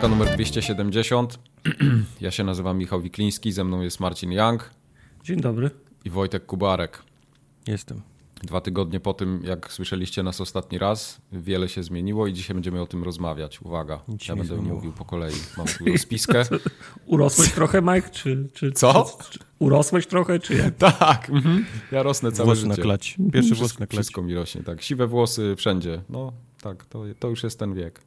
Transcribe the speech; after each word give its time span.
Gadka 0.00 0.16
numer 0.16 0.34
270. 0.34 1.38
Ja 2.20 2.30
się 2.30 2.44
nazywam 2.44 2.78
Michał 2.78 3.00
Wikliński, 3.00 3.52
ze 3.52 3.64
mną 3.64 3.80
jest 3.80 4.00
Marcin 4.00 4.32
Young 4.32 4.70
Dzień 5.24 5.40
dobry. 5.40 5.70
i 6.04 6.10
Wojtek 6.10 6.46
Kubarek. 6.46 7.02
Jestem. 7.66 8.02
Dwa 8.42 8.60
tygodnie 8.60 9.00
po 9.00 9.14
tym, 9.14 9.40
jak 9.44 9.72
słyszeliście 9.72 10.22
nas 10.22 10.40
ostatni 10.40 10.78
raz, 10.78 11.20
wiele 11.32 11.68
się 11.68 11.82
zmieniło 11.82 12.26
i 12.26 12.32
dzisiaj 12.32 12.54
będziemy 12.54 12.82
o 12.82 12.86
tym 12.86 13.04
rozmawiać. 13.04 13.62
Uwaga, 13.62 14.00
Nic 14.08 14.28
ja 14.28 14.36
będę 14.36 14.54
zmieniło. 14.54 14.74
mówił 14.76 14.92
po 14.92 15.04
kolei. 15.04 15.34
Mam 15.56 15.66
tu 15.66 15.84
rozpiskę. 15.92 16.42
Urosłeś 17.06 17.52
trochę, 17.52 17.82
Mike? 17.82 18.10
Czy, 18.10 18.48
czy, 18.52 18.72
Co? 18.72 19.18
Czy, 19.22 19.38
czy, 19.38 19.44
urosłeś 19.58 20.06
trochę, 20.06 20.38
czy 20.38 20.54
jak? 20.54 20.74
tak, 20.98 21.30
mhm. 21.30 21.64
ja 21.92 22.02
rosnę 22.02 22.32
całe 22.32 22.46
Włos 22.46 22.64
na 22.64 22.74
życie. 22.74 22.82
klać. 22.82 23.16
Pierwszy 23.32 23.54
włos 23.54 23.58
Wszystko, 23.58 23.80
na 23.80 23.86
klać. 23.86 23.98
wszystko 23.98 24.22
mi 24.22 24.34
rośnie, 24.34 24.62
tak. 24.62 24.82
Siwe 24.82 25.06
włosy 25.06 25.54
wszędzie. 25.56 26.02
No 26.08 26.32
tak, 26.62 26.84
to, 26.84 27.02
to 27.18 27.28
już 27.28 27.42
jest 27.42 27.58
ten 27.58 27.74
wiek. 27.74 28.00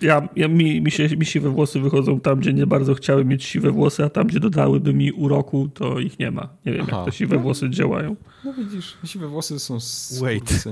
Ja, 0.00 0.28
ja, 0.36 0.48
mi, 0.48 0.80
mi, 0.80 0.90
się, 0.90 1.08
mi 1.16 1.26
siwe 1.26 1.50
włosy 1.50 1.80
wychodzą 1.80 2.20
tam, 2.20 2.40
gdzie 2.40 2.52
nie 2.52 2.66
bardzo 2.66 2.94
chciałem 2.94 3.28
mieć 3.28 3.44
siwe 3.44 3.70
włosy, 3.70 4.04
a 4.04 4.10
tam, 4.10 4.26
gdzie 4.26 4.40
dodałyby 4.40 4.94
mi 4.94 5.12
uroku, 5.12 5.68
to 5.74 5.98
ich 6.00 6.18
nie 6.18 6.30
ma. 6.30 6.48
Nie 6.66 6.72
wiem, 6.72 6.86
Aha. 6.88 6.96
jak 6.96 7.06
te 7.06 7.12
siwe 7.12 7.38
włosy 7.38 7.70
działają. 7.70 8.16
No 8.44 8.52
widzisz, 8.52 8.96
siwe 9.04 9.28
włosy 9.28 9.58
są 9.58 9.78
Wait. 10.20 10.50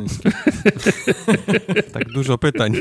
Tak 1.92 2.08
dużo 2.12 2.38
pytań. 2.38 2.74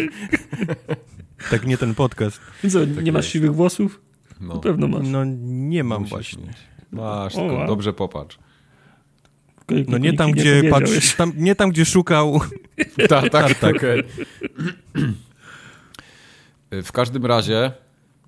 tak 1.51 1.65
nie 1.65 1.77
ten 1.77 1.95
podcast. 1.95 2.41
Co, 2.69 2.85
nie 2.85 3.11
masz 3.11 3.25
jest. 3.25 3.33
siwych 3.33 3.55
włosów? 3.55 4.01
No. 4.41 4.53
Na 4.53 4.59
pewno 4.59 4.87
masz. 4.87 5.07
No 5.07 5.25
nie 5.43 5.83
mam 5.83 5.99
Musisz 5.99 6.11
właśnie. 6.11 6.47
mieć. 6.47 6.57
Masz, 6.91 7.35
O, 7.35 7.39
tylko 7.39 7.55
wow. 7.55 7.67
dobrze 7.67 7.93
popatrz. 7.93 8.39
Tylko 9.65 9.91
No 9.91 9.97
nie 9.97 10.13
tam, 10.13 10.27
mi 10.27 10.33
gdzie 10.33 10.63
patrz, 10.69 11.15
tam, 11.15 11.31
nie 11.37 11.55
tam, 11.55 11.69
gdzie 11.69 11.85
szukał. 11.85 12.39
Tak, 13.09 13.29
tak, 13.29 13.59
tak. 13.59 13.75
W 16.83 16.91
każdym 16.91 17.25
razie, 17.25 17.71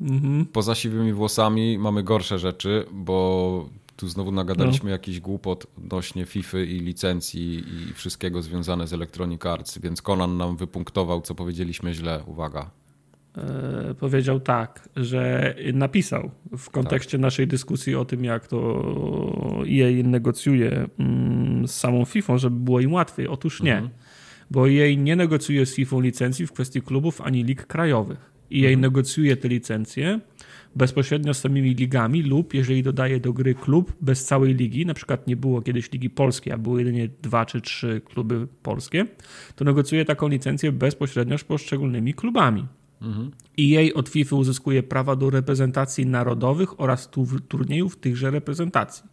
Mhm. 0.02 0.46
poza 0.46 0.76
siwymi 0.76 1.14
włosami 1.14 1.78
mamy 1.78 2.04
gorsze 2.04 2.40
rzeczy, 2.40 2.86
bo 2.92 3.70
tu 3.96 4.08
znowu 4.08 4.32
nagadaliśmy 4.32 4.92
jakiś 4.92 5.20
głupot 5.20 5.68
odnośnie 5.78 6.26
FIFA 6.26 6.60
i 6.60 6.80
licencji 6.80 7.64
i 7.90 7.94
wszystkiego 7.94 8.42
związane 8.42 8.88
z 8.88 8.94
Electronic 8.94 9.46
Arts, 9.46 9.78
więc 9.78 10.02
Conan 10.02 10.38
nam 10.38 10.58
wypunktował, 10.58 11.22
co 11.22 11.36
powiedzieliśmy 11.36 11.94
źle. 11.94 12.24
Uwaga. 12.26 12.72
e, 13.38 13.94
powiedział 14.00 14.40
tak, 14.40 14.90
że 14.96 15.56
napisał 15.74 16.32
w 16.58 16.70
kontekście 16.70 17.18
naszej 17.18 17.48
dyskusji 17.48 17.96
o 17.96 18.06
tym, 18.06 18.24
jak 18.24 18.48
to 18.48 18.84
EA 19.80 20.04
negocjuje 20.04 20.88
mm, 21.00 21.68
z 21.68 21.72
samą 21.72 22.06
FIFA, 22.06 22.38
żeby 22.38 22.56
było 22.60 22.80
im 22.80 22.94
łatwiej. 22.94 23.28
Otóż 23.28 23.62
nie, 23.62 23.90
bo 24.52 24.70
EA 24.70 24.96
nie 24.98 25.16
negocjuje 25.16 25.66
z 25.66 25.76
FIFA 25.76 26.00
licencji 26.00 26.48
w 26.48 26.52
kwestii 26.54 26.82
klubów 26.82 27.22
ani 27.22 27.44
lig 27.44 27.66
krajowych. 27.68 28.37
EA 28.52 28.78
negocjuje 28.78 29.38
te 29.38 29.48
licencje 29.48 30.20
bezpośrednio 30.76 31.34
z 31.34 31.40
samymi 31.40 31.74
ligami 31.74 32.24
lub 32.24 32.54
jeżeli 32.54 32.84
dodaje 32.84 33.20
do 33.20 33.34
gry 33.34 33.56
klub 33.56 33.94
bez 34.02 34.26
całej 34.26 34.56
ligi, 34.56 34.86
na 34.86 34.94
przykład 34.94 35.28
nie 35.28 35.36
było 35.36 35.62
kiedyś 35.62 35.92
ligi 35.92 36.10
polskiej, 36.10 36.54
a 36.54 36.58
były 36.58 36.80
jedynie 36.80 37.10
dwa 37.22 37.46
czy 37.46 37.62
trzy 37.62 38.02
kluby 38.06 38.48
polskie, 38.64 39.06
to 39.56 39.66
negocjuje 39.66 40.06
taką 40.06 40.28
licencję 40.28 40.72
bezpośrednio 40.72 41.38
z 41.38 41.44
poszczególnymi 41.44 42.14
klubami. 42.14 42.68
EA 43.60 43.94
od 43.94 44.10
FIFA 44.10 44.36
uzyskuje 44.36 44.84
prawa 44.84 45.16
do 45.16 45.30
reprezentacji 45.30 46.06
narodowych 46.06 46.80
oraz 46.80 47.10
tu, 47.10 47.28
turniejów 47.48 47.98
tychże 47.98 48.32
reprezentacji. 48.32 49.04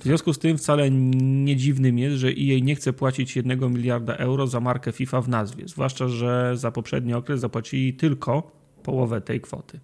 W 0.00 0.04
związku 0.04 0.32
z 0.32 0.38
tym 0.38 0.58
wcale 0.58 0.90
nie 0.90 1.56
dziwnym 1.56 1.98
jest, 1.98 2.16
że 2.16 2.28
EA 2.28 2.58
nie 2.62 2.74
chce 2.74 2.92
płacić 2.92 3.36
1 3.36 3.72
miliarda 3.72 4.14
euro 4.16 4.46
za 4.46 4.60
markę 4.60 4.92
FIFA 4.92 5.20
w 5.20 5.28
nazwie, 5.28 5.68
zwłaszcza, 5.68 6.08
że 6.08 6.52
za 6.56 6.70
poprzedni 6.70 7.14
okres 7.14 7.40
zapłacili 7.40 7.94
tylko 7.94 8.57
połowę 8.88 9.20
tej 9.20 9.40
kwoty. 9.40 9.80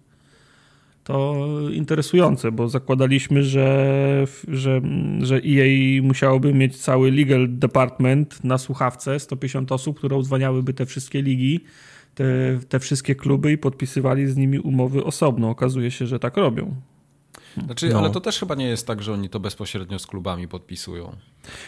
To 1.03 1.35
interesujące, 1.71 2.51
bo 2.51 2.69
zakładaliśmy, 2.69 3.43
że, 3.43 4.25
że, 4.47 4.81
że 5.19 5.35
EA 5.35 6.01
musiałoby 6.01 6.53
mieć 6.53 6.77
cały 6.77 7.11
legal 7.11 7.47
department 7.49 8.43
na 8.43 8.57
słuchawce, 8.57 9.19
150 9.19 9.71
osób, 9.71 9.97
które 9.97 10.15
udzwaniałyby 10.17 10.73
te 10.73 10.85
wszystkie 10.85 11.21
ligi, 11.21 11.63
te, 12.15 12.25
te 12.69 12.79
wszystkie 12.79 13.15
kluby 13.15 13.51
i 13.51 13.57
podpisywali 13.57 14.27
z 14.27 14.37
nimi 14.37 14.59
umowy 14.59 15.03
osobno. 15.03 15.49
Okazuje 15.49 15.91
się, 15.91 16.07
że 16.07 16.19
tak 16.19 16.37
robią. 16.37 16.75
Znaczy, 17.65 17.89
No. 17.89 17.99
ale 17.99 18.09
to 18.09 18.21
też 18.21 18.39
chyba 18.39 18.55
nie 18.55 18.67
jest 18.67 18.87
tak, 18.87 19.03
że 19.03 19.13
oni 19.13 19.29
to 19.29 19.39
bezpośrednio 19.39 19.99
z 19.99 20.07
klubami 20.07 20.47
podpisują. 20.47 21.15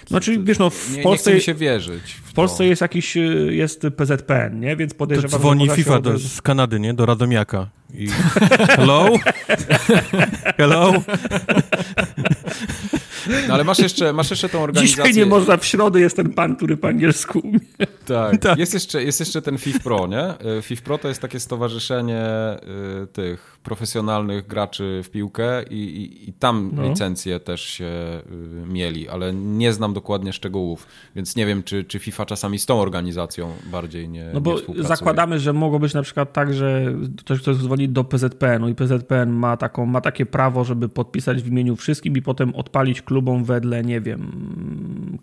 Znaczy, 0.08 0.40
wiesz, 0.44 0.60
no 0.60 0.70
w 0.70 0.92
Nie, 0.92 0.98
nie 0.98 1.04
Polsce, 1.04 1.24
chce 1.32 1.36
mi 1.36 1.42
się 1.42 1.54
wierzyć. 1.54 2.04
W, 2.04 2.30
w 2.30 2.34
Polsce 2.34 2.58
to. 2.58 2.64
jest 2.64 2.82
jakiś 2.82 3.18
y, 3.18 3.50
jest 3.52 3.82
PZPN, 3.98 4.60
nie? 4.60 4.76
Więc 4.76 4.94
To 4.94 4.98
podejrzewam, 4.98 5.40
dzwoni 5.42 5.60
że 5.66 5.66
można 5.66 5.76
FIFA 5.84 6.00
do, 6.02 6.18
z 6.20 6.42
Kanady, 6.42 6.80
nie? 6.80 6.94
Do 6.94 7.06
Radomiaka. 7.06 7.70
I... 7.94 8.08
Hello? 8.70 9.10
Hello? 10.58 10.94
No, 13.48 13.54
ale 13.54 13.64
masz 13.64 13.80
jeszcze, 13.80 14.14
masz 14.14 14.30
jeszcze 14.30 14.50
tą 14.50 14.64
organizację. 14.64 15.04
Dzisiaj 15.04 15.24
nie 15.24 15.26
można, 15.30 15.58
w 15.58 15.66
środę 15.66 16.00
jest 16.00 16.16
ten 16.16 16.34
pan, 16.34 16.56
który 16.56 16.78
po 16.78 16.88
angielsku 16.88 17.40
umie. 17.40 17.60
Tak. 18.06 18.42
Tak. 18.42 18.60
Jest, 18.60 18.74
jeszcze, 18.74 19.04
jest 19.04 19.20
jeszcze 19.20 19.42
ten 19.42 19.58
FIF 19.58 19.84
Pro, 19.84 20.08
nie? 20.08 20.30
Y, 20.58 20.62
FIF 20.62 20.82
Pro 20.82 20.98
to 20.98 21.08
jest 21.08 21.22
takie 21.22 21.40
stowarzyszenie 21.40 22.24
y, 23.04 23.08
tych 23.08 23.57
profesjonalnych 23.72 24.48
graczy 24.48 25.02
w 25.04 25.10
piłkę 25.10 25.64
i, 25.70 25.76
i, 25.76 26.30
i 26.30 26.34
tam 26.34 26.72
No. 26.74 26.84
licencje 26.90 27.40
też 27.40 27.62
się 27.62 27.86
y, 28.66 28.68
mieli, 28.68 29.10
ale 29.10 29.34
nie 29.34 29.74
znam 29.74 29.94
dokładnie 29.94 30.34
szczegółów, 30.34 30.88
więc 31.16 31.36
nie 31.36 31.46
wiem, 31.46 31.64
czy, 31.64 31.84
czy 31.84 32.00
FIFA 32.00 32.26
czasami 32.26 32.60
z 32.60 32.66
tą 32.66 32.82
organizacją 32.82 33.52
bardziej 33.72 34.10
nie 34.10 34.24
No 34.26 34.34
nie 34.34 34.42
bo 34.42 34.58
współpracuje. 34.58 34.88
zakładamy, 34.98 35.40
że 35.40 35.54
mogło 35.54 35.80
być 35.80 35.94
na 35.94 36.02
przykład 36.02 36.34
tak, 36.34 36.54
że 36.54 36.94
ktoś, 37.18 37.42
kto 37.42 37.54
dzwoni 37.54 37.90
do 37.90 38.04
PZPN-u 38.04 38.70
i 38.70 38.76
PZPN 38.76 39.30
ma, 39.30 39.58
taką, 39.58 39.86
ma 39.86 40.02
takie 40.02 40.26
prawo, 40.26 40.64
żeby 40.64 40.90
podpisać 40.90 41.44
w 41.44 41.48
imieniu 41.48 41.76
wszystkim 41.76 42.18
i 42.18 42.22
potem 42.22 42.56
odpalić 42.56 43.02
klubom 43.02 43.44
wedle, 43.44 43.84
nie 43.84 44.02
wiem, 44.02 44.32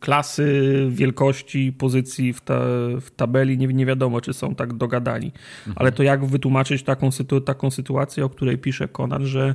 klasy, 0.01 0.87
wielkości, 0.91 1.73
pozycji 1.73 2.33
w, 2.33 2.41
ta, 2.41 2.61
w 3.01 3.07
tabeli. 3.17 3.59
Nie, 3.59 3.67
nie 3.67 3.87
wiadomo, 3.87 4.21
czy 4.21 4.33
są 4.33 4.55
tak 4.55 4.73
dogadani. 4.73 5.33
Ale 5.77 5.93
to 5.93 6.03
jak 6.03 6.25
wytłumaczyć 6.25 6.83
taką, 6.83 7.11
sytu, 7.11 7.41
taką 7.41 7.71
sytuację, 7.71 8.25
o 8.25 8.29
której 8.35 8.59
pisze 8.59 8.89
Konan, 8.89 9.27
że 9.27 9.55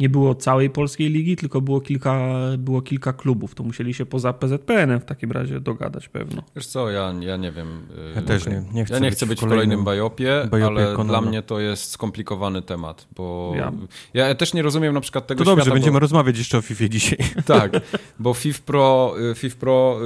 nie 0.00 0.08
było 0.08 0.34
całej 0.34 0.70
polskiej 0.70 1.10
ligi, 1.10 1.36
tylko 1.36 1.60
było 1.60 1.80
kilka, 1.80 2.28
było 2.58 2.82
kilka 2.82 3.12
klubów. 3.12 3.54
To 3.54 3.62
musieli 3.64 3.94
się 3.94 4.06
poza 4.06 4.32
PZPN-em 4.32 5.00
w 5.00 5.04
takim 5.04 5.32
razie 5.32 5.60
dogadać 5.60 6.08
pewno. 6.08 6.42
Wiesz 6.56 6.66
co, 6.66 6.90
ja, 6.90 7.14
ja 7.20 7.36
nie 7.36 7.52
wiem. 7.52 7.68
y, 7.68 8.12
Ja 8.16 8.22
też 8.22 8.46
nie- 8.46 8.64
nie 8.72 8.84
chcę 8.84 8.94
ja 8.94 9.00
nie 9.00 9.08
być 9.08 9.16
chcę 9.16 9.26
w 9.26 9.28
być 9.28 9.38
w 9.38 9.40
kolejnym 9.40 9.58
kolejnym 9.60 9.84
bajopie, 9.84 10.48
bajopie 10.50 10.86
ale 10.94 11.04
dla 11.04 11.20
mnie 11.20 11.42
to 11.42 11.60
jest 11.60 11.90
skomplikowany 11.90 12.62
temat, 12.62 13.08
bo 13.16 13.52
Ja- 13.56 13.72
ja, 14.14 14.34
też 14.34 14.54
nie 14.54 14.62
rozumiem 14.62 14.94
na 14.94 15.00
przykład 15.00 15.26
tego 15.26 15.38
To 15.38 15.44
dobrze, 15.44 15.62
świata, 15.62 15.74
będziemy 15.74 15.92
bo, 15.92 15.98
rozmawiać 15.98 16.38
jeszcze 16.38 16.58
o 16.58 16.62
FIFA 16.62 16.88
dzisiaj. 16.88 17.18
Tak, 17.46 17.72
bo 18.18 18.34
FIF 18.34 18.62
Pro, 18.62 19.14
y, 19.30 19.34
FIF 19.34 19.56
Pro 19.56 19.98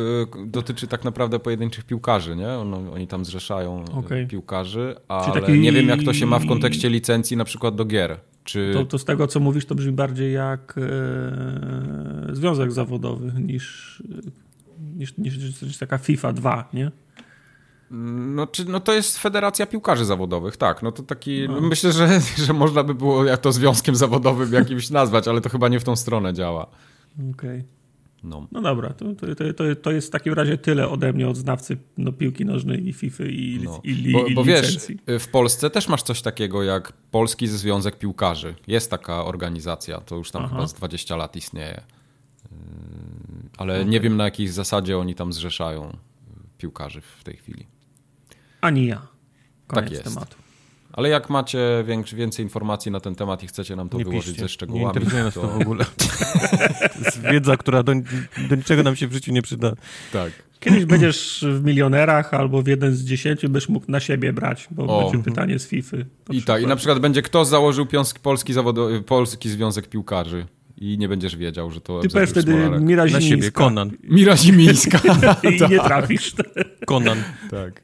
y, 0.44 0.46
dotyczy 0.46 0.86
tak 0.86 1.04
naprawdę 1.04 1.38
pojedynczych 1.38 1.84
piłkarzy, 1.84 2.36
nie? 2.36 2.48
On, 2.48 2.74
oni 2.74 3.06
tam 3.06 3.24
zrzeszają 3.24 3.84
y, 3.84 3.92
Okej. 3.98 4.26
piłkarzy, 4.26 4.96
ale 5.08 5.40
taki- 5.40 5.58
nie 5.60 5.72
wiem 5.72 5.88
jak 5.88 6.02
to 6.02 6.12
się 6.14 6.26
ma 6.26 6.38
w 6.38 6.46
kontekście 6.46 6.90
licencji 6.90 7.36
na 7.36 7.44
przykład 7.44 7.74
do 7.74 7.84
gier. 7.84 8.20
Czy... 8.44 8.70
To, 8.74 8.84
to 8.84 8.98
z 8.98 9.04
tego, 9.04 9.26
co 9.26 9.40
mówisz, 9.40 9.66
to 9.66 9.74
brzmi 9.74 9.92
bardziej 9.92 10.32
jak 10.32 10.74
e, 10.78 12.34
związek 12.34 12.72
zawodowy 12.72 13.32
niż, 13.40 14.02
niż, 14.96 15.18
niż, 15.18 15.62
niż 15.62 15.78
taka 15.78 15.98
FIFA 15.98 16.32
2, 16.32 16.68
nie? 16.72 16.90
No, 18.34 18.46
czy, 18.46 18.64
no 18.64 18.80
to 18.80 18.92
jest 18.92 19.18
Federacja 19.18 19.66
Piłkarzy 19.66 20.04
Zawodowych, 20.04 20.56
tak. 20.56 20.82
No 20.82 20.92
to 20.92 21.02
taki, 21.02 21.48
no. 21.48 21.60
myślę, 21.60 21.92
że, 21.92 22.20
że 22.46 22.52
można 22.52 22.84
by 22.84 22.94
było 22.94 23.24
jak 23.24 23.40
to 23.40 23.52
związkiem 23.52 23.96
zawodowym 23.96 24.52
jakimś 24.52 24.90
nazwać, 24.90 25.28
ale 25.28 25.40
to 25.40 25.48
chyba 25.48 25.68
nie 25.68 25.80
w 25.80 25.84
tą 25.84 25.96
stronę 25.96 26.34
działa. 26.34 26.66
Okej. 27.30 27.64
No. 28.24 28.46
No 28.52 28.62
dobra, 28.62 28.90
to, 28.92 29.04
to, 29.14 29.26
to, 29.54 29.74
to, 29.82 29.90
jest 29.92 30.08
w 30.08 30.10
takim 30.10 30.32
razie 30.32 30.58
tyle 30.58 30.88
ode 30.88 31.12
mnie 31.12 31.28
od 31.28 31.36
znawcy 31.36 31.76
no, 31.98 32.12
piłki 32.12 32.44
nożnej 32.44 32.88
i 32.88 32.92
FIFA 32.92 33.24
i, 33.24 33.60
No. 33.64 33.80
i, 33.84 33.90
i, 33.90 34.12
Bo, 34.12 34.26
i 34.26 34.34
bo 34.34 34.44
wiesz, 34.44 34.66
licencji. 34.74 34.98
w 35.20 35.28
Polsce 35.28 35.70
też 35.70 35.88
masz 35.88 36.02
coś 36.02 36.22
takiego 36.22 36.62
jak 36.62 36.92
Polski 36.92 37.48
Związek 37.48 37.98
Piłkarzy. 37.98 38.54
Jest 38.66 38.90
taka 38.90 39.24
organizacja, 39.24 40.00
to 40.00 40.16
już 40.16 40.30
tam 40.30 40.42
Aha. 40.44 40.54
chyba 40.54 40.66
z 40.66 40.74
20 40.74 41.16
lat 41.16 41.36
istnieje. 41.36 41.80
Yy, 42.52 42.58
Ale 43.58 43.84
nie 43.84 44.00
wiem 44.00 44.16
na 44.16 44.24
jakiej 44.24 44.48
zasadzie 44.48 44.98
oni 44.98 45.14
tam 45.14 45.32
zrzeszają 45.32 45.96
piłkarzy 46.58 47.00
w 47.00 47.24
tej 47.24 47.36
chwili. 47.36 47.66
Ani 48.60 48.86
ja. 48.86 49.06
Koniec 49.66 49.84
Tak 49.84 49.90
jest. 49.92 50.04
tematu. 50.04 50.36
Ale 50.92 51.08
jak 51.08 51.30
macie 51.30 51.58
większy, 51.86 52.16
więcej 52.16 52.44
informacji 52.44 52.92
na 52.92 53.00
ten 53.00 53.14
temat 53.14 53.42
i 53.42 53.46
chcecie 53.46 53.76
nam 53.76 53.88
to 53.88 53.98
Nie 53.98 54.04
wyłożyć 54.04 54.24
piszcie. 54.26 54.40
ze 54.40 54.44
Nie 54.44 54.48
szczegółami, 54.48 54.86
interesuje 54.86 55.22
nas 55.24 55.34
to 55.34 55.40
to 55.40 55.48
w 55.48 55.60
ogóle. 55.60 55.84
To 55.84 57.04
jest 57.04 57.20
wiedza, 57.20 57.56
która 57.56 57.82
do, 57.82 57.92
do 58.48 58.56
niczego 58.56 58.82
nam 58.82 58.96
się 58.96 59.06
w 59.08 59.12
życiu 59.12 59.32
nie 59.32 59.42
przyda. 59.42 59.72
tak. 60.12 60.32
Kiedyś 60.60 60.84
będziesz 60.84 61.44
w 61.48 61.64
milionerach 61.64 62.34
albo 62.34 62.62
w 62.62 62.66
jeden 62.66 62.94
z 62.94 63.04
dziesięciu 63.04 63.48
będziesz 63.48 63.68
mógł 63.68 63.86
na 63.88 64.00
siebie 64.00 64.32
brać, 64.32 64.68
bo 64.70 64.84
O. 64.98 65.10
będzie 65.10 65.24
pytanie 65.30 65.58
z 65.58 65.66
FIFA. 65.68 65.96
I 66.30 66.42
tak, 66.42 66.62
i 66.62 66.66
na 66.66 66.76
przykład 66.76 66.98
będzie 66.98 67.22
kto 67.22 67.44
założył 67.44 67.86
polski, 68.22 68.52
polski 69.06 69.50
Związek 69.50 69.88
Piłkarzy 69.88 70.46
i 70.82 70.98
nie 70.98 71.08
będziesz 71.08 71.36
wiedział, 71.36 71.70
że 71.70 71.80
to 71.80 72.00
Ty 72.00 72.08
powiesz 72.08 72.30
wtedy 72.30 72.52
Smolarek. 72.52 72.82
Mira 72.82 73.02
Na 73.04 73.08
siebie, 73.08 73.20
Zimińska 73.22 73.50
Konan. 73.64 73.90
Mira 74.02 74.36
Zimińska. 74.36 75.00
i 75.50 75.60
nie 75.70 75.78
trafisz. 75.80 76.34
Konan. 76.86 77.18
Tak. 77.50 77.82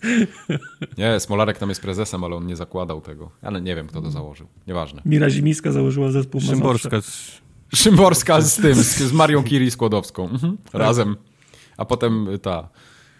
Nie, 0.98 1.20
Smolarek 1.20 1.58
tam 1.58 1.68
jest 1.68 1.80
prezesem, 1.82 2.24
ale 2.24 2.36
on 2.36 2.46
nie 2.46 2.56
zakładał 2.56 3.00
tego. 3.00 3.30
Ale 3.42 3.60
nie 3.60 3.76
wiem, 3.76 3.86
kto 3.86 4.02
to 4.02 4.10
założył. 4.10 4.46
Nieważne. 4.66 5.02
Mira 5.04 5.30
Zimiska 5.30 5.72
założyła 5.72 6.10
zespół. 6.10 6.40
Szymborska. 6.40 7.00
z- 7.00 7.40
Szymborska 7.74 8.40
z 8.40 8.56
tym, 8.56 8.74
z, 8.74 8.96
z 8.98 9.12
Marią 9.12 9.42
Curie 9.42 9.70
Skłodowską. 9.70 10.28
Mhm. 10.30 10.56
Razem. 10.72 11.16
A 11.76 11.84
potem 11.84 12.28
ta, 12.42 12.68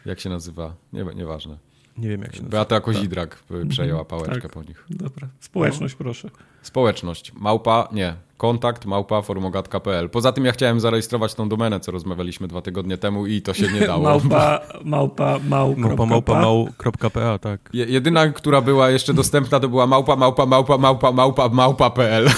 jak 0.06 0.20
się 0.20 0.30
nazywa? 0.30 0.74
Nie, 0.92 1.04
nieważne. 1.16 1.58
Nie 1.98 2.08
wiem 2.08 2.20
jak 2.22 2.32
się 2.32 2.42
nazywa. 2.42 2.50
Beata 2.50 2.80
Kozidrak 2.80 3.42
y, 3.64 3.66
przejęła 3.66 4.04
pałeczkę 4.04 4.40
tak. 4.40 4.52
po 4.52 4.62
nich. 4.62 4.84
Dobra. 4.90 5.28
Społeczność, 5.40 5.94
proszę. 5.94 6.30
Społeczność. 6.62 7.32
Małpa, 7.34 7.88
nie. 7.92 8.14
Kontakt 8.38 8.86
małpa 8.86 9.22
forumogat.pl. 9.22 10.10
Poza 10.10 10.32
tym 10.32 10.44
ja 10.44 10.52
chciałem 10.52 10.80
zarejestrować 10.80 11.34
tą 11.34 11.48
domenę, 11.48 11.80
co 11.80 11.92
rozmawialiśmy 11.92 12.48
dwa 12.48 12.62
tygodnie 12.62 12.98
temu 12.98 13.26
i 13.26 13.42
to 13.42 13.54
się 13.54 13.72
nie 13.72 13.80
dało. 13.80 14.02
Małpa, 14.02 14.60
małpa, 14.84 15.38
mał, 15.48 15.74
Małpa, 15.76 16.06
małpa, 16.06 16.40
mał, 16.40 16.68
kropka 16.76 17.10
PA, 17.10 17.38
tak. 17.38 17.70
Je- 17.72 17.84
Jedyna, 17.84 18.28
która 18.28 18.60
była 18.60 18.90
jeszcze 18.90 19.14
dostępna, 19.14 19.60
to 19.60 19.68
była 19.68 19.86
małpa, 19.86 20.16
małpa, 20.16 20.46
małpa, 20.46 20.78
małpa, 20.78 21.12
małpa, 21.12 21.48
małpa.pl. 21.48 22.28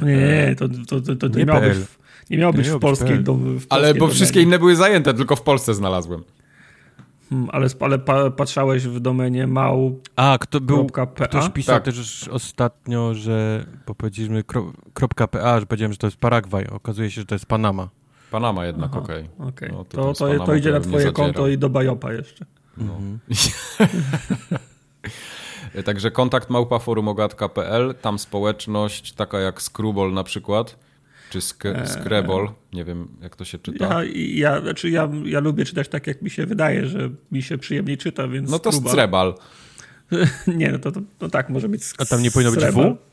Nie, 0.00 0.16
nie, 0.16 0.54
to, 0.58 0.68
to, 0.88 1.00
to, 1.00 1.16
to 1.16 1.28
nie, 1.28 1.34
Nie 1.34 1.44
miało 1.44 1.60
być, 1.60 1.78
nie 2.30 2.38
miało 2.38 2.52
być 2.52 2.68
w 2.68 2.78
polskiej 2.78 3.18
dom, 3.20 3.58
w 3.60 3.66
Ale 3.68 3.82
polskiej 3.82 3.94
bo 3.94 3.98
domenie. 3.98 4.14
wszystkie 4.14 4.42
inne 4.42 4.58
były 4.58 4.76
zajęte, 4.76 5.14
tylko 5.14 5.36
w 5.36 5.42
Polsce 5.42 5.74
znalazłem. 5.74 6.22
Hmm, 7.32 7.48
Ale, 7.52 7.66
ale 7.80 7.98
pa, 7.98 8.30
patrzałeś 8.30 8.86
w 8.86 9.00
domenie 9.00 9.46
mał. 9.46 10.00
A, 10.16 10.38
kto 10.40 10.60
był... 10.60 10.86
.pa? 10.86 11.06
Ktoś 11.06 11.50
pisał 11.50 11.76
Tak. 11.76 11.84
też 11.84 12.28
ostatnio, 12.28 13.14
że 13.14 13.66
bo 13.86 13.94
powiedzieliśmy 13.94 14.44
kro, 14.44 14.72
kropka 14.94 15.28
.pa, 15.28 15.60
że 15.60 15.66
powiedziałem, 15.66 15.92
że 15.92 15.98
to 15.98 16.06
jest 16.06 16.16
Paragwaj. 16.16 16.66
Okazuje 16.66 17.10
się, 17.10 17.20
że 17.20 17.26
to 17.26 17.34
jest 17.34 17.46
Panama. 17.46 17.88
Panama 18.30 18.66
jednak, 18.66 18.96
okej. 18.96 19.28
Okej. 19.38 19.70
No, 19.72 19.84
to, 19.84 20.14
to 20.14 20.38
to, 20.38 20.46
to, 20.46 20.54
idzie 20.54 20.72
na 20.72 20.80
twoje 20.80 21.12
konto 21.12 21.48
i 21.48 21.58
do 21.58 21.70
Bajopa 21.70 22.12
jeszcze. 22.12 22.46
Mhm. 22.78 23.18
Także 25.84 26.10
kontakt 26.10 26.50
małpa 26.50 26.78
forumogat.pl, 26.78 27.94
tam 27.94 28.18
społeczność 28.18 29.12
taka 29.12 29.40
jak 29.40 29.62
Screwball 29.62 30.12
na 30.12 30.24
przykład, 30.24 30.78
czy 31.32 31.40
sk 31.40 31.64
Eee. 31.64 31.86
Scrabble, 31.86 32.48
nie 32.72 32.84
wiem 32.84 33.08
jak 33.22 33.36
to 33.36 33.44
się 33.44 33.58
czyta. 33.58 34.04
Ja, 34.04 34.10
ja, 34.14 34.60
znaczy 34.60 34.90
ja, 34.90 35.10
ja 35.24 35.40
lubię 35.40 35.64
czytać 35.64 35.88
tak, 35.88 36.06
jak 36.06 36.22
mi 36.22 36.30
się 36.30 36.46
wydaje, 36.46 36.86
że 36.86 37.10
mi 37.32 37.42
się 37.42 37.58
przyjemniej 37.58 37.98
czyta, 37.98 38.28
więc. 38.28 38.50
No 38.50 38.58
to. 38.58 38.72
Screbal. 38.72 39.34
Nie, 40.46 40.72
no 40.72 40.78
to, 40.78 40.92
to, 40.92 41.00
no 41.20 41.28
tak, 41.28 41.48
może 41.48 41.68
być. 41.68 41.82
A 41.98 42.04
tam 42.04 42.22
nie 42.22 42.30
powinno 42.30 42.50
być 42.50 42.60
Srebal. 42.60 42.94
W? 42.94 43.11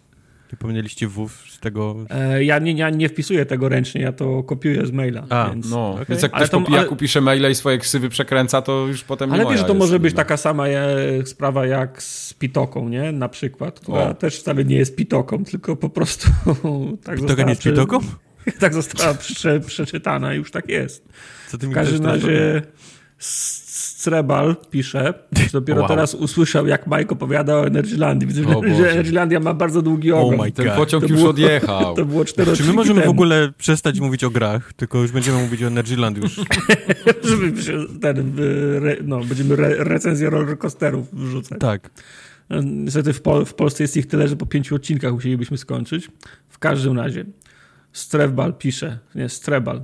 Nie 0.51 0.57
pomnieliście 0.57 1.07
W 1.07 1.30
z 1.50 1.60
tego... 1.60 1.96
E, 2.10 2.44
ja, 2.44 2.60
nie, 2.60 2.72
ja 2.72 2.90
nie 2.90 3.10
wpisuję 3.10 3.46
tego 3.46 3.69
ręcznie, 3.69 4.01
ja 4.01 4.12
to 4.12 4.44
kopiuję 4.44 4.86
z 4.86 4.92
maila. 4.92 5.25
A, 5.30 5.50
więc... 5.50 5.69
No, 5.69 5.92
Okej. 5.92 6.06
więc 6.10 6.22
jak 6.22 6.34
Ale 6.34 6.46
ktoś 6.46 6.51
to- 6.51 6.62
po 6.62 6.68
pijaku 6.68 6.90
ale- 6.90 6.98
pisze 6.98 7.22
maile 7.22 7.51
i 7.51 7.56
swoje 7.56 7.78
ksywy 7.78 8.10
przekręca, 8.10 8.62
to 8.62 8.88
już 8.88 9.04
potem 9.04 9.30
nie 9.30 9.34
Ale 9.36 9.44
moja 9.44 9.54
wiesz, 9.54 9.62
że 9.62 9.68
to 9.68 9.74
może 9.74 10.00
być 10.00 10.16
taka 10.16 10.38
sama 10.38 10.68
e, 10.68 11.25
sprawa 11.25 11.66
jak 11.66 12.04
z 12.04 12.34
Pitoką, 12.34 12.90
nie? 12.90 13.12
Na 13.12 13.30
przykład, 13.30 13.80
która 13.80 14.01
O. 14.01 14.13
też 14.13 14.40
wcale 14.40 14.66
nie 14.66 14.75
jest 14.75 14.96
Pitoką, 14.96 15.44
tylko 15.46 15.75
po 15.75 15.90
prostu 15.90 16.30
tak 17.04 17.16
Pitoka 17.16 17.28
została 17.28 17.44
nie 17.44 17.50
jest 17.52 17.63
pitoką? 17.63 18.00
tak 18.60 18.74
została 18.74 19.13
prze, 19.13 19.60
przeczytana 19.60 20.34
i 20.34 20.38
już 20.38 20.52
tak 20.52 20.69
jest. 20.69 21.06
Co 21.48 21.57
ty 21.57 21.68
mi 21.68 21.74
W 21.74 21.75
każdym 21.75 22.02
teraz 22.02 22.22
razie 24.00 24.19
Strebal 24.19 24.56
pisze, 24.72 25.13
że 25.38 25.50
dopiero 25.54 25.80
Wow. 25.80 25.88
teraz 25.88 26.16
usłyszał, 26.16 26.68
jak 26.68 26.88
Mike 26.88 27.07
opowiada 27.10 27.56
o 27.56 27.68
Energylandii. 27.68 28.28
Widzę, 28.28 28.44
że, 28.44 28.75
że 28.75 28.92
Energylandia 28.92 29.40
ma 29.40 29.54
bardzo 29.54 29.81
długi 29.81 30.12
ogon. 30.12 30.40
Oh 30.40 30.51
Ten 30.51 30.72
pociąg 30.72 31.04
To 31.04 31.10
już 31.10 31.18
było- 31.19 31.30
odjechał. 31.30 31.96
To 31.96 32.06
było 32.06 32.25
cztery 32.25 32.54
Czy 32.56 32.63
my 32.63 32.74
możemy 32.74 33.00
w 33.00 33.04
temu. 33.04 33.12
ogóle 33.12 33.51
przestać 33.57 34.00
mówić 34.00 34.24
o 34.24 34.30
grach, 34.30 34.74
tylko 34.74 35.01
już 35.01 35.12
będziemy 35.12 35.42
mówić 35.42 35.63
o 35.63 35.68
Energyland 35.68 36.18
już? 36.18 36.36
Żeby 37.30 37.62
się 37.63 37.78
ten, 38.01 38.40
y, 38.40 38.78
re, 38.78 38.96
no, 39.04 39.19
będziemy 39.24 39.54
re, 39.54 39.75
recenzję 39.84 40.30
rollercoasterów 40.30 41.07
wrzucać. 41.16 41.60
Tak. 41.60 41.90
Niestety 42.63 43.13
w, 43.13 43.22
Pol 43.22 43.45
w 43.45 43.54
Polsce 43.54 43.84
jest 43.84 43.98
ich 43.98 44.07
tyle, 44.07 44.28
że 44.28 44.36
po 44.36 44.45
pięciu 44.45 44.75
odcinkach 44.75 45.13
musielibyśmy 45.13 45.57
skończyć. 45.57 46.10
W 46.50 46.60
każdym 46.60 46.98
razie, 47.00 47.25
Strebal 47.94 48.54
pisze, 48.54 49.00
nie, 49.16 49.30
Strebal. 49.30 49.81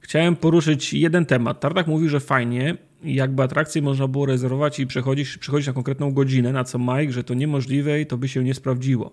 Chciałem 0.00 0.36
poruszyć 0.36 0.94
jeden 0.94 1.26
temat. 1.26 1.60
Tartak 1.60 1.86
mówi, 1.86 2.08
że 2.08 2.20
fajnie, 2.20 2.76
jakby 3.04 3.42
atrakcję 3.42 3.82
można 3.82 4.08
było 4.08 4.26
rezerwować 4.26 4.80
i 4.80 4.86
przechodzić, 4.86 5.38
przychodzić 5.38 5.66
na 5.66 5.72
konkretną 5.72 6.12
godzinę, 6.12 6.52
na 6.52 6.64
co 6.64 6.78
Mike, 6.78 7.12
że 7.12 7.24
to 7.24 7.34
niemożliwe 7.34 8.00
i 8.00 8.06
to 8.06 8.16
by 8.18 8.28
się 8.28 8.44
nie 8.44 8.54
sprawdziło. 8.54 9.12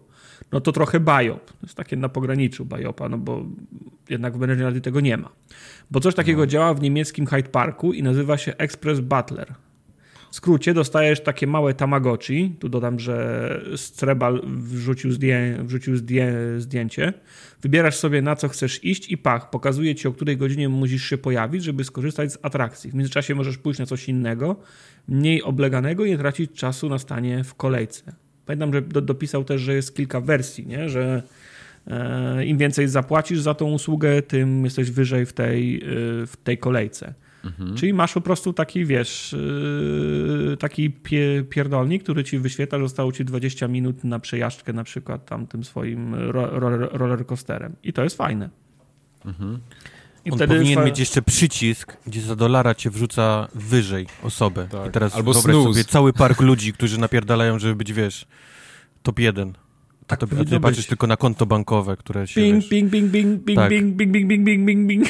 No 0.52 0.62
to 0.62 0.72
trochę 0.72 1.00
bajop. 1.00 1.46
To 1.46 1.58
jest 1.64 1.76
takie 1.76 1.96
na 1.96 2.10
pograniczu 2.10 2.66
bajopa, 2.66 3.10
no 3.10 3.18
bo 3.18 3.46
jednak 4.10 4.38
w 4.38 4.44
Energy 4.44 4.82
tego 4.82 5.02
nie 5.02 5.18
ma. 5.18 5.30
Bo 5.92 6.00
coś 6.00 6.16
takiego 6.16 6.48
działa 6.48 6.74
w 6.74 6.82
niemieckim 6.82 7.26
Hyde 7.26 7.50
Parku 7.50 7.94
i 7.94 8.04
nazywa 8.04 8.38
się 8.38 8.58
Express 8.58 9.00
Butler. 9.00 9.54
W 10.36 10.38
skrócie 10.38 10.74
dostajesz 10.74 11.22
takie 11.22 11.48
małe 11.48 11.74
tamagotchi. 11.74 12.56
Tu 12.60 12.70
dodam, 12.70 13.00
że 13.00 13.62
Strebal 13.76 14.42
wrzucił, 14.46 15.12
zdję, 15.12 15.58
wrzucił 15.64 15.98
zdję, 15.98 16.36
zdjęcie. 16.58 17.14
Wybierasz 17.62 17.96
sobie 17.96 18.22
na 18.22 18.36
co 18.36 18.50
chcesz 18.50 18.84
iść 18.84 19.12
i 19.12 19.18
pach, 19.18 19.50
pokazuje 19.50 19.96
ci 19.96 20.08
o 20.08 20.14
której 20.14 20.38
godzinie 20.38 20.70
musisz 20.70 21.04
się 21.04 21.18
pojawić, 21.18 21.64
żeby 21.64 21.84
skorzystać 21.84 22.32
z 22.32 22.38
atrakcji. 22.42 22.92
W 22.92 22.94
międzyczasie 22.94 23.36
możesz 23.36 23.58
pójść 23.58 23.80
na 23.80 23.86
coś 23.86 24.10
innego, 24.10 24.56
mniej 25.08 25.44
obleganego 25.44 26.06
i 26.06 26.10
nie 26.10 26.18
tracić 26.18 26.52
czasu 26.52 26.90
na 26.90 26.98
stanie 26.98 27.44
w 27.44 27.56
kolejce. 27.56 28.14
Pamiętam, 28.46 28.74
że 28.74 28.82
do, 28.82 29.02
dopisał 29.02 29.44
też, 29.44 29.62
że 29.62 29.74
jest 29.74 29.96
kilka 29.96 30.22
wersji, 30.22 30.68
nie? 30.68 30.90
że 30.90 31.24
e, 31.88 32.46
im 32.46 32.58
więcej 32.58 32.88
zapłacisz 32.88 33.40
za 33.40 33.54
tą 33.54 33.72
usługę, 33.72 34.22
tym 34.22 34.64
jesteś 34.66 34.92
wyżej 34.92 35.26
w 35.26 35.34
tej, 35.34 35.76
e, 35.76 35.82
w 36.28 36.34
tej 36.44 36.58
kolejce. 36.58 37.14
Czyli 37.76 37.94
masz 37.94 38.14
po 38.14 38.22
prostu 38.22 38.54
taki, 38.54 38.86
wiesz, 38.86 39.36
yy, 40.50 40.58
taki 40.58 40.92
pie, 40.92 41.44
pierdolnik, 41.50 42.04
który 42.04 42.24
ci 42.24 42.40
wyświetla, 42.40 42.80
że 42.80 42.86
zostało 42.86 43.12
ci 43.12 43.26
20 43.26 43.68
minut 43.68 44.04
na 44.04 44.20
przejażdżkę 44.20 44.74
na 44.74 44.84
przykład 44.84 45.26
tam 45.26 45.48
tym 45.48 45.64
swoim 45.64 46.16
ro, 46.16 46.60
roller, 46.60 46.90
roller 46.92 47.26
coasterem. 47.26 47.76
I 47.84 47.94
to 47.94 48.04
jest 48.04 48.18
fajne. 48.18 48.50
I 50.26 50.32
On 50.32 50.40
powinien 50.40 50.76
fa- 50.76 50.86
mieć 50.86 51.00
jeszcze 51.00 51.22
przycisk, 51.22 51.98
gdzie 52.08 52.22
za 52.22 52.36
dolara 52.36 52.76
cię 52.76 52.90
wrzuca 52.90 53.48
wyżej 53.56 54.08
osobę. 54.24 54.68
Tak. 54.72 54.88
I 54.88 54.92
teraz 54.92 55.16
Albo 55.16 55.34
wyobraź 55.34 55.56
snooze. 55.56 55.74
sobie 55.74 55.84
cały 55.84 56.14
park 56.14 56.42
ludzi, 56.42 56.74
którzy 56.74 57.00
napierdalają, 57.00 57.60
żeby 57.60 57.76
być, 57.76 57.94
wiesz, 57.94 58.26
top 59.04 59.20
jeden. 59.20 59.54
A, 60.08 60.10
Tak 60.18 60.20
to, 60.20 60.28
patrzysz 60.62 60.84
być. 60.84 60.88
tylko 60.88 61.08
na 61.08 61.18
konto 61.18 61.46
bankowe, 61.46 61.98
które 61.98 62.28
się, 62.28 62.42
Bing, 62.42 62.56
wiesz, 62.56 62.70
bing, 62.70 62.90
bing, 62.92 63.12
bing, 63.12 63.42
bing, 63.44 63.60
Tak. 63.60 63.70
bing, 63.70 63.96
bing, 63.96 64.12
bing, 64.12 64.28
bing, 64.28 64.46
bing, 64.46 64.66
bing, 64.66 64.88
bing. 64.88 65.08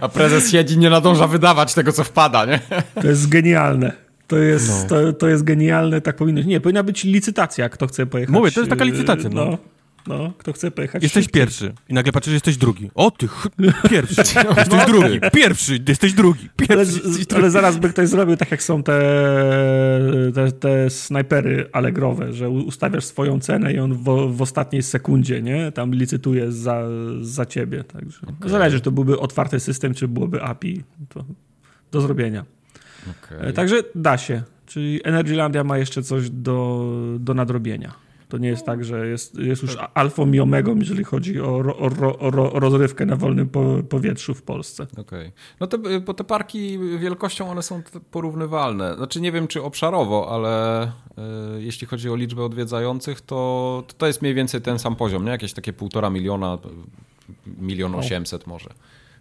A 0.00 0.08
prezes 0.08 0.50
siedzi, 0.50 0.78
nie 0.78 0.90
nadąża 0.90 1.26
wydawać 1.26 1.74
tego, 1.74 1.92
co 1.92 2.04
wpada, 2.04 2.44
nie? 2.44 2.60
To 2.94 3.06
jest 3.06 3.28
genialne. 3.28 3.92
To 4.26 4.36
jest, 4.38 4.82
No. 4.82 4.88
to, 4.88 5.12
to 5.12 5.28
jest 5.28 5.44
genialne, 5.44 6.00
tak 6.00 6.16
powinno 6.16 6.40
być. 6.40 6.46
Nie, 6.46 6.60
powinna 6.60 6.82
być 6.82 7.04
licytacja, 7.04 7.68
kto 7.68 7.86
chce 7.86 8.06
pojechać. 8.06 8.34
Mówię, 8.34 8.50
to 8.50 8.60
jest 8.60 8.70
taka 8.70 8.84
yy, 8.84 8.90
licytacja, 8.90 9.30
no. 9.32 9.44
No, 9.44 9.58
no 10.06 10.32
kto 10.38 10.52
chce 10.52 10.70
pojechać. 10.70 11.02
Jesteś 11.02 11.24
szybciej. 11.24 11.42
pierwszy. 11.42 11.72
I 11.88 11.94
nagle 11.94 12.12
patrzysz, 12.12 12.30
że 12.30 12.36
jesteś 12.36 12.56
drugi. 12.56 12.90
O 12.94 13.10
ty, 13.10 13.28
ch... 13.28 13.46
pierwszy. 13.90 14.14
Jesteś 14.58 14.86
drugi. 14.86 15.20
Pierwszy, 15.32 15.84
jesteś 15.88 16.12
drugi. 16.12 16.48
Ale, 16.58 16.68
Pierwszy. 16.68 16.94
jesteś 16.94 17.26
drugi. 17.26 17.34
ale 17.34 17.50
zaraz 17.50 17.76
by 17.76 17.88
ktoś 17.88 18.08
zrobił 18.08 18.36
tak, 18.36 18.50
jak 18.50 18.62
są 18.62 18.82
te, 18.82 19.00
te, 20.34 20.52
te 20.52 20.90
snajpery 20.90 21.68
allegrowe, 21.72 22.32
że 22.32 22.50
ustawiasz 22.50 23.04
swoją 23.04 23.40
cenę 23.40 23.72
i 23.72 23.78
on 23.78 23.94
w, 23.94 24.04
w 24.36 24.42
ostatniej 24.42 24.82
sekundzie, 24.82 25.42
nie? 25.42 25.72
Tam 25.72 25.94
licytuje 25.94 26.52
za, 26.52 26.82
za 27.20 27.46
ciebie. 27.46 27.84
Także 27.84 28.20
zależy, 28.44 28.76
czy 28.76 28.84
to 28.84 28.90
byłby 28.90 29.18
otwarty 29.18 29.60
system, 29.60 29.94
czy 29.94 30.08
byłoby 30.08 30.42
API. 30.42 30.84
To 31.08 31.24
do 31.92 32.00
zrobienia. 32.00 32.44
Okay. 33.10 33.38
E, 33.38 33.52
Także 33.52 33.82
da 33.94 34.18
się. 34.18 34.42
Czyli 34.66 35.00
Energylandia 35.04 35.64
ma 35.64 35.78
jeszcze 35.78 36.02
coś 36.02 36.30
do, 36.30 36.90
do 37.20 37.34
nadrobienia. 37.34 38.05
To 38.28 38.38
nie 38.38 38.48
jest 38.48 38.66
tak, 38.66 38.84
że 38.84 39.06
jest, 39.06 39.38
jest 39.38 39.62
już 39.62 39.76
alfą 39.94 40.32
i 40.32 40.40
omegą, 40.40 40.76
jeżeli 40.76 41.04
chodzi 41.04 41.40
o, 41.40 41.62
ro, 41.62 41.78
o, 41.78 41.88
ro, 42.30 42.52
o 42.52 42.60
rozrywkę 42.60 43.06
na 43.06 43.16
wolnym 43.16 43.48
po, 43.48 43.82
powietrzu 43.88 44.34
w 44.34 44.42
Polsce. 44.42 44.86
Okej. 44.96 45.32
No 45.60 45.66
te, 45.66 46.00
bo 46.00 46.14
te 46.14 46.24
parki 46.24 46.78
wielkością 46.98 47.50
one 47.50 47.62
są 47.62 47.82
porównywalne. 48.10 48.94
Znaczy 48.96 49.20
nie 49.20 49.32
wiem 49.32 49.48
czy 49.48 49.62
obszarowo, 49.62 50.28
ale 50.30 50.84
y, 50.86 51.62
jeśli 51.62 51.86
chodzi 51.86 52.10
o 52.10 52.16
liczbę 52.16 52.44
odwiedzających, 52.44 53.20
to, 53.20 53.84
to 53.86 53.94
to 53.94 54.06
jest 54.06 54.22
mniej 54.22 54.34
więcej 54.34 54.60
ten 54.60 54.78
sam 54.78 54.96
poziom, 54.96 55.24
nie? 55.24 55.30
Jakieś 55.30 55.52
takie 55.52 55.72
półtora 55.72 56.10
miliona, 56.10 56.58
milion 57.46 57.94
osiemset 57.94 58.46
może 58.46 58.70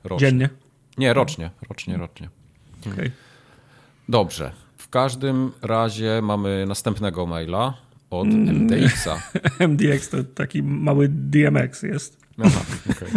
rocznie. 0.03 0.27
Dziennie. 0.27 0.50
Nie, 0.97 1.13
rocznie, 1.13 1.51
rocznie, 1.69 1.97
rocznie. 1.97 2.29
Okay. 2.93 3.12
Dobrze. 4.09 4.51
W 4.77 4.89
każdym 4.89 5.51
razie 5.62 6.19
mamy 6.24 6.65
następnego 6.67 7.25
maila 7.25 7.85
od 8.09 8.27
Mm. 8.27 8.55
MDX-a. 8.55 9.21
MDX 9.67 10.09
to 10.09 10.24
taki 10.24 10.63
mały 10.63 11.07
DMX 11.09 11.83
jest. 11.83 12.17
Aha, 12.43 12.62
okej. 12.91 13.09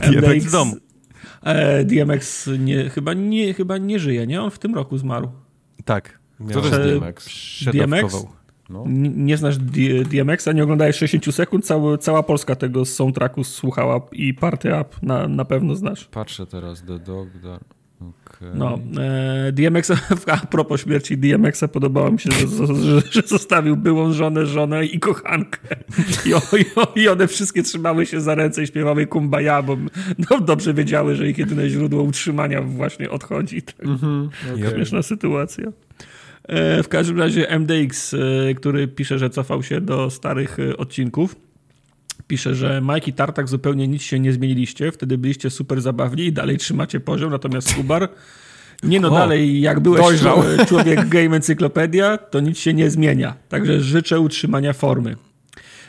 DMX 0.20 0.44
w 0.44 0.52
domu. 0.52 0.76
E, 1.42 1.84
DMX 1.84 2.50
nie, 2.58 2.90
chyba, 2.90 3.14
nie, 3.14 3.54
chyba 3.54 3.78
nie 3.78 3.98
żyje, 3.98 4.26
nie? 4.26 4.42
On 4.42 4.50
w 4.50 4.58
tym 4.58 4.74
roku 4.74 4.98
zmarł. 4.98 5.30
Tak. 5.84 6.18
Co 6.52 6.60
to 6.60 6.66
jest 6.66 7.00
DMX? 7.00 7.26
Przedawkował. 7.26 8.28
No. 8.70 8.84
Nie 9.16 9.36
znasz 9.36 9.58
DMX-a, 10.04 10.52
nie 10.52 10.62
oglądałeś 10.62 10.96
60 10.96 11.34
sekund, 11.34 11.66
cały, 11.66 11.98
cała 11.98 12.22
Polska 12.22 12.54
tego 12.56 12.84
soundtracku 12.84 13.44
słuchała 13.44 14.00
i 14.12 14.34
Party 14.34 14.68
Up 14.68 14.90
na, 15.02 15.28
na 15.28 15.44
pewno 15.44 15.74
znasz. 15.74 16.04
Patrzę 16.04 16.46
teraz, 16.46 16.82
The 16.82 16.98
Dog, 16.98 17.28
the... 17.42 17.58
No, 18.54 18.78
e, 19.00 19.52
DMX, 19.52 19.90
a 20.26 20.46
propos 20.46 20.80
śmierci 20.80 21.18
DMX-a, 21.18 21.68
podobało 21.68 22.10
mi 22.10 22.18
się, 22.18 22.30
że, 22.30 22.66
że, 22.66 23.02
że 23.10 23.22
zostawił 23.26 23.76
byłą 23.76 24.12
żonę, 24.12 24.46
żonę 24.46 24.86
i 24.86 25.00
kochankę. 25.00 25.76
I, 26.26 26.34
o, 26.34 26.40
i, 26.56 26.64
o, 26.76 26.92
I 26.96 27.08
one 27.08 27.28
wszystkie 27.28 27.62
trzymały 27.62 28.06
się 28.06 28.20
za 28.20 28.34
ręce 28.34 28.62
i 28.62 28.66
śpiewały 28.66 29.06
kumbaya, 29.06 29.62
bo 29.66 29.76
no, 30.30 30.40
dobrze 30.40 30.74
wiedziały, 30.74 31.16
że 31.16 31.28
ich 31.28 31.38
jedyne 31.38 31.68
źródło 31.68 32.02
utrzymania 32.02 32.62
właśnie 32.62 33.10
odchodzi. 33.10 33.62
Tak. 33.62 33.86
okay. 34.54 34.70
Śmieszna 34.74 35.02
sytuacja. 35.02 35.72
E, 36.48 36.82
w 36.82 36.88
każdym 36.88 37.18
razie 37.18 37.58
MDX, 37.58 38.14
e, 38.14 38.18
który 38.54 38.88
pisze, 38.88 39.18
że 39.18 39.30
cofał 39.30 39.62
się 39.62 39.80
do 39.80 40.10
starych 40.10 40.58
e, 40.58 40.76
odcinków, 40.76 41.36
pisze, 42.32 42.54
że 42.54 42.82
Mike 42.82 43.10
i 43.10 43.12
Tartak 43.12 43.48
zupełnie 43.48 43.88
nic 43.88 44.02
się 44.02 44.20
nie 44.20 44.32
zmieniliście, 44.32 44.92
wtedy 44.92 45.18
byliście 45.18 45.50
super 45.50 45.80
zabawni 45.80 46.24
i 46.24 46.32
dalej 46.32 46.58
trzymacie 46.58 47.00
poziom, 47.00 47.30
natomiast 47.30 47.74
Kubar 47.74 48.08
nie 48.82 49.00
no 49.00 49.08
O, 49.08 49.14
dalej, 49.14 49.60
jak 49.60 49.80
byłeś 49.80 50.00
dojrzał. 50.02 50.42
czł- 50.42 50.66
człowiek 50.68 51.08
game 51.08 51.36
encyklopedia, 51.36 52.18
to 52.18 52.40
nic 52.40 52.58
się 52.58 52.74
nie 52.74 52.90
zmienia. 52.90 53.34
Także 53.48 53.80
życzę 53.80 54.20
utrzymania 54.20 54.72
formy. 54.72 55.16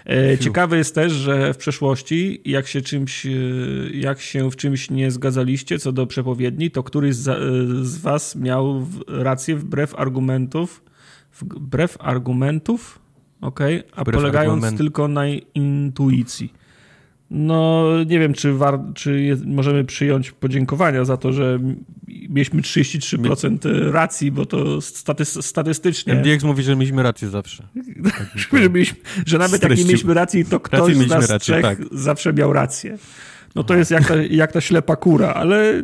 E, 0.05 0.37
Ciekawe 0.37 0.77
jest 0.77 0.95
też, 0.95 1.13
że 1.13 1.53
w 1.53 1.57
przeszłości, 1.57 2.41
jak 2.45 2.67
się, 2.67 2.81
czymś, 2.81 3.25
e, 3.25 3.29
jak 3.93 4.21
się 4.21 4.51
w 4.51 4.55
czymś 4.55 4.89
nie 4.89 5.11
zgadzaliście 5.11 5.79
co 5.79 5.91
do 5.91 6.07
przepowiedni, 6.07 6.71
to 6.71 6.83
któryś 6.83 7.15
z, 7.15 7.27
e, 7.27 7.37
z 7.85 7.97
was 7.97 8.35
miał 8.35 8.87
rację 9.07 9.55
wbrew 9.55 9.95
argumentów, 9.95 10.83
wbrew 11.41 11.97
argumentów, 11.99 12.99
okej, 13.43 13.83
a 13.95 14.01
Wbrew 14.01 14.15
polegając 14.15 14.63
argument- 14.63 14.77
tylko 14.77 15.07
na 15.07 15.27
intuicji. 15.55 16.53
No, 17.31 17.85
nie 18.07 18.19
wiem, 18.19 18.33
czy, 18.33 18.53
war, 18.53 18.79
czy 18.93 19.21
je, 19.21 19.37
możemy 19.45 19.83
przyjąć 19.83 20.31
podziękowania 20.31 21.05
za 21.05 21.17
to, 21.17 21.33
że 21.33 21.59
mieliśmy 22.07 22.61
33% 22.61 23.91
racji, 23.91 24.31
bo 24.31 24.45
to 24.45 24.81
statys, 24.81 25.45
statystycznie. 25.45 26.13
MDX 26.13 26.43
mówi, 26.43 26.63
że 26.63 26.75
mieliśmy 26.75 27.03
rację 27.03 27.29
zawsze. 27.29 27.63
że, 28.35 28.69
mieliśmy, 28.69 28.97
że 29.25 29.37
nawet 29.37 29.63
jak 29.63 29.77
nie 29.77 29.85
mieliśmy 29.85 30.13
racji, 30.13 30.45
to 30.45 30.59
ktoś 30.59 30.95
z 30.95 31.07
nas 31.09 31.29
rację, 31.29 31.39
trzech 31.39 31.61
tak. 31.61 31.77
zawsze 31.91 32.33
miał 32.33 32.53
rację. 32.53 32.97
No 33.55 33.63
to 33.63 33.75
jest 33.75 33.91
jak 33.91 34.07
ta, 34.07 34.15
jak 34.15 34.51
ta 34.51 34.61
ślepa 34.61 34.95
kura, 34.95 35.33
ale, 35.33 35.83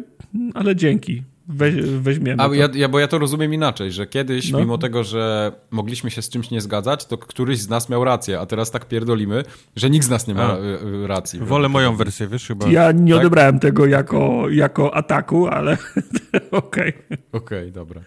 ale 0.53 0.75
dzięki. 0.75 1.23
Weź, 1.51 1.75
weźmiemy 1.81 2.43
A 2.43 2.55
ja, 2.55 2.69
ja, 2.73 2.87
bo 2.89 2.99
ja 2.99 3.07
to 3.07 3.19
rozumiem 3.19 3.53
inaczej, 3.53 3.91
że 3.91 4.07
kiedyś, 4.07 4.51
No. 4.51 4.59
mimo 4.59 4.77
tego, 4.77 5.03
że 5.03 5.51
mogliśmy 5.71 6.11
się 6.11 6.21
z 6.21 6.29
czymś 6.29 6.51
nie 6.51 6.61
zgadzać, 6.61 7.05
to 7.05 7.17
któryś 7.17 7.59
z 7.59 7.69
nas 7.69 7.89
miał 7.89 8.03
rację, 8.03 8.39
a 8.39 8.45
teraz 8.45 8.71
tak 8.71 8.85
pierdolimy, 8.85 9.43
że 9.75 9.89
nikt 9.89 10.05
z 10.05 10.09
nas 10.09 10.27
nie 10.27 10.33
ma 10.33 10.43
A. 10.53 10.57
y, 10.57 10.61
y, 11.03 11.07
racji. 11.07 11.39
Wolę 11.39 11.69
moją 11.69 11.95
wersję, 11.95 12.27
wiesz, 12.27 12.47
chyba. 12.47 12.67
Ja 12.67 12.91
nie 12.91 13.11
Tak? 13.13 13.21
odebrałem 13.21 13.59
tego 13.59 13.85
jako, 13.85 14.49
jako 14.49 14.95
ataku, 14.95 15.47
ale 15.47 15.77
okej. 16.51 16.93
Okej, 17.31 17.71
dobra. 17.71 18.01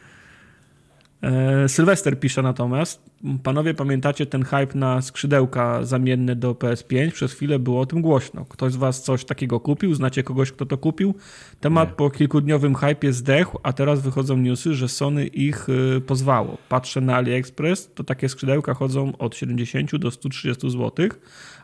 E, 1.22 1.68
Sylwester 1.68 2.20
pisze 2.20 2.42
natomiast, 2.42 3.00
panowie 3.42 3.74
pamiętacie 3.74 4.26
ten 4.26 4.44
hype 4.44 4.78
na 4.78 5.02
skrzydełka 5.02 5.84
zamienne 5.84 6.36
do 6.36 6.54
PS5? 6.54 7.10
Przez 7.10 7.32
chwilę 7.32 7.58
było 7.58 7.80
o 7.80 7.86
tym 7.86 8.02
głośno. 8.02 8.44
Ktoś 8.44 8.72
z 8.72 8.76
was 8.76 9.02
coś 9.02 9.24
takiego 9.24 9.60
kupił? 9.60 9.94
Znacie 9.94 10.22
kogoś, 10.22 10.52
kto 10.52 10.66
to 10.66 10.78
kupił? 10.78 11.14
Temat 11.60 11.88
Nie. 11.88 11.94
po 11.94 12.10
kilkudniowym 12.10 12.74
hypie 12.74 13.12
zdechł, 13.12 13.58
a 13.62 13.72
teraz 13.72 14.00
wychodzą 14.00 14.36
newsy, 14.36 14.74
że 14.74 14.88
Sony 14.88 15.26
ich 15.26 15.68
y, 15.68 16.00
pozwało. 16.00 16.58
Patrzę 16.68 17.00
na 17.00 17.16
AliExpress, 17.16 17.94
to 17.94 18.04
takie 18.04 18.28
skrzydełka 18.28 18.74
chodzą 18.74 19.16
od 19.16 19.36
70 19.36 19.96
do 19.96 20.10
130 20.10 20.70
zł, 20.70 21.08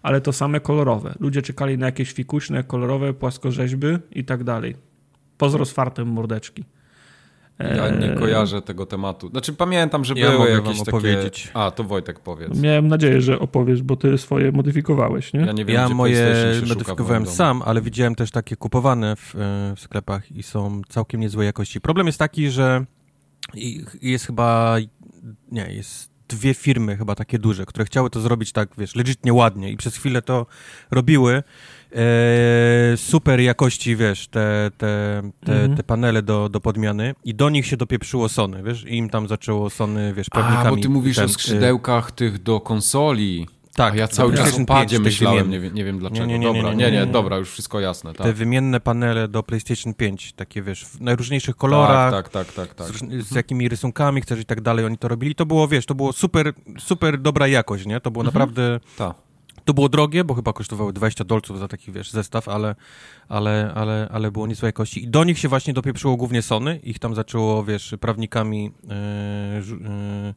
ale 0.03 0.21
to 0.21 0.33
same 0.33 0.61
kolorowe. 0.61 1.15
Ludzie 1.21 1.43
czekali 1.43 1.79
na 1.79 1.87
jakieś 1.87 2.13
fikuśne, 2.13 2.65
kolorowe 2.65 3.15
płaskorzeźby 3.15 3.87
i 4.13 4.25
tak 4.25 4.45
dalej. 4.45 4.77
Pozdro 5.39 5.65
z 5.65 5.75
mordeczki. 6.05 6.65
Ja 7.59 7.91
nie 7.91 8.13
E, 8.13 8.17
kojarzę 8.17 8.63
tego 8.63 8.87
tematu. 8.87 9.29
Znaczy 9.29 9.53
pamiętam, 9.53 10.05
że 10.05 10.15
Ja 10.15 10.31
były 10.31 10.51
jakieś 10.51 10.77
wam 10.77 10.77
takie... 10.77 10.91
opowiedzieć. 10.91 11.51
A, 11.55 11.71
to 11.71 11.85
Wojtek 11.85 12.21
powiedz. 12.21 12.61
Miałem 12.61 12.89
nadzieję, 12.89 13.21
że 13.21 13.39
opowiesz, 13.39 13.83
bo 13.83 13.97
ty 13.97 14.19
swoje 14.19 14.53
modyfikowałeś, 14.53 15.33
nie? 15.33 15.41
Ja 15.41 15.53
nie 15.53 15.65
wiem, 15.65 15.75
Ja 15.75 15.85
gdzie 15.87 15.95
moje 15.95 16.53
modyfikowałem 16.69 17.27
sam, 17.27 17.63
ale 17.65 17.81
widziałem 17.81 18.15
też 18.15 18.31
takie 18.31 18.57
kupowane 18.57 19.17
w, 19.17 19.35
e, 19.35 19.39
w 19.77 19.81
sklepach 19.81 20.33
i 20.33 20.43
są 20.43 20.83
całkiem 20.89 21.21
niezłej 21.21 21.47
jakości. 21.47 21.81
Problem 21.81 22.07
jest 22.07 22.19
taki, 22.19 22.51
że 22.51 22.85
jest 24.03 24.27
chyba, 24.27 24.77
nie, 25.53 25.73
jest 25.73 26.11
dwie 26.29 26.55
firmy 26.55 26.97
chyba 26.97 27.15
takie 27.15 27.39
duże, 27.39 27.67
które 27.67 27.85
chciały 27.85 28.11
to 28.11 28.21
zrobić 28.21 28.53
tak, 28.53 28.69
wiesz, 28.79 28.97
legitnie 28.97 29.33
ładnie 29.33 29.73
i 29.73 29.77
przez 29.77 29.97
chwilę 29.97 30.23
to 30.23 30.47
robiły. 30.91 31.43
E, 31.97 32.97
super 32.97 33.41
jakości, 33.41 33.97
wiesz, 33.97 34.29
te, 34.29 34.71
te, 34.79 35.23
te, 35.45 35.53
Mhm. 35.53 35.77
te 35.77 35.83
panele 35.83 36.23
do, 36.23 36.49
do 36.49 36.61
podmiany 36.61 37.15
i 37.25 37.35
do 37.35 37.51
nich 37.51 37.67
się 37.67 37.77
dopieprzyło 37.77 38.29
Sony, 38.29 38.63
wiesz, 38.63 38.85
i 38.85 38.97
im 38.97 39.11
tam 39.11 39.29
zaczęło 39.29 39.71
Sony, 39.71 40.15
wiesz, 40.15 40.27
A, 40.31 40.35
prawnikami. 40.35 40.77
bo 40.77 40.83
ty 40.83 40.89
mówisz 40.89 41.17
ten, 41.17 41.25
o 41.25 41.29
e, 41.29 41.33
skrzydełkach 41.33 42.11
tych 42.13 42.43
do 42.43 42.61
konsoli. 42.61 43.47
Tak, 43.75 43.95
A 43.95 43.97
ja 43.97 44.09
cały 44.09 44.35
czas 44.37 44.61
o 44.61 44.65
padzie 44.65 44.67
5 44.67 44.91
tych 44.91 45.01
myślałem, 45.01 45.51
nie, 45.51 45.61
wiem- 45.61 45.75
nie 45.75 45.85
wiem 45.85 45.99
dlaczego. 45.99 46.27
Nie, 46.27 46.39
nie, 46.39 46.47
dobra, 46.47 46.63
nie, 46.63 46.69
nie, 46.77 46.85
nie, 46.85 46.91
nie, 46.93 47.07
nie. 47.07 47.13
dobra, 47.13 47.37
już 47.37 47.51
wszystko 47.51 47.81
jasne, 47.81 48.15
tak. 48.15 48.27
Te 48.27 48.33
wymienne 48.33 48.81
panele 48.81 49.29
do 49.29 49.43
PlayStation 49.43 49.95
5, 49.95 50.33
takie 50.33 50.63
wiesz, 50.63 50.85
w 50.85 51.01
najróżniejszych 51.01 51.57
kolorach, 51.57 52.11
Tak, 52.13 52.29
tak, 52.29 52.53
tak, 52.53 52.75
tak. 52.77 52.87
tak. 52.89 52.97
z, 53.23 53.29
z 53.29 53.35
jakimi 53.35 53.69
rysunkami 53.69 54.21
chcesz 54.21 54.41
i 54.41 54.45
tak 54.45 54.61
dalej, 54.61 54.85
oni 54.85 54.99
to 54.99 55.09
robili. 55.09 55.35
To 55.35 55.47
było, 55.47 55.69
wiesz, 55.69 55.87
to 55.87 55.95
było 55.95 56.13
super, 56.13 56.53
super 56.79 57.19
dobra 57.21 57.47
jakość, 57.49 57.87
nie? 57.87 58.01
To 58.01 58.11
było 58.11 58.25
naprawdę, 58.25 58.81
Ta. 58.97 59.15
To 59.69 59.75
było 59.75 59.89
drogie, 59.89 60.25
bo 60.25 60.35
chyba 60.35 60.53
kosztowały 60.53 60.93
20 60.93 61.25
dolców 61.25 61.59
za 61.59 61.69
taki, 61.69 61.93
wiesz, 61.93 62.11
zestaw, 62.11 62.49
ale, 62.49 62.75
ale, 63.29 63.73
ale, 63.75 64.09
ale 64.13 64.31
było 64.31 64.47
niezłej 64.47 64.69
jakości. 64.69 65.05
I 65.05 65.09
do 65.09 65.25
nich 65.25 65.39
się 65.39 65.49
właśnie 65.49 65.75
dopieprzyło 65.75 66.17
głównie 66.17 66.43
Sony, 66.43 66.81
ich 66.83 66.99
tam 66.99 67.15
zaczęło, 67.15 67.65
wiesz, 67.65 67.95
prawnikami 68.01 68.71
e, 68.91 68.95
e, 68.95 70.35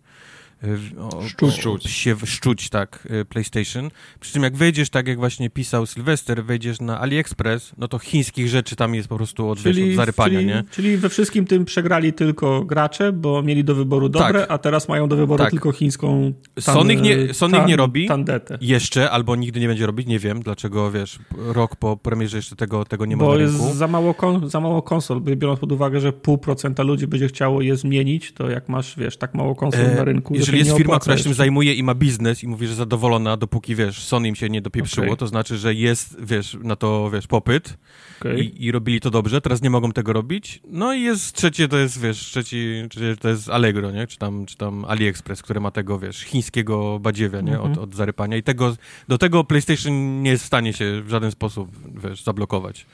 o- 1.00 1.22
Szczuć. 1.28 1.68
o- 1.68 1.88
się 1.88 2.16
szczuć, 2.26 2.70
tak, 2.70 3.08
e, 3.10 3.26
PlayStation. 3.26 3.90
Przy 4.20 4.34
czym 4.34 4.44
jak 4.44 4.56
wejdziesz, 4.58 4.90
tak 4.90 5.08
jak 5.08 5.18
właśnie 5.18 5.50
pisał 5.50 5.86
Sylwester, 5.86 6.44
wejdziesz 6.46 6.80
na 6.82 7.00
AliExpress, 7.00 7.72
no 7.78 7.88
to 7.88 8.00
chińskich 8.00 8.48
rzeczy 8.48 8.76
tam 8.76 8.96
jest 8.96 9.08
po 9.08 9.16
prostu 9.18 9.50
od, 9.50 9.60
wiesz, 9.60 9.78
od 9.90 9.96
zarypania, 9.96 10.34
czyli, 10.40 10.46
nie? 10.48 10.64
Czyli 10.72 10.98
we 10.98 11.10
wszystkim 11.10 11.46
tym 11.46 11.66
przegrali 11.66 12.14
tylko 12.14 12.66
gracze, 12.66 13.12
bo 13.12 13.44
mieli 13.44 13.64
do 13.64 13.76
wyboru 13.76 14.10
dobre, 14.10 14.40
Tak. 14.40 14.52
a 14.52 14.58
teraz 14.58 14.90
mają 14.90 15.08
do 15.10 15.16
wyboru 15.16 15.44
Tak. 15.44 15.52
tylko 15.52 15.72
chińską 15.72 16.34
Sony 16.60 16.94
ich 16.94 17.02
nie- 17.02 17.34
Sony 17.34 17.58
ich 17.58 17.66
nie 17.66 17.76
robi. 17.76 18.08
Tandetę. 18.08 18.58
Jeszcze, 18.62 19.12
albo 19.12 19.36
nigdy 19.36 19.60
nie 19.60 19.68
będzie 19.68 19.86
robić, 19.86 20.08
nie 20.08 20.20
wiem, 20.20 20.40
dlaczego, 20.42 20.92
wiesz, 20.92 21.20
rok 21.38 21.76
po 21.76 21.98
premierze 21.98 22.38
jeszcze 22.38 22.56
tego, 22.56 22.86
tego 22.86 23.06
nie 23.06 23.18
ma 23.18 23.24
Bo 23.24 23.36
na 23.36 23.42
jest 23.42 23.56
za 23.76 23.88
mało, 23.88 24.14
kon, 24.14 24.50
za 24.50 24.60
mało 24.60 24.82
konsol. 24.82 25.22
Biorąc 25.22 25.60
pod 25.60 25.72
uwagę, 25.72 26.00
że 26.02 26.14
pół 26.14 26.38
procenta 26.38 26.84
ludzi 26.84 27.08
będzie 27.08 27.28
chciało 27.28 27.62
je 27.62 27.76
zmienić, 27.76 28.32
to 28.32 28.50
jak 28.50 28.70
masz, 28.70 28.96
wiesz, 28.98 29.18
tak 29.18 29.34
mało 29.34 29.56
konsol 29.56 29.82
E, 29.86 29.96
na 29.96 30.04
rynku, 30.04 30.36
że 30.40 30.51
Jeżeli 30.52 30.70
jest 30.70 30.78
firma, 30.78 31.00
która 31.00 31.18
się 31.18 31.24
tym 31.24 31.34
zajmuje 31.34 31.74
i 31.74 31.84
ma 31.84 31.96
biznes 31.96 32.44
i 32.44 32.48
mówi, 32.48 32.68
że 32.68 32.76
zadowolona, 32.76 33.38
dopóki, 33.38 33.76
wiesz, 33.76 34.04
Sony 34.04 34.28
im 34.28 34.36
się 34.36 34.50
nie 34.50 34.62
dopieprzyło, 34.62 35.06
Okej. 35.08 35.18
to 35.18 35.28
znaczy, 35.28 35.58
że 35.58 35.74
jest, 35.74 36.26
wiesz, 36.26 36.58
na 36.64 36.76
to, 36.76 37.10
wiesz, 37.14 37.28
popyt 37.28 37.78
Okej. 38.22 38.46
i, 38.46 38.66
i 38.66 38.72
robili 38.72 39.00
to 39.00 39.12
dobrze, 39.12 39.42
teraz 39.42 39.62
nie 39.62 39.70
mogą 39.70 39.92
tego 39.92 40.14
robić. 40.14 40.62
No 40.68 40.94
i 40.94 41.02
jest 41.02 41.36
trzecie, 41.36 41.68
to 41.68 41.78
jest, 41.78 42.02
wiesz, 42.02 42.18
trzeci, 42.18 42.84
to 43.20 43.30
jest 43.30 43.50
Allegro, 43.50 43.92
nie? 43.92 44.08
Czy 44.08 44.18
tam, 44.18 44.46
czy 44.46 44.58
tam 44.58 44.86
AliExpress, 44.86 45.42
które 45.42 45.60
ma 45.60 45.72
tego, 45.72 46.00
wiesz, 46.00 46.22
chińskiego 46.22 47.00
badziewia, 47.00 47.42
nie? 47.42 47.54
Mhm. 47.56 47.72
Od, 47.72 47.78
od 47.78 47.96
zarypania 47.96 48.38
i 48.38 48.44
tego, 48.44 48.76
do 49.08 49.18
tego 49.18 49.44
PlayStation 49.44 50.22
nie 50.22 50.32
jest 50.32 50.44
w 50.44 50.48
stanie 50.48 50.74
się 50.74 51.02
w 51.02 51.10
żaden 51.10 51.32
sposób, 51.32 51.72
wiesz, 52.04 52.24
zablokować. 52.24 52.86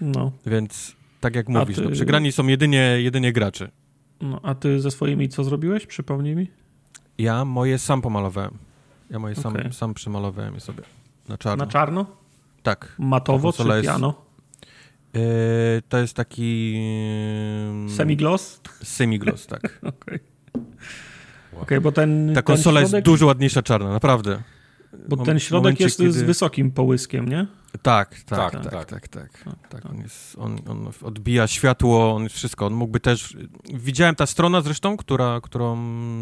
No, 0.00 0.32
Więc 0.46 0.96
tak 1.20 1.34
jak 1.34 1.48
mówisz, 1.48 1.76
ty- 1.76 1.82
no, 1.82 1.90
przegrani 1.90 2.32
są 2.32 2.46
jedynie, 2.46 2.96
jedynie 2.98 3.32
gracze. 3.32 3.70
no, 4.20 4.40
a 4.42 4.54
ty 4.54 4.80
ze 4.80 4.90
swoimi 4.90 5.28
co 5.28 5.44
zrobiłeś? 5.44 5.86
Przypomnij 5.86 6.36
mi. 6.36 6.50
Ja 7.20 7.44
moje 7.44 7.78
sam 7.78 8.02
pomalowałem. 8.02 8.58
Ja 9.10 9.18
moje 9.18 9.34
sam, 9.34 9.52
Okej. 9.56 9.72
sam 9.72 9.94
przymalowałem 9.94 10.54
je 10.54 10.60
sobie 10.60 10.82
na 11.28 11.38
czarno. 11.38 11.64
Na 11.64 11.70
czarno? 11.70 12.06
tak. 12.62 12.94
Matowo 12.98 13.52
czy 13.52 13.62
jest- 13.68 13.82
piano? 13.88 14.14
Yy, 15.14 15.20
to 15.88 15.98
jest 15.98 16.14
taki... 16.16 16.72
yy, 17.84 17.90
Semigloss? 17.96 18.60
Semigloss, 18.82 19.46
tak. 19.46 19.80
Okej. 20.02 20.18
Okej, 21.62 21.80
bo 21.80 21.92
ten, 21.92 22.28
Ta 22.28 22.34
ten 22.34 22.42
konsola 22.42 22.80
środek, 22.80 22.94
jest 22.94 23.04
dużo 23.04 23.26
ładniejsza 23.26 23.62
czarna, 23.62 23.90
naprawdę. 23.90 24.42
Bo 25.08 25.16
ten 25.16 25.38
środek 25.38 25.62
momencie, 25.64 25.84
jest 25.84 25.96
z 25.96 25.98
kiedy- 26.00 26.24
wysokim 26.24 26.70
połyskiem, 26.70 27.28
nie? 27.28 27.46
Tak, 27.82 28.14
tak, 28.22 28.52
Tak, 28.52 28.52
tak, 28.52 28.72
tak. 28.72 28.86
tak, 28.86 29.08
tak, 29.08 29.44
tak. 29.44 29.68
tak. 29.68 29.86
On, 29.90 29.98
jest, 29.98 30.36
on, 30.38 30.58
on 30.68 30.90
odbija 31.02 31.46
światło, 31.46 32.14
on 32.14 32.28
wszystko. 32.28 32.66
On 32.66 32.74
mógłby 32.74 33.00
też... 33.00 33.36
Widziałem 33.74 34.14
ta 34.14 34.26
strona 34.26 34.60
zresztą, 34.60 34.96
która, 34.96 35.40
którą 35.42 35.76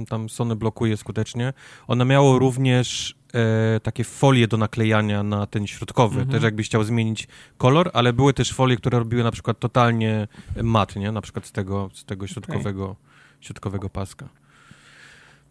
tam 0.09 0.29
Sony 0.29 0.57
blokuje 0.57 0.97
skutecznie. 0.97 1.53
Ona 1.87 2.05
miała 2.05 2.39
również 2.39 3.17
e, 3.35 3.81
takie 3.81 4.05
folie 4.05 4.49
do 4.49 4.57
naklejania 4.57 5.23
na 5.23 5.47
ten 5.47 5.67
środkowy. 5.67 6.15
Mhm. 6.21 6.31
Też 6.33 6.43
jakbyś 6.43 6.67
chciał 6.67 6.85
zmienić 6.85 7.29
kolor, 7.59 7.91
ale 7.93 8.13
były 8.13 8.35
też 8.35 8.53
folie, 8.53 8.77
które 8.77 8.99
robiły 8.99 9.23
na 9.23 9.31
przykład 9.31 9.59
totalnie 9.59 10.29
mat, 10.63 10.97
nie? 10.97 11.13
Na 11.13 11.21
przykład 11.21 11.47
z 11.47 11.53
tego, 11.53 11.91
z 11.95 12.05
tego 12.05 12.27
środkowego, 12.27 12.97
środkowego 13.41 13.91
paska. 13.91 14.29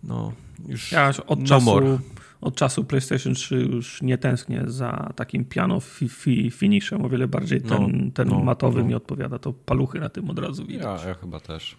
no 0.03 0.31
już 0.67 0.91
Ja 0.91 1.11
od 1.27 1.39
no 1.39 1.45
czasu, 1.45 1.65
more. 1.65 1.97
Od 2.41 2.55
czasu 2.55 2.83
PlayStation 2.83 3.33
3 3.33 3.55
już 3.55 4.01
nie 4.01 4.17
tęsknię 4.17 4.63
za 4.67 5.13
takim 5.15 5.45
piano 5.45 5.79
fi, 5.79 6.09
fi, 6.09 6.51
finishem. 6.51 7.05
O 7.05 7.09
wiele 7.09 7.27
bardziej 7.27 7.61
ten, 7.61 7.81
No, 7.81 8.11
ten 8.13 8.27
no, 8.27 8.39
matowy 8.39 8.79
no. 8.81 8.85
mi 8.87 8.95
odpowiada. 8.95 9.39
To 9.39 9.53
paluchy 9.53 9.99
na 9.99 10.09
tym 10.09 10.29
od 10.29 10.39
razu 10.39 10.65
widać. 10.65 11.01
Ja, 11.03 11.07
ja 11.09 11.13
chyba 11.15 11.39
też. 11.39 11.75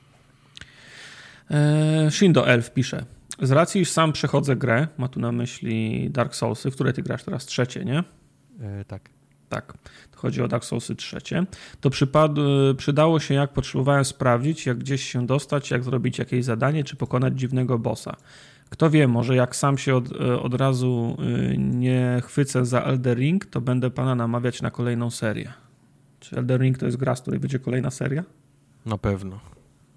E, 1.50 2.10
Shindo 2.10 2.48
Elf 2.48 2.70
pisze. 2.70 3.04
Z 3.42 3.50
racji, 3.50 3.80
iż 3.80 3.90
sam 3.90 4.12
przechodzę 4.12 4.56
grę, 4.56 4.88
ma 4.98 5.08
tu 5.08 5.20
na 5.20 5.32
myśli 5.32 6.06
Dark 6.10 6.34
Soulsy, 6.34 6.70
w 6.70 6.74
które 6.74 6.92
ty 6.92 7.02
grasz 7.02 7.24
teraz 7.24 7.46
trzecie, 7.46 7.84
nie? 7.84 7.98
E, 8.60 8.84
tak. 8.84 9.10
Tak, 9.48 9.72
to 10.10 10.18
chodzi 10.18 10.42
o 10.42 10.48
Dark 10.48 10.64
Soulsy 10.64 10.96
trzecie. 10.96 11.46
To 11.80 11.90
przypad- 11.90 12.74
przydało 12.76 13.20
się, 13.20 13.34
jak 13.34 13.52
potrzebowałem 13.52 14.04
sprawdzić, 14.04 14.66
jak 14.66 14.78
gdzieś 14.78 15.02
się 15.12 15.26
dostać, 15.26 15.70
jak 15.70 15.84
zrobić 15.84 16.18
jakieś 16.18 16.44
zadanie, 16.44 16.84
czy 16.84 16.96
pokonać 16.96 17.38
dziwnego 17.40 17.78
bossa. 17.78 18.16
Kto 18.70 18.90
wie, 18.90 19.08
może 19.08 19.37
jak 19.37 19.56
sam 19.56 19.78
się 19.78 19.94
od, 19.96 20.12
od 20.42 20.54
razu 20.54 21.16
y, 21.52 21.58
nie 21.58 22.22
chwycę 22.25 22.66
za 22.66 22.80
Elder 22.82 23.18
Ring, 23.18 23.46
to 23.46 23.60
będę 23.60 23.90
pana 23.90 24.14
namawiać 24.14 24.62
na 24.62 24.70
kolejną 24.70 25.10
serię. 25.10 25.52
Czy 26.20 26.37
Elder 26.37 26.60
Ring 26.60 26.78
to 26.78 26.87
jest 26.87 26.96
gra, 26.98 27.16
z 27.16 27.20
której 27.20 27.40
będzie 27.40 27.58
kolejna 27.58 27.90
seria? 27.90 28.25
Na 28.87 28.98
pewno. 28.98 29.40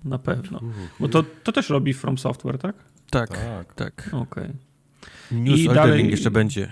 Na 0.05 0.19
pewno. 0.19 0.59
Bo 0.99 1.07
to, 1.09 1.23
to 1.43 1.51
też 1.51 1.69
robi 1.69 1.93
From 1.93 2.17
Software, 2.17 2.57
tak? 2.57 2.75
Tak, 3.09 3.29
Tak. 3.29 3.73
tak. 3.73 4.09
Okej. 4.13 4.49
News 5.31 5.59
I 5.59 5.61
Elden 5.61 5.75
dalej- 5.75 5.97
Ring 5.97 6.11
jeszcze 6.11 6.31
będzie. 6.31 6.71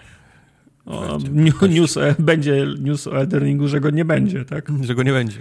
O, 0.86 1.18
new- 1.32 1.62
News, 1.75 1.98
e, 1.98 2.15
będzie 2.20 2.68
news 2.79 3.08
o 3.08 3.18
Elden 3.18 3.44
Ringu, 3.44 3.68
że 3.68 3.79
go 3.79 3.89
nie 3.89 4.06
będzie, 4.06 4.46
tak? 4.46 4.72
Że 4.82 4.96
go 4.96 5.03
nie 5.03 5.12
będzie. 5.12 5.39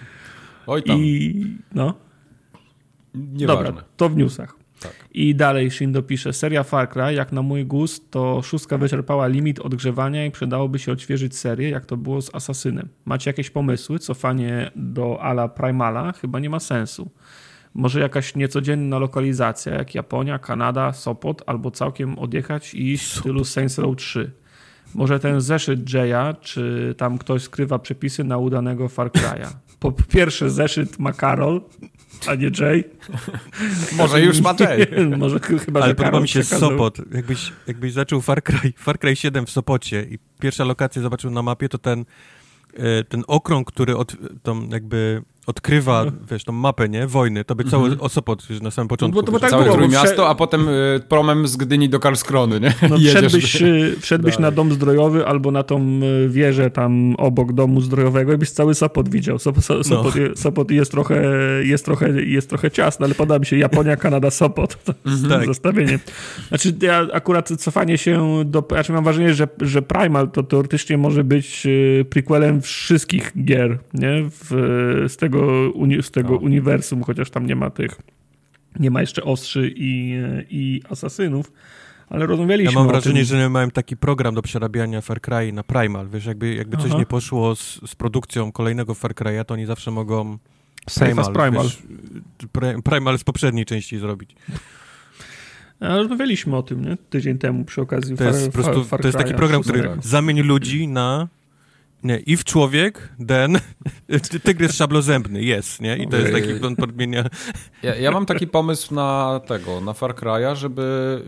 Oj 0.67 0.83
tam, 0.83 0.99
I 1.01 1.57
no, 1.75 1.95
nieważne. 3.15 3.65
dobra, 3.65 3.85
to 3.97 4.09
w 4.09 4.17
newsach. 4.17 4.58
Tak. 4.81 4.93
I 5.15 5.35
dalej 5.35 5.71
Shindo 5.71 6.03
pisze, 6.03 6.33
seria 6.33 6.63
Far 6.63 6.89
Cry, 6.89 7.15
jak 7.15 7.33
na 7.33 7.43
mój 7.43 7.67
gust, 7.67 8.11
to 8.11 8.43
szóstka 8.43 8.79
wyczerpała 8.79 9.27
limit 9.27 9.59
odgrzewania 9.59 10.27
i 10.27 10.31
przydałoby 10.31 10.79
się 10.79 10.93
odświeżyć 10.93 11.37
serię, 11.37 11.71
jak 11.71 11.87
to 11.87 11.97
było 11.97 12.23
z 12.23 12.35
Asasynem. 12.35 12.89
Macie 13.05 13.31
jakieś 13.31 13.51
pomysły? 13.51 13.99
Cofanie 13.99 14.71
do 14.77 15.23
ala 15.23 15.49
Primala 15.49 16.13
chyba 16.13 16.39
nie 16.39 16.51
ma 16.51 16.61
sensu. 16.61 17.11
Może 17.75 18.01
jakaś 18.01 18.35
niecodzienna 18.35 18.99
lokalizacja, 18.99 19.75
jak 19.75 19.95
Japonia, 19.95 20.39
Kanada, 20.39 20.93
Sopot, 20.93 21.43
albo 21.47 21.71
całkiem 21.71 22.19
odjechać 22.19 22.75
i 22.75 22.93
iść 22.93 23.05
w 23.05 23.19
stylu 23.19 23.45
Saints 23.45 23.79
Row 23.79 23.97
3. 23.97 24.31
Może 24.95 25.21
ten 25.21 25.41
zeszyt 25.41 25.93
Jaya, 25.93 26.35
czy 26.41 26.95
tam 26.99 27.19
ktoś 27.19 27.43
skrywa 27.43 27.79
przepisy 27.79 28.25
na 28.25 28.39
udanego 28.39 28.89
Far 28.89 29.11
Cry'a. 29.11 29.49
Po 29.81 29.93
pierwsze 29.93 30.51
zeszyt 30.51 30.99
ma 30.99 31.13
Karol, 31.13 31.61
a 32.27 32.35
nie 32.35 32.51
Jay. 32.61 32.85
Może 33.99 34.21
już 34.21 34.41
ma 34.41 34.55
Jay. 34.61 34.87
Może 35.19 35.39
ch- 35.39 35.65
chyba, 35.65 35.81
Ale 35.81 35.95
podoba 35.95 36.21
mi 36.21 36.29
się 36.29 36.41
przekazał. 36.41 36.71
Sopot. 36.71 36.99
Jakbyś, 37.15 37.53
jakbyś 37.67 37.93
zaczął 37.93 38.21
Far 38.21 38.43
Cry, 38.43 38.73
Far 38.77 38.99
Cry 38.99 39.17
7 39.17 39.47
w 39.47 39.51
Sopocie 39.51 40.07
i 40.11 40.19
pierwsza 40.41 40.65
lokacja 40.65 41.03
zobaczył 41.03 41.31
na 41.31 41.43
mapie, 41.43 41.69
to 41.69 41.79
ten, 41.79 42.05
e, 42.75 43.05
ten 43.05 43.25
okrąg, 43.27 43.73
który 43.73 43.97
od, 43.97 44.17
tą 44.43 44.69
jakby 44.69 45.23
odkrywa, 45.49 46.05
wiesz, 46.31 46.45
tą 46.45 46.53
mapę, 46.53 46.89
nie? 46.89 47.07
Wojny, 47.07 47.45
to 47.45 47.55
by 47.55 47.65
cały 47.65 47.99
o 48.01 48.09
Sopot 48.09 48.51
już 48.51 48.61
na 48.61 48.71
samym 48.71 48.89
początku. 48.89 49.21
bo 49.21 49.27
to- 49.27 49.33
bo 49.33 49.39
wiesz. 49.39 49.41
tak 49.41 49.51
Całe 49.51 49.65
było, 49.65 49.77
bo 49.77 49.89
prze- 49.89 50.27
a 50.27 50.35
potem 50.35 50.69
y, 50.69 51.01
promem 51.09 51.49
z 51.49 51.57
Gdyni 51.57 51.89
do 51.89 52.01
Karlskrony, 52.01 52.61
nie? 52.61 52.75
No, 52.91 52.99
wszedłbyś, 53.11 53.63
y, 53.63 53.97
wszedłbyś 54.01 54.39
na 54.39 54.51
dom 54.51 54.73
zdrojowy 54.73 55.27
albo 55.27 55.51
na 55.51 55.63
tą 55.63 56.01
y, 56.25 56.29
wieżę 56.29 56.71
tam 56.71 57.15
obok 57.19 57.53
domu 57.53 57.81
zdrojowego 57.81 58.33
i 58.33 58.39
byś 58.39 58.51
cały 58.51 58.75
Sopot 58.75 59.09
widział. 59.09 59.39
Sop, 59.39 59.61
so, 59.61 59.85
Sopot, 59.85 60.17
je- 60.17 60.37
Sopot 60.37 60.71
jest, 60.71 60.91
trochę, 60.91 61.23
jest, 61.63 61.85
trochę, 61.85 62.23
jest 62.23 62.49
trochę 62.49 62.71
ciasny, 62.71 63.07
ale 63.07 63.15
podoba 63.15 63.39
mi 63.39 63.47
się 63.47 63.57
Japonia, 63.57 63.97
Kanada, 63.97 64.31
Sopot. 64.31 64.85
To 64.85 64.95
jest 65.11 65.29
Tak. 65.29 65.47
zestawienie. 65.47 65.99
Znaczy 66.49 66.75
ja 66.83 67.07
akurat 67.13 67.49
cofanie 67.49 67.99
się 67.99 68.43
do... 68.45 68.65
Znaczy 68.71 68.93
mam 68.93 69.05
wrażenie, 69.05 69.35
że, 69.35 69.49
że 69.61 69.83
Primal 69.83 70.31
to 70.31 70.43
teoretycznie 70.43 70.99
może 70.99 71.25
być 71.25 71.67
y, 71.67 72.05
prequelem 72.11 72.63
wszystkich 72.63 73.33
gier, 73.45 73.79
nie? 73.95 74.09
W, 74.31 75.05
z 75.09 75.17
tego, 75.17 75.38
uni, 75.75 76.03
z 76.03 76.11
tego 76.11 76.31
No. 76.31 76.37
uniwersum, 76.37 77.03
chociaż 77.03 77.31
tam 77.31 77.47
nie 77.47 77.57
ma 77.57 77.71
tych... 77.71 77.97
Nie 78.81 78.91
ma 78.91 79.01
jeszcze 79.01 79.23
ostrzy 79.25 79.73
i, 79.77 80.15
i 80.51 80.83
asasynów. 80.91 81.53
Ale 82.09 82.27
rozmawialiśmy 82.27 82.73
Ja 82.73 82.79
mam 82.79 82.89
wrażenie, 82.89 83.17
tym. 83.17 83.25
że 83.25 83.49
mają 83.49 83.71
taki 83.71 83.97
program 83.97 84.35
do 84.35 84.43
przerabiania 84.43 85.01
Far 85.01 85.21
Cry 85.21 85.53
na 85.53 85.63
Primal. 85.63 86.09
Wiesz, 86.09 86.27
jakby, 86.27 86.55
jakby 86.55 86.77
coś 86.77 86.95
nie 86.95 87.07
poszło 87.07 87.57
z, 87.57 87.81
z 87.91 87.95
produkcją 87.95 88.53
kolejnego 88.53 88.95
Far 88.95 89.15
Cry'a, 89.15 89.45
to 89.45 89.55
oni 89.55 89.67
zawsze 89.67 89.91
mogą 89.91 90.39
as 91.19 91.31
Primal. 91.35 91.65
Wiesz, 91.65 91.83
Pri- 92.53 92.83
Primal 92.83 93.19
z 93.19 93.25
poprzedniej 93.25 93.65
części 93.65 93.99
zrobić. 93.99 94.37
A 95.81 95.97
Rozmawialiśmy 95.97 96.57
o 96.57 96.63
tym, 96.63 96.85
nie? 96.85 96.97
Tydzień 97.11 97.39
temu 97.39 97.65
przy 97.65 97.81
okazji 97.81 98.17
To 98.17 98.25
jest 98.25 98.43
Far, 98.45 98.53
prostu, 98.53 98.75
Far, 98.75 98.85
Far 98.89 99.01
to 99.01 99.09
jest 99.09 99.19
taki 99.19 99.35
program, 99.35 99.63
który 99.63 99.89
zamieni 100.03 100.43
ludzi 100.43 100.89
na 100.89 101.29
nie, 102.03 102.19
i 102.19 102.37
w 102.37 102.45
człowiek, 102.45 103.15
ty- 104.31 104.41
tygrys 104.49 104.75
szablozębny, 104.75 105.43
jest, 105.43 105.81
nie? 105.81 105.97
I 105.97 106.09
to 106.09 106.17
jest 106.17 106.33
taki, 106.33 106.67
on 106.67 106.77
podmienia... 106.77 107.25
Ja, 107.83 107.95
ja 107.95 108.11
mam 108.11 108.27
taki 108.27 108.47
pomysł 108.47 108.95
na 108.95 109.41
tego, 109.47 109.81
na 109.81 109.93
Far 109.93 110.15
Cry'a, 110.15 110.57
żeby, 110.57 111.23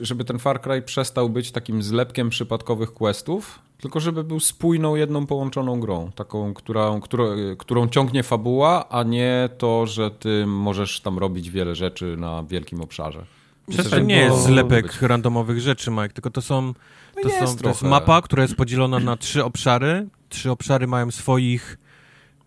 y, 0.00 0.04
żeby 0.06 0.24
ten 0.24 0.38
Far 0.38 0.60
Cry 0.60 0.82
przestał 0.82 1.28
być 1.28 1.52
takim 1.52 1.82
zlepkiem 1.82 2.30
przypadkowych 2.30 2.92
questów, 2.92 3.58
tylko 3.80 4.00
żeby 4.00 4.24
był 4.24 4.40
spójną, 4.40 4.94
jedną 4.94 5.26
połączoną 5.26 5.80
grą, 5.80 6.10
taką, 6.14 6.54
która, 6.54 7.00
którą, 7.02 7.26
którą 7.58 7.88
ciągnie 7.88 8.22
fabuła, 8.22 8.88
a 8.88 9.02
nie 9.02 9.48
to, 9.58 9.86
że 9.86 10.10
ty 10.10 10.46
możesz 10.46 11.00
tam 11.00 11.18
robić 11.18 11.50
wiele 11.50 11.74
rzeczy 11.74 12.16
na 12.18 12.42
wielkim 12.42 12.80
obszarze. 12.80 13.26
Że 13.68 14.04
nie 14.04 14.16
jest 14.16 14.42
zlepek 14.42 15.02
randomowych 15.02 15.60
rzeczy, 15.60 15.90
Mike, 15.90 16.08
tylko 16.08 16.30
to 16.30 16.42
są... 16.42 16.74
To, 17.22 17.28
jest 17.28 17.38
są, 17.38 17.56
to 17.56 17.68
jest 17.68 17.82
mapa, 17.82 18.22
która 18.22 18.42
jest 18.42 18.54
podzielona 18.54 18.98
na 18.98 19.16
trzy 19.16 19.44
obszary. 19.44 20.06
Trzy 20.28 20.50
obszary 20.50 20.86
mają 20.86 21.10
swoich 21.10 21.78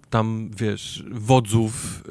tam, 0.10 0.50
wiesz, 0.58 1.04
wodzów, 1.12 2.04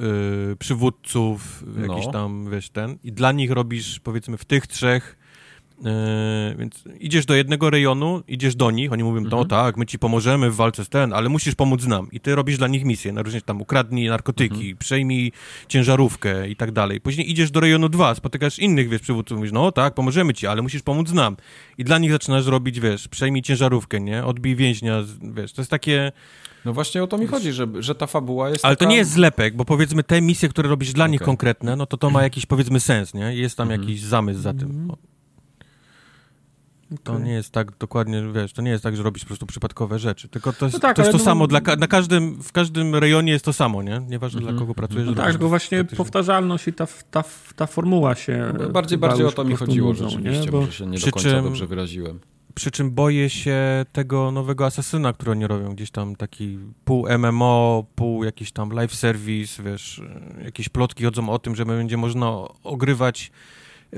yy, 0.49 0.57
przywódców, 0.57 1.65
No. 1.77 1.95
jakiś 1.95 2.13
tam, 2.13 2.51
wiesz, 2.51 2.71
ten. 2.71 2.99
I 3.05 3.13
dla 3.13 3.33
nich 3.33 3.51
robisz, 3.51 4.01
powiedzmy, 4.01 4.37
w 4.39 4.45
tych 4.45 4.67
trzech 4.67 5.17
Yy, 5.79 6.57
więc 6.59 6.85
idziesz 7.01 7.27
do 7.27 7.35
jednego 7.35 7.71
rejonu, 7.71 8.23
idziesz 8.29 8.57
do 8.57 8.71
nich, 8.71 8.93
oni 8.93 9.05
mówią, 9.05 9.21
no 9.21 9.27
Mhm. 9.27 9.49
tak, 9.49 9.77
my 9.77 9.87
ci 9.87 9.99
pomożemy 9.99 10.51
w 10.51 10.55
walce 10.57 10.85
z 10.85 10.89
ten, 10.89 11.13
ale 11.13 11.29
musisz 11.29 11.55
pomóc 11.55 11.87
nam. 11.87 12.09
I 12.13 12.21
ty 12.21 12.35
robisz 12.35 12.59
dla 12.59 12.69
nich 12.69 12.85
misję, 12.85 13.13
na 13.13 13.23
różne 13.23 13.41
tam 13.41 13.61
ukradnij 13.63 14.09
narkotyki, 14.09 14.55
Mhm. 14.55 14.77
przejmij 14.77 15.33
ciężarówkę 15.69 16.49
i 16.49 16.57
tak 16.57 16.73
dalej. 16.73 17.01
Później 17.01 17.31
idziesz 17.31 17.51
do 17.51 17.61
rejonu 17.61 17.89
2, 17.89 18.15
spotykasz 18.15 18.59
innych, 18.59 18.89
wiesz, 18.89 19.01
przywódców, 19.03 19.37
mówisz, 19.39 19.53
no 19.53 19.73
tak, 19.73 19.95
pomożemy 19.95 20.35
ci, 20.35 20.47
ale 20.47 20.63
musisz 20.63 20.83
pomóc 20.83 21.13
nam. 21.13 21.37
I 21.79 21.85
dla 21.85 21.99
nich 21.99 22.11
zaczynasz 22.13 22.47
robić, 22.47 22.81
wiesz, 22.81 23.09
przejmij 23.09 23.43
ciężarówkę, 23.43 24.01
nie? 24.01 24.25
Odbij 24.25 24.57
więźnia, 24.57 25.03
wiesz, 25.23 25.53
to 25.53 25.61
jest 25.63 25.71
takie... 25.71 26.13
No 26.65 26.73
właśnie 26.73 27.03
o 27.03 27.07
to 27.07 27.19
mi 27.19 27.27
chodzi, 27.27 27.53
że, 27.53 27.67
że 27.79 27.95
ta 27.95 28.07
fabuła 28.07 28.49
jest 28.51 28.65
Ale 28.65 28.77
to 28.77 28.81
taka... 28.81 28.91
nie 28.91 28.97
jest 28.97 29.11
zlepek, 29.11 29.57
bo 29.57 29.65
powiedzmy 29.65 30.03
te 30.03 30.21
misje, 30.21 30.49
które 30.49 30.69
robisz 30.69 30.93
dla 30.93 31.07
nich 31.07 31.21
Okej. 31.21 31.27
konkretne, 31.27 31.77
no 31.77 31.87
to 31.87 31.97
to 31.97 32.11
ma 32.11 32.23
jakiś 32.29 32.47
powiedzmy 32.47 32.81
sens, 32.81 33.15
nie? 33.15 33.35
Jest 33.35 33.57
tam 33.57 33.65
Mhm. 33.71 33.81
jakiś 33.83 34.01
zamysł 34.03 34.41
za 34.41 34.55
tym. 34.55 34.93
To 37.05 37.19
nie 37.19 37.33
jest 37.33 37.51
tak 37.51 37.77
dokładnie, 37.79 38.23
wiesz, 38.35 38.53
to 38.53 38.63
nie 38.63 38.71
jest 38.71 38.83
tak, 38.85 38.97
że 38.97 39.03
robisz 39.03 39.23
po 39.23 39.27
prostu 39.29 39.47
przypadkowe 39.47 39.99
rzeczy, 39.99 40.29
tylko 40.29 40.53
to 40.53 40.67
jest, 40.67 40.75
No 40.75 40.81
tak, 40.81 40.97
to, 40.97 41.03
jest 41.03 41.13
to 41.13 41.19
no- 41.19 41.25
samo, 41.25 41.47
dla, 41.47 41.61
ka- 41.61 41.77
na 41.77 41.87
każdym, 41.87 42.43
w 42.43 42.53
każdym 42.53 42.95
rejonie 42.95 43.33
jest 43.33 43.45
to 43.45 43.53
samo, 43.53 43.83
nie? 43.83 44.01
Nieważne 44.09 44.39
Mhm. 44.39 44.57
dla 44.57 44.63
kogo 44.63 44.75
pracujesz. 44.75 45.07
No 45.07 45.15
tak, 45.15 45.31
tylko 45.31 45.49
właśnie 45.49 45.85
powtarzalność 45.85 46.69
i 46.69 46.73
ta, 46.73 46.87
ta, 47.11 47.25
ta 47.57 47.67
formuła 47.67 48.15
się. 48.15 48.53
Bardziej, 48.73 48.97
chyba 48.99 49.09
bardziej 49.09 49.27
o 49.27 49.33
to 49.33 49.45
mi 49.45 49.55
chodziło 49.57 49.89
nudzą, 49.89 50.09
rzeczywiście, 50.09 50.45
nie? 50.45 50.51
Bo 50.51 50.61
może 50.61 50.73
się 50.73 50.87
nie 50.87 50.99
do 50.99 51.11
końca 51.11 51.31
czym- 51.31 51.45
dobrze 51.45 51.67
wyraziłem. 51.67 52.21
Przy 52.55 52.71
czym 52.71 52.91
boję 52.91 53.31
się 53.31 53.59
tego 53.93 54.31
nowego 54.31 54.67
asasyna, 54.67 55.13
który 55.13 55.31
oni 55.31 55.47
robią, 55.47 55.75
gdzieś 55.75 55.91
tam 55.91 56.17
taki 56.17 56.59
pół 56.85 57.07
MMO, 57.19 57.85
pół 57.95 58.25
jakiś 58.25 58.53
tam 58.53 58.71
live 58.71 58.95
service, 58.95 59.63
wiesz, 59.63 60.03
jakieś 60.45 60.69
plotki 60.69 61.05
chodzą 61.05 61.29
o 61.29 61.39
tym, 61.39 61.57
że 61.57 61.67
będzie 61.67 61.97
można 61.97 62.29
ogrywać 62.63 63.31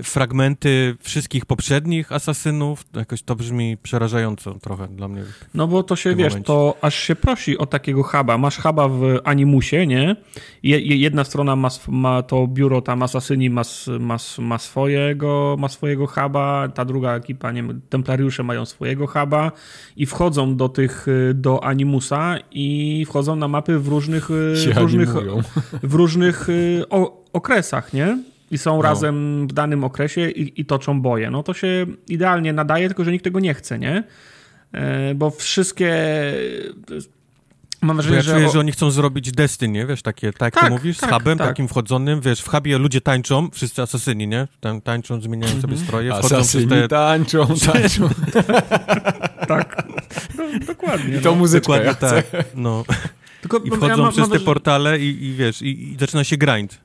fragmenty 0.02 0.96
wszystkich 1.00 1.46
poprzednich 1.46 2.12
asasynów. 2.12 2.85
Jakoś 2.96 3.22
to 3.22 3.37
brzmi 3.37 3.76
przerażająco 3.82 4.54
trochę 4.54 4.88
dla 4.88 5.09
mnie. 5.09 5.22
No 5.54 5.66
bo 5.66 5.82
to 5.82 5.96
się, 5.96 6.14
wiesz, 6.14 6.32
momencie. 6.32 6.46
to 6.46 6.76
aż 6.80 6.94
się 6.94 7.16
prosi 7.16 7.59
o 7.59 7.66
takiego 7.66 8.02
huba. 8.02 8.38
Masz 8.38 8.56
huba 8.59 8.88
w 8.88 9.02
Animusie, 9.24 9.87
nie? 9.87 10.16
Je, 10.62 10.80
je- 10.80 10.96
jedna 10.96 11.24
strona 11.24 11.56
ma, 11.56 11.68
ma 11.88 12.22
to 12.22 12.46
biuro 12.46 12.80
tam 12.80 13.02
Asasyni 13.02 13.50
ma, 13.50 13.62
ma, 14.00 14.16
ma, 14.38 14.59
swojego, 14.59 15.56
ma 15.59 15.68
swojego 15.68 16.06
huba, 16.06 16.68
ta 16.74 16.85
druga 16.85 17.14
ekipa, 17.16 17.52
nie 17.52 17.62
wiem, 17.62 17.80
Templariusze 17.88 18.42
mają 18.42 18.66
swojego 18.66 19.06
huba 19.06 19.52
i 19.96 20.06
wchodzą 20.06 20.56
do 20.56 20.68
tych, 20.68 21.09
y, 21.09 21.35
do 21.35 21.64
Animusa 21.64 22.37
i 22.50 23.04
wchodzą 23.09 23.37
na 23.37 23.48
mapy 23.48 23.78
w 23.78 23.88
różnych, 23.88 24.30
y, 24.30 24.56
Się 24.64 24.70
w 24.74 24.76
różnych, 24.76 25.09
animują. 25.16 25.40
w 25.82 25.94
różnych 25.94 26.48
y, 26.48 26.85
o, 26.90 27.24
okresach, 27.32 27.92
nie? 27.92 28.18
I 28.50 28.59
są 28.59 28.76
No. 28.76 28.82
razem 28.82 29.46
w 29.48 29.52
danym 29.52 29.85
okresie 29.85 30.30
i, 30.30 30.61
i 30.61 30.64
toczą 30.64 31.00
boje. 31.00 31.30
No 31.30 31.42
to 31.42 31.54
się 31.54 31.87
idealnie 32.09 32.52
nadaje, 32.52 32.87
tylko 32.87 33.04
że 33.04 33.12
nikt 33.12 33.24
tego 33.24 33.40
nie 33.40 33.54
chce, 33.54 33.78
nie? 33.78 34.04
E, 34.72 35.14
Bo 35.14 35.30
wszystkie. 35.30 35.94
Mam 37.82 37.96
wrażenie, 37.96 38.16
ja 38.16 38.22
że, 38.22 38.35
czuję, 38.35 38.46
o... 38.46 38.52
że 38.52 38.61
oni 38.61 38.72
chcą 38.72 38.90
zrobić 38.90 39.32
Destiny, 39.32 39.87
wiesz, 39.87 40.02
takie, 40.02 40.32
tak 40.32 40.40
jak 40.40 40.54
tak, 40.54 40.64
ty 40.64 40.70
mówisz, 40.70 40.98
tak, 40.98 41.11
z 41.11 41.12
hubem 41.12 41.38
tak. 41.38 41.48
takim 41.48 41.68
wchodzonym, 41.68 42.20
wiesz, 42.20 42.40
w 42.40 42.48
hubie 42.48 42.78
ludzie 42.78 43.00
tańczą, 43.00 43.50
wszyscy 43.52 43.82
asasyni, 43.82 44.28
nie? 44.28 44.48
Tam 44.61 44.80
tańczą, 44.80 45.20
zmieniają 45.20 45.52
sobie 45.52 45.72
mhm. 45.72 45.87
stroje, 45.87 46.11
wchodzą 46.11 46.37
asasyni 46.37 46.68
te... 46.68 46.88
tańczą, 46.88 47.46
tańczą. 47.72 48.09
tak, 49.48 49.87
no, 50.38 50.44
dokładnie. 50.66 51.16
I 51.16 51.20
to 51.20 51.30
no. 51.30 51.37
muzyczka 51.37 51.72
Dokładnie 51.72 51.94
tak, 51.94 52.44
no. 52.54 52.85
Tylko, 53.40 53.59
I 53.59 53.70
wchodzą 53.70 53.88
ja 53.88 53.96
ma, 53.96 54.12
przez 54.12 54.28
te 54.28 54.40
portale 54.40 54.98
i, 54.98 55.24
i 55.24 55.32
wiesz, 55.32 55.62
i, 55.62 55.92
i 55.92 55.96
zaczyna 56.00 56.24
się 56.24 56.37
grind. 56.37 56.80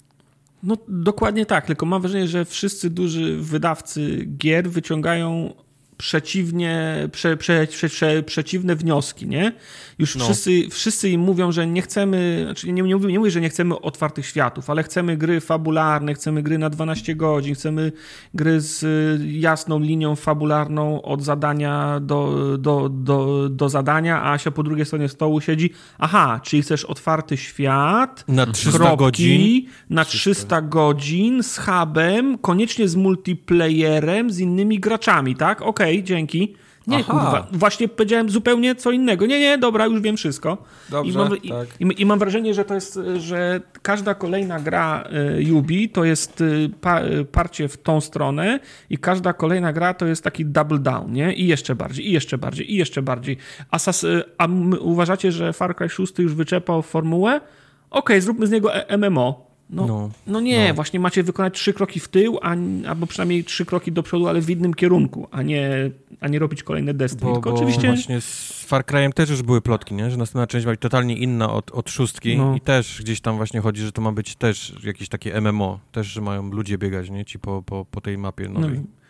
No 0.64 0.78
dokładnie 0.88 1.46
tak, 1.46 1.66
tylko 1.66 1.86
mam 1.86 2.02
wrażenie, 2.02 2.28
że 2.28 2.46
wszyscy 2.46 2.90
duży 2.90 3.38
wydawcy 3.38 4.26
gier 4.38 4.70
wyciągają 4.70 5.54
przeciwnie, 6.02 7.08
prze, 7.12 7.38
prze, 7.38 7.68
prze, 7.68 8.24
przeciwne 8.24 8.76
wnioski, 8.76 9.28
nie? 9.28 9.52
Już 10.00 10.16
no. 10.16 10.26
wszyscy, 10.26 10.70
wszyscy 10.70 11.10
im 11.10 11.22
mówią, 11.22 11.52
że 11.52 11.68
nie 11.68 11.82
chcemy, 11.82 12.42
znaczy 12.46 12.72
nie, 12.72 12.82
nie, 12.82 12.96
mówię, 12.96 13.12
nie 13.12 13.20
mówię, 13.20 13.32
że 13.32 13.42
nie 13.42 13.50
chcemy 13.50 13.82
otwartych 13.82 14.26
światów, 14.26 14.70
ale 14.70 14.84
chcemy 14.84 15.18
gry 15.18 15.42
fabularne, 15.42 16.14
chcemy 16.14 16.44
gry 16.44 16.58
na 16.58 16.70
12 16.70 17.16
godzin, 17.16 17.56
chcemy 17.56 17.92
gry 18.34 18.62
z 18.62 18.84
jasną 19.26 19.80
linią 19.80 20.16
fabularną 20.16 21.02
od 21.02 21.24
zadania 21.24 22.00
do, 22.00 22.58
do, 22.58 22.90
do, 22.90 23.50
do 23.50 23.70
zadania, 23.70 24.22
a 24.22 24.34
Asia 24.34 24.52
po 24.52 24.64
drugiej 24.64 24.86
stronie 24.86 25.10
stołu 25.10 25.42
siedzi, 25.42 25.70
aha, 25.98 26.40
czyli 26.44 26.62
chcesz 26.62 26.86
otwarty 26.86 27.38
świat, 27.38 28.26
na 28.28 28.46
300 28.46 28.78
kropki, 28.80 28.98
godzin, 28.98 29.66
na 29.90 30.06
300 30.06 30.62
godzin 30.62 31.44
z 31.44 31.58
hubem, 31.58 32.38
koniecznie 32.38 32.88
z 32.88 32.96
multiplayerem, 32.96 34.32
z 34.32 34.40
innymi 34.40 34.80
graczami, 34.80 35.36
tak? 35.36 35.62
Okej, 35.62 35.70
okay, 35.70 35.91
dzięki. 36.00 36.56
Nie, 36.88 36.98
Aha. 36.98 37.12
kurwa, 37.12 37.48
właśnie 37.52 37.88
powiedziałem 37.88 38.30
zupełnie 38.30 38.76
co 38.76 38.92
innego. 38.92 39.26
Nie, 39.26 39.40
nie, 39.40 39.58
dobra, 39.58 39.86
już 39.86 40.02
wiem 40.02 40.18
wszystko. 40.18 40.58
Dobrze, 40.90 41.12
I 41.12 41.16
mam, 41.18 41.30
tak. 41.30 41.68
i, 41.80 42.02
i, 42.02 42.06
mam 42.06 42.20
wrażenie, 42.20 42.54
że 42.54 42.66
to 42.66 42.74
jest, 42.74 43.00
że 43.18 43.62
każda 43.82 44.14
kolejna 44.14 44.60
gra 44.60 45.04
y, 45.38 45.44
Yubi 45.44 45.90
to 45.90 46.04
jest 46.04 46.42
y, 46.42 46.70
pa, 46.82 47.02
y, 47.02 47.26
parcie 47.26 47.68
w 47.68 47.78
tą 47.78 48.02
stronę 48.02 48.60
i 48.90 48.98
każda 48.98 49.34
kolejna 49.34 49.74
gra 49.74 49.94
to 49.94 50.06
jest 50.08 50.24
taki 50.24 50.46
double 50.46 50.80
down, 50.80 51.12
nie? 51.12 51.34
I 51.34 51.48
jeszcze 51.48 51.76
bardziej, 51.76 52.10
i 52.10 52.12
jeszcze 52.12 52.38
bardziej, 52.38 52.74
i 52.74 52.76
jeszcze 52.76 53.02
bardziej. 53.02 53.38
Asas, 53.72 54.06
a 54.38 54.48
uważacie, 54.80 55.32
że 55.32 55.54
Far 55.54 55.76
Cry 55.76 55.90
6 55.90 56.20
już 56.20 56.36
wyczepał 56.36 56.82
formułę? 56.82 57.36
Okej, 57.36 57.46
okay, 57.90 58.22
zróbmy 58.22 58.48
z 58.48 58.52
niego 58.52 58.76
e, 58.76 58.98
MMO. 58.98 59.51
No, 59.72 59.88
no, 59.88 60.10
no 60.28 60.42
nie, 60.42 60.68
no. 60.68 60.74
właśnie 60.74 61.00
macie 61.00 61.24
wykonać 61.24 61.54
trzy 61.54 61.74
kroki 61.74 62.00
w 62.00 62.08
tył, 62.08 62.40
a, 62.42 62.56
albo 62.88 63.08
przynajmniej 63.08 63.44
trzy 63.44 63.66
kroki 63.66 63.92
do 63.92 64.04
przodu, 64.04 64.28
ale 64.28 64.42
w 64.42 64.50
innym 64.50 64.74
kierunku, 64.74 65.28
a 65.32 65.42
nie, 65.42 65.92
a 66.20 66.28
nie 66.28 66.40
robić 66.40 66.64
kolejne 66.64 66.94
Destiny. 66.94 67.26
Bo, 67.26 67.34
Tylko 67.34 67.50
bo 67.50 67.56
oczywiście... 67.56 67.88
właśnie 67.88 68.22
z 68.22 68.64
Far 68.68 68.86
Cry'em 68.86 69.14
też 69.14 69.30
już 69.30 69.42
były 69.42 69.62
plotki, 69.62 69.96
nie? 69.96 70.12
że 70.12 70.18
następna 70.18 70.48
część 70.48 70.66
ma 70.66 70.72
być 70.72 70.82
totalnie 70.82 71.18
inna 71.18 71.54
od, 71.54 71.72
od 71.72 71.90
szóstki 71.90 72.38
no. 72.38 72.56
i 72.56 72.62
też 72.62 73.02
gdzieś 73.02 73.22
tam 73.22 73.38
właśnie 73.38 73.60
chodzi, 73.60 73.82
że 73.82 73.92
to 73.92 74.02
ma 74.02 74.12
być 74.12 74.36
też 74.36 74.76
jakieś 74.84 75.10
takie 75.10 75.42
MMO, 75.42 75.80
też, 75.92 76.08
że 76.08 76.22
mają 76.22 76.52
ludzie 76.52 76.78
biegać, 76.78 77.10
nie? 77.10 77.26
Ci 77.26 77.40
po, 77.40 77.64
po, 77.66 77.86
po 77.86 78.02
tej 78.02 78.18
mapie 78.18 78.50
nowej. 78.50 78.80
No 78.80 79.01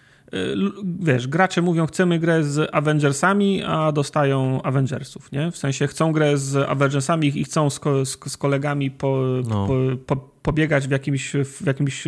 wiesz, 0.99 1.27
gracze 1.27 1.61
mówią, 1.61 1.85
chcemy 1.85 2.19
grę 2.19 2.43
z 2.43 2.69
Avengersami, 2.71 3.63
a 3.63 3.91
dostają 3.91 4.61
Avengersów, 4.61 5.31
nie? 5.31 5.51
W 5.51 5.57
sensie 5.57 5.87
chcą 5.87 6.11
grę 6.11 6.37
z 6.37 6.69
Avengersami 6.69 7.39
i 7.39 7.43
chcą 7.43 7.69
z, 7.69 7.79
z, 8.03 8.31
z 8.31 8.37
kolegami 8.37 8.91
po, 8.91 9.23
no. 9.49 9.67
po, 9.67 9.75
po, 10.15 10.29
pobiegać 10.41 10.87
w 10.87 10.91
jakimś, 10.91 11.33
w 11.33 11.65
jakimś, 11.65 12.03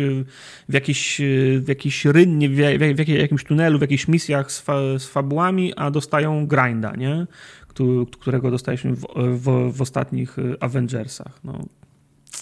w 0.68 0.72
jakiś, 0.74 1.20
w 1.58 1.68
jakiś 1.68 2.04
rynnie, 2.04 2.48
w, 2.48 2.54
w, 2.54 3.04
w 3.04 3.08
jakimś 3.08 3.44
tunelu, 3.44 3.78
w 3.78 3.80
jakichś 3.80 4.08
misjach 4.08 4.52
z, 4.52 4.60
fa, 4.60 4.74
z 4.98 5.06
fabułami, 5.06 5.74
a 5.76 5.90
dostają 5.90 6.46
grinda, 6.46 6.96
nie? 6.96 7.26
Którego 8.20 8.50
dostaliśmy 8.50 8.94
w, 8.94 9.06
w, 9.16 9.72
w 9.72 9.82
ostatnich 9.82 10.36
Avengersach. 10.60 11.40
No. 11.44 11.58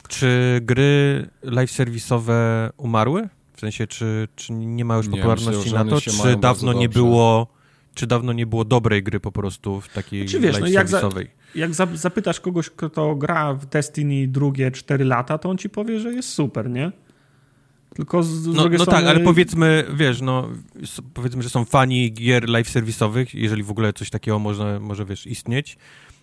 Czy 0.08 0.60
gry 0.62 1.26
live 1.42 1.70
serwisowe 1.70 2.70
umarły? 2.76 3.28
Sensie, 3.62 3.86
czy, 3.86 4.28
czy 4.36 4.52
nie 4.52 4.84
ma 4.84 4.96
już 4.96 5.08
nie, 5.08 5.16
popularności 5.16 5.64
myślę, 5.64 5.84
na 5.84 5.90
to, 5.90 6.00
czy 6.00 6.10
dawno 6.40 6.72
nie 6.72 6.88
było 6.88 7.46
czy 7.94 8.06
dawno 8.06 8.32
nie 8.32 8.46
było 8.46 8.64
dobrej 8.64 9.02
gry 9.02 9.20
po 9.20 9.32
prostu 9.32 9.80
w 9.80 9.88
takiej 9.88 10.26
czy 10.26 10.40
wiesz, 10.40 10.60
no 10.60 10.66
jak, 10.66 10.88
za, 10.88 11.10
jak 11.54 11.74
zapytasz 11.94 12.40
kogoś, 12.40 12.70
kto 12.70 13.14
gra 13.14 13.54
w 13.54 13.66
Destiny 13.66 14.28
drugie 14.28 14.70
4 14.70 15.04
lata, 15.04 15.38
to 15.38 15.50
on 15.50 15.58
ci 15.58 15.68
powie, 15.68 16.00
że 16.00 16.12
jest 16.12 16.28
super, 16.28 16.70
nie? 16.70 16.92
Tylko 17.94 18.22
z, 18.22 18.28
z 18.28 18.46
no, 18.46 18.68
no 18.78 18.86
tak, 18.86 19.04
ale 19.04 19.20
powiedzmy, 19.20 19.84
wiesz, 19.94 20.20
no 20.20 20.48
powiedzmy, 21.14 21.42
że 21.42 21.50
są 21.50 21.64
fani 21.64 22.12
gier 22.12 22.48
live 22.48 22.68
serwisowych, 22.68 23.34
jeżeli 23.34 23.62
w 23.62 23.70
ogóle 23.70 23.92
coś 23.92 24.10
takiego 24.10 24.38
może, 24.38 24.80
może 24.80 25.04
wiesz, 25.04 25.26
istnieć. 25.26 25.78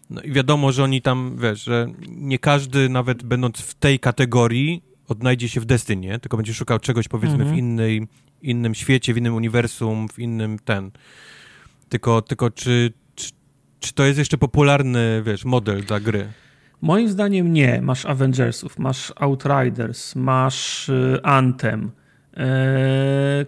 No 0.10 0.22
i 0.22 0.32
wiadomo, 0.32 0.72
że 0.72 0.84
oni 0.84 1.02
tam, 1.02 1.38
wiesz, 1.42 1.64
że 1.64 1.88
nie 2.08 2.40
każdy, 2.40 2.90
nawet 2.90 3.24
będąc 3.24 3.58
w 3.58 3.74
tej 3.74 4.00
kategorii, 4.00 4.84
odnajdzie 5.10 5.50
się 5.50 5.62
w 5.62 5.66
Destiny, 5.66 6.20
tylko 6.20 6.38
będzie 6.38 6.54
szukał 6.54 6.80
czegoś 6.80 7.08
powiedzmy 7.08 7.38
w 7.38 7.42
mhm. 7.42 7.60
innej, 7.60 8.08
innym 8.42 8.76
świecie, 8.76 9.14
w 9.14 9.18
innym 9.18 9.36
uniwersum, 9.36 10.08
w 10.10 10.20
innym 10.20 10.60
ten. 10.60 10.92
Tylko, 11.90 12.22
tylko 12.22 12.50
czy, 12.50 12.94
czy, 13.16 13.32
czy 13.80 13.94
to 13.94 14.04
jest 14.06 14.20
jeszcze 14.20 14.38
popularny, 14.38 15.24
wiesz, 15.26 15.46
model 15.46 15.84
dla 15.84 16.00
gry? 16.00 16.28
Moim 16.82 17.10
zdaniem 17.10 17.54
nie. 17.54 17.82
Masz 17.82 18.06
Avengersów, 18.06 18.80
masz 18.80 19.14
Outriders, 19.16 20.16
masz 20.16 20.90
y, 20.90 21.20
Anthem. 21.24 21.92
Eee, 22.34 23.46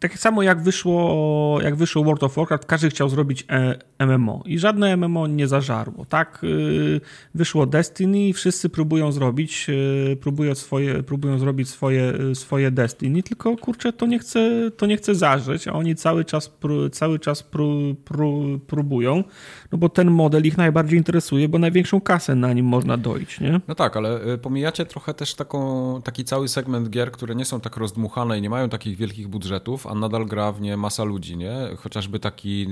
tak 0.00 0.18
samo 0.18 0.42
jak 0.42 0.62
wyszło, 0.62 1.58
jak 1.62 1.76
wyszło 1.76 2.04
World 2.04 2.22
of 2.22 2.34
Warcraft, 2.34 2.64
każdy 2.64 2.90
chciał 2.90 3.08
zrobić 3.08 3.44
e, 3.50 3.78
MMO 4.06 4.42
i 4.46 4.58
żadne 4.58 4.96
MMO 4.96 5.26
nie 5.26 5.48
zażarło. 5.48 6.04
Tak 6.04 6.40
y, 6.44 7.00
wyszło 7.34 7.66
Destiny 7.66 8.28
i 8.28 8.32
wszyscy 8.32 8.68
próbują 8.68 9.12
zrobić, 9.12 9.66
y, 9.68 10.16
próbują, 10.20 10.54
swoje, 10.54 11.02
próbują 11.02 11.38
zrobić 11.38 11.68
swoje, 11.68 12.12
swoje 12.34 12.70
Destiny, 12.70 13.22
tylko 13.22 13.56
kurczę, 13.56 13.92
to 13.92 14.06
nie 14.06 14.18
chce, 14.18 14.70
to 14.76 14.86
nie 14.86 14.96
chce 14.96 15.14
zażyć, 15.14 15.68
a 15.68 15.72
oni 15.72 15.96
cały 15.96 16.24
czas, 16.24 16.52
cały 16.92 17.18
czas 17.18 17.42
pró, 17.42 17.94
pró, 18.04 18.58
próbują, 18.66 19.24
no 19.72 19.78
bo 19.78 19.88
ten 19.88 20.10
model 20.10 20.46
ich 20.46 20.58
najbardziej 20.58 20.98
interesuje, 20.98 21.48
bo 21.48 21.58
największą 21.58 22.00
kasę 22.00 22.34
na 22.34 22.52
nim 22.52 22.66
można 22.66 22.96
dojść, 22.96 23.40
nie? 23.40 23.60
No 23.68 23.74
tak, 23.74 23.96
ale 23.96 24.26
y, 24.34 24.38
pomijacie 24.38 24.86
trochę 24.86 25.14
też 25.14 25.34
taką, 25.34 26.02
taki 26.02 26.24
cały 26.24 26.48
segment 26.48 26.90
gier, 26.90 27.12
które 27.12 27.34
nie 27.34 27.44
są 27.44 27.60
tak 27.60 27.76
rozdmuchane 27.76 28.38
i 28.38 28.42
nie 28.42 28.50
mają 28.50 28.68
takich 28.68 28.96
wielkich 28.96 29.28
budżetów, 29.28 29.86
a 29.90 29.94
nadal 29.94 30.26
gra 30.26 30.52
w 30.52 30.60
nie 30.60 30.76
masa 30.76 31.04
ludzi, 31.04 31.36
nie? 31.36 31.52
Chociażby 31.78 32.18
taki, 32.18 32.66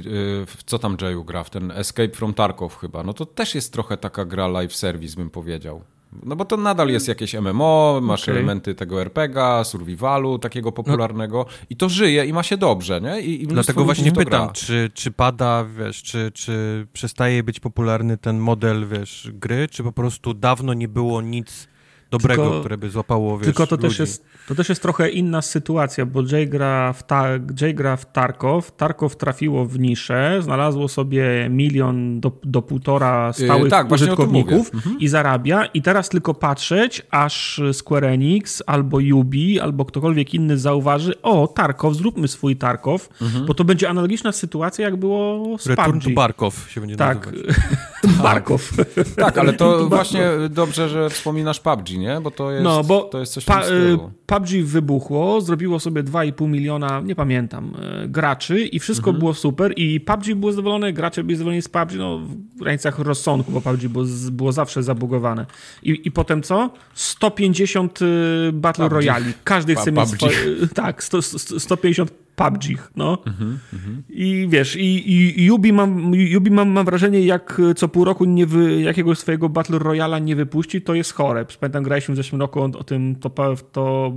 co 0.66 0.78
tam 0.78 0.96
Jayu 1.02 1.24
gra, 1.24 1.44
w 1.44 1.50
ten 1.50 1.70
Escape 1.70 2.12
from 2.12 2.34
Tarkov 2.34 2.76
chyba, 2.76 3.02
no 3.02 3.12
to 3.12 3.26
też 3.26 3.54
jest 3.54 3.72
trochę 3.72 3.96
taka 3.96 4.24
gra 4.24 4.48
live 4.48 4.74
service, 4.74 5.16
bym 5.16 5.30
powiedział. 5.30 5.82
No 6.22 6.36
bo 6.36 6.44
to 6.44 6.56
nadal 6.56 6.88
jest 6.88 7.08
jakieś 7.08 7.34
MMO, 7.34 8.00
masz 8.02 8.22
okay. 8.22 8.34
elementy 8.34 8.74
tego 8.74 9.00
RPGa, 9.00 9.64
survivalu 9.64 10.38
takiego 10.38 10.72
popularnego 10.72 11.46
no. 11.48 11.66
i 11.70 11.76
to 11.76 11.88
żyje 11.88 12.26
i 12.26 12.32
ma 12.32 12.42
się 12.42 12.56
dobrze, 12.56 13.00
nie? 13.00 13.20
I, 13.20 13.42
i 13.42 13.46
Dlatego 13.46 13.84
właśnie 13.84 14.12
pytam, 14.12 14.52
czy, 14.52 14.90
czy 14.94 15.10
pada, 15.10 15.64
wiesz, 15.64 16.02
czy, 16.02 16.30
czy 16.34 16.86
przestaje 16.92 17.42
być 17.42 17.60
popularny 17.60 18.16
ten 18.16 18.38
model, 18.38 18.86
wiesz, 18.88 19.30
gry, 19.34 19.68
czy 19.68 19.82
po 19.82 19.92
prostu 19.92 20.34
dawno 20.34 20.74
nie 20.74 20.88
było 20.88 21.22
nic 21.22 21.68
dobrego, 22.10 22.42
tylko, 22.42 22.60
które 22.60 22.78
by 22.78 22.90
złapało, 22.90 23.38
wiesz, 23.38 23.46
Tylko 23.46 23.66
to 23.66 23.76
ludzi. 23.76 23.88
też, 23.88 23.98
jest, 23.98 24.24
to 24.48 24.54
też 24.54 24.68
jest 24.68 24.82
trochę 24.82 25.10
inna 25.10 25.42
sytuacja, 25.42 26.06
bo 26.06 26.22
Jay 26.32 26.46
gra, 26.46 26.92
w 26.92 27.02
ta, 27.02 27.24
Jay 27.60 27.74
gra 27.74 27.96
w 27.96 28.12
Tarkov, 28.12 28.72
Tarkov 28.76 29.16
trafiło 29.16 29.66
w 29.66 29.78
niszę, 29.78 30.38
znalazło 30.40 30.88
sobie 30.88 31.48
milion 31.50 32.20
do, 32.20 32.32
do 32.44 32.62
półtora 32.62 33.32
yy, 33.38 33.44
stałych 33.44 33.64
yy, 33.64 33.70
tak, 33.70 33.92
użytkowników 33.92 34.74
mhm. 34.74 34.98
i 34.98 35.08
zarabia 35.08 35.64
i 35.64 35.82
teraz 35.82 36.08
tylko 36.08 36.34
patrzeć, 36.34 37.02
aż 37.10 37.60
Square 37.72 38.04
Enix 38.04 38.62
albo 38.66 38.98
Ubi, 39.14 39.60
albo 39.60 39.84
ktokolwiek 39.84 40.34
inny 40.34 40.58
zauważy, 40.58 41.22
o, 41.22 41.46
Tarkov, 41.46 41.94
zróbmy 41.94 42.28
swój 42.28 42.56
Tarkov, 42.56 43.08
mhm. 43.22 43.46
bo 43.46 43.54
to 43.54 43.64
będzie 43.64 43.88
analogiczna 43.88 44.32
sytuacja, 44.32 44.84
jak 44.84 44.96
było 44.96 45.58
z 45.58 45.66
Return 45.66 46.00
to 46.00 46.10
Barkov 46.10 46.68
się 46.68 46.80
będzie 46.80 46.96
tak. 46.96 47.26
nazywać. 47.26 47.56
Barkov. 48.22 48.72
Tak, 49.16 49.38
ale 49.38 49.52
to 49.52 49.78
właśnie 49.88 50.30
dobrze, 50.50 50.88
że 50.88 51.10
wspominasz 51.10 51.60
PUBG, 51.60 51.97
nie? 51.98 52.20
Bo 52.20 52.30
to 52.30 52.50
jest, 52.52 52.64
no, 52.64 52.84
bo 52.84 53.00
to 53.00 53.20
jest 53.20 53.32
coś 53.32 53.44
pa, 53.44 53.66
y, 53.66 53.98
PUBG 54.26 54.64
wybuchło, 54.64 55.40
zrobiło 55.40 55.80
sobie 55.80 56.02
2,5 56.02 56.48
miliona, 56.48 57.00
nie 57.04 57.14
pamiętam, 57.14 57.74
y, 58.04 58.08
graczy 58.08 58.60
i 58.60 58.78
wszystko 58.78 59.10
mhm. 59.10 59.18
było 59.18 59.34
super 59.34 59.72
i 59.76 60.00
PUBG 60.00 60.34
było 60.34 60.52
zadowolone, 60.52 60.92
gracze 60.92 61.24
byli 61.24 61.36
zadowoleni 61.36 61.62
z 61.62 61.68
PUBG, 61.68 61.94
no 61.94 62.18
w 62.18 62.58
granicach 62.58 62.98
rozsądku, 62.98 63.52
bo 63.52 63.60
PUBG 63.60 63.88
było, 63.88 64.04
było 64.30 64.52
zawsze 64.52 64.82
zabugowane. 64.82 65.46
I, 65.82 66.00
I 66.04 66.10
potem 66.10 66.42
co? 66.42 66.70
150 66.94 68.02
y, 68.02 68.06
Battle 68.52 68.84
PUBG. 68.84 68.94
Royali. 68.94 69.32
Każdy 69.44 69.74
chce 69.74 69.92
pa, 69.92 70.00
mieć 70.00 70.10
swoje, 70.10 70.36
tak, 70.74 71.04
100, 71.04 71.22
150 71.58 72.27
PUBG, 72.38 72.64
no. 72.96 73.18
Mhm, 73.26 73.58
mhm. 73.72 74.02
I 74.08 74.46
wiesz, 74.50 74.76
i, 74.76 75.44
i, 75.44 75.50
Ubi, 75.50 75.72
mam, 75.72 76.12
Ubi 76.36 76.50
mam, 76.50 76.68
mam 76.68 76.84
wrażenie, 76.86 77.20
jak 77.20 77.60
co 77.76 77.88
pół 77.88 78.04
roku 78.04 78.24
nie 78.24 78.46
wy, 78.46 78.80
jakiegoś 78.82 79.18
swojego 79.18 79.48
Battle 79.48 79.78
Royala 79.78 80.18
nie 80.18 80.36
wypuści, 80.36 80.82
to 80.82 80.94
jest 80.94 81.12
chore. 81.12 81.46
Pamiętam, 81.60 81.82
graliśmy 81.82 82.14
w 82.14 82.16
zeszłym 82.16 82.40
roku 82.40 82.60
o, 82.60 82.64
o 82.64 82.84
tym, 82.84 83.16
to, 83.16 83.30
to 83.72 84.12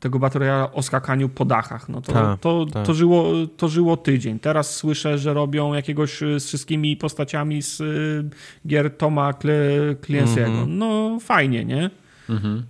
tego 0.00 0.18
Battle 0.18 0.38
Royale 0.38 0.72
o 0.72 0.82
skakaniu 0.82 1.28
po 1.28 1.44
dachach. 1.44 1.88
No 1.88 2.00
to, 2.00 2.12
Ta, 2.12 2.36
to, 2.40 2.66
ta. 2.66 2.82
To, 2.82 2.94
żyło, 2.94 3.32
to 3.56 3.68
żyło 3.68 3.96
tydzień. 3.96 4.38
Teraz 4.38 4.76
słyszę, 4.76 5.18
że 5.18 5.34
robią 5.34 5.74
jakiegoś 5.74 6.22
y, 6.22 6.40
z 6.40 6.46
wszystkimi 6.46 6.96
postaciami 6.96 7.62
z 7.62 7.80
y, 7.80 8.68
gier 8.68 8.96
Toma 8.96 9.32
Cle- 9.32 9.94
Clancy'ego. 9.94 10.46
Mhm. 10.46 10.78
No 10.78 11.18
fajnie, 11.20 11.64
nie? 11.64 11.90
Mhm. 12.28 12.62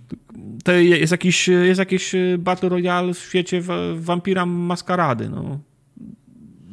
To 0.63 0.71
jest 0.71 1.11
jakiś, 1.11 1.47
jest 1.47 1.79
jakiś 1.79 2.11
Battle 2.37 2.69
Royale 2.69 3.13
w 3.13 3.19
świecie 3.19 3.61
Wampira 3.95 4.45
Maskarady, 4.45 5.29
no. 5.29 5.59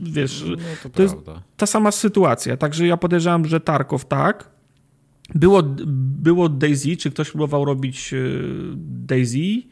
Wiesz, 0.02 0.44
No 0.48 0.56
to, 0.82 0.88
To 0.90 1.02
jest- 1.02 1.14
prawda. 1.14 1.42
ta 1.56 1.66
sama 1.66 1.90
sytuacja. 1.90 2.56
Także 2.56 2.86
ja 2.86 2.96
podejrzewam, 2.96 3.44
że 3.46 3.60
Tarkov 3.60 4.04
tak. 4.04 4.50
Było, 5.34 5.62
było 6.22 6.48
Daisy, 6.48 6.96
czy 6.96 7.10
ktoś 7.10 7.30
próbował 7.30 7.64
robić 7.64 8.12
y, 8.12 8.42
Daisy? 9.06 9.62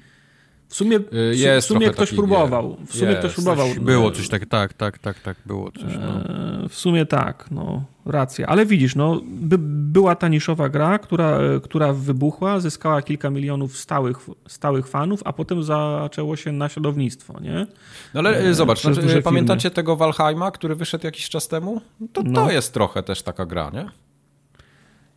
W 0.74 0.76
sumie, 0.76 0.96
Y, 0.96 1.37
jest 1.37 1.66
w 1.66 1.68
sumie 1.68 1.87
ktoś 1.87 1.96
takich 1.96 2.16
próbował. 2.18 2.76
W 2.87 2.96
sumie 2.96 3.10
Jest. 3.10 3.18
ktoś 3.18 3.34
próbował. 3.34 3.68
Było 3.80 4.10
coś 4.10 4.28
tak, 4.28 4.46
tak, 4.46 4.72
tak, 4.72 4.98
tak, 4.98 5.20
tak, 5.20 5.37
było 5.46 5.70
coś. 5.72 5.92
No. 6.00 6.20
E, 6.64 6.68
W 6.68 6.74
sumie 6.74 7.06
tak, 7.06 7.48
no, 7.50 7.84
racja. 8.06 8.46
Ale 8.46 8.66
widzisz, 8.66 8.94
no, 8.96 9.20
by, 9.24 9.56
była 9.58 10.14
ta 10.14 10.28
niszowa 10.28 10.68
gra, 10.68 10.98
która, 10.98 11.38
która 11.62 11.92
wybuchła, 11.92 12.60
zyskała 12.60 13.02
kilka 13.02 13.30
milionów 13.30 13.78
stałych, 13.78 14.16
stałych 14.48 14.88
fanów, 14.88 15.20
a 15.24 15.32
potem 15.32 15.62
zaczęło 15.62 16.37
się 16.37 16.52
naśladownictwo, 16.52 17.40
nie? 17.40 17.66
No 18.14 18.20
ale 18.20 18.38
E, 18.38 18.54
zobacz, 18.54 18.82
znaczy, 18.82 19.22
pamiętacie 19.22 19.70
tego 19.70 19.96
Valheima, 19.96 20.50
który 20.50 20.74
wyszedł 20.74 21.06
jakiś 21.06 21.28
czas 21.28 21.48
temu? 21.48 21.80
To, 22.12 22.22
No. 22.24 22.44
to 22.46 22.52
jest 22.52 22.74
trochę 22.74 23.02
też 23.02 23.22
taka 23.22 23.46
gra, 23.46 23.70
nie? 23.74 23.87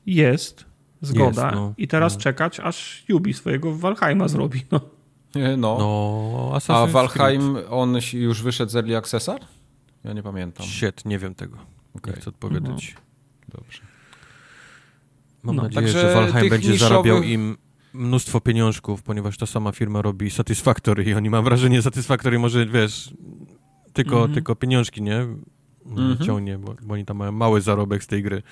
Jest, 0.06 0.66
zgoda. 1.02 1.44
Jest, 1.46 1.56
no. 1.56 1.74
I 1.78 1.88
teraz 1.88 2.14
No. 2.14 2.20
czekać, 2.22 2.60
aż 2.60 3.04
Yubi 3.10 3.34
swojego 3.34 3.76
Valheima 3.78 4.28
zrobi. 4.28 4.62
No. 4.72 4.80
E, 5.44 5.58
No. 5.58 5.78
No, 5.80 6.60
A 6.68 6.88
Valheim, 6.88 7.58
on 7.70 8.02
si- 8.02 8.18
już 8.18 8.42
wyszedł 8.44 8.72
z 8.72 8.76
Early 8.76 8.98
Accessa? 8.98 9.36
Ja 10.04 10.14
nie 10.14 10.24
pamiętam. 10.24 10.66
Creed. 10.66 10.96
Shit, 10.96 11.06
nie 11.06 11.20
wiem 11.20 11.36
tego. 11.36 11.58
Okej, 11.94 12.14
Nie 12.14 12.22
chcę 12.22 12.30
odpowiadać. 12.30 12.96
dobrze. 13.50 13.82
Mam 15.44 15.56
No, 15.56 15.64
nadzieję, 15.64 15.82
także 15.82 16.02
że 16.02 16.14
Valheim 16.14 16.50
będzie 16.50 16.72
niszowych- 16.72 16.90
zarabiał 16.90 17.24
im 17.24 17.58
mnóstwo 17.94 18.42
pieniążków, 18.42 19.04
ponieważ 19.04 19.38
ta 19.38 19.46
sama 19.46 19.72
firma 19.72 20.02
robi 20.02 20.30
Satisfactory 20.32 21.04
i 21.04 21.14
oni 21.14 21.30
mam 21.30 21.44
wrażenie, 21.44 21.82
Satisfactory 21.82 22.40
może, 22.40 22.66
wiesz, 22.66 23.14
tylko, 23.94 24.16
Mhm. 24.16 24.34
tylko 24.34 24.56
pieniążki, 24.56 25.02
nie? 25.02 25.28
Mhm. 25.86 26.18
Ciągnie, 26.26 26.58
bo, 26.58 26.76
bo 26.82 26.94
oni 26.94 27.06
tam 27.06 27.18
mają 27.18 27.32
mały 27.32 27.62
zarobek 27.62 28.04
z 28.04 28.08
tej 28.08 28.24
gry. 28.24 28.44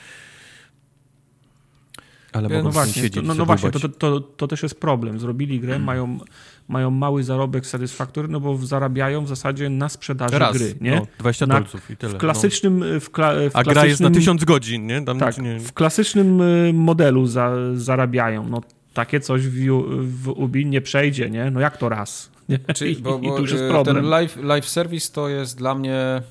Ale 2.34 2.50
mogą 2.50 2.56
No 2.56 2.62
w 2.62 2.64
tym 2.64 2.72
właśnie, 2.74 2.94
to, 2.94 3.00
siedzieć, 3.00 3.16
no, 3.16 3.22
no 3.28 3.34
sobie 3.34 3.46
właśnie 3.46 3.72
to, 3.72 3.80
to, 3.80 3.90
to, 3.90 4.20
to 4.22 4.48
też 4.48 4.64
jest 4.64 4.80
problem. 4.80 5.20
Zrobili 5.20 5.60
grę, 5.60 5.80
mają, 5.80 6.20
mają 6.68 6.92
mały 6.92 7.24
zarobek 7.24 7.66
Satisfactory, 7.66 8.28
no 8.28 8.40
bo 8.40 8.58
zarabiają 8.58 9.26
w 9.26 9.28
zasadzie 9.28 9.70
na 9.70 9.90
sprzedaży 9.90 10.40
Raz, 10.40 10.58
gry, 10.58 10.76
nie? 10.82 10.96
No, 10.96 11.08
20 11.20 11.46
Na- 11.46 11.54
dolców 11.56 11.92
i 11.92 11.98
tyle. 11.98 12.14
W 12.14 12.18
klasycznym, 12.18 13.00
w, 13.00 13.10
kla, 13.10 13.34
w 13.34 13.36
no. 13.36 13.42
A 13.54 13.64
klasycznym, 13.64 13.74
gra 13.74 13.86
jest 13.86 14.02
na 14.02 14.12
1000 14.12 14.44
godzin, 14.44 14.88
nie? 14.88 15.02
Tam 15.02 15.20
tak, 15.20 15.38
nie... 15.38 15.60
w 15.60 15.74
klasycznym 15.74 16.42
y, 16.42 16.74
modelu 16.74 17.28
za, 17.28 17.52
zarabiają. 17.74 18.48
No 18.50 18.62
takie 18.94 19.20
coś 19.20 19.48
w, 19.48 19.82
w 20.24 20.30
Ubi 20.30 20.66
nie 20.66 20.82
przejdzie, 20.82 21.30
nie? 21.30 21.52
No 21.52 21.60
jak 21.60 21.78
to 21.78 21.90
raz? 21.90 22.30
Nie? 22.50 22.60
Czy, 22.76 22.90
I, 22.90 22.96
bo, 22.96 23.20
I 23.22 23.28
bo 23.28 23.36
tu 23.36 23.42
już 23.42 23.52
jest 23.52 23.64
e, 23.64 23.70
problem. 23.70 23.96
ten 23.96 24.06
live, 24.06 24.38
live 24.44 24.70
service 24.70 25.12
to 25.14 25.30
jest 25.30 25.58
dla 25.58 25.76
mnie... 25.76 26.22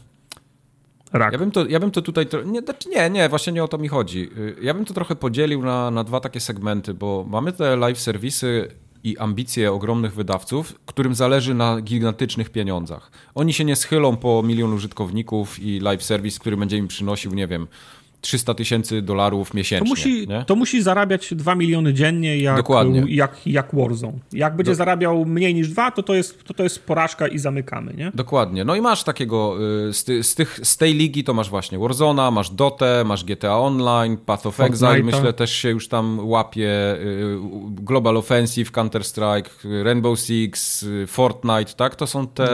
Rak. 1.12 1.32
Ja 1.32 1.38
bym 1.38 1.50
to, 1.50 1.66
ja 1.66 1.80
bym 1.80 1.90
to 1.90 2.02
tutaj... 2.02 2.26
Nie, 2.46 2.60
znaczy 2.60 2.88
nie, 2.88 3.10
nie, 3.10 3.28
właśnie 3.28 3.52
nie 3.52 3.64
o 3.64 3.68
to 3.68 3.78
mi 3.78 3.88
chodzi. 3.88 4.30
Y, 4.38 4.56
Ja 4.62 4.74
bym 4.74 4.84
to 4.84 4.94
trochę 4.94 5.16
podzielił 5.16 5.62
na, 5.62 5.90
na 5.90 6.04
dwa 6.04 6.20
takie 6.20 6.40
segmenty, 6.40 6.94
bo 6.94 7.24
mamy 7.28 7.52
te 7.52 7.76
live 7.76 7.98
serwisy 7.98 8.68
i 9.04 9.18
ambicje 9.18 9.72
ogromnych 9.72 10.14
wydawców, 10.14 10.74
którym 10.86 11.14
zależy 11.14 11.54
na 11.54 11.80
gigantycznych 11.80 12.50
pieniądzach. 12.50 13.10
Oni 13.34 13.52
się 13.52 13.64
nie 13.64 13.76
schylą 13.76 14.16
po 14.16 14.42
milion 14.42 14.72
użytkowników 14.72 15.58
i 15.58 15.80
live 15.80 16.04
service, 16.04 16.40
który 16.40 16.56
będzie 16.56 16.76
im 16.76 16.88
przynosił, 16.88 17.34
nie 17.34 17.46
wiem, 17.46 17.66
300 18.24 18.54
tysięcy 18.54 19.02
dolarów 19.02 19.50
To 19.50 19.56
miesięcznie. 19.56 19.88
musi, 19.88 20.28
nie? 20.28 20.44
to 20.46 20.56
musi 20.56 20.82
zarabiać 20.82 21.34
2 21.34 21.54
miliony 21.54 21.94
dziennie 21.94 22.38
jak, 22.38 22.56
Dokładnie. 22.56 23.04
jak, 23.08 23.46
jak 23.46 23.68
Warzone. 23.74 24.18
Jak 24.32 24.56
będzie 24.56 24.72
Do- 24.72 24.76
zarabiał 24.76 25.24
mniej 25.24 25.54
niż 25.54 25.68
2, 25.68 25.90
to 25.90 26.02
to 26.02 26.14
jest, 26.14 26.44
to 26.44 26.54
to 26.54 26.62
jest 26.62 26.86
porażka 26.86 27.26
i 27.28 27.38
zamykamy, 27.38 27.94
nie? 27.94 28.10
Dokładnie. 28.14 28.64
No 28.64 28.74
i 28.76 28.80
masz 28.80 29.04
takiego, 29.04 29.56
y, 29.88 29.92
z, 29.92 30.04
ty, 30.04 30.22
z, 30.22 30.34
tych, 30.34 30.60
z 30.62 30.76
tej 30.76 30.94
ligi 30.94 31.24
to 31.24 31.34
masz 31.34 31.50
właśnie 31.50 31.78
Warzona, 31.78 32.30
masz 32.30 32.50
Dotę, 32.50 33.02
masz 33.06 33.24
GTA 33.24 33.58
Online, 33.58 34.16
Path 34.16 34.46
of 34.46 34.60
Exile, 34.60 34.88
Fortnite'a. 34.90 35.04
myślę 35.04 35.32
też 35.32 35.50
się 35.52 35.68
już 35.70 35.88
tam 35.88 36.18
łapie, 36.28 36.68
y, 36.94 37.36
Global 37.70 38.16
Offensive, 38.16 38.72
Counter-Strike, 38.72 39.48
y, 39.64 39.84
Rainbow 39.84 40.18
Six, 40.20 40.82
y, 40.82 41.06
Fortnite, 41.06 41.72
tak? 41.76 41.96
To 41.96 42.06
są 42.06 42.26
te, 42.26 42.44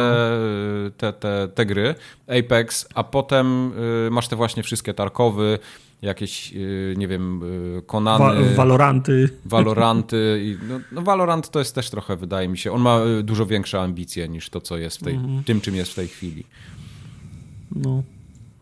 y, 0.87 0.91
te, 0.97 1.13
te, 1.13 1.49
te 1.55 1.67
gry, 1.67 1.95
Apex, 2.39 2.89
a 2.95 3.05
potem 3.05 3.73
y, 4.07 4.11
masz 4.11 4.29
te 4.29 4.37
właśnie 4.37 4.63
wszystkie 4.63 4.95
Tarkowy, 4.95 5.59
jakieś, 6.03 6.53
y, 6.55 6.95
nie 6.99 7.09
wiem, 7.09 7.43
y, 7.79 7.83
Konany... 7.87 8.25
Wa- 8.51 8.55
Valoranty. 8.57 9.29
Valoranty. 9.45 10.41
I, 10.45 10.67
no, 10.69 10.81
no 10.93 11.03
Valorant 11.03 11.51
to 11.51 11.59
jest 11.59 11.75
też 11.75 11.91
trochę, 11.91 12.17
wydaje 12.17 12.49
mi 12.49 12.59
się, 12.59 12.73
on 12.73 12.81
ma 12.83 13.01
y, 13.05 13.23
dużo 13.23 13.47
większe 13.47 13.81
ambicje 13.81 14.29
niż 14.29 14.51
to, 14.51 14.61
co 14.61 14.77
jest 14.79 14.97
w 14.97 15.03
tej, 15.05 15.15
Mhm. 15.15 15.45
tym, 15.45 15.61
czym 15.61 15.75
jest 15.75 15.93
w 15.93 15.95
tej 15.95 16.09
chwili. 16.09 16.45
No, 17.77 18.03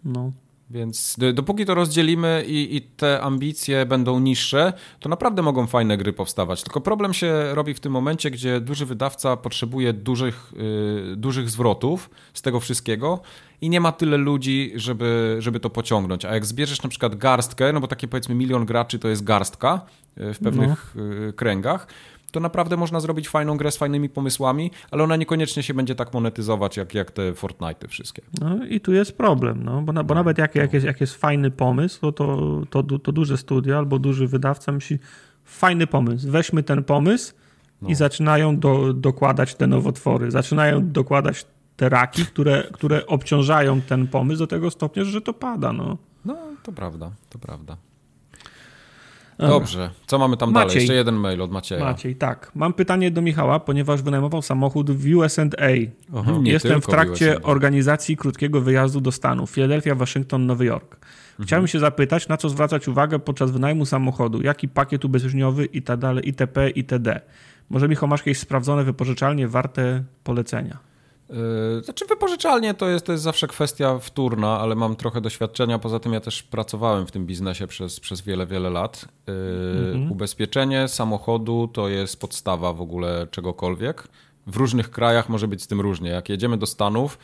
no. 0.05 0.33
Więc 0.71 1.17
dopóki 1.35 1.67
to 1.67 1.75
rozdzielimy 1.75 2.45
i, 2.47 2.77
i 2.77 2.83
te 2.83 3.21
ambicje 3.21 3.87
będą 3.87 4.21
niższe, 4.21 4.73
to 5.01 5.09
naprawdę 5.09 5.43
mogą 5.43 5.67
fajne 5.67 5.97
gry 5.97 6.13
powstawać. 6.13 6.63
Tylko 6.63 6.81
problem 6.81 7.15
się 7.15 7.55
robi 7.55 7.75
w 7.75 7.81
tym 7.81 7.93
momencie, 7.93 8.31
gdzie 8.31 8.61
duży 8.61 8.87
wydawca 8.87 9.37
potrzebuje 9.37 9.93
dużych, 9.93 10.53
y, 11.13 11.17
dużych 11.17 11.51
zwrotów 11.51 12.11
z 12.35 12.43
tego 12.43 12.61
wszystkiego 12.61 13.21
i 13.61 13.71
nie 13.71 13.81
ma 13.81 13.93
tyle 13.93 14.17
ludzi, 14.17 14.73
żeby, 14.75 15.37
żeby 15.39 15.61
to 15.61 15.71
pociągnąć. 15.71 16.25
A 16.25 16.35
jak 16.35 16.47
zbierzesz 16.47 16.83
na 16.83 16.89
przykład 16.89 17.15
garstkę, 17.15 17.73
no 17.73 17.81
bo 17.81 17.89
takie 17.89 18.09
powiedzmy 18.09 18.35
milion 18.35 18.67
graczy 18.67 18.99
to 18.99 19.09
jest 19.09 19.25
garstka 19.25 19.81
y, 20.19 20.35
w 20.35 20.39
pewnych 20.39 20.97
y, 21.29 21.33
kręgach, 21.33 21.87
to 22.33 22.41
naprawdę 22.41 22.77
można 22.77 23.01
zrobić 23.01 23.29
fajną 23.29 23.57
grę 23.57 23.71
z 23.71 23.77
fajnymi 23.77 24.09
pomysłami, 24.09 24.71
ale 24.91 25.05
ona 25.05 25.17
niekoniecznie 25.17 25.63
się 25.63 25.75
będzie 25.75 25.95
tak 25.95 26.15
monetyzować 26.15 26.77
jak, 26.77 26.95
jak 26.95 27.11
te 27.11 27.35
Fortnite 27.35 27.89
wszystkie. 27.89 28.23
No 28.41 28.67
i 28.67 28.81
tu 28.81 28.93
jest 28.93 29.17
problem, 29.17 29.65
no, 29.65 29.83
bo, 29.83 29.93
na, 29.93 30.05
bo 30.05 30.15
nawet 30.15 30.39
jak, 30.39 30.55
jak, 30.55 30.73
jest, 30.73 30.87
jak 30.87 31.01
jest 31.01 31.15
fajny 31.15 31.51
pomysł, 31.51 32.13
to, 32.13 32.13
to, 32.71 32.83
to, 32.83 32.99
to 32.99 33.13
duże 33.13 33.37
studio 33.37 33.79
albo 33.79 33.99
duży 33.99 34.27
wydawca 34.27 34.73
myśli, 34.73 34.99
fajny 35.45 35.87
pomysł, 35.87 36.31
weźmy 36.31 36.63
ten 36.63 36.85
pomysł 36.85 37.35
No. 37.83 37.89
i 37.89 37.95
zaczynają 37.95 38.59
do, 38.59 38.93
dokładać 38.93 39.55
te 39.55 39.67
nowotwory, 39.67 40.31
zaczynają 40.31 40.93
dokładać 40.93 41.47
te 41.77 41.89
raki, 41.89 42.27
które, 42.27 42.65
które 42.73 43.07
obciążają 43.07 43.81
ten 43.81 44.07
pomysł 44.07 44.39
do 44.39 44.47
tego 44.47 44.71
stopnia, 44.71 45.05
że 45.05 45.21
to 45.21 45.33
pada, 45.33 45.73
no. 45.73 45.97
No, 46.25 46.37
to 46.63 46.73
prawda, 46.73 47.11
to 47.31 47.39
prawda. 47.39 47.77
Dobrze, 49.39 49.91
co 50.07 50.19
mamy 50.19 50.37
tam 50.37 50.53
dalej? 50.53 50.67
Maciej. 50.67 50.81
Jeszcze 50.81 50.95
jeden 50.95 51.15
mail 51.15 51.43
od 51.43 51.51
Macieja. 51.51 51.85
Maciej, 51.85 52.17
tak. 52.17 52.53
Mam 52.55 52.73
pytanie 52.73 53.11
do 53.11 53.23
Michała, 53.23 53.61
ponieważ 53.61 54.03
wynajmował 54.03 54.43
samochód 54.43 54.91
w 54.91 55.17
USA. 55.17 55.43
Aha. 56.17 56.33
Nie 56.41 56.53
Jestem 56.53 56.83
w 56.83 56.87
trakcie 56.87 57.31
USA. 57.31 57.43
organizacji 57.43 58.17
krótkiego 58.17 58.61
wyjazdu 58.61 59.01
do 59.01 59.13
Stanów. 59.13 59.51
Philadelphia, 59.51 59.95
Waszyngton, 59.95 60.47
Nowy 60.47 60.65
Jork. 60.65 60.97
Chciałem 61.43 61.67
się 61.67 61.79
zapytać, 61.79 62.29
na 62.29 62.37
co 62.37 62.49
zwracać 62.49 62.89
uwagę 62.89 63.19
podczas 63.19 63.51
wynajmu 63.51 63.87
samochodu, 63.87 64.43
jaki 64.43 64.69
pakiet 64.69 65.05
ubezpieczeniowy 65.05 65.65
i 65.65 65.83
tak 65.83 65.99
dalej, 65.99 66.29
itp., 66.29 66.71
itd. 66.71 67.21
Może 67.71 67.89
Michał 67.89 68.09
masz 68.09 68.21
jakieś 68.21 68.39
sprawdzone 68.39 68.85
wypożyczalnie 68.85 69.49
warte 69.49 70.05
polecenia? 70.25 70.88
Yy, 71.29 71.85
Znaczy 71.85 72.07
wypożyczalnie 72.07 72.75
to 72.75 72.89
jest, 72.89 73.07
to 73.07 73.13
jest 73.13 73.25
zawsze 73.25 73.49
kwestia 73.49 73.99
wtórna, 73.99 74.61
ale 74.61 74.75
mam 74.75 74.97
trochę 74.97 75.21
doświadczenia. 75.21 75.79
Poza 75.79 76.01
tym 76.01 76.13
ja 76.13 76.21
też 76.21 76.43
pracowałem 76.43 77.07
w 77.07 77.11
tym 77.11 77.27
biznesie 77.27 77.67
przez, 77.67 78.01
przez 78.01 78.21
wiele, 78.21 78.47
wiele 78.47 78.71
lat. 78.71 79.05
Yy, 79.27 80.09
Ubezpieczenie 80.11 80.89
samochodu 80.89 81.69
to 81.73 81.89
jest 81.89 82.21
podstawa 82.21 82.73
w 82.73 82.81
ogóle 82.81 83.27
czegokolwiek. 83.31 84.09
W 84.47 84.57
różnych 84.57 84.91
krajach 84.91 85.29
może 85.29 85.49
być 85.49 85.63
z 85.63 85.67
tym 85.67 85.81
różnie. 85.81 86.11
Jak 86.11 86.29
jedziemy 86.29 86.57
do 86.57 86.67
Stanów, 86.67 87.19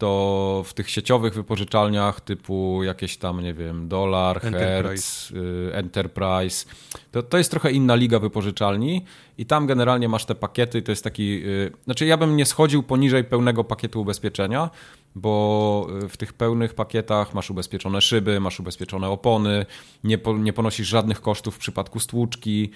to 0.00 0.62
w 0.66 0.74
tych 0.74 0.90
sieciowych 0.90 1.34
wypożyczalniach 1.34 2.20
typu 2.20 2.82
jakieś 2.82 3.16
tam, 3.16 3.40
nie 3.40 3.54
wiem, 3.54 3.88
Dolar. 3.88 4.40
Hertz, 4.40 5.30
y, 5.30 5.70
Enterprise, 5.74 6.66
to, 7.12 7.22
to 7.22 7.38
jest 7.38 7.50
trochę 7.50 7.72
inna 7.72 7.94
liga 7.94 8.18
wypożyczalni 8.18 9.04
i 9.38 9.46
tam 9.46 9.66
generalnie 9.66 10.08
masz 10.08 10.24
te 10.24 10.34
pakiety, 10.34 10.82
to 10.82 10.92
jest 10.92 11.04
taki, 11.04 11.42
y, 11.46 11.72
znaczy 11.84 12.06
ja 12.06 12.16
bym 12.16 12.36
nie 12.36 12.46
schodził 12.46 12.82
poniżej 12.82 13.24
pełnego 13.24 13.64
pakietu 13.64 14.00
ubezpieczenia, 14.00 14.70
bo 15.14 15.86
y, 16.04 16.08
w 16.08 16.16
tych 16.16 16.32
pełnych 16.32 16.74
pakietach 16.74 17.34
masz 17.34 17.50
ubezpieczone 17.50 18.00
szyby, 18.00 18.40
masz 18.40 18.60
ubezpieczone 18.60 19.08
opony, 19.08 19.66
nie, 20.04 20.18
po, 20.18 20.38
nie 20.38 20.52
ponosisz 20.52 20.88
żadnych 20.88 21.20
kosztów 21.20 21.54
w 21.54 21.58
przypadku 21.58 22.00
stłuczki, 22.00 22.70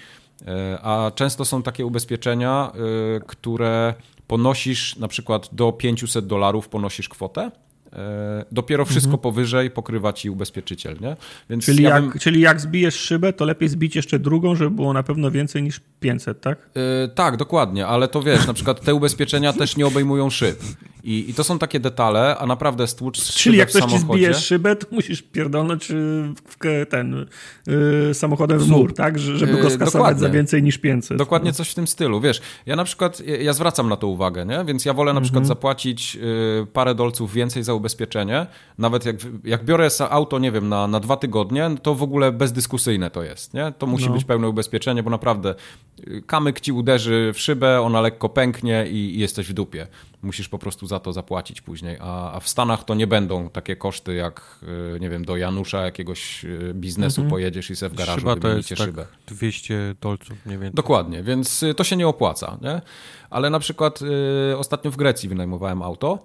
a 0.83 1.11
często 1.15 1.45
są 1.45 1.63
takie 1.63 1.87
ubezpieczenia, 1.87 2.73
y, 3.17 3.21
które 3.27 3.95
ponosisz 4.27 4.97
na 4.97 5.09
przykład 5.09 5.49
do 5.53 5.73
500 5.73 6.27
dolarów 6.27 6.69
ponosisz 6.69 7.09
kwotę, 7.09 7.43
e, 7.43 7.51
dopiero 8.53 8.85
wszystko 8.85 9.11
mhm. 9.11 9.23
powyżej 9.23 9.71
pokrywa 9.71 10.13
ci 10.13 10.31
ubezpieczyciel, 10.31 10.97
nie? 11.01 11.17
Więc 11.51 11.65
czyli, 11.65 11.83
ja 11.83 11.91
jak, 11.91 12.03
bym... 12.03 12.19
czyli 12.19 12.41
jak 12.41 12.61
zbijesz 12.61 12.95
szybę, 12.95 13.33
to 13.33 13.45
lepiej 13.45 13.69
zbić 13.69 13.97
jeszcze 13.97 14.19
drugą, 14.19 14.55
żeby 14.55 14.71
było 14.71 14.93
na 14.93 15.03
pewno 15.03 15.31
więcej 15.31 15.63
niż 15.63 15.81
500, 16.01 16.41
tak? 16.41 16.59
E, 17.05 17.09
tak, 17.09 17.37
dokładnie, 17.37 17.87
ale 17.87 18.09
to 18.09 18.23
wiesz, 18.23 18.47
na 18.47 18.55
przykład 18.55 18.81
te 18.81 18.95
ubezpieczenia 18.95 19.53
też 19.53 19.77
nie 19.77 19.87
obejmują 19.87 20.31
szyb. 20.31 20.63
I, 21.05 21.31
I, 21.31 21.35
to 21.35 21.45
są 21.45 21.59
takie 21.59 21.81
detale, 21.81 22.37
a 22.39 22.47
naprawdę 22.47 22.87
stłucz 22.87 23.21
Czyli 23.23 23.59
jak 23.59 23.69
ktoś 23.69 23.85
ci 23.85 23.99
zbije 23.99 24.35
szybę, 24.35 24.77
to 24.77 24.87
musisz 24.91 25.23
pierdolnąć 25.23 25.91
y, 25.91 25.95
w 26.49 26.87
ten 26.91 27.27
y, 28.11 28.15
samochodem 28.15 28.59
w 28.59 28.69
mur, 28.69 28.95
tak? 28.95 29.19
Żeby 29.19 29.53
go 29.53 29.67
y, 29.67 29.71
skasować 29.71 29.93
Dokładnie. 29.93 30.21
za 30.21 30.29
więcej 30.29 30.63
niż 30.63 30.79
500. 30.79 31.19
Dokładnie 31.19 31.51
no. 31.51 31.55
coś 31.55 31.71
w 31.71 31.75
tym 31.75 31.87
stylu, 31.87 32.21
wiesz. 32.21 32.41
Ja 32.67 32.77
na 32.77 32.85
przykład, 32.85 33.23
ja 33.41 33.53
zwracam 33.53 33.89
na 33.89 33.97
to 33.97 34.07
uwagę, 34.07 34.47
nie? 34.47 34.65
Więc 34.65 34.85
ja 34.85 34.93
wolę 34.95 35.13
na 35.13 35.21
przykład 35.21 35.43
mhm. 35.43 35.49
zapłacić 35.49 36.17
y, 36.17 36.67
parę 36.73 36.95
dolców 36.95 37.33
więcej 37.33 37.63
za 37.63 37.75
ubezpieczenie. 37.75 37.84
Nawet 38.79 39.07
jak, 39.07 39.17
jak 39.45 39.65
biorę 39.65 39.89
auto, 40.11 40.39
nie 40.39 40.53
wiem, 40.53 40.69
na, 40.69 40.87
na 40.87 41.01
dwa 41.01 41.17
tygodnie, 41.17 41.71
to 41.83 41.95
w 41.95 42.03
ogóle 42.03 42.33
bezdyskusyjne 42.33 43.11
to 43.11 43.23
jest, 43.23 43.55
nie? 43.55 43.73
To 43.79 43.87
musi 43.87 44.07
no. 44.07 44.13
być 44.13 44.25
pełne 44.25 44.49
ubezpieczenie, 44.49 45.03
bo 45.03 45.11
naprawdę 45.11 45.55
kamyk 46.27 46.61
ci 46.61 46.73
uderzy 46.73 47.33
w 47.35 47.41
szybę, 47.41 47.81
ona 47.81 48.01
lekko 48.01 48.29
pęknie 48.29 48.87
i, 48.87 48.97
i 48.97 49.19
jesteś 49.19 49.49
w 49.49 49.53
dupie 49.53 49.87
musisz 50.25 50.49
po 50.49 50.59
prostu 50.59 50.87
za 50.87 51.01
to 51.01 51.13
zapłacić 51.13 51.61
później. 51.61 51.97
A, 52.01 52.33
a, 52.33 52.41
w 52.41 52.49
Stanach 52.49 52.85
to 52.85 52.95
nie 52.95 53.07
będą 53.07 53.51
takie 53.51 53.77
koszty 53.77 54.15
jak, 54.15 54.59
y, 54.97 55.01
nie 55.01 55.11
wiem, 55.11 55.25
do 55.25 55.37
Janusza 55.37 55.83
jakiegoś 55.83 56.45
y, 56.45 56.73
biznesu 56.75 57.21
mhm. 57.21 57.31
pojedziesz 57.31 57.71
i 57.71 57.77
se 57.77 57.89
w 57.89 57.95
garażu 57.95 58.21
Szyba 58.21 58.35
wymienicie 58.35 58.77
to 58.77 58.83
jest 58.83 58.93
szybę. 58.93 59.07
Tak 59.27 59.37
200 59.37 59.95
dolców 60.01 60.47
mniej 60.47 60.59
więcej. 60.59 60.75
Dokładnie, 60.75 61.23
więc 61.23 61.63
y, 61.63 61.75
to 61.75 61.85
się 61.85 61.97
nie 61.97 62.09
opłaca. 62.09 62.59
Nie? 62.63 62.81
Ale 63.31 63.51
na 63.51 63.59
przykład 63.59 64.01
y, 64.53 64.59
ostatnio 64.59 64.91
w 64.91 64.97
Grecji 64.97 65.29
wynajmowałem 65.29 65.83
auto 65.83 66.25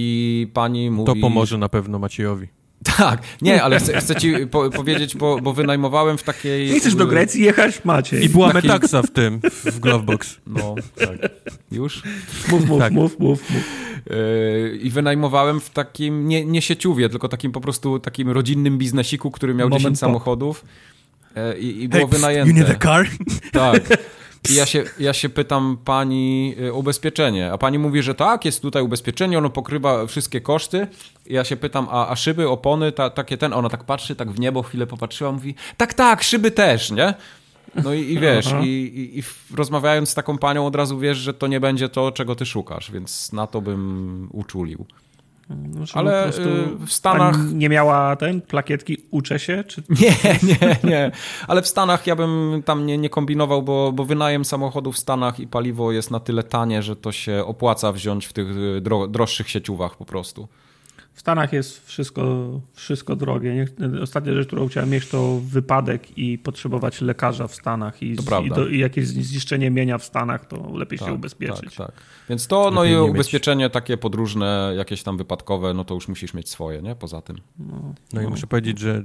i 0.00 0.46
pani 0.52 0.90
mówi... 0.90 1.06
To 1.06 1.20
pomoże 1.20 1.58
na 1.58 1.68
pewno 1.68 1.98
Maciejowi. 1.98 2.46
Tak, 2.96 3.22
nie, 3.42 3.62
ale 3.62 3.78
chcę, 3.78 4.00
chcę 4.00 4.16
ci 4.16 4.34
po, 4.50 4.70
powiedzieć, 4.70 5.16
bo, 5.16 5.40
bo 5.40 5.52
wynajmowałem 5.52 6.18
w 6.18 6.22
takiej... 6.22 6.72
Nie 6.72 6.80
chcesz 6.80 6.94
do 6.94 7.06
Grecji 7.06 7.44
jechać? 7.44 7.84
Macie. 7.84 8.20
I 8.20 8.28
była 8.28 8.52
takiej... 8.52 8.70
metaksa 8.70 9.02
w 9.02 9.10
tym, 9.10 9.40
w 9.64 9.80
Glovebox. 9.80 10.36
No, 10.46 10.74
tak. 10.98 11.30
Już? 11.72 12.02
Mów, 12.50 12.66
mów, 12.66 12.78
tak. 12.78 12.92
mów, 12.92 13.18
mów, 13.18 13.50
mów. 13.50 13.62
Yy, 14.10 14.78
I 14.82 14.90
wynajmowałem 14.90 15.60
w 15.60 15.70
takim, 15.70 16.28
nie, 16.28 16.44
nie 16.44 16.62
sieciówie, 16.62 17.08
tylko 17.08 17.28
takim 17.28 17.52
po 17.52 17.60
prostu 17.60 17.98
takim 17.98 18.30
rodzinnym 18.30 18.78
biznesiku, 18.78 19.30
który 19.30 19.54
miał 19.54 19.68
Moment 19.68 19.82
10 19.82 19.98
samochodów. 19.98 20.64
Yy, 21.36 21.58
I, 21.58 21.82
i 21.82 21.88
było 21.88 22.06
hey, 22.06 22.18
wynajęte. 22.18 22.50
You 22.50 22.56
need 22.58 22.70
a 22.70 22.78
car? 22.84 23.06
Tak. 23.52 23.98
I 24.50 24.54
ja 24.54 24.66
się, 24.66 24.84
ja 24.98 25.12
się 25.12 25.28
pytam 25.28 25.78
pani 25.84 26.54
o 26.58 26.62
y, 26.62 26.72
ubezpieczenie, 26.72 27.52
a 27.52 27.58
pani 27.58 27.78
mówi, 27.78 28.02
że 28.02 28.14
tak, 28.14 28.44
jest 28.44 28.62
tutaj 28.62 28.82
ubezpieczenie, 28.82 29.38
ono 29.38 29.50
pokrywa 29.50 30.06
wszystkie 30.06 30.40
koszty. 30.40 30.86
I 31.26 31.34
ja 31.34 31.44
się 31.44 31.56
pytam, 31.56 31.88
a, 31.90 32.08
a 32.08 32.16
szyby, 32.16 32.48
opony, 32.48 32.92
ta, 32.92 33.10
takie 33.10 33.38
ten, 33.38 33.52
ona 33.52 33.68
tak 33.68 33.84
patrzy, 33.84 34.16
tak 34.16 34.30
w 34.30 34.40
niebo 34.40 34.62
chwilę 34.62 34.86
popatrzyła, 34.86 35.32
mówi, 35.32 35.54
tak, 35.76 35.94
tak, 35.94 36.22
szyby 36.22 36.50
też, 36.50 36.90
nie? 36.90 37.14
No 37.84 37.94
i, 37.94 38.00
i 38.00 38.18
wiesz, 38.18 38.54
i, 38.62 38.66
i, 38.66 39.18
i, 39.18 39.22
rozmawiając 39.54 40.10
z 40.10 40.14
taką 40.14 40.38
panią 40.38 40.66
od 40.66 40.76
razu 40.76 40.98
wiesz, 40.98 41.18
że 41.18 41.34
to 41.34 41.46
nie 41.46 41.60
będzie 41.60 41.88
to, 41.88 42.12
czego 42.12 42.34
ty 42.34 42.46
szukasz, 42.46 42.90
więc 42.90 43.32
na 43.32 43.46
to 43.46 43.60
bym 43.60 44.28
uczulił. 44.32 44.86
Znaczy, 45.70 45.92
Ale 45.94 46.28
y, 46.28 46.32
w 46.86 46.92
Stanach. 46.92 47.36
nie 47.52 47.68
miała 47.68 48.16
ten 48.16 48.40
plakietki 48.40 48.96
uczę 49.10 49.38
się? 49.38 49.64
Czy... 49.64 49.82
Nie, 50.02 50.38
nie, 50.42 50.76
nie. 50.84 51.10
Ale 51.48 51.62
w 51.62 51.68
Stanach 51.68 52.06
ja 52.06 52.16
bym 52.16 52.62
tam 52.64 52.86
nie, 52.86 52.98
nie 52.98 53.10
kombinował, 53.10 53.62
bo, 53.62 53.92
bo 53.92 54.04
wynajem 54.04 54.44
samochodu 54.44 54.92
w 54.92 54.98
Stanach 54.98 55.40
i 55.40 55.46
paliwo 55.46 55.92
jest 55.92 56.10
na 56.10 56.20
tyle 56.20 56.42
tanie, 56.42 56.82
że 56.82 56.96
to 56.96 57.12
się 57.12 57.44
opłaca 57.46 57.92
wziąć 57.92 58.26
w 58.26 58.32
tych 58.32 58.56
y, 58.56 58.80
dro, 58.80 59.06
droższych 59.06 59.50
sieciówach 59.50 59.96
po 59.96 60.04
prostu. 60.04 60.48
W 61.18 61.20
Stanach 61.20 61.52
jest 61.52 61.86
wszystko, 61.86 62.48
wszystko 62.74 63.16
drogie. 63.16 63.66
Ostatnia 64.02 64.34
rzecz, 64.34 64.46
którą 64.46 64.68
chciałem 64.68 64.90
mieć, 64.90 65.08
to 65.08 65.40
wypadek 65.44 66.18
i 66.18 66.38
potrzebować 66.38 67.00
lekarza 67.00 67.48
w 67.48 67.54
Stanach 67.54 68.02
i, 68.02 68.06
i, 68.44 68.48
do, 68.48 68.68
i 68.68 68.78
jakieś 68.78 69.06
zniszczenie 69.06 69.70
mienia 69.70 69.98
w 69.98 70.04
Stanach, 70.04 70.46
to 70.46 70.70
lepiej 70.74 70.98
tak, 70.98 71.08
się 71.08 71.14
ubezpieczyć. 71.14 71.74
Tak, 71.76 71.86
tak. 71.86 72.02
Więc 72.28 72.46
to, 72.46 72.70
no 72.70 72.84
i 72.84 72.96
ubezpieczenie 72.96 73.64
mieć. 73.64 73.72
takie 73.72 73.96
podróżne, 73.96 74.74
jakieś 74.76 75.02
tam 75.02 75.16
wypadkowe, 75.16 75.74
no 75.74 75.84
to 75.84 75.94
już 75.94 76.08
musisz 76.08 76.34
mieć 76.34 76.48
swoje, 76.48 76.82
nie? 76.82 76.94
Poza 76.94 77.22
tym. 77.22 77.36
No, 77.58 77.94
no 78.12 78.22
i 78.22 78.26
muszę 78.26 78.46
powiedzieć, 78.46 78.78
że 78.78 79.02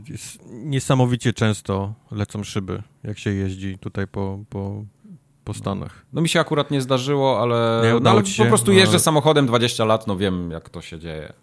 niesamowicie 0.49 1.33
często 1.33 1.93
lecą 2.11 2.43
szyby, 2.43 2.83
jak 3.03 3.19
się 3.19 3.33
jeździ 3.33 3.77
tutaj 3.77 4.07
po, 4.07 4.39
po, 4.49 4.83
po 5.43 5.53
Stanach. 5.53 6.05
No 6.13 6.21
mi 6.21 6.29
się 6.29 6.39
akurat 6.39 6.71
nie 6.71 6.81
zdarzyło, 6.81 7.41
ale, 7.41 7.81
no, 8.01 8.09
ale 8.09 8.21
po 8.37 8.45
prostu 8.45 8.71
jeżdżę 8.71 8.99
samochodem 8.99 9.47
20 9.47 9.85
lat, 9.85 10.07
no 10.07 10.17
wiem 10.17 10.51
jak 10.51 10.69
to 10.69 10.81
się 10.81 10.99
dzieje. 10.99 11.33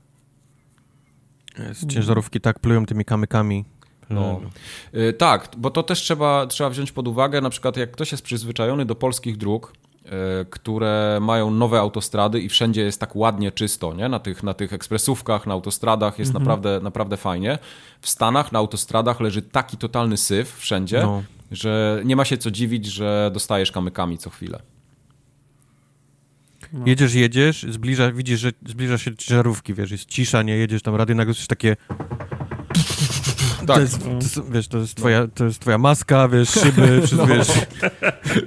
Z 1.72 1.86
ciężarówki 1.86 2.40
tak 2.40 2.58
plują 2.58 2.86
tymi 2.86 3.04
kamykami. 3.04 3.64
No. 4.10 4.40
Yy, 4.92 5.12
tak, 5.12 5.48
bo 5.56 5.70
to 5.70 5.82
też 5.82 6.00
trzeba, 6.00 6.46
trzeba 6.46 6.70
wziąć 6.70 6.92
pod 6.92 7.08
uwagę, 7.08 7.40
na 7.40 7.50
przykład 7.50 7.76
jak 7.76 7.90
ktoś 7.90 8.12
jest 8.12 8.24
przyzwyczajony 8.24 8.84
do 8.84 8.94
polskich 8.94 9.36
dróg, 9.36 9.72
yy, 10.04 10.10
które 10.50 11.18
mają 11.22 11.50
nowe 11.50 11.78
autostrady 11.78 12.40
i 12.40 12.48
wszędzie 12.48 12.82
jest 12.82 13.00
tak 13.00 13.16
ładnie 13.16 13.52
czysto, 13.52 13.94
nie? 13.94 14.08
Na, 14.08 14.18
tych, 14.18 14.42
na 14.42 14.54
tych 14.54 14.72
ekspresówkach, 14.72 15.46
na 15.46 15.54
autostradach 15.54 16.18
jest 16.18 16.28
mhm. 16.28 16.44
naprawdę, 16.44 16.80
naprawdę 16.82 17.16
fajnie. 17.16 17.58
W 18.00 18.10
Stanach 18.10 18.52
na 18.52 18.58
autostradach 18.58 19.20
leży 19.20 19.42
taki 19.42 19.76
totalny 19.76 20.16
syf 20.16 20.56
wszędzie, 20.56 21.02
no. 21.02 21.22
że 21.50 22.02
nie 22.04 22.16
ma 22.16 22.24
się 22.24 22.38
co 22.38 22.50
dziwić, 22.50 22.86
że 22.86 23.30
dostajesz 23.34 23.72
kamykami 23.72 24.18
co 24.18 24.30
chwilę. 24.30 24.62
No. 26.72 26.86
Jedziesz, 26.86 27.14
jedziesz, 27.14 27.66
zbliża, 27.70 28.12
widzisz, 28.12 28.40
że 28.40 28.50
zbliża 28.66 28.98
się 28.98 29.16
ciężarówki, 29.16 29.74
wiesz, 29.74 29.90
jest 29.90 30.06
cisza, 30.06 30.42
nie 30.42 30.56
jedziesz 30.56 30.82
tam 30.82 30.94
rady, 30.94 31.14
nagle 31.14 31.34
coś 31.34 31.46
takie... 31.46 31.76
Tak. 33.66 33.76
To 33.76 33.80
jest, 33.80 34.04
to 34.04 34.10
jest, 34.10 34.52
wiesz, 34.52 34.68
to 34.68 34.78
jest, 34.78 34.94
twoja, 34.94 35.28
to 35.28 35.44
jest 35.44 35.60
twoja 35.60 35.78
maska, 35.78 36.28
wiesz, 36.28 36.48
szyby, 36.48 37.00
wszystko, 37.06 37.26
no. 37.26 37.34
wiesz. 37.34 37.48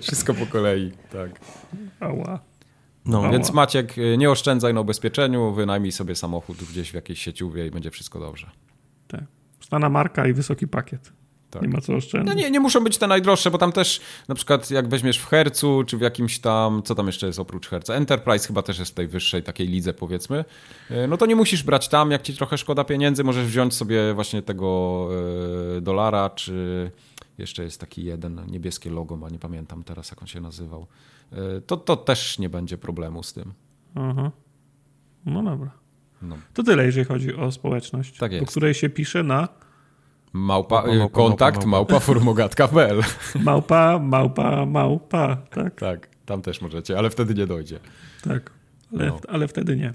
Wszystko 0.01 0.33
po 0.33 0.45
kolei, 0.45 0.91
tak. 1.11 1.39
Ała. 1.99 2.39
No. 3.05 3.31
Więc 3.31 3.53
Maciek, 3.53 3.97
y, 3.97 4.17
nie 4.17 4.31
oszczędzaj 4.31 4.73
na 4.73 4.81
ubezpieczeniu, 4.81 5.53
wynajmij 5.53 5.91
sobie 5.91 6.15
samochód 6.15 6.57
gdzieś 6.57 6.91
w 6.91 6.93
jakiejś 6.93 7.19
sieciówie 7.19 7.67
i 7.67 7.71
będzie 7.71 7.91
wszystko 7.91 8.19
dobrze. 8.19 8.49
Tak. 9.07 9.23
Stana 9.59 9.89
marka 9.89 10.27
i 10.27 10.33
wysoki 10.33 10.67
pakiet. 10.67 11.13
Tak. 11.53 11.61
Nie 11.61 11.67
ma 11.67 11.81
co 11.81 11.95
oszczędzać. 11.95 12.35
No 12.35 12.41
nie, 12.41 12.51
nie 12.51 12.59
muszą 12.59 12.83
być 12.83 12.97
te 12.97 13.07
najdroższe, 13.07 13.51
bo 13.51 13.57
tam 13.57 13.71
też 13.71 14.01
na 14.27 14.35
przykład 14.35 14.71
jak 14.71 14.87
weźmiesz 14.87 15.17
w 15.17 15.25
Hercu, 15.25 15.83
czy 15.87 15.97
w 15.97 16.01
jakimś 16.01 16.39
tam, 16.39 16.83
co 16.83 16.95
tam 16.95 17.07
jeszcze 17.07 17.27
jest 17.27 17.39
oprócz 17.39 17.67
Herca, 17.67 17.93
Enterprise 17.93 18.47
chyba 18.47 18.61
też 18.61 18.79
jest 18.79 18.91
w 18.91 18.95
tej 18.95 19.07
wyższej 19.07 19.43
takiej 19.43 19.67
lidze 19.67 19.93
powiedzmy, 19.93 20.45
e, 20.89 21.07
no 21.07 21.17
to 21.17 21.25
nie 21.25 21.35
musisz 21.35 21.63
brać 21.63 21.87
tam, 21.87 22.11
jak 22.11 22.21
ci 22.21 22.35
trochę 22.35 22.57
szkoda 22.57 22.83
pieniędzy, 22.83 23.23
możesz 23.23 23.45
wziąć 23.45 23.73
sobie 23.73 24.13
właśnie 24.13 24.41
tego 24.41 25.09
e, 25.77 25.81
dolara, 25.81 26.29
czy 26.29 26.91
jeszcze 27.37 27.63
jest 27.63 27.79
taki 27.79 28.03
jeden, 28.03 28.41
niebieskie 28.47 28.89
logo, 28.89 29.17
ma 29.17 29.29
nie 29.29 29.39
pamiętam 29.39 29.83
teraz 29.83 30.11
jak 30.11 30.21
on 30.21 30.27
się 30.27 30.41
nazywał. 30.41 30.87
E, 31.31 31.61
to, 31.61 31.77
to 31.77 31.95
też 31.95 32.39
nie 32.39 32.49
będzie 32.49 32.77
problemu 32.77 33.23
z 33.23 33.33
tym. 33.33 33.53
Aha. 33.95 34.31
No 35.25 35.43
dobra. 35.43 35.71
No. 36.21 36.37
To 36.53 36.63
tyle, 36.63 36.85
jeżeli 36.85 37.05
chodzi 37.05 37.35
o 37.35 37.51
społeczność, 37.51 38.17
tak 38.17 38.31
po 38.39 38.45
której 38.45 38.73
się 38.73 38.89
pisze 38.89 39.23
na 39.23 39.47
Małpa, 40.33 40.75
małpa, 40.75 40.97
małpa 40.97 41.15
kontakt 41.15 41.65
małpa, 41.65 41.99
formogatka.pl 41.99 43.01
Małpa, 43.35 43.99
małpa, 43.99 44.65
małpa, 44.65 45.35
tak? 45.35 45.79
Tak, 45.79 46.09
tam 46.25 46.41
też 46.41 46.61
możecie, 46.61 46.97
ale 46.97 47.09
wtedy 47.09 47.33
nie 47.33 47.47
dojdzie. 47.47 47.79
Tak, 48.23 48.51
ale, 48.93 49.07
no. 49.07 49.19
ale 49.27 49.47
wtedy 49.47 49.75
nie. 49.75 49.93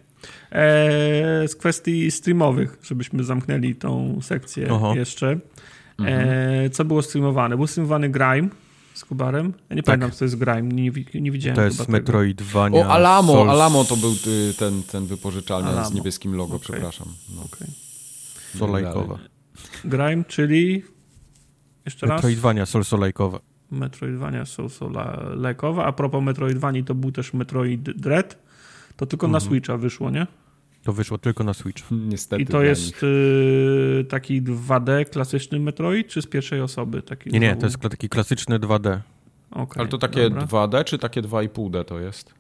E, 0.53 1.49
z 1.49 1.57
kwestii 1.57 2.11
streamowych, 2.11 2.79
żebyśmy 2.83 3.25
zamknęli 3.25 3.75
tą 3.75 4.19
sekcję 4.23 4.71
Oho. 4.71 4.95
jeszcze. 4.95 5.31
E, 5.31 5.39
mhm. 5.99 6.71
co 6.71 6.85
było 6.85 7.03
streamowane? 7.03 7.57
Był 7.57 7.67
streamowany 7.67 8.09
Grime 8.09 8.49
z 8.95 9.05
Kubarem. 9.05 9.53
Ja 9.71 9.77
nie 9.77 9.83
tak. 9.83 9.87
pamiętam, 9.87 10.11
co 10.11 10.19
to 10.19 10.25
jest 10.25 10.37
Grime, 10.37 10.63
nie, 10.63 10.91
nie 11.15 11.33
widziałem 11.33 11.57
To 11.57 11.63
jest 11.63 11.89
Metroidvania. 11.89 12.87
O, 12.87 12.91
Alamo, 12.91 13.33
Souls. 13.33 13.51
Alamo 13.51 13.85
to 13.85 13.97
był 13.97 14.13
y, 14.13 14.55
ten, 14.59 14.83
ten 14.83 15.07
wypożyczalnia 15.07 15.85
z 15.85 15.93
niebieskim 15.93 16.35
logo, 16.35 16.57
okay. 16.57 16.65
przepraszam. 16.65 17.09
No. 17.37 17.43
Okay. 17.43 17.69
Solajkowa. 18.59 19.19
Grime, 19.85 20.25
czyli 20.25 20.83
jeszcze 21.85 22.07
raz? 22.07 22.17
Metroidvania 22.17 22.67
solsolejkowa. 22.67 23.41
Metroidvania 23.71 24.45
solsolejkowa. 24.45 25.85
A 25.85 25.93
propos 25.93 26.25
Metroidvanii, 26.25 26.85
to 26.85 26.95
był 26.95 27.13
też 27.13 27.35
Metroid 27.35 27.83
Dread. 27.83 28.39
To 28.97 29.07
tylko 29.07 29.27
mhm. 29.27 29.33
na 29.33 29.49
Switcha 29.49 29.77
wyszło, 29.77 30.11
nie? 30.11 30.27
To 30.83 30.93
wyszło 30.93 31.19
tylko 31.19 31.45
na 31.45 31.55
Switch. 31.55 31.83
Niestety. 32.13 32.43
I 32.43 32.47
to 32.47 32.63
jest 32.63 33.03
y, 33.03 34.07
taki 34.09 34.43
2D 34.43 35.05
klasyczny 35.05 35.61
Metroid, 35.61 36.09
czy 36.09 36.23
z 36.23 36.27
pierwszej 36.27 36.61
osoby? 36.61 37.03
Taki 37.03 37.31
nie, 37.31 37.41
nie, 37.41 37.57
to 37.57 37.67
jest 37.67 37.79
taki 37.79 38.09
klasyczny 38.09 38.59
2D. 38.59 39.01
Okay, 39.51 39.81
Ale 39.81 39.89
to 39.89 39.99
takie 39.99 40.31
dobra. 40.31 40.47
2D, 40.47 40.85
czy 40.85 40.99
takie 40.99 41.23
2,5D 41.23 41.85
to 41.85 42.01
jest? 42.01 42.35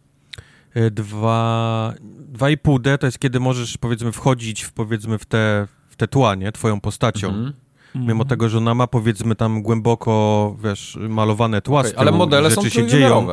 2,5D 0.75 2.99
to 2.99 3.07
jest 3.07 3.19
kiedy 3.19 3.41
możesz 3.41 3.79
powiedzmy 3.79 4.13
wchodzić 4.13 4.63
w, 4.63 4.73
powiedzmy 4.73 5.19
w 5.19 5.27
te 5.27 5.67
te 5.99 6.09
tła, 6.09 6.35
nie? 6.35 6.53
Twoją 6.53 6.81
postacią. 6.81 7.29
Mm 7.29 7.45
-hmm. 7.45 7.53
Mimo 7.95 8.25
tego, 8.25 8.49
że 8.49 8.59
ona 8.59 8.75
ma 8.75 8.87
powiedzmy 8.87 9.35
tam 9.35 9.63
głęboko, 9.63 10.57
wiesz, 10.65 10.99
malowane 11.09 11.63
tła 11.63 11.81
okay, 11.81 11.93
Ale 11.97 12.13
modele 12.13 12.51
są 12.51 12.69
się 12.69 12.87
dzieją. 12.87 13.27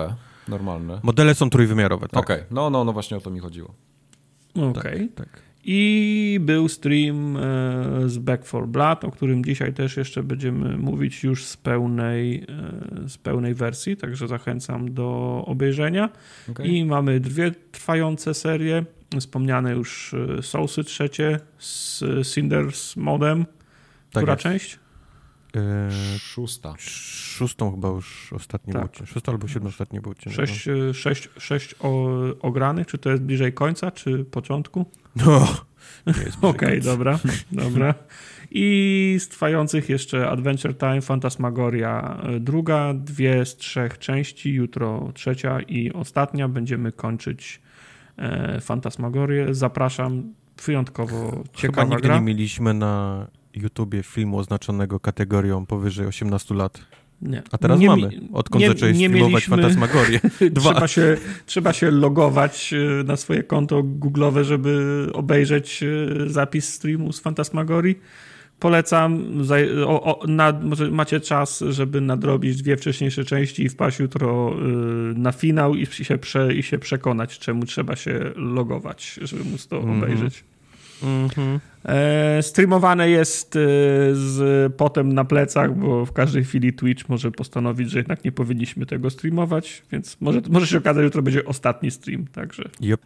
normalne. 0.48 1.00
Modele 1.04 1.36
są 1.36 1.50
trójwymiarowe, 1.50 2.08
tak. 2.08 2.24
Okej, 2.24 2.36
okay. 2.36 2.48
no, 2.52 2.70
no, 2.70 2.84
no 2.84 2.94
właśnie 2.94 3.18
o 3.18 3.22
to 3.22 3.30
mi 3.30 3.40
chodziło. 3.40 3.74
Okej. 4.56 4.72
Okay. 4.72 5.10
Tak, 5.16 5.30
tak. 5.30 5.46
I 5.68 6.40
był 6.42 6.70
stream 6.70 7.38
e, 7.38 7.42
z 8.10 8.18
Back 8.18 8.46
for 8.46 8.68
Blood, 8.68 9.04
o 9.04 9.12
którym 9.12 9.46
dzisiaj 9.46 9.74
też 9.74 9.98
jeszcze 9.98 10.24
będziemy 10.24 10.78
mówić 10.78 11.24
już 11.24 11.46
z 11.46 11.58
pełnej, 11.58 12.46
e, 13.06 13.10
z 13.10 13.18
pełnej 13.18 13.54
wersji, 13.54 13.98
także 13.98 14.28
zachęcam 14.28 14.94
do 14.94 15.44
obejrzenia. 15.48 16.10
Okay. 16.50 16.68
I 16.68 16.86
mamy 16.86 17.20
dwie 17.20 17.52
trwające 17.72 18.34
serie. 18.34 18.86
Wspomniane 19.20 19.72
już 19.72 20.14
e, 20.14 20.44
Soulsy 20.44 20.84
trzecie 20.84 21.40
z 21.58 22.04
Cinders 22.34 22.96
modem. 22.96 23.46
Tak 23.46 24.24
Która 24.24 24.34
jest. 24.34 24.44
część? 24.44 24.80
Szósta. 26.20 26.74
Szóstą 26.78 27.72
chyba 27.72 27.88
już 27.88 28.34
ostatni 28.34 28.74
tak. 28.74 28.92
był 28.98 29.08
Szósta 29.08 29.32
albo 29.32 29.48
siódmy 29.48 29.70
ostatni 29.70 30.00
był 30.00 30.14
Sześć, 30.30 30.68
no. 30.68 30.94
sześć, 30.94 31.30
sześć 31.38 31.76
o, 31.80 32.18
ogranych, 32.40 32.88
czy 32.88 32.98
to 32.98 33.10
jest 33.10 33.24
bliżej 33.24 33.54
końca, 33.54 33.92
czy 33.92 34.26
początku? 34.26 34.86
No, 35.16 35.48
Okej, 36.42 36.52
okay, 36.52 36.82
dobra, 36.82 37.20
dobra. 37.52 37.94
I 38.52 39.16
z 39.20 39.28
trwających 39.28 39.90
jeszcze 39.90 40.30
Adventure 40.30 40.78
Time, 40.78 41.02
Fantasmagoria 41.02 42.22
druga, 42.40 42.94
dwie 42.94 43.46
z 43.46 43.56
trzech 43.56 43.98
części, 44.00 44.54
jutro 44.54 45.12
trzecia 45.14 45.62
i 45.62 45.92
ostatnia. 45.94 46.48
Będziemy 46.48 46.92
kończyć 46.92 47.62
Fantasmagorię. 48.62 49.48
Zapraszam, 49.52 50.34
wyjątkowo 50.66 51.44
ciekawa 51.54 51.82
Chyba 51.82 51.96
nigdy 51.96 52.08
gra. 52.08 52.16
nie 52.16 52.22
mieliśmy 52.22 52.74
na 52.74 53.28
YouTubie 53.56 54.04
filmu 54.04 54.38
oznaczonego 54.38 55.00
kategorią 55.00 55.66
powyżej 55.66 56.08
18 56.08 56.56
lat. 56.56 56.86
Nie. 57.22 57.44
A 57.52 57.58
teraz 57.58 57.80
nie, 57.80 57.88
mamy, 57.88 58.10
odkąd 58.34 58.62
nie, 58.62 58.68
zacząłeś 58.68 58.98
nie 58.98 59.10
filmować 59.10 59.32
mieliśmy... 59.32 59.58
Fantasmagorię. 59.58 60.20
trzeba, 60.62 60.88
się, 60.88 61.18
trzeba 61.46 61.74
się 61.74 61.92
logować 61.92 62.74
e, 62.74 63.04
na 63.04 63.16
swoje 63.16 63.44
konto 63.44 63.84
google'owe, 63.84 64.44
żeby 64.44 65.06
obejrzeć 65.14 65.84
e, 65.84 66.30
zapis 66.30 66.74
streamu 66.74 67.14
z 67.14 67.20
Fantasmagorii. 67.20 68.00
Polecam, 68.60 69.42
o, 69.86 70.20
o, 70.20 70.28
na, 70.28 70.52
może 70.52 70.92
macie 70.92 71.20
czas, 71.20 71.64
żeby 71.70 72.02
nadrobić 72.02 72.62
dwie 72.62 72.78
wcześniejsze 72.78 73.26
części 73.26 73.64
i 73.64 73.70
wpaść 73.70 74.00
jutro 74.00 74.56
y, 75.12 75.20
na 75.20 75.32
finał 75.32 75.76
i 75.76 75.86
się, 75.86 76.18
prze, 76.18 76.54
i 76.54 76.64
się 76.64 76.80
przekonać, 76.80 77.40
czemu 77.40 77.66
trzeba 77.66 77.96
się 77.96 78.32
logować, 78.36 79.20
żeby 79.22 79.44
móc 79.44 79.68
to 79.68 79.78
mm 79.78 79.90
-hmm. 79.90 80.04
obejrzeć. 80.04 80.44
Mm 81.04 81.28
-hmm. 81.28 81.60
E, 81.86 82.44
streamowane 82.44 83.10
jest 83.10 83.56
e, 83.56 83.60
z 84.14 84.74
potem 84.76 85.14
na 85.14 85.26
plecach, 85.26 85.78
bo 85.78 86.06
w 86.06 86.12
każdej 86.12 86.44
chwili 86.44 86.74
Twitch 86.74 87.10
może 87.10 87.32
postanowić, 87.32 87.92
że 87.92 88.00
jednak 88.00 88.24
nie 88.24 88.32
powinniśmy 88.32 88.86
tego 88.86 89.10
streamować, 89.10 89.84
więc 89.92 90.18
może, 90.22 90.42
może 90.50 90.68
się 90.68 90.78
okazać, 90.78 91.02
że 91.02 91.04
jutro 91.04 91.22
będzie 91.22 91.46
ostatni 91.46 91.92
stream, 91.92 92.28
także 92.28 92.64
yep. 92.82 93.02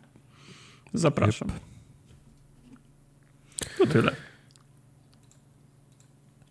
zapraszam. 0.93 1.47
Yep. 1.47 1.59
To 3.77 3.87
tyle. 3.87 4.28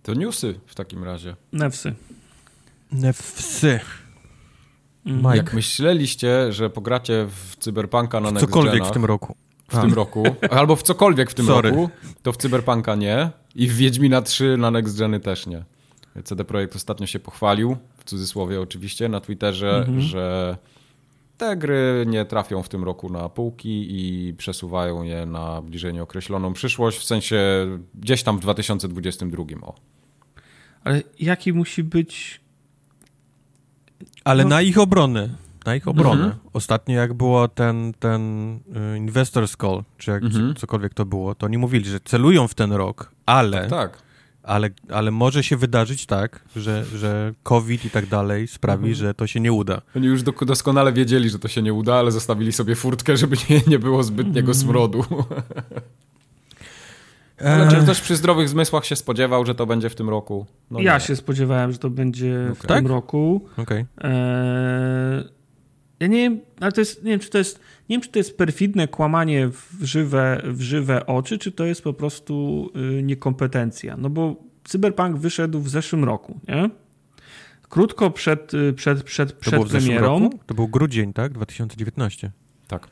To 0.09 0.15
newsy 0.15 0.61
w 0.67 0.75
takim 0.75 1.05
razie. 1.05 1.37
Newsy. 1.53 1.95
Newsy. 2.93 3.81
Mike. 5.07 5.37
Jak 5.37 5.55
myśleliście, 5.55 6.53
że 6.53 6.71
pogracie 6.71 7.27
w 7.31 7.57
Cyberpunka 7.57 8.21
na 8.21 8.33
Cokolwiek 8.33 8.87
w 8.87 8.91
tym 8.91 9.05
roku 9.05 9.37
w 9.69 9.75
A. 9.75 9.81
tym 9.81 9.95
roku, 9.95 10.23
albo 10.51 10.77
w 10.77 10.83
cokolwiek 10.83 11.31
w 11.31 11.35
tym 11.35 11.47
Sorry. 11.47 11.71
roku, 11.71 11.91
to 12.23 12.33
w 12.33 12.37
Cyberpunka 12.37 12.95
nie 12.95 13.31
i 13.55 13.69
w 13.69 13.77
Wiedźmina 13.77 14.23
3 14.23 14.57
na 14.57 14.71
Next 14.71 14.99
Geny 14.99 15.21
też 15.21 15.47
nie. 15.47 15.65
CD 16.25 16.45
Projekt 16.45 16.77
ostatnio 16.77 17.07
się 17.07 17.19
pochwalił, 17.19 17.77
w 17.99 18.05
cudzysłowie 18.05 18.61
oczywiście, 18.61 19.09
na 19.09 19.21
Twitterze, 19.21 19.77
mhm. 19.77 20.01
że 20.01 20.57
te 21.39 21.57
gry 21.57 22.05
nie 22.07 22.25
trafią 22.25 22.63
w 22.63 22.69
tym 22.69 22.85
roku 22.85 23.11
na 23.11 23.29
półki 23.29 23.87
i 23.91 24.35
przesuwają 24.35 25.03
je 25.03 25.27
na 25.27 25.63
bliżej 25.63 25.95
nieokreśloną 25.95 26.53
przyszłość, 26.53 26.99
w 26.99 27.05
sensie 27.05 27.39
gdzieś 27.95 28.23
tam 28.23 28.39
w 28.39 28.41
2022. 28.41 29.45
O. 29.63 29.98
Ale 30.85 31.03
jaki 31.21 31.53
musi 31.53 31.85
być. 31.85 32.41
Ale 34.25 34.43
no... 34.43 34.51
na 34.51 34.63
ich 34.63 34.79
obronę 34.79 35.29
na 35.69 35.75
ich 35.75 35.89
obronę. 35.89 36.25
Mhm. 36.25 36.41
Ostatnio 36.53 36.95
jak 36.95 37.15
było 37.15 37.49
ten, 37.49 37.93
ten 37.99 38.55
y, 38.95 38.99
Investors 38.99 39.57
Call, 39.57 39.85
czy 39.99 40.11
jak 40.11 40.23
mhm. 40.23 40.55
cokolwiek 40.55 40.95
to 40.95 41.05
było, 41.05 41.35
to 41.35 41.47
oni 41.47 41.59
mówili, 41.59 41.85
że 41.85 42.01
celują 42.01 42.49
w 42.49 42.55
ten 42.55 42.73
rok, 42.73 43.11
ale... 43.27 43.61
Tak, 43.61 43.71
tak. 43.71 44.09
Ale, 44.43 44.71
ale 44.91 45.11
może 45.11 45.43
się 45.43 45.57
wydarzyć 45.57 46.07
tak, 46.07 46.45
że, 46.57 46.85
że 46.85 47.33
COVID 47.43 47.85
i 47.85 47.91
tak 47.91 48.07
dalej 48.07 48.49
sprawi, 48.49 48.89
mhm. 48.89 48.95
że 48.95 49.15
to 49.15 49.27
się 49.27 49.41
nie 49.41 49.53
uda. 49.53 49.83
Oni 49.97 50.07
już 50.07 50.23
doskonale 50.23 50.93
wiedzieli, 50.93 51.31
że 51.31 51.39
to 51.39 51.49
się 51.49 51.63
nie 51.63 51.73
uda, 51.73 51.95
ale 51.95 52.13
zostawili 52.13 52.53
sobie 52.53 52.75
furtkę, 52.75 53.17
żeby 53.17 53.37
nie, 53.51 53.61
nie 53.67 53.79
było 53.79 54.03
zbytniego 54.03 54.53
mhm. 54.53 54.55
smrodu. 54.55 55.05
Ale 57.45 57.71
czy 57.71 57.87
też 57.87 58.01
przy 58.01 58.17
zdrowych 58.17 58.49
zmysłach 58.49 58.85
się 58.85 58.97
spodziewał, 58.97 59.47
że 59.47 59.55
to 59.55 59.67
będzie 59.67 59.91
w 59.91 59.95
tym 59.95 60.09
roku? 60.09 60.47
No 60.71 60.81
ja 60.81 60.95
nie. 60.95 61.01
się 61.01 61.17
spodziewałem, 61.17 61.73
że 61.73 61.79
to 61.79 61.91
będzie 61.91 62.41
okay. 62.43 62.55
w 62.55 62.59
tym 62.59 62.69
tak? 62.69 62.87
roku. 62.87 63.49
Okay. 63.57 63.87
Ja 66.01 66.07
nie 66.07 66.17
wiem, 66.17 66.41
ale 66.61 66.73
to 66.73 66.81
jest, 66.81 67.05
nie 67.05 67.11
wiem, 67.11 67.21
czy 67.21 67.31
to 67.31 67.39
jest, 67.39 67.61
nie 67.89 67.97
wiem, 67.97 68.01
czy 68.01 68.09
to 68.09 68.19
jest 68.19 68.39
perfidne 68.39 68.89
kłamanie 68.89 69.49
w 69.49 69.85
żywe, 69.85 70.43
w 70.45 70.61
żywe 70.61 71.07
oczy, 71.07 71.39
czy 71.39 71.53
to 71.53 71.65
jest 71.65 71.83
po 71.83 71.93
prostu 71.93 72.67
y, 72.99 73.03
niekompetencja. 73.03 73.97
No 73.97 74.11
bo 74.11 74.37
Cyberpunk 74.65 75.17
wyszedł 75.17 75.61
w 75.61 75.69
zeszłym 75.69 76.05
roku, 76.05 76.41
nie? 76.49 76.71
Krótko 77.69 78.11
przed, 78.11 78.55
y, 78.55 78.73
przed, 78.73 79.03
przed, 79.03 79.33
przed 79.33 79.63
to 79.63 79.69
premierą. 79.69 80.31
To 80.47 80.55
był 80.55 80.69
grudzień, 80.69 81.13
tak? 81.13 81.33
2019. 81.33 82.31
Tak. 82.69 82.89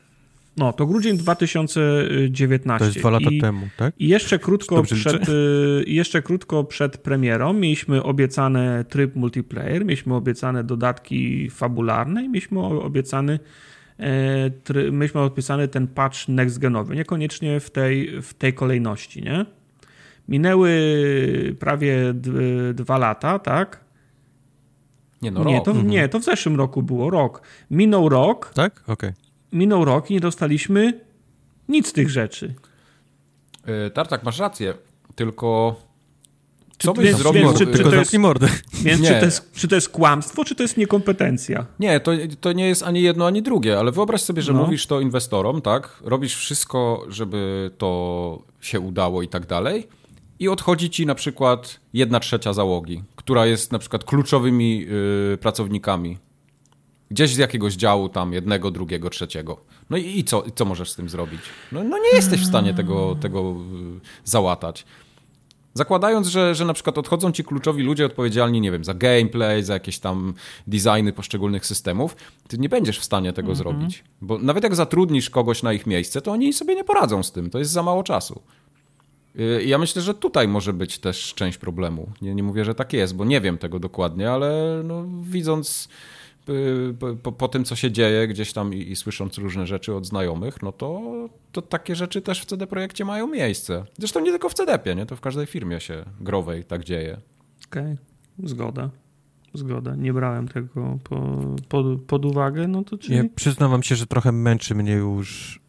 No, 0.57 0.73
to 0.73 0.85
grudzień 0.85 1.17
2019. 1.17 2.79
To 2.79 2.85
jest 2.85 2.99
dwa 2.99 3.09
lata 3.09 3.29
I, 3.31 3.41
temu, 3.41 3.67
tak? 3.77 3.93
I 3.99 4.07
jeszcze 4.07 4.39
krótko, 4.39 4.83
przed, 4.83 5.29
y, 5.29 5.83
jeszcze 5.87 6.21
krótko 6.21 6.63
przed 6.63 6.97
premierą 6.97 7.53
mieliśmy 7.53 8.03
obiecany 8.03 8.85
tryb 8.89 9.15
multiplayer, 9.15 9.85
mieliśmy 9.85 10.15
obiecane 10.15 10.63
dodatki 10.63 11.49
fabularne 11.49 12.23
i 12.23 12.29
mieliśmy 12.29 12.59
obiecany 12.59 13.39
e, 13.99 14.49
try, 14.49 14.91
mieliśmy 14.91 15.21
opisany 15.21 15.67
ten 15.67 15.87
patch 15.87 16.27
next 16.27 16.59
genowy, 16.59 16.95
niekoniecznie 16.95 17.59
w 17.59 17.69
tej, 17.69 18.21
w 18.21 18.33
tej 18.33 18.53
kolejności, 18.53 19.23
nie? 19.23 19.45
Minęły 20.27 20.71
prawie 21.59 22.13
dwa 22.73 22.97
lata, 22.97 23.39
tak? 23.39 23.85
Nie, 25.21 25.31
no 25.31 25.43
nie, 25.43 25.55
rok. 25.55 25.65
To, 25.65 25.71
mhm. 25.71 25.89
nie, 25.89 26.09
to 26.09 26.19
w 26.19 26.23
zeszłym 26.23 26.55
roku 26.55 26.83
było 26.83 27.09
rok. 27.09 27.41
Minął 27.71 28.09
rok. 28.09 28.51
Tak? 28.53 28.83
Okej. 28.87 29.09
Okay 29.09 29.26
minął 29.51 29.85
rok 29.85 30.09
i 30.11 30.13
nie 30.13 30.19
dostaliśmy 30.19 31.01
nic 31.69 31.87
z 31.87 31.93
tych 31.93 32.09
rzeczy. 32.09 32.53
Yy, 33.67 33.91
Tartak, 33.91 34.23
masz 34.23 34.39
rację, 34.39 34.73
tylko 35.15 35.75
co 36.77 36.93
byś 36.93 37.05
więc, 37.05 37.17
zrobił? 37.17 37.43
Więc, 37.43 37.57
czy, 37.57 37.65
czy, 37.65 37.83
to 37.83 37.95
jest, 37.95 38.11
więc 38.83 39.07
czy, 39.07 39.19
to 39.19 39.25
jest, 39.25 39.51
czy 39.53 39.67
to 39.67 39.75
jest 39.75 39.89
kłamstwo, 39.89 40.45
czy 40.45 40.55
to 40.55 40.63
jest 40.63 40.77
niekompetencja? 40.77 41.65
Nie, 41.79 41.99
to, 41.99 42.11
to 42.41 42.53
nie 42.53 42.67
jest 42.67 42.83
ani 42.83 43.01
jedno, 43.01 43.27
ani 43.27 43.41
drugie, 43.41 43.79
ale 43.79 43.91
wyobraź 43.91 44.21
sobie, 44.21 44.41
że 44.41 44.53
no. 44.53 44.63
mówisz 44.63 44.87
to 44.87 45.01
inwestorom, 45.01 45.61
tak? 45.61 45.99
Robisz 46.03 46.35
wszystko, 46.35 47.05
żeby 47.09 47.71
to 47.77 48.41
się 48.61 48.79
udało 48.79 49.21
i 49.21 49.27
tak 49.27 49.45
dalej 49.45 49.87
i 50.39 50.49
odchodzi 50.49 50.89
ci 50.89 51.05
na 51.05 51.15
przykład 51.15 51.79
jedna 51.93 52.19
trzecia 52.19 52.53
załogi, 52.53 53.03
która 53.15 53.45
jest 53.45 53.71
na 53.71 53.79
przykład 53.79 54.03
kluczowymi 54.03 54.79
yy, 54.79 55.37
pracownikami 55.41 56.17
Gdzieś 57.11 57.33
z 57.33 57.37
jakiegoś 57.37 57.73
działu 57.73 58.09
tam, 58.09 58.33
jednego, 58.33 58.71
drugiego, 58.71 59.09
trzeciego. 59.09 59.57
No 59.89 59.97
i, 59.97 60.19
i 60.19 60.23
co, 60.23 60.43
co 60.55 60.65
możesz 60.65 60.91
z 60.91 60.95
tym 60.95 61.09
zrobić? 61.09 61.41
No, 61.71 61.83
no 61.83 61.97
nie 61.97 62.15
jesteś 62.15 62.41
w 62.41 62.45
stanie 62.45 62.73
tego, 62.73 63.15
tego 63.15 63.39
y, 63.41 63.99
załatać. 64.23 64.85
Zakładając, 65.73 66.27
że, 66.27 66.55
że 66.55 66.65
na 66.65 66.73
przykład 66.73 66.97
odchodzą 66.97 67.31
ci 67.31 67.43
kluczowi 67.43 67.83
ludzie 67.83 68.05
odpowiedzialni, 68.05 68.61
nie 68.61 68.71
wiem, 68.71 68.83
za 68.83 68.93
gameplay, 68.93 69.63
za 69.63 69.73
jakieś 69.73 69.99
tam 69.99 70.33
designy 70.67 71.13
poszczególnych 71.13 71.65
systemów, 71.65 72.15
ty 72.47 72.57
nie 72.57 72.69
będziesz 72.69 72.99
w 72.99 73.03
stanie 73.03 73.33
tego 73.33 73.51
mm 73.51 73.55
-hmm. 73.55 73.57
zrobić. 73.57 74.03
Bo 74.21 74.37
nawet 74.37 74.63
jak 74.63 74.75
zatrudnisz 74.75 75.29
kogoś 75.29 75.63
na 75.63 75.73
ich 75.73 75.87
miejsce, 75.87 76.21
to 76.21 76.31
oni 76.31 76.53
sobie 76.53 76.75
nie 76.75 76.83
poradzą 76.83 77.23
z 77.23 77.31
tym. 77.31 77.49
To 77.49 77.59
jest 77.59 77.71
za 77.71 77.83
mało 77.83 78.03
czasu. 78.03 78.41
Y, 79.39 79.63
ja 79.65 79.77
myślę, 79.77 80.01
że 80.01 80.13
tutaj 80.13 80.47
może 80.47 80.73
być 80.73 80.99
też 80.99 81.33
część 81.33 81.57
problemu. 81.57 82.09
Nie, 82.21 82.35
nie 82.35 82.43
mówię, 82.43 82.65
że 82.65 82.75
tak 82.75 82.93
jest, 82.93 83.15
bo 83.15 83.25
nie 83.25 83.41
wiem 83.41 83.57
tego 83.57 83.79
dokładnie, 83.79 84.31
ale 84.31 84.81
no, 84.83 85.05
widząc 85.21 85.89
po, 87.23 87.31
po, 87.31 87.47
tym, 87.47 87.63
co 87.63 87.75
się 87.75 87.91
dzieje 87.91 88.27
gdzieś 88.27 88.53
tam 88.53 88.73
i, 88.73 88.91
i, 88.91 88.95
słysząc 88.95 89.37
różne 89.37 89.67
rzeczy 89.67 89.95
od 89.95 90.05
znajomych, 90.05 90.61
no 90.61 90.71
to, 90.71 91.01
to 91.51 91.61
takie 91.61 91.95
rzeczy 91.95 92.21
też 92.21 92.41
w 92.41 92.45
CD 92.45 92.67
Projekcie 92.67 93.05
mają 93.05 93.27
miejsce. 93.27 93.85
Zresztą 93.97 94.19
nie 94.19 94.31
tylko 94.31 94.49
w 94.49 94.53
CDP, 94.53 94.95
nie? 94.95 95.05
To 95.05 95.15
w 95.15 95.21
każdej 95.21 95.45
firmie 95.45 95.79
się 95.79 96.05
growej 96.19 96.63
tak 96.63 96.83
dzieje. 96.83 97.17
Okej, 97.67 97.93
okay. 97.93 98.47
zgoda. 98.49 98.89
Zgoda. 99.53 99.95
Nie 99.95 100.13
brałem 100.13 100.47
tego 100.47 100.99
po, 101.03 101.39
pod, 101.69 102.01
pod 102.01 102.25
uwagę, 102.25 102.67
no 102.67 102.83
to 102.83 102.97
czyli... 102.97 103.17
Ja 103.17 103.23
przyznam 103.35 103.71
wam 103.71 103.83
się, 103.83 103.95
że 103.95 104.07
trochę 104.07 104.31
męczy 104.31 104.75
mnie 104.75 104.93
już 104.93 105.59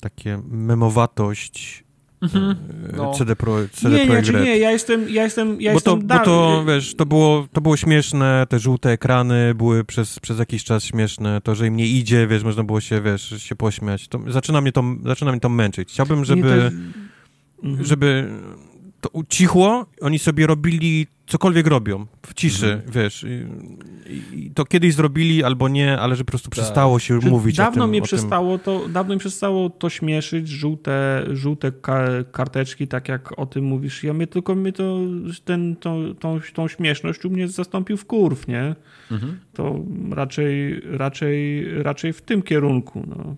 takie 0.00 0.42
memowatość 0.48 1.84
mhm. 2.22 2.56
no. 2.96 3.14
CD, 3.14 3.36
Pro, 3.36 3.56
CD 3.72 3.98
nie, 3.98 4.06
Projekt 4.06 4.32
nie, 4.32 4.40
nie, 4.40 4.58
ja 4.58 4.70
jestem, 4.70 5.08
ja 5.08 5.24
jestem, 5.24 5.60
ja 5.60 5.70
bo 5.70 5.76
jestem 5.76 6.08
to, 6.08 6.18
bo 6.18 6.24
to, 6.24 6.64
wiesz, 6.68 6.94
to 6.94 7.06
było, 7.06 7.46
to 7.52 7.60
było 7.60 7.76
śmieszne, 7.76 8.46
te 8.48 8.58
żółte 8.58 8.90
ekrany 8.90 9.54
były 9.54 9.84
przez, 9.84 10.20
przez 10.20 10.38
jakiś 10.38 10.64
czas 10.64 10.84
śmieszne, 10.84 11.40
to, 11.40 11.54
że 11.54 11.66
im 11.66 11.76
nie 11.76 11.86
idzie, 11.86 12.26
wiesz, 12.26 12.42
można 12.42 12.64
było 12.64 12.80
się, 12.80 13.00
wiesz, 13.00 13.42
się 13.42 13.56
pośmiać, 13.56 14.08
to 14.08 14.20
zaczyna 14.28 14.60
mnie 14.60 14.72
to, 14.72 14.84
zaczyna 15.04 15.32
mnie 15.32 15.40
to 15.40 15.48
męczyć. 15.48 15.88
Chciałbym, 15.88 16.24
żeby, 16.24 16.72
nie, 17.62 17.84
żeby 17.84 18.28
to 19.00 19.08
ucichło, 19.12 19.86
oni 20.00 20.18
sobie 20.18 20.46
robili 20.46 21.06
cokolwiek 21.32 21.66
robią, 21.66 22.06
w 22.26 22.34
ciszy, 22.34 22.72
mhm. 22.72 22.92
wiesz. 22.92 23.24
I, 24.06 24.22
I, 24.32 24.50
to 24.50 24.64
kiedyś 24.64 24.94
zrobili 24.94 25.44
albo 25.44 25.68
nie, 25.68 25.98
ale 25.98 26.16
że 26.16 26.24
po 26.24 26.30
prostu 26.30 26.50
tak. 26.50 26.52
przestało 26.52 26.98
się 26.98 27.20
Czy 27.20 27.30
mówić 27.30 27.56
dawno 27.56 27.84
o 27.84 27.86
tym. 27.86 27.90
Mnie 27.90 28.02
przestało 28.02 28.58
to, 28.58 28.88
dawno 28.88 29.14
mi 29.14 29.20
przestało 29.20 29.70
to 29.70 29.90
śmieszyć, 29.90 30.48
żółte, 30.48 31.24
żółte 31.32 31.72
karteczki, 32.32 32.88
tak 32.88 33.08
jak 33.08 33.38
o 33.38 33.46
tym 33.46 33.64
mówisz. 33.64 34.04
Ja 34.04 34.12
mnie 34.12 34.26
tylko 34.26 34.54
mnie 34.54 34.72
to, 34.72 34.98
ten, 35.44 35.76
tą, 35.76 36.14
tą, 36.14 36.40
tą 36.54 36.68
śmieszność 36.68 37.24
u 37.24 37.30
mnie 37.30 37.48
zastąpił 37.48 37.96
w 37.96 38.04
kurw, 38.04 38.48
nie? 38.48 38.74
Mhm. 39.10 39.40
To 39.52 39.78
raczej, 40.10 40.80
raczej, 40.84 41.64
raczej 41.82 42.12
w 42.12 42.22
tym 42.22 42.42
kierunku, 42.42 43.04
no. 43.08 43.36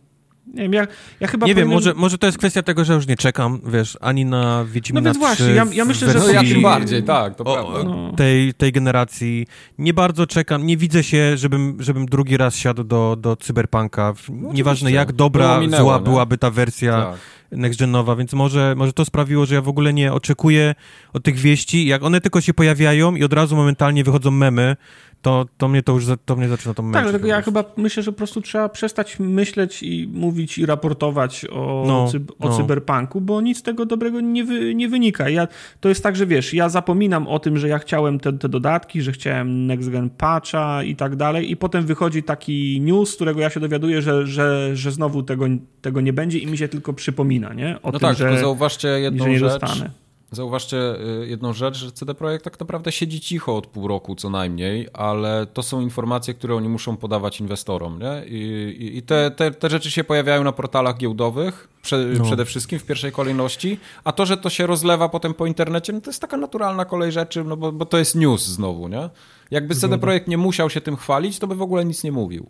Nie 0.54 0.62
wiem, 0.62 0.72
ja, 0.72 0.86
ja 1.20 1.28
chyba 1.28 1.46
Nie 1.46 1.54
powinien... 1.54 1.68
wiem, 1.68 1.74
może, 1.74 1.94
może 1.94 2.18
to 2.18 2.26
jest 2.26 2.38
kwestia 2.38 2.62
tego, 2.62 2.84
że 2.84 2.94
już 2.94 3.06
nie 3.06 3.16
czekam, 3.16 3.60
wiesz, 3.66 3.98
ani 4.00 4.24
na 4.24 4.64
Wiedźmina 4.64 5.00
No 5.00 5.04
więc 5.04 5.18
właśnie, 5.18 5.46
ja, 5.46 5.66
ja 5.72 5.84
myślę, 5.84 6.12
że... 6.12 6.18
No 6.18 6.28
ja 6.28 6.42
tym 6.42 6.62
bardziej, 6.62 7.02
tak, 7.02 7.36
to 7.36 7.44
o, 7.44 7.54
prawda. 7.54 7.90
No. 7.90 8.12
Tej, 8.16 8.54
tej 8.54 8.72
generacji 8.72 9.46
nie 9.78 9.94
bardzo 9.94 10.26
czekam, 10.26 10.66
nie 10.66 10.76
widzę 10.76 11.02
się, 11.02 11.36
żebym, 11.36 11.76
żebym 11.80 12.06
drugi 12.06 12.36
raz 12.36 12.56
siadł 12.56 12.84
do, 12.84 13.16
do 13.20 13.36
Cyberpunka. 13.36 14.14
No, 14.28 14.52
Nieważne 14.52 14.92
jak 14.92 15.12
dobra, 15.12 15.60
minęło, 15.60 15.82
zła 15.82 15.98
nie? 15.98 16.04
byłaby 16.04 16.38
ta 16.38 16.50
wersja 16.50 17.02
tak. 17.02 17.58
next-genowa, 17.58 18.18
więc 18.18 18.32
może, 18.32 18.74
może 18.76 18.92
to 18.92 19.04
sprawiło, 19.04 19.46
że 19.46 19.54
ja 19.54 19.62
w 19.62 19.68
ogóle 19.68 19.92
nie 19.92 20.12
oczekuję 20.12 20.74
od 21.12 21.24
tych 21.24 21.36
wieści. 21.36 21.86
Jak 21.86 22.02
one 22.02 22.20
tylko 22.20 22.40
się 22.40 22.54
pojawiają 22.54 23.14
i 23.14 23.24
od 23.24 23.32
razu 23.32 23.56
momentalnie 23.56 24.04
wychodzą 24.04 24.30
memy, 24.30 24.76
to, 25.24 25.46
to 25.56 25.68
mnie 25.68 25.82
to 25.82 25.92
już 25.92 26.04
to 26.24 26.36
mnie 26.36 26.48
zaczyna 26.48 26.74
to 26.74 26.82
męczyć. 26.82 26.94
Tak, 26.94 27.04
dlatego 27.04 27.28
ja 27.28 27.42
chyba 27.42 27.64
myślę, 27.76 28.02
że 28.02 28.12
po 28.12 28.18
prostu 28.18 28.40
trzeba 28.40 28.68
przestać 28.68 29.18
myśleć 29.18 29.82
i 29.82 30.08
mówić 30.12 30.58
i 30.58 30.66
raportować 30.66 31.46
o, 31.52 31.84
no, 31.86 32.08
cy, 32.08 32.20
o 32.38 32.48
no. 32.48 32.56
cyberpunku, 32.56 33.20
bo 33.20 33.40
nic 33.40 33.58
z 33.58 33.62
tego 33.62 33.86
dobrego 33.86 34.20
nie, 34.20 34.44
wy, 34.44 34.74
nie 34.74 34.88
wynika. 34.88 35.28
Ja, 35.28 35.48
to 35.80 35.88
jest 35.88 36.02
tak, 36.02 36.16
że 36.16 36.26
wiesz, 36.26 36.54
ja 36.54 36.68
zapominam 36.68 37.28
o 37.28 37.38
tym, 37.38 37.58
że 37.58 37.68
ja 37.68 37.78
chciałem 37.78 38.20
te, 38.20 38.32
te 38.32 38.48
dodatki, 38.48 39.02
że 39.02 39.12
chciałem 39.12 39.66
next 39.66 39.90
gen 39.90 40.10
patcha 40.10 40.82
i 40.82 40.96
tak 40.96 41.16
dalej 41.16 41.50
i 41.50 41.56
potem 41.56 41.86
wychodzi 41.86 42.22
taki 42.22 42.80
news, 42.80 43.10
z 43.10 43.14
którego 43.14 43.40
ja 43.40 43.50
się 43.50 43.60
dowiaduję, 43.60 44.02
że, 44.02 44.26
że, 44.26 44.76
że 44.76 44.92
znowu 44.92 45.22
tego, 45.22 45.46
tego 45.80 46.00
nie 46.00 46.12
będzie 46.12 46.38
i 46.38 46.46
mi 46.46 46.58
się 46.58 46.68
tylko 46.68 46.92
przypomina, 46.92 47.54
nie? 47.54 47.76
O 47.82 47.92
no 47.92 47.92
tym, 47.92 48.00
tak, 48.00 48.16
że, 48.16 48.38
zauważcie 48.38 48.88
jedną 48.88 49.24
że 49.24 49.38
rzecz. 49.38 49.60
Dostanę 49.60 50.03
Zauważcie 50.34 50.76
y, 51.22 51.26
jedną 51.28 51.52
rzecz, 51.52 51.76
że 51.76 51.92
CD 51.92 52.14
Projekt 52.14 52.44
tak 52.44 52.60
naprawdę 52.60 52.92
siedzi 52.92 53.20
cicho 53.20 53.56
od 53.56 53.66
pół 53.66 53.88
roku 53.88 54.14
co 54.14 54.30
najmniej, 54.30 54.88
ale 54.92 55.46
to 55.46 55.62
są 55.62 55.80
informacje, 55.80 56.34
które 56.34 56.54
oni 56.54 56.68
muszą 56.68 56.96
podawać 56.96 57.40
inwestorom. 57.40 57.98
Nie? 57.98 58.26
I, 58.26 58.96
i 58.96 59.02
te, 59.02 59.30
te, 59.30 59.50
te, 59.50 59.70
rzeczy 59.70 59.90
się 59.90 60.04
pojawiają 60.04 60.44
na 60.44 60.52
portalach 60.52 60.96
giełdowych 60.96 61.68
prze, 61.82 61.98
no. 62.18 62.24
przede 62.24 62.44
wszystkim 62.44 62.78
w 62.78 62.84
pierwszej 62.84 63.12
kolejności, 63.12 63.78
a 64.04 64.12
to, 64.12 64.26
że 64.26 64.36
to 64.36 64.50
się 64.50 64.66
rozlewa 64.66 65.08
potem 65.08 65.34
po 65.34 65.46
internecie, 65.46 65.92
no 65.92 66.00
to 66.00 66.10
jest 66.10 66.20
taka 66.20 66.36
naturalna 66.36 66.84
kolej 66.84 67.12
rzeczy, 67.12 67.44
no 67.44 67.56
bo, 67.56 67.72
bo 67.72 67.86
to 67.86 67.98
jest 67.98 68.14
news 68.14 68.46
znowu. 68.46 68.88
Nie? 68.88 69.10
Jakby 69.50 69.74
Zgoda. 69.74 69.90
CD 69.90 70.00
Projekt 70.00 70.28
nie 70.28 70.38
musiał 70.38 70.70
się 70.70 70.80
tym 70.80 70.96
chwalić, 70.96 71.38
to 71.38 71.46
by 71.46 71.54
w 71.54 71.62
ogóle 71.62 71.84
nic 71.84 72.04
nie 72.04 72.12
mówił. 72.12 72.46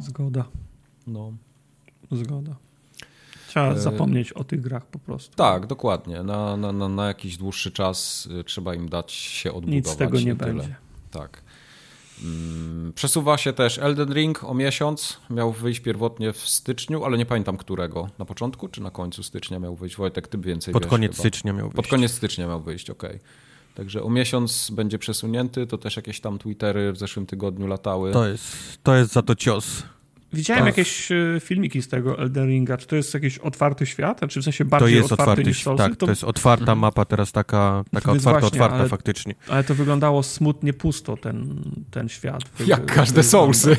Zgoda. 0.00 0.44
No. 1.06 1.32
Zgoda. 2.12 2.56
Trzeba 3.50 3.72
e, 3.72 3.78
zapomnieć 3.78 4.32
o 4.32 4.44
tych 4.44 4.60
grach 4.60 4.86
po 4.86 4.98
prostu. 4.98 5.36
Tak, 5.36 5.66
dokładnie. 5.66 6.22
Na, 6.22 6.56
na, 6.56 6.72
na, 6.72 6.88
na 6.88 7.06
jakiś 7.06 7.36
dłuższy 7.36 7.72
czas 7.72 8.28
y, 8.40 8.44
trzeba 8.44 8.74
im 8.74 8.88
dać 8.88 9.12
się 9.12 9.52
odbudować. 9.52 9.74
Nic 9.74 9.88
z 9.88 9.96
tego 9.96 10.20
nie 10.20 10.34
będzie. 10.34 10.76
Tak. 11.10 11.42
Mm, 12.24 12.92
przesuwa 12.92 13.38
się 13.38 13.52
też 13.52 13.78
Elden 13.78 14.12
Ring 14.14 14.44
o 14.44 14.54
miesiąc. 14.54 15.20
Miał 15.30 15.52
wyjść 15.52 15.80
pierwotnie 15.80 16.32
w 16.32 16.38
styczniu, 16.38 17.04
ale 17.04 17.18
nie 17.18 17.26
pamiętam 17.26 17.56
którego. 17.56 18.08
Na 18.18 18.24
początku 18.24 18.68
czy 18.68 18.82
na 18.82 18.90
końcu 18.90 19.22
stycznia 19.22 19.58
miał 19.58 19.76
wyjść? 19.76 19.96
Wojtek, 19.96 20.28
ty 20.28 20.38
więcej 20.38 20.74
Pod 20.74 20.82
wiesz, 20.82 20.90
koniec 20.90 21.12
chyba. 21.12 21.20
stycznia 21.20 21.52
miał 21.52 21.66
wyjść. 21.66 21.76
Pod 21.76 21.86
koniec 21.86 22.12
stycznia 22.12 22.46
miał 22.46 22.60
wyjść, 22.60 22.90
okej. 22.90 23.10
Okay. 23.10 23.20
Także 23.74 24.02
o 24.02 24.10
miesiąc 24.10 24.70
będzie 24.70 24.98
przesunięty. 24.98 25.66
To 25.66 25.78
też 25.78 25.96
jakieś 25.96 26.20
tam 26.20 26.38
Twittery 26.38 26.92
w 26.92 26.96
zeszłym 26.96 27.26
tygodniu 27.26 27.66
latały. 27.66 28.12
To 28.12 28.26
jest, 28.26 28.56
to 28.82 28.96
jest 28.96 29.12
za 29.12 29.22
to 29.22 29.34
cios. 29.34 29.82
Widziałem 30.32 30.64
tak. 30.64 30.76
jakieś 30.76 31.12
e, 31.12 31.16
filmiki 31.40 31.82
z 31.82 31.88
tego 31.88 32.18
Elden 32.18 32.48
Ringa. 32.48 32.76
Czy 32.76 32.86
to 32.86 32.96
jest 32.96 33.14
jakiś 33.14 33.38
otwarty 33.38 33.86
świat? 33.86 34.20
Czy 34.28 34.40
w 34.40 34.44
sensie 34.44 34.64
bardziej 34.64 34.90
to 34.90 34.96
jest 34.96 35.12
otwarty, 35.12 35.22
otwarty 35.30 35.48
niż 35.50 35.62
Soulsy? 35.62 35.84
Tak, 35.84 35.96
to... 35.96 36.06
to 36.06 36.12
jest 36.12 36.24
otwarta 36.24 36.62
mhm. 36.62 36.78
mapa 36.78 37.04
teraz 37.04 37.32
taka, 37.32 37.84
taka 37.92 38.12
otwarta, 38.12 38.40
właśnie, 38.40 38.46
otwarta 38.46 38.76
ale, 38.76 38.88
faktycznie. 38.88 39.34
Ale 39.48 39.64
to 39.64 39.74
wyglądało 39.74 40.22
smutnie 40.22 40.72
pusto, 40.72 41.16
ten, 41.16 41.64
ten 41.90 42.08
świat. 42.08 42.42
Jak 42.66 42.86
każde 42.86 43.22
Soulsy. 43.22 43.76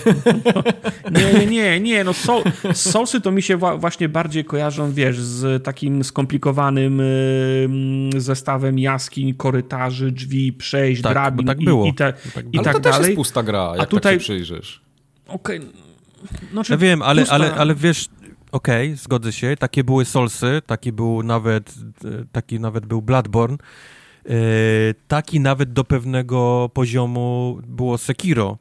nie, 1.12 1.34
nie, 1.34 1.46
nie, 1.46 1.80
nie. 1.80 2.04
No 2.04 2.14
Soul, 2.14 2.44
Soulsy 2.74 3.22
to 3.22 3.32
mi 3.32 3.42
się 3.42 3.58
właśnie 3.58 4.10
bardziej 4.10 4.46
kojarzą, 4.46 4.92
wiesz, 4.92 5.20
z 5.20 5.64
takim 5.64 6.04
skomplikowanym 6.04 7.02
zestawem 8.18 8.80
jaskiń, 8.80 9.34
korytarzy, 9.34 10.12
drzwi, 10.12 10.54
przejść, 10.54 11.02
tak, 11.02 11.14
drabin 11.14 11.48
tak 11.48 11.58
było. 11.64 11.86
i, 11.86 11.90
i, 11.90 11.94
te, 11.94 12.14
tak 12.34 12.46
i 12.54 12.58
ale 12.58 12.66
tak 12.66 12.74
to 12.74 12.80
dalej. 12.80 13.00
też 13.00 13.08
jest 13.08 13.16
pusta 13.16 13.44
gra, 13.44 13.72
jak 13.74 13.82
A 13.82 13.86
tutaj... 13.86 14.14
tak 14.14 14.22
się 14.22 14.24
przyjrzysz. 14.24 14.82
Okej, 15.28 15.60
okay 15.60 15.91
znaczy, 16.52 16.72
ja 16.72 16.78
wiem, 16.78 17.02
ale, 17.02 17.26
ale, 17.30 17.54
ale 17.54 17.76
wiesz, 17.76 18.10
okej, 18.52 18.88
okay, 18.88 18.98
zgodzę 18.98 19.32
się, 19.32 19.56
takie 19.60 19.84
były 19.84 20.06
Solsy, 20.06 20.62
taki 20.66 20.92
był 20.92 21.24
nawet, 21.24 21.76
taki 22.32 22.60
nawet 22.60 22.86
był 22.86 23.02
Bloodborne, 23.02 23.58
yy, 24.26 24.36
taki 25.08 25.40
nawet 25.40 25.74
do 25.74 25.84
pewnego 25.84 26.70
poziomu 26.74 27.60
było 27.68 27.98
Sekiro 27.98 28.58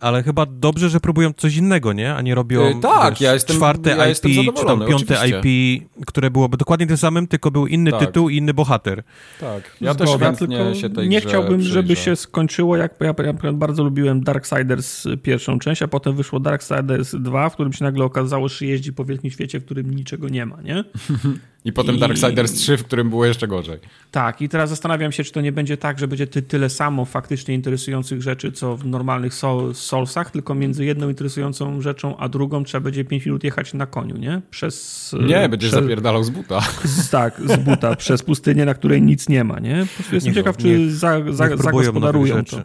ale 0.00 0.22
chyba 0.22 0.46
dobrze, 0.46 0.88
że 0.88 1.00
próbują 1.00 1.32
coś 1.32 1.56
innego, 1.56 1.92
nie? 1.92 2.14
A 2.14 2.22
nie 2.22 2.34
robią 2.34 2.68
yy, 2.68 2.80
tak, 2.80 3.10
wiesz, 3.10 3.20
ja 3.20 3.34
jestem, 3.34 3.56
czwarte 3.56 3.90
ja 3.90 4.08
IP, 4.08 4.16
czy 4.56 4.64
tam 4.66 4.80
piąte 4.80 4.94
oczywiście. 4.94 5.40
IP, 5.44 6.06
które 6.06 6.30
byłoby 6.30 6.56
dokładnie 6.56 6.86
tym 6.86 6.96
samym, 6.96 7.26
tylko 7.26 7.50
był 7.50 7.66
inny 7.66 7.90
tak. 7.90 8.00
tytuł 8.00 8.28
i 8.28 8.36
inny 8.36 8.54
bohater. 8.54 9.02
Tak, 9.40 9.76
ja 9.80 9.94
Zgoda, 9.94 10.12
też 10.12 10.38
chętnie 10.38 10.74
się 10.74 10.90
tej 10.90 11.08
Nie 11.08 11.20
chciałbym, 11.20 11.62
żeby 11.62 11.96
się 11.96 12.16
skończyło, 12.16 12.76
jak 12.76 12.94
ja, 13.00 13.14
ja 13.24 13.52
bardzo 13.52 13.84
lubiłem 13.84 14.20
Darksiders 14.24 15.06
pierwszą 15.22 15.58
część, 15.58 15.82
a 15.82 15.88
potem 15.88 16.16
wyszło 16.16 16.40
Darksiders 16.40 17.14
2, 17.14 17.50
w 17.50 17.54
którym 17.54 17.72
się 17.72 17.84
nagle 17.84 18.04
okazało, 18.04 18.48
że 18.48 18.66
jeździ 18.66 18.92
po 18.92 19.04
wielkim 19.04 19.30
świecie, 19.30 19.60
w 19.60 19.64
którym 19.64 19.94
niczego 19.94 20.28
nie 20.28 20.46
ma, 20.46 20.62
nie? 20.62 20.84
I 21.64 21.72
potem 21.72 21.96
I... 21.96 21.98
Darksiders 21.98 22.52
3, 22.52 22.76
w 22.76 22.84
którym 22.84 23.10
było 23.10 23.26
jeszcze 23.26 23.48
gorzej. 23.48 23.78
Tak, 24.10 24.42
i 24.42 24.48
teraz 24.48 24.70
zastanawiam 24.70 25.12
się, 25.12 25.24
czy 25.24 25.32
to 25.32 25.40
nie 25.40 25.52
będzie 25.52 25.76
tak, 25.76 25.98
że 25.98 26.08
będzie 26.08 26.26
ty, 26.26 26.42
tyle 26.42 26.70
samo 26.70 27.04
faktycznie 27.04 27.54
interesujących 27.54 28.22
rzeczy, 28.22 28.52
co 28.52 28.76
w 28.76 28.86
normalnych 28.86 29.34
soul, 29.34 29.74
Soulsach, 29.74 30.30
tylko 30.30 30.54
między 30.54 30.84
jedną 30.84 31.08
interesującą 31.08 31.80
rzeczą, 31.80 32.16
a 32.16 32.28
drugą 32.28 32.64
trzeba 32.64 32.84
będzie 32.84 33.04
5 33.04 33.26
minut 33.26 33.44
jechać 33.44 33.74
na 33.74 33.86
koniu, 33.86 34.16
nie? 34.16 34.40
Przez... 34.50 35.16
Nie, 35.26 35.48
będziesz 35.48 35.70
przez... 35.70 35.82
zapierdalał 35.82 36.24
z 36.24 36.30
buta. 36.30 36.60
Z, 36.84 37.10
tak, 37.10 37.40
z 37.44 37.56
buta, 37.56 37.96
przez 38.04 38.22
pustynię, 38.22 38.64
na 38.64 38.74
której 38.74 39.02
nic 39.02 39.28
nie 39.28 39.44
ma, 39.44 39.58
nie? 39.58 39.86
Po 39.86 39.94
prostu 39.94 40.14
jestem 40.14 40.34
ciekaw, 40.34 40.56
czy 40.56 40.90
za, 40.90 41.32
za, 41.32 41.56
zagospodarują 41.56 42.44
to. 42.44 42.62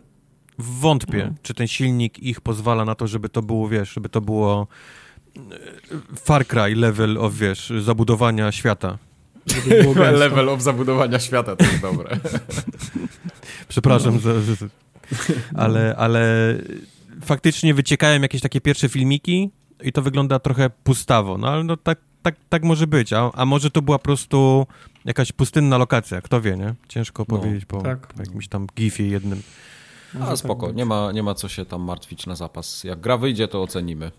Wątpię, 0.58 1.28
no. 1.32 1.38
czy 1.42 1.54
ten 1.54 1.68
silnik 1.68 2.20
ich 2.20 2.42
pozwala 2.42 2.86
na 2.86 2.96
to, 2.96 3.08
żeby 3.08 3.30
to 3.30 3.42
było, 3.42 3.70
wiesz, 3.70 3.94
żeby 3.94 4.10
to 4.10 4.22
było 4.22 4.68
Far 6.16 6.48
Cry 6.48 6.76
level 6.76 7.18
of, 7.18 7.36
wiesz, 7.36 7.74
zabudowania 7.82 8.52
świata. 8.52 8.98
level 10.12 10.50
of 10.50 10.62
zabudowania 10.62 11.20
świata, 11.20 11.56
to 11.56 11.66
jest 11.66 11.82
dobre. 11.82 12.20
Przepraszam, 13.68 14.14
no. 14.14 14.20
za, 14.20 14.42
za, 14.42 14.66
ale, 15.56 15.96
ale 15.98 16.56
faktycznie 17.22 17.74
wyciekają 17.74 18.22
jakieś 18.22 18.42
takie 18.42 18.62
pierwsze 18.62 18.90
filmiki 18.90 19.50
i 19.84 19.92
to 19.92 20.02
wygląda 20.02 20.40
trochę 20.40 20.70
pustawo, 20.70 21.38
no 21.38 21.48
ale 21.48 21.64
no 21.64 21.78
tak, 21.78 22.00
tak, 22.22 22.36
tak 22.50 22.64
może 22.64 22.88
być, 22.88 23.14
a, 23.14 23.32
a 23.34 23.46
może 23.46 23.72
to 23.72 23.82
była 23.82 24.00
po 24.00 24.04
prostu 24.04 24.68
jakaś 25.06 25.32
pustynna 25.32 25.78
lokacja, 25.78 26.22
kto 26.22 26.42
wie, 26.42 26.58
nie? 26.58 26.74
Ciężko 26.88 27.26
no, 27.30 27.38
powiedzieć 27.38 27.66
po, 27.66 27.82
tak. 27.82 28.08
po 28.08 28.22
jakimś 28.22 28.48
tam 28.48 28.68
gifie 28.76 29.08
jednym. 29.08 29.42
A 30.22 30.26
tak 30.26 30.38
spoko, 30.38 30.72
nie 30.72 30.86
ma, 30.86 31.12
nie 31.12 31.24
ma 31.24 31.36
co 31.36 31.48
się 31.48 31.66
tam 31.66 31.82
martwić 31.82 32.26
na 32.26 32.36
zapas. 32.36 32.84
Jak 32.84 33.00
gra 33.00 33.18
wyjdzie, 33.18 33.48
to 33.48 33.62
ocenimy. 33.62 34.12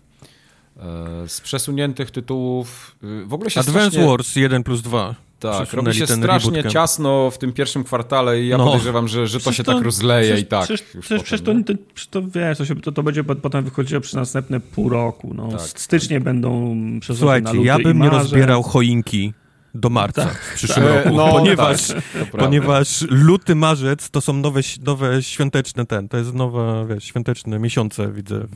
E, 0.79 1.27
z 1.27 1.41
przesuniętych 1.41 2.11
tytułów 2.11 2.95
y, 3.03 3.25
w 3.25 3.33
ogóle 3.33 3.49
się 3.49 3.59
Advance 3.59 3.89
strasznie... 3.89 4.09
Wars 4.09 4.35
1 4.35 4.63
plus 4.63 4.81
2. 4.81 5.15
Tak, 5.39 5.73
robi 5.73 5.93
się 5.93 6.07
strasznie 6.07 6.63
ciasno 6.63 7.31
w 7.31 7.37
tym 7.37 7.53
pierwszym 7.53 7.83
kwartale 7.83 8.41
i 8.41 8.47
ja 8.47 8.57
no. 8.57 8.65
podejrzewam, 8.65 9.07
że, 9.07 9.27
że 9.27 9.39
to 9.39 9.51
się 9.51 9.63
to, 9.63 9.73
tak 9.73 9.83
rozleje 9.83 10.27
przecież, 10.27 10.43
i 10.43 10.45
tak. 10.45 10.63
Przecież, 10.63 10.87
przecież, 11.01 11.23
przecież 11.23 11.45
to, 11.45 11.53
to, 11.73 11.73
to, 12.09 12.27
wiesz, 12.27 12.57
to, 12.57 12.65
się, 12.65 12.75
to, 12.75 12.91
to 12.91 13.03
będzie 13.03 13.23
potem 13.23 13.63
wychodziło 13.63 14.01
przez 14.01 14.13
następne 14.13 14.59
pół 14.59 14.89
roku. 14.89 15.33
No. 15.33 15.47
Tak, 15.47 15.61
Stycznie 15.61 16.15
tak. 16.15 16.23
będą 16.23 16.75
przez 16.99 17.17
Słuchajcie, 17.17 17.61
ja 17.63 17.79
bym 17.79 18.01
nie 18.01 18.09
rozbierał 18.09 18.63
choinki 18.63 19.33
do 19.75 19.89
marca 19.89 20.25
tak, 20.25 20.37
w 20.37 20.55
przyszłym 20.55 20.85
tak, 20.85 21.05
roku, 21.05 21.17
no, 21.17 21.31
ponieważ, 21.31 21.87
tak, 21.87 22.31
ponieważ 22.31 23.01
luty, 23.09 23.55
marzec 23.55 24.09
to 24.09 24.21
są 24.21 24.33
nowe, 24.33 24.61
nowe 24.85 25.23
świąteczne 25.23 25.85
ten, 25.85 26.09
to 26.09 26.17
jest 26.17 26.33
nowe, 26.33 26.85
wiesz, 26.89 27.03
świąteczne 27.03 27.59
miesiące 27.59 28.11
widzę 28.11 28.39
w, 28.39 28.47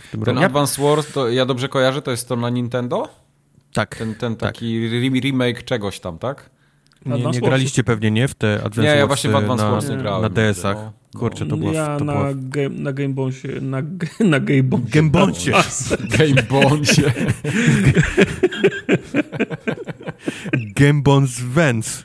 w 0.00 0.10
tym 0.10 0.10
ten 0.10 0.20
roku. 0.20 0.24
Ten 0.24 0.38
Advance 0.38 0.82
Wars, 0.82 1.12
to 1.12 1.28
ja 1.28 1.46
dobrze 1.46 1.68
kojarzę, 1.68 2.02
to 2.02 2.10
jest 2.10 2.28
to 2.28 2.36
na 2.36 2.50
Nintendo? 2.50 3.08
Tak. 3.72 3.96
Ten, 3.96 4.14
ten 4.14 4.36
tak. 4.36 4.52
taki 4.52 4.90
tak. 5.12 5.22
remake 5.22 5.64
czegoś 5.64 6.00
tam, 6.00 6.18
tak? 6.18 6.50
Nie, 7.06 7.24
nie 7.24 7.40
graliście 7.40 7.84
pewnie, 7.84 8.10
nie? 8.10 8.28
W 8.28 8.34
te 8.34 8.54
Advance 8.54 8.82
Nie, 8.82 8.88
ja 8.88 9.06
właśnie 9.06 9.30
w 9.30 9.36
Advance 9.36 9.64
na, 9.64 9.70
Wars 9.70 9.88
nie 9.88 9.96
grałem. 9.96 10.22
Na 10.22 10.28
DS-ach. 10.28 10.76
No. 10.76 10.92
Kurczę, 11.20 11.46
to 11.46 11.56
było... 11.56 11.72
Ja 11.72 11.98
to 11.98 12.04
na, 12.04 12.12
było... 12.12 12.26
ge, 12.34 12.68
na 12.68 12.92
Gamebonsie, 12.92 13.48
na, 13.60 13.82
na 14.32 14.40
Gamebonsie. 14.40 14.90
Gamebonsie. 14.90 15.52
Game 16.18 16.42
Bondzie. 16.42 17.12
Gambons 20.76 21.40
Vents. 21.40 22.04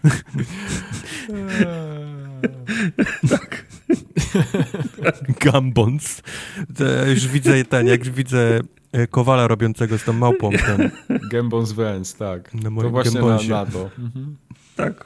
tak. 3.29 3.65
Gambons. 5.41 6.21
To 6.77 7.05
już 7.05 7.27
widzę 7.27 7.65
ten, 7.65 7.87
jak 7.87 8.03
widzę 8.03 8.59
e, 8.91 9.07
Kowala 9.07 9.47
robiącego 9.47 9.97
z 9.97 10.03
tą 10.03 10.13
małpą. 10.13 10.49
Ten, 10.51 10.91
Gambons 11.31 11.71
Vance, 11.71 12.17
tak. 12.17 12.53
na 12.53 12.81
To 12.81 12.89
właśnie 12.89 13.21
na, 13.21 13.37
na 13.49 13.65
to. 13.65 13.89
Tak. 14.75 15.05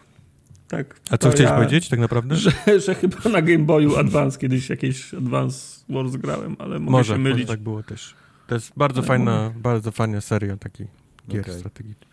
Tak. 0.68 1.00
A 1.10 1.18
co 1.18 1.30
chciałeś 1.30 1.50
ja, 1.52 1.56
powiedzieć 1.56 1.90
tak 1.90 2.00
naprawdę? 2.00 2.36
Że, 2.46 2.52
że 2.80 2.96
chyba 2.96 3.30
na 3.30 3.42
Game 3.42 3.64
Boyu 3.66 3.96
Advance 3.98 4.40
kiedyś 4.40 4.70
jakieś 4.70 5.14
Advance 5.14 5.86
Wars 5.90 6.16
grałem, 6.16 6.56
ale 6.60 6.80
mogę 6.80 6.92
Może, 6.92 7.14
się 7.14 7.20
może 7.20 7.30
mylić. 7.34 7.48
tak 7.48 7.60
było 7.60 7.84
też. 7.84 8.16
To 8.48 8.56
jest 8.56 8.72
bardzo 8.78 9.00
Ale 9.00 9.08
fajna, 9.08 9.54
bardzo 9.56 9.92
fajna 9.92 10.22
seria 10.22 10.58
takich 10.58 10.88
gier 11.30 11.42
Okej. 11.42 11.60
strategicznych. 11.60 12.10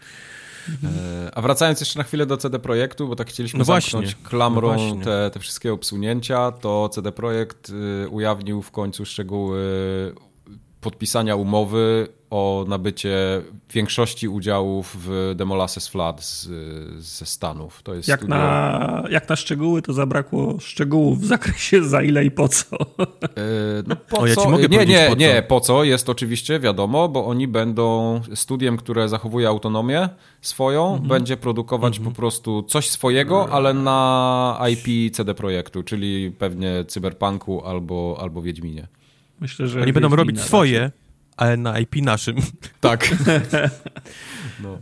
E, 0.85 1.31
A 1.35 1.43
wracając 1.43 1.81
jeszcze 1.81 1.99
na 1.99 2.05
chwilę 2.05 2.27
do 2.27 2.37
CD 2.37 2.59
Projektu, 2.59 3.09
bo 3.09 3.17
tak 3.17 3.29
chcieliśmy 3.29 3.59
No 3.59 3.65
zamknąć 3.65 3.93
właśnie, 4.07 4.29
klamrą 4.29 4.69
no 4.73 4.79
właśnie. 4.79 5.05
te, 5.05 5.31
te 5.33 5.41
wszystkie 5.41 5.73
obsunięcia, 5.73 6.53
to 6.53 6.89
CD 6.89 7.13
Projekt 7.13 7.71
y, 8.05 8.09
ujawnił 8.09 8.63
w 8.63 8.71
końcu 8.71 9.05
szczegóły 9.07 9.61
podpisania 10.81 11.37
umowy 11.37 12.09
o 12.35 12.64
nabycie 12.68 13.43
większości 13.74 14.28
udziałów 14.28 14.97
w 15.01 15.32
Demolasses 15.37 15.89
Flood 15.89 16.22
z, 16.24 16.49
ze 17.05 17.26
Stanów. 17.26 17.82
To 17.82 17.95
jest 17.95 18.09
Jak 18.09 18.20
studio, 18.20 18.37
na, 18.37 19.05
jak 19.11 19.28
na 19.28 19.37
szczegóły, 19.37 19.82
to 19.82 19.93
zabrakło 19.93 20.61
szczegółów 20.61 21.20
w 21.20 21.24
zakresie 21.24 21.82
za 21.85 22.03
ile 22.03 22.24
i 22.24 22.30
po 22.30 22.49
co. 22.49 22.76
E, 22.76 22.76
No 23.87 23.97
po 23.97 24.18
O, 24.18 24.26
ja 24.26 24.35
co? 24.35 24.51
nie, 24.59 24.68
powiedzieć 24.68 24.89
nie, 24.89 25.05
po 25.09 25.12
co. 25.14 25.20
nie, 25.20 25.43
po 25.49 25.61
co? 25.61 25.85
Jest 25.85 26.09
oczywiście 26.09 26.61
wiadomo, 26.61 27.09
bo 27.09 27.26
oni 27.26 27.49
będą 27.49 28.20
studiem, 28.35 28.76
które 28.76 29.09
zachowuje 29.09 29.49
autonomię 29.49 30.09
swoją, 30.41 30.91
Mhm. 30.93 31.09
będzie 31.09 31.37
produkować 31.37 31.99
po 31.99 32.11
prostu 32.11 32.62
coś 32.62 32.91
swojego, 32.91 33.49
ale 33.53 33.74
na 33.74 34.59
IP 34.72 35.14
CD 35.14 35.35
Projektu, 35.35 35.82
czyli 35.82 36.30
pewnie 36.39 36.85
Cyberpunku 36.89 37.64
albo, 37.64 38.18
albo 38.20 38.43
Wiedźminie. 38.43 38.87
Myślę, 39.41 39.68
że 39.68 39.82
Oni 39.82 39.93
będą 39.93 40.09
robić 40.16 40.37
raczej. 40.37 40.49
swoje, 40.49 40.91
ale 41.37 41.57
na 41.57 41.78
IP 41.78 41.97
naszym. 41.97 42.37
Tak. 42.80 43.09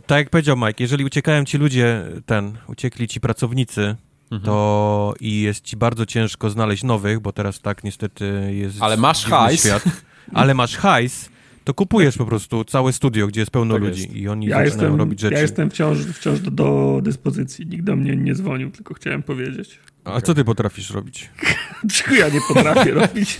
Tak 0.07 0.17
jak 0.17 0.29
powiedział 0.29 0.57
Mike, 0.57 0.83
jeżeli 0.83 1.05
uciekają 1.05 1.45
ci 1.45 1.57
ludzie, 1.57 2.05
ten, 2.25 2.57
uciekli 2.67 3.07
ci 3.07 3.19
pracownicy, 3.19 3.95
to 4.43 5.13
i 5.19 5.41
jest 5.41 5.65
ci 5.65 5.77
bardzo 5.77 6.05
ciężko 6.05 6.49
znaleźć 6.49 6.83
nowych, 6.83 7.19
bo 7.19 7.33
teraz 7.33 7.59
tak 7.61 7.83
niestety 7.83 8.49
jest. 8.53 8.77
Ale 8.79 8.97
masz 8.97 9.25
hajs. 9.25 9.59
Świat, 9.59 9.83
ale 10.33 10.53
masz 10.53 10.77
hajs, 10.77 11.29
to 11.63 11.73
kupujesz 11.73 12.17
po 12.17 12.25
prostu 12.25 12.63
całe 12.63 12.93
studio, 12.93 13.27
gdzie 13.27 13.39
jest 13.39 13.51
pełno 13.51 13.73
Tak 13.73 13.83
ludzi 13.83 14.01
jest. 14.01 14.15
i 14.15 14.27
oni 14.27 14.45
Ja 14.45 14.49
zaczynają 14.57 14.65
jestem, 14.83 14.95
robić 14.99 15.19
rzeczy. 15.19 15.33
ja 15.35 15.41
jestem 15.41 15.69
wciąż, 15.69 15.97
wciąż 15.99 16.39
do, 16.39 16.51
do 16.51 16.99
dyspozycji. 17.03 17.67
Nikt 17.67 17.83
do 17.83 17.95
mnie 17.95 18.15
nie 18.15 18.35
dzwonił, 18.35 18.71
tylko 18.71 18.93
chciałem 18.93 19.23
powiedzieć. 19.23 19.79
A 20.03 20.21
co 20.21 20.33
ty 20.33 20.43
potrafisz 20.43 20.89
robić? 20.91 21.29
Czego 21.93 22.15
ja 22.15 22.29
nie 22.29 22.39
potrafię 22.47 22.91
robić? 23.01 23.39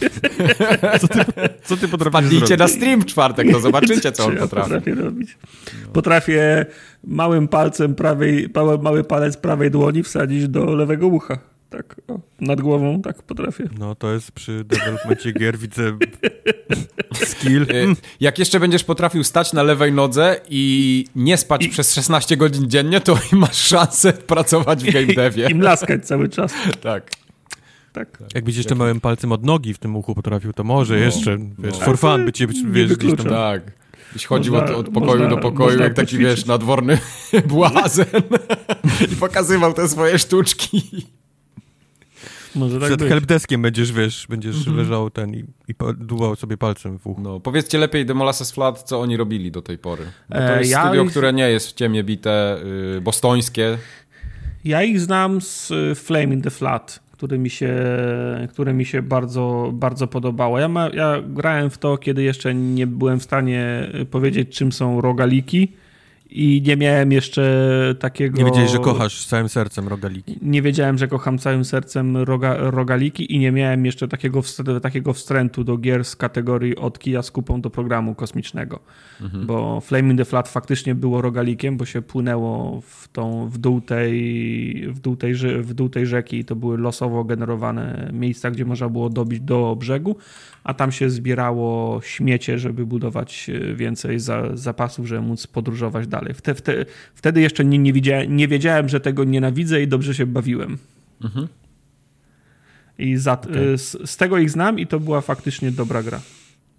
Co 1.64 1.78
ty 1.78 1.88
potrafisz 1.88 2.12
Padnijcie 2.14 2.38
zrobić? 2.48 2.60
na 2.60 2.68
stream 2.68 3.02
w 3.02 3.06
czwartek, 3.06 3.52
to 3.52 3.60
zobaczycie, 3.70 4.12
co 4.12 4.26
on 4.26 4.34
ja 4.34 4.40
potrafi. 4.42 4.70
potrafię 4.70 4.96
robić? 4.96 5.38
Potrafię 5.94 6.66
małym 7.04 7.48
palcem 7.48 7.96
prawej, 7.96 8.50
mały 8.82 9.04
palec 9.04 9.38
prawej 9.38 9.72
dłoni 9.72 10.04
wsadzić 10.04 10.48
do 10.48 10.66
lewego 10.76 11.08
ucha. 11.08 11.38
Tak, 11.78 11.96
o, 12.08 12.20
nad 12.42 12.62
głową, 12.62 13.02
tak 13.02 13.24
potrafię. 13.24 13.70
No 13.80 13.96
to 13.96 14.14
jest 14.14 14.32
przy 14.32 14.64
developmencie 14.64 15.32
gier, 15.32 15.58
widzę 15.58 15.98
skill. 17.26 17.62
Y, 17.72 17.96
Jak 18.20 18.40
jeszcze 18.40 18.60
będziesz 18.60 18.84
potrafił 18.84 19.24
stać 19.24 19.54
na 19.54 19.64
lewej 19.64 19.92
nodze 19.94 20.40
i 20.50 21.06
nie 21.16 21.38
spać 21.38 21.66
I- 21.66 21.70
przez 21.70 21.94
16 21.94 22.38
godzin 22.38 22.70
dziennie, 22.70 23.02
to 23.02 23.18
masz 23.32 23.58
szansę 23.58 24.14
pracować 24.14 24.84
w 24.84 24.94
game 24.94 25.14
devie. 25.14 25.48
I 25.50 25.56
mlaskać 25.56 26.06
cały 26.08 26.30
czas. 26.30 26.54
Tak. 26.82 27.12
Tak. 27.94 28.24
Jakbyś 28.36 28.58
jeszcze 28.58 28.76
małym 28.76 29.02
palcem 29.02 29.32
od 29.32 29.46
nogi 29.46 29.74
w 29.74 29.78
tym 29.78 29.96
uchu 29.96 30.16
potrafił, 30.16 30.54
to 30.54 30.64
może 30.64 30.94
No, 30.94 31.00
jeszcze, 31.00 31.38
no. 31.38 31.46
wiesz, 31.60 31.78
for 31.80 31.98
fun 32.00 32.26
by 32.26 32.34
cię, 32.34 32.48
wiesz, 32.72 32.94
gdzieś 32.96 33.16
tam... 33.16 33.26
Tak. 33.26 33.72
Byś 34.14 34.26
chodził 34.26 34.54
Można- 34.54 34.76
od, 34.76 34.88
od 34.88 34.94
pokoju 34.94 35.12
można- 35.22 35.30
do 35.30 35.38
pokoju, 35.38 35.80
jak 35.80 35.94
taki, 35.94 36.06
poćwiczyć. 36.06 36.26
wiesz, 36.28 36.46
nadworny 36.46 36.98
błazen 37.48 38.06
i 39.12 39.16
pokazywał 39.16 39.74
te 39.74 39.88
swoje 39.90 40.20
sztuczki. 40.20 41.06
Może 42.56 42.80
tak 42.80 42.88
Przed 42.88 42.99
być. 42.99 43.10
helpdeskiem 43.10 43.62
będziesz, 43.62 43.91
wiesz, 43.91 44.28
będziesz 44.30 44.56
Mhm. 44.58 44.78
leżał 44.78 45.10
ten 45.10 45.34
i, 45.34 45.39
i 45.68 45.74
dłubał 45.97 46.36
sobie 46.36 46.58
palcem 46.58 46.99
w 46.99 47.08
uchu. 47.08 47.22
No, 47.22 47.39
powiedzcie 47.39 47.78
lepiej 47.78 48.06
Demolasses 48.06 48.51
Flood, 48.51 48.84
co 48.84 48.99
oni 49.01 49.18
robili 49.18 49.51
do 49.51 49.62
tej 49.62 49.78
pory. 49.78 50.04
Bo 50.30 50.36
to 50.36 50.41
E, 50.43 50.60
jest 50.60 50.72
ja 50.72 50.84
studio, 50.86 51.04
ich- 51.04 51.12
które 51.12 51.34
nie 51.34 51.49
jest 51.49 51.68
w 51.70 51.74
ciemnie 51.74 52.04
bite, 52.04 52.58
y, 52.97 53.01
bostońskie. 53.01 53.78
Ja 54.66 54.84
ich 54.84 54.99
znam 54.99 55.41
z 55.41 55.72
y, 55.72 55.95
Flame 55.95 56.24
in 56.34 56.41
the 56.41 56.49
Flat, 56.49 56.99
które 57.12 57.38
mi 57.38 57.49
się, 57.49 57.74
które 58.49 58.74
mi 58.74 58.86
się 58.86 59.01
bardzo, 59.01 59.70
bardzo 59.74 60.08
podobało. 60.08 60.60
Ja, 60.60 60.68
ma, 60.68 60.89
ja 60.93 61.22
grałem 61.28 61.70
w 61.70 61.78
to, 61.78 61.97
kiedy 61.97 62.24
jeszcze 62.24 62.56
nie 62.56 62.88
byłem 62.88 63.20
w 63.20 63.24
stanie 63.24 63.89
y, 64.01 64.06
powiedzieć, 64.06 64.49
czym 64.58 64.72
są 64.72 65.01
rogaliki 65.01 65.72
i 66.36 66.62
nie 66.62 66.78
miałem 66.78 67.12
jeszcze 67.12 67.96
takiego... 68.00 68.38
Nie 68.38 68.46
wiedziałeś, 68.46 68.72
że 68.72 68.80
kochasz 68.80 69.26
całym 69.26 69.50
sercem 69.50 69.88
rogaliki. 69.88 70.40
Nie 70.42 70.62
wiedziałem, 70.62 70.98
że 70.98 71.08
kocham 71.08 71.38
całym 71.38 71.66
sercem 71.66 72.18
roga, 72.18 72.58
rogaliki 72.58 73.36
i 73.36 73.40
nie 73.40 73.52
miałem 73.52 73.86
jeszcze 73.86 74.08
takiego, 74.08 74.42
takiego 74.82 75.14
wstrętu 75.14 75.64
do 75.64 75.78
gier 75.78 76.06
z 76.06 76.16
kategorii 76.16 76.76
od 76.76 77.00
kija 77.00 77.22
z 77.22 77.32
kupą 77.32 77.62
do 77.62 77.70
programu 77.70 78.16
kosmicznego. 78.16 78.80
Bo 79.46 79.82
Flame 79.82 80.12
in 80.12 80.18
the 80.18 80.26
Flat 80.26 80.50
faktycznie 80.50 80.96
było 80.96 81.22
rogalikiem, 81.22 81.78
bo 81.78 81.86
się 81.86 82.02
płynęło 82.02 82.82
w, 82.82 83.08
tą, 83.08 83.50
w, 83.50 83.58
dół 83.58 83.82
tej, 83.82 84.88
w, 84.92 85.00
dół 85.00 85.16
tej, 85.16 85.36
w 85.62 85.74
dół 85.74 85.90
tej 85.90 86.06
rzeki 86.06 86.38
i 86.38 86.46
to 86.46 86.56
były 86.56 86.78
losowo 86.78 87.24
generowane 87.24 88.10
miejsca, 88.14 88.52
gdzie 88.52 88.66
można 88.66 88.90
było 88.90 89.10
dobić 89.10 89.40
do 89.40 89.76
brzegu, 89.80 90.16
a 90.64 90.74
tam 90.74 90.91
się 90.91 91.09
zbierało 91.09 92.01
śmiecie, 92.01 92.59
żeby 92.59 92.86
budować 92.86 93.49
e, 93.49 93.76
więcej 93.76 94.20
za, 94.20 94.43
zapasów, 94.53 95.07
żeby 95.07 95.22
móc 95.22 95.47
podróżować 95.47 96.07
dalej. 96.07 96.34
Wte, 96.34 96.55
wte, 96.55 96.86
wtedy 97.16 97.41
jeszcze 97.41 97.66
nie, 97.66 97.78
nie, 97.78 97.93
widziałem, 97.93 98.36
nie 98.36 98.47
wiedziałem, 98.47 98.89
że 98.89 98.99
tego 98.99 99.24
nienawidzę 99.24 99.82
i 99.82 99.88
dobrze 99.88 100.16
się 100.16 100.26
bawiłem. 100.26 100.78
I 102.97 103.18
za, 103.18 103.34
Okej. 103.34 103.78
z, 103.78 104.09
z 104.09 104.18
tego 104.18 104.38
ich 104.38 104.51
znam 104.51 104.80
i 104.80 104.88
to 104.88 104.99
była 104.99 105.22
faktycznie 105.22 105.72
dobra 105.72 106.03
gra. 106.03 106.22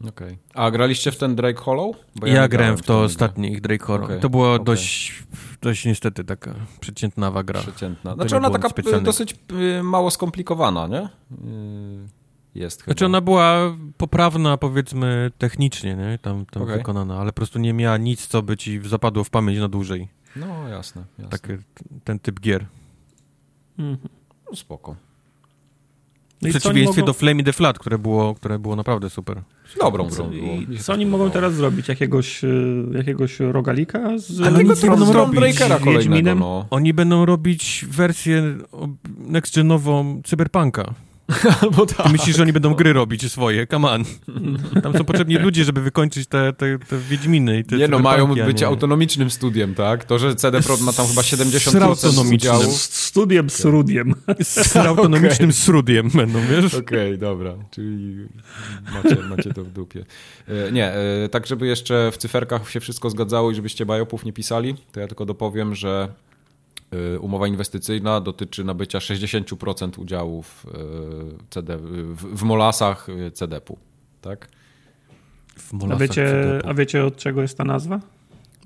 Okej. 0.08 0.38
A 0.54 0.70
graliście 0.70 1.12
w 1.12 1.16
ten 1.18 1.34
Drake 1.36 1.60
Hollow? 1.60 1.96
Bo 2.16 2.26
Ja, 2.26 2.42
nie 2.42 2.48
grałem 2.48 2.76
w 2.76 2.82
to 2.82 3.00
ostatni 3.00 3.52
ich 3.52 3.60
Drake 3.60 3.84
Horror. 3.84 4.04
Okej, 4.04 4.20
To 4.20 4.30
była 4.30 4.54
okej. 4.54 4.64
dość, 4.64 5.22
dość 5.62 5.84
niestety 5.84 6.24
taka 6.24 6.54
przeciętnawa 6.80 7.42
gra. 7.42 7.60
Przeciętna. 7.60 8.14
Znaczy 8.14 8.36
ona 8.36 8.50
taka 8.50 8.68
y, 8.68 9.00
dosyć 9.00 9.34
y, 9.78 9.82
mało 9.82 10.10
skomplikowana, 10.10 10.86
nie? 10.86 11.02
Y, 11.02 12.23
Jest 12.54 12.82
chyba. 12.82 12.92
Znaczy 12.92 13.06
ona 13.06 13.20
była 13.20 13.76
poprawna 13.96 14.56
powiedzmy 14.56 15.30
technicznie, 15.38 15.94
nie? 15.96 16.18
Tam, 16.22 16.46
tam 16.46 16.62
Okej. 16.62 16.76
wykonana, 16.76 17.18
ale 17.18 17.32
po 17.32 17.36
prostu 17.36 17.58
nie 17.58 17.72
miała 17.72 17.96
nic, 17.96 18.26
co 18.26 18.42
by 18.42 18.56
ci 18.56 18.80
zapadło 18.88 19.24
w 19.24 19.30
pamięć 19.30 19.58
na 19.58 19.68
dłużej. 19.68 20.08
No 20.36 20.68
jasne, 20.68 21.04
jasne. 21.18 21.38
Tak, 21.38 21.48
ten 22.04 22.18
typ 22.18 22.40
gier. 22.40 22.66
Mhm. 23.78 24.08
No, 24.50 24.56
spoko. 24.56 24.96
No 26.42 26.50
W 26.50 26.52
oni 26.52 26.60
przeciwieństwie 26.60 27.00
mogą- 27.00 27.06
do 27.06 27.12
Flame 27.12 27.42
the 27.42 27.52
Flat, 27.52 27.78
które 27.78 27.98
było, 27.98 28.34
które 28.34 28.58
było 28.58 28.76
naprawdę 28.76 29.10
super. 29.10 29.42
Dobrą 29.80 30.10
Co, 30.10 30.24
grą 30.24 30.32
co 30.80 30.92
oni 30.92 31.04
to 31.04 31.10
mogą 31.10 31.30
teraz 31.30 31.54
zrobić? 31.54 31.88
Jakiegoś, 31.88 32.44
y, 32.44 32.84
jakiegoś 32.92 33.40
rogalika? 33.40 34.18
Z, 34.18 34.40
Ale 34.40 34.64
nie 34.64 34.70
będą 34.70 34.86
robić. 34.88 35.08
Stormbreakera 35.08 35.78
kolejnego, 35.78 36.34
no. 36.34 36.66
Oni 36.70 36.94
będą 36.94 37.24
robić 37.26 37.84
wersję 37.88 38.58
next-genową 39.28 40.22
Cyberpunka. 40.24 40.94
Albo 41.62 41.86
tak. 41.86 42.06
Ty 42.06 42.12
myślisz, 42.12 42.36
że 42.36 42.42
oni 42.42 42.52
będą 42.52 42.74
gry 42.74 42.92
robić 42.92 43.32
swoje? 43.32 43.66
Come 43.66 43.90
on. 43.90 44.04
Tam 44.82 44.92
są 44.98 45.04
potrzebni 45.04 45.36
ludzie, 45.36 45.64
żeby 45.64 45.80
wykończyć 45.80 46.26
te, 46.28 46.52
te, 46.52 46.78
te 46.78 46.98
Wiedźminy 46.98 47.58
i 47.58 47.64
te 47.64 47.76
Nie 47.76 47.88
no, 47.88 47.98
mają 47.98 48.34
być 48.34 48.60
nie- 48.60 48.66
autonomicznym 48.66 49.30
studiem, 49.30 49.74
tak? 49.74 50.04
To, 50.04 50.18
że 50.18 50.34
CD 50.34 50.60
ma 50.80 50.92
tam 50.92 51.06
chyba 51.06 51.22
70% 51.22 51.82
autonomicznym. 51.82 52.72
studiem 52.72 53.50
z 53.50 53.64
Rudiem. 53.64 54.14
Z 54.42 54.76
autonomicznym 54.76 55.52
srudiem 55.52 56.08
będą, 56.14 56.38
wiesz? 56.50 56.74
Okej, 56.74 57.18
dobra, 57.18 57.54
czyli 57.70 58.16
macie, 58.94 59.16
macie 59.30 59.54
to 59.54 59.64
w 59.64 59.70
dupie. 59.70 60.04
E, 60.48 60.72
Nie, 60.72 60.92
e, 60.92 61.28
tak 61.28 61.46
żeby 61.46 61.66
jeszcze 61.66 62.10
w 62.12 62.16
cyferkach 62.16 62.70
się 62.70 62.80
wszystko 62.80 63.10
zgadzało 63.10 63.50
i 63.50 63.54
żebyście 63.54 63.86
bajopów 63.86 64.24
nie 64.24 64.32
pisali, 64.32 64.74
to 64.92 65.00
ja 65.00 65.06
tylko 65.06 65.26
dopowiem, 65.26 65.74
że 65.74 66.08
umowa 67.20 67.46
inwestycyjna 67.46 68.20
dotyczy 68.20 68.64
nabycia 68.64 68.98
60% 68.98 70.00
udziałów 70.00 70.66
e, 70.74 70.78
CD, 71.50 71.76
w, 71.78 72.38
w 72.38 72.42
molasach 72.42 73.06
CDP-u, 73.32 73.78
tak? 74.20 74.48
W 75.56 75.92
A 75.92 75.96
wiecie, 75.96 76.14
cyberpunk. 76.14 76.70
a 76.70 76.74
wiecie 76.74 77.04
od 77.04 77.16
czego 77.16 77.42
jest 77.42 77.58
ta 77.58 77.64
nazwa? 77.64 78.00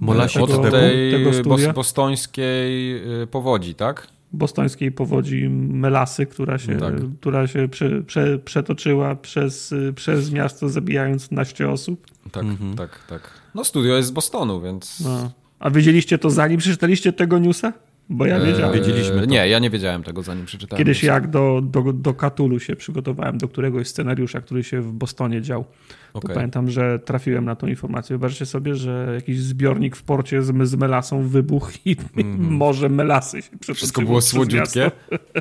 Molasi 0.00 0.38
od 0.38 0.50
tego, 0.50 0.70
tej 0.70 1.12
tego 1.12 1.42
bos, 1.42 1.66
bostońskiej 1.74 2.96
y, 3.22 3.26
powodzi, 3.26 3.74
tak? 3.74 4.08
Bostońskiej 4.32 4.92
powodzi 4.92 5.48
Melasy, 5.48 6.26
która 6.26 6.58
się, 6.58 6.78
tak. 6.78 6.94
która 7.20 7.46
się 7.46 7.68
prze, 7.68 8.02
prze, 8.02 8.38
przetoczyła 8.38 9.16
przez, 9.16 9.74
przez 9.94 10.30
miasto, 10.32 10.68
zabijając 10.68 11.30
naście 11.30 11.70
osób. 11.70 12.06
Tak, 12.32 12.44
mhm. 12.44 12.76
tak, 12.76 13.06
tak. 13.08 13.30
No 13.54 13.64
studio 13.64 13.96
jest 13.96 14.08
z 14.08 14.10
Bostonu, 14.10 14.60
więc... 14.60 15.00
No. 15.00 15.30
A 15.58 15.70
wiedzieliście 15.70 16.18
to 16.18 16.30
zanim 16.30 16.58
przeczytaliście 16.58 17.12
tego 17.12 17.38
newsa? 17.38 17.72
Bo 18.10 18.26
ja 18.26 18.40
wiedziałem. 18.40 18.74
Eee, 18.74 18.80
wiedzieliśmy. 18.80 19.20
To. 19.20 19.24
Nie, 19.24 19.48
ja 19.48 19.58
nie 19.58 19.70
wiedziałem 19.70 20.02
tego, 20.02 20.22
zanim 20.22 20.46
przeczytałem. 20.46 20.78
Kiedyś 20.78 21.02
jak 21.02 21.30
do, 21.30 21.60
do, 21.62 21.92
do 21.92 22.14
Katulu 22.14 22.60
się 22.60 22.76
przygotowałem, 22.76 23.38
do 23.38 23.48
któregoś 23.48 23.88
scenariusza, 23.88 24.40
który 24.40 24.64
się 24.64 24.80
w 24.80 24.92
Bostonie 24.92 25.42
dział. 25.42 25.64
Okay. 26.12 26.28
To 26.28 26.34
pamiętam, 26.34 26.70
że 26.70 26.98
trafiłem 26.98 27.44
na 27.44 27.56
tą 27.56 27.66
informację. 27.66 28.08
Wyobraźcie 28.14 28.46
sobie, 28.46 28.74
że 28.74 29.10
jakiś 29.14 29.40
zbiornik 29.40 29.96
w 29.96 30.02
porcie 30.02 30.42
z, 30.42 30.68
z 30.68 30.74
melasą 30.74 31.28
wybuchł 31.28 31.72
i 31.84 31.96
mm. 32.16 32.52
morze 32.52 32.88
melasy 32.88 33.42
się 33.42 33.74
Wszystko 33.74 34.02
było 34.02 34.20
słodziutkie? 34.20 34.90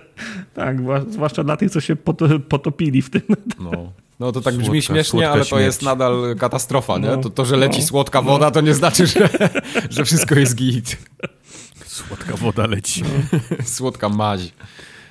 tak, 0.53 0.77
zwłaszcza 1.09 1.43
dla 1.43 1.57
tych, 1.57 1.71
co 1.71 1.81
się 1.81 1.95
potopili 2.49 3.01
w 3.01 3.09
tym. 3.09 3.21
No. 3.59 3.91
No 4.19 4.31
to 4.31 4.41
tak 4.41 4.53
słodka, 4.53 4.69
brzmi 4.69 4.81
śmiesznie, 4.81 5.29
ale 5.29 5.41
to 5.41 5.47
śmierć. 5.47 5.65
jest 5.65 5.81
nadal 5.81 6.35
katastrofa, 6.39 6.97
nie? 6.97 7.07
No, 7.07 7.17
to, 7.17 7.29
to, 7.29 7.45
że 7.45 7.57
leci 7.57 7.79
no, 7.79 7.85
słodka 7.85 8.21
woda, 8.21 8.45
no. 8.45 8.51
to 8.51 8.61
nie 8.61 8.73
znaczy, 8.73 9.07
że, 9.07 9.29
że 9.89 10.05
wszystko 10.05 10.35
jest 10.35 10.55
git. 10.55 10.97
Słodka 11.97 12.35
woda 12.35 12.67
leci. 12.67 13.03
No. 13.03 13.39
Słodka 13.75 14.09
maź. 14.09 14.51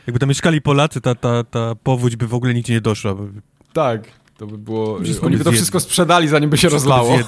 Jakby 0.07 0.19
tam 0.19 0.29
mieszkali 0.29 0.63
Polacy, 0.63 1.01
ta, 1.01 1.15
ta, 1.15 1.45
ta 1.45 1.75
powódź 1.83 2.17
by 2.17 2.27
w 2.27 2.35
ogóle 2.35 2.55
nigdzie 2.55 2.73
nie 2.73 2.81
doszła. 2.81 3.15
Tak, 3.73 4.01
to 4.37 4.47
by 4.47 4.59
było... 4.59 5.01
Wszystko 5.01 5.27
oni 5.27 5.37
by 5.37 5.45
to 5.45 5.53
wszystko 5.53 5.81
sprzedali, 5.81 6.29
zanim 6.29 6.51
by 6.51 6.57
się 6.57 6.69
wszystko 6.69 6.91
rozlało. 6.91 7.19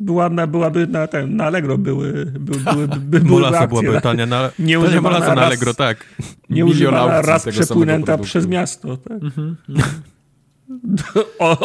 Była 0.00 0.28
na, 0.38 0.46
byłaby 0.46 0.86
na, 0.86 1.06
ten, 1.06 1.36
na 1.36 1.44
Allegro 1.44 1.78
były, 1.78 2.26
by, 2.26 2.58
były, 2.58 2.88
by, 2.88 3.20
były 3.20 3.40
Molasa 3.40 3.66
byłaby 3.66 4.00
tania 4.00 4.26
na, 4.26 4.50
nie 4.58 4.78
tania 4.78 5.00
molasa 5.00 5.34
na 5.34 5.42
Allegro, 5.42 5.74
tak. 5.74 6.06
Nie 6.50 6.66
używana 6.66 7.22
raz 7.22 7.46
przepłynęta 7.46 8.18
przez 8.18 8.46
miasto. 8.46 8.96
Tak. 8.96 9.22
Mhm, 9.22 9.56
mhm. 9.68 9.90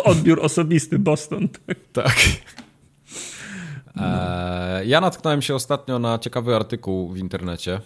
Odbiór 0.04 0.40
osobisty 0.42 1.00
Boston. 1.00 1.48
Tak. 1.68 1.78
tak. 1.94 2.16
E, 3.98 4.86
ja 4.86 5.02
natknąłem 5.02 5.42
się 5.42 5.56
ostatnio 5.56 6.00
na 6.00 6.20
ciekawy 6.20 6.56
artykuł 6.56 7.10
w 7.10 7.18
internecie. 7.18 7.82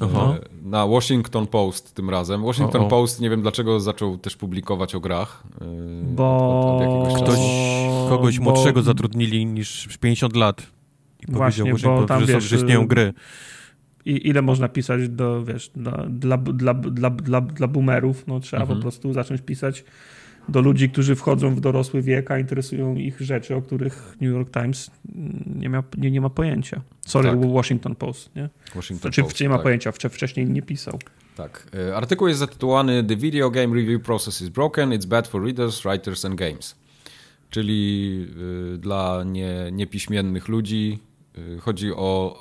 Aha. 0.00 0.34
E, 0.36 0.68
na 0.68 0.86
Washington 0.86 1.46
Post 1.46 1.94
tym 1.94 2.10
razem. 2.10 2.42
Washington 2.42 2.82
o, 2.82 2.86
o. 2.86 2.88
Post 2.88 3.20
nie 3.20 3.30
wiem 3.30 3.42
dlaczego 3.42 3.80
zaczął 3.80 4.18
też 4.18 4.36
publikować 4.36 4.94
o 4.94 5.00
grach. 5.00 5.42
E, 5.60 5.64
bo 6.02 7.06
od, 7.06 7.12
od 7.12 7.22
ktoś 7.22 7.38
kogoś 8.08 8.38
bo... 8.38 8.44
młodszego 8.44 8.82
zatrudnili 8.82 9.46
niż 9.46 9.98
50 10.00 10.36
lat. 10.36 10.66
I 11.28 11.32
Właśnie, 11.32 11.64
powiedział, 11.64 11.96
bo 11.96 12.06
tam, 12.06 12.20
że, 12.20 12.26
wiesz, 12.26 12.44
że 12.44 12.56
istnieją 12.56 12.86
gry. 12.86 13.14
I 14.04 14.28
ile 14.28 14.42
można 14.42 14.68
pisać 14.68 15.08
do, 15.08 15.44
wiesz, 15.44 15.70
dla, 15.76 15.92
dla, 16.08 16.36
dla, 16.36 16.74
dla, 16.74 17.10
dla, 17.10 17.40
dla 17.40 17.68
boomerów? 17.68 18.26
No, 18.26 18.40
trzeba 18.40 18.62
mhm. 18.62 18.78
po 18.78 18.82
prostu 18.82 19.12
zacząć 19.12 19.40
pisać 19.40 19.84
do 20.48 20.60
ludzi, 20.60 20.90
którzy 20.90 21.16
wchodzą 21.16 21.54
w 21.54 21.60
dorosły 21.60 22.02
wiek, 22.02 22.30
a 22.30 22.38
interesują 22.38 22.96
ich 22.96 23.20
rzeczy, 23.20 23.56
o 23.56 23.62
których 23.62 24.16
New 24.20 24.30
York 24.30 24.50
Times 24.52 24.90
nie, 25.56 25.70
ma, 25.70 25.82
nie, 25.96 26.10
nie 26.10 26.20
ma 26.20 26.30
pojęcia. 26.30 26.80
Sorry, 27.06 27.30
tak. 27.30 27.52
Washington 27.52 27.94
Post, 27.94 28.36
nie? 28.36 28.48
Washington 28.74 29.12
znaczy, 29.12 29.22
Post, 29.22 29.40
nie 29.40 29.48
ma 29.48 29.54
tak. 29.54 29.62
pojęcia, 29.62 29.92
wcześniej 29.92 30.46
nie 30.46 30.62
pisał. 30.62 30.98
Tak. 31.36 31.66
E, 31.88 31.96
artykuł 31.96 32.28
jest 32.28 32.40
zatytułowany 32.40 33.04
The 33.04 33.16
Video 33.16 33.50
Game 33.50 33.74
Review 33.74 34.02
Process 34.02 34.42
is 34.42 34.48
Broken, 34.48 34.90
It's 34.90 35.06
Bad 35.06 35.28
for 35.28 35.44
Readers, 35.44 35.82
Writers 35.82 36.24
and 36.24 36.34
Games. 36.34 36.76
Czyli 37.50 38.26
y, 38.74 38.78
dla 38.78 39.24
nie, 39.26 39.68
niepiśmiennych 39.72 40.48
ludzi 40.48 40.98
y, 41.38 41.58
chodzi 41.60 41.92
o 41.92 42.38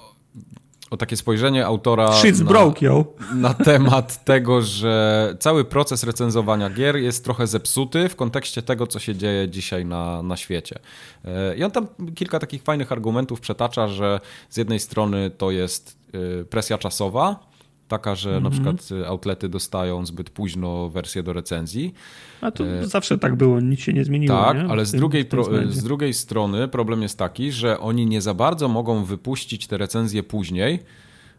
o 0.90 0.98
takie 0.98 1.18
spojrzenie 1.18 1.66
autora 1.66 2.10
na, 2.40 2.46
broke, 2.46 2.86
yo. 2.86 3.06
na 3.36 3.54
temat 3.54 4.24
tego, 4.24 4.62
że 4.62 5.36
cały 5.40 5.66
proces 5.66 6.04
recenzowania 6.04 6.70
gier 6.70 6.96
jest 6.96 7.24
trochę 7.24 7.48
zepsuty 7.48 8.10
w 8.10 8.16
kontekście 8.16 8.62
tego, 8.62 8.88
co 8.88 9.00
się 9.00 9.16
dzieje 9.16 9.50
dzisiaj 9.50 9.86
na, 9.86 10.24
na 10.24 10.38
świecie. 10.38 10.80
E, 11.26 11.56
I 11.56 11.64
on 11.64 11.72
tam 11.72 11.88
kilka 12.16 12.40
takich 12.40 12.64
fajnych 12.64 12.92
argumentów 12.92 13.40
przetacza, 13.40 13.88
że 13.88 14.20
z 14.50 14.58
jednej 14.58 14.80
strony 14.80 15.32
to 15.38 15.52
jest 15.52 15.98
e, 16.42 16.44
presja 16.44 16.78
czasowa, 16.78 17.47
taka, 17.88 18.16
że 18.16 18.30
mm 18.30 18.40
-hmm. 18.40 18.44
na 18.44 18.58
mhm. 18.58 18.78
przykład 18.78 19.08
outlety 19.08 19.50
dostają 19.50 20.06
zbyt 20.06 20.30
późno 20.30 20.90
wersję 20.90 21.24
do 21.24 21.34
recenzji. 21.34 21.94
A 22.42 22.52
to 22.52 22.68
e... 22.68 22.88
zawsze 22.88 23.18
tak 23.18 23.36
było, 23.36 23.60
nic 23.60 23.80
się 23.80 23.94
nie 23.94 24.06
zmieniło. 24.06 24.38
Tak, 24.38 24.58
nie? 24.58 24.68
ale 24.70 24.86
z 24.86 24.92
drugiej, 24.92 25.26
pro, 25.26 25.44
z 25.70 25.84
drugiej 25.84 26.14
strony 26.14 26.68
problem 26.68 27.02
jest 27.02 27.18
taki, 27.18 27.52
że 27.52 27.80
oni 27.80 28.06
nie 28.06 28.22
za 28.22 28.34
bardzo 28.34 28.68
mogą 28.68 29.04
wypuścić 29.04 29.68
te 29.68 29.78
recenzje 29.78 30.24
później, 30.24 30.80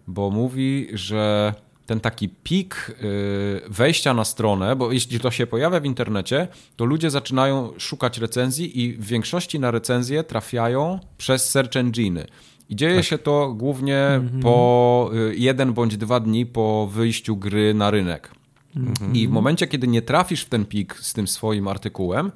bo 0.07 0.31
mówi, 0.31 0.89
że 0.93 1.55
ten 1.89 2.01
taki 2.01 2.29
pik 2.29 2.97
y, 3.03 3.61
wejścia 3.69 4.15
na 4.15 4.25
stronę, 4.25 4.77
bo 4.77 4.93
jeśli 4.93 5.21
to 5.21 5.31
się 5.31 5.47
pojawia 5.47 5.81
w 5.81 5.85
internecie, 5.85 6.49
to 6.77 6.85
ludzie 6.85 7.11
zaczynają 7.11 7.73
szukać 7.79 8.19
recenzji 8.19 8.81
i 8.81 8.93
w 8.93 9.07
większości 9.07 9.61
na 9.61 9.71
recenzje 9.71 10.25
trafiają 10.25 11.01
przez 11.19 11.51
search 11.51 11.77
engine. 11.77 12.25
I 12.69 12.77
dzieje 12.77 12.97
tak. 12.97 13.05
się 13.05 13.19
to 13.19 13.55
głównie 13.57 13.99
mm 13.99 14.29
-hmm. 14.29 14.43
po 14.43 15.11
y, 15.14 15.37
jeden 15.37 15.73
bądź 15.73 15.97
dwa 15.97 16.21
dni 16.21 16.47
po 16.47 16.87
wyjściu 16.93 17.37
gry 17.37 17.75
na 17.75 17.91
rynek. 17.91 18.31
Mm 18.77 18.95
-hmm. 18.95 19.16
I 19.16 19.29
w 19.29 19.31
momencie, 19.31 19.66
kiedy 19.66 19.89
nie 19.89 20.03
trafisz 20.03 20.43
w 20.45 20.49
ten 20.49 20.66
pik 20.66 20.95
z 20.95 21.12
tym 21.12 21.29
swoim 21.29 21.69
artykułem, 21.69 22.33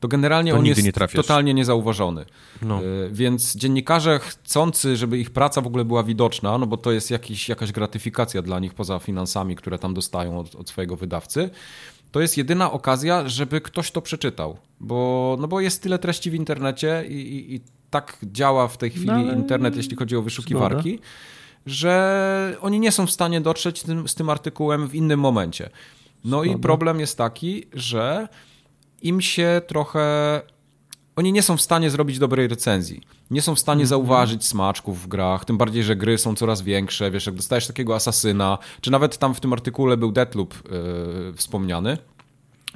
to 0.00 0.08
generalnie 0.08 0.52
to 0.52 0.58
on 0.58 0.66
jest 0.66 0.84
nie 0.84 0.92
totalnie 0.92 1.54
niezauważony. 1.54 2.24
No. 2.62 2.82
Y, 2.82 3.10
więc 3.12 3.56
dziennikarze 3.56 4.18
chcący, 4.18 4.96
żeby 4.96 5.18
ich 5.18 5.30
praca 5.30 5.60
w 5.60 5.66
ogóle 5.66 5.84
była 5.84 6.02
widoczna, 6.02 6.58
no 6.58 6.66
bo 6.66 6.76
to 6.76 6.92
jest 6.92 7.10
jakiś, 7.10 7.48
jakaś 7.48 7.72
gratyfikacja 7.72 8.42
dla 8.42 8.60
nich 8.60 8.74
poza 8.74 8.98
finansami, 8.98 9.56
które 9.56 9.78
tam 9.78 9.94
dostają 9.94 10.38
od, 10.38 10.54
od 10.54 10.68
swojego 10.68 10.96
wydawcy, 10.96 11.50
to 12.12 12.20
jest 12.20 12.36
jedyna 12.36 12.72
okazja, 12.72 13.28
żeby 13.28 13.60
ktoś 13.60 13.90
to 13.90 14.02
przeczytał. 14.02 14.56
Bo, 14.80 15.36
no 15.40 15.48
bo 15.48 15.60
jest 15.60 15.82
tyle 15.82 15.98
treści 15.98 16.30
w 16.30 16.34
internecie 16.34 17.04
i, 17.08 17.14
i, 17.14 17.54
i 17.54 17.60
tak 17.90 18.16
działa 18.22 18.68
w 18.68 18.78
tej 18.78 18.90
chwili 18.90 19.06
no, 19.06 19.32
internet, 19.32 19.76
jeśli 19.76 19.96
chodzi 19.96 20.16
o 20.16 20.22
wyszukiwarki, 20.22 20.90
zgoda. 20.90 21.08
że 21.66 22.56
oni 22.60 22.80
nie 22.80 22.92
są 22.92 23.06
w 23.06 23.10
stanie 23.10 23.40
dotrzeć 23.40 23.80
z 23.80 23.82
tym, 23.82 24.08
z 24.08 24.14
tym 24.14 24.30
artykułem 24.30 24.88
w 24.88 24.94
innym 24.94 25.20
momencie. 25.20 25.70
No 26.24 26.40
zgoda. 26.42 26.58
i 26.58 26.60
problem 26.60 27.00
jest 27.00 27.18
taki, 27.18 27.66
że 27.72 28.28
im 29.02 29.20
się 29.20 29.62
trochę. 29.66 30.42
Oni 31.16 31.32
nie 31.32 31.42
są 31.42 31.56
w 31.56 31.60
stanie 31.60 31.90
zrobić 31.90 32.18
dobrej 32.18 32.48
recenzji. 32.48 33.00
Nie 33.30 33.42
są 33.42 33.54
w 33.54 33.58
stanie 33.58 33.84
-hmm. 33.84 33.88
zauważyć 33.88 34.46
smaczków 34.46 35.02
w 35.02 35.06
grach, 35.08 35.44
tym 35.44 35.58
bardziej, 35.58 35.84
że 35.84 35.96
gry 35.96 36.18
są 36.18 36.34
coraz 36.34 36.62
większe. 36.62 37.10
Wiesz, 37.10 37.26
jak 37.26 37.34
dostajesz 37.34 37.66
takiego 37.66 37.94
asasyna, 37.94 38.58
czy 38.80 38.90
nawet 38.90 39.18
tam 39.18 39.34
w 39.34 39.40
tym 39.40 39.52
artykule 39.52 39.96
był 39.96 40.12
Deathloop 40.12 40.54
yy, 40.54 41.32
wspomniany, 41.36 41.98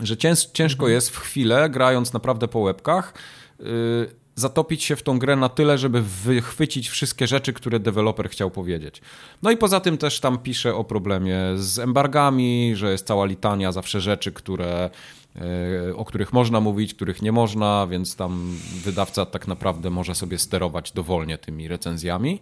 że 0.03 0.17
cięż, 0.17 0.47
ciężko 0.47 0.87
-hmm. 0.87 0.91
jest 0.91 1.11
w 1.11 1.19
chwilę, 1.19 1.71
grając 1.71 2.13
naprawdę 2.13 2.49
po 2.49 2.59
łebkach, 2.59 3.15
yy, 3.59 4.20
zatopić 4.41 4.83
się 4.83 4.97
w 4.97 5.03
tą 5.03 5.19
grę 5.19 5.37
na 5.37 5.49
tyle, 5.49 5.79
żeby 5.79 6.03
wychwycić 6.03 6.89
wszystkie 6.89 7.27
rzeczy, 7.27 7.53
które 7.53 7.81
deweloper 7.81 8.31
chciał 8.31 8.51
powiedzieć. 8.51 9.01
No 9.43 9.51
i 9.51 9.57
poza 9.57 9.81
tym 9.81 9.99
też 9.99 10.21
tam 10.21 10.39
pisze 10.39 10.75
o 10.75 10.85
problemie 10.85 11.39
z 11.57 11.79
embargami, 11.79 12.73
że 12.77 12.93
jest 12.93 13.07
cała 13.07 13.27
litania 13.27 13.73
zawsze 13.73 14.01
rzeczy, 14.01 14.33
które 14.33 14.91
E, 15.37 15.97
o 15.97 16.05
których 16.05 16.33
można 16.33 16.61
mówić, 16.61 16.95
których 16.95 17.23
nie 17.23 17.33
można, 17.33 17.87
więc 17.91 18.17
tam 18.17 18.57
wydawca 18.85 19.27
tak 19.27 19.49
naprawdę 19.49 19.91
może 19.91 20.15
sobie 20.15 20.39
sterować 20.39 20.93
dowolnie 20.93 21.39
tymi 21.39 21.69
recenzjami. 21.69 22.41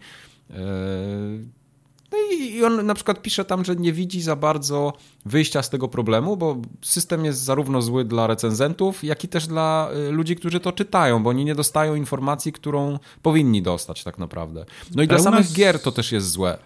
No 2.12 2.18
i 2.32 2.64
on 2.64 2.86
na 2.86 2.94
przykład 2.94 3.22
pisze 3.22 3.44
tam, 3.44 3.64
że 3.64 3.76
nie 3.76 3.92
widzi 3.92 4.22
za 4.22 4.36
bardzo 4.36 4.92
wyjścia 5.26 5.62
z 5.62 5.70
tego 5.70 5.88
problemu, 5.88 6.36
bo 6.36 6.56
system 6.82 7.24
jest 7.24 7.40
zarówno 7.40 7.82
zły 7.82 8.04
dla 8.04 8.26
recenzentów, 8.26 9.04
jak 9.04 9.24
i 9.24 9.28
też 9.28 9.46
dla 9.46 9.90
e, 10.08 10.10
ludzi, 10.10 10.36
którzy 10.36 10.60
to 10.60 10.72
czytają, 10.72 11.22
bo 11.22 11.30
oni 11.30 11.44
nie 11.44 11.54
dostają 11.54 11.94
informacji, 11.94 12.52
którą 12.52 12.98
powinni 13.22 13.62
dostać 13.62 14.04
tak 14.04 14.18
naprawdę. 14.18 14.64
No 14.94 15.02
i 15.02 15.08
dla 15.08 15.18
samych 15.18 15.52
gier 15.52 15.82
to 15.82 15.92
też 15.92 16.12
jest 16.12 16.30
złe 16.30 16.58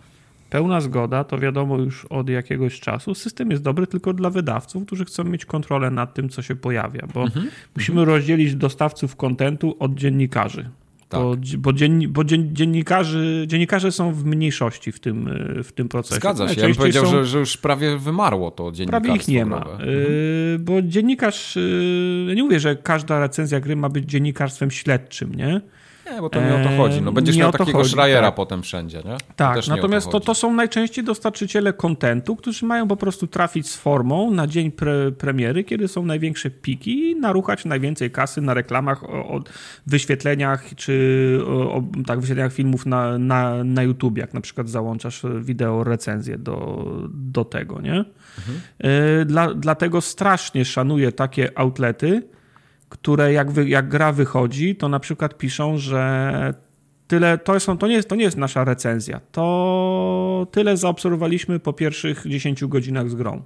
pełna 0.52 0.80
zgoda, 0.80 1.24
to 1.24 1.38
wiadomo 1.38 1.78
już 1.78 2.04
od 2.04 2.28
jakiegoś 2.28 2.80
czasu. 2.80 3.14
System 3.14 3.50
jest 3.50 3.62
dobry 3.62 3.86
tylko 3.86 4.12
dla 4.12 4.30
wydawców, 4.30 4.86
którzy 4.86 5.04
chcą 5.04 5.24
mieć 5.24 5.44
kontrolę 5.44 5.90
nad 5.90 6.14
tym, 6.14 6.28
co 6.28 6.42
się 6.42 6.56
pojawia, 6.56 7.06
bo 7.14 7.22
mhm. 7.22 7.50
musimy 7.76 8.04
rozdzielić 8.04 8.54
dostawców 8.54 9.16
kontentu 9.16 9.76
od 9.78 9.94
dziennikarzy. 9.94 10.70
Tak. 11.12 11.20
Bo, 11.20 11.36
bo, 11.58 11.72
dzien, 11.72 12.12
bo 12.12 12.24
dzien, 12.24 12.56
dziennikarzy, 12.56 13.44
dziennikarze 13.46 13.92
są 13.92 14.12
w 14.12 14.24
mniejszości 14.24 14.92
w 14.92 15.00
tym, 15.00 15.30
w 15.64 15.72
tym 15.72 15.88
procesie. 15.88 16.14
Zgadza 16.14 16.48
się. 16.48 16.60
Ja 16.60 16.66
bym 16.66 16.76
powiedział, 16.76 17.04
są... 17.04 17.10
że, 17.10 17.24
że, 17.24 17.38
już 17.38 17.56
prawie 17.56 17.98
wymarło 17.98 18.50
to 18.50 18.72
dziennikarstwo. 18.72 19.06
Prawie 19.06 19.20
ich 19.20 19.28
nie 19.28 19.46
ma. 19.46 19.56
Mhm. 19.56 19.84
Bo 20.60 20.82
dziennikarz, 20.82 21.56
y, 21.56 22.32
nie 22.36 22.42
mówię, 22.42 22.60
że 22.60 22.76
każda 22.76 23.20
recenzja 23.20 23.60
gry 23.60 23.76
ma 23.76 23.88
być 23.88 24.04
dziennikarstwem 24.04 24.70
śledczym, 24.70 25.34
nie? 25.34 25.60
Nie, 26.14 26.20
bo 26.20 26.30
to 26.30 26.40
nie 26.40 26.54
o 26.54 26.64
to 26.64 26.76
chodzi. 26.76 27.02
No, 27.02 27.12
będziesz 27.12 27.36
nie 27.36 27.42
miał 27.42 27.52
to 27.52 27.58
takiego 27.58 27.78
chodzi, 27.78 27.90
Schreiera 27.90 28.26
tak. 28.26 28.34
potem 28.34 28.62
wszędzie, 28.62 29.02
nie? 29.04 29.16
Tak, 29.36 29.56
też 29.56 29.68
nie 29.68 29.72
o 29.72 29.76
natomiast 29.76 30.06
to, 30.06 30.12
chodzi. 30.12 30.26
to 30.26 30.34
są 30.34 30.52
najczęściej 30.52 31.04
dostarczyciele 31.04 31.72
kontentu, 31.72 32.36
którzy 32.36 32.66
mają 32.66 32.88
po 32.88 32.96
prostu 32.96 33.26
trafić 33.26 33.70
z 33.70 33.76
formą 33.76 34.30
na 34.30 34.46
dzień 34.46 34.70
pre, 34.70 35.12
premiery, 35.12 35.64
kiedy 35.64 35.88
są 35.88 36.06
największe 36.06 36.50
piki 36.50 37.10
i 37.10 37.16
naruchać 37.16 37.64
najwięcej 37.64 38.10
kasy 38.10 38.40
na 38.40 38.54
reklamach, 38.54 39.04
o, 39.04 39.08
o 39.08 39.40
wyświetleniach 39.86 40.74
czy 40.76 41.38
o, 41.46 41.74
o, 41.74 41.82
tak, 42.06 42.20
wyświetleniach 42.20 42.52
filmów 42.52 42.86
na, 42.86 43.18
na, 43.18 43.64
na 43.64 43.82
YouTube, 43.82 44.18
jak 44.18 44.34
na 44.34 44.40
przykład 44.40 44.68
załączasz 44.68 45.22
wideo 45.40 45.84
recenzję 45.84 46.38
do, 46.38 46.86
do 47.08 47.44
tego, 47.44 47.80
nie? 47.80 48.04
Y, 49.20 49.24
Dla, 49.24 49.54
dlatego 49.54 50.00
strasznie 50.00 50.64
szanuję 50.64 51.12
takie 51.12 51.58
outlety, 51.58 52.22
które 52.92 53.32
jak, 53.32 53.50
wy, 53.50 53.68
jak 53.68 53.88
gra 53.88 54.12
wychodzi, 54.12 54.76
to 54.76 54.88
na 54.88 55.00
przykład 55.00 55.38
piszą, 55.38 55.78
że 55.78 56.54
tyle, 57.06 57.38
to, 57.38 57.60
są, 57.60 57.78
to, 57.78 57.86
nie 57.86 57.94
jest, 57.94 58.08
to 58.08 58.16
nie 58.16 58.24
jest 58.24 58.36
nasza 58.36 58.64
recenzja, 58.64 59.20
to 59.32 60.46
tyle 60.50 60.76
zaobserwowaliśmy 60.76 61.58
po 61.58 61.72
pierwszych 61.72 62.24
10 62.26 62.64
godzinach 62.64 63.10
z 63.10 63.14
grą. 63.14 63.42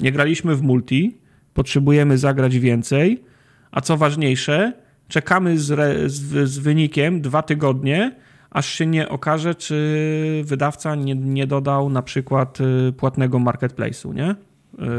Nie 0.00 0.12
graliśmy 0.12 0.56
w 0.56 0.62
multi, 0.62 1.18
potrzebujemy 1.54 2.18
zagrać 2.18 2.58
więcej, 2.58 3.24
a 3.70 3.80
co 3.80 3.96
ważniejsze, 3.96 4.72
czekamy 5.08 5.58
z, 5.58 5.70
re, 5.70 6.08
z, 6.08 6.48
z 6.50 6.58
wynikiem 6.58 7.20
dwa 7.20 7.42
tygodnie, 7.42 8.16
aż 8.50 8.66
się 8.66 8.86
nie 8.86 9.08
okaże, 9.08 9.54
czy 9.54 10.42
wydawca 10.44 10.94
nie, 10.94 11.14
nie 11.14 11.46
dodał 11.46 11.90
na 11.90 12.02
przykład 12.02 12.58
y, 12.60 12.92
płatnego 12.92 13.38
marketplace'u, 13.38 14.14
nie? 14.14 14.34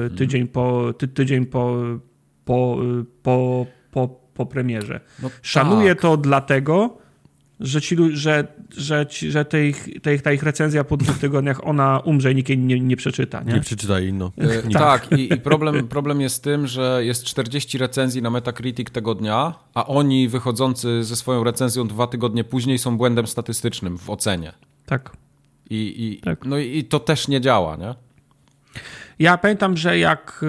Y, 0.08 0.10
Tydzień 0.10 0.48
po, 0.48 0.94
ty, 0.98 1.08
tydzień 1.08 1.46
po, 1.46 1.78
po, 2.46 2.78
po, 3.24 3.66
po, 3.92 4.08
po 4.34 4.46
premierze. 4.46 5.00
No 5.24 5.30
Szanuję 5.42 5.90
tak. 5.90 6.02
to 6.02 6.18
dlatego, 6.18 6.98
że, 7.60 7.82
ci, 7.82 7.98
że, 8.12 8.48
że, 8.78 9.08
ci, 9.08 9.32
że 9.32 9.46
tej, 9.46 9.76
tej, 10.02 10.22
ta 10.22 10.32
ich 10.34 10.44
recenzja 10.44 10.84
po 10.84 10.98
dwóch 10.98 11.18
tygodniach 11.18 11.68
ona 11.68 12.00
umrze 12.00 12.32
i 12.32 12.36
nikt 12.36 12.50
jej 12.50 12.58
nie, 12.58 12.80
nie 12.80 12.96
przeczyta. 12.96 13.44
Nie? 13.44 13.54
Nie 13.54 13.62
przeczytaj, 13.62 14.14
no. 14.14 14.32
E, 14.38 14.70
tak, 14.74 15.12
i, 15.12 15.34
i 15.34 15.38
problem, 15.38 15.88
problem 15.88 16.22
jest 16.22 16.44
tym, 16.44 16.68
że 16.68 17.00
jest 17.06 17.24
40 17.24 17.78
recenzji 17.78 18.22
na 18.22 18.30
Metacritic 18.30 18.92
tego 18.92 19.16
dnia, 19.16 19.54
a 19.74 19.86
oni 19.86 20.28
wychodzący 20.28 21.04
ze 21.04 21.16
swoją 21.16 21.44
recenzją 21.44 21.88
dwa 21.88 22.08
tygodnie 22.08 22.44
później 22.44 22.78
są 22.78 22.98
błędem 22.98 23.28
statystycznym 23.28 23.98
w 23.98 24.10
ocenie. 24.10 24.52
tak. 24.86 25.12
I, 25.70 25.76
i, 25.76 26.22
Tak. 26.22 26.46
no 26.46 26.58
i 26.58 26.84
to 26.84 27.00
też 27.00 27.28
nie 27.28 27.42
działa, 27.42 27.76
nie? 27.76 27.96
Ja 29.20 29.38
pamiętam, 29.38 29.78
że 29.78 30.00
jak, 30.00 30.42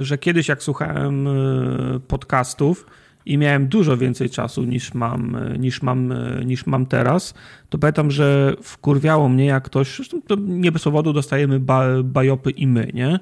y, 0.00 0.04
że 0.04 0.18
kiedyś 0.18 0.48
jak 0.48 0.62
słuchałem 0.62 1.26
y, 1.26 2.00
podcastów 2.00 2.86
i 3.26 3.38
miałem 3.38 3.68
dużo 3.68 3.96
więcej 3.96 4.30
czasu 4.30 4.64
niż 4.64 4.94
mam, 4.94 5.34
y, 5.34 5.58
niż 5.58 5.82
mam, 5.82 6.14
niż 6.44 6.66
mam 6.66 6.86
teraz, 6.86 7.34
to 7.68 7.78
pamiętam, 7.78 8.10
że 8.10 8.54
wkurwiało 8.62 9.28
mnie 9.28 9.44
jak 9.46 9.64
ktoś, 9.64 10.00
to 10.26 10.36
nie 10.40 10.72
bez 10.72 10.82
powodu 10.84 11.12
dostajemy 11.12 11.60
ba, 11.60 11.84
bajopy 12.04 12.50
i 12.50 12.66
my, 12.66 12.90
nie? 12.94 13.20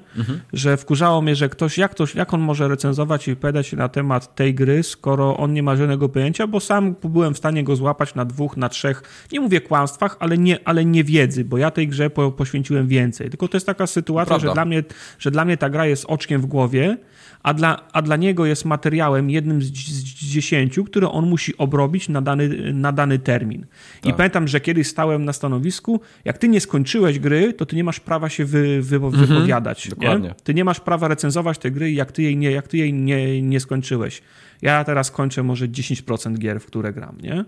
Że 0.53 0.77
wkurzało 0.77 1.21
mnie, 1.21 1.35
że 1.35 1.49
ktoś 1.49 1.77
jak, 1.77 1.91
ktoś, 1.91 2.15
jak 2.15 2.33
on 2.33 2.41
może 2.41 2.67
recenzować 2.67 3.27
i 3.27 3.31
wypowiadać 3.31 3.67
się 3.67 3.77
na 3.77 3.89
temat 3.89 4.35
tej 4.35 4.55
gry, 4.55 4.83
skoro 4.83 5.37
on 5.37 5.53
nie 5.53 5.63
ma 5.63 5.75
żadnego 5.75 6.09
pojęcia, 6.09 6.47
bo 6.47 6.59
sam 6.59 6.95
byłem 7.03 7.33
w 7.33 7.37
stanie 7.37 7.63
go 7.63 7.75
złapać 7.75 8.15
na 8.15 8.25
dwóch, 8.25 8.57
na 8.57 8.69
trzech, 8.69 9.27
nie 9.31 9.39
mówię 9.39 9.61
kłamstwach, 9.61 10.17
ale 10.19 10.37
nie, 10.37 10.67
ale 10.67 10.85
nie 10.85 11.03
wiedzy, 11.03 11.45
bo 11.45 11.57
ja 11.57 11.71
tej 11.71 11.87
grze 11.87 12.09
po, 12.09 12.31
poświęciłem 12.31 12.87
więcej. 12.87 13.29
Tylko 13.29 13.47
to 13.47 13.57
jest 13.57 13.65
taka 13.65 13.87
sytuacja, 13.87 14.29
Prawda. 14.29 14.47
że 14.47 14.53
dla, 14.53 14.65
mnie, 14.65 14.83
że 15.19 15.31
dla 15.31 15.45
mnie 15.45 15.57
ta 15.57 15.69
gra 15.69 15.85
jest 15.85 16.05
oczkiem 16.07 16.41
w 16.41 16.45
głowie, 16.45 16.97
a 17.43 17.53
dla, 17.53 17.81
a 17.93 18.01
dla 18.01 18.15
niego 18.15 18.45
jest 18.45 18.65
materiałem 18.65 19.29
jednym 19.29 19.61
z, 19.61 19.65
z 19.65 20.03
dziesięciu, 20.03 20.83
który 20.83 21.09
on 21.09 21.29
musi 21.29 21.57
obrobić 21.57 22.09
na 22.09 22.21
dany, 22.21 22.73
na 22.73 22.91
dany 22.91 23.19
termin. 23.19 23.65
I 24.03 24.07
Tak. 24.07 24.15
Pamiętam, 24.45 24.51
że 24.51 24.61
kiedyś 24.61 24.87
stałem 24.87 25.25
na 25.25 25.33
stanowisku, 25.33 26.01
jak 26.25 26.37
ty 26.37 26.47
nie 26.47 26.61
skończyłeś 26.61 27.19
gry, 27.19 27.53
to 27.53 27.65
ty 27.65 27.75
nie 27.75 27.83
masz 27.83 27.99
prawa 27.99 28.29
się 28.29 28.45
wy, 28.45 28.81
wy, 28.81 28.99
wypowiadać. 28.99 29.89
Dokładnie. 29.89 30.27
Nie? 30.29 30.35
Ty 30.43 30.53
nie 30.53 30.63
masz 30.63 30.79
prawa 30.79 31.07
recenzować 31.07 31.57
tej 31.57 31.71
gry, 31.71 31.91
jak 31.91 32.11
ty 32.11 32.21
jej 32.21 32.37
nie, 32.37 32.51
jak 32.51 32.67
ty 32.67 32.77
jej 32.77 32.93
nie, 32.93 33.41
nie 33.41 33.59
skończyłeś. 33.59 34.21
Ja 34.61 34.83
teraz 34.83 35.11
kończę 35.11 35.43
może 35.43 35.67
10% 35.67 36.37
gier, 36.37 36.59
w 36.59 36.65
które 36.65 36.93
gram, 36.93 37.17
nie? 37.21 37.45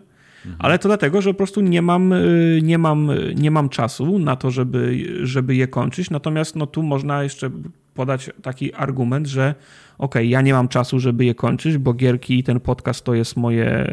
Ale 0.59 0.79
to 0.79 0.89
dlatego, 0.89 1.21
że 1.21 1.33
po 1.33 1.37
prostu 1.37 1.61
nie 1.61 1.81
mam, 1.81 2.13
y, 2.13 2.59
nie 2.63 2.77
mam, 2.77 3.09
y, 3.09 3.33
nie 3.35 3.51
mam 3.51 3.69
czasu 3.69 4.19
na 4.19 4.35
to, 4.35 4.51
żeby, 4.51 5.05
żeby 5.23 5.55
je 5.55 5.67
kończyć. 5.67 6.09
Natomiast 6.09 6.55
no, 6.55 6.67
tu 6.67 6.83
można 6.83 7.23
jeszcze 7.23 7.49
podać 7.93 8.29
taki 8.41 8.73
argument, 8.73 9.27
że 9.27 9.55
okej, 9.97 10.29
ja 10.29 10.41
nie 10.41 10.53
mam 10.53 10.67
czasu, 10.67 10.99
żeby 10.99 11.25
je 11.25 11.35
kończyć, 11.35 11.77
bo 11.77 11.93
gierki 11.93 12.39
i 12.39 12.43
ten 12.43 12.59
podcast 12.59 13.03
to 13.05 13.13
jest 13.13 13.37
moje, 13.37 13.87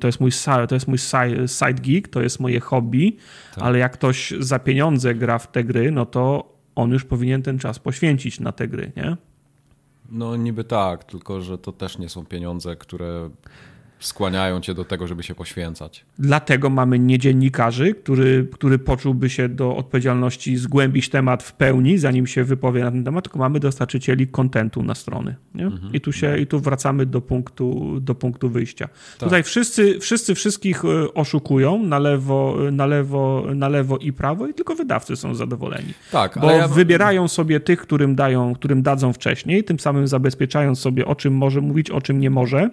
to 0.00 0.08
jest 0.08 0.20
mój, 0.20 0.30
to 0.68 0.74
jest 0.74 0.88
mój 0.88 0.98
si- 0.98 1.48
side 1.48 1.82
gig, 1.82 2.08
to 2.08 2.22
jest 2.22 2.40
moje 2.40 2.60
hobby, 2.60 3.16
ale 3.56 3.78
jak 3.78 3.92
ktoś 3.92 4.34
za 4.38 4.58
pieniądze 4.58 5.14
gra 5.14 5.38
w 5.38 5.52
te 5.52 5.64
gry, 5.64 5.90
no 5.90 6.06
to 6.06 6.52
on 6.74 6.90
już 6.90 7.04
powinien 7.04 7.42
ten 7.42 7.58
czas 7.58 7.78
poświęcić 7.78 8.40
na 8.40 8.52
te 8.52 8.68
gry, 8.68 8.92
nie? 8.96 9.16
No 10.10 10.36
niby 10.36 10.64
tak, 10.64 11.04
tylko 11.04 11.40
że 11.40 11.58
to 11.58 11.72
też 11.72 11.98
nie 11.98 12.08
są 12.08 12.24
pieniądze, 12.26 12.76
które 12.76 13.30
skłaniają 14.06 14.60
cię 14.60 14.74
do 14.74 14.84
tego, 14.84 15.06
żeby 15.06 15.22
się 15.22 15.34
poświęcać. 15.34 16.04
Dlatego 16.18 16.70
mamy 16.70 16.98
nie 16.98 17.18
dziennikarzy, 17.18 17.94
który, 17.94 18.48
który 18.52 18.78
poczułby 18.78 19.30
się 19.30 19.48
do 19.48 19.76
odpowiedzialności 19.76 20.56
zgłębić 20.56 21.08
temat 21.08 21.42
w 21.42 21.52
pełni, 21.52 21.98
zanim 21.98 22.26
się 22.26 22.44
wypowie 22.44 22.84
na 22.84 22.90
ten 22.90 23.04
temat, 23.04 23.24
tylko 23.24 23.38
mamy 23.38 23.60
dostarczycieli 23.60 24.26
kontentu 24.26 24.82
na 24.82 24.94
strony. 24.94 25.36
Nie? 25.54 25.70
I, 25.92 26.00
tu 26.00 26.12
się, 26.12 26.38
I 26.38 26.46
tu 26.46 26.60
wracamy 26.60 27.06
do 27.06 27.20
punktu, 27.20 28.00
do 28.00 28.14
punktu 28.14 28.50
wyjścia. 28.50 28.88
Tutaj 29.18 29.42
wszyscy, 29.42 29.98
wszyscy 30.00 30.34
wszystkich 30.34 30.84
e, 30.84 31.14
oszukują 31.14 31.82
na 31.82 31.98
lewo, 31.98 32.56
na, 32.72 32.86
lewo, 32.86 33.44
na 33.54 33.68
lewo 33.68 33.98
i 33.98 34.12
prawo 34.12 34.46
i 34.46 34.54
tylko 34.54 34.74
wydawcy 34.74 35.16
są 35.16 35.34
zadowoleni. 35.34 35.94
Tak, 36.12 36.38
Bo 36.40 36.50
ja... 36.50 36.68
wybierają 36.68 37.28
sobie 37.28 37.60
tych, 37.60 37.80
którym, 37.80 38.14
dają, 38.14 38.54
którym 38.54 38.82
dadzą 38.82 39.12
wcześniej, 39.12 39.64
tym 39.64 39.78
samym 39.78 40.08
zabezpieczając 40.08 40.78
sobie, 40.78 41.06
o 41.06 41.14
czym 41.14 41.34
może 41.34 41.60
mówić, 41.60 41.90
o 41.90 42.00
czym 42.00 42.20
nie 42.20 42.30
może. 42.30 42.70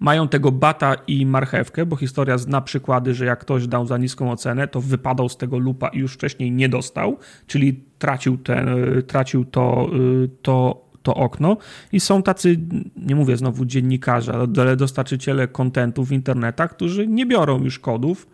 Mają 0.00 0.28
tego 0.28 0.52
bata 0.52 0.94
i 1.06 1.26
marchewkę, 1.26 1.86
bo 1.86 1.96
historia 1.96 2.38
zna 2.38 2.60
przykłady, 2.60 3.14
że 3.14 3.24
jak 3.24 3.38
ktoś 3.38 3.66
dał 3.66 3.86
za 3.86 3.98
niską 3.98 4.30
ocenę, 4.30 4.68
to 4.68 4.80
wypadał 4.80 5.28
z 5.28 5.36
tego 5.36 5.58
lupa 5.58 5.88
i 5.88 5.98
już 5.98 6.14
wcześniej 6.14 6.52
nie 6.52 6.68
dostał, 6.68 7.18
czyli 7.46 7.84
tracił, 7.98 8.38
ten, 8.38 8.68
tracił 9.06 9.44
to, 9.44 9.90
to, 10.42 10.84
to 11.02 11.14
okno. 11.14 11.56
I 11.92 12.00
są 12.00 12.22
tacy, 12.22 12.56
nie 12.96 13.14
mówię 13.14 13.36
znowu 13.36 13.64
dziennikarze, 13.64 14.34
ale 14.60 14.76
dostarczyciele 14.76 15.48
kontentu 15.48 16.04
w 16.04 16.12
internetach, 16.12 16.70
którzy 16.76 17.06
nie 17.06 17.26
biorą 17.26 17.64
już 17.64 17.78
kodów 17.78 18.26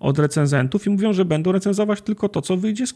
od 0.00 0.18
recenzentów 0.18 0.86
i 0.86 0.90
mówią, 0.90 1.12
że 1.12 1.24
będą 1.24 1.52
recenzować 1.52 2.02
tylko 2.02 2.28
to, 2.28 2.42
co 2.42 2.56
wyjdzie, 2.56 2.86
z, 2.86 2.94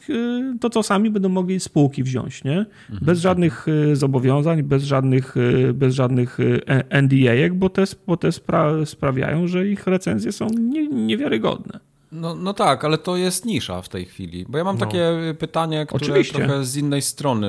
to, 0.60 0.70
co 0.70 0.82
sami 0.82 1.10
będą 1.10 1.28
mogli 1.28 1.60
z 1.60 1.62
spółki 1.62 2.02
wziąć, 2.02 2.44
nie? 2.44 2.66
Bez 3.02 3.20
żadnych 3.20 3.68
y, 3.68 3.96
zobowiązań, 3.96 4.62
bez 4.62 4.84
żadnych, 4.84 5.36
y, 5.36 5.74
bez 5.74 5.94
żadnych 5.94 6.40
y, 6.40 6.60
NDA-ek, 6.90 7.54
bo 7.54 7.68
te, 7.68 7.84
bo 8.06 8.16
te 8.16 8.32
spra 8.32 8.86
sprawiają, 8.86 9.46
że 9.46 9.68
ich 9.68 9.86
recenzje 9.86 10.32
są 10.32 10.48
nie, 10.48 10.88
niewiarygodne. 10.88 11.80
No, 12.16 12.34
no 12.34 12.54
tak, 12.54 12.84
ale 12.84 12.98
to 12.98 13.16
jest 13.16 13.44
nisza 13.44 13.82
w 13.82 13.88
tej 13.88 14.04
chwili. 14.04 14.46
Bo 14.48 14.58
ja 14.58 14.64
mam 14.64 14.78
takie 14.78 15.10
y, 15.30 15.34
pytanie, 15.34 15.86
które 15.86 16.06
Oczywiście. 16.06 16.38
trochę 16.38 16.64
z 16.64 16.76
innej 16.76 17.02
strony 17.02 17.46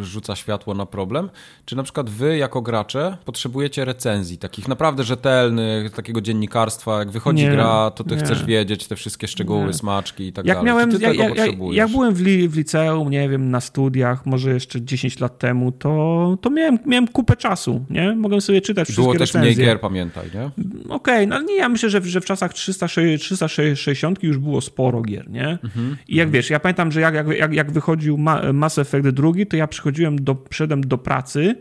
y, 0.00 0.04
rzuca 0.04 0.36
światło 0.36 0.74
na 0.74 0.86
problem. 0.86 1.30
Czy 1.64 1.76
na 1.76 1.82
przykład 1.82 2.10
wy, 2.10 2.36
jako 2.36 2.62
gracze, 2.62 3.16
potrzebujecie 3.24 3.84
recenzji, 3.84 4.38
takich 4.38 4.68
naprawdę 4.68 5.04
rzetelnych, 5.04 5.90
takiego 5.92 6.20
dziennikarstwa, 6.20 6.98
jak 6.98 7.10
wychodzi 7.10 7.44
Nie, 7.44 7.50
gra, 7.50 7.90
to 7.90 8.04
ty 8.04 8.16
nie. 8.16 8.22
chcesz 8.22 8.44
wiedzieć 8.44 8.86
te 8.86 8.96
wszystkie 8.96 9.28
szczegóły, 9.28 9.66
Nie. 9.66 9.72
smaczki 9.72 10.26
i 10.26 10.32
tak 10.32 10.46
Jak 10.46 10.56
dalej. 10.56 10.66
miałem, 10.72 10.90
ty 10.90 10.98
jak, 11.02 11.14
jak, 11.16 11.28
potrzebujesz? 11.28 11.76
jak 11.78 11.88
byłem 11.90 12.14
w, 12.14 12.20
li, 12.20 12.48
w 12.48 12.56
liceum, 12.56 13.10
nie 13.10 13.28
wiem, 13.28 13.50
na 13.50 13.60
studiach, 13.60 14.26
może 14.26 14.50
jeszcze 14.50 14.82
10 14.82 15.20
lat 15.20 15.38
temu, 15.38 15.72
to, 15.72 16.38
to 16.40 16.50
miałem, 16.50 16.78
miałem 16.86 17.08
kupę 17.08 17.36
czasu, 17.36 17.84
nie? 17.90 18.14
Mogłem 18.16 18.40
sobie 18.40 18.60
czytać 18.60 18.84
wszystkie 18.84 19.02
Było 19.02 19.12
też 19.14 19.20
recenzje. 19.34 19.40
mniej 19.54 19.66
gier, 19.66 19.80
pamiętaj, 19.80 20.30
nie? 20.34 20.50
Okej, 20.88 21.26
no 21.26 21.36
ale 21.36 21.44
nie, 21.44 21.56
ja 21.56 21.68
myślę, 21.68 21.90
że, 21.90 22.02
że 22.02 22.20
w 22.20 22.24
czasach 22.24 22.52
360 22.54 23.20
360 23.22 23.79
już 24.26 24.38
było 24.38 24.60
sporo 24.60 25.02
gier, 25.02 25.30
nie? 25.30 25.58
I 26.08 26.16
jak 26.16 26.30
wiesz, 26.30 26.50
ja 26.50 26.60
pamiętam, 26.60 26.92
że 26.92 27.00
jak, 27.00 27.14
jak, 27.38 27.52
jak, 27.54 27.72
wychodził 27.72 28.18
Ma- 28.18 28.52
Mass 28.52 28.78
Effect 28.78 29.08
drugi, 29.08 29.46
to 29.46 29.56
ja 29.56 29.66
przychodziłem 29.66 30.24
do, 30.24 30.34
przyszedłem 30.34 30.80
do 30.80 30.98
pracy, 30.98 31.54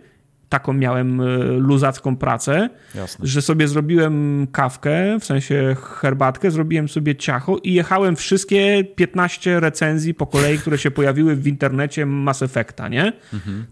taką 0.49 0.73
miałem 0.73 1.21
e, 1.21 1.25
luzacką 1.57 2.15
pracę, 2.17 2.69
Jasne. 2.95 3.27
że 3.27 3.41
sobie 3.41 3.67
zrobiłem 3.67 4.47
kawkę, 4.51 5.19
w 5.19 5.25
sensie 5.25 5.75
herbatkę, 5.81 6.51
zrobiłem 6.51 6.89
sobie 6.89 7.15
ciacho 7.15 7.57
i 7.57 7.73
jechałem 7.73 8.15
wszystkie 8.15 8.83
15 8.95 9.59
recenzji 9.59 10.13
po 10.13 10.27
kolei, 10.27 10.57
które 10.57 10.77
się 10.77 10.91
pojawiły 10.91 11.35
w 11.35 11.47
internecie 11.47 12.05
Mass 12.05 12.41
Effecta, 12.41 12.87
nie? 12.87 13.13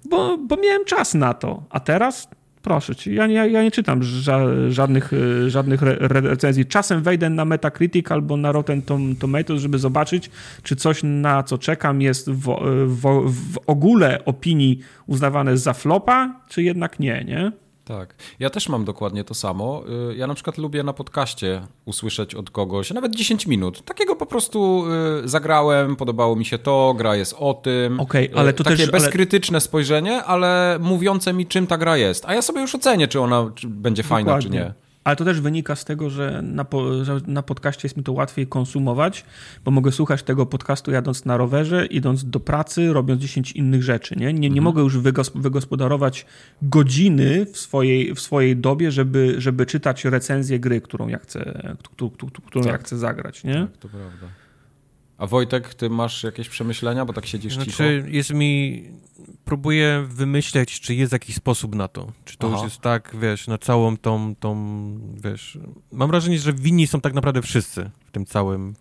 Bo, 0.10 0.38
bo 0.38 0.58
miałem 0.58 0.86
czas 0.86 1.14
na 1.14 1.34
to. 1.34 1.64
A 1.70 1.80
teraz 1.80 2.30
proszę 2.68 2.96
cię, 2.96 3.14
ja 3.14 3.28
nie, 3.28 3.34
ja 3.34 3.64
nie 3.64 3.72
czytam 3.72 4.04
ża 4.04 4.40
żadnych, 4.70 5.14
y, 5.14 5.50
żadnych 5.50 5.84
re 5.84 5.98
re 6.00 6.22
recenzji. 6.22 6.66
Czasem 6.66 7.04
wejdę 7.04 7.30
na 7.30 7.46
Metacritic 7.46 8.12
albo 8.12 8.38
na 8.38 8.52
Rotten 8.52 8.82
Tom 8.82 9.16
Tomatoes, 9.16 9.62
żeby 9.62 9.78
zobaczyć, 9.78 10.30
czy 10.64 10.76
coś, 10.76 11.02
na 11.04 11.44
co 11.44 11.58
czekam, 11.58 12.02
jest 12.02 12.32
w, 12.32 12.56
w, 12.86 13.32
w 13.54 13.58
ogóle 13.68 14.26
opinii 14.26 14.80
uznawane 15.06 15.58
za 15.58 15.74
flopa, 15.74 16.42
czy 16.50 16.64
jednak 16.64 17.00
nie, 17.00 17.24
nie? 17.28 17.52
Tak. 17.88 18.16
Ja 18.40 18.50
też 18.50 18.70
mam 18.70 18.86
dokładnie 18.86 19.24
to 19.24 19.34
samo. 19.34 19.84
Y, 20.12 20.16
ja 20.16 20.28
na 20.28 20.34
przykład 20.34 20.58
lubię 20.58 20.84
na 20.84 20.94
podcaście 20.94 21.62
usłyszeć 21.86 22.36
od 22.36 22.50
kogoś, 22.50 22.92
nawet 22.92 23.16
10 23.16 23.48
minut. 23.48 23.82
Takiego 23.82 24.16
po 24.16 24.26
prostu 24.26 24.86
y, 25.24 25.28
zagrałem, 25.28 25.96
podobało 25.96 26.36
mi 26.36 26.46
się 26.46 26.58
to, 26.58 26.94
gra 26.98 27.16
jest 27.16 27.36
o 27.40 27.54
tym. 27.54 28.00
Okej, 28.00 28.30
okay, 28.30 28.40
ale 28.40 28.54
to 28.54 28.64
Takie 28.64 28.78
też... 28.78 28.92
bezkrytyczne 28.92 29.56
ale... 29.56 29.62
spojrzenie, 29.62 30.24
ale 30.24 30.78
mówiące 30.82 31.34
mi, 31.34 31.46
czym 31.46 31.68
ta 31.68 31.78
gra 31.78 31.98
jest. 31.98 32.26
A 32.26 32.34
ja 32.34 32.42
sobie 32.42 32.62
już 32.62 32.76
ocenię, 32.76 33.08
czy 33.08 33.22
ona 33.22 33.52
będzie 33.64 34.04
fajna, 34.04 34.26
dokładnie. 34.32 34.60
czy 34.60 34.66
nie. 34.66 34.87
Ale 35.08 35.16
to 35.16 35.26
też 35.26 35.42
wynika 35.42 35.76
z 35.76 35.86
tego, 35.86 36.10
że 36.10 36.42
na, 36.42 36.66
po, 36.66 37.06
że 37.06 37.20
na 37.28 37.44
podcaście 37.44 37.86
jest 37.86 37.98
mi 37.98 38.04
to 38.04 38.12
łatwiej 38.12 38.48
konsumować, 38.48 39.26
bo 39.66 39.72
mogę 39.72 39.92
słuchać 39.92 40.24
tego 40.24 40.46
podcastu 40.46 40.92
jadąc 40.92 41.26
na 41.26 41.38
rowerze, 41.38 41.86
idąc 41.86 42.30
do 42.30 42.40
pracy, 42.40 42.94
robiąc 42.94 43.22
10 43.22 43.52
innych 43.52 43.84
rzeczy. 43.84 44.16
Nie, 44.16 44.26
nie, 44.26 44.40
nie 44.40 44.48
mhm. 44.48 44.64
mogę 44.64 44.82
już 44.82 44.98
wygospodarować 45.36 46.26
godziny 46.62 47.46
w 47.46 47.58
swojej, 47.58 48.16
w 48.16 48.20
swojej 48.20 48.58
dobie, 48.58 48.92
żeby, 48.92 49.36
żeby 49.38 49.66
czytać 49.66 50.06
recenzję 50.06 50.60
gry, 50.60 50.82
którą 50.82 51.08
ja 51.08 51.18
chcę, 51.18 51.62
którą 52.46 52.64
tak. 52.64 52.72
ja 52.72 52.78
chcę 52.78 52.98
zagrać. 52.98 53.44
Nie? 53.44 53.54
Tak, 53.54 53.78
to 53.78 53.90
prawda. 53.90 54.28
A 55.18 55.28
Wojtek, 55.28 55.74
ty 55.74 55.90
masz 55.90 56.24
jakieś 56.24 56.50
przemyślenia, 56.50 57.06
bo 57.06 57.14
tak 57.14 57.26
siedzisz 57.26 57.54
znaczy, 57.54 57.72
cicho? 57.72 57.84
jest 58.08 58.34
mi... 58.34 58.84
Próbuję 59.46 60.06
wymyśleć, 60.10 60.80
czy 60.80 60.96
jest 60.96 61.14
jakiś 61.14 61.36
sposób 61.36 61.76
na 61.76 61.88
to. 61.88 62.12
Czy 62.26 62.38
to 62.38 62.48
Aha. 62.48 62.56
już 62.56 62.64
jest 62.64 62.82
tak, 62.82 63.16
wiesz, 63.22 63.48
na 63.48 63.58
całą 63.58 63.98
tą, 63.98 64.36
tą, 64.36 64.56
wiesz... 65.24 65.58
Mam 65.92 66.10
wrażenie, 66.10 66.40
że 66.40 66.54
winni 66.54 66.88
są 66.88 67.02
tak 67.02 67.14
naprawdę 67.14 67.42
wszyscy 67.42 67.90
w 68.06 68.12
tym 68.12 68.26
całym, 68.26 68.76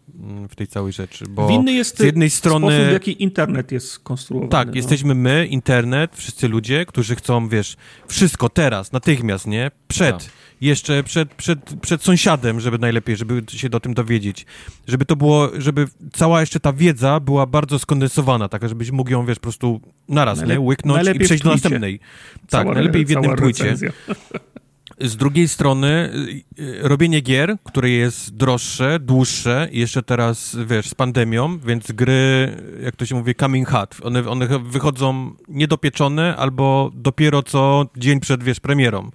w 0.49 0.55
tej 0.55 0.66
całej 0.66 0.93
rzeczy, 0.93 1.24
bo 1.28 1.49
Winny 1.49 1.72
jest 1.72 1.99
z 1.99 2.01
jednej 2.01 2.30
strony... 2.30 2.66
sposób, 2.66 2.89
w 2.89 2.93
jaki 2.93 3.22
internet 3.22 3.72
jest 3.72 3.91
skonstruowany. 3.91 4.51
Tak, 4.51 4.68
no. 4.68 4.74
jesteśmy 4.74 5.14
my, 5.14 5.47
internet, 5.47 6.16
wszyscy 6.16 6.49
ludzie, 6.49 6.87
którzy 6.87 7.16
chcą, 7.16 7.49
wiesz, 7.49 7.76
wszystko 8.09 8.49
teraz, 8.49 8.93
natychmiast, 8.93 9.47
nie? 9.47 9.70
Przed... 9.89 10.18
Tak 10.18 10.45
jeszcze 10.61 11.02
przed, 11.02 11.34
przed, 11.34 11.74
przed 11.80 12.02
sąsiadem, 12.02 12.61
żeby 12.61 12.78
najlepiej, 12.78 13.16
żeby 13.16 13.42
się 13.48 13.68
o 13.72 13.80
tym 13.80 13.94
dowiedzieć. 13.94 14.46
Żeby 14.86 15.04
to 15.04 15.16
było, 15.16 15.50
żeby 15.59 15.86
cała 16.12 16.40
jeszcze 16.40 16.61
ta 16.61 16.72
wiedza 16.72 17.20
była 17.20 17.46
bardzo 17.46 17.78
skondensowana, 17.78 18.48
tak, 18.48 18.68
żebyś 18.68 18.90
mógł 18.90 19.11
ją, 19.11 19.26
wiesz, 19.26 19.38
po 19.38 19.42
prostu 19.42 19.80
naraz, 20.09 20.38
Najlep 20.38 20.59
nie, 20.59 20.64
łyknąć 20.64 21.09
i 21.14 21.18
przejść 21.18 21.44
do 21.44 21.50
następnej. 21.50 21.98
Tak, 21.98 22.48
cała, 22.48 22.74
najlepiej 22.74 23.07
w 23.07 23.11
jednym 23.11 23.36
twicie. 23.36 23.76
Z 25.00 25.16
drugiej 25.16 25.48
strony 25.48 26.11
y, 26.59 26.62
y, 26.62 26.78
robienie 26.82 27.20
gier, 27.20 27.57
które 27.64 27.90
jest 27.90 28.36
droższe, 28.36 28.98
dłuższe 29.00 29.68
i 29.72 29.78
jeszcze 29.78 30.02
teraz, 30.02 30.57
wiesz, 30.66 30.88
z 30.88 30.94
pandemią, 30.94 31.59
więc 31.59 31.92
gry, 31.92 32.57
jak 32.82 32.96
to 32.96 33.07
się 33.07 33.14
mówi, 33.14 33.34
coming 33.34 33.68
hot. 33.68 33.96
One, 34.02 34.28
one 34.28 34.59
wychodzą 34.59 35.30
niedopieczone 35.48 36.36
albo 36.36 36.90
dopiero 36.94 37.42
co 37.42 37.86
dzień 37.96 38.20
przed, 38.20 38.42
wiesz, 38.42 38.61
premierą 38.61 39.11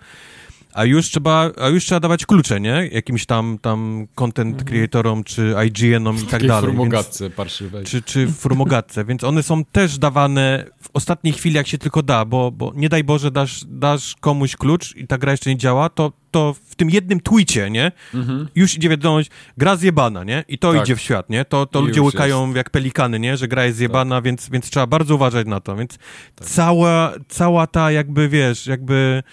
a 0.74 0.86
już 0.86 1.06
trzeba, 1.06 1.52
a 1.62 1.68
już 1.68 1.86
trzeba 1.86 2.00
dawać 2.00 2.26
klucze, 2.26 2.60
nie? 2.60 2.90
Jakimś 2.92 3.26
tam, 3.26 3.58
tam 3.62 4.08
content 4.16 4.50
mhm. 4.50 4.68
creatorom, 4.68 5.24
czy 5.24 5.56
IGN-om 5.68 6.18
i 6.24 6.28
tak 6.28 6.48
dalej. 6.48 6.66
Formogatce 6.66 7.30
parszywej. 7.30 7.86
Czy, 7.86 8.02
czy 8.02 8.28
formogatce, 8.28 9.06
więc 9.06 9.24
one 9.24 9.44
są 9.44 9.66
też 9.66 9.98
dawane 9.98 10.66
w 10.82 10.90
ostatniej 10.94 11.34
chwili, 11.34 11.56
jak 11.56 11.68
się 11.68 11.78
tylko 11.78 12.04
da, 12.04 12.26
bo, 12.26 12.52
bo 12.52 12.72
nie 12.76 12.90
daj 12.90 13.04
Boże, 13.04 13.32
dasz, 13.32 13.66
dasz 13.68 14.16
komuś 14.20 14.56
klucz 14.56 14.96
i 14.96 15.08
ta 15.08 15.18
gra 15.18 15.32
jeszcze 15.32 15.50
nie 15.50 15.58
działa, 15.58 15.90
to, 15.90 16.12
to 16.32 16.56
w 16.70 16.76
tym 16.76 16.90
jednym 16.90 17.20
tweetie, 17.20 17.70
nie? 17.70 17.92
Mhm. 18.14 18.48
Już 18.56 18.76
idzie 18.76 18.90
wiadomość, 18.90 19.30
gra 19.58 19.76
zjebana, 19.76 20.24
nie? 20.24 20.44
I 20.48 20.58
to 20.58 20.74
tak. 20.74 20.82
idzie 20.82 20.96
w 20.96 21.02
świat, 21.02 21.30
nie? 21.30 21.46
To, 21.46 21.66
to 21.66 21.82
ludzie 21.82 22.02
łykają 22.02 22.46
jest. 22.46 22.58
jak 22.58 22.70
pelikany, 22.70 23.20
nie? 23.20 23.38
Że 23.38 23.48
gra 23.48 23.66
jest 23.66 23.78
zjebana, 23.78 24.16
tak. 24.16 24.24
więc, 24.24 24.50
więc 24.50 24.70
trzeba 24.70 24.88
bardzo 24.88 25.16
uważać 25.16 25.48
na 25.48 25.60
to, 25.60 25.76
więc 25.76 25.98
tak. 26.36 26.48
cała, 26.48 27.14
cała 27.28 27.68
ta 27.68 27.92
jakby, 27.92 28.30
wiesz, 28.30 28.68
jakby 28.68 29.24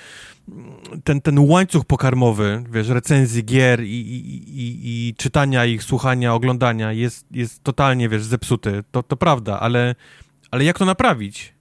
ten, 1.04 1.20
ten 1.20 1.38
łańcuch 1.38 1.84
pokarmowy, 1.84 2.64
wiesz, 2.70 2.88
recenzji 2.88 3.44
gier 3.44 3.82
i, 3.82 3.86
i, 3.86 4.16
i, 4.60 5.08
i, 5.08 5.14
czytania 5.14 5.64
ich, 5.64 5.82
słuchania, 5.82 6.34
oglądania 6.34 6.92
jest, 6.92 7.26
jest 7.30 7.62
totalnie, 7.62 8.08
wiesz, 8.08 8.22
zepsuty. 8.22 8.84
To, 8.90 9.02
to 9.02 9.16
prawda, 9.16 9.60
ale, 9.60 9.94
ale 10.50 10.64
jak 10.64 10.78
to 10.78 10.84
naprawić? 10.84 11.57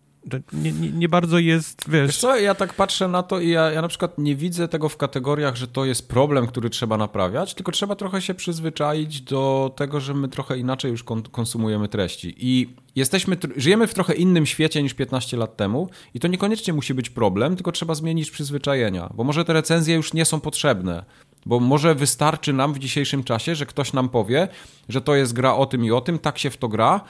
Nie, 0.53 0.71
nie, 0.71 0.89
nie, 0.89 1.09
bardzo 1.09 1.39
jest, 1.39 1.89
wiesz... 1.89 2.07
wiesz... 2.07 2.17
co, 2.17 2.35
ja 2.35 2.55
tak 2.55 2.73
patrzę 2.73 3.07
na 3.07 3.23
to 3.23 3.39
i 3.39 3.49
ja, 3.49 3.71
ja 3.71 3.81
na 3.81 3.87
przykład 3.87 4.17
nie 4.17 4.35
widzę 4.35 4.67
tego 4.67 4.89
w 4.89 4.97
kategoriach, 4.97 5.55
że 5.55 5.67
to 5.67 5.85
jest 5.85 6.07
problem, 6.07 6.47
który 6.47 6.69
trzeba 6.69 6.97
naprawiać, 6.97 7.53
tylko 7.53 7.71
trzeba 7.71 7.95
trochę 7.95 8.21
się 8.21 8.33
przyzwyczaić 8.33 9.21
do 9.21 9.73
tego, 9.75 9.99
że 9.99 10.13
my 10.13 10.27
trochę 10.27 10.57
inaczej 10.57 10.91
już 10.91 11.03
konsumujemy 11.31 11.87
treści. 11.87 12.35
I 12.37 12.69
jesteśmy, 12.95 13.37
żyjemy 13.55 13.87
w 13.87 13.93
trochę 13.93 14.13
innym 14.13 14.45
świecie 14.45 14.83
niż 14.83 14.93
15 14.93 15.37
lat 15.37 15.57
temu 15.57 15.89
i 16.13 16.19
to 16.19 16.27
niekoniecznie 16.27 16.73
musi 16.73 16.93
być 16.93 17.09
problem, 17.09 17.55
tylko 17.55 17.71
trzeba 17.71 17.95
zmienić 17.95 18.31
przyzwyczajenia, 18.31 19.09
bo 19.13 19.23
może 19.23 19.45
te 19.45 19.53
recenzje 19.53 19.95
już 19.95 20.13
nie 20.13 20.25
są 20.25 20.39
potrzebne, 20.39 21.05
bo 21.45 21.59
może 21.59 21.95
wystarczy 21.95 22.53
nam 22.53 22.73
w 22.73 22.79
dzisiejszym 22.79 23.23
czasie, 23.23 23.55
że 23.55 23.65
ktoś 23.65 23.93
nam 23.93 24.09
powie, 24.09 24.47
że 24.89 25.01
to 25.01 25.15
jest 25.15 25.33
gra 25.33 25.55
o 25.55 25.65
tym 25.65 25.85
i 25.85 25.91
o 25.91 26.01
tym, 26.01 26.19
tak 26.19 26.37
się 26.37 26.49
w 26.49 26.57
to 26.57 26.67
gra, 26.67 27.01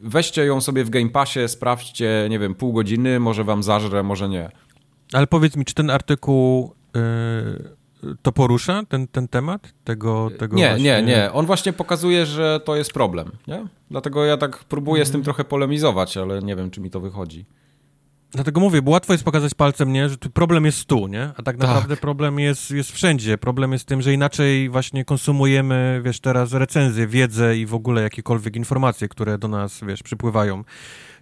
weźcie 0.00 0.44
ją 0.44 0.60
sobie 0.60 0.84
w 0.84 0.90
Game 0.90 1.10
Passie, 1.10 1.48
sprawdźcie, 1.48 2.26
nie 2.30 2.38
wiem, 2.38 2.54
pół 2.54 2.72
godziny, 2.72 3.20
może 3.20 3.44
wam 3.44 3.62
zażre, 3.62 4.02
może 4.02 4.28
nie. 4.28 4.50
Ale 5.12 5.26
powiedz 5.26 5.56
mi, 5.56 5.64
czy 5.64 5.74
ten 5.74 5.90
artykuł 5.90 6.74
yy, 6.94 8.14
to 8.22 8.32
porusza, 8.32 8.82
ten, 8.88 9.08
ten 9.08 9.28
temat? 9.28 9.74
Tego, 9.84 10.30
tego 10.38 10.56
nie, 10.56 10.68
właśnie... 10.68 10.84
nie, 10.84 11.02
nie. 11.02 11.32
On 11.32 11.46
właśnie 11.46 11.72
pokazuje, 11.72 12.26
że 12.26 12.60
to 12.64 12.76
jest 12.76 12.92
problem, 12.92 13.30
nie? 13.48 13.66
Dlatego 13.90 14.24
ja 14.24 14.36
tak 14.36 14.64
próbuję 14.68 15.04
z 15.04 15.10
tym 15.10 15.18
mhm. 15.18 15.24
trochę 15.24 15.44
polemizować, 15.44 16.16
ale 16.16 16.42
nie 16.42 16.56
wiem, 16.56 16.70
czy 16.70 16.80
mi 16.80 16.90
to 16.90 17.00
wychodzi. 17.00 17.46
Dlatego 18.32 18.60
mówię, 18.60 18.82
bo 18.82 18.90
łatwo 18.90 19.12
jest 19.12 19.24
pokazać 19.24 19.54
palcem, 19.54 19.92
nie, 19.92 20.08
że 20.08 20.16
problem 20.16 20.64
jest 20.64 20.84
tu, 20.84 21.06
nie? 21.06 21.22
A 21.22 21.32
tak, 21.32 21.44
tak 21.44 21.58
naprawdę 21.58 21.96
problem 21.96 22.38
jest, 22.38 22.70
jest 22.70 22.92
wszędzie. 22.92 23.38
Problem 23.38 23.72
jest 23.72 23.84
tym, 23.84 24.02
że 24.02 24.12
inaczej 24.12 24.68
właśnie 24.68 25.04
konsumujemy, 25.04 26.00
wiesz, 26.04 26.20
teraz 26.20 26.52
recenzje, 26.52 27.06
wiedzę 27.06 27.56
i 27.56 27.66
w 27.66 27.74
ogóle 27.74 28.02
jakiekolwiek 28.02 28.56
informacje, 28.56 29.08
które 29.08 29.38
do 29.38 29.48
nas, 29.48 29.80
wiesz, 29.86 30.02
przypływają. 30.02 30.64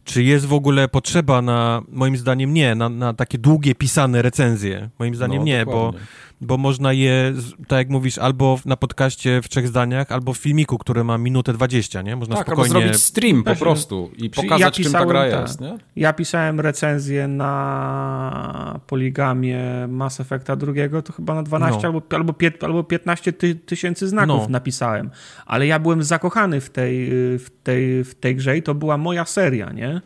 Czy 0.09 0.23
jest 0.23 0.47
w 0.47 0.53
ogóle 0.53 0.89
potrzeba 0.89 1.43
na, 1.43 1.83
moim 1.89 2.17
zdaniem 2.17 2.55
nie, 2.55 2.75
na, 2.75 2.89
na 2.89 3.15
takie 3.15 3.39
długie, 3.39 3.75
pisane 3.75 4.23
recenzje? 4.23 4.91
Moim 4.99 5.15
zdaniem 5.15 5.39
no, 5.39 5.45
nie, 5.45 5.67
bo 5.67 5.93
bo 6.41 6.59
można 6.59 6.93
je, 6.93 7.35
tak 7.69 7.79
jak 7.79 7.89
mówisz, 7.89 8.19
albo 8.19 8.59
na 8.65 8.77
podcaście 8.77 9.43
w 9.43 9.49
trzech 9.49 9.69
zdaniach, 9.69 10.13
albo 10.13 10.33
w 10.33 10.39
filmiku, 10.39 10.79
który 10.79 11.05
ma 11.05 11.19
minutę 11.19 11.53
20, 11.53 12.03
nie? 12.03 12.17
Można 12.17 12.37
tak, 12.37 12.47
spokojnie... 12.47 12.71
zrobić 12.71 12.97
stream 12.97 13.45
po 13.45 13.57
prostu 13.57 14.11
i 14.17 14.31
pokazać, 14.31 14.61
ja 14.61 14.71
pisałem, 14.71 14.83
czym 14.83 14.93
ta 14.93 15.07
gra 15.07 15.27
jest, 15.27 15.61
nie? 15.61 15.79
Ja 15.97 16.13
pisałem 16.13 16.61
recenzję 16.61 17.29
na 17.29 18.81
poligamie 18.87 19.87
Mass 19.89 20.21
Effecta 20.21 20.57
drugiego, 20.57 21.03
to 21.03 21.13
chyba 21.13 21.35
na 21.35 21.43
12 21.43 21.81
no. 21.83 21.89
albo, 21.89 22.03
albo, 22.11 22.35
albo 22.61 22.85
15 22.85 23.33
ty, 23.33 23.55
tysięcy 23.55 24.09
znaków 24.09 24.43
no. 24.43 24.49
napisałem, 24.49 25.11
ale 25.47 25.67
ja 25.67 25.79
byłem 25.79 26.03
zakochany 26.03 26.61
w 26.61 26.71
tej, 26.71 27.09
w, 27.39 27.47
tej, 27.63 28.05
w 28.05 28.15
tej 28.15 28.37
grze 28.37 28.57
i 28.57 28.63
to 28.63 28.75
była 28.75 28.99
moja 28.99 29.25
seria, 29.25 29.73
nie? 29.73 29.98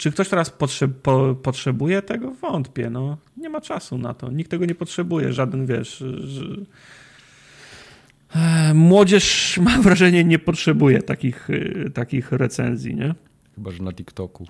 Czy 0.00 0.12
ktoś 0.12 0.28
teraz 0.28 0.50
potrzeb, 0.50 0.90
po, 1.02 1.34
potrzebuje 1.42 2.02
tego? 2.02 2.30
Wątpię. 2.30 2.90
No. 2.90 3.16
Nie 3.36 3.48
ma 3.48 3.60
czasu 3.60 3.98
na 3.98 4.14
to. 4.14 4.30
Nikt 4.30 4.50
tego 4.50 4.66
nie 4.66 4.74
potrzebuje. 4.74 5.32
Żaden, 5.32 5.66
wiesz... 5.66 6.04
Że... 6.18 6.44
Młodzież, 8.74 9.58
mam 9.62 9.82
wrażenie, 9.82 10.24
nie 10.24 10.38
potrzebuje 10.38 11.02
takich, 11.02 11.48
e, 11.50 11.90
takich 11.90 12.32
recenzji, 12.32 12.94
nie? 12.94 13.14
Chyba, 13.54 13.70
że 13.70 13.82
na 13.82 13.92
TikToku. 13.92 14.46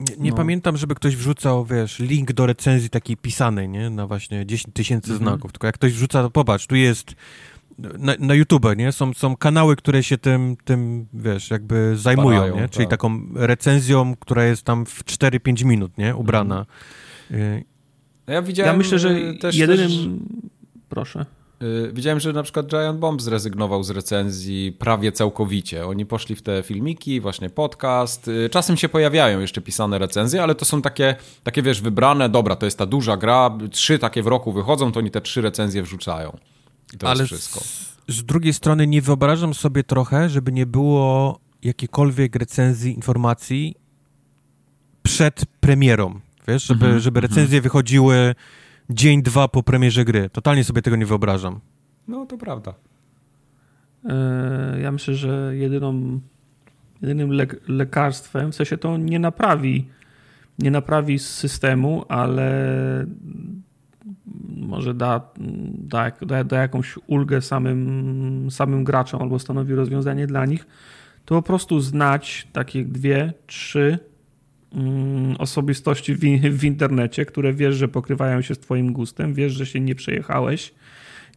Nie, 0.00 0.16
nie 0.18 0.30
no. 0.30 0.36
pamiętam, 0.36 0.76
żeby 0.76 0.94
ktoś 0.94 1.16
wrzucał, 1.16 1.64
wiesz, 1.64 1.98
link 1.98 2.32
do 2.32 2.46
recenzji 2.46 2.90
takiej 2.90 3.16
pisanej, 3.16 3.68
nie? 3.68 3.90
Na 3.90 4.06
właśnie 4.06 4.46
10 4.46 4.74
tysięcy 4.74 5.12
mhm. 5.12 5.28
znaków. 5.28 5.52
Tylko 5.52 5.66
jak 5.66 5.74
ktoś 5.74 5.92
wrzuca, 5.92 6.22
to 6.22 6.30
popatrz, 6.30 6.66
tu 6.66 6.76
jest 6.76 7.14
na, 7.78 8.14
na 8.18 8.34
YouTube, 8.34 8.76
nie? 8.76 8.92
Są, 8.92 9.14
są 9.14 9.36
kanały, 9.36 9.76
które 9.76 10.02
się 10.02 10.18
tym, 10.18 10.56
tym, 10.64 11.06
wiesz, 11.12 11.50
jakby 11.50 11.96
zajmują, 11.96 12.38
Parają, 12.38 12.56
nie? 12.56 12.68
Czyli 12.68 12.84
tak. 12.84 12.90
taką 12.90 13.20
recenzją, 13.34 14.16
która 14.20 14.44
jest 14.44 14.62
tam 14.62 14.86
w 14.86 15.04
4-5 15.04 15.64
minut, 15.64 15.98
nie? 15.98 16.16
Ubrana. 16.16 16.66
Mhm. 17.30 17.62
Ja 18.26 18.42
widziałem... 18.42 18.72
Ja 18.72 18.78
myślę, 18.78 18.98
że 18.98 19.10
y, 19.10 19.34
też, 19.34 19.56
jedynym... 19.56 19.88
Też... 19.88 19.98
Proszę. 20.88 21.26
Y, 21.62 21.92
widziałem, 21.92 22.20
że 22.20 22.32
na 22.32 22.42
przykład 22.42 22.66
Giant 22.66 22.98
Bomb 22.98 23.22
zrezygnował 23.22 23.82
z 23.82 23.90
recenzji 23.90 24.76
prawie 24.78 25.12
całkowicie. 25.12 25.86
Oni 25.86 26.06
poszli 26.06 26.36
w 26.36 26.42
te 26.42 26.62
filmiki, 26.62 27.20
właśnie 27.20 27.50
podcast. 27.50 28.28
Y, 28.28 28.48
czasem 28.50 28.76
się 28.76 28.88
pojawiają 28.88 29.40
jeszcze 29.40 29.60
pisane 29.60 29.98
recenzje, 29.98 30.42
ale 30.42 30.54
to 30.54 30.64
są 30.64 30.82
takie, 30.82 31.16
takie 31.42 31.62
wiesz, 31.62 31.80
wybrane, 31.80 32.28
dobra, 32.28 32.56
to 32.56 32.66
jest 32.66 32.78
ta 32.78 32.86
duża 32.86 33.16
gra, 33.16 33.58
trzy 33.70 33.98
takie 33.98 34.22
w 34.22 34.26
roku 34.26 34.52
wychodzą, 34.52 34.92
to 34.92 34.98
oni 34.98 35.10
te 35.10 35.20
trzy 35.20 35.40
recenzje 35.40 35.82
wrzucają. 35.82 36.36
Ale 37.02 37.22
jest 37.22 37.32
wszystko. 37.32 37.60
Z, 37.60 38.16
z 38.16 38.24
drugiej 38.24 38.52
strony 38.52 38.86
nie 38.86 39.02
wyobrażam 39.02 39.54
sobie 39.54 39.84
trochę, 39.84 40.28
żeby 40.28 40.52
nie 40.52 40.66
było 40.66 41.38
jakiejkolwiek 41.62 42.36
recenzji, 42.36 42.94
informacji 42.94 43.74
przed 45.02 45.46
premierą. 45.60 46.20
Wiesz, 46.48 46.64
żeby, 46.64 46.86
mm 46.86 46.98
-hmm, 46.98 47.00
żeby 47.00 47.20
recenzje 47.20 47.44
mm 47.44 47.60
-hmm. 47.60 47.62
wychodziły 47.62 48.34
dzień, 48.90 49.22
dwa 49.22 49.48
po 49.48 49.62
premierze 49.62 50.04
gry. 50.04 50.30
Totalnie 50.30 50.64
sobie 50.64 50.82
tego 50.82 50.96
nie 50.96 51.06
wyobrażam. 51.06 51.60
No, 52.08 52.26
to 52.26 52.38
prawda. 52.38 52.74
E, 54.04 54.80
ja 54.80 54.92
myślę, 54.92 55.14
że 55.14 55.56
jedyną, 55.56 56.20
jedynym 57.02 57.32
le 57.32 57.46
lekarstwem, 57.68 58.52
w 58.52 58.54
sensie 58.54 58.78
to 58.78 58.96
nie 58.96 59.18
naprawi 59.18 59.88
nie 60.58 60.70
naprawi 60.70 61.18
systemu, 61.18 62.04
ale 62.08 63.06
może 64.62 64.94
da, 64.94 65.20
da, 65.78 66.10
da, 66.10 66.44
da 66.44 66.62
jakąś 66.62 66.94
ulgę 67.06 67.42
samym, 67.42 68.48
samym 68.50 68.84
graczom 68.84 69.22
albo 69.22 69.38
stanowi 69.38 69.74
rozwiązanie 69.74 70.26
dla 70.26 70.46
nich, 70.46 70.66
to 71.24 71.34
po 71.34 71.42
prostu 71.42 71.80
znać 71.80 72.48
takie 72.52 72.84
dwie, 72.84 73.32
trzy 73.46 73.98
mm, 74.72 75.36
osobistości 75.38 76.14
w, 76.14 76.20
w 76.58 76.64
internecie, 76.64 77.26
które 77.26 77.52
wiesz, 77.52 77.74
że 77.74 77.88
pokrywają 77.88 78.42
się 78.42 78.54
z 78.54 78.58
Twoim 78.58 78.92
gustem, 78.92 79.34
wiesz, 79.34 79.52
że 79.52 79.66
się 79.66 79.80
nie 79.80 79.94
przejechałeś 79.94 80.74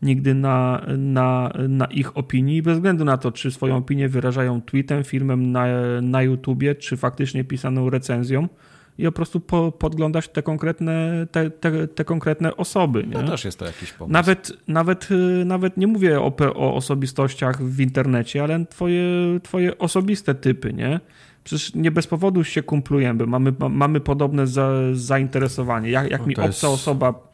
nigdy 0.02 0.34
na, 0.34 0.86
na, 0.98 1.54
na 1.70 1.86
ich 1.86 2.18
opinii, 2.18 2.62
bez 2.62 2.76
względu 2.76 3.06
na 3.06 3.18
to, 3.18 3.32
czy 3.32 3.52
swoją 3.52 3.78
opinię 3.78 4.10
wyrażają 4.10 4.62
tweetem, 4.62 5.04
filmem 5.04 5.52
na, 5.52 5.68
na 6.02 6.24
YouTubie, 6.24 6.76
czy 6.76 6.98
faktycznie 6.98 7.44
pisaną 7.44 7.90
recenzją 7.90 8.48
i 8.98 9.06
po 9.06 9.12
prostu 9.12 9.40
po, 9.40 9.72
podglądać 9.72 10.28
te 10.28 10.44
konkretne, 10.44 11.28
te, 11.32 11.50
te, 11.50 11.88
te, 11.88 12.06
konkretne 12.06 12.58
osoby. 12.58 13.04
Nie? 13.04 13.14
No 13.14 13.24
też 13.24 13.46
jest 13.46 13.60
to 13.60 13.66
jakiś 13.66 13.92
pomysł. 13.94 14.14
Nawet, 14.14 14.52
nawet, 14.68 15.08
nawet 15.46 15.78
nie 15.78 15.88
mówię 15.88 16.22
o, 16.22 16.34
o 16.40 16.74
osobistościach 16.74 17.64
w 17.64 17.80
internecie, 17.80 18.44
ale 18.44 18.66
twoje, 18.66 19.04
twoje 19.44 19.78
osobiste 19.78 20.36
typy, 20.36 20.74
nie? 20.74 21.00
Przecież 21.44 21.74
nie 21.76 21.92
bez 21.92 22.08
powodu 22.08 22.44
się 22.44 22.64
kumplujemy, 22.64 23.26
mamy, 23.26 23.54
mamy 23.70 24.00
podobne 24.00 24.48
za, 24.48 24.70
zainteresowanie. 24.94 25.90
Jak, 25.90 26.12
jak 26.12 26.22
no 26.22 26.28
mi 26.28 26.36
obca 26.36 26.48
jest... 26.48 26.64
osoba 26.64 27.32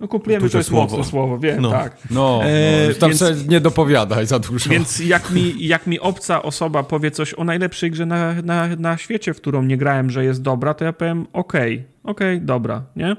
no 0.00 0.08
kupujemy 0.08 0.50
to 0.50 0.58
jest 0.58 0.68
słowo. 0.68 0.96
mocne 0.96 1.10
słowo, 1.10 1.38
wiem, 1.38 1.62
no. 1.62 1.70
tak. 1.70 1.96
No, 2.10 2.40
e, 2.44 2.88
no 2.88 2.94
tam 2.94 3.10
więc, 3.10 3.48
nie 3.48 3.60
dopowiadaj 3.60 4.26
za 4.26 4.38
dużo. 4.38 4.70
Więc 4.70 5.00
jak 5.00 5.30
mi, 5.30 5.66
jak 5.66 5.86
mi 5.86 6.00
obca 6.00 6.42
osoba 6.42 6.82
powie 6.82 7.10
coś 7.10 7.34
o 7.34 7.44
najlepszej 7.44 7.90
grze 7.90 8.06
na, 8.06 8.34
na, 8.42 8.68
na 8.76 8.96
świecie, 8.96 9.34
w 9.34 9.36
którą 9.36 9.62
nie 9.62 9.76
grałem, 9.76 10.10
że 10.10 10.24
jest 10.24 10.42
dobra, 10.42 10.74
to 10.74 10.84
ja 10.84 10.92
powiem 10.92 11.26
okej, 11.32 11.74
okay, 11.74 12.12
okej, 12.12 12.36
okay, 12.36 12.46
dobra, 12.46 12.82
nie? 12.96 13.16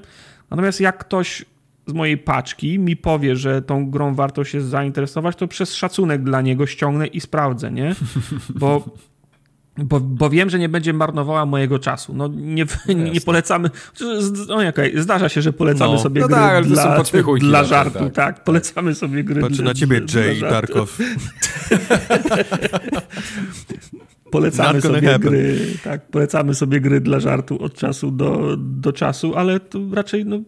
Natomiast 0.49 0.81
jak 0.81 0.97
ktoś 0.97 1.45
z 1.87 1.93
mojej 1.93 2.17
paczki 2.17 2.79
mi 2.79 2.95
powie, 2.95 3.35
że 3.35 3.61
tą 3.61 3.89
grą 3.89 4.15
warto 4.15 4.43
się 4.43 4.61
zainteresować, 4.61 5.35
to 5.35 5.47
przez 5.47 5.73
szacunek 5.73 6.23
dla 6.23 6.41
niego 6.41 6.67
ściągnę 6.67 7.07
i 7.07 7.21
sprawdzę, 7.21 7.71
nie? 7.71 7.95
Bo 8.59 8.85
bo, 9.77 9.99
bo 9.99 10.29
wiem, 10.29 10.49
że 10.49 10.59
nie 10.59 10.69
będzie 10.69 10.93
marnowała 10.93 11.45
mojego 11.45 11.79
czasu. 11.79 12.13
No 12.13 12.27
nie, 12.27 12.65
nie 13.13 13.21
polecamy. 13.21 13.69
No, 14.47 14.55
okay, 14.69 14.91
zdarza 14.95 15.29
się, 15.29 15.41
że 15.41 15.53
polecamy 15.53 15.93
no. 15.93 15.99
sobie 15.99 16.21
no 16.21 16.27
gry 16.27 16.35
tak, 16.35 16.65
dla, 16.65 17.03
dla 17.39 17.63
żartu. 17.63 17.99
Tak. 17.99 18.13
tak. 18.13 18.43
polecamy 18.43 18.95
sobie 18.95 19.23
gry. 19.23 19.41
Patrzę 19.41 19.63
na 19.63 19.73
ciebie, 19.73 20.01
Jay 20.15 20.39
Darkow. 20.39 20.97
polecamy 24.31 24.81
sobie 24.81 25.19
gry. 25.19 25.57
Tak, 25.83 26.07
polecamy 26.07 26.55
sobie 26.55 26.81
gry 26.81 27.01
dla 27.01 27.19
żartu 27.19 27.63
od 27.63 27.73
czasu 27.73 28.11
do, 28.11 28.55
do 28.57 28.93
czasu, 28.93 29.35
ale 29.35 29.59
to 29.59 29.79
raczej 29.93 30.25
no, 30.25 30.39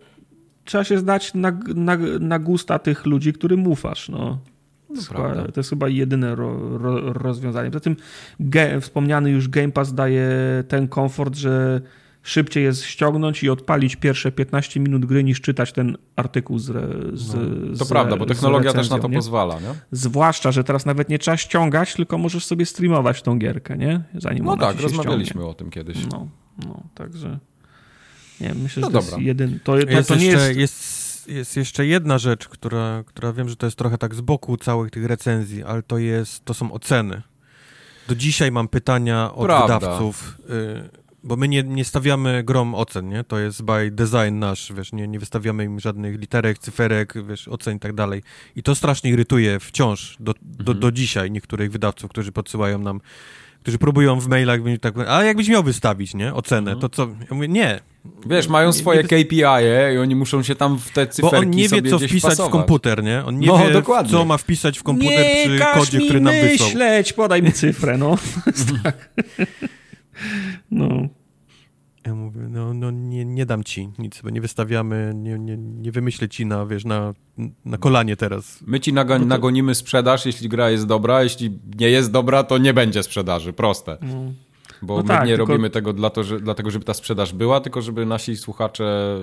trzeba 0.65 0.83
się 0.83 0.97
zdać 0.97 1.33
na, 1.33 1.59
na, 1.75 1.97
na 2.19 2.39
gusta 2.39 2.79
tych 2.79 3.05
ludzi, 3.05 3.33
którym 3.33 3.67
ufasz. 3.67 4.09
No. 4.09 4.39
To, 4.95 5.13
chyba, 5.13 5.35
to 5.35 5.59
jest 5.59 5.69
chyba 5.69 5.89
jedyne 5.89 6.35
ro, 6.35 6.77
ro, 6.77 7.13
rozwiązanie. 7.13 7.69
Poza 7.71 7.79
tym 7.79 7.95
ge, 8.39 8.81
wspomniany 8.81 9.31
już 9.31 9.49
Game 9.49 9.71
Pass 9.71 9.93
daje 9.93 10.29
ten 10.67 10.87
komfort, 10.87 11.35
że 11.35 11.81
szybciej 12.23 12.63
jest 12.63 12.83
ściągnąć 12.83 13.43
i 13.43 13.49
odpalić 13.49 13.95
pierwsze 13.95 14.31
15 14.31 14.79
minut 14.79 15.05
gry 15.05 15.23
niż 15.23 15.41
czytać 15.41 15.71
ten 15.71 15.97
artykuł 16.15 16.59
z, 16.59 16.65
z 17.13 17.33
no, 17.33 17.77
To 17.77 17.85
z, 17.85 17.89
prawda, 17.89 18.17
bo 18.17 18.25
technologia 18.25 18.73
też 18.73 18.89
na 18.89 18.99
to 18.99 19.07
nie? 19.07 19.15
pozwala, 19.15 19.59
nie? 19.59 19.73
Zwłaszcza, 19.91 20.51
że 20.51 20.63
teraz 20.63 20.85
nawet 20.85 21.09
nie 21.09 21.19
trzeba 21.19 21.37
ściągać, 21.37 21.93
tylko 21.93 22.17
możesz 22.17 22.45
sobie 22.45 22.65
streamować 22.65 23.21
tą 23.21 23.39
gierkę, 23.39 23.77
nie? 23.77 24.03
Zanim 24.15 24.45
no 24.45 24.57
tak, 24.57 24.81
rozmawialiśmy 24.81 25.25
ściągnie. 25.25 25.49
o 25.49 25.53
tym 25.53 25.69
kiedyś. 25.69 25.97
No, 26.11 26.27
no 26.65 26.83
także 26.95 27.39
nie 28.41 28.53
myślę, 28.53 28.81
no 28.81 28.87
że 28.87 28.93
to 28.93 28.99
dobra. 29.01 29.17
jest 29.17 29.27
jeden... 29.27 29.59
To, 29.59 29.77
to, 29.77 29.91
jest 29.91 30.09
to 30.09 30.15
nie 30.15 30.25
jeszcze, 30.25 30.47
jest... 30.47 30.59
jest 30.59 30.96
jest 31.27 31.57
jeszcze 31.57 31.85
jedna 31.85 32.17
rzecz, 32.17 32.47
która, 32.47 33.03
która 33.05 33.33
wiem, 33.33 33.49
że 33.49 33.55
to 33.55 33.65
jest 33.67 33.77
trochę 33.77 33.97
tak 33.97 34.15
z 34.15 34.21
boku 34.21 34.57
całych 34.57 34.91
tych 34.91 35.05
recenzji, 35.05 35.63
ale 35.63 35.83
to 35.83 35.97
jest, 35.97 36.45
to 36.45 36.53
są 36.53 36.71
oceny. 36.71 37.21
Do 38.07 38.15
dzisiaj 38.15 38.51
mam 38.51 38.67
pytania 38.67 39.33
od 39.33 39.45
Prawda. 39.45 39.79
wydawców, 39.79 40.37
y, 40.49 41.07
bo 41.23 41.35
my 41.35 41.47
nie, 41.47 41.63
nie 41.63 41.85
stawiamy 41.85 42.43
grom 42.43 42.75
ocen, 42.75 43.09
nie? 43.09 43.23
To 43.23 43.39
jest 43.39 43.63
by 43.63 43.91
design 43.91 44.39
nasz, 44.39 44.73
wiesz, 44.73 44.93
nie, 44.93 45.07
nie 45.07 45.19
wystawiamy 45.19 45.63
im 45.63 45.79
żadnych 45.79 46.19
literek, 46.19 46.59
cyferek, 46.59 47.13
wiesz, 47.27 47.47
ocen 47.47 47.77
i 47.77 47.79
tak 47.79 47.93
dalej. 47.93 48.23
I 48.55 48.63
to 48.63 48.75
strasznie 48.75 49.11
irytuje 49.11 49.59
wciąż 49.59 50.17
do, 50.19 50.33
do, 50.41 50.59
mhm. 50.59 50.79
do 50.79 50.91
dzisiaj 50.91 51.31
niektórych 51.31 51.71
wydawców, 51.71 52.11
którzy 52.11 52.31
podsyłają 52.31 52.79
nam 52.79 53.01
którzy 53.67 53.77
próbują 53.77 54.19
w 54.19 54.27
mailach, 54.27 54.59
tak, 54.81 54.93
a 55.07 55.23
jakbyś 55.23 55.49
miał 55.49 55.63
wystawić, 55.63 56.13
nie, 56.13 56.33
ocenę, 56.33 56.71
mhm. 56.71 56.79
to 56.79 56.89
co? 56.89 57.07
Ja 57.29 57.35
mówię, 57.35 57.47
nie. 57.47 57.79
Wiesz, 58.25 58.47
mają 58.47 58.73
swoje 58.73 59.03
nie, 59.03 59.07
KPI 59.07 59.43
-e 59.43 59.95
i 59.95 59.97
oni 59.97 60.15
muszą 60.15 60.43
się 60.43 60.55
tam 60.55 60.79
w 60.79 60.91
te 60.91 61.07
cyferki 61.07 61.35
Bo 61.35 61.41
on 61.41 61.49
nie 61.49 61.69
wie, 61.69 61.81
co 61.81 61.99
wpisać 61.99 62.21
pasować. 62.21 62.49
w 62.49 62.51
komputer, 62.51 63.03
nie? 63.03 63.25
On 63.25 63.39
nie 63.39 63.47
no, 63.47 63.57
wie, 63.57 63.73
dokładnie. 63.73 64.11
co 64.11 64.25
ma 64.25 64.37
wpisać 64.37 64.79
w 64.79 64.83
komputer 64.83 65.19
nie 65.19 65.57
przy 65.57 65.65
kodzie, 65.73 65.99
który 65.99 66.21
nam 66.21 66.33
wysłał. 66.33 66.69
Nie 66.69 66.75
myśleć, 66.75 67.13
podaj 67.13 67.43
mi 67.43 67.53
cyfrę, 67.53 67.97
no. 67.97 68.17
tak. 68.83 69.09
no. 70.71 71.07
Ja 72.07 72.15
mówię, 72.15 72.41
no, 72.49 72.73
no 72.73 72.91
nie, 72.91 73.25
nie 73.25 73.45
dam 73.45 73.63
ci 73.63 73.89
nic, 73.99 74.21
bo 74.21 74.29
nie 74.29 74.41
wystawiamy, 74.41 75.13
nie, 75.15 75.39
nie, 75.39 75.57
nie 75.57 75.91
wymyślę 75.91 76.29
ci 76.29 76.45
na, 76.45 76.65
wiesz, 76.65 76.85
na, 76.85 77.13
na 77.65 77.77
kolanie 77.77 78.15
teraz. 78.15 78.59
My 78.67 78.79
ci 78.79 78.93
nago- 78.93 79.19
to... 79.19 79.25
nagonimy 79.25 79.75
sprzedaż, 79.75 80.25
jeśli 80.25 80.49
gra 80.49 80.69
jest 80.69 80.85
dobra, 80.85 81.23
jeśli 81.23 81.59
nie 81.79 81.89
jest 81.89 82.11
dobra, 82.11 82.43
to 82.43 82.57
nie 82.57 82.73
będzie 82.73 83.03
sprzedaży, 83.03 83.53
proste. 83.53 83.97
No. 84.01 84.31
Bo 84.81 84.97
no 84.97 85.03
my 85.03 85.07
tak, 85.07 85.25
nie 85.27 85.35
tylko... 85.37 85.51
robimy 85.51 85.69
tego 85.69 85.93
dla 85.93 86.09
to, 86.09 86.23
że, 86.23 86.39
dlatego, 86.39 86.71
żeby 86.71 86.85
ta 86.85 86.93
sprzedaż 86.93 87.33
była, 87.33 87.61
tylko 87.61 87.81
żeby 87.81 88.05
nasi 88.05 88.37
słuchacze 88.37 89.17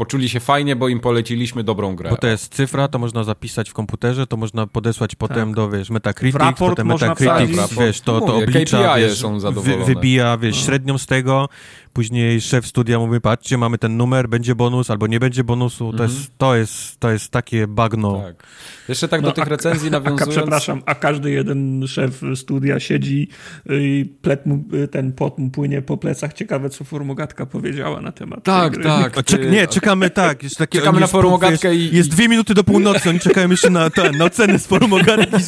poczuli 0.00 0.28
się 0.28 0.40
fajnie, 0.40 0.76
bo 0.76 0.88
im 0.88 1.00
poleciliśmy 1.00 1.64
dobrą 1.64 1.96
grę. 1.96 2.10
Bo 2.10 2.16
to 2.16 2.26
jest 2.26 2.54
cyfra, 2.54 2.88
to 2.88 2.98
można 2.98 3.24
zapisać 3.24 3.70
w 3.70 3.72
komputerze, 3.72 4.26
to 4.26 4.36
można 4.36 4.66
podesłać 4.66 5.14
potem 5.14 5.48
tak. 5.48 5.56
do, 5.56 5.70
wiesz, 5.70 5.90
Metacritic, 5.90 6.40
potem 6.58 6.86
Metacritic, 6.86 7.74
wiesz, 7.78 8.00
to, 8.00 8.20
to 8.20 8.36
oblicza, 8.36 8.96
wiesz, 8.96 9.18
są 9.18 9.40
zadowolone. 9.40 9.84
Wy, 9.84 9.94
wybija, 9.94 10.38
wiesz, 10.38 10.56
no. 10.56 10.64
średnią 10.64 10.98
z 10.98 11.06
tego, 11.06 11.48
później 11.92 12.40
szef 12.40 12.66
studia 12.66 12.98
mówi, 12.98 13.20
patrzcie, 13.20 13.58
mamy 13.58 13.78
ten 13.78 13.96
numer, 13.96 14.28
będzie 14.28 14.54
bonus 14.54 14.90
albo 14.90 15.06
nie 15.06 15.20
będzie 15.20 15.44
bonusu, 15.44 15.92
to, 15.92 16.04
mhm. 16.04 16.10
jest, 16.10 16.30
to, 16.38 16.56
jest, 16.56 17.00
to 17.00 17.10
jest 17.10 17.30
takie 17.30 17.66
bagno. 17.66 18.22
Tak. 18.22 18.46
Jeszcze 18.88 19.08
tak 19.08 19.22
no, 19.22 19.28
do 19.28 19.34
tych 19.34 19.46
a, 19.46 19.50
recenzji 19.50 19.90
nawiązując... 19.90 20.36
A, 20.36 20.40
przepraszam, 20.40 20.82
a 20.86 20.94
każdy 20.94 21.30
jeden 21.30 21.84
szef 21.88 22.20
studia 22.34 22.80
siedzi 22.80 23.28
i 23.70 24.12
plet 24.22 24.46
mu, 24.46 24.64
ten 24.90 25.12
pot 25.12 25.38
mu 25.38 25.50
płynie 25.50 25.82
po 25.82 25.96
plecach. 25.96 26.32
Ciekawe, 26.32 26.70
co 26.70 26.84
formogatka 26.84 27.46
powiedziała 27.46 28.00
na 28.00 28.12
temat 28.12 28.44
Tak, 28.44 28.82
tak. 28.82 29.24
Czek, 29.24 29.50
nie, 29.50 29.66
czekamy 29.66 30.10
tak. 30.10 30.42
Jest 30.42 30.56
takie, 30.56 30.78
czekamy 30.78 31.00
na 31.00 31.06
formogatkę 31.06 31.74
i... 31.74 31.96
Jest 31.96 32.10
dwie 32.10 32.28
minuty 32.28 32.54
do 32.54 32.64
północy, 32.64 33.10
oni 33.10 33.20
czekają 33.20 33.50
jeszcze 33.50 33.70
na, 33.70 33.90
ten, 33.90 34.16
na 34.16 34.24
ocenę 34.24 34.58
z 34.58 34.66
formogatki. 34.66 35.36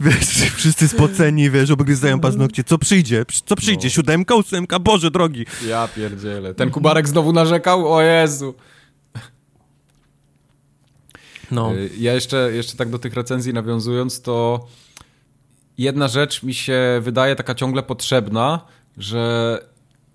wiesz, 0.00 0.52
wszyscy 0.54 0.88
spoceni, 0.88 1.50
wiesz, 1.50 1.70
obgryzają 1.70 2.20
paznokcie. 2.20 2.64
Co 2.64 2.78
przyjdzie? 2.78 3.24
Co 3.44 3.56
przyjdzie? 3.56 3.88
No. 3.88 3.90
Siódemka, 4.18 4.34
ósemka? 4.34 4.78
Boże 4.78 5.10
drogi. 5.10 5.46
Ja 5.66 5.88
pierdzielę. 5.88 6.54
Ten 6.54 6.70
Kubarek 6.70 7.08
znowu 7.08 7.32
narzekał? 7.32 7.92
O 7.92 8.02
Jezu. 8.02 8.54
No. 11.50 11.74
Y, 11.74 11.90
ja 11.98 12.14
jeszcze, 12.14 12.52
jeszcze 12.52 12.76
tak 12.76 12.90
do 12.90 12.98
tych 12.98 13.14
recenzji 13.14 13.52
nawiązując, 13.52 14.22
to 14.22 14.66
jedna 15.78 16.08
rzecz 16.08 16.42
mi 16.42 16.54
się 16.54 17.00
wydaje 17.02 17.36
taka 17.36 17.54
ciągle 17.54 17.82
potrzebna, 17.82 18.60
że 18.96 19.58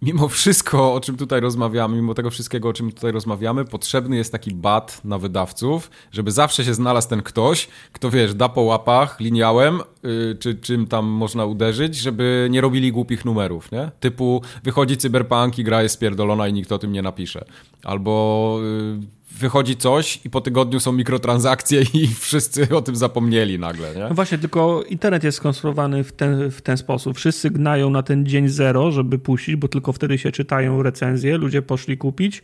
mimo 0.04 0.28
wszystko, 0.28 0.93
o 0.93 0.99
czym 0.99 1.18
tutaj 1.18 1.41
rozmawiamy, 1.41 1.95
mimo 1.95 2.14
tego 2.14 2.30
wszystkiego, 2.30 2.70
o 2.70 2.74
czym 2.74 2.91
tutaj 2.91 3.12
rozmawiamy, 3.12 3.66
potrzebny 3.66 4.16
jest 4.16 4.32
taki 4.32 4.54
bat 4.54 5.01
na 5.06 5.18
wydawców, 5.18 5.91
żeby 6.12 6.32
zawsze 6.32 6.66
się 6.66 6.74
znalazł 6.74 7.10
ten 7.10 7.22
ktoś, 7.22 7.68
kto 7.91 8.10
wiesz, 8.10 8.34
da 8.34 8.49
po 8.49 8.62
łapach 8.62 9.20
liniałem, 9.20 9.80
yy, 10.04 10.38
czy 10.39 10.56
czym 10.56 10.88
tam 10.88 11.06
można 11.06 11.45
uderzyć, 11.45 11.95
żeby 11.95 12.47
nie 12.51 12.62
robili 12.62 12.91
głupich 12.91 13.26
numerów, 13.26 13.72
nie? 13.72 13.91
Typu 13.99 14.41
wychodzi 14.64 14.97
cyberpunk 14.97 15.60
i 15.60 15.64
gra 15.64 15.84
jest 15.84 15.95
spierdolona 15.95 16.48
i 16.48 16.53
nikt 16.53 16.72
o 16.72 16.80
tym 16.80 16.91
nie 16.91 17.02
napisze. 17.02 17.45
Albo 17.84 18.57
yy, 18.61 19.23
wychodzi 19.39 19.76
coś 19.76 20.19
i 20.26 20.30
po 20.30 20.41
tygodniu 20.41 20.80
są 20.80 20.91
mikrotransakcje 20.91 21.81
i 21.93 22.07
wszyscy 22.19 22.76
o 22.76 22.81
tym 22.81 22.95
zapomnieli 22.95 23.60
nagle, 23.60 23.95
nie? 23.95 24.01
No 24.01 24.14
właśnie, 24.14 24.38
tylko 24.38 24.84
internet 24.89 25.23
jest 25.23 25.38
skonstruowany 25.38 26.03
w 26.03 26.11
ten, 26.11 26.51
w 26.51 26.61
ten 26.61 26.77
sposób. 26.77 27.18
Wszyscy 27.18 27.49
gnają 27.49 27.89
na 27.89 28.03
ten 28.03 28.26
dzień 28.26 28.47
zero, 28.47 28.91
żeby 28.91 29.19
puścić, 29.19 29.55
bo 29.55 29.68
tylko 29.68 29.93
wtedy 29.93 30.18
się 30.18 30.31
czytają 30.31 30.84
recenzje, 30.84 31.38
ludzie 31.38 31.61
poszli 31.61 31.97
kupić 31.97 32.43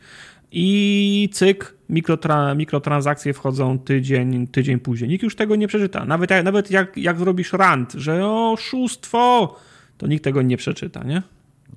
i 0.52 1.30
cyk, 1.34 1.76
mikrotra, 1.90 2.56
mikrotransakcje 2.56 3.34
wchodzą 3.34 3.80
tydzień, 3.80 4.48
tydzień 4.48 4.80
później. 4.80 5.10
Nikt 5.10 5.24
już 5.24 5.36
tego 5.36 5.56
nie 5.56 5.68
przeczyta. 5.68 6.06
Nawet, 6.06 6.30
nawet 6.44 6.72
jak, 6.72 6.98
jak 6.98 7.20
zrobisz 7.20 7.54
rant, 7.54 7.94
że 7.94 8.28
oszustwo, 8.28 9.56
to 9.98 10.08
nikt 10.08 10.24
tego 10.24 10.42
nie 10.42 10.58
przeczyta, 10.58 11.04
nie? 11.04 11.22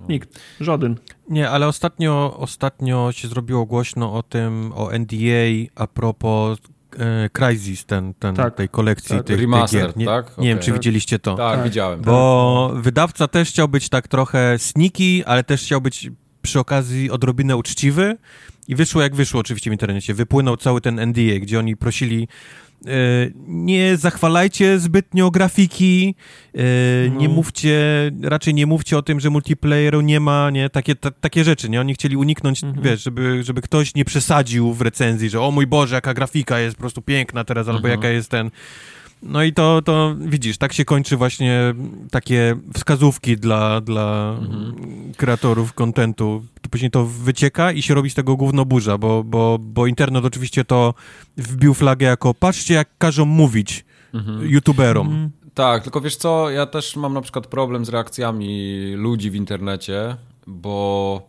No. 0.03 0.09
Nikt, 0.09 0.41
żaden. 0.61 0.97
Nie, 1.29 1.51
ale 1.51 1.69
ostatnio, 1.69 2.37
ostatnio 2.39 3.12
się 3.12 3.29
zrobiło 3.29 3.66
głośno 3.66 4.15
o 4.15 4.23
tym, 4.23 4.73
o 4.74 4.99
NDA 4.99 5.70
a 5.74 5.87
propos 5.87 6.59
e, 6.99 7.31
Crysis, 7.31 7.85
ten, 7.85 8.15
ten, 8.15 8.35
tak, 8.35 8.55
tej 8.55 8.69
kolekcji 8.69 9.16
tak. 9.16 9.27
tych, 9.27 9.41
Remaster, 9.41 9.81
tych 9.81 9.89
gier. 9.89 9.97
Nie, 9.97 10.07
tak? 10.07 10.27
nie 10.27 10.33
okay. 10.33 10.45
wiem, 10.45 10.59
czy 10.59 10.73
widzieliście 10.73 11.19
to. 11.19 11.35
Tak, 11.35 11.57
tak. 11.57 11.65
widziałem. 11.65 12.01
Bo 12.01 12.70
tak. 12.74 12.83
wydawca 12.83 13.29
też 13.29 13.49
chciał 13.49 13.69
być 13.69 13.89
tak 13.89 14.09
trochę 14.09 14.59
sneaky, 14.59 15.24
ale 15.27 15.45
też 15.45 15.62
chciał 15.62 15.81
być 15.81 16.11
przy 16.43 16.61
okazji 16.61 17.11
odrobinę 17.11 17.57
uczciwy 17.57 18.16
i 18.69 18.74
wyszło 18.74 19.03
jak 19.03 19.15
wyszło 19.15 19.41
oczywiście 19.41 19.70
w 19.70 19.73
internecie. 19.73 20.15
Wypłynął 20.15 20.57
cały 20.57 20.81
ten 20.81 21.07
NDA, 21.07 21.39
gdzie 21.41 21.59
oni 21.59 21.77
prosili 21.77 22.29
nie 23.46 23.96
zachwalajcie 23.96 24.78
zbytnio 24.78 25.30
grafiki, 25.30 26.14
e, 26.54 26.60
no. 27.09 27.20
nie 27.20 27.28
mówcie, 27.28 27.80
raczej 28.22 28.54
nie 28.54 28.66
mówcie 28.66 28.98
o 28.98 29.02
tym, 29.02 29.20
że 29.20 29.30
multiplayeru 29.30 30.00
nie 30.00 30.20
ma, 30.20 30.50
nie, 30.50 30.70
takie, 30.70 30.94
ta, 30.94 31.10
takie 31.10 31.44
rzeczy, 31.44 31.68
nie, 31.68 31.80
oni 31.80 31.94
chcieli 31.94 32.16
uniknąć, 32.16 32.64
mhm. 32.64 32.82
wiesz, 32.84 33.02
żeby, 33.02 33.42
żeby 33.42 33.62
ktoś 33.62 33.94
nie 33.94 34.04
przesadził 34.04 34.72
w 34.72 34.80
recenzji, 34.80 35.30
że 35.30 35.40
o 35.40 35.50
mój 35.50 35.66
Boże, 35.66 35.94
jaka 35.94 36.14
grafika 36.14 36.59
jest 36.59 36.76
po 36.76 36.80
prostu 36.80 37.02
piękna 37.02 37.44
teraz, 37.44 37.68
albo 37.68 37.78
mhm. 37.78 37.94
jaka 37.94 38.09
jest 38.09 38.30
ten, 38.30 38.50
no 39.23 39.43
i 39.43 39.53
to, 39.53 39.82
to 39.82 40.15
widzisz, 40.19 40.59
tak 40.59 40.73
się 40.73 40.85
kończy 40.85 41.16
właśnie 41.16 41.74
takie 42.11 42.57
wskazówki 42.74 43.36
dla, 43.36 43.81
dla 43.81 44.36
mhm. 44.40 44.74
kreatorów 45.16 45.73
kontentu. 45.73 46.44
Później 46.70 46.90
to 46.90 47.07
wycieka 47.07 47.73
i 47.73 47.82
się 47.82 47.94
robi 47.94 48.11
z 48.11 48.15
tego 48.15 48.36
gówno 48.36 48.65
burza, 48.65 48.99
bo, 48.99 49.24
bo, 49.24 49.59
bo 49.61 49.86
internet 49.86 50.24
oczywiście 50.24 50.65
to 50.65 50.94
wbił 51.36 51.74
flagę 51.74 52.07
jako 52.07 52.35
patrzcie 52.35 52.74
jak 52.74 52.89
każą 52.99 53.24
mówić 53.24 53.85
mhm. 54.15 54.51
youtuberom. 54.51 55.07
Mhm. 55.07 55.31
Tak, 55.55 55.82
tylko 55.82 56.01
wiesz 56.01 56.16
co, 56.16 56.51
ja 56.51 56.66
też 56.66 56.97
mam 56.97 57.15
na 57.15 57.20
przykład 57.20 57.47
problem 57.47 57.85
z 57.85 57.89
reakcjami 57.89 58.81
ludzi 58.97 59.31
w 59.31 59.35
internecie, 59.35 60.16
bo 60.47 61.23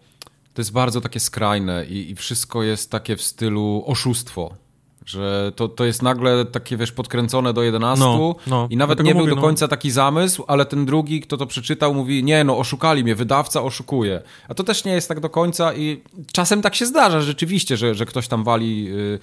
to 0.53 0.61
jest 0.61 0.71
bardzo 0.71 1.01
takie 1.01 1.19
skrajne 1.19 1.85
i, 1.85 2.11
i 2.11 2.15
wszystko 2.15 2.63
jest 2.63 2.91
takie 2.91 3.15
w 3.15 3.21
stylu 3.21 3.83
oszustwo. 3.85 4.62
Że 5.05 5.51
to, 5.55 5.67
to 5.67 5.85
jest 5.85 6.01
nagle 6.01 6.45
takie, 6.45 6.77
wiesz, 6.77 6.91
podkręcone 6.91 7.53
do 7.53 7.63
11 7.63 8.05
no, 8.05 8.35
no, 8.47 8.67
i 8.69 8.77
nawet 8.77 9.03
nie 9.03 9.11
był 9.11 9.21
mówię, 9.21 9.29
do 9.29 9.35
no. 9.35 9.41
końca 9.41 9.65
no. 9.65 9.69
taki 9.69 9.91
zamysł, 9.91 10.43
ale 10.47 10.65
ten 10.65 10.85
drugi, 10.85 11.21
kto 11.21 11.37
to 11.37 11.45
przeczytał, 11.45 11.93
mówi, 11.93 12.23
nie 12.23 12.43
no, 12.43 12.57
oszukali 12.57 13.03
mnie, 13.03 13.15
wydawca 13.15 13.63
oszukuje. 13.63 14.21
A 14.49 14.53
to 14.53 14.63
też 14.63 14.85
nie 14.85 14.91
jest 14.91 15.07
tak 15.07 15.19
do 15.19 15.29
końca 15.29 15.73
i 15.73 16.01
czasem 16.31 16.61
tak 16.61 16.75
się 16.75 16.85
zdarza 16.85 17.21
rzeczywiście, 17.21 17.77
że, 17.77 17.95
że 17.95 18.05
ktoś 18.05 18.27
tam 18.27 18.43
wali, 18.43 18.83
yy, 18.83 19.19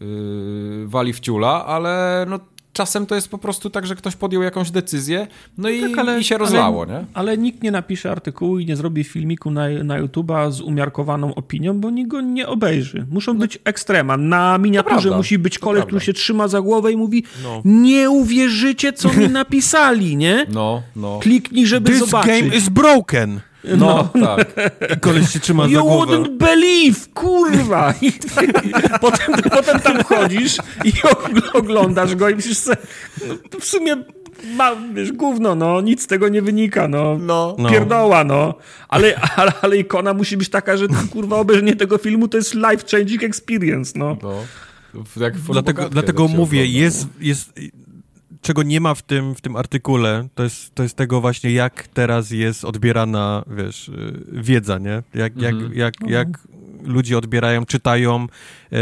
yy, 0.00 0.84
wali 0.86 1.12
w 1.12 1.20
ciula, 1.20 1.66
ale 1.66 2.26
no 2.28 2.38
czasem 2.78 3.06
to 3.06 3.14
jest 3.14 3.28
po 3.28 3.38
prostu 3.38 3.70
tak, 3.70 3.86
że 3.86 3.96
ktoś 3.96 4.16
podjął 4.16 4.42
jakąś 4.42 4.70
decyzję, 4.70 5.26
no 5.58 5.68
i, 5.68 5.80
tak, 5.80 5.98
ale, 5.98 6.20
i 6.20 6.24
się 6.24 6.38
rozlało, 6.38 6.82
ale, 6.82 6.92
nie? 6.92 7.06
Ale 7.14 7.38
nikt 7.38 7.62
nie 7.62 7.70
napisze 7.70 8.10
artykułu 8.10 8.58
i 8.58 8.66
nie 8.66 8.76
zrobi 8.76 9.04
filmiku 9.04 9.50
na, 9.50 9.68
na 9.84 10.02
YouTube'a 10.02 10.50
z 10.50 10.60
umiarkowaną 10.60 11.34
opinią, 11.34 11.80
bo 11.80 11.90
nikt 11.90 12.10
go 12.10 12.20
nie 12.20 12.46
obejrzy. 12.48 13.06
Muszą 13.10 13.34
no. 13.34 13.40
być 13.40 13.58
ekstrema. 13.64 14.16
Na 14.16 14.58
miniaturze 14.58 15.16
musi 15.16 15.38
być 15.38 15.58
koleś, 15.58 15.84
który 15.84 16.00
się 16.00 16.12
trzyma 16.12 16.48
za 16.48 16.60
głowę 16.60 16.92
i 16.92 16.96
mówi 16.96 17.24
no. 17.42 17.62
nie 17.64 18.10
uwierzycie, 18.10 18.92
co 18.92 19.12
mi 19.12 19.28
napisali, 19.42 20.16
nie? 20.16 20.46
No, 20.52 20.82
no. 20.96 21.18
Kliknij, 21.18 21.66
żeby 21.66 21.90
This 21.90 22.00
zobaczyć. 22.00 22.32
This 22.32 22.42
game 22.42 22.56
is 22.56 22.68
broken. 22.68 23.40
No, 23.76 24.08
no, 24.14 24.36
tak. 24.36 24.52
I 24.96 25.00
koleś 25.00 25.30
się 25.30 25.40
trzyma 25.40 25.66
you 25.66 25.74
za 25.74 25.80
głowę. 25.80 26.12
You 26.12 26.22
wouldn't 26.22 26.36
believe, 26.36 27.00
kurwa! 27.14 27.94
I 28.02 28.12
tak, 28.12 29.00
potem, 29.00 29.34
potem 29.50 29.80
tam 29.80 30.04
chodzisz 30.04 30.56
i 30.84 30.92
oglądasz 31.52 32.14
go 32.14 32.28
i 32.28 32.34
myślisz 32.34 32.58
sobie, 32.58 32.76
no, 33.28 33.34
w 33.60 33.64
sumie 33.64 33.96
ma, 34.44 34.76
wiesz, 34.94 35.12
gówno, 35.12 35.54
no, 35.54 35.80
nic 35.80 36.02
z 36.02 36.06
tego 36.06 36.28
nie 36.28 36.42
wynika, 36.42 36.88
no, 36.88 37.18
no. 37.18 37.70
pierdoła, 37.70 38.24
no. 38.24 38.54
Ale, 38.88 39.20
ale, 39.36 39.52
ale 39.62 39.76
ikona 39.76 40.14
musi 40.14 40.36
być 40.36 40.48
taka, 40.48 40.76
że 40.76 40.86
kurwa 41.12 41.36
obejrzenie 41.36 41.76
tego 41.76 41.98
filmu 41.98 42.28
to 42.28 42.36
jest 42.36 42.54
life-changing 42.54 43.24
experience, 43.24 43.98
no. 43.98 44.16
no. 44.22 44.44
dlatego 45.50 45.88
dlatego 45.88 46.28
mówię, 46.28 46.66
jest, 46.66 47.06
jest 47.20 47.52
czego 48.42 48.62
nie 48.62 48.80
ma 48.80 48.94
w 48.94 49.02
tym, 49.02 49.34
w 49.34 49.40
tym 49.40 49.56
artykule, 49.56 50.28
to 50.34 50.42
jest, 50.42 50.74
to 50.74 50.82
jest 50.82 50.96
tego 50.96 51.20
właśnie, 51.20 51.52
jak 51.52 51.88
teraz 51.88 52.30
jest 52.30 52.64
odbierana, 52.64 53.44
wiesz, 53.46 53.88
y, 53.88 54.24
wiedza, 54.32 54.78
nie? 54.78 55.02
Jak, 55.14 55.36
jak, 55.36 55.54
mhm. 55.54 55.74
jak, 55.74 55.94
mhm. 56.02 56.12
jak 56.12 56.48
ludzie 56.82 57.18
odbierają, 57.18 57.66
czytają, 57.66 58.26
e, 58.72 58.78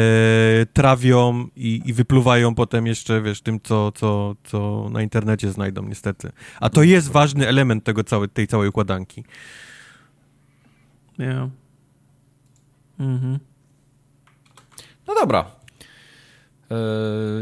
trawią 0.72 1.46
i, 1.56 1.82
i, 1.84 1.92
wypluwają 1.92 2.54
potem 2.54 2.86
jeszcze, 2.86 3.22
wiesz, 3.22 3.40
tym, 3.40 3.60
co, 3.60 3.92
co, 3.92 4.36
co 4.44 4.88
na 4.90 5.02
internecie 5.02 5.52
znajdą, 5.52 5.82
niestety. 5.82 6.32
A 6.60 6.70
to 6.70 6.82
jest 6.82 7.10
ważny 7.10 7.48
element 7.48 7.84
tego 7.84 8.04
całej, 8.04 8.28
tej 8.28 8.46
całej 8.46 8.68
układanki. 8.68 9.24
Yeah. 11.18 11.48
Mhm. 12.98 13.38
No 15.06 15.14
dobra, 15.14 15.55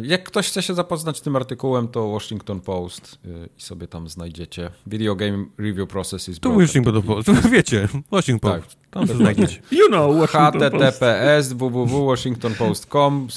jak 0.02 0.24
ktoś 0.24 0.48
chce 0.48 0.62
się 0.62 0.74
zapoznać 0.74 1.18
z 1.18 1.22
tym 1.22 1.36
artykułem, 1.36 1.88
to 1.88 2.08
Washington 2.08 2.60
Post 2.60 3.18
e, 3.24 3.28
i 3.58 3.62
sobie 3.62 3.86
tam 3.86 4.08
znajdziecie. 4.08 4.70
Video 4.86 5.14
Game 5.14 5.44
Review 5.58 5.88
Process 5.88 6.28
is 6.28 6.40
To 6.40 6.50
Washington 6.50 7.02
Post, 7.02 7.30
wiecie, 7.52 7.88
Washington 8.10 8.50
tak, 8.52 8.62
Post. 8.62 8.76
Tam 8.90 9.06
to 9.06 9.14
znajdziecie. 9.14 9.60
You 9.78 9.88
know 9.88 10.16
Washington 10.16 10.70
HTTPS 10.70 11.52
www.washingtonpost.com 11.52 13.28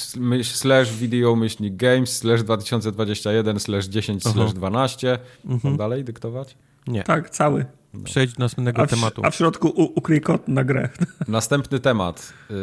slash 0.42 0.92
video 0.92 1.36
myślnik 1.36 1.76
games 1.76 2.16
slash 2.16 2.42
2021 2.42 3.60
slash 3.60 3.88
10 3.88 4.22
slash 4.22 4.52
12. 4.52 5.18
Mhm. 5.44 5.76
dalej 5.76 6.04
dyktować? 6.04 6.56
Nie. 6.86 7.02
Tak, 7.02 7.30
cały. 7.30 7.64
No. 7.94 8.04
Przejdź 8.04 8.32
do 8.32 8.44
następnego 8.44 8.82
a 8.82 8.86
w, 8.86 8.90
tematu. 8.90 9.22
A 9.24 9.30
w 9.30 9.34
środku 9.34 9.68
u, 9.68 9.82
ukryj 9.82 10.20
kod 10.20 10.48
na 10.48 10.64
grę. 10.64 10.88
Następny 11.28 11.80
temat. 11.80 12.32
Y, 12.50 12.54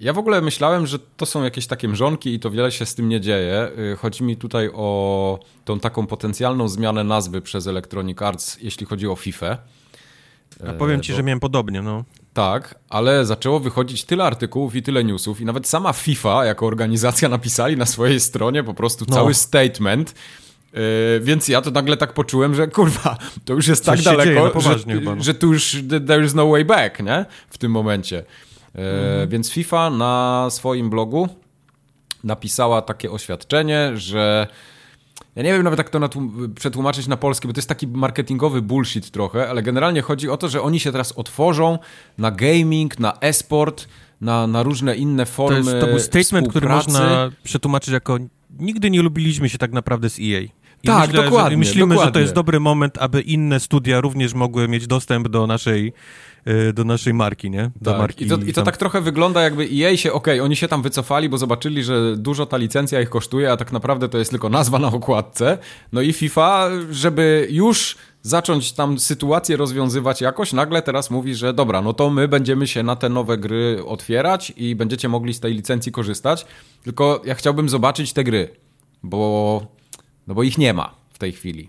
ja 0.00 0.12
w 0.12 0.18
ogóle 0.18 0.40
myślałem, 0.40 0.86
że 0.86 0.98
to 0.98 1.26
są 1.26 1.42
jakieś 1.42 1.66
takie 1.66 1.88
mrzonki 1.88 2.34
i 2.34 2.40
to 2.40 2.50
wiele 2.50 2.72
się 2.72 2.86
z 2.86 2.94
tym 2.94 3.08
nie 3.08 3.20
dzieje. 3.20 3.68
Y, 3.92 3.96
chodzi 3.96 4.24
mi 4.24 4.36
tutaj 4.36 4.70
o 4.74 5.38
tą 5.64 5.80
taką 5.80 6.06
potencjalną 6.06 6.68
zmianę 6.68 7.04
nazwy 7.04 7.40
przez 7.40 7.66
Electronic 7.66 8.22
Arts, 8.22 8.58
jeśli 8.60 8.86
chodzi 8.86 9.08
o 9.08 9.16
FIFA. 9.16 9.58
A 10.68 10.72
powiem 10.72 11.00
ci, 11.00 11.12
Bo... 11.12 11.16
że 11.16 11.22
miałem 11.22 11.40
podobnie, 11.40 11.82
no. 11.82 12.04
Tak, 12.34 12.74
ale 12.88 13.26
zaczęło 13.26 13.60
wychodzić 13.60 14.04
tyle 14.04 14.24
artykułów 14.24 14.76
i 14.76 14.82
tyle 14.82 15.04
newsów 15.04 15.40
i 15.40 15.44
nawet 15.44 15.68
sama 15.68 15.92
FIFA 15.92 16.44
jako 16.44 16.66
organizacja 16.66 17.28
napisali 17.38 17.76
na 17.76 17.86
swojej 17.86 18.20
stronie 18.20 18.64
po 18.64 18.74
prostu 18.74 19.04
no. 19.08 19.14
cały 19.14 19.34
statement, 19.34 20.14
Yy, 20.74 20.80
więc 21.20 21.48
ja 21.48 21.62
to 21.62 21.70
nagle 21.70 21.96
tak 21.96 22.12
poczułem, 22.12 22.54
że 22.54 22.68
kurwa, 22.68 23.18
to 23.44 23.52
już 23.52 23.68
jest 23.68 23.84
Coś 23.84 24.04
tak 24.04 24.16
daleko, 24.16 24.50
poważnie, 24.50 24.94
że, 24.94 25.00
chyba, 25.00 25.14
no. 25.14 25.22
że 25.22 25.34
tu 25.34 25.52
już 25.52 25.76
there 26.06 26.24
is 26.24 26.34
no 26.34 26.48
way 26.48 26.64
back, 26.64 27.00
nie? 27.00 27.24
W 27.48 27.58
tym 27.58 27.72
momencie. 27.72 28.16
Yy, 28.16 28.82
mhm. 28.84 29.28
Więc 29.28 29.50
FIFA 29.50 29.90
na 29.90 30.46
swoim 30.50 30.90
blogu 30.90 31.28
napisała 32.24 32.82
takie 32.82 33.10
oświadczenie, 33.10 33.92
że 33.94 34.46
ja 35.36 35.42
nie 35.42 35.52
wiem 35.52 35.62
nawet 35.62 35.78
jak 35.78 35.90
to 35.90 36.00
przetłumaczyć 36.54 37.06
na 37.06 37.16
polski, 37.16 37.48
bo 37.48 37.54
to 37.54 37.58
jest 37.58 37.68
taki 37.68 37.86
marketingowy 37.86 38.62
bullshit 38.62 39.10
trochę, 39.10 39.50
ale 39.50 39.62
generalnie 39.62 40.02
chodzi 40.02 40.28
o 40.30 40.36
to, 40.36 40.48
że 40.48 40.62
oni 40.62 40.80
się 40.80 40.92
teraz 40.92 41.12
otworzą 41.12 41.78
na 42.18 42.30
gaming, 42.30 42.98
na 42.98 43.18
e-sport, 43.20 43.88
na, 44.20 44.46
na 44.46 44.62
różne 44.62 44.96
inne 44.96 45.26
formy 45.26 45.64
To, 45.64 45.70
jest, 45.70 45.80
to 45.80 45.86
był 45.86 46.00
statement, 46.00 46.48
który 46.48 46.68
można 46.68 47.30
przetłumaczyć 47.42 47.92
jako 47.92 48.18
nigdy 48.58 48.90
nie 48.90 49.02
lubiliśmy 49.02 49.48
się 49.48 49.58
tak 49.58 49.72
naprawdę 49.72 50.10
z 50.10 50.18
EA. 50.20 50.63
I 50.84 50.86
tak, 50.86 51.08
myślę, 51.08 51.24
dokładnie. 51.24 51.56
myślimy, 51.56 51.94
dokładnie. 51.94 52.08
że 52.08 52.12
to 52.12 52.20
jest 52.20 52.34
dobry 52.34 52.60
moment, 52.60 52.98
aby 52.98 53.20
inne 53.20 53.60
studia 53.60 54.00
również 54.00 54.34
mogły 54.34 54.68
mieć 54.68 54.86
dostęp 54.86 55.28
do 55.28 55.46
naszej 55.46 55.92
e, 56.44 56.72
do 56.72 56.84
naszej 56.84 57.14
marki, 57.14 57.50
nie? 57.50 57.70
Do 57.80 57.90
tak. 57.90 58.00
marki 58.00 58.24
I, 58.24 58.28
to, 58.28 58.36
I 58.46 58.52
to 58.52 58.62
tak 58.62 58.76
trochę 58.76 59.00
wygląda 59.00 59.42
jakby 59.42 59.62
EA 59.62 59.96
się, 59.96 60.12
okej, 60.12 60.34
okay, 60.34 60.44
oni 60.44 60.56
się 60.56 60.68
tam 60.68 60.82
wycofali, 60.82 61.28
bo 61.28 61.38
zobaczyli, 61.38 61.84
że 61.84 62.16
dużo 62.16 62.46
ta 62.46 62.56
licencja 62.56 63.00
ich 63.00 63.10
kosztuje, 63.10 63.52
a 63.52 63.56
tak 63.56 63.72
naprawdę 63.72 64.08
to 64.08 64.18
jest 64.18 64.30
tylko 64.30 64.48
nazwa 64.48 64.78
na 64.78 64.88
okładce. 64.88 65.58
No 65.92 66.00
i 66.00 66.12
FIFA, 66.12 66.68
żeby 66.90 67.48
już 67.50 67.96
zacząć 68.22 68.72
tam 68.72 68.98
sytuację 68.98 69.56
rozwiązywać 69.56 70.20
jakoś, 70.20 70.52
nagle 70.52 70.82
teraz 70.82 71.10
mówi, 71.10 71.34
że 71.34 71.54
dobra, 71.54 71.82
no 71.82 71.92
to 71.92 72.10
my 72.10 72.28
będziemy 72.28 72.66
się 72.66 72.82
na 72.82 72.96
te 72.96 73.08
nowe 73.08 73.38
gry 73.38 73.82
otwierać 73.86 74.52
i 74.56 74.74
będziecie 74.74 75.08
mogli 75.08 75.34
z 75.34 75.40
tej 75.40 75.54
licencji 75.54 75.92
korzystać, 75.92 76.46
tylko 76.82 77.22
ja 77.24 77.34
chciałbym 77.34 77.68
zobaczyć 77.68 78.12
te 78.12 78.24
gry, 78.24 78.48
bo 79.02 79.74
no 80.26 80.34
bo 80.34 80.42
ich 80.42 80.58
nie 80.58 80.74
ma 80.74 80.94
w 81.10 81.18
tej 81.18 81.32
chwili. 81.32 81.68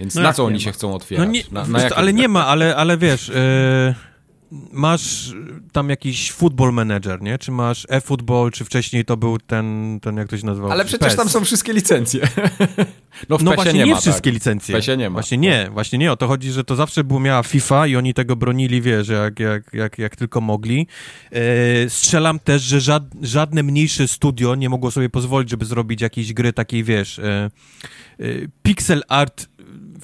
Więc 0.00 0.14
no 0.14 0.22
na 0.22 0.32
co 0.32 0.44
oni 0.44 0.60
się 0.60 0.72
chcą 0.72 0.94
otwierać? 0.94 1.26
No 1.26 1.32
nie, 1.32 1.42
na, 1.50 1.66
na 1.66 1.88
ale 1.96 2.12
nie 2.12 2.28
ma, 2.28 2.46
ale, 2.46 2.76
ale 2.76 2.98
wiesz, 2.98 3.28
yy, 3.28 3.34
masz 4.72 5.34
tam 5.72 5.90
jakiś 5.90 6.32
football 6.32 6.72
manager, 6.72 7.22
nie? 7.22 7.38
Czy 7.38 7.50
masz 7.50 7.86
e-football, 7.88 8.50
czy 8.50 8.64
wcześniej 8.64 9.04
to 9.04 9.16
był 9.16 9.38
ten, 9.38 9.98
ten 10.02 10.16
jak 10.16 10.28
to 10.28 10.38
się 10.38 10.46
nazywał? 10.46 10.70
Ale 10.70 10.84
przecież 10.84 11.08
PES. 11.08 11.16
tam 11.16 11.28
są 11.28 11.44
wszystkie 11.44 11.72
licencje. 11.72 12.28
No, 13.28 13.38
w 13.38 13.42
no 13.42 13.54
właśnie 13.54 13.72
nie, 13.72 13.84
nie 13.84 13.92
ma, 13.92 14.00
wszystkie 14.00 14.30
tak. 14.30 14.34
licencje. 14.34 14.82
W 14.82 14.98
nie 14.98 15.10
ma. 15.10 15.14
Właśnie 15.14 15.38
nie, 15.38 15.70
właśnie 15.72 15.98
nie. 15.98 16.12
O 16.12 16.16
to 16.16 16.28
chodzi, 16.28 16.52
że 16.52 16.64
to 16.64 16.76
zawsze 16.76 17.04
było 17.04 17.20
miała 17.20 17.42
FIFA 17.42 17.86
i 17.86 17.96
oni 17.96 18.14
tego 18.14 18.36
bronili, 18.36 18.82
wiesz, 18.82 19.08
jak, 19.08 19.40
jak, 19.40 19.74
jak, 19.74 19.98
jak 19.98 20.16
tylko 20.16 20.40
mogli. 20.40 20.86
E, 21.32 21.90
strzelam 21.90 22.38
też, 22.38 22.62
że 22.62 22.80
żad, 22.80 23.02
żadne 23.22 23.62
mniejsze 23.62 24.08
studio 24.08 24.54
nie 24.54 24.68
mogło 24.68 24.90
sobie 24.90 25.10
pozwolić, 25.10 25.50
żeby 25.50 25.64
zrobić 25.64 26.00
jakieś 26.00 26.32
gry 26.32 26.52
takiej, 26.52 26.84
wiesz, 26.84 27.18
e, 27.18 27.50
e, 28.20 28.24
pixel 28.62 29.02
art 29.08 29.48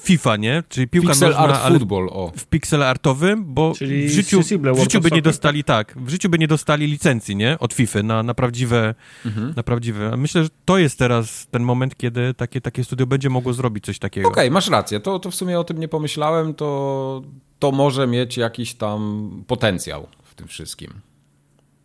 FIFA, 0.01 0.35
nie? 0.37 0.63
Czyli 0.69 0.87
piłka 0.87 1.07
Pixel 1.09 1.29
nożna, 1.29 1.61
art 1.61 1.73
football, 1.73 2.09
o. 2.11 2.31
w 2.37 2.45
pixel 2.45 2.83
artowym, 2.83 3.45
bo 3.53 3.73
Czyli 3.77 4.07
w 4.07 4.11
życiu, 4.11 4.41
w 4.75 4.79
życiu 4.79 5.01
by 5.01 5.11
nie 5.11 5.21
dostali, 5.21 5.63
tak, 5.63 5.95
w 5.97 6.09
życiu 6.09 6.29
by 6.29 6.39
nie 6.39 6.47
dostali 6.47 6.87
licencji, 6.87 7.35
nie? 7.35 7.59
Od 7.59 7.73
FIFA 7.73 8.03
na, 8.03 8.23
na 8.23 8.33
prawdziwe, 8.33 8.95
Mhm. 9.25 9.53
na 9.55 9.63
prawdziwe. 9.63 10.17
Myślę, 10.17 10.43
że 10.43 10.49
to 10.65 10.77
jest 10.77 10.99
teraz 10.99 11.47
ten 11.51 11.63
moment, 11.63 11.97
kiedy 11.97 12.33
takie, 12.33 12.61
takie 12.61 12.83
studio 12.83 13.07
będzie 13.07 13.29
mogło 13.29 13.53
zrobić 13.53 13.85
coś 13.85 13.99
takiego. 13.99 14.27
Okej, 14.29 14.51
masz 14.51 14.69
rację, 14.69 14.99
to, 14.99 15.19
to 15.19 15.31
w 15.31 15.35
sumie 15.35 15.59
o 15.59 15.63
tym 15.63 15.77
nie 15.79 15.87
pomyślałem, 15.87 16.53
to, 16.53 17.21
to 17.59 17.71
może 17.71 18.07
mieć 18.07 18.37
jakiś 18.37 18.73
tam 18.73 19.29
potencjał 19.47 20.07
w 20.23 20.35
tym 20.35 20.47
wszystkim. 20.47 20.93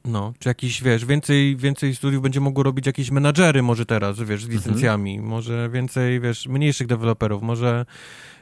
No, 0.05 0.33
czy 0.39 0.49
jakiś, 0.49 0.83
wiesz, 0.83 1.05
więcej, 1.05 1.57
więcej 1.57 1.95
studiów 1.95 2.23
będzie 2.23 2.41
mogło 2.41 2.63
robić 2.63 2.87
jakieś 2.87 3.11
menadżery 3.11 3.63
może 3.63 3.87
teraz, 3.87 4.19
wiesz, 4.19 4.41
z 4.41 4.45
Mhm. 4.45 4.53
licencjami, 4.61 5.21
może 5.21 5.71
więcej, 5.73 6.21
wiesz, 6.21 6.47
mniejszych 6.49 6.87
deweloperów, 6.87 7.43
może, 7.43 7.87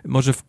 może, 0.04 0.32
w, 0.32 0.42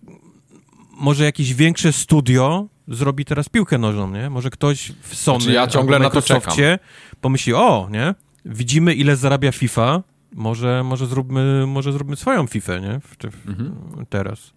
może 0.91 1.23
jakieś 1.23 1.53
większe 1.53 1.93
studio 1.93 2.67
zrobi 2.87 3.25
teraz 3.25 3.49
piłkę 3.49 3.77
nożną, 3.77 4.11
nie? 4.11 4.29
Może 4.29 4.49
ktoś 4.49 4.91
w 5.01 5.15
Sony 5.15 5.39
Znaczy, 5.39 5.53
ja 5.55 5.67
ciągle 5.67 5.99
na 5.99 6.09
to 6.09 6.15
Microsoftie 6.15 6.79
pomyśli, 7.21 7.53
o, 7.53 7.87
nie? 7.91 8.15
Widzimy, 8.45 8.93
ile 8.93 9.15
zarabia 9.15 9.51
FIFA, 9.51 10.03
może, 10.31 10.83
może, 10.83 11.07
zróbmy, 11.07 11.65
może 11.67 11.91
zróbmy 11.91 12.15
swoją 12.15 12.47
FIFA, 12.47 12.79
nie? 12.79 12.99
W, 12.99 13.15
w, 13.31 13.47
Mhm. 13.49 13.75
Teraz. 14.09 14.51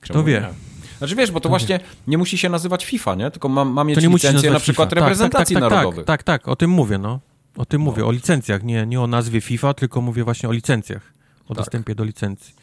Kto 0.00 0.12
Czemu 0.12 0.24
wie? 0.24 0.40
nie? 0.40 0.69
Znaczy 1.00 1.14
wiesz, 1.16 1.30
bo 1.30 1.40
to 1.40 1.48
właśnie 1.48 1.80
nie 2.06 2.18
musi 2.18 2.38
się 2.38 2.48
nazywać 2.48 2.84
FIFA, 2.84 3.14
nie? 3.14 3.30
Tylko 3.30 3.48
ma, 3.48 3.64
ma 3.64 3.84
mieć 3.84 3.94
To 3.94 4.00
nie 4.00 4.08
licencję 4.08 4.50
na 4.50 4.60
przykład 4.60 4.88
FIFA. 4.88 4.96
Tak, 4.96 5.08
reprezentacji 5.08 5.54
tak, 5.54 5.62
tak, 5.62 5.70
narodowych. 5.72 6.06
Tak, 6.06 6.22
tak, 6.22 6.42
tak, 6.42 6.48
o 6.48 6.56
tym 6.56 6.70
mówię, 6.70 6.98
no. 6.98 7.20
O 7.56 7.64
tym 7.64 7.80
mówię, 7.80 8.02
No. 8.02 8.08
o 8.08 8.12
licencjach, 8.12 8.62
nie, 8.62 8.86
nie 8.86 9.00
o 9.00 9.06
nazwie 9.06 9.40
FIFA, 9.40 9.74
tylko 9.74 10.00
mówię 10.00 10.24
właśnie 10.24 10.48
o 10.48 10.52
licencjach. 10.52 11.12
O 11.44 11.48
Tak. 11.48 11.56
dostępie 11.56 11.94
do 11.94 12.04
licencji. 12.04 12.54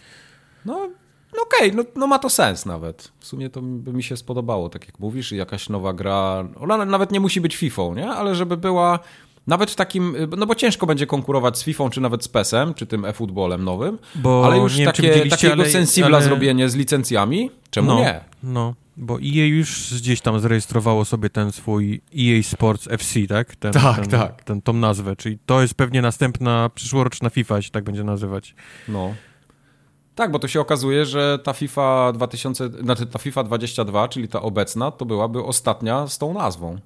No, 0.65 0.89
no 1.35 1.41
okej, 1.43 1.75
no, 1.75 1.83
no 1.95 2.07
ma 2.07 2.19
to 2.19 2.29
sens 2.29 2.65
nawet. 2.65 3.11
W 3.19 3.27
sumie 3.27 3.49
to 3.49 3.61
by 3.61 3.93
mi 3.93 4.03
się 4.03 4.17
spodobało, 4.17 4.69
tak 4.69 4.85
jak 4.85 4.99
mówisz, 4.99 5.31
jakaś 5.31 5.69
nowa 5.69 5.93
gra. 5.93 6.47
Ona 6.59 6.85
nawet 6.85 7.11
nie 7.11 7.19
musi 7.19 7.41
być 7.41 7.55
FIFA, 7.55 7.81
nie? 7.95 8.09
Ale 8.09 8.35
żeby 8.35 8.57
była 8.57 8.99
nawet 9.47 9.71
w 9.71 9.75
takim, 9.75 10.15
no 10.37 10.45
bo 10.45 10.55
ciężko 10.55 10.85
będzie 10.85 11.07
konkurować 11.07 11.57
z 11.57 11.63
FIFA, 11.63 11.89
czy 11.89 12.01
nawet 12.01 12.23
z 12.23 12.27
PES-em, 12.27 12.73
czy 12.73 12.85
tym 12.85 13.05
e-footballem 13.05 13.63
nowym, 13.63 13.97
Bo 14.15 14.45
ale 14.45 14.57
już 14.57 14.73
nie 14.73 14.77
wiem, 14.83 14.93
takie, 14.93 15.01
widzieliście, 15.07 15.29
takiego 15.29 15.53
ale- 15.53 15.69
sensibla 15.71 16.17
ale- 16.17 16.25
zrobienie 16.25 16.69
z 16.69 16.75
licencjami, 16.75 17.51
czemu 17.69 17.87
no, 17.87 17.99
nie? 17.99 18.19
No, 18.43 18.73
bo 18.97 19.13
EA 19.15 19.45
już 19.45 19.93
gdzieś 19.93 20.21
tam 20.21 20.39
zarejestrowało 20.39 21.05
sobie 21.05 21.29
ten 21.29 21.51
swój 21.51 22.01
EA 22.19 22.43
Sports 22.43 22.87
FC, 22.91 23.19
tak? 23.29 23.55
Ten, 23.55 23.73
Tak, 23.73 23.95
ten, 23.95 24.07
tak. 24.09 24.43
Ten, 24.43 24.61
tą 24.61 24.73
nazwę, 24.73 25.15
czyli 25.15 25.37
to 25.45 25.61
jest 25.61 25.73
pewnie 25.73 26.01
następna 26.01 26.69
przyszłoroczna 26.75 27.29
FIFA, 27.29 27.61
się 27.61 27.69
tak 27.71 27.83
będzie 27.83 28.03
nazywać. 28.03 28.55
No. 28.87 29.13
Tak, 30.15 30.31
bo 30.31 30.39
to 30.39 30.47
się 30.47 30.59
okazuje, 30.61 31.05
że 31.05 31.39
ta 31.43 31.53
FIFA 31.53 32.11
2000, 32.13 32.69
znaczy 32.69 33.05
ta 33.05 33.19
FIFA 33.19 33.43
22, 33.43 34.07
czyli 34.07 34.27
ta 34.27 34.41
obecna, 34.41 34.91
to 34.91 35.05
byłaby 35.05 35.43
ostatnia 35.43 36.07
z 36.07 36.17
tą 36.17 36.33
nazwą. 36.33 36.77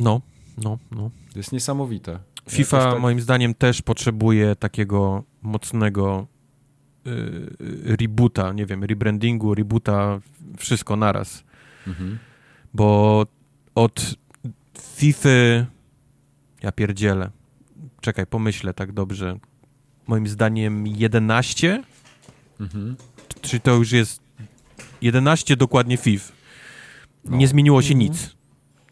No, 0.00 0.20
no, 0.64 0.78
no. 0.90 1.10
To 1.32 1.38
jest 1.38 1.52
niesamowite. 1.52 2.18
FIFA 2.50 2.90
tak- 2.92 3.00
moim 3.00 3.20
zdaniem 3.20 3.54
też 3.54 3.82
potrzebuje 3.82 4.56
takiego 4.56 5.24
mocnego 5.42 6.26
y, 7.06 7.96
reboota, 7.96 8.52
nie 8.52 8.66
wiem, 8.66 8.84
rebrandingu, 8.84 9.54
reboota, 9.54 10.20
wszystko 10.58 10.96
naraz. 10.96 11.44
Mhm. 11.86 12.18
Bo 12.74 13.26
od 13.74 14.14
FIFA 14.80 15.28
ja 16.62 16.72
pierdzielę. 16.72 17.30
Czekaj, 18.00 18.26
pomyślę 18.26 18.74
tak 18.74 18.92
dobrze. 18.92 19.38
Moim 20.06 20.26
zdaniem 20.26 20.86
11, 20.86 21.82
Mhm. 22.60 22.96
czyli 23.40 23.60
to 23.60 23.74
już 23.74 23.92
jest 23.92 24.22
11 25.02 25.56
dokładnie 25.56 25.96
FIF. 25.96 26.32
No. 27.24 27.36
Nie 27.36 27.48
zmieniło 27.48 27.82
się 27.82 27.94
nic. 27.94 28.36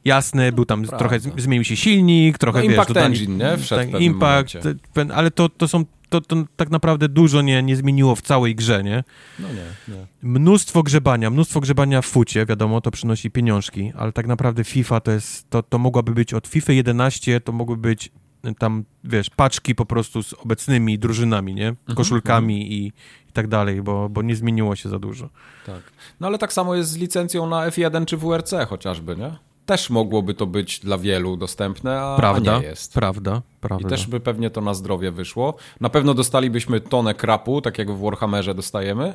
Jasne, 0.06 0.52
był 0.52 0.64
tam 0.64 0.80
Prawda. 0.82 0.98
trochę, 0.98 1.20
zmienił 1.36 1.64
się 1.64 1.76
silnik, 1.76 2.38
trochę, 2.38 2.58
No, 2.58 2.62
wiesz, 2.62 2.70
Impact 2.72 2.90
dodali- 2.90 3.06
Engine, 3.06 3.36
nie? 3.38 3.56
Wszedł 3.58 3.88
w 3.88 3.92
tak, 3.92 4.00
Impact, 4.00 4.54
momencie. 4.54 5.14
ale 5.14 5.30
to, 5.30 5.48
to 5.48 5.68
są, 5.68 5.84
to, 6.08 6.20
to 6.20 6.36
tak 6.56 6.70
naprawdę 6.70 7.08
dużo 7.08 7.42
nie, 7.42 7.62
nie 7.62 7.76
zmieniło 7.76 8.16
w 8.16 8.22
całej 8.22 8.54
grze, 8.54 8.84
nie? 8.84 9.04
No 9.38 9.48
nie, 9.48 9.94
nie. 9.94 10.06
Mnóstwo 10.22 10.82
grzebania, 10.82 11.30
mnóstwo 11.30 11.60
grzebania 11.60 12.02
w 12.02 12.06
fucie, 12.06 12.46
wiadomo, 12.46 12.80
to 12.80 12.90
przynosi 12.90 13.30
pieniążki, 13.30 13.92
ale 13.98 14.12
tak 14.12 14.26
naprawdę 14.26 14.64
FIFA 14.64 15.00
to 15.00 15.10
jest, 15.10 15.50
to, 15.50 15.62
to 15.62 15.78
mogłaby 15.78 16.12
być 16.12 16.34
od 16.34 16.46
FIFA 16.46 16.72
11, 16.72 17.40
to 17.40 17.52
mogły 17.52 17.76
być 17.76 18.10
y, 18.46 18.54
tam, 18.54 18.84
wiesz, 19.04 19.30
paczki 19.30 19.74
po 19.74 19.86
prostu 19.86 20.22
z 20.22 20.32
obecnymi 20.32 20.98
drużynami, 20.98 21.54
nie? 21.54 21.68
Mhm, 21.68 21.96
Koszulkami 21.96 22.72
i, 22.72 22.86
i 23.28 23.32
tak 23.32 23.48
dalej, 23.48 23.82
bo, 23.82 24.08
bo 24.08 24.22
nie 24.22 24.36
zmieniło 24.36 24.76
się 24.76 24.88
za 24.88 24.98
dużo. 24.98 25.28
Tak. 25.66 25.80
No 26.20 26.26
ale 26.26 26.38
tak 26.38 26.52
samo 26.52 26.74
jest 26.74 26.90
z 26.90 26.96
licencją 26.96 27.46
na 27.46 27.70
F1 27.70 28.04
czy 28.04 28.16
WRC 28.16 28.54
chociażby, 28.68 29.16
nie? 29.16 29.45
Też 29.66 29.90
mogłoby 29.90 30.34
to 30.34 30.46
być 30.46 30.80
dla 30.80 30.98
wielu 30.98 31.36
dostępne, 31.36 32.00
a, 32.00 32.16
Prawda, 32.16 32.56
a 32.56 32.58
nie 32.60 32.64
jest. 32.66 32.94
prawda, 32.94 33.42
I 33.56 33.60
prawda. 33.60 33.88
też 33.88 34.06
by 34.06 34.20
pewnie 34.20 34.50
to 34.50 34.60
na 34.60 34.74
zdrowie 34.74 35.10
wyszło. 35.10 35.54
Na 35.80 35.88
pewno 35.88 36.14
dostalibyśmy 36.14 36.80
tonę 36.80 37.14
krapu, 37.14 37.60
tak 37.60 37.78
jak 37.78 37.90
w 37.92 38.00
Warhammerze 38.00 38.54
dostajemy, 38.54 39.14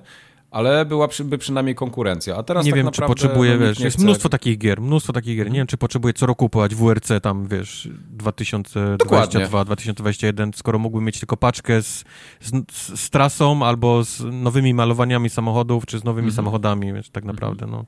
ale 0.51 0.85
byłaby 0.85 1.37
przynajmniej 1.37 1.75
konkurencja. 1.75 2.35
A 2.35 2.43
teraz 2.43 2.65
nie 2.65 2.71
tak 2.71 2.77
wiem, 2.77 2.85
czy 2.91 3.01
naprawdę, 3.01 3.07
potrzebuje, 3.23 3.51
no, 3.53 3.59
wiesz, 3.59 3.79
jest 3.79 3.97
chce- 3.97 4.03
mnóstwo 4.03 4.29
takich 4.29 4.57
gier, 4.57 4.81
mnóstwo 4.81 5.13
takich 5.13 5.37
gier. 5.37 5.51
Nie 5.51 5.57
wiem, 5.57 5.67
czy 5.67 5.77
potrzebuje 5.77 6.13
co 6.13 6.25
roku 6.25 6.45
kupować 6.45 6.75
WRC 6.75 7.09
tam, 7.21 7.47
wiesz, 7.47 7.89
2022, 8.09 9.65
2021, 9.65 10.51
skoro 10.53 10.79
mógłby 10.79 11.03
mieć 11.03 11.19
tylko 11.19 11.37
paczkę 11.37 11.81
z, 11.83 12.03
z, 12.41 12.51
z 12.99 13.09
trasą 13.09 13.65
albo 13.65 14.03
z 14.03 14.23
nowymi 14.31 14.73
malowaniami 14.73 15.29
samochodów, 15.29 15.85
czy 15.85 15.99
z 15.99 16.03
nowymi 16.03 16.27
Mhm. 16.27 16.35
samochodami, 16.35 16.93
wiesz, 16.93 17.09
tak 17.09 17.23
naprawdę, 17.25 17.67
no. 17.67 17.85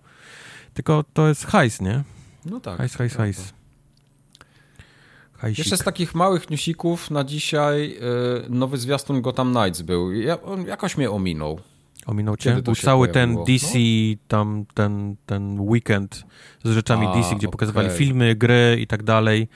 Tylko 0.74 1.04
to 1.14 1.28
jest 1.28 1.46
hajs, 1.46 1.82
nie? 1.82 2.04
No 2.46 2.60
tak. 2.60 2.78
Hajs, 2.78 2.96
hajs, 2.96 3.14
prawda. 3.14 3.24
hajs. 3.24 3.54
Hajsik. 5.44 5.58
Jeszcze 5.58 5.78
z 5.78 5.84
takich 5.84 6.16
małych 6.16 6.50
newsików 6.50 7.12
na 7.12 7.24
dzisiaj 7.24 7.98
y, 8.46 8.50
nowy 8.50 8.78
zwiastun 8.78 9.22
Gotham 9.22 9.54
Knights 9.54 9.82
był. 9.82 10.12
Ja, 10.14 10.42
on 10.42 10.66
jakoś 10.66 10.98
mnie 10.98 11.12
ominął. 11.12 11.60
Ominął 12.06 12.38
cię? 12.38 12.62
Był 12.62 12.76
cały 12.76 13.08
pojawiło? 13.08 13.46
ten 13.46 13.54
DC, 13.56 13.78
tam 14.28 14.66
ten, 14.74 15.16
ten 15.26 15.60
weekend 15.60 16.24
z 16.64 16.70
rzeczami 16.70 17.08
A, 17.08 17.16
DC, 17.16 17.36
gdzie 17.36 17.48
pokazywali 17.48 17.88
okej. 17.88 18.00
filmy, 18.00 18.36
gry 18.36 18.78
i 18.80 18.88
tak 18.88 19.04
dalej. 19.04 19.48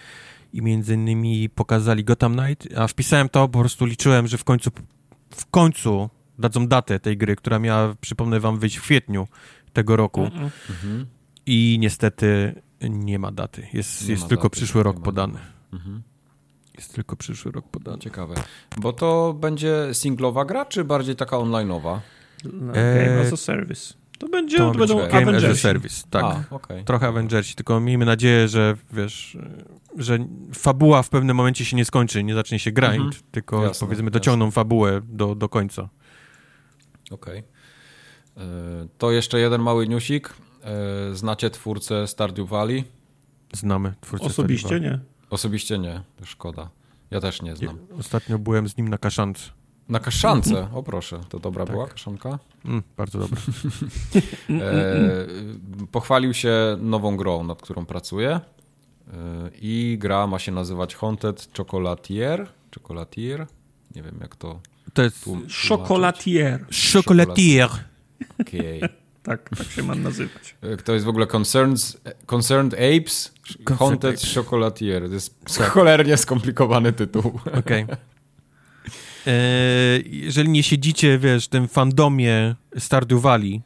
I 0.54 0.62
między 0.62 0.94
innymi 0.94 1.50
pokazali 1.50 2.04
Gotham 2.04 2.38
Knight, 2.38 2.68
a 2.78 2.88
wpisałem 2.88 3.30
to, 3.30 3.48
po 3.48 3.60
prostu 3.60 3.86
liczyłem, 3.86 4.28
że 4.28 4.38
w 4.38 4.44
końcu, 4.44 4.70
w 5.30 5.46
końcu 5.46 6.10
dadzą 6.40 6.68
datę 6.68 7.00
tej 7.00 7.18
gry, 7.18 7.36
która 7.36 7.60
miała, 7.60 7.96
przypomnę 8.02 8.40
wam, 8.40 8.60
wyjść 8.60 8.76
w 8.76 8.82
kwietniu 8.82 9.28
tego 9.74 9.96
roku. 9.96 10.24
Mhm. 10.24 10.50
Mhm. 10.70 11.06
I 11.46 11.78
niestety 11.80 12.62
nie 12.82 13.20
ma 13.20 13.32
daty. 13.32 13.68
Jest, 13.74 14.06
Nie 14.06 14.12
jest 14.12 14.24
ma 14.24 14.30
tylko 14.30 14.44
daty, 14.44 14.56
przyszły 14.56 14.84
rok 14.84 15.02
podany. 15.02 15.40
Mhm. 15.74 16.02
Jest 16.78 16.94
tylko 16.94 17.16
przyszły 17.16 17.52
rok 17.52 17.68
podany. 17.68 17.98
Ciekawe. 18.00 18.36
Bo 18.78 18.94
to 18.94 19.34
będzie 19.40 19.88
singlowa 19.94 20.46
gra, 20.46 20.66
czy 20.66 20.84
bardziej 20.84 21.16
taka 21.16 21.38
online'owa? 21.38 22.00
No, 22.54 22.74
Eee, 22.76 23.06
Game 23.08 23.22
as 23.22 23.34
a 23.34 23.38
Service. 23.38 23.94
To 24.20 24.28
będzie, 24.30 24.58
To 24.58 24.72
będą 24.72 24.96
Game 24.96 25.08
as 25.08 25.14
a 25.14 25.18
Avengersi. 25.18 25.62
Service, 25.62 26.04
tak. 26.10 26.24
A, 26.24 26.44
okej. 26.56 26.84
Trochę 26.84 27.08
Avengersi, 27.08 27.56
tylko 27.56 27.80
miejmy 27.80 28.06
nadzieję, 28.06 28.48
że 28.48 28.76
wiesz, 28.94 29.38
że 29.98 30.18
fabuła 30.54 31.04
w 31.04 31.10
pewnym 31.10 31.38
momencie 31.38 31.66
się 31.66 31.78
nie 31.78 31.86
skończy, 31.86 32.24
nie 32.24 32.34
zacznie 32.34 32.60
się 32.60 32.72
grind, 32.72 32.96
Mhm. 32.96 33.24
tylko 33.32 33.64
Jasne, 33.64 33.88
powiedzmy 33.88 34.06
jasne. 34.06 34.12
dociągną 34.20 34.52
fabułę 34.52 35.02
do, 35.04 35.36
do 35.36 35.50
końca. 35.50 35.90
Okej. 37.12 37.44
E, 38.38 38.42
To 38.98 39.12
jeszcze 39.12 39.40
jeden 39.40 39.62
mały 39.62 39.88
newsik. 39.88 40.34
E, 40.68 41.16
Znacie 41.16 41.50
twórcę 41.50 42.08
Stardew 42.08 42.50
Valley? 42.50 42.84
Znamy 43.54 43.94
twórcę 44.02 44.26
Osobiście 44.26 44.68
Stardew 44.68 44.92
nie. 44.92 45.00
Osobiście 45.30 45.80
nie, 45.80 46.02
to 46.16 46.26
szkoda. 46.26 46.70
Ja 47.12 47.20
też 47.22 47.42
nie 47.42 47.56
znam. 47.56 47.78
Valley. 47.78 48.00
Ostatnio 48.00 48.40
byłem 48.40 48.68
z 48.70 48.78
nim 48.78 48.88
na 48.88 48.98
kaszance. 48.98 49.50
Na 49.90 50.00
kaszance, 50.00 50.68
o 50.74 50.84
proszę, 50.84 51.20
to 51.30 51.40
dobra 51.40 51.66
Tak. 51.66 51.76
była 51.76 51.88
kaszanka? 51.88 52.40
Mm, 52.66 52.84
bardzo 52.98 53.20
dobre. 53.20 53.42
E, 54.50 55.28
pochwalił 55.92 56.34
się 56.34 56.78
nową 56.82 57.18
grą, 57.18 57.44
nad 57.44 57.62
którą 57.62 57.86
pracuje. 57.86 58.30
E, 58.30 58.42
I 59.62 59.98
gra 60.00 60.28
ma 60.28 60.40
się 60.40 60.52
nazywać 60.52 60.96
Haunted 60.96 61.48
Chocolatier. 61.58 62.48
Chocolatier? 62.76 63.48
Nie 63.96 64.02
wiem 64.04 64.18
jak 64.22 64.36
to 64.36 64.60
To 64.94 65.02
jest. 65.04 65.26
Chocolatier. 65.70 66.66
Chocolatier. 66.94 67.70
Okej. 68.42 68.82
Tak, 69.28 69.50
tak 69.58 69.68
się 69.68 69.84
ma 69.84 69.96
nazywać. 69.96 70.56
E, 70.62 70.78
To 70.78 70.94
jest 70.94 71.06
w 71.06 71.10
ogóle 71.10 71.28
Concerns, 71.28 71.98
Concerned 72.26 72.74
Apes 72.74 73.34
Concerned 73.64 73.80
Haunted 73.80 74.10
Apes. 74.22 74.36
Chocolatier. 74.36 75.08
To 75.08 75.14
jest 75.14 75.36
cholernie 75.70 76.18
skomplikowany 76.18 76.94
tytuł. 76.94 77.40
Okej. 77.60 77.86
E, 79.28 79.34
Jeżeli 80.06 80.50
nie 80.50 80.64
siedzicie, 80.64 81.20
wiesz, 81.20 81.46
w 81.46 81.50
tym 81.50 81.68
fandomie 81.68 82.56
Stardew 82.78 83.22
Valley, 83.22 83.62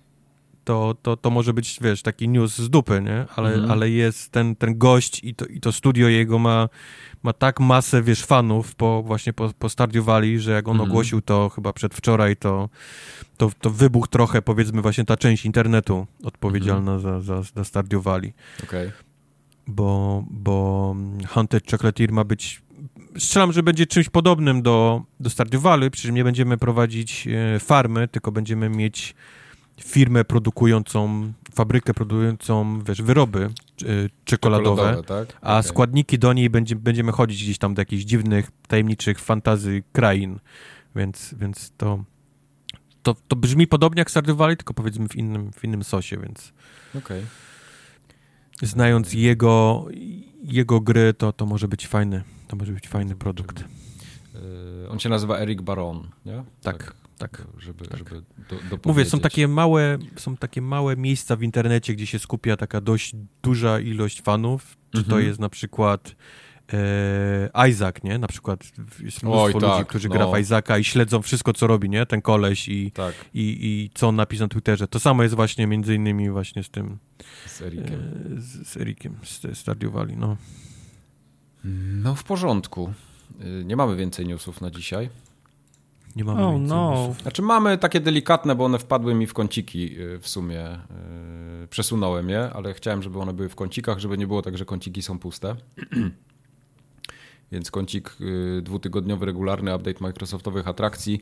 to, 0.64 0.96
to, 1.02 1.18
to 1.18 1.30
może 1.30 1.54
być, 1.54 1.78
wiesz, 1.82 2.02
taki 2.02 2.30
news 2.30 2.58
z 2.58 2.70
dupy, 2.70 3.02
nie? 3.02 3.26
Ale, 3.36 3.50
Mhm. 3.54 3.72
ale 3.72 3.90
jest 3.90 4.32
ten, 4.32 4.56
ten 4.56 4.78
gość 4.78 5.24
i 5.24 5.36
to, 5.36 5.46
i 5.46 5.60
to 5.60 5.72
studio 5.72 6.08
jego 6.08 6.40
ma, 6.40 6.70
ma 7.24 7.34
tak 7.34 7.60
masę, 7.60 8.02
wiesz, 8.04 8.26
fanów 8.26 8.76
po, 8.76 9.04
właśnie 9.04 9.34
po, 9.34 9.50
po 9.60 9.70
Stardew 9.70 10.06
Valley, 10.06 10.40
że 10.40 10.52
jak 10.52 10.68
on 10.68 10.72
Mhm. 10.76 10.90
ogłosił 10.92 11.22
to 11.22 11.50
chyba 11.50 11.74
przedwczoraj, 11.74 12.38
to, 12.38 12.70
to, 13.38 13.52
to 13.62 13.70
wybuch 13.70 14.08
trochę, 14.08 14.42
powiedzmy, 14.42 14.82
właśnie 14.82 15.06
ta 15.06 15.18
część 15.18 15.46
internetu 15.46 16.08
odpowiedzialna 16.24 16.92
Mhm. 16.94 17.22
za, 17.22 17.42
za, 17.42 17.52
za 17.56 17.64
Stardew 17.64 18.04
Valley 18.04 18.34
Okej. 18.64 18.92
bo, 19.68 20.24
bo 20.30 20.96
Haunted 21.28 21.72
Chocolatier 21.72 22.12
ma 22.12 22.24
być. 22.24 22.62
Strzelam, 23.18 23.52
że 23.54 23.64
będzie 23.64 23.86
czymś 23.88 24.10
podobnym 24.10 24.62
do, 24.62 25.02
do 25.20 25.30
Stardew 25.30 25.62
Valley, 25.62 25.92
przy 25.92 26.02
czym 26.08 26.16
nie 26.16 26.24
będziemy 26.24 26.58
prowadzić 26.58 27.28
e, 27.56 27.60
farmy, 27.60 28.08
tylko 28.08 28.32
będziemy 28.32 28.70
mieć 28.70 29.16
firmę 29.84 30.26
produkującą, 30.26 31.34
fabrykę 31.56 31.94
produkującą, 31.94 32.84
wiesz, 32.84 33.02
wyroby 33.02 33.44
e, 33.46 33.86
czekoladowe, 34.26 35.04
tak? 35.08 35.38
a 35.42 35.58
Okej. 35.58 35.70
składniki 35.70 36.20
do 36.20 36.34
niej 36.34 36.50
będzie, 36.50 36.76
będziemy 36.76 37.12
chodzić 37.12 37.44
gdzieś 37.44 37.58
tam 37.58 37.74
do 37.74 37.82
jakichś 37.82 38.04
dziwnych, 38.04 38.52
tajemniczych 38.68 39.20
fantazy 39.20 39.84
krain, 39.94 40.40
więc, 40.96 41.36
więc 41.38 41.72
to, 41.78 42.04
to, 43.04 43.16
to 43.28 43.36
brzmi 43.36 43.68
podobnie 43.68 44.00
jak 44.00 44.12
Stardew 44.12 44.38
Valley, 44.38 44.58
tylko 44.58 44.74
powiedzmy 44.74 45.08
w 45.08 45.16
innym, 45.16 45.52
w 45.54 45.64
innym 45.64 45.84
sosie, 45.84 46.18
więc 46.18 46.54
Okej. 46.96 47.26
znając 48.62 49.14
jego, 49.14 49.86
jego 50.44 50.82
gry, 50.82 51.14
to, 51.14 51.34
to 51.34 51.46
może 51.46 51.68
być 51.68 51.88
fajny, 51.88 52.24
to 52.48 52.56
może 52.56 52.74
być 52.74 52.88
fajny 52.88 53.16
produkt. 53.16 53.64
Y, 54.86 54.90
On 54.90 55.00
się 55.00 55.10
nazywa 55.10 55.38
Eric 55.38 55.62
Baron, 55.62 56.08
nie? 56.26 56.44
Tak, 56.62 56.94
tak. 57.18 57.48
Żeby, 57.58 57.86
tak. 57.88 57.98
żeby 57.98 58.24
do. 58.70 58.78
Mówię, 58.86 59.06
są 59.06 59.20
takie 59.20 59.48
małe, 59.48 59.98
są 60.16 60.38
takie 60.38 60.62
małe 60.62 60.98
miejsca 60.98 61.36
w 61.36 61.44
internecie, 61.44 61.94
gdzie 61.94 62.08
się 62.08 62.20
skupia 62.20 62.58
taka 62.58 62.82
dość 62.82 63.16
duża 63.44 63.80
ilość 63.80 64.22
fanów. 64.22 64.78
Czy 64.92 65.04
to 65.04 65.10
Mhm. 65.10 65.26
jest 65.28 65.40
na 65.40 65.50
przykład 65.50 66.16
e, 66.74 67.70
Isaac, 67.70 67.96
nie? 68.04 68.18
Na 68.20 68.28
przykład 68.28 68.64
jest 69.04 69.24
mnóstwo 69.24 69.44
Oj, 69.44 69.54
ludzi, 69.54 69.66
tak, 69.66 69.88
którzy 69.88 70.10
no. 70.10 70.16
gra 70.16 70.28
w 70.28 70.40
Isaaca 70.40 70.78
i 70.78 70.84
śledzą 70.84 71.22
wszystko, 71.22 71.54
co 71.54 71.68
robi, 71.68 71.90
nie? 71.90 72.06
Ten 72.06 72.22
koleś 72.22 72.68
i, 72.70 72.92
Tak, 72.92 73.14
i, 73.34 73.58
i 73.62 73.90
co 73.94 74.08
on 74.08 74.16
napisał 74.16 74.46
na 74.46 74.50
Twitterze. 74.50 74.88
To 74.88 75.00
samo 75.00 75.24
jest 75.24 75.36
właśnie 75.36 75.68
między 75.68 75.96
innymi 75.96 76.30
właśnie 76.30 76.64
z 76.64 76.70
tym, 76.70 76.98
z 77.46 77.62
Ericiem. 77.62 78.00
e, 78.38 78.42
z, 78.42 78.68
z 78.68 78.78
Erikiem, 78.78 79.16
z 79.24 79.58
Stardew 79.58 79.92
Valley, 79.92 80.18
no. 80.18 80.38
No 82.04 82.16
w 82.16 82.24
porządku. 82.24 82.94
Y, 83.62 83.66
Nie 83.66 83.76
mamy 83.76 83.96
więcej 83.96 84.28
newsów 84.28 84.62
na 84.62 84.72
dzisiaj. 84.72 85.10
Nie 86.16 86.24
mamy 86.24 86.42
Oh 86.44 86.52
więcej 86.52 86.68
no. 86.78 86.92
newsów. 86.92 87.22
Znaczy 87.22 87.42
mamy 87.42 87.78
takie 87.78 88.00
delikatne, 88.00 88.56
bo 88.56 88.66
one 88.66 88.80
wpadły 88.80 89.14
mi 89.14 89.28
w 89.28 89.34
kąciki 89.34 90.00
y, 90.00 90.20
w 90.20 90.28
sumie. 90.28 90.66
y, 91.64 91.68
Przesunąłem 91.68 92.30
je, 92.30 92.50
ale 92.54 92.74
chciałem, 92.74 93.04
żeby 93.04 93.20
one 93.20 93.34
były 93.34 93.50
w 93.50 93.56
kącikach, 93.56 94.00
żeby 94.00 94.18
nie 94.18 94.28
było 94.28 94.42
tak, 94.42 94.58
że 94.58 94.66
kąciki 94.66 95.02
są 95.02 95.20
puste. 95.20 95.56
Więc 97.52 97.72
kącik 97.72 98.16
dwutygodniowy, 98.62 99.26
regularny 99.26 99.76
update 99.76 100.00
Microsoftowych 100.02 100.68
atrakcji. 100.68 101.22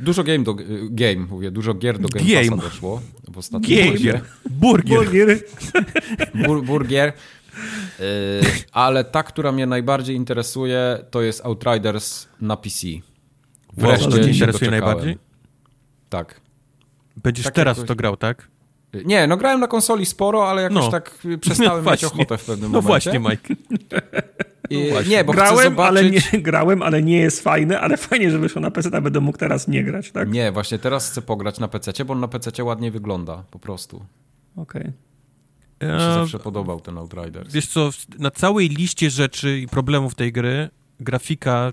Dużo 0.00 0.24
game, 0.24 0.38
do, 0.38 0.56
game 0.90 1.16
mówię, 1.30 1.50
dużo 1.50 1.74
gier 1.74 1.98
do 1.98 2.08
Game 2.08 2.26
Game. 2.26 2.50
Passa 2.50 2.62
doszło 2.62 3.00
w 3.32 3.38
ostatnim 3.38 3.78
Game. 3.78 3.90
Burgier. 3.90 4.20
Burgier. 4.50 5.38
Bur, 6.46 6.64
burgier. 6.64 7.12
Y, 8.00 8.40
ale 8.72 9.04
ta, 9.04 9.22
która 9.22 9.52
mnie 9.52 9.66
najbardziej 9.66 10.16
interesuje, 10.16 10.98
to 11.10 11.22
jest 11.22 11.46
Outriders 11.46 12.28
na 12.40 12.56
PC. 12.56 12.86
Wreszcie 13.76 14.08
to 14.10 14.18
cię 14.24 14.30
interesuje 14.30 14.70
najbardziej? 14.70 15.18
Tak. 16.08 16.40
Będziesz 17.16 17.44
Tak 17.44 17.54
teraz 17.54 17.76
jakoś- 17.76 17.86
w 17.86 17.88
to 17.88 17.94
grał, 17.94 18.16
tak? 18.16 18.48
Nie, 19.04 19.26
no 19.26 19.36
grałem 19.36 19.60
na 19.60 19.66
konsoli 19.66 20.06
sporo, 20.06 20.50
ale 20.50 20.62
jakoś 20.62 20.76
No. 20.84 20.90
tak 20.90 21.18
y, 21.24 21.38
przestałem 21.38 21.84
No 21.84 21.90
mieć 21.90 22.04
ochotę 22.04 22.38
w 22.38 22.44
pewnym 22.44 22.72
No 22.72 22.80
momencie. 22.82 23.10
właśnie, 23.10 23.30
Mike. 23.30 23.54
I, 24.70 24.78
No 24.84 24.90
właśnie. 24.90 25.16
nie, 25.16 25.24
bo 25.24 25.32
Grałem, 25.32 25.64
zobaczyć... 25.64 25.88
ale 25.88 26.10
nie, 26.10 26.20
grałem, 26.48 26.82
ale 26.82 27.02
nie 27.02 27.18
jest 27.18 27.42
fajny, 27.42 27.80
ale 27.80 27.96
fajnie, 27.96 28.30
że 28.30 28.38
wyszło 28.38 28.60
na 28.60 28.70
PC, 28.70 28.88
a 28.96 29.00
będę 29.00 29.20
mógł 29.20 29.38
teraz 29.38 29.68
nie 29.68 29.84
grać, 29.84 30.10
tak? 30.10 30.30
Nie, 30.30 30.52
właśnie 30.52 30.78
teraz 30.78 31.10
chcę 31.10 31.22
pograć 31.22 31.58
na 31.58 31.68
PC, 31.68 32.04
bo 32.04 32.12
on 32.12 32.20
na 32.20 32.28
PC 32.28 32.64
ładnie 32.64 32.90
wygląda, 32.90 33.44
po 33.50 33.58
prostu. 33.58 34.04
Okej. 34.56 34.92
Mi 35.82 35.88
się 35.88 36.14
zawsze 36.14 36.38
podobał 36.38 36.80
ten 36.80 36.98
Outriders. 36.98 37.52
Wiesz 37.52 37.66
co, 37.66 37.90
na 38.18 38.30
całej 38.30 38.68
liście 38.68 39.10
rzeczy 39.10 39.58
i 39.58 39.68
problemów 39.68 40.14
tej 40.14 40.32
gry 40.32 40.68
grafika 41.00 41.72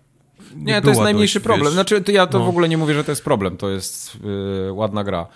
nie, 0.56 0.64
Nie, 0.64 0.82
to 0.82 0.90
jest 0.90 1.02
najmniejszy 1.02 1.40
dość, 1.40 1.44
problem. 1.44 1.66
Wiesz, 1.66 1.74
Znaczy, 1.74 2.02
to 2.02 2.12
ja 2.12 2.28
to 2.28 2.40
no. 2.40 2.46
w 2.46 2.50
ogóle 2.50 2.70
nie 2.70 2.78
mówię, 2.78 2.94
że 2.94 3.04
to 3.04 3.12
jest 3.12 3.24
problem. 3.24 3.58
To 3.58 3.70
jest 3.70 4.18
y, 4.68 4.72
ładna 4.72 5.04
gra. 5.04 5.28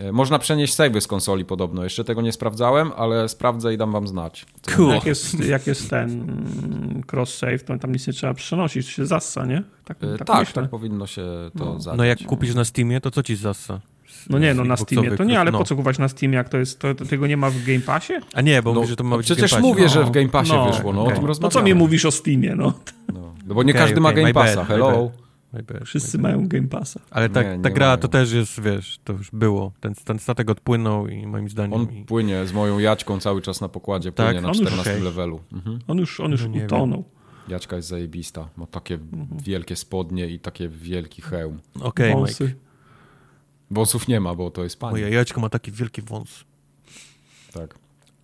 Y, 0.00 0.12
można 0.12 0.38
przenieść 0.38 0.74
savey 0.74 1.00
z 1.00 1.06
konsoli 1.06 1.44
podobno. 1.44 1.84
Jeszcze 1.84 2.04
tego 2.04 2.22
nie 2.22 2.32
sprawdzałem, 2.32 2.92
ale 2.96 3.28
sprawdzę 3.28 3.74
i 3.74 3.76
dam 3.76 3.92
wam 3.92 4.08
znać. 4.08 4.46
Cool. 4.76 4.94
Jak, 4.94 5.06
jest, 5.06 5.44
jak 5.44 5.66
jest 5.66 5.90
ten 5.90 6.10
mm, 6.10 7.02
cross-save, 7.12 7.64
to 7.64 7.78
tam 7.78 7.92
nic 7.92 8.06
nie 8.06 8.12
trzeba 8.12 8.34
przenosić, 8.34 8.86
to 8.86 8.92
się 8.92 9.06
zassa, 9.06 9.46
nie? 9.46 9.62
Tak, 9.84 10.02
Y, 10.02 10.18
tak, 10.18 10.26
tak, 10.26 10.52
tak 10.52 10.70
powinno 10.70 11.06
się 11.06 11.22
to 11.58 11.78
No. 11.86 11.96
No 11.96 12.04
jak 12.04 12.18
kupisz 12.26 12.54
na 12.54 12.64
Steamie, 12.64 13.00
to 13.00 13.10
co 13.10 13.22
ci 13.22 13.36
zassa? 13.36 13.80
No 14.30 14.38
nie, 14.38 14.54
no 14.54 14.64
na 14.64 14.76
Steamie 14.76 15.10
to 15.10 15.24
nie, 15.24 15.40
ale 15.40 15.50
no. 15.50 15.58
po 15.58 15.64
co 15.64 15.74
kupować 15.76 15.98
na 15.98 16.08
Steamie, 16.08 16.36
jak 16.36 16.48
to 16.48 16.58
jest, 16.58 16.78
to, 16.78 16.94
to 16.94 17.04
tego 17.04 17.26
nie 17.26 17.36
ma 17.36 17.50
w 17.50 17.64
Game 17.64 17.80
Passie? 17.80 18.12
A 18.34 18.40
nie, 18.40 18.62
bo 18.62 18.70
No, 18.70 18.74
mówisz, 18.74 18.90
że 18.90 18.96
to 18.96 19.04
ma 19.04 19.10
no 19.10 19.16
być 19.16 19.26
w 19.26 19.28
przecież 19.32 19.50
Game 19.50 19.62
mówię, 19.62 19.82
No. 19.82 19.88
że 19.88 20.04
w 20.04 20.10
Game 20.10 20.28
Passie 20.28 20.52
No, 20.52 20.70
wyszło, 20.72 20.92
no 20.92 21.02
okej. 21.02 21.12
o 21.12 21.16
tym 21.16 21.26
rozmawiamy. 21.26 21.52
co 21.52 21.62
mi 21.62 21.74
mówisz 21.74 22.04
o 22.04 22.10
Steamie, 22.10 22.54
no? 22.54 22.72
No, 23.14 23.34
no 23.46 23.54
bo 23.54 23.62
nie 23.62 23.72
Okej, 23.72 23.82
każdy 23.82 24.00
ma 24.00 24.08
okej, 24.08 24.22
Game 24.22 24.34
bad, 24.34 24.44
Passa, 24.46 24.60
my 24.60 24.66
hello. 24.66 25.10
My 25.52 25.62
bad, 25.62 25.84
Wszyscy 25.84 26.18
my 26.18 26.22
mają 26.22 26.48
Game 26.48 26.68
Passa. 26.68 27.00
Ale 27.10 27.28
ta, 27.28 27.42
Nie, 27.42 27.56
nie 27.56 27.62
ta 27.62 27.70
gra 27.70 27.86
mają. 27.86 27.96
to 27.98 28.08
też 28.08 28.32
jest, 28.32 28.60
wiesz, 28.62 28.98
to 29.04 29.12
już 29.12 29.30
było. 29.30 29.72
Ten, 29.80 29.94
ten 30.04 30.18
statek 30.18 30.50
odpłynął 30.50 31.08
i 31.08 31.26
moim 31.26 31.48
zdaniem... 31.48 31.72
On 31.80 31.86
i... 31.94 32.04
płynie 32.04 32.46
z 32.46 32.52
moją 32.52 32.78
jaćką 32.78 33.20
cały 33.20 33.42
czas 33.42 33.60
na 33.60 33.68
pokładzie, 33.68 34.12
Tak? 34.12 34.26
płynie 34.26 34.40
na 34.40 34.48
On 34.48 34.54
już 34.54 34.62
14 34.66 34.90
okej. 34.90 35.02
levelu. 35.02 35.40
Mhm. 35.52 35.78
On 35.88 35.98
już, 35.98 36.20
on 36.20 36.30
już 36.30 36.42
No 36.42 36.48
nie 36.48 36.64
utonął. 36.64 37.04
Jaćka 37.48 37.76
jest 37.76 37.88
zajebista. 37.88 38.48
Ma 38.56 38.66
takie 38.66 38.94
Mhm. 38.94 39.26
wielkie 39.42 39.76
spodnie 39.76 40.26
i 40.28 40.38
takie 40.40 40.68
wielki 40.68 41.22
hełm. 41.22 41.58
Okej, 41.80 42.14
Mike. 42.16 42.54
Wąsów 43.70 44.08
nie 44.08 44.20
ma, 44.20 44.34
bo 44.34 44.50
to 44.50 44.64
jest 44.64 44.78
pani. 44.78 44.90
Moje 44.92 45.10
jajeczko 45.10 45.40
ma 45.40 45.48
taki 45.48 45.72
wielki 45.72 46.02
wąs. 46.02 46.44
Tak. 47.52 47.74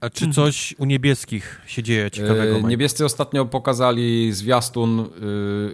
A 0.01 0.11
czy 0.11 0.31
coś 0.31 0.75
u 0.79 0.85
niebieskich 0.85 1.61
się 1.66 1.83
dzieje 1.83 2.11
ciekawego, 2.11 2.57
E? 2.57 2.62
Niebiescy 2.62 3.05
ostatnio 3.05 3.45
pokazali 3.47 4.33
zwiastun, 4.33 5.01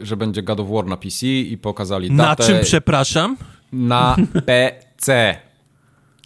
y, 0.03 0.07
że 0.07 0.17
będzie 0.17 0.43
God 0.43 0.61
of 0.61 0.69
War 0.71 0.87
na 0.87 0.97
PC 0.97 1.27
i 1.27 1.59
pokazali 1.59 2.11
Na 2.11 2.25
datę 2.25 2.47
czym, 2.47 2.59
przepraszam? 2.63 3.37
na 3.73 4.17
PC. 4.47 5.37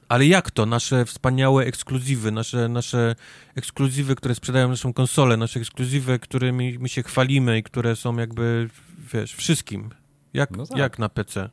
Ale 0.08 0.26
jak 0.26 0.50
to? 0.50 0.66
Nasze 0.66 1.04
wspaniałe 1.04 1.64
ekskluzywy, 1.64 2.32
nasze, 2.32 2.68
nasze 2.68 3.14
ekskluzywy, 3.56 4.14
które 4.14 4.34
sprzedają 4.34 4.68
naszą 4.68 4.92
konsolę, 4.92 5.36
nasze 5.36 5.60
ekskluzywy, 5.60 6.18
którymi 6.18 6.78
my 6.78 6.88
się 6.88 7.02
chwalimy 7.02 7.58
i 7.58 7.62
które 7.62 7.96
są 7.96 8.16
jakby, 8.18 8.68
wiesz, 9.14 9.34
wszystkim. 9.34 9.90
Jak, 10.34 10.50
No 10.50 10.66
tak. 10.66 10.78
jak 10.78 10.98
na 10.98 11.08
PC? 11.08 11.50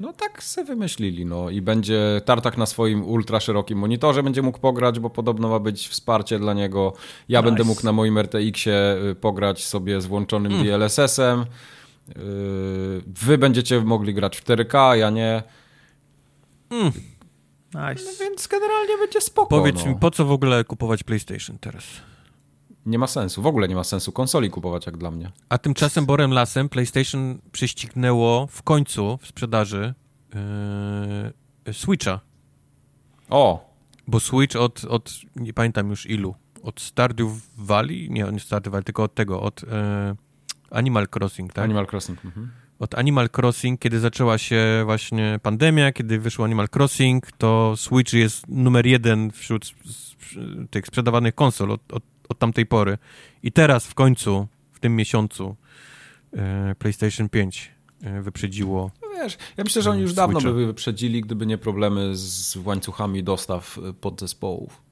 No 0.00 0.12
tak 0.12 0.42
se 0.42 0.64
wymyślili, 0.64 1.26
no 1.26 1.50
i 1.50 1.62
będzie 1.62 2.20
Tartak 2.24 2.56
na 2.58 2.66
swoim 2.66 3.04
ultra 3.04 3.40
szerokim 3.40 3.78
monitorze 3.78 4.22
będzie 4.22 4.42
mógł 4.42 4.58
pograć, 4.58 5.00
bo 5.00 5.10
podobno 5.10 5.48
ma 5.48 5.58
być 5.58 5.88
wsparcie 5.88 6.38
dla 6.38 6.54
niego. 6.54 6.92
Ja 7.28 7.40
Nice. 7.40 7.50
będę 7.50 7.64
mógł 7.64 7.84
na 7.84 7.92
moim 7.92 8.18
RTX-ie 8.18 8.96
y, 9.10 9.14
pograć 9.14 9.64
sobie 9.64 10.00
z 10.00 10.06
włączonym 10.06 10.52
Mm. 10.52 10.64
DLSS-em. 10.66 11.40
Y, 11.40 11.44
Wy 13.06 13.38
będziecie 13.38 13.80
mogli 13.80 14.14
grać 14.14 14.36
w 14.36 14.44
4K, 14.44 14.92
ja 14.96 15.10
nie. 15.10 15.42
Nice. 16.70 18.04
No 18.04 18.10
więc 18.20 18.46
generalnie 18.46 18.98
będzie 18.98 19.20
spoko. 19.20 19.48
Powiedz 19.48 19.84
no. 19.84 19.90
mi, 19.90 19.96
po 19.98 20.10
co 20.10 20.24
w 20.24 20.32
ogóle 20.32 20.64
kupować 20.64 21.04
PlayStation 21.04 21.58
teraz? 21.58 21.84
Nie 22.88 22.98
ma 22.98 23.06
sensu, 23.06 23.42
w 23.42 23.46
ogóle 23.46 23.68
nie 23.68 23.74
ma 23.74 23.84
sensu 23.84 24.12
konsoli 24.12 24.50
kupować 24.50 24.86
jak 24.86 24.96
dla 24.96 25.10
mnie. 25.10 25.32
A 25.48 25.58
tymczasem 25.58 26.06
Borem 26.06 26.32
Lasem 26.32 26.68
PlayStation 26.68 27.38
prześcignęło 27.52 28.46
w 28.46 28.62
końcu 28.62 29.18
w 29.22 29.26
sprzedaży 29.26 29.94
yy, 31.66 31.74
Switcha. 31.74 32.20
O, 33.30 33.68
Bo 34.08 34.20
Switch 34.20 34.56
od, 34.56 34.84
od, 34.84 35.12
nie 35.36 35.52
pamiętam 35.52 35.90
już 35.90 36.06
ilu, 36.06 36.34
od 36.62 36.80
Stardew 36.80 37.28
Valley, 37.56 38.10
nie, 38.10 38.24
nie 38.32 38.40
Stardew 38.40 38.72
Valley, 38.72 38.84
tylko 38.84 39.02
od 39.02 39.14
tego, 39.14 39.42
od 39.42 39.64
e, 39.64 40.16
Animal 40.70 41.06
Crossing, 41.14 41.52
tak? 41.52 41.64
Animal 41.64 41.86
Crossing. 41.86 42.24
Mhm. 42.24 42.50
Od 42.78 42.94
Animal 42.94 43.28
Crossing, 43.36 43.80
kiedy 43.80 44.00
zaczęła 44.00 44.38
się 44.38 44.82
właśnie 44.84 45.40
pandemia, 45.42 45.92
kiedy 45.92 46.18
wyszło 46.18 46.44
Animal 46.44 46.68
Crossing, 46.76 47.32
to 47.32 47.74
Switch 47.76 48.12
jest 48.12 48.48
numer 48.48 48.86
jeden 48.86 49.30
wśród 49.30 49.74
tych 50.70 50.86
sprzedawanych 50.86 51.34
konsol 51.34 51.70
od, 51.70 51.92
od, 51.92 52.02
od 52.28 52.38
tamtej 52.38 52.66
pory. 52.66 52.98
I 53.42 53.52
teraz 53.52 53.86
w 53.86 53.94
końcu, 53.94 54.46
w 54.72 54.80
tym 54.80 54.96
miesiącu, 54.96 55.56
e, 56.32 56.74
PlayStation 56.78 57.28
5 57.28 57.72
e, 58.02 58.22
wyprzedziło 58.22 58.90
No 59.02 59.08
wiesz, 59.22 59.38
ja 59.56 59.64
myślę, 59.64 59.82
że 59.82 59.90
oni 59.90 60.02
już 60.02 60.14
dawno 60.14 60.40
by 60.40 60.66
wyprzedzili, 60.66 61.20
gdyby 61.20 61.46
nie 61.46 61.58
problemy 61.58 62.16
z 62.16 62.56
łańcuchami 62.56 63.24
dostaw 63.24 63.78
y, 63.78 63.92
podzespołów. 63.92 64.82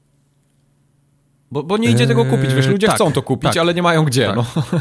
Bo, 1.51 1.63
bo 1.63 1.77
nie 1.77 1.91
idzie 1.91 2.07
tego 2.07 2.25
kupić, 2.25 2.55
wiesz, 2.55 2.67
ludzie 2.67 2.87
tak, 2.87 2.97
chcą 2.97 3.13
to 3.13 3.23
kupić, 3.23 3.51
tak. 3.51 3.57
ale 3.57 3.75
nie 3.75 3.83
mają 3.83 4.05
gdzie, 4.05 4.27
Tak. 4.27 4.37
no. 4.37 4.45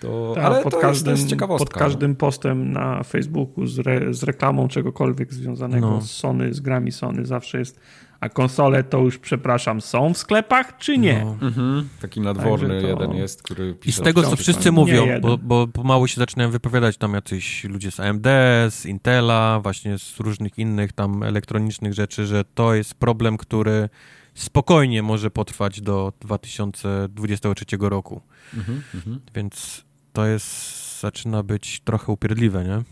To, 0.00 0.32
Ta, 0.34 0.42
ale 0.42 0.62
pod 0.62 0.72
to 0.72 0.80
każdym, 0.80 1.16
jest 1.16 1.36
Pod 1.36 1.60
no. 1.60 1.66
każdym 1.66 2.16
postem 2.16 2.72
na 2.72 3.02
Facebooku 3.02 3.66
z, 3.66 3.78
re, 3.78 4.14
z 4.14 4.22
reklamą 4.22 4.68
czegokolwiek 4.68 5.34
związanego 5.34 5.90
no. 5.90 6.00
z 6.00 6.10
Sony, 6.10 6.54
z 6.54 6.60
grami 6.60 6.92
Sony 6.92 7.26
zawsze 7.26 7.58
jest 7.58 7.80
a 8.20 8.28
konsole 8.28 8.84
to 8.84 8.98
już, 8.98 9.18
przepraszam, 9.18 9.80
są 9.80 10.14
w 10.14 10.18
sklepach, 10.18 10.78
czy 10.78 10.98
nie? 10.98 11.24
No. 11.24 11.46
Mhm. 11.46 11.88
Taki 12.00 12.20
nadworny 12.20 12.80
to... 12.80 12.86
jeden 12.86 13.12
jest, 13.12 13.42
który 13.42 13.74
pisze... 13.74 14.00
I 14.00 14.02
z 14.02 14.04
tego, 14.04 14.22
co 14.22 14.36
wszyscy 14.36 14.72
mówią, 14.72 15.06
bo, 15.20 15.38
bo 15.38 15.66
pomału 15.66 16.06
się 16.06 16.16
zaczynają 16.16 16.50
wypowiadać 16.50 16.96
tam 16.96 17.14
jacyś 17.14 17.64
ludzie 17.64 17.90
z 17.90 18.00
AMD, 18.00 18.26
z 18.70 18.86
Intela, 18.86 19.60
właśnie 19.62 19.98
z 19.98 20.20
różnych 20.20 20.58
innych 20.58 20.92
tam 20.92 21.22
elektronicznych 21.22 21.94
rzeczy, 21.94 22.26
że 22.26 22.44
to 22.44 22.74
jest 22.74 22.94
problem, 22.94 23.36
który 23.36 23.88
spokojnie 24.34 25.02
może 25.02 25.30
potrwać 25.30 25.80
do 25.80 26.12
2023 26.20 27.64
roku. 27.80 28.20
Mhm, 28.54 28.82
mhm. 28.94 29.20
Więc 29.34 29.84
to 30.12 30.26
jest, 30.26 31.00
zaczyna 31.00 31.42
być 31.42 31.80
trochę 31.80 32.12
upierdliwe, 32.12 32.64
nie? 32.64 32.82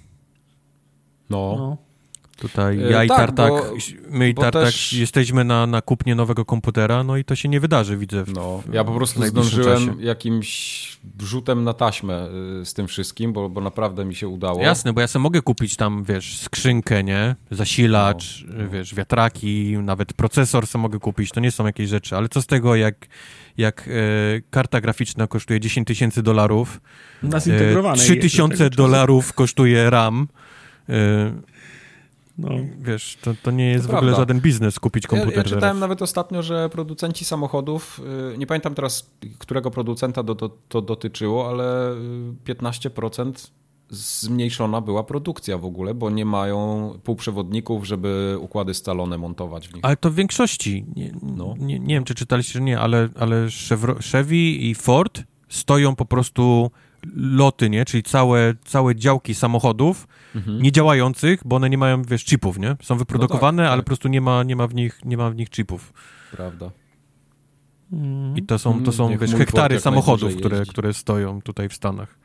No. 1.31 1.55
no. 1.59 1.77
Tutaj 2.39 2.79
e, 2.79 2.91
ja 2.91 3.05
i 3.05 3.09
tak, 3.09 3.19
Tartak, 3.19 3.51
bo, 3.51 3.63
my 4.11 4.29
i 4.29 4.35
Tartak 4.35 4.65
też... 4.65 4.93
jesteśmy 4.93 5.45
na, 5.45 5.67
na 5.67 5.83
kupnie 5.83 6.15
nowego 6.15 6.45
komputera, 6.45 7.05
no 7.05 7.17
i 7.17 7.25
to 7.25 7.37
się 7.37 7.49
nie 7.49 7.61
wydarzy, 7.61 7.97
widzę. 7.97 8.25
W, 8.25 8.33
no, 8.33 8.63
ja 8.73 8.85
po 8.85 8.93
prostu 8.93 9.27
zdążyłem 9.27 9.87
czasie. 9.87 10.03
jakimś 10.03 10.95
rzutem 11.21 11.65
na 11.65 11.73
taśmę 11.73 12.29
y, 12.61 12.65
z 12.65 12.75
tym 12.75 12.87
wszystkim, 12.87 13.33
bo, 13.33 13.49
bo 13.49 13.61
naprawdę 13.61 14.05
mi 14.05 14.15
się 14.15 14.29
udało. 14.29 14.63
Jasne, 14.63 14.93
bo 14.93 15.01
ja 15.01 15.07
sobie 15.07 15.23
mogę 15.23 15.43
kupić 15.43 15.77
tam, 15.77 16.05
wiesz, 16.05 16.39
skrzynkę, 16.39 17.05
nie? 17.05 17.37
Zasilacz, 17.51 18.45
no, 18.49 18.65
no. 18.65 18.71
wiesz, 18.71 18.95
wiatraki, 18.95 19.77
nawet 19.83 20.13
procesor 20.13 20.67
sobie 20.67 20.83
mogę 20.83 20.99
kupić, 20.99 21.31
to 21.31 21.41
nie 21.41 21.51
są 21.51 21.67
jakieś 21.67 21.89
rzeczy, 21.89 22.17
ale 22.17 22.29
co 22.29 22.43
z 22.43 22.47
tego, 22.47 22.77
jak, 22.77 23.07
jak 23.57 23.89
e, 23.89 23.91
karta 24.51 24.81
graficzna 24.81 25.27
kosztuje 25.27 25.61
10 25.61 25.89
tysięcy 25.89 26.23
dolarów, 26.23 26.81
e, 27.25 27.95
3 27.97 28.17
tysiące 28.17 28.71
dolarów 28.71 29.33
kosztuje 29.33 29.91
RAM, 29.91 30.29
e, 30.89 30.95
no. 32.39 32.49
Wiesz, 32.81 33.19
to, 33.23 33.35
to 33.43 33.51
nie 33.51 33.71
jest 33.71 33.87
to 33.87 33.93
w 33.93 33.97
ogóle 33.97 34.15
żaden 34.15 34.41
biznes 34.41 34.79
kupić 34.79 35.07
komputer. 35.07 35.33
Ja, 35.33 35.39
ja 35.39 35.45
czytałem 35.45 35.79
nawet 35.79 36.03
ostatnio, 36.03 36.43
że 36.43 36.69
producenci 36.69 37.25
samochodów, 37.25 38.01
y, 38.35 38.39
nie 38.39 38.47
pamiętam 38.47 38.75
teraz, 38.75 39.11
którego 39.39 39.71
producenta 39.71 40.23
do, 40.23 40.35
do, 40.35 40.49
to 40.69 40.83
dotyczyło, 40.83 41.49
ale 41.49 41.95
15% 42.45 43.31
y, 43.31 43.65
zmniejszona 43.91 44.81
była 44.81 45.05
produkcja 45.05 45.59
w 45.59 45.65
ogóle, 45.65 45.95
bo 45.95 46.11
nie 46.11 46.25
mają 46.25 46.91
półprzewodników, 47.05 47.87
żeby 47.87 48.37
układy 48.41 48.75
scalone 48.75 49.19
montować 49.19 49.69
w 49.69 49.75
nich. 49.75 49.85
Ale 49.85 49.97
to 49.97 50.11
w 50.11 50.15
większości, 50.15 50.87
nie, 50.97 51.13
no. 51.23 51.55
nie, 51.59 51.79
nie 51.79 51.95
wiem 51.95 52.05
czy 52.05 52.15
czytaliście, 52.15 52.53
czy 52.53 52.61
nie, 52.61 52.81
ale, 52.81 53.09
ale 53.19 53.49
Chevy 54.13 54.37
i 54.37 54.75
Ford 54.75 55.23
stoją 55.49 55.97
po 55.97 56.05
prostu 56.05 56.71
loty, 57.17 57.71
nie? 57.71 57.85
Czyli 57.85 58.03
całe, 58.03 58.55
całe 58.65 58.97
działki 58.97 59.35
samochodów 59.35 60.09
mhm. 60.35 60.63
niedziałających, 60.63 61.41
bo 61.45 61.57
one 61.57 61.71
nie 61.71 61.79
mają, 61.79 62.03
wiesz, 62.03 62.25
chipów, 62.25 62.59
nie? 62.59 62.77
Są 62.83 62.97
wyprodukowane, 62.97 63.63
no 63.63 63.67
tak, 63.67 63.73
ale 63.73 63.81
tak. 63.81 63.85
po 63.85 63.89
prostu 63.89 64.09
nie 64.09 64.21
ma, 64.21 64.43
nie, 64.43 64.57
ma 64.57 64.67
w 64.67 64.75
nich, 64.75 65.01
nie 65.05 65.17
ma 65.17 65.31
w 65.31 65.37
nich 65.37 65.51
chipów. 65.51 65.93
Prawda. 66.33 66.71
I 68.37 68.43
to 68.43 68.59
są, 68.59 68.83
to 68.85 68.93
są 68.93 69.19
wiesz, 69.19 69.35
hektary 69.35 69.81
samochodów, 69.81 70.37
które, 70.37 70.67
które 70.67 70.95
stoją 70.95 71.43
tutaj 71.43 71.69
w 71.69 71.75
Stanach. 71.75 72.19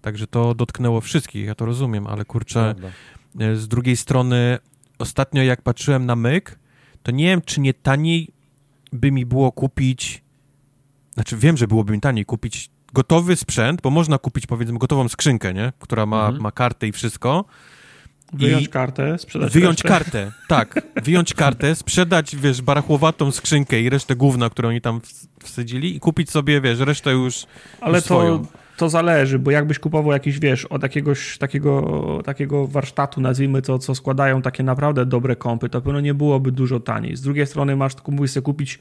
Także 0.00 0.26
to 0.26 0.54
dotknęło 0.54 1.00
wszystkich, 1.00 1.46
ja 1.46 1.54
to 1.54 1.66
rozumiem, 1.66 2.06
ale 2.06 2.24
kurczę, 2.24 2.74
Prawda. 2.78 2.96
E, 3.40 3.56
z 3.56 3.68
drugiej 3.68 3.96
strony 3.96 4.58
ostatnio 4.98 5.42
jak 5.42 5.62
patrzyłem 5.62 6.06
na 6.06 6.16
myk, 6.16 6.58
to 7.02 7.12
nie 7.12 7.24
wiem, 7.24 7.42
czy 7.44 7.60
nie 7.60 7.74
taniej 7.74 8.28
by 8.92 9.12
mi 9.12 9.26
było 9.26 9.52
kupić, 9.52 10.24
znaczy 11.14 11.36
wiem, 11.36 11.56
że 11.56 11.68
byłoby 11.68 11.92
mi 11.92 12.00
taniej 12.00 12.24
kupić 12.24 12.70
gotowy 12.94 13.36
sprzęt, 13.36 13.82
bo 13.82 13.90
można 13.90 14.18
kupić 14.18 14.46
powiedzmy 14.46 14.78
gotową 14.78 15.08
skrzynkę, 15.08 15.54
nie? 15.54 15.72
która 15.78 16.06
ma, 16.06 16.24
mhm. 16.24 16.42
ma 16.42 16.52
kartę 16.52 16.86
i 16.86 16.92
wszystko. 16.92 17.44
Wyjąć 18.32 18.64
I 18.64 18.68
kartę, 18.68 19.18
sprzedać 19.18 19.52
Wyjąć 19.52 19.84
resztę. 19.84 19.88
kartę, 19.88 20.32
tak. 20.48 20.82
Wyjąć 21.04 21.34
kartę, 21.34 21.74
sprzedać, 21.74 22.36
wiesz, 22.36 22.62
barachłowatą 22.62 23.30
skrzynkę 23.30 23.80
i 23.80 23.90
resztę 23.90 24.16
główną, 24.16 24.50
którą 24.50 24.68
oni 24.68 24.80
tam 24.80 25.00
wsadzili 25.42 25.96
i 25.96 26.00
kupić 26.00 26.30
sobie, 26.30 26.60
wiesz, 26.60 26.78
resztę 26.78 27.10
już 27.12 27.46
Ale 27.80 27.98
już 27.98 28.06
to, 28.06 28.14
swoją. 28.14 28.46
to 28.76 28.88
zależy, 28.88 29.38
bo 29.38 29.50
jakbyś 29.50 29.78
kupował 29.78 30.12
jakiś, 30.12 30.38
wiesz, 30.38 30.64
od 30.64 30.82
jakiegoś 30.82 31.38
takiego, 31.38 32.22
takiego 32.24 32.66
warsztatu, 32.66 33.20
nazwijmy 33.20 33.62
to, 33.62 33.78
co 33.78 33.94
składają 33.94 34.42
takie 34.42 34.62
naprawdę 34.62 35.06
dobre 35.06 35.36
kompy, 35.36 35.68
to 35.68 35.80
pewno 35.80 36.00
nie 36.00 36.14
byłoby 36.14 36.52
dużo 36.52 36.80
taniej. 36.80 37.16
Z 37.16 37.20
drugiej 37.20 37.46
strony 37.46 37.76
masz, 37.76 37.92
mógłbyś 38.06 38.30
sobie 38.30 38.44
kupić 38.44 38.78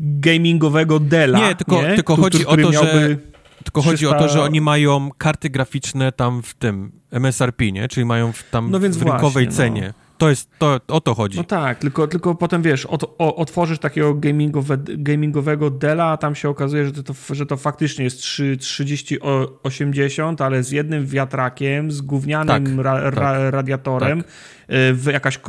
gamingowego 0.00 1.00
Dela. 1.00 1.38
Nie, 1.38 1.54
tylko, 1.54 1.82
nie? 1.82 1.94
tylko 1.94 2.16
chodzi 2.16 2.46
o 2.46 2.56
to, 2.56 2.70
miałby... 2.70 3.00
że 3.00 3.32
tylko 3.62 3.80
300... 3.80 3.92
chodzi 3.92 4.06
o 4.06 4.18
to, 4.18 4.28
że 4.28 4.42
oni 4.42 4.60
mają 4.60 5.10
karty 5.18 5.50
graficzne 5.50 6.12
tam 6.12 6.42
w 6.42 6.54
tym 6.54 6.92
MSRP, 7.10 7.72
nie? 7.72 7.88
Czyli 7.88 8.06
mają 8.06 8.32
w, 8.32 8.42
tam 8.50 8.70
no 8.70 8.78
w 8.78 8.82
rynkowej 8.82 9.20
właśnie, 9.30 9.46
no. 9.46 9.52
cenie. 9.52 9.94
To 10.22 10.30
jest, 10.30 10.50
to, 10.58 10.80
o 10.88 11.00
to 11.00 11.14
chodzi. 11.14 11.38
No 11.38 11.44
tak, 11.44 11.78
tylko, 11.78 12.08
tylko 12.08 12.34
potem 12.34 12.62
wiesz, 12.62 12.86
o, 12.86 12.98
o, 13.18 13.36
otworzysz 13.36 13.78
takiego 13.78 14.14
gamingowe, 14.14 14.78
gamingowego 14.78 15.70
Dela, 15.70 16.04
a 16.04 16.16
tam 16.16 16.34
się 16.34 16.48
okazuje, 16.48 16.84
że 16.84 16.92
to, 16.92 17.14
że 17.30 17.46
to 17.46 17.56
faktycznie 17.56 18.04
jest 18.04 18.18
3, 18.18 18.56
3080, 18.56 20.40
ale 20.40 20.62
z 20.62 20.70
jednym 20.70 21.06
wiatrakiem, 21.06 21.90
z 21.90 22.00
gównianym 22.00 22.76
tak, 22.76 22.84
ra, 22.84 23.10
ra, 23.10 23.10
tak, 23.10 23.52
radiatorem. 23.52 24.22
Tak. 24.22 25.08
Y, 25.08 25.12
jakaś, 25.12 25.40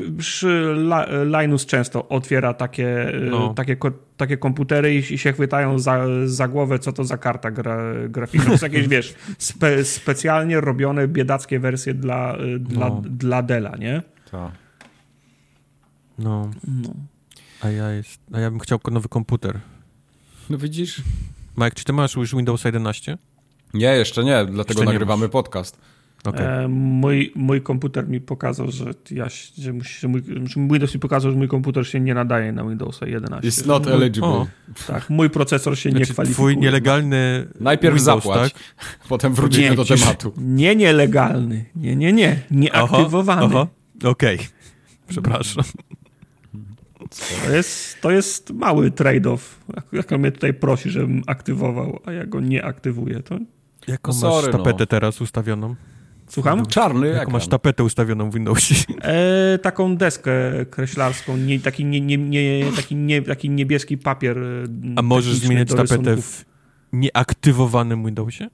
Linus 1.41 1.65
często 1.65 2.09
otwiera 2.09 2.53
takie, 2.53 3.15
y, 3.15 3.21
no. 3.31 3.53
takie, 3.53 3.77
takie 4.17 4.37
komputery 4.37 4.95
i, 4.95 5.13
i, 5.13 5.17
się 5.17 5.33
chwytają 5.33 5.79
za, 5.79 6.05
za 6.25 6.47
głowę, 6.47 6.79
co 6.79 6.93
to 6.93 7.03
za 7.03 7.17
karta 7.17 7.51
gra, 7.51 7.77
graficzna. 8.09 8.45
To 8.45 8.51
jest 8.51 8.63
jakieś, 8.63 8.87
wiesz, 8.87 9.15
spe, 9.37 9.83
specjalnie 9.83 10.61
robione 10.61 11.07
biedackie 11.07 11.59
wersje 11.59 11.93
dla, 11.93 12.37
y, 12.37 12.59
dla, 12.59 12.89
no. 12.89 13.01
dla 13.05 13.41
Dela, 13.41 13.75
nie? 13.77 14.01
Tak. 14.31 14.62
No. 16.19 16.51
no. 16.67 16.93
A 17.61 17.69
ja 17.69 17.91
jest, 17.91 18.19
a 18.33 18.39
ja 18.39 18.51
bym 18.51 18.59
chciał 18.59 18.79
nowy 18.91 19.09
komputer. 19.09 19.59
No 20.49 20.57
widzisz? 20.57 21.01
Mike, 21.57 21.71
czy 21.71 21.83
ty 21.83 21.93
masz 21.93 22.15
już 22.15 22.35
Windows 22.35 22.63
11? 22.63 23.17
Nie, 23.73 23.87
jeszcze 23.87 24.23
nie, 24.23 24.45
dlatego 24.45 24.79
jeszcze 24.79 24.93
nagrywamy 24.93 25.25
nie 25.25 25.29
podcast. 25.29 25.77
Okay. 26.23 26.47
E, 26.47 26.67
mój, 26.67 27.31
mój 27.35 27.61
komputer 27.61 28.09
mi 28.09 28.21
pokazał, 28.21 28.71
że 28.71 28.85
ja 29.11 29.27
że, 29.57 29.73
musi, 29.73 29.99
że 29.99 30.07
mój, 30.07 30.21
Windows 30.57 30.93
mi 30.93 30.99
pokazał, 30.99 31.31
że 31.31 31.37
mój 31.37 31.47
komputer 31.47 31.87
się 31.87 31.99
nie 31.99 32.13
nadaje 32.13 32.51
na 32.51 32.63
Windowsa 32.63 33.05
11. 33.07 33.49
It's 33.49 33.67
not 33.67 33.85
mój, 33.85 33.93
eligible. 33.93 34.27
O, 34.27 34.47
tak, 34.87 35.09
mój 35.09 35.29
procesor 35.29 35.77
się 35.77 35.89
znaczy, 35.89 36.05
nie 36.07 36.13
kwalifikuje. 36.13 36.55
Twój 36.55 36.63
nielegalny 36.63 37.47
Najpierw 37.59 37.95
Windows, 37.95 38.23
zapłać, 38.23 38.53
tak? 38.53 38.61
potem 39.09 39.33
wrócimy 39.33 39.69
nie, 39.69 39.75
do 39.75 39.85
tematu. 39.85 40.33
Nie 40.37 40.75
nielegalny, 40.75 41.65
nie, 41.75 41.95
nie, 41.95 42.13
nie, 42.13 42.41
nieaktywowany. 42.51 43.45
Okej, 44.03 44.35
okay. 44.35 44.37
przepraszam. 45.07 45.63
To 47.45 47.51
jest, 47.51 48.01
to 48.01 48.11
jest 48.11 48.53
mały 48.53 48.91
trade-off. 48.91 49.39
Jak 49.91 50.11
on 50.11 50.21
mnie 50.21 50.31
tutaj 50.31 50.53
prosi, 50.53 50.89
żebym 50.89 51.23
aktywował, 51.27 51.99
a 52.05 52.11
ja 52.11 52.25
go 52.25 52.41
nie 52.41 52.65
aktywuję, 52.65 53.23
to... 53.23 53.39
Jaką 53.87 54.11
no 54.11 54.13
sorry, 54.13 54.47
masz 54.47 54.57
tapetę 54.57 54.79
no. 54.79 54.85
teraz 54.85 55.21
ustawioną? 55.21 55.75
Słucham? 56.27 56.65
Czarny 56.65 57.07
Jaką 57.07 57.31
masz 57.31 57.47
tapetę 57.47 57.83
ustawioną 57.83 58.29
w 58.29 58.33
Windowsie? 58.33 58.75
E, 59.01 59.57
taką 59.57 59.97
deskę 59.97 60.31
kreślarską, 60.69 61.37
nie, 61.37 61.59
taki, 61.59 61.85
nie, 61.85 62.01
nie, 62.01 62.17
nie, 62.17 62.65
taki, 62.75 62.95
nie, 62.95 63.21
taki 63.21 63.49
niebieski 63.49 63.97
papier. 63.97 64.37
A 64.95 65.01
możesz 65.01 65.35
zmieniać 65.35 65.69
tapetę 65.69 66.17
w 66.17 66.45
nieaktywowanym 66.93 68.05
Windowsie? 68.05 68.49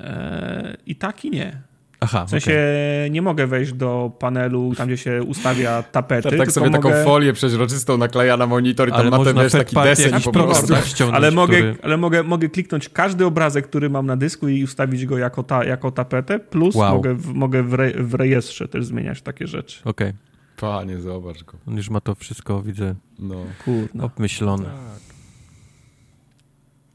E, 0.00 0.76
I 0.86 0.96
tak 0.96 1.24
i 1.24 1.30
nie. 1.30 1.62
Aha, 2.00 2.26
w 2.26 2.30
sensie 2.30 2.50
okay. 2.50 3.10
nie 3.10 3.22
mogę 3.22 3.46
wejść 3.46 3.72
do 3.72 4.12
panelu, 4.18 4.74
tam 4.76 4.86
gdzie 4.86 4.96
się 4.96 5.22
ustawia 5.22 5.82
tapety. 5.82 6.30
Tak, 6.30 6.38
tak 6.38 6.52
sobie 6.52 6.70
mogę... 6.70 6.90
taką 6.90 7.04
folię 7.04 7.32
przeźroczystą 7.32 7.98
nakleja 7.98 8.36
na 8.36 8.46
monitor 8.46 8.88
i 8.88 8.92
tam 8.92 9.08
ma 9.08 9.24
ten 9.24 9.36
wiesz, 9.36 9.52
taki 9.52 9.76
deseń 9.76 10.20
po 10.24 10.32
prostu. 10.32 10.74
Ale, 11.12 11.30
mogę, 11.30 11.56
który... 11.56 11.76
ale 11.82 11.96
mogę, 11.96 12.22
mogę 12.22 12.48
kliknąć 12.48 12.88
każdy 12.88 13.26
obrazek, 13.26 13.68
który 13.68 13.90
mam 13.90 14.06
na 14.06 14.16
dysku 14.16 14.48
i 14.48 14.64
ustawić 14.64 15.06
go 15.06 15.18
jako, 15.18 15.42
ta, 15.42 15.64
jako 15.64 15.90
tapetę, 15.90 16.38
plus 16.38 16.74
wow. 16.74 16.94
mogę, 16.94 17.14
w, 17.14 17.34
mogę 17.34 17.62
w, 17.62 17.74
re, 17.74 17.92
w 18.04 18.14
rejestrze 18.14 18.68
też 18.68 18.86
zmieniać 18.86 19.22
takie 19.22 19.46
rzeczy. 19.46 19.80
Okej. 19.84 20.08
Okay. 20.08 20.18
Panie, 20.56 21.00
zobacz 21.00 21.44
go. 21.44 21.58
On 21.68 21.76
już 21.76 21.90
ma 21.90 22.00
to 22.00 22.14
wszystko, 22.14 22.62
widzę, 22.62 22.94
no. 23.18 23.44
Kurna. 23.64 24.04
obmyślone. 24.04 24.64
Tak. 24.64 25.06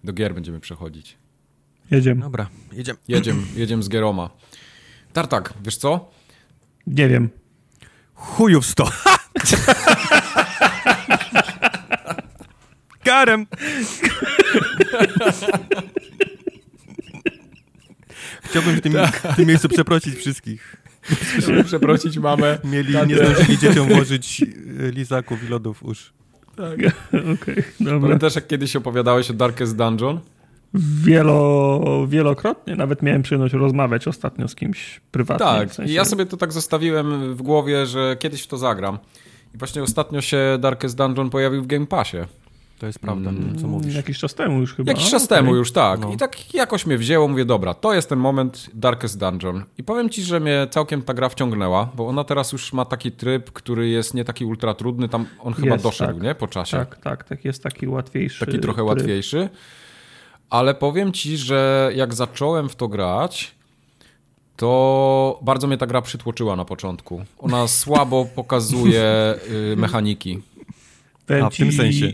Do 0.04 0.14
gier 0.14 0.34
będziemy 0.34 0.60
przechodzić. 0.60 1.18
Jedziemy. 1.92 2.22
Dobra, 2.22 2.50
jedziemy. 2.72 3.00
Jedziemy, 3.08 3.42
jedziemy 3.56 3.84
z 3.84 3.90
Gieroma. 3.90 4.30
Tartak, 5.14 5.54
wiesz 5.64 5.78
co? 5.78 6.12
Nie 6.88 7.08
wiem. 7.08 7.30
Chujów 8.14 8.66
sto. 8.66 8.92
Karem. 13.04 13.48
Chciałbym 18.44 18.76
w 18.76 18.82
tym, 18.82 18.94
w 19.34 19.36
tym 19.36 19.48
miejscu 19.48 19.70
przeprosić 19.70 20.16
wszystkich. 20.16 20.78
Żeby 21.38 21.64
przeprosić 21.64 22.18
mamę. 22.18 22.58
Mieli, 22.64 23.08
nie 23.08 23.16
zdążyli 23.16 23.58
dzieciom 23.58 23.88
włożyć 23.88 24.42
e, 24.42 24.46
lizaków 24.92 25.44
i 25.44 25.48
lodów 25.48 25.84
usz. 25.84 26.14
Tak. 26.56 26.80
Okej, 27.10 27.34
okay, 27.34 27.64
dobra. 27.80 28.00
Pamiętasz, 28.00 28.36
jak 28.36 28.48
kiedyś 28.48 28.76
opowiadałeś 28.76 29.30
o 29.30 29.34
Darkest 29.34 29.76
Dungeon? 29.76 30.20
Wielo, 30.74 32.08
wielokrotnie. 32.08 32.76
Nawet 32.76 33.02
miałem 33.02 33.22
przyjemność 33.22 33.54
rozmawiać 33.54 34.08
ostatnio 34.08 34.48
z 34.48 34.56
kimś 34.56 35.02
prywatnie. 35.12 35.46
Tak, 35.46 35.70
w 35.70 35.74
sensie... 35.74 35.92
i 35.92 35.96
ja 35.96 36.06
sobie 36.06 36.26
to 36.26 36.38
tak 36.38 36.54
zostawiłem 36.54 37.36
w 37.36 37.42
głowie, 37.42 37.86
że 37.86 38.16
kiedyś 38.20 38.44
w 38.44 38.48
to 38.48 38.58
zagram. 38.58 38.98
I 39.56 39.58
właśnie 39.58 39.84
ostatnio 39.84 40.22
się 40.22 40.58
Darkest 40.60 40.98
Dungeon 40.98 41.30
pojawił 41.30 41.64
w 41.64 41.68
Game 41.68 41.88
Passie. 41.88 42.18
To 42.80 42.86
jest 42.86 43.00
prawda, 43.00 43.30
mm, 43.30 43.58
co 43.58 43.68
mówisz. 43.68 43.96
Jakiś 43.96 44.20
czas 44.20 44.36
temu 44.36 44.60
już 44.60 44.76
chyba. 44.76 44.92
Jakiś 44.92 45.10
czas 45.10 45.26
okay. 45.26 45.38
temu 45.38 45.56
już, 45.56 45.72
tak. 45.72 46.00
No. 46.00 46.14
I 46.14 46.18
tak 46.18 46.54
jakoś 46.54 46.86
mnie 46.86 46.98
wzięło, 46.98 47.28
mówię, 47.28 47.46
dobra, 47.46 47.74
to 47.74 47.94
jest 47.94 48.10
ten 48.10 48.20
moment 48.20 48.70
Darkest 48.74 49.20
Dungeon. 49.20 49.64
I 49.78 49.84
powiem 49.84 50.10
ci, 50.10 50.24
że 50.24 50.40
mnie 50.40 50.68
całkiem 50.70 51.02
ta 51.02 51.14
gra 51.14 51.30
wciągnęła, 51.30 51.90
bo 51.96 52.08
ona 52.08 52.24
teraz 52.24 52.52
już 52.52 52.74
ma 52.74 52.86
taki 52.86 53.12
tryb, 53.12 53.52
który 53.52 53.90
jest 53.90 54.14
nie 54.14 54.26
taki 54.26 54.46
ultra 54.46 54.74
trudny, 54.74 55.10
tam 55.10 55.26
on 55.40 55.54
chyba 55.54 55.74
jest, 55.74 55.84
doszedł, 55.84 56.14
tak. 56.14 56.24
nie? 56.24 56.36
Po 56.36 56.48
czasie. 56.48 56.78
Tak, 56.78 56.98
tak, 56.98 57.24
tak, 57.24 57.46
jest 57.46 57.64
taki 57.64 57.88
łatwiejszy. 57.88 58.46
Taki 58.46 58.60
trochę 58.60 58.78
tryb. 58.78 58.88
łatwiejszy. 58.88 59.50
Ale 60.52 60.74
powiem 60.74 61.12
ci, 61.12 61.38
że 61.38 61.92
jak 61.96 62.14
zacząłem 62.14 62.70
w 62.70 62.76
to 62.76 62.88
grać, 62.88 63.56
to 64.56 65.40
bardzo 65.42 65.68
mnie 65.68 65.78
ta 65.78 65.88
gra 65.88 66.02
przytłoczyła 66.02 66.56
na 66.56 66.66
początku. 66.66 67.22
Ona 67.40 67.68
słabo 67.68 68.26
pokazuje 68.36 69.36
y, 69.74 69.76
mechaniki. 69.76 70.42
A, 71.44 71.50
w 71.50 71.56
tym 71.56 71.72
sensie 71.72 72.12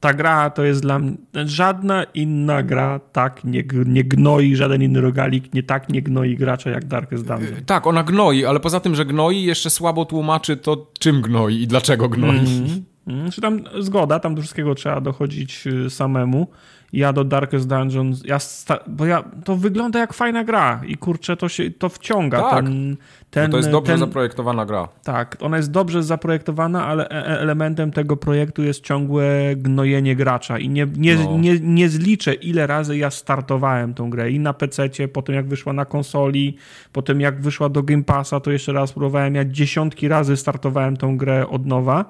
ta 0.00 0.14
gra 0.14 0.50
to 0.50 0.64
jest 0.64 0.82
dla 0.82 0.98
mnie, 0.98 1.16
żadna 1.44 2.04
inna 2.04 2.62
gra 2.62 3.00
tak 3.12 3.44
nie, 3.44 3.64
nie 3.86 4.04
gnoi, 4.04 4.56
żaden 4.56 4.82
inny 4.82 5.00
rogalik 5.00 5.54
nie 5.54 5.62
tak 5.62 5.88
nie 5.88 6.02
gnoi 6.02 6.36
gracza 6.36 6.70
jak 6.70 6.84
Darkest 6.84 7.26
Dungeon. 7.26 7.54
E, 7.54 7.62
tak, 7.62 7.86
ona 7.86 8.04
gnoi, 8.04 8.44
ale 8.44 8.60
poza 8.60 8.80
tym, 8.80 8.94
że 8.94 9.04
gnoi, 9.06 9.42
jeszcze 9.42 9.70
słabo 9.70 10.04
tłumaczy 10.04 10.56
to, 10.56 10.86
czym 10.98 11.22
gnoi 11.22 11.62
i 11.62 11.66
dlaczego 11.66 12.08
gnoi. 12.08 12.38
Mm, 12.38 12.84
mm, 13.06 13.30
czy 13.30 13.40
tam 13.40 13.60
zgoda, 13.78 14.20
tam 14.20 14.34
do 14.34 14.42
wszystkiego 14.42 14.74
trzeba 14.74 15.00
dochodzić 15.00 15.66
y, 15.66 15.90
samemu 15.90 16.46
ja 16.92 17.12
do 17.12 17.24
Darkest 17.24 17.68
Dungeons, 17.68 18.24
ja 18.24 18.38
bo 18.86 19.06
ja, 19.06 19.24
to 19.44 19.56
wygląda 19.56 19.98
jak 19.98 20.12
fajna 20.12 20.44
gra 20.44 20.80
i 20.86 20.96
kurczę, 20.96 21.36
to 21.36 21.48
się 21.48 21.70
to 21.70 21.88
wciąga. 21.88 22.40
Tak. 22.40 22.64
Ten, 22.64 22.96
ten, 23.30 23.44
no 23.44 23.50
to 23.50 23.56
jest 23.56 23.70
dobrze 23.70 23.92
ten, 23.92 24.00
zaprojektowana 24.00 24.66
gra. 24.66 24.88
Tak, 25.04 25.36
ona 25.40 25.56
jest 25.56 25.70
dobrze 25.70 26.02
zaprojektowana, 26.02 26.86
ale 26.86 27.08
e, 27.08 27.10
e, 27.10 27.40
elementem 27.40 27.90
tego 27.90 28.16
projektu 28.16 28.62
jest 28.62 28.84
ciągłe 28.84 29.56
gnojenie 29.56 30.16
gracza 30.16 30.58
i 30.58 30.68
nie, 30.68 30.86
nie, 30.96 31.16
no. 31.16 31.38
nie, 31.38 31.60
nie 31.60 31.88
zliczę 31.88 32.34
ile 32.34 32.66
razy 32.66 32.98
ja 32.98 33.10
startowałem 33.10 33.94
tą 33.94 34.10
grę 34.10 34.30
i 34.30 34.40
na 34.40 34.52
PC, 34.52 34.88
potem 35.12 35.34
jak 35.34 35.48
wyszła 35.48 35.72
na 35.72 35.84
konsoli, 35.84 36.56
potem 36.92 37.20
jak 37.20 37.40
wyszła 37.40 37.68
do 37.68 37.82
Game 37.82 38.04
Passa, 38.04 38.40
to 38.40 38.50
jeszcze 38.50 38.72
raz 38.72 38.92
próbowałem, 38.92 39.34
ja 39.34 39.44
dziesiątki 39.44 40.08
razy 40.08 40.36
startowałem 40.36 40.96
tą 40.96 41.16
grę 41.16 41.48
od 41.48 41.66
nowa 41.66 42.04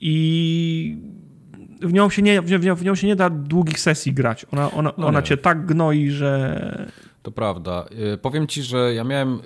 i 0.00 1.19
w 1.82 1.92
nią 1.92 2.10
się 2.10 2.22
nie, 2.22 2.42
w 2.42 2.64
nią, 2.64 2.74
w 2.74 2.84
nią 2.84 2.94
się 2.94 3.06
nie 3.06 3.16
da 3.16 3.30
długich 3.30 3.80
sesji 3.80 4.12
grać. 4.12 4.46
Ona, 4.52 4.70
ona, 4.70 4.92
no 4.98 5.06
ona 5.06 5.22
cię 5.22 5.36
tak 5.36 5.66
gnoi, 5.66 6.10
że... 6.10 6.90
To 7.22 7.30
prawda. 7.30 7.86
Y, 8.14 8.18
powiem 8.18 8.46
ci, 8.46 8.62
że 8.62 8.94
ja 8.94 9.04
miałem 9.04 9.34
y, 9.34 9.40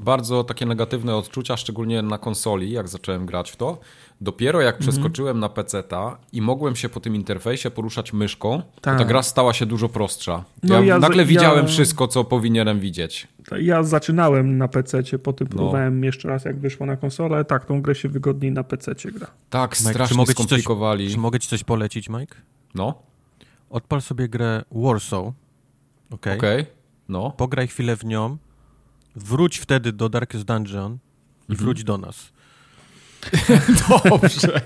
bardzo 0.00 0.44
takie 0.44 0.66
negatywne 0.66 1.16
odczucia, 1.16 1.56
szczególnie 1.56 2.02
na 2.02 2.18
konsoli, 2.18 2.70
jak 2.70 2.88
zacząłem 2.88 3.26
grać 3.26 3.50
w 3.50 3.56
to. 3.56 3.78
Dopiero 4.20 4.60
jak 4.60 4.74
mhm. 4.74 4.90
przeskoczyłem 4.90 5.40
na 5.40 5.48
PC-ta 5.48 6.18
i 6.32 6.42
mogłem 6.42 6.76
się 6.76 6.88
po 6.88 7.00
tym 7.00 7.14
interfejsie 7.14 7.70
poruszać 7.70 8.12
myszką, 8.12 8.62
tak. 8.80 8.98
to 8.98 9.04
ta 9.04 9.08
gra 9.08 9.22
stała 9.22 9.52
się 9.52 9.66
dużo 9.66 9.88
prostsza. 9.88 10.44
No 10.62 10.74
ja, 10.74 10.80
ja 10.80 10.98
nagle 10.98 11.24
widziałem 11.24 11.66
wszystko, 11.66 12.08
co 12.08 12.24
powinienem 12.24 12.80
widzieć. 12.80 13.28
Ja 13.60 13.82
zaczynałem 13.82 14.58
na 14.58 14.68
PC, 14.68 15.02
potem 15.22 15.48
no. 15.50 15.56
próbowałem 15.56 16.04
jeszcze 16.04 16.28
raz, 16.28 16.44
jak 16.44 16.58
wyszło 16.58 16.86
na 16.86 16.96
konsolę. 16.96 17.44
Tak, 17.44 17.64
tą 17.64 17.82
grę 17.82 17.94
się 17.94 18.08
wygodniej 18.08 18.52
na 18.52 18.64
PC 18.64 18.94
gra. 18.94 19.26
Tak, 19.50 19.70
Mike, 19.80 19.90
strasznie 19.90 20.14
czy 20.14 20.18
mogę 20.18 20.32
skomplikowali. 20.32 21.04
Coś, 21.04 21.14
czy 21.14 21.20
mogę 21.20 21.40
ci 21.40 21.48
coś 21.48 21.64
polecić, 21.64 22.08
Mike? 22.08 22.34
No. 22.74 23.02
Odpal 23.70 24.00
sobie 24.00 24.28
grę 24.28 24.62
Warsaw. 24.72 25.26
Ok. 26.10 26.26
okay. 26.36 26.66
No. 27.12 27.30
Pograj 27.30 27.68
chwilę 27.68 27.96
w 27.96 28.04
nią. 28.04 28.36
Wróć 29.16 29.58
wtedy 29.58 29.92
do 29.92 30.08
Darkest 30.08 30.44
Dungeon 30.44 30.92
i 30.92 31.52
mhm. 31.52 31.58
wróć 31.58 31.84
do 31.84 31.98
nas. 31.98 32.32
Dobrze. 34.10 34.60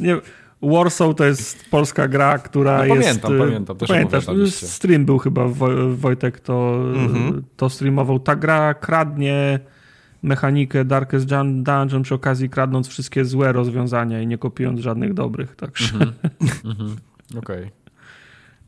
Nie, 0.00 0.16
Warsaw 0.62 1.14
to 1.14 1.24
jest 1.24 1.70
polska 1.70 2.08
gra, 2.08 2.38
która 2.38 2.78
no, 2.78 2.84
jest... 2.94 3.20
Pamiętam, 3.20 3.38
pamiętam. 3.38 3.76
Też 3.76 3.88
pamiętasz, 3.88 4.24
stream 4.52 5.04
był 5.04 5.18
chyba, 5.18 5.44
Wojtek 5.94 6.40
to, 6.40 6.74
mhm. 6.94 7.42
to 7.56 7.70
streamował. 7.70 8.18
Ta 8.18 8.36
gra 8.36 8.74
kradnie 8.74 9.60
mechanikę 10.22 10.84
Darkest 10.84 11.26
Dungeon 11.26 12.02
przy 12.02 12.14
okazji 12.14 12.50
kradnąc 12.50 12.88
wszystkie 12.88 13.24
złe 13.24 13.52
rozwiązania 13.52 14.22
i 14.22 14.26
nie 14.26 14.38
kopiując 14.38 14.80
żadnych 14.80 15.14
dobrych, 15.14 15.56
także... 15.56 15.94
Mhm. 15.94 16.12
mhm. 16.72 16.96
Okej. 17.36 17.64
Okay. 17.64 17.79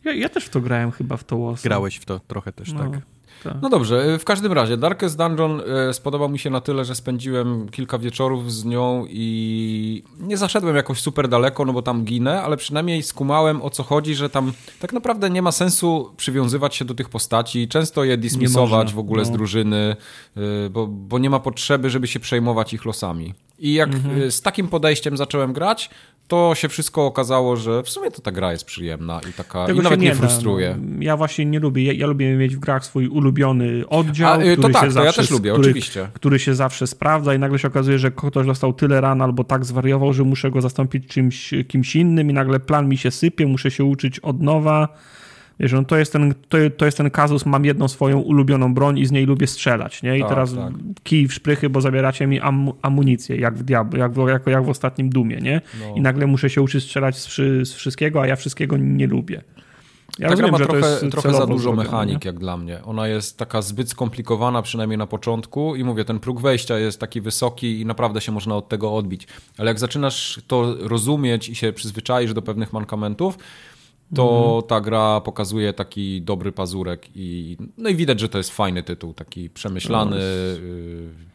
Ja, 0.05 0.13
ja, 0.13 0.29
też 0.29 0.45
w 0.45 0.49
to 0.49 0.61
grałem 0.61 0.91
chyba 0.91 1.17
w 1.17 1.25
to 1.25 1.39
Warsaw. 1.39 1.63
Grałeś 1.63 1.97
w 1.97 2.05
to 2.05 2.19
trochę 2.19 2.53
też, 2.53 2.73
no. 2.73 2.79
tak. 2.79 3.01
Tak. 3.45 3.55
No 3.63 3.69
dobrze, 3.69 4.19
w 4.19 4.25
każdym 4.25 4.53
razie 4.53 4.77
Darkest 4.77 5.19
Dungeon 5.19 5.63
e, 5.89 5.95
spodobał 5.95 6.29
mi 6.29 6.39
się 6.39 6.51
na 6.51 6.61
tyle, 6.61 6.85
że 6.85 6.95
spędziłem 6.95 7.69
kilka 7.69 7.99
wieczorów 7.99 8.53
z 8.53 8.65
nią 8.65 9.05
i 9.09 10.03
nie 10.21 10.37
zaszedłem 10.37 10.77
jakoś 10.77 11.01
super 11.01 11.29
daleko, 11.29 11.65
no 11.65 11.73
bo 11.73 11.83
tam 11.83 12.05
ginę, 12.05 12.43
ale 12.43 12.57
przynajmniej 12.57 13.03
skumałem 13.03 13.63
o 13.63 13.71
co 13.71 13.83
chodzi, 13.83 14.15
że 14.15 14.31
tam 14.31 14.53
tak 14.81 14.93
naprawdę 14.93 15.31
nie 15.31 15.43
ma 15.43 15.53
sensu 15.53 16.15
przywiązywać 16.17 16.75
się 16.75 16.85
do 16.85 16.95
tych 16.95 17.09
postaci, 17.09 17.69
często 17.69 18.05
je 18.05 18.17
dismisować 18.17 18.95
w 18.95 18.99
ogóle 18.99 19.23
no. 19.23 19.29
z 19.29 19.31
drużyny, 19.31 19.97
e, 20.37 20.71
bo, 20.71 20.87
bo 20.87 21.19
nie 21.19 21.31
ma 21.31 21.41
potrzeby, 21.41 21.91
żeby 21.91 22.07
się 22.07 22.21
przejmować 22.21 22.73
ich 22.73 22.85
losami. 22.85 23.35
I 23.59 23.75
jak 23.75 23.95
mhm. 23.95 24.23
E, 24.23 24.31
z 24.31 24.43
takim 24.43 24.69
podejściem 24.69 25.17
zacząłem 25.17 25.53
grać, 25.53 25.91
to 26.33 26.55
się 26.55 26.69
wszystko 26.69 27.07
okazało, 27.07 27.57
że 27.57 27.83
w 27.83 27.91
sumie 27.91 28.11
to 28.11 28.23
ta 28.23 28.33
gra 28.33 28.53
jest 28.53 28.65
przyjemna 28.65 29.21
i 29.31 29.33
taka 29.33 29.67
Tego 29.67 29.81
i 29.81 29.85
nawet 29.85 30.01
nie, 30.01 30.09
nie 30.09 30.15
frustruje. 30.15 30.77
No. 30.81 31.03
Ja 31.03 31.17
właśnie 31.17 31.45
nie 31.45 31.61
lubię. 31.61 31.85
Ja, 31.85 31.93
ja, 31.93 32.07
lubię 32.07 32.37
mieć 32.37 32.57
w 32.57 32.59
grach 32.59 32.85
swój 32.85 33.09
ulubiony 33.09 33.85
oddział, 33.89 34.33
A, 34.33 34.39
y, 34.39 34.41
który 34.41 34.57
to 34.57 34.69
tak, 34.69 34.85
się 34.85 34.91
zawsze, 34.91 35.07
ja 35.07 35.13
też 35.13 35.31
lubię, 35.31 35.53
który, 35.53 35.69
oczywiście. 35.69 36.09
Który 36.15 36.39
się 36.39 36.55
zawsze 36.55 36.87
sprawdza 36.87 37.35
i 37.35 37.39
nagle 37.39 37.59
się 37.59 37.69
okazuje, 37.69 37.99
że 37.99 38.11
ktoś 38.11 38.47
dostał 38.47 38.73
tyle 38.73 39.01
ran 39.01 39.23
albo 39.23 39.45
tak 39.45 39.65
zwariował, 39.65 40.13
że 40.13 40.25
muszę 40.25 40.51
go 40.51 40.61
zastąpić 40.61 41.07
czymś, 41.07 41.55
kimś 41.69 41.97
innym 41.97 42.31
i 42.31 42.33
nagle 42.33 42.61
plan 42.61 42.89
mi 42.89 42.99
się 42.99 43.11
sypie, 43.11 43.47
muszę 43.47 43.71
się 43.71 43.85
uczyć 43.85 44.21
od 44.21 44.41
nowa 44.41 44.89
Wiesz, 45.63 45.73
no 45.73 45.85
to, 45.85 45.97
jest 45.97 46.13
ten, 46.13 46.35
to, 46.49 46.59
to 46.77 46.85
jest 46.85 46.97
ten 46.97 47.11
kazus, 47.11 47.47
mam 47.47 47.65
jedną 47.65 47.89
swoją 47.89 48.19
ulubioną 48.19 48.75
broń 48.75 48.99
i 48.99 49.07
z 49.07 49.11
niej 49.11 49.27
lubię 49.27 49.47
strzelać, 49.47 50.03
nie? 50.03 50.19
I 50.19 50.21
tak, 50.21 50.29
teraz 50.29 50.55
tak. 50.55 50.73
kij 51.03 51.29
w 51.29 51.35
szprychy, 51.35 51.71
bo 51.71 51.81
zabieracie 51.81 52.27
mi 52.27 52.41
am, 52.41 52.73
amunicję, 52.83 53.37
jak 53.37 53.55
w 53.55 53.63
Diablo, 53.63 53.99
jak, 53.99 54.13
w, 54.13 54.29
jak, 54.29 54.47
jak 54.47 54.65
w 54.65 54.69
ostatnim 54.69 55.11
Dumie, 55.11 55.37
nie? 55.37 55.61
No. 55.81 55.95
I 55.97 56.01
nagle 56.01 56.27
muszę 56.27 56.51
się 56.51 56.63
uczyć 56.63 56.85
strzelać 56.85 57.17
z, 57.17 57.29
z 57.69 57.73
wszystkiego, 57.73 58.23
a 58.23 58.27
ja 58.27 58.37
wszystkiego 58.37 58.77
nie 58.77 59.07
lubię. 59.07 59.43
Ja 60.19 60.29
Ta 60.29 60.31
rozumiem, 60.31 60.55
gra 60.55 60.67
ma 60.67 60.73
trochę, 60.73 61.11
trochę 61.11 61.35
za 61.35 61.47
dużo 61.47 61.73
mechanik, 61.73 62.25
nie? 62.25 62.29
jak 62.29 62.39
dla 62.39 62.57
mnie. 62.57 62.83
Ona 62.85 63.09
jest 63.09 63.39
taka 63.39 63.63
zbyt 63.63 63.91
skomplikowana, 63.91 64.63
przynajmniej 64.63 64.99
na 64.99 65.07
początku. 65.07 65.77
I 65.77 65.85
mówię, 65.85 66.05
ten 66.05 66.21
próg 66.21 66.41
wejścia 66.41 66.79
jest 66.79 67.01
taki 67.01 67.21
wysoki 67.21 67.81
i 67.81 67.87
naprawdę 67.87 68.21
się 68.21 68.33
można 68.33 68.57
od 68.57 68.69
tego 68.69 68.95
odbić. 68.95 69.27
Ale 69.59 69.71
jak 69.71 69.79
zaczynasz 69.79 70.41
to 70.47 70.75
rozumieć 70.81 71.49
i 71.49 71.55
się 71.55 71.73
przyzwyczaisz 71.73 72.35
do 72.35 72.43
pewnych 72.43 72.73
mankamentów, 72.73 73.39
to 74.15 74.45
mhm. 74.45 74.63
ta 74.69 74.81
gra 74.81 75.21
pokazuje 75.21 75.73
taki 75.73 76.23
dobry 76.23 76.53
pazurek 76.53 77.09
i 77.15 77.57
no 77.79 77.89
i 77.89 77.95
widać, 77.95 78.21
że 78.21 78.29
to 78.29 78.39
jest 78.39 78.51
fajny 78.51 78.83
tytuł, 78.83 79.15
taki 79.15 79.51
przemyślany, 79.51 80.17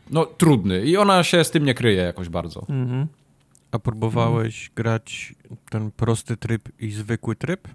no, 0.09 0.21
no 0.21 0.25
trudny 0.25 0.85
i 0.85 0.97
ona 0.97 1.23
się 1.23 1.43
z 1.43 1.51
tym 1.51 1.65
nie 1.65 1.73
kryje 1.73 2.01
jakoś 2.01 2.29
bardzo. 2.29 2.65
Mhm. 2.69 3.07
A 3.71 3.79
próbowałeś 3.79 4.71
grać 4.75 5.35
ten 5.69 5.91
prosty 5.91 6.37
tryb 6.37 6.69
i 6.79 6.91
zwykły 6.91 7.35
tryb? 7.35 7.67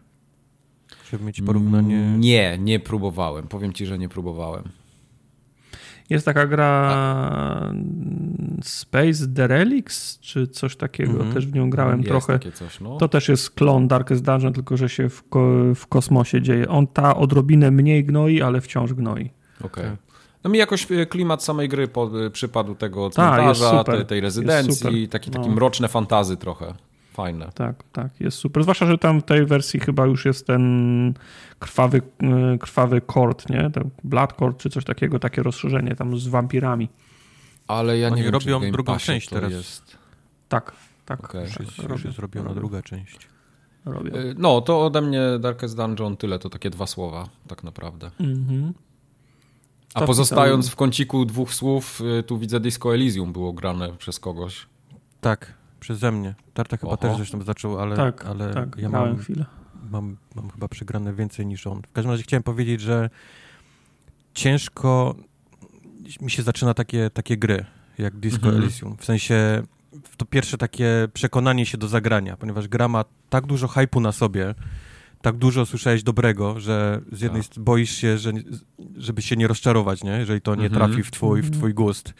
Żeby 1.10 1.24
mieć 1.24 1.42
porównanie? 1.42 1.96
Mm, 1.96 2.20
nie, 2.20 2.58
nie 2.58 2.80
próbowałem. 2.80 3.48
Powiem 3.48 3.72
ci, 3.72 3.86
że 3.86 3.98
nie 3.98 4.08
próbowałem. 4.08 4.64
Jest 6.12 6.24
taka 6.24 6.47
gra 6.47 7.72
Space 8.62 9.26
Derelics, 9.26 10.20
czy 10.20 10.47
coś 10.47 10.76
takiego, 10.76 11.12
mm 11.12 11.30
-hmm. 11.30 11.34
też 11.34 11.47
w 11.47 11.55
nią 11.55 11.70
grałem 11.70 11.98
jest 11.98 12.09
trochę. 12.09 12.39
Coś, 12.39 12.80
no. 12.80 12.97
To 12.97 13.09
też 13.09 13.28
jest 13.28 13.51
klon 13.51 13.89
Darkest 13.89 14.24
Dungeon, 14.24 14.52
tylko 14.52 14.76
że 14.76 14.89
się 14.89 15.09
w, 15.09 15.28
ko 15.28 15.55
w 15.74 15.86
kosmosie 15.86 16.43
dzieje. 16.43 16.68
On 16.68 16.86
ta 16.86 17.16
odrobinę 17.16 17.70
mniej 17.70 18.05
gnoi, 18.05 18.43
ale 18.43 18.60
wciąż 18.60 18.93
gnoi. 18.93 19.30
Okej. 19.60 19.84
Okay. 19.84 19.97
No 20.44 20.51
mi 20.51 20.59
jakoś 20.59 20.93
e, 20.93 21.06
klimat 21.06 21.44
samej 21.44 21.68
gry 21.68 21.89
e, 22.26 22.30
przypadł 22.30 22.74
tego 22.74 23.10
cmentarza, 23.10 23.84
tej, 23.84 24.06
tej 24.06 24.20
rezydencji, 24.20 25.09
taki, 25.09 25.30
taki 25.30 25.48
no. 25.48 25.55
mroczne 25.55 25.89
fantazy 25.89 26.36
trochę. 26.36 26.74
Fajne. 27.12 27.51
Tak, 27.55 27.82
tak, 27.93 28.20
jest 28.20 28.39
super. 28.39 28.62
Zwłaszcza, 28.62 28.86
że 28.86 28.98
tam 28.98 29.20
w 29.20 29.24
tej 29.24 29.47
wersji 29.47 29.80
chyba 29.80 30.06
już 30.06 30.24
jest 30.24 30.47
ten 30.47 31.14
krwawy, 31.59 32.02
e, 32.22 32.59
krwawy 32.59 33.01
kord, 33.01 33.51
nie? 33.51 33.70
Ten 33.70 33.90
Blood 34.05 34.32
Court 34.32 34.59
czy 34.59 34.70
coś 34.70 34.84
takiego, 34.84 35.18
takie 35.18 35.43
rozszerzenie 35.43 35.97
tam 35.97 36.18
z 36.18 36.28
wampirami. 36.28 36.89
Ale 37.66 37.98
ja 37.98 38.09
nie 38.09 38.14
Oni 38.14 38.22
wiem, 38.22 38.32
robią 38.32 38.72
drugą 38.72 38.97
część 38.97 39.28
teraz. 39.28 39.52
Jest. 39.52 39.98
Tak, 40.48 40.72
tak. 41.06 41.24
Okay. 41.24 41.43
Już, 41.43 41.60
jest, 41.60 41.78
już 41.78 42.05
jest 42.05 42.16
zrobiona 42.16 42.48
robią. 42.48 42.60
druga 42.60 42.82
część. 42.82 43.28
Robią. 43.84 44.12
E, 44.12 44.34
no, 44.36 44.60
to 44.60 44.86
ode 44.86 45.02
mnie 45.02 45.20
Darkest 45.40 45.76
Dungeon 45.76 46.16
tyle, 46.16 46.39
to 46.39 46.51
takie 46.51 46.70
dwa 46.70 46.86
słowa 46.86 47.28
tak 47.48 47.64
naprawdę. 47.64 48.10
Mhm. 48.20 48.72
A 49.94 50.01
pozostając 50.01 50.68
w 50.68 50.76
kąciku 50.76 51.24
dwóch 51.24 51.55
słów, 51.55 52.01
e, 52.18 52.22
tu 52.22 52.39
widzę 52.39 52.60
Disco 52.60 52.94
Elysium 52.94 53.32
było 53.32 53.52
grane 53.52 53.97
przez 53.98 54.20
kogoś. 54.20 54.66
Tak, 55.20 55.55
przeze 55.82 56.12
mnie. 56.12 56.34
Tarta 56.54 56.76
chyba 56.76 56.92
Oho. 56.92 56.96
też 56.96 57.16
zresztą 57.16 57.42
zaczął, 57.42 57.78
ale... 57.80 57.96
Tak, 57.96 58.26
ale 58.26 58.54
tak, 58.54 58.76
ja 58.78 58.88
mam 58.88 59.18
chwilę. 59.18 59.44
mam, 59.90 60.16
mam 60.34 60.50
chyba 60.50 60.68
przegrane 60.68 61.14
więcej 61.14 61.46
niż 61.46 61.66
on. 61.66 61.82
W 61.82 61.92
każdym 61.92 62.10
razie 62.10 62.22
chciałem 62.22 62.42
powiedzieć, 62.42 62.80
że 62.80 63.10
ciężko 64.34 65.14
mi 66.20 66.30
się 66.30 66.42
zaczyna 66.42 66.74
takie, 66.74 67.10
takie 67.10 67.36
gry, 67.36 67.64
jak 67.98 68.16
Disco 68.16 68.46
mhm. 68.46 68.62
Elysium. 68.62 68.96
W 68.96 69.04
sensie 69.04 69.62
to 70.16 70.26
pierwsze 70.26 70.59
takie 70.59 71.09
przekonanie 71.12 71.66
się 71.66 71.78
do 71.78 71.88
zagrania, 71.88 72.36
ponieważ 72.36 72.68
gra 72.68 72.88
ma 72.88 73.04
tak 73.30 73.46
dużo 73.46 73.68
hypu 73.68 74.00
na 74.00 74.12
sobie, 74.12 74.54
tak 75.22 75.36
dużo 75.36 75.66
słyszałeś 75.66 76.02
dobrego, 76.02 76.60
że 76.60 77.00
z 77.12 77.20
jednej 77.20 77.42
tak. 77.42 77.46
strony 77.46 77.64
boisz 77.64 77.90
się, 77.90 78.18
że, 78.18 78.32
żeby 78.96 79.22
się 79.22 79.36
nie 79.36 79.48
rozczarować, 79.48 80.04
nie? 80.04 80.10
jeżeli 80.10 80.40
to 80.40 80.54
nie 80.54 80.66
mhm. 80.66 80.72
trafi 80.72 81.02
w 81.02 81.10
twój, 81.10 81.42
w 81.42 81.50
twój 81.50 81.74
gust. 81.74 82.14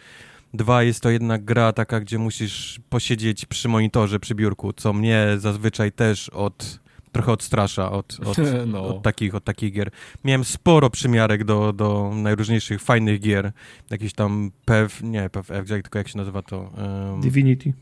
Dwa, 0.55 0.83
jest 0.83 1.01
to 1.01 1.11
jednak 1.11 1.45
gra 1.45 1.73
taka, 1.73 2.01
gdzie 2.01 2.19
musisz 2.19 2.81
posiedzieć 2.89 3.47
przy 3.47 3.69
monitorze, 3.69 4.21
przy 4.21 4.35
biurku, 4.35 4.73
co 4.73 4.93
mnie 4.93 5.27
zazwyczaj 5.39 5.93
też 5.93 6.29
od 6.29 6.83
trochę 7.13 7.33
odstrasza 7.33 7.91
od, 7.91 8.19
od, 8.25 8.37
no. 8.67 8.87
od, 8.87 9.03
takich, 9.03 9.35
od 9.35 9.45
takich 9.45 9.73
gier. 9.73 9.91
Miałem 10.25 10.45
sporo 10.45 10.91
przymiarek 10.91 11.45
do, 11.45 11.73
do 11.73 12.11
najróżniejszych 12.15 12.83
fajnych 12.83 13.21
gier. 13.21 13.53
Jakiś 13.91 14.13
tam 14.13 14.51
PF, 14.65 15.03
nie 15.03 15.31
PF, 15.31 15.69
tylko 15.69 15.99
jak 15.99 16.09
się 16.09 16.19
nazywa 16.19 16.43
to? 16.43 16.59
Um, 16.59 17.21
Divinity. 17.21 17.73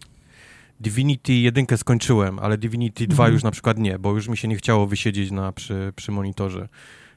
Divinity 0.80 1.32
jedynkę 1.32 1.76
skończyłem, 1.76 2.38
ale 2.38 2.58
Divinity 2.58 3.06
2 3.06 3.24
mhm. 3.24 3.32
już 3.32 3.42
na 3.42 3.50
przykład 3.50 3.78
nie, 3.78 3.98
bo 3.98 4.14
już 4.14 4.28
mi 4.28 4.36
się 4.36 4.48
nie 4.48 4.56
chciało 4.56 4.86
wysiedzieć 4.86 5.30
na, 5.30 5.52
przy, 5.52 5.92
przy 5.96 6.12
monitorze 6.12 6.68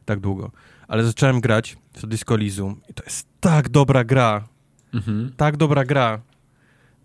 tak 0.06 0.20
długo. 0.20 0.52
Ale 0.88 1.04
zacząłem 1.04 1.42
grać 1.42 1.78
w 1.96 2.08
Disco 2.08 2.36
Elysium 2.36 2.82
i 2.90 2.94
to 2.94 3.04
jest 3.04 3.28
tak 3.40 3.70
dobra 3.70 4.04
gra, 4.04 4.48
mhm. 4.94 5.32
tak 5.38 5.58
dobra 5.58 5.86
gra, 5.86 6.22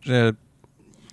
że 0.01 0.33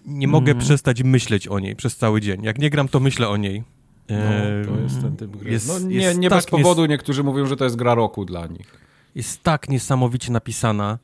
nie 0.06 0.28
mogę 0.28 0.52
mm. 0.52 0.64
przestać 0.64 1.04
myśleć 1.04 1.48
o 1.48 1.60
niej 1.60 1.76
przez 1.76 1.98
cały 1.98 2.22
dzień. 2.22 2.44
Jak 2.44 2.60
nie 2.60 2.70
gram, 2.70 2.88
to 2.88 3.00
myślę 3.00 3.30
o 3.30 3.38
niej. 3.38 3.64
No, 4.10 4.76
to 4.76 4.82
jest 4.82 5.02
ten 5.02 5.18
typ 5.18 5.38
gry. 5.38 5.52
Jest, 5.52 5.68
no, 5.68 5.80
nie 5.88 6.16
nie 6.16 6.30
tak 6.30 6.38
bez 6.38 6.46
powodu 6.46 6.86
niektórzy 6.86 7.24
mówią, 7.24 7.46
że 7.46 7.56
to 7.56 7.64
jest 7.64 7.76
gra 7.76 7.96
roku 7.96 8.26
dla 8.26 8.48
nich. 8.48 8.80
Jest 9.16 9.44
tak 9.44 9.70
niesamowicie 9.70 10.32
napisana. 10.32 11.00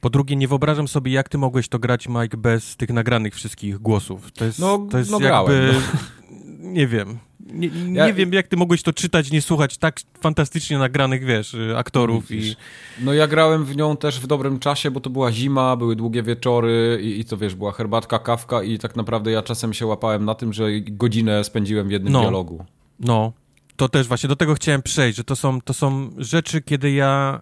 Po 0.00 0.10
drugie, 0.10 0.36
nie 0.36 0.48
wyobrażam 0.48 0.88
sobie, 0.88 1.12
jak 1.12 1.28
ty 1.28 1.38
mogłeś 1.38 1.68
to 1.68 1.78
grać, 1.78 2.08
Mike, 2.08 2.36
bez 2.36 2.76
tych 2.76 2.90
nagranych 2.90 3.34
wszystkich 3.34 3.78
głosów. 3.78 4.32
To 4.32 4.44
jest, 4.44 4.58
no, 4.58 4.86
to 4.90 4.98
jest 4.98 5.10
no 5.10 5.20
jakby... 5.20 5.28
Grałem, 5.28 5.82
no. 5.94 6.70
Nie 6.76 6.86
wiem. 6.86 7.18
Nie, 7.52 7.68
nie 7.68 7.98
ja, 7.98 8.12
wiem, 8.12 8.32
jak 8.32 8.48
ty 8.48 8.56
mogłeś 8.56 8.82
to 8.82 8.92
czytać, 8.92 9.30
nie 9.30 9.42
słuchać 9.42 9.78
tak 9.78 10.00
fantastycznie 10.20 10.78
nagranych, 10.78 11.24
wiesz, 11.24 11.54
y, 11.54 11.76
aktorów 11.76 12.30
i... 12.30 12.56
No 13.00 13.12
ja 13.14 13.26
grałem 13.26 13.64
w 13.64 13.76
nią 13.76 13.96
też 13.96 14.20
w 14.20 14.26
dobrym 14.26 14.58
czasie, 14.58 14.90
bo 14.90 15.00
to 15.00 15.10
była 15.10 15.32
zima, 15.32 15.76
były 15.76 15.96
długie 15.96 16.22
wieczory 16.22 16.98
i, 17.02 17.20
i 17.20 17.24
to, 17.24 17.36
wiesz, 17.36 17.54
była 17.54 17.72
herbatka, 17.72 18.18
kawka 18.18 18.62
i 18.62 18.78
tak 18.78 18.96
naprawdę 18.96 19.30
ja 19.30 19.42
czasem 19.42 19.74
się 19.74 19.86
łapałem 19.86 20.24
na 20.24 20.34
tym, 20.34 20.52
że 20.52 20.66
godzinę 20.80 21.44
spędziłem 21.44 21.88
w 21.88 21.90
jednym 21.90 22.12
no, 22.12 22.20
dialogu. 22.20 22.64
No, 23.00 23.32
to 23.76 23.88
też 23.88 24.08
właśnie 24.08 24.28
do 24.28 24.36
tego 24.36 24.54
chciałem 24.54 24.82
przejść, 24.82 25.16
że 25.16 25.24
to 25.24 25.36
są, 25.36 25.60
to 25.60 25.74
są 25.74 26.10
rzeczy, 26.18 26.62
kiedy 26.62 26.90
ja 26.90 27.40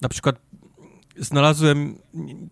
na 0.00 0.08
przykład 0.08 0.36
znalazłem, 1.18 1.98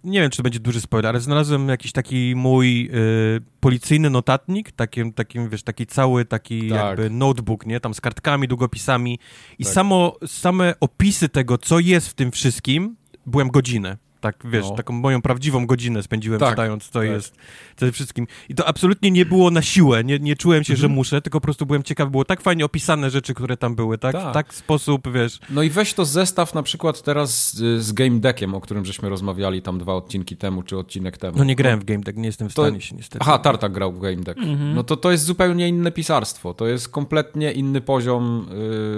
nie 0.05 0.21
wiem, 0.21 0.31
czy 0.31 0.37
to 0.37 0.43
będzie 0.43 0.61
duży 0.61 0.81
spoiler, 0.81 1.09
ale 1.09 1.21
znalazłem 1.21 1.69
jakiś 1.69 1.93
taki 1.93 2.35
mój 2.37 2.91
y, 2.95 3.41
policyjny 3.61 4.11
notatnik, 4.11 4.73
takim, 4.73 5.13
takim, 5.13 5.49
wiesz, 5.49 5.63
taki 5.63 5.87
cały 5.87 6.25
taki 6.25 6.69
tak. 6.69 6.79
jakby 6.79 7.11
notebook, 7.11 7.67
nie, 7.67 7.81
tam 7.81 7.95
z 7.95 8.01
kartkami, 8.01 8.49
długopisami 8.49 9.19
i 9.59 9.65
tak. 9.65 9.73
samo, 9.73 10.17
same 10.27 10.75
opisy 10.81 11.29
tego, 11.29 11.59
co 11.59 11.79
jest 11.79 12.09
w 12.09 12.15
tym 12.15 12.33
wszystkim, 12.33 12.97
byłem 13.27 13.49
godzinę. 13.49 13.97
Tak, 14.25 14.37
wiesz, 14.45 14.65
no. 14.65 14.77
taką 14.77 14.93
moją 14.93 15.23
prawdziwą 15.23 15.67
godzinę 15.67 16.03
spędziłem 16.03 16.41
tak, 16.41 16.51
czytając, 16.51 16.85
co 16.85 16.99
tak. 16.99 17.09
jest 17.09 17.37
przede 17.77 17.93
wszystkim. 17.93 18.27
I 18.49 18.55
to 18.55 18.69
absolutnie 18.69 19.11
nie 19.11 19.27
było 19.27 19.51
na 19.51 19.63
siłę, 19.63 20.05
nie, 20.05 20.19
nie 20.19 20.37
czułem 20.37 20.65
się, 20.65 20.73
mhm. 20.73 20.81
że 20.81 20.95
muszę, 20.95 21.23
tylko 21.23 21.41
po 21.41 21.45
prostu 21.45 21.67
byłem 21.67 21.83
ciekawy, 21.83 22.11
było 22.11 22.25
tak 22.25 22.41
fajnie 22.41 22.65
opisane 22.65 23.11
rzeczy, 23.11 23.35
które 23.35 23.57
tam 23.57 23.75
były, 23.75 23.99
tak? 23.99 24.13
tak? 24.13 24.31
W 24.31 24.35
tak 24.35 24.55
sposób, 24.55 25.13
wiesz... 25.13 25.41
No 25.51 25.63
i 25.63 25.71
weź 25.71 25.95
to 25.95 26.05
zestaw 26.05 26.55
na 26.55 26.63
przykład 26.63 27.03
teraz 27.03 27.53
z, 27.53 27.83
z 27.83 27.93
Game 27.93 28.21
Deckiem, 28.21 28.55
o 28.55 28.61
którym 28.61 28.85
żeśmy 28.85 29.09
rozmawiali 29.09 29.63
tam 29.63 29.79
dwa 29.79 29.95
odcinki 29.95 30.37
temu, 30.37 30.63
czy 30.63 30.79
odcinek 30.79 31.19
temu. 31.19 31.39
No 31.39 31.45
nie 31.45 31.57
grałem 31.57 31.81
w 31.81 31.85
Game 31.85 32.01
Deck, 32.01 32.19
nie 32.19 32.27
jestem 32.27 32.49
w 32.49 32.53
stanie 32.53 32.81
się 32.81 32.97
niestety. 32.97 33.19
Aha, 33.29 33.39
Tartak 33.39 33.73
grał 33.73 33.93
w 33.93 34.01
Game 34.01 34.17
Deck. 34.17 34.39
Mhm. 34.39 34.75
No 34.75 34.85
to 34.85 34.97
to 34.97 35.11
jest 35.11 35.25
zupełnie 35.25 35.69
inne 35.69 35.93
pisarstwo, 35.93 36.55
to 36.55 36.67
jest 36.67 36.89
kompletnie 36.89 37.53
inny 37.53 37.81
poziom 37.81 38.47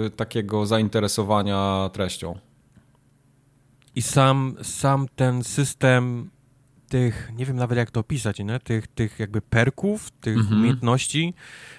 y, 0.05 0.09
takiego 0.09 0.65
zainteresowania 0.65 1.89
treścią. 1.93 2.46
I 3.97 4.01
sam, 4.01 4.55
sam 4.61 5.07
ten 5.15 5.43
system 5.43 6.29
tych, 6.89 7.31
nie 7.35 7.45
wiem 7.45 7.55
nawet 7.55 7.77
jak 7.77 7.91
to 7.91 7.99
opisać, 7.99 8.39
nie? 8.39 8.59
Tych, 8.59 8.87
tych 8.87 9.19
jakby 9.19 9.41
perków, 9.41 10.11
tych 10.11 10.37
mhm. 10.37 10.59
umiejętności, 10.59 11.33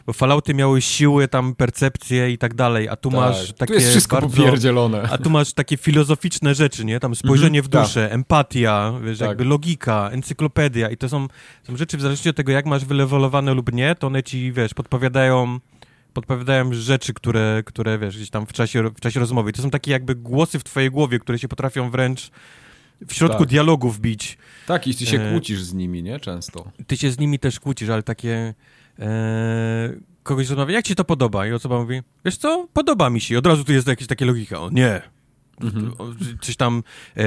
bo 0.07 0.13
falauty 0.13 0.55
miały 0.55 0.83
siły, 0.83 1.29
tam 1.29 1.55
percepcję 1.55 2.31
i 2.31 2.39
tak 2.39 2.55
dalej, 2.55 2.89
a 2.89 2.97
tu 2.97 3.11
tak, 3.11 3.21
masz 3.21 3.53
takie 3.53 3.67
tu 3.67 3.81
jest 3.81 3.91
wszystko 3.91 4.21
bardzo, 4.21 4.37
popierdzielone. 4.37 5.03
A 5.03 5.19
tu 5.19 5.31
masz 5.31 5.53
takie 5.53 5.77
filozoficzne 5.77 6.55
rzeczy, 6.55 6.85
nie? 6.85 7.01
Tam 7.01 7.15
spojrzenie 7.15 7.59
mhm, 7.59 7.65
w 7.65 7.69
duszę, 7.69 8.03
tak. 8.03 8.13
empatia, 8.13 8.93
wiesz, 9.05 9.19
tak. 9.19 9.29
jakby 9.29 9.45
logika, 9.45 10.11
encyklopedia 10.13 10.91
i 10.91 10.97
to 10.97 11.09
są, 11.09 11.29
są 11.63 11.77
rzeczy 11.77 11.97
w 11.97 12.01
zależności 12.01 12.29
od 12.29 12.37
tego, 12.37 12.53
jak 12.53 12.67
masz 12.67 12.85
wylewolowane 12.85 13.55
lub 13.55 13.73
nie, 13.73 13.95
to 13.95 14.07
one 14.07 14.23
ci, 14.23 14.53
wiesz, 14.53 14.75
podpowiadają 14.75 15.61
podpowiadają 16.21 16.73
rzeczy, 16.73 17.15
które, 17.15 17.63
które 17.67 17.99
wiesz, 17.99 18.17
gdzieś 18.17 18.31
tam 18.31 18.47
w 18.47 18.53
czasie, 18.53 18.91
w 18.91 19.01
czasie 19.01 19.21
rozmowy. 19.21 19.53
to 19.53 19.63
są 19.63 19.71
takie 19.71 19.91
jakby 19.91 20.15
głosy 20.15 20.59
w 20.59 20.65
twojej 20.65 20.91
głowie, 20.91 21.19
które 21.19 21.39
się 21.39 21.49
potrafią 21.49 21.91
wręcz 21.91 22.31
w 23.07 23.15
środku 23.15 23.39
tak. 23.39 23.49
dialogu 23.49 23.91
wbić. 23.91 24.39
Tak, 24.67 24.87
i 24.87 24.95
ty 24.95 25.07
się 25.07 25.21
e... 25.21 25.31
kłócisz 25.31 25.63
z 25.63 25.75
nimi, 25.75 26.03
nie? 26.03 26.21
Często. 26.21 26.73
Ty 26.87 26.97
się 26.97 27.11
z 27.11 27.19
nimi 27.19 27.39
też 27.39 27.61
kłócisz, 27.61 27.89
ale 27.89 28.03
takie... 28.03 28.55
E... 28.99 30.09
Kogoś 30.23 30.49
rozmawia, 30.49 30.75
jak 30.75 30.85
ci 30.85 30.95
to 30.95 31.05
podoba? 31.05 31.47
I 31.47 31.53
osoba 31.53 31.81
mówi, 31.81 32.03
wiesz 32.25 32.37
co, 32.37 32.69
podoba 32.73 33.11
mi 33.11 33.21
się. 33.21 33.35
I 33.35 33.37
od 33.37 33.47
razu 33.47 33.65
tu 33.65 33.73
jest 33.73 33.87
jakieś 33.87 34.07
takie 34.07 34.25
logika. 34.25 34.61
O, 34.61 34.71
nie, 34.71 35.03
Mhm. 35.61 35.93
Coś 36.41 36.57
tam 36.57 36.83
e, 37.17 37.23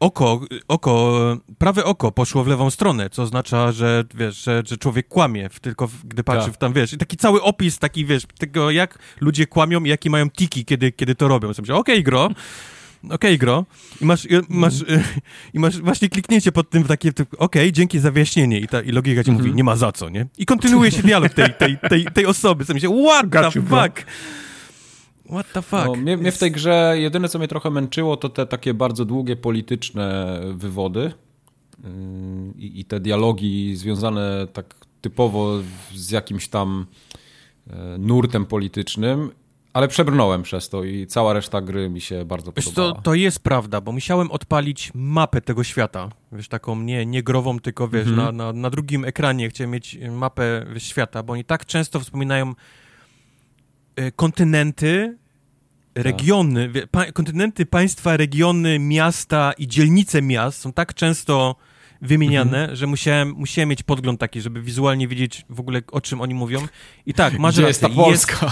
oko, 0.00 0.40
oko, 0.68 1.36
prawe 1.58 1.84
oko 1.84 2.12
poszło 2.12 2.44
w 2.44 2.46
lewą 2.46 2.70
stronę, 2.70 3.10
co 3.10 3.22
oznacza, 3.22 3.72
że 3.72 4.04
wiesz, 4.14 4.44
że, 4.44 4.62
że 4.66 4.76
człowiek 4.76 5.08
kłamie, 5.08 5.48
tylko 5.60 5.88
gdy 6.04 6.24
patrzy 6.24 6.46
tak. 6.46 6.54
w 6.54 6.58
tam, 6.58 6.72
wiesz, 6.72 6.92
i 6.92 6.98
taki 6.98 7.16
cały 7.16 7.42
opis 7.42 7.78
taki, 7.78 8.06
wiesz, 8.06 8.22
tego 8.38 8.70
jak 8.70 8.98
ludzie 9.20 9.46
kłamią 9.46 9.84
i 9.84 9.88
jakie 9.88 10.10
mają 10.10 10.30
tiki, 10.30 10.64
kiedy, 10.64 10.92
kiedy 10.92 11.14
to 11.14 11.28
robią. 11.28 11.50
Okej, 11.50 11.74
okay, 11.74 12.02
gro, 12.02 12.24
okej, 12.24 13.14
okay, 13.14 13.38
gro. 13.38 13.64
I 14.00 14.04
masz, 14.04 14.24
i 14.24 14.28
masz, 14.48 14.74
mm. 14.88 15.02
i 15.54 15.58
masz 15.58 15.80
właśnie 15.80 16.08
kliknięcie 16.08 16.52
pod 16.52 16.70
tym 16.70 16.84
takie, 16.84 17.10
okej, 17.10 17.38
okay, 17.38 17.72
dzięki 17.72 17.98
za 17.98 18.10
wyjaśnienie. 18.10 18.60
I, 18.60 18.68
ta, 18.68 18.82
i 18.82 18.92
logika 18.92 19.24
ci 19.24 19.30
mm 19.30 19.38
-hmm. 19.38 19.42
mówi, 19.42 19.48
mhm. 19.48 19.56
nie 19.56 19.64
ma 19.64 19.76
za 19.76 19.92
co, 19.92 20.08
nie? 20.08 20.26
I 20.38 20.46
kontynuuje 20.46 20.90
się 20.90 21.02
dialog 21.02 21.32
tej, 21.32 21.54
tej, 21.54 21.78
tej, 21.88 22.04
tej 22.04 22.26
osoby. 22.26 22.64
Co 22.64 22.74
mi 22.74 22.80
się, 22.80 23.04
what 23.06 23.30
the 23.30 23.50
fuck? 23.50 23.68
Bro. 23.68 23.92
What 25.30 25.52
the 25.52 25.62
fuck? 25.62 25.84
No, 25.86 25.94
mnie, 25.94 26.16
mnie, 26.16 26.32
w 26.32 26.38
tej 26.38 26.50
grze 26.50 26.94
jedyne, 26.98 27.28
co 27.28 27.38
mnie 27.38 27.48
trochę 27.48 27.70
męczyło, 27.70 28.16
to 28.16 28.28
te 28.28 28.46
takie 28.46 28.74
bardzo 28.74 29.04
długie 29.04 29.36
polityczne 29.36 30.40
wywody 30.54 31.00
yy, 31.00 31.90
i, 32.58 32.80
i 32.80 32.84
te 32.84 33.00
dialogi 33.00 33.76
związane 33.76 34.46
tak 34.52 34.74
typowo 35.00 35.58
z 35.94 36.10
jakimś 36.10 36.48
tam 36.48 36.86
yy, 37.66 37.74
nurtem 37.98 38.46
politycznym, 38.46 39.30
ale 39.76 39.88
przebrnąłem 39.88 40.42
przez 40.42 40.68
to 40.68 40.84
i 40.84 41.06
cała 41.06 41.32
reszta 41.32 41.60
gry 41.60 41.90
mi 41.90 42.00
się 42.00 42.24
bardzo 42.24 42.52
podobała. 42.52 42.94
To, 42.94 43.00
to 43.00 43.14
jest 43.14 43.42
prawda, 43.42 43.80
bo 43.80 43.92
musiałem 43.92 44.30
odpalić 44.30 44.90
mapę 44.94 45.40
tego 45.40 45.64
świata. 45.64 46.08
Wiesz, 46.32 46.48
taką 46.48 46.80
nie, 46.80 47.06
nie 47.06 47.22
grową, 47.22 47.60
tylko 47.60 47.88
wiesz, 47.88 48.06
mm 48.06 48.18
-hmm. 48.18 48.24
na, 48.24 48.32
na, 48.32 48.52
na, 48.52 48.70
drugim 48.70 49.04
ekranie 49.04 49.48
chciałem 49.48 49.70
mieć 49.70 49.98
mapę 50.10 50.66
wiesz, 50.72 50.82
świata, 50.82 51.22
bo 51.22 51.32
oni 51.32 51.44
tak 51.44 51.66
często 51.66 52.00
wspominają 52.00 52.54
kontynenty, 54.16 55.16
tak. 55.94 56.04
regiony, 56.04 56.70
pa, 56.90 57.12
kontynenty, 57.12 57.66
państwa, 57.66 58.16
regiony, 58.16 58.78
miasta 58.78 59.52
i 59.58 59.68
dzielnice 59.68 60.22
miast 60.22 60.60
są 60.60 60.72
tak 60.72 60.94
często 60.94 61.56
wymieniane, 62.02 62.58
mhm. 62.60 62.76
że 62.76 62.86
musiałem, 62.86 63.34
musiałem 63.36 63.68
mieć 63.68 63.82
podgląd 63.82 64.20
taki, 64.20 64.40
żeby 64.40 64.62
wizualnie 64.62 65.08
wiedzieć 65.08 65.44
w 65.50 65.60
ogóle 65.60 65.80
o 65.92 66.00
czym 66.00 66.20
oni 66.20 66.34
mówią. 66.34 66.60
I 67.06 67.14
tak, 67.14 67.38
masz 67.38 67.54
Gdzie 67.54 67.66
jest 67.66 67.80
ta 67.80 67.88
Polska? 67.88 68.46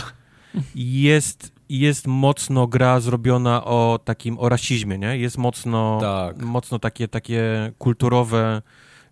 Jest, 0.54 0.72
jest, 0.74 1.52
jest 1.68 2.06
mocno 2.06 2.66
gra 2.66 3.00
zrobiona 3.00 3.64
o 3.64 4.00
takim, 4.04 4.38
o 4.38 4.48
rasizmie, 4.48 4.98
nie? 4.98 5.18
Jest 5.18 5.38
mocno, 5.38 5.98
tak. 6.00 6.42
mocno 6.42 6.78
takie, 6.78 7.08
takie 7.08 7.72
kulturowe, 7.78 8.62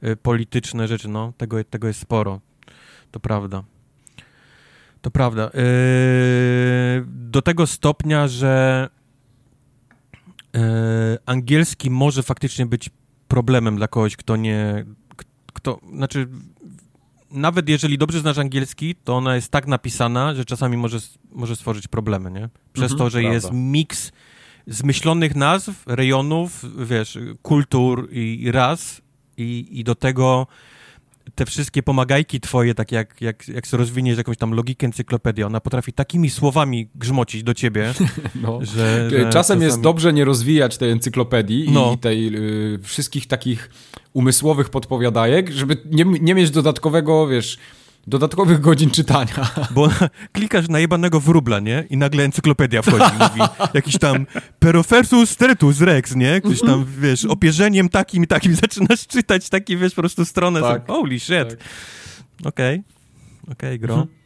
y, 0.04 0.16
polityczne 0.16 0.88
rzeczy, 0.88 1.09
no. 1.09 1.32
Tego, 1.36 1.64
tego 1.64 1.88
jest 1.88 2.00
sporo. 2.00 2.40
To 3.10 3.20
prawda. 3.20 3.62
To 5.02 5.10
prawda. 5.10 5.50
Yy, 5.54 7.04
do 7.06 7.42
tego 7.42 7.66
stopnia, 7.66 8.28
że 8.28 8.88
yy, 10.54 10.60
angielski 11.26 11.90
może 11.90 12.22
faktycznie 12.22 12.66
być 12.66 12.90
problemem 13.28 13.76
dla 13.76 13.88
kogoś, 13.88 14.16
kto 14.16 14.36
nie. 14.36 14.84
Kto, 15.52 15.80
znaczy, 15.92 16.28
nawet 17.30 17.68
jeżeli 17.68 17.98
dobrze 17.98 18.20
znasz 18.20 18.38
angielski, 18.38 18.94
to 18.94 19.16
ona 19.16 19.34
jest 19.34 19.50
tak 19.50 19.66
napisana, 19.66 20.34
że 20.34 20.44
czasami 20.44 20.76
może, 20.76 20.98
może 21.32 21.56
stworzyć 21.56 21.88
problemy, 21.88 22.30
nie? 22.30 22.48
Przez 22.72 22.92
mhm, 22.92 22.98
to, 22.98 23.10
że 23.10 23.18
prawda. 23.18 23.34
jest 23.34 23.50
miks 23.52 24.12
zmyślonych 24.66 25.36
nazw, 25.36 25.86
rejonów, 25.86 26.64
wiesz, 26.86 27.18
kultur 27.42 28.08
i, 28.12 28.42
i 28.42 28.52
ras, 28.52 29.02
i, 29.36 29.68
i 29.70 29.84
do 29.84 29.94
tego 29.94 30.46
te 31.34 31.46
wszystkie 31.46 31.82
pomagajki 31.82 32.40
twoje, 32.40 32.74
tak 32.74 32.92
jak, 32.92 33.20
jak, 33.20 33.48
jak 33.48 33.66
sobie 33.66 33.78
rozwiniesz 33.78 34.18
jakąś 34.18 34.36
tam 34.36 34.54
logikę 34.54 34.86
encyklopedii, 34.86 35.44
ona 35.44 35.60
potrafi 35.60 35.92
takimi 35.92 36.30
słowami 36.30 36.88
grzmocić 36.94 37.42
do 37.42 37.54
ciebie, 37.54 37.94
no. 38.42 38.59
że, 38.62 39.10
że, 39.10 39.18
Czasem 39.18 39.32
czasami... 39.32 39.62
jest 39.62 39.80
dobrze 39.80 40.12
nie 40.12 40.24
rozwijać 40.24 40.78
tej 40.78 40.90
encyklopedii 40.90 41.70
no. 41.70 41.92
i 41.94 41.98
tej 41.98 42.36
y, 42.74 42.78
wszystkich 42.82 43.26
takich 43.26 43.70
umysłowych 44.12 44.70
podpowiadajek, 44.70 45.50
żeby 45.50 45.76
nie, 45.84 46.04
nie 46.04 46.34
mieć 46.34 46.50
dodatkowego, 46.50 47.26
wiesz 47.26 47.59
dodatkowych 48.06 48.60
godzin 48.60 48.90
czytania. 48.90 49.50
Bo 49.70 49.88
klikasz 50.32 50.68
na 50.68 50.78
jebanego 50.78 51.20
wróbla, 51.20 51.60
nie? 51.60 51.84
I 51.90 51.96
nagle 51.96 52.24
encyklopedia 52.24 52.82
wchodzi, 52.82 53.14
mówi 53.28 53.40
jakiś 53.74 53.98
tam 53.98 54.26
Perofersus 54.58 55.36
tretus 55.36 55.80
rex, 55.80 56.14
nie? 56.14 56.40
Ktoś 56.40 56.60
tam, 56.60 56.86
wiesz, 56.98 57.24
opierzeniem 57.24 57.88
takim 57.88 58.24
i 58.24 58.26
takim 58.26 58.54
zaczynasz 58.62 59.06
czytać 59.06 59.48
taki, 59.48 59.76
wiesz, 59.76 59.94
po 59.94 60.02
prostu 60.02 60.24
stronę. 60.24 60.60
Tak. 60.60 60.86
Holy 60.86 61.20
shit. 61.20 61.48
Tak. 61.48 61.58
Okej. 62.44 62.74
Okay. 62.74 62.82
Okej, 63.42 63.68
okay, 63.68 63.78
gro. 63.78 63.94
Mhm. 63.94 64.22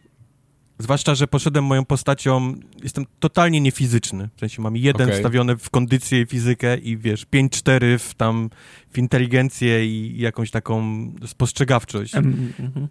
Zwłaszcza, 0.79 1.15
że 1.15 1.27
poszedłem 1.27 1.65
moją 1.65 1.85
postacią, 1.85 2.55
jestem 2.83 3.07
totalnie 3.19 3.61
niefizyczny. 3.61 4.29
W 4.37 4.41
sensie 4.41 4.63
mam 4.63 4.77
jeden 4.77 5.07
okay. 5.09 5.17
wstawiony 5.17 5.57
w 5.57 5.71
kondycję 5.71 6.21
i 6.21 6.27
fizykę 6.27 6.79
i 6.79 6.97
wiesz, 6.97 7.27
5-4 7.27 7.99
w 7.99 8.15
tam 8.15 8.51
w 8.93 8.99
inteligencję 8.99 9.87
i 9.87 10.21
jakąś 10.21 10.51
taką 10.51 10.83
spostrzegawczość. 11.27 12.15
Mm 12.15 12.53
-hmm. 12.59 12.87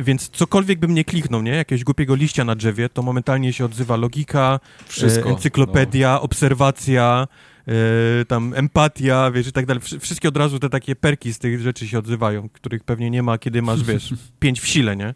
Więc 0.00 0.28
cokolwiek 0.28 0.78
bym 0.78 0.94
nie 0.94 1.04
kliknął, 1.04 1.42
nie? 1.42 1.52
Jakiegoś 1.52 1.84
głupiego 1.84 2.14
liścia 2.14 2.44
na 2.44 2.54
drzewie, 2.54 2.88
to 2.88 3.02
momentalnie 3.02 3.52
się 3.52 3.64
odzywa 3.64 3.96
logika, 3.96 4.60
Wszystko, 4.86 5.28
e, 5.28 5.32
encyklopedia, 5.32 6.12
no. 6.12 6.22
obserwacja, 6.22 7.28
e, 7.68 8.24
tam 8.24 8.54
empatia, 8.56 9.30
wiesz, 9.30 9.46
i 9.46 9.52
tak 9.52 9.66
dalej. 9.66 9.82
Wszystkie 10.00 10.28
od 10.28 10.36
razu 10.36 10.58
te 10.58 10.68
takie 10.68 10.96
perki 10.96 11.32
z 11.32 11.38
tych 11.38 11.60
rzeczy 11.60 11.88
się 11.88 11.98
odzywają, 11.98 12.48
których 12.48 12.84
pewnie 12.84 13.10
nie 13.10 13.22
ma, 13.22 13.38
kiedy 13.38 13.62
masz, 13.62 13.84
wiesz, 13.84 14.14
pięć 14.40 14.60
w 14.60 14.66
sile, 14.66 14.96
nie? 14.96 15.14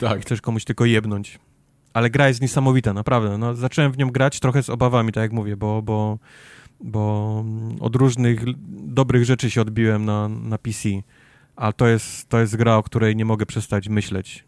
Tak. 0.00 0.20
Chcesz 0.22 0.40
komuś 0.40 0.64
tylko 0.64 0.84
jebnąć. 0.84 1.38
Ale 1.92 2.10
gra 2.10 2.28
jest 2.28 2.40
niesamowita, 2.40 2.92
naprawdę. 2.92 3.38
No, 3.38 3.54
zacząłem 3.54 3.92
w 3.92 3.98
nią 3.98 4.10
grać 4.10 4.40
trochę 4.40 4.62
z 4.62 4.70
obawami, 4.70 5.12
tak 5.12 5.22
jak 5.22 5.32
mówię, 5.32 5.56
bo, 5.56 5.82
bo, 5.82 6.18
bo 6.80 7.44
od 7.80 7.96
różnych 7.96 8.44
dobrych 8.68 9.24
rzeczy 9.24 9.50
się 9.50 9.60
odbiłem 9.60 10.04
na, 10.04 10.28
na 10.28 10.58
PC 10.58 10.88
a 11.56 11.72
to 11.72 11.86
jest, 11.86 12.28
to 12.28 12.40
jest 12.40 12.56
gra, 12.56 12.76
o 12.76 12.82
której 12.82 13.16
nie 13.16 13.24
mogę 13.24 13.46
przestać 13.46 13.88
myśleć. 13.88 14.44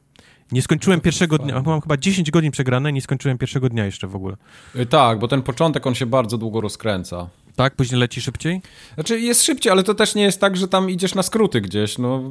Nie 0.53 0.63
skończyłem 0.63 1.01
pierwszego 1.01 1.39
dnia, 1.39 1.63
mam 1.63 1.81
chyba 1.81 1.97
10 1.97 2.31
godzin 2.31 2.51
przegrane, 2.51 2.93
nie 2.93 3.03
skończyłem 3.03 3.39
pierwszego 3.39 3.69
dnia 3.69 3.85
jeszcze 3.85 4.07
w 4.07 4.17
ogóle. 4.17 4.37
Y, 4.77 4.87
tak, 4.87 5.19
bo 5.19 5.29
ten 5.29 5.43
początek, 5.43 5.87
on 5.87 5.95
się 5.95 6.07
bardzo 6.07 6.39
długo 6.39 6.61
rozkręca. 6.61 7.29
Tak? 7.57 7.77
Później 7.77 8.01
leci 8.01 8.21
szybciej? 8.21 8.61
Znaczy 8.95 9.21
jest 9.21 9.43
szybciej, 9.43 9.73
ale 9.73 9.83
to 9.83 9.95
też 9.95 10.15
nie 10.15 10.23
jest 10.23 10.41
tak, 10.41 10.57
że 10.57 10.69
tam 10.69 10.91
idziesz 10.91 11.15
na 11.15 11.23
skróty 11.23 11.61
gdzieś. 11.61 11.99
No, 11.99 12.23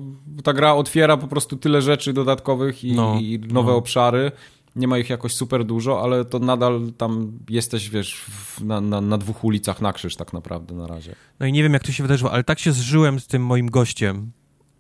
ta 0.44 0.54
gra 0.54 0.74
otwiera 0.74 1.18
po 1.18 1.28
prostu 1.28 1.58
tyle 1.58 1.82
rzeczy 1.82 2.14
dodatkowych 2.14 2.84
i, 2.84 2.94
no, 2.94 3.18
i 3.22 3.40
nowe 3.40 3.72
no. 3.72 3.78
obszary. 3.78 4.32
Nie 4.76 4.88
ma 4.88 4.98
ich 4.98 5.10
jakoś 5.10 5.34
super 5.34 5.66
dużo, 5.66 6.04
ale 6.04 6.26
to 6.26 6.40
nadal 6.40 6.82
tam 6.98 7.32
jesteś, 7.50 7.90
wiesz, 7.90 8.26
na, 8.64 8.82
na, 8.82 9.02
na, 9.02 9.18
dwóch 9.18 9.44
ulicach 9.44 9.82
na 9.82 9.94
krzyż 9.94 10.16
tak 10.16 10.34
naprawdę 10.34 10.76
na 10.76 10.88
razie. 10.88 11.16
No 11.40 11.46
i 11.46 11.52
nie 11.52 11.64
wiem, 11.64 11.74
jak 11.74 11.84
to 11.84 11.92
się 11.92 12.04
wydarzyło, 12.04 12.32
ale 12.32 12.44
tak 12.44 12.60
się 12.60 12.72
zżyłem 12.72 13.20
z 13.20 13.28
tym 13.28 13.46
moim 13.46 13.70
gościem, 13.70 14.32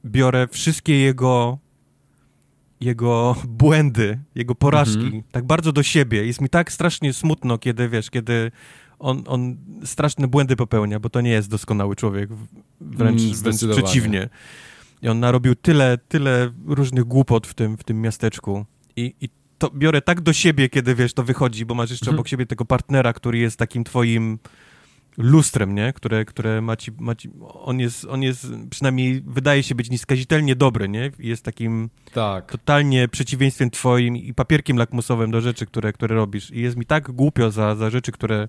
biorę 0.06 0.48
wszystkie 0.48 0.99
jego 0.99 1.57
jego 2.82 3.36
błędy, 3.48 4.19
jego 4.36 4.56
porażki 4.56 5.03
mhm. 5.03 5.23
tak 5.32 5.45
bardzo 5.45 5.72
do 5.72 5.84
siebie. 5.84 6.26
Jest 6.26 6.41
mi 6.41 6.49
tak 6.49 6.72
strasznie 6.72 7.14
smutno, 7.14 7.57
kiedy, 7.57 7.90
wiesz, 7.90 8.10
kiedy 8.10 8.52
on, 8.99 9.23
on 9.28 9.57
straszne 9.86 10.28
błędy 10.28 10.56
popełnia, 10.56 10.99
bo 10.99 11.10
to 11.10 11.22
nie 11.22 11.30
jest 11.30 11.49
doskonały 11.49 11.95
człowiek, 11.95 12.30
wręcz, 12.82 13.22
mm, 13.22 13.34
wręcz 13.34 13.65
przeciwnie. 13.72 14.30
I 15.02 15.07
on 15.07 15.19
narobił 15.19 15.56
tyle, 15.56 15.98
tyle 16.07 16.52
różnych 16.65 17.03
głupot 17.03 17.48
w 17.48 17.53
tym, 17.53 17.78
w 17.78 17.84
tym 17.84 18.02
miasteczku. 18.02 18.65
I, 18.95 19.15
I 19.22 19.30
to 19.57 19.69
biorę 19.69 20.02
tak 20.02 20.22
do 20.22 20.34
siebie, 20.34 20.69
kiedy, 20.69 20.95
wiesz, 20.95 21.14
to 21.14 21.23
wychodzi, 21.23 21.65
bo 21.65 21.76
masz 21.76 21.90
jeszcze 21.90 22.06
mhm. 22.06 22.15
obok 22.15 22.28
siebie 22.28 22.45
tego 22.45 22.65
partnera, 22.65 23.14
który 23.14 23.38
jest 23.38 23.57
takim 23.57 23.84
twoim 23.84 24.40
lustrem, 25.17 25.75
nie? 25.75 25.93
Które, 25.93 26.25
które 26.25 26.61
ma 26.61 26.75
ci, 26.75 26.91
ma 26.99 27.15
ci, 27.15 27.29
on, 27.53 27.79
jest, 27.79 28.05
on 28.05 28.23
jest, 28.23 28.47
przynajmniej 28.69 29.23
wydaje 29.27 29.63
się 29.63 29.75
być 29.75 29.89
nieskazitelnie 29.89 30.55
dobry, 30.55 30.89
nie? 30.89 31.11
Jest 31.19 31.43
takim 31.43 31.89
tak. 32.13 32.51
totalnie 32.51 33.07
przeciwieństwem 33.07 33.69
twoim 33.69 34.17
i 34.17 34.33
papierkiem 34.33 34.77
lakmusowym 34.77 35.31
do 35.31 35.41
rzeczy, 35.41 35.65
które, 35.65 35.93
które 35.93 36.15
robisz. 36.15 36.51
I 36.51 36.61
jest 36.61 36.77
mi 36.77 36.85
tak 36.85 37.11
głupio 37.11 37.51
za, 37.51 37.75
za 37.75 37.89
rzeczy, 37.89 38.11
które 38.11 38.47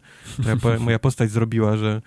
moja, 0.63 0.79
moja 0.79 0.99
postać 0.99 1.31
zrobiła, 1.31 1.77
że, 1.77 2.03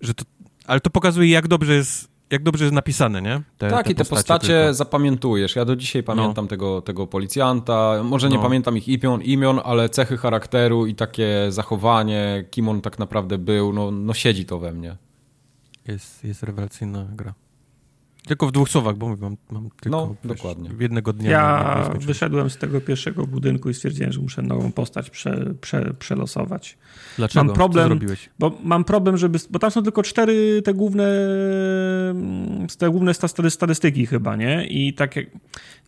że 0.00 0.14
to, 0.14 0.24
ale 0.66 0.80
to 0.80 0.90
pokazuje, 0.90 1.30
jak 1.30 1.48
dobrze 1.48 1.74
jest 1.74 2.15
jak 2.30 2.42
dobrze 2.42 2.64
jest 2.64 2.74
napisane, 2.74 3.22
nie? 3.22 3.42
Te, 3.58 3.70
tak, 3.70 3.86
te 3.86 3.92
i 3.92 3.94
te 3.94 4.04
postacie, 4.04 4.24
postacie 4.38 4.74
zapamiętujesz. 4.74 5.56
Ja 5.56 5.64
do 5.64 5.76
dzisiaj 5.76 6.02
pamiętam 6.02 6.44
no. 6.44 6.48
tego, 6.48 6.82
tego 6.82 7.06
policjanta. 7.06 8.02
Może 8.04 8.28
nie 8.28 8.36
no. 8.36 8.42
pamiętam 8.42 8.76
ich 8.76 8.88
imion, 8.88 9.22
imion, 9.22 9.60
ale 9.64 9.88
cechy 9.88 10.16
charakteru 10.16 10.86
i 10.86 10.94
takie 10.94 11.46
zachowanie, 11.48 12.44
kim 12.50 12.68
on 12.68 12.80
tak 12.80 12.98
naprawdę 12.98 13.38
był, 13.38 13.72
no, 13.72 13.90
no 13.90 14.14
siedzi 14.14 14.44
to 14.44 14.58
we 14.58 14.72
mnie. 14.72 14.96
Jest, 15.88 16.24
jest 16.24 16.42
rewelacyjna 16.42 17.06
gra. 17.12 17.34
Tylko 18.26 18.46
w 18.46 18.52
dwóch 18.52 18.68
słowach, 18.68 18.96
bo 18.96 19.16
mam, 19.16 19.36
mam 19.50 19.70
tylko 19.80 19.98
no, 19.98 20.14
wiesz, 20.24 20.36
dokładnie. 20.36 20.70
jednego 20.80 21.12
dnia. 21.12 21.30
Ja 21.30 21.90
wyszedłem 22.00 22.50
z 22.50 22.56
tego 22.56 22.80
pierwszego 22.80 23.26
budynku 23.26 23.70
i 23.70 23.74
stwierdziłem, 23.74 24.12
że 24.12 24.20
muszę 24.20 24.42
nową 24.42 24.72
postać 24.72 25.10
prze, 25.10 25.54
prze, 25.60 25.94
przelosować. 25.98 26.78
Dlaczego? 27.16 27.44
Mam 27.44 27.54
problem, 27.54 27.88
zrobiłeś? 27.88 28.30
Bo 28.38 28.52
mam 28.62 28.84
problem, 28.84 29.16
żeby. 29.16 29.38
Bo 29.50 29.58
tam 29.58 29.70
są 29.70 29.82
tylko 29.82 30.02
cztery 30.02 30.62
te 30.62 30.74
główne. 30.74 31.04
Te 32.78 32.90
główne 32.90 33.14
statystyki 33.48 34.06
chyba, 34.06 34.36
nie? 34.36 34.66
I 34.66 34.94
tak 34.94 35.16
jak. 35.16 35.26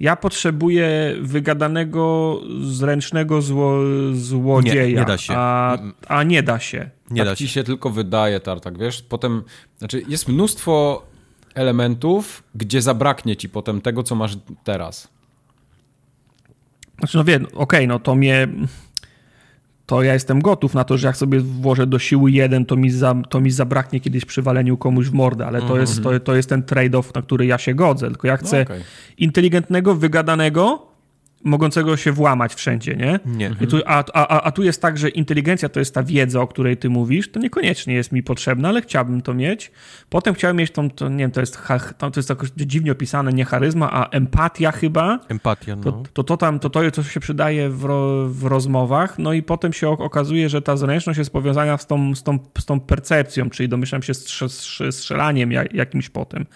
Ja 0.00 0.16
potrzebuję 0.16 1.16
wygadanego, 1.20 2.40
zręcznego 2.62 3.42
zło, 3.42 3.78
złodzieja. 4.12 4.86
Nie, 4.86 4.92
nie 4.92 5.04
da 5.04 5.18
się. 5.18 5.34
A, 5.36 5.78
a 6.08 6.22
nie 6.22 6.42
da 6.42 6.58
się. 6.58 6.90
Nie 7.10 7.20
tak 7.20 7.28
da 7.28 7.36
ci 7.36 7.48
się. 7.48 7.54
się 7.54 7.64
tylko 7.64 7.90
wydaje, 7.90 8.40
Tartak, 8.40 8.78
wiesz? 8.78 9.02
Potem. 9.02 9.42
Znaczy, 9.78 10.02
jest 10.08 10.28
mnóstwo 10.28 11.02
elementów, 11.58 12.42
gdzie 12.54 12.82
zabraknie 12.82 13.36
ci 13.36 13.48
potem 13.48 13.80
tego, 13.80 14.02
co 14.02 14.14
masz 14.14 14.38
teraz. 14.64 15.08
Znaczy, 16.98 17.16
no 17.16 17.24
wiem, 17.24 17.44
okej, 17.44 17.54
okay, 17.54 17.86
no 17.86 17.98
to 17.98 18.14
mnie. 18.14 18.48
To 19.86 20.02
ja 20.02 20.14
jestem 20.14 20.40
gotów 20.40 20.74
na 20.74 20.84
to, 20.84 20.98
że 20.98 21.06
jak 21.06 21.16
sobie 21.16 21.40
włożę 21.40 21.86
do 21.86 21.98
siły 21.98 22.30
jeden, 22.30 22.66
to 22.66 22.76
mi, 22.76 22.90
za, 22.90 23.14
to 23.28 23.40
mi 23.40 23.50
zabraknie 23.50 24.00
kiedyś 24.00 24.24
przy 24.24 24.42
waleniu 24.42 24.76
komuś 24.76 25.06
w 25.06 25.12
mordę, 25.12 25.46
ale 25.46 25.58
to, 25.58 25.64
mm 25.66 25.76
-hmm. 25.76 25.80
jest, 25.80 26.02
to, 26.02 26.20
to 26.20 26.36
jest 26.36 26.48
ten 26.48 26.62
trade-off, 26.62 27.14
na 27.14 27.22
który 27.22 27.46
ja 27.46 27.58
się 27.58 27.74
godzę. 27.74 28.08
Tylko 28.08 28.26
ja 28.26 28.36
chcę 28.36 28.56
no 28.56 28.62
okay. 28.62 28.82
inteligentnego, 29.18 29.94
wygadanego, 29.94 30.86
mogącego 31.44 31.96
się 31.96 32.12
włamać 32.12 32.54
wszędzie, 32.54 32.96
nie? 32.96 33.20
nie. 33.26 33.66
Tu, 33.66 33.76
a, 33.86 34.04
a, 34.14 34.42
a 34.42 34.52
tu 34.52 34.62
jest 34.62 34.82
tak, 34.82 34.98
że 34.98 35.08
inteligencja 35.08 35.68
to 35.68 35.78
jest 35.78 35.94
ta 35.94 36.02
wiedza, 36.02 36.40
o 36.40 36.46
której 36.46 36.76
ty 36.76 36.90
mówisz, 36.90 37.30
to 37.30 37.40
niekoniecznie 37.40 37.94
jest 37.94 38.12
mi 38.12 38.22
potrzebna, 38.22 38.68
ale 38.68 38.82
chciałbym 38.82 39.22
to 39.22 39.34
mieć. 39.34 39.70
Potem 40.10 40.34
chciałem 40.34 40.56
mieć 40.56 40.70
tą, 40.70 40.90
to, 40.90 41.08
nie 41.08 41.16
wiem, 41.16 41.30
to 41.30 41.40
jest, 41.40 41.58
to 41.98 42.10
jest 42.16 42.28
jakoś 42.28 42.48
dziwnie 42.56 42.92
opisane, 42.92 43.32
nie 43.32 43.44
charyzma, 43.44 43.92
a 43.92 44.08
empatia 44.08 44.72
chyba. 44.72 45.18
Empatia, 45.28 45.76
no. 45.76 45.82
To, 45.82 46.02
to, 46.12 46.24
to 46.24 46.36
tam, 46.36 46.58
to, 46.58 46.70
to, 46.70 46.90
co 46.90 47.02
się 47.02 47.20
przydaje 47.20 47.70
w, 47.70 47.84
ro, 47.84 48.28
w 48.28 48.44
rozmowach, 48.44 49.18
no 49.18 49.32
i 49.32 49.42
potem 49.42 49.72
się 49.72 49.88
okazuje, 49.88 50.48
że 50.48 50.62
ta 50.62 50.76
zręczność 50.76 51.18
jest 51.18 51.30
powiązana 51.30 51.78
z 51.78 51.86
tą, 51.86 52.14
z 52.14 52.22
tą, 52.22 52.38
z 52.58 52.64
tą 52.64 52.80
percepcją, 52.80 53.50
czyli 53.50 53.68
domyślam 53.68 54.02
się 54.02 54.12
strzelaniem 54.90 55.52
jakimś 55.52 56.08
potem. 56.08 56.46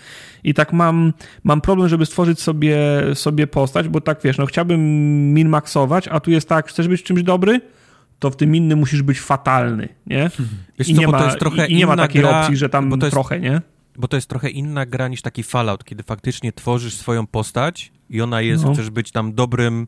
I 0.44 0.54
tak 0.54 0.72
mam, 0.72 1.12
mam 1.44 1.60
problem, 1.60 1.88
żeby 1.88 2.06
stworzyć 2.06 2.40
sobie, 2.40 2.78
sobie 3.14 3.46
postać, 3.46 3.88
bo 3.88 4.00
tak 4.00 4.18
wiesz, 4.22 4.38
no 4.38 4.46
chciałbym 4.46 4.71
min-maxować, 4.78 6.08
a 6.08 6.20
tu 6.20 6.30
jest 6.30 6.48
tak, 6.48 6.68
chcesz 6.68 6.88
być 6.88 7.02
czymś 7.02 7.22
dobry, 7.22 7.60
to 8.18 8.30
w 8.30 8.36
tym 8.36 8.56
innym 8.56 8.78
musisz 8.78 9.02
być 9.02 9.20
fatalny, 9.20 9.88
nie? 10.06 10.30
Wiesz 10.78 10.88
I, 10.88 10.94
co, 10.94 11.00
nie 11.00 11.08
ma, 11.08 11.34
i, 11.66 11.72
i 11.72 11.76
nie 11.76 11.86
ma 11.86 11.96
takiej 11.96 12.22
gra, 12.22 12.40
opcji, 12.40 12.56
że 12.56 12.68
tam 12.68 12.90
jest, 12.90 13.10
trochę, 13.10 13.40
nie? 13.40 13.60
Bo 13.96 14.08
to 14.08 14.16
jest 14.16 14.28
trochę 14.28 14.50
inna 14.50 14.86
gra 14.86 15.08
niż 15.08 15.22
taki 15.22 15.42
Fallout, 15.42 15.84
kiedy 15.84 16.02
faktycznie 16.02 16.52
tworzysz 16.52 16.94
swoją 16.94 17.26
postać 17.26 17.92
i 18.10 18.20
ona 18.20 18.40
jest, 18.40 18.64
no. 18.64 18.72
chcesz 18.72 18.90
być 18.90 19.10
tam 19.10 19.34
dobrym, 19.34 19.86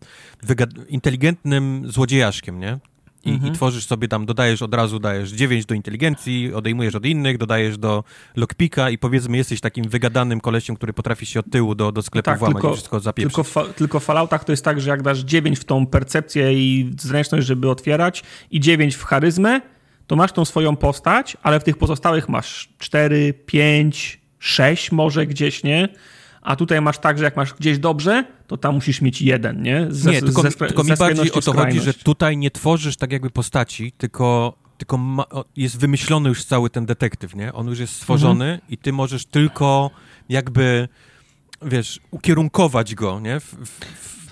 inteligentnym 0.89 1.83
złodziejaszkiem, 1.87 2.61
nie? 2.61 2.79
I, 3.25 3.31
mhm. 3.31 3.53
i, 3.53 3.57
tworzysz 3.57 3.87
sobie 3.87 4.09
tam, 4.09 4.27
dodajesz 4.27 4.63
od 4.63 4.75
razu, 4.75 4.99
dajesz 4.99 5.31
9 5.31 5.67
do 5.67 5.75
inteligencji, 5.75 6.55
odejmujesz 6.55 6.95
od 6.95 7.07
innych, 7.07 7.39
dodajesz 7.39 7.79
do 7.79 8.05
lockpicka 8.37 8.91
i 8.91 8.99
powiedzmy 8.99 9.37
jesteś 9.37 9.61
takim 9.61 9.89
wygadanym 9.89 10.41
kolesiem, 10.41 10.77
który 10.77 10.93
potrafi 10.93 11.27
się 11.27 11.41
od 11.41 11.51
tyłu 11.51 11.75
do, 11.75 11.93
do 11.93 12.03
sklepu 12.03 12.25
tak, 12.25 12.39
włamać 12.39 12.57
tylko, 12.57 12.71
i 12.71 12.73
wszystko 12.73 13.01
zapieprzyć. 13.01 13.35
Tylko, 13.35 13.51
fa, 13.51 13.65
tylko 13.65 14.01
w 14.01 14.05
Falloutach 14.05 14.45
to 14.45 14.53
jest 14.53 14.65
tak, 14.65 14.81
że 14.81 14.91
jak 14.91 15.03
dasz 15.03 15.19
9 15.19 15.59
w 15.59 15.65
tą 15.65 15.87
percepcję 15.87 16.55
i 16.55 16.95
zręczność, 17.01 17.47
żeby 17.47 17.71
otwierać 17.71 18.23
i 18.51 18.61
9 18.61 18.95
w 18.95 19.05
charyzmę, 19.05 19.61
to 20.07 20.17
masz 20.17 20.33
tą 20.33 20.45
swoją 20.45 20.77
postać, 20.77 21.37
ale 21.43 21.61
w 21.61 21.65
tych 21.65 21.77
pozostałych 21.77 22.29
masz 22.29 22.69
4, 22.79 23.35
5, 23.47 24.21
6 24.39 24.93
może 24.93 25.27
gdzieś, 25.27 25.63
nie? 25.63 25.89
A 26.45 26.57
tutaj 26.57 26.81
masz 26.81 26.99
tak, 26.99 27.19
że 27.19 27.25
jak 27.25 27.37
masz 27.37 27.55
gdzieś 27.55 27.79
dobrze, 27.79 28.25
to 28.47 28.57
tam 28.57 28.75
musisz 28.75 29.01
mieć 29.01 29.23
jeden, 29.23 29.63
nie? 29.63 29.87
Ze, 29.91 30.11
nie, 30.11 30.23
tylko, 30.23 30.43
tylko 30.43 30.85
mi 30.85 30.97
bardziej 30.99 31.33
o 31.33 31.41
to 31.41 31.53
chodzi, 31.53 31.81
że 31.81 31.95
tutaj 31.95 32.37
nie 32.37 32.51
tworzysz 32.51 32.97
tak 32.97 33.13
jakby 33.13 33.31
postaci, 33.31 33.93
tylko, 33.93 34.55
tylko 34.79 34.97
ma, 34.97 35.25
jest 35.57 35.79
wymyślony 35.79 36.29
już 36.29 36.45
cały 36.45 36.71
ten 36.71 36.87
detektyw, 36.87 37.35
nie? 37.35 37.53
On 37.53 37.67
już 37.67 37.79
jest 37.79 37.97
stworzony 37.97 38.45
mhm. 38.45 38.71
i 38.71 38.79
ty 38.79 38.93
możesz 38.93 39.27
tylko 39.27 39.91
jakby 40.29 40.89
wiesz, 41.65 42.01
ukierunkować 42.11 42.95
go, 42.95 43.21
nie? 43.21 43.41
W, 43.41 43.45
w, 43.45 43.81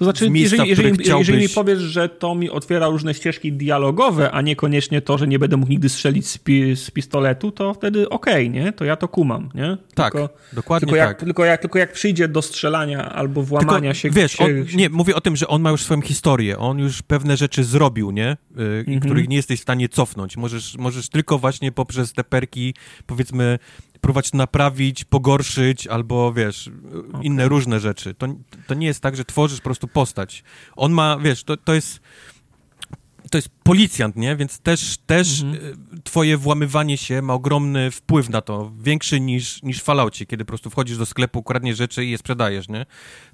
to 0.03 0.05
znaczy, 0.05 0.31
miejsca, 0.31 0.65
jeżeli, 0.65 0.89
jeżeli, 0.89 1.19
jeżeli 1.19 1.39
mi 1.39 1.49
powiesz, 1.49 1.79
że 1.79 2.09
to 2.09 2.35
mi 2.35 2.51
otwiera 2.51 2.89
różne 2.89 3.15
ścieżki 3.15 3.53
dialogowe, 3.53 4.31
a 4.31 4.41
niekoniecznie 4.41 5.01
to, 5.01 5.19
że 5.19 5.29
nie 5.29 5.39
będę 5.39 5.57
mógł 5.57 5.71
nigdy 5.71 5.89
strzelić 5.89 6.29
z, 6.29 6.39
pi 6.39 6.77
z 6.77 6.91
pistoletu, 6.91 7.51
to 7.51 7.75
wtedy 7.75 8.09
okej, 8.09 8.49
okay, 8.49 8.49
nie? 8.49 8.73
To 8.73 8.85
ja 8.85 8.97
to 8.97 9.09
kumam, 9.09 9.51
nie? 9.55 9.77
Tak, 9.95 10.13
tylko, 10.13 10.29
dokładnie 10.53 10.87
tylko 10.87 10.97
jak, 10.97 11.09
tak. 11.09 11.19
Tylko 11.25 11.45
jak, 11.45 11.61
tylko 11.61 11.79
jak 11.79 11.93
przyjdzie 11.93 12.29
do 12.29 12.43
strzelania 12.43 13.13
albo 13.13 13.43
włamania 13.43 13.81
tylko, 13.81 13.95
się... 13.95 14.11
Wiesz, 14.11 14.33
się, 14.33 14.45
on, 14.45 14.51
nie, 14.75 14.91
mówię 14.91 15.15
o 15.15 15.21
tym, 15.21 15.37
że 15.37 15.49
on 15.49 15.63
ma 15.63 15.71
już 15.71 15.83
swoją 15.83 16.01
historię, 16.01 16.59
on 16.59 16.79
już 16.79 17.03
pewne 17.03 17.37
rzeczy 17.37 17.65
zrobił, 17.65 18.11
nie? 18.11 18.37
Yy, 18.57 18.65
mhm. 18.79 19.01
Których 19.01 19.29
nie 19.29 19.37
jesteś 19.37 19.59
w 19.59 19.63
stanie 19.63 19.89
cofnąć. 19.89 20.37
Możesz, 20.37 20.79
możesz 20.79 21.09
tylko 21.09 21.39
właśnie 21.39 21.73
poprzez 21.73 22.13
te 22.13 22.25
perki, 22.25 22.75
powiedzmy, 23.07 23.59
próbować 24.03 24.33
naprawić, 24.33 25.05
pogorszyć 25.05 25.87
albo 25.87 26.33
wiesz, 26.33 26.71
okay. 27.09 27.23
inne 27.23 27.49
różne 27.49 27.81
rzeczy. 27.81 28.15
To, 28.15 28.27
to 28.67 28.75
nie 28.75 28.87
jest 28.87 29.01
tak, 29.01 29.17
że 29.17 29.25
tworzysz 29.25 29.59
po 29.59 29.65
prostu 29.65 29.89
postać. 29.89 30.45
On 30.77 30.93
ma, 30.93 31.19
wiesz, 31.19 31.45
to, 31.45 31.57
to 31.57 31.75
jest 31.75 32.01
to 33.31 33.39
jest 33.39 33.49
policjant, 33.63 34.17
nie? 34.17 34.37
Więc 34.37 34.59
też, 34.59 34.99
też 35.07 35.43
mhm. 35.43 35.65
Y, 35.99 36.03
twoje 36.05 36.37
włamywanie 36.37 36.97
się 36.97 37.23
ma 37.23 37.35
ogromny 37.35 37.91
wpływ 37.91 38.29
na 38.29 38.41
to, 38.41 38.73
większy 38.81 39.21
niż, 39.21 39.63
niż 39.63 39.81
w 39.81 39.83
Falloutie, 39.83 40.27
kiedy 40.27 40.45
po 40.45 40.49
prostu 40.49 40.71
wchodzisz 40.71 40.99
do 40.99 41.07
sklepu, 41.07 41.43
kradniesz 41.43 41.77
rzeczy 41.77 42.05
i 42.05 42.11
je 42.11 42.19
sprzedajesz, 42.19 42.69
nie? 42.69 42.87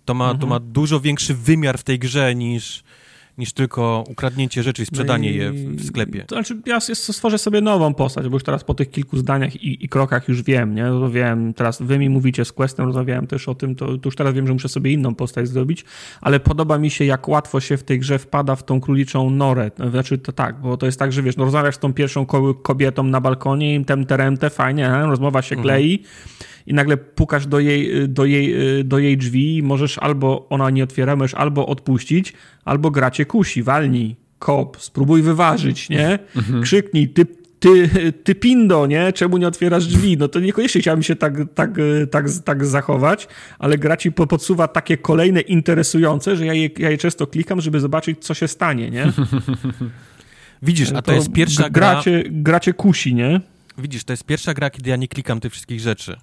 To 0.04 0.14
ma, 0.14 0.24
mhm. 0.24 0.40
to 0.40 0.46
ma 0.46 0.60
dużo 0.60 1.00
większy 1.00 1.34
wymiar 1.34 1.78
w 1.78 1.84
tej 1.84 1.98
grze 1.98 2.34
niż, 2.34 2.82
niż 3.38 3.52
tylko 3.52 4.04
ukradnięcie 4.08 4.62
rzeczy 4.62 4.82
i 4.82 4.86
sprzedanie 4.86 5.28
no 5.28 5.34
i, 5.34 5.38
je 5.38 5.52
w, 5.52 5.86
sklepie. 5.86 6.24
To 6.24 6.34
znaczy, 6.34 6.56
ja 6.66 6.80
stworzę 6.80 7.38
sobie 7.38 7.60
nową 7.60 7.94
postać, 7.94 8.28
bo 8.28 8.36
już 8.36 8.42
teraz 8.42 8.64
po 8.64 8.74
tych 8.74 8.90
kilku 8.90 9.16
zdaniach 9.16 9.56
i, 9.56 9.84
i 9.84 9.88
krokach 9.88 10.28
już 10.28 10.42
wiem, 10.42 10.74
nie? 10.74 10.84
No 10.84 11.10
wiem, 11.10 11.54
teraz 11.54 11.82
wy 11.82 11.98
mi 11.98 12.08
mówicie 12.08 12.44
z 12.44 12.52
Questem, 12.52 12.86
rozmawiałem 12.86 13.26
też 13.26 13.48
o 13.48 13.54
tym, 13.54 13.74
to, 13.74 13.86
to, 13.86 14.08
już 14.08 14.16
teraz 14.16 14.34
wiem, 14.34 14.46
że 14.46 14.52
muszę 14.52 14.68
sobie 14.68 14.92
inną 14.92 15.14
postać 15.14 15.48
zrobić, 15.48 15.84
ale 16.20 16.40
podoba 16.40 16.78
mi 16.78 16.90
się, 16.90 17.04
jak 17.04 17.28
łatwo 17.28 17.60
się 17.60 17.76
w 17.76 17.82
tej 17.82 17.98
grze 17.98 18.18
wpada 18.18 18.56
w 18.56 18.62
tą 18.62 18.80
króliczą 18.80 19.30
norę. 19.30 19.70
Znaczy, 19.90 20.18
to 20.18 20.32
tak, 20.32 20.60
bo 20.60 20.76
to 20.76 20.86
jest 20.86 20.98
tak, 20.98 21.12
że 21.12 21.22
wiesz, 21.22 21.36
no, 21.36 21.44
rozmawiasz 21.44 21.74
z 21.74 21.78
tą 21.78 21.92
pierwszą 21.92 22.26
kobietą 22.62 23.02
na 23.02 23.20
balkonie 23.20 23.74
i 23.74 23.84
tem 23.84 24.06
teremte, 24.06 24.50
fajnie, 24.50 24.88
rozmowa 24.88 25.42
się 25.42 25.56
mhm. 25.56 25.68
I 26.68 26.74
nagle 26.74 26.96
pukasz 26.96 27.46
do 27.46 27.60
jej, 27.60 28.08
do 28.08 28.24
jej, 28.24 28.54
do 28.84 28.98
jej 28.98 29.16
drzwi 29.16 29.56
i 29.56 29.62
możesz 29.62 29.98
albo, 29.98 30.46
ona 30.48 30.70
nie 30.70 30.84
otwiera, 30.84 31.16
możesz 31.16 31.34
albo 31.34 31.66
odpuścić, 31.66 32.32
albo 32.64 32.90
gracie 32.90 33.26
kusi, 33.26 33.62
walnij, 33.62 34.16
kop, 34.38 34.76
spróbuj 34.80 35.22
wyważyć, 35.22 35.88
nie? 35.88 36.18
Mhm. 36.36 36.62
Krzyknij, 36.62 37.08
ty, 37.08 37.26
ty, 37.58 37.90
ty 38.24 38.34
pindo, 38.34 38.86
nie? 38.86 39.12
Czemu 39.12 39.36
nie 39.36 39.48
otwierasz 39.48 39.86
drzwi? 39.86 40.16
No 40.16 40.28
to 40.28 40.40
niekoniecznie 40.40 40.80
chciałbym 40.80 41.02
się 41.02 41.16
tak, 41.16 41.34
tak, 41.54 41.70
tak, 42.10 42.26
tak 42.44 42.66
zachować, 42.66 43.28
ale 43.58 43.78
gra 43.78 43.96
ci 43.96 44.12
podsuwa 44.12 44.68
takie 44.68 44.96
kolejne 44.96 45.40
interesujące, 45.40 46.36
że 46.36 46.46
ja 46.46 46.54
je, 46.54 46.70
ja 46.78 46.90
je 46.90 46.98
często 46.98 47.26
klikam, 47.26 47.60
żeby 47.60 47.80
zobaczyć, 47.80 48.18
co 48.20 48.34
się 48.34 48.48
stanie, 48.48 48.90
nie? 48.90 49.12
Widzisz, 50.62 50.90
a 50.90 50.94
to, 50.94 51.02
to 51.02 51.12
jest 51.12 51.32
pierwsza 51.32 51.70
gra... 51.70 51.92
Gracie, 51.92 52.24
gracie 52.30 52.72
kusi, 52.72 53.14
nie? 53.14 53.40
Widzisz, 53.78 54.04
to 54.04 54.12
jest 54.12 54.24
pierwsza 54.24 54.54
gra, 54.54 54.70
kiedy 54.70 54.90
ja 54.90 54.96
nie 54.96 55.08
klikam 55.08 55.40
tych 55.40 55.52
wszystkich 55.52 55.80
rzeczy. 55.80 56.16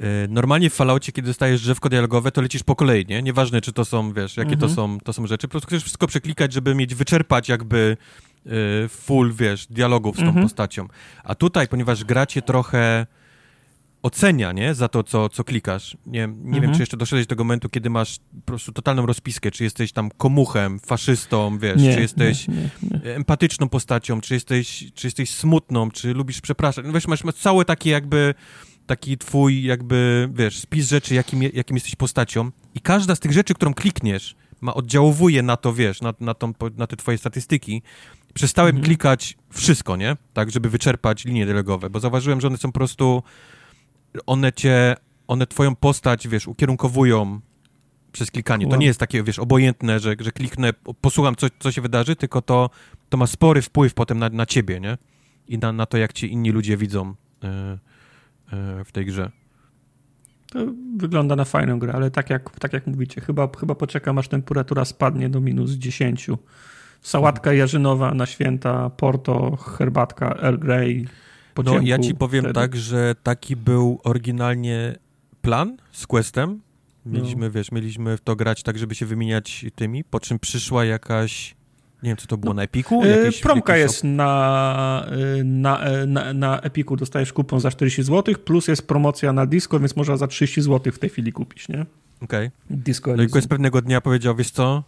Y, 0.00 0.28
normalnie 0.28 0.70
w 0.70 0.74
Falloutie, 0.74 1.12
kiedy 1.12 1.28
dostajesz 1.28 1.62
drzewko 1.62 1.88
dialogowe, 1.88 2.32
to 2.32 2.42
lecisz 2.42 2.62
po 2.62 2.76
kolei, 2.76 3.06
nie? 3.06 3.22
Nieważne, 3.22 3.60
czy 3.60 3.72
to 3.72 3.84
są, 3.84 4.12
wiesz, 4.12 4.36
jakie 4.36 4.52
mhm. 4.52 4.70
to, 4.70 4.76
są, 4.76 5.00
to 5.00 5.12
są 5.12 5.26
rzeczy. 5.26 5.48
Po 5.48 5.50
prostu 5.50 5.66
chcesz 5.66 5.82
wszystko 5.82 6.06
przeklikać, 6.06 6.52
żeby 6.52 6.74
mieć, 6.74 6.94
wyczerpać 6.94 7.48
jakby 7.48 7.96
y, 8.46 8.88
full, 8.88 9.32
wiesz, 9.32 9.66
dialogów 9.66 10.16
z 10.16 10.18
tą 10.18 10.26
mhm. 10.26 10.46
postacią. 10.46 10.88
A 11.24 11.34
tutaj, 11.34 11.68
ponieważ 11.68 12.04
gracie 12.04 12.42
trochę 12.42 13.06
ocenia, 14.02 14.52
nie? 14.52 14.74
Za 14.74 14.88
to, 14.88 15.02
co, 15.02 15.28
co 15.28 15.44
klikasz. 15.44 15.96
Nie, 16.06 16.12
nie 16.12 16.24
mhm. 16.24 16.62
wiem, 16.62 16.74
czy 16.74 16.80
jeszcze 16.80 16.96
doszedłeś 16.96 17.26
do 17.26 17.28
tego 17.28 17.44
momentu, 17.44 17.68
kiedy 17.68 17.90
masz 17.90 18.18
po 18.18 18.46
prostu 18.46 18.72
totalną 18.72 19.06
rozpiskę, 19.06 19.50
czy 19.50 19.64
jesteś 19.64 19.92
tam 19.92 20.10
komuchem, 20.10 20.80
faszystą, 20.80 21.58
wiesz, 21.58 21.82
nie, 21.82 21.94
czy 21.94 22.00
jesteś 22.00 22.48
nie, 22.48 22.54
nie, 22.82 23.14
empatyczną 23.14 23.68
postacią, 23.68 24.20
czy 24.20 24.34
jesteś, 24.34 24.84
czy 24.94 25.06
jesteś 25.06 25.30
smutną, 25.30 25.90
czy 25.90 26.14
lubisz 26.14 26.40
przepraszać. 26.40 26.86
No 26.86 26.92
wiesz, 26.92 27.08
masz, 27.08 27.24
masz 27.24 27.34
całe 27.34 27.64
takie 27.64 27.90
jakby 27.90 28.34
taki 28.86 29.18
twój 29.18 29.62
jakby, 29.62 30.28
wiesz, 30.34 30.58
spis 30.58 30.88
rzeczy, 30.88 31.14
jakim, 31.14 31.42
jakim 31.42 31.76
jesteś 31.76 31.96
postacią 31.96 32.50
i 32.74 32.80
każda 32.80 33.14
z 33.14 33.20
tych 33.20 33.32
rzeczy, 33.32 33.54
którą 33.54 33.74
klikniesz, 33.74 34.36
ma 34.60 34.74
oddziałuje 34.74 35.42
na 35.42 35.56
to, 35.56 35.72
wiesz, 35.72 36.00
na, 36.00 36.14
na, 36.20 36.34
tą, 36.34 36.52
na 36.76 36.86
te 36.86 36.96
twoje 36.96 37.18
statystyki. 37.18 37.82
Przestałem 38.34 38.76
mhm. 38.76 38.84
klikać 38.84 39.36
wszystko, 39.50 39.96
nie? 39.96 40.16
Tak, 40.32 40.50
żeby 40.50 40.70
wyczerpać 40.70 41.24
linie 41.24 41.46
dialogowe, 41.46 41.90
bo 41.90 42.00
zauważyłem, 42.00 42.40
że 42.40 42.48
one 42.48 42.58
są 42.58 42.72
po 42.72 42.78
prostu, 42.78 43.22
one 44.26 44.52
cię, 44.52 44.96
one 45.26 45.46
twoją 45.46 45.76
postać, 45.76 46.28
wiesz, 46.28 46.48
ukierunkowują 46.48 47.40
przez 48.12 48.30
klikanie. 48.30 48.68
To 48.68 48.76
nie 48.76 48.86
jest 48.86 49.00
takie, 49.00 49.22
wiesz, 49.22 49.38
obojętne, 49.38 50.00
że, 50.00 50.16
że 50.20 50.32
kliknę, 50.32 50.72
posłucham, 51.00 51.36
co, 51.36 51.46
co 51.58 51.72
się 51.72 51.80
wydarzy, 51.80 52.16
tylko 52.16 52.42
to, 52.42 52.70
to 53.08 53.16
ma 53.16 53.26
spory 53.26 53.62
wpływ 53.62 53.94
potem 53.94 54.18
na, 54.18 54.28
na 54.28 54.46
ciebie, 54.46 54.80
nie? 54.80 54.98
I 55.48 55.58
na, 55.58 55.72
na 55.72 55.86
to, 55.86 55.98
jak 55.98 56.12
ci 56.12 56.32
inni 56.32 56.50
ludzie 56.50 56.76
widzą 56.76 57.14
E, 57.44 57.78
w 58.84 58.92
tej 58.92 59.06
grze. 59.06 59.30
To 60.52 60.58
wygląda 60.96 61.36
na 61.36 61.44
fajną 61.44 61.78
grę, 61.78 61.92
ale 61.92 62.10
tak 62.10 62.30
jak, 62.30 62.58
tak 62.58 62.72
jak 62.72 62.86
mówicie, 62.86 63.20
chyba, 63.20 63.48
chyba 63.60 63.74
poczekam 63.74 64.18
aż 64.18 64.28
temperatura 64.28 64.84
spadnie 64.84 65.28
do 65.28 65.40
minus 65.40 65.70
10. 65.70 66.30
Sałatka 67.02 67.50
mhm. 67.50 67.58
jarzynowa 67.58 68.14
na 68.14 68.26
święta, 68.26 68.90
porto, 68.90 69.56
herbatka, 69.56 70.36
Earl 70.42 70.58
Grey. 70.58 71.06
No 71.64 71.80
ja 71.82 71.98
ci 71.98 72.14
powiem 72.14 72.44
wtedy. 72.44 72.54
tak, 72.54 72.76
że 72.76 73.14
taki 73.22 73.56
był 73.56 74.00
oryginalnie 74.04 74.96
plan 75.42 75.76
z 75.92 76.06
Questem. 76.06 76.60
Mieliśmy, 77.06 77.46
no. 77.46 77.50
wiesz, 77.50 77.72
mieliśmy 77.72 78.16
w 78.16 78.20
to 78.20 78.36
grać 78.36 78.62
tak, 78.62 78.78
żeby 78.78 78.94
się 78.94 79.06
wymieniać 79.06 79.66
tymi, 79.74 80.04
po 80.04 80.20
czym 80.20 80.38
przyszła 80.38 80.84
jakaś 80.84 81.56
nie 82.04 82.10
wiem, 82.10 82.16
co 82.16 82.26
to 82.26 82.36
było 82.36 82.50
no, 82.52 82.56
na 82.56 82.62
Epiku? 82.62 83.02
E, 83.02 83.08
jakieś, 83.08 83.40
promka 83.40 83.76
jakieś 83.76 83.92
jest 83.92 84.04
na, 84.04 85.06
e, 85.40 85.44
na, 85.44 85.80
e, 85.80 86.06
na, 86.06 86.32
na 86.32 86.60
Epiku, 86.60 86.96
dostajesz 86.96 87.32
kupon 87.32 87.60
za 87.60 87.70
40 87.70 88.02
zł, 88.02 88.34
plus 88.44 88.68
jest 88.68 88.86
promocja 88.86 89.32
na 89.32 89.46
Disco, 89.46 89.80
więc 89.80 89.96
można 89.96 90.16
za 90.16 90.26
30 90.26 90.62
zł 90.62 90.92
w 90.92 90.98
tej 90.98 91.10
chwili 91.10 91.32
kupić, 91.32 91.68
nie? 91.68 91.86
Okej. 92.20 92.46
Okay. 92.46 92.50
Disco 92.70 93.16
No 93.16 93.22
i 93.22 93.28
z 93.28 93.46
pewnego 93.46 93.82
dnia 93.82 94.00
powiedział, 94.00 94.36
wiesz 94.36 94.50
co, 94.50 94.84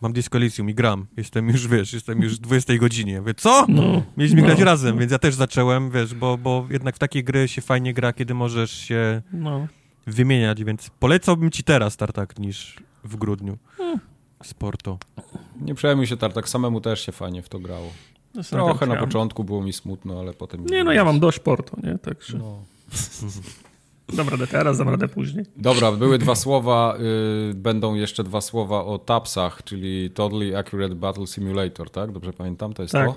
mam 0.00 0.12
Disco 0.12 0.38
Elysium 0.38 0.70
i 0.70 0.74
gram. 0.74 1.06
Jestem 1.16 1.48
już, 1.48 1.68
wiesz, 1.68 1.92
jestem 1.92 2.22
już 2.22 2.36
w 2.36 2.40
20 2.40 2.76
godzinie. 2.76 3.22
Wie 3.26 3.34
co? 3.34 3.66
No, 3.68 4.02
Mieliśmy 4.16 4.40
no. 4.40 4.46
grać 4.46 4.60
razem, 4.60 4.98
więc 4.98 5.12
ja 5.12 5.18
też 5.18 5.34
zacząłem, 5.34 5.90
wiesz, 5.90 6.14
bo, 6.14 6.38
bo 6.38 6.66
jednak 6.70 6.96
w 6.96 6.98
takie 6.98 7.22
gry 7.22 7.48
się 7.48 7.62
fajnie 7.62 7.94
gra, 7.94 8.12
kiedy 8.12 8.34
możesz 8.34 8.70
się 8.70 9.22
no. 9.32 9.66
wymieniać, 10.06 10.64
więc 10.64 10.90
polecałbym 10.90 11.50
ci 11.50 11.64
teraz 11.64 11.96
Tartak 11.96 12.38
niż 12.38 12.76
w 13.04 13.16
grudniu. 13.16 13.58
Hmm 13.76 14.09
sportu. 14.42 14.98
Nie 15.60 15.74
przejmuj 15.74 16.06
się, 16.06 16.16
tak 16.16 16.48
samemu 16.48 16.80
też 16.80 17.06
się 17.06 17.12
fajnie 17.12 17.42
w 17.42 17.48
to 17.48 17.58
grało. 17.58 17.90
No, 18.34 18.42
Trochę 18.42 18.86
na 18.86 18.96
początku 18.96 19.44
było 19.44 19.62
mi 19.62 19.72
smutno, 19.72 20.20
ale 20.20 20.32
potem... 20.32 20.66
Nie, 20.66 20.84
no 20.84 20.92
ja 20.92 21.04
mam 21.04 21.20
dość 21.20 21.38
portu, 21.38 21.76
nie? 21.82 21.98
Także... 21.98 22.38
No. 22.38 22.62
Dam 24.16 24.28
radę 24.28 24.46
teraz, 24.46 24.78
dam 24.78 24.88
radę 24.88 25.08
później. 25.08 25.44
Dobra, 25.56 25.92
były 25.92 26.18
dwa 26.18 26.34
słowa, 26.34 26.96
y, 27.50 27.54
będą 27.54 27.94
jeszcze 27.94 28.24
dwa 28.24 28.40
słowa 28.40 28.84
o 28.84 28.98
TAPSach, 28.98 29.64
czyli 29.64 30.10
Totally 30.10 30.58
Accurate 30.58 30.94
Battle 30.94 31.26
Simulator, 31.26 31.90
tak? 31.90 32.12
Dobrze 32.12 32.32
pamiętam? 32.32 32.72
To 32.72 32.82
jest 32.82 32.92
tak. 32.92 33.06
to? 33.06 33.14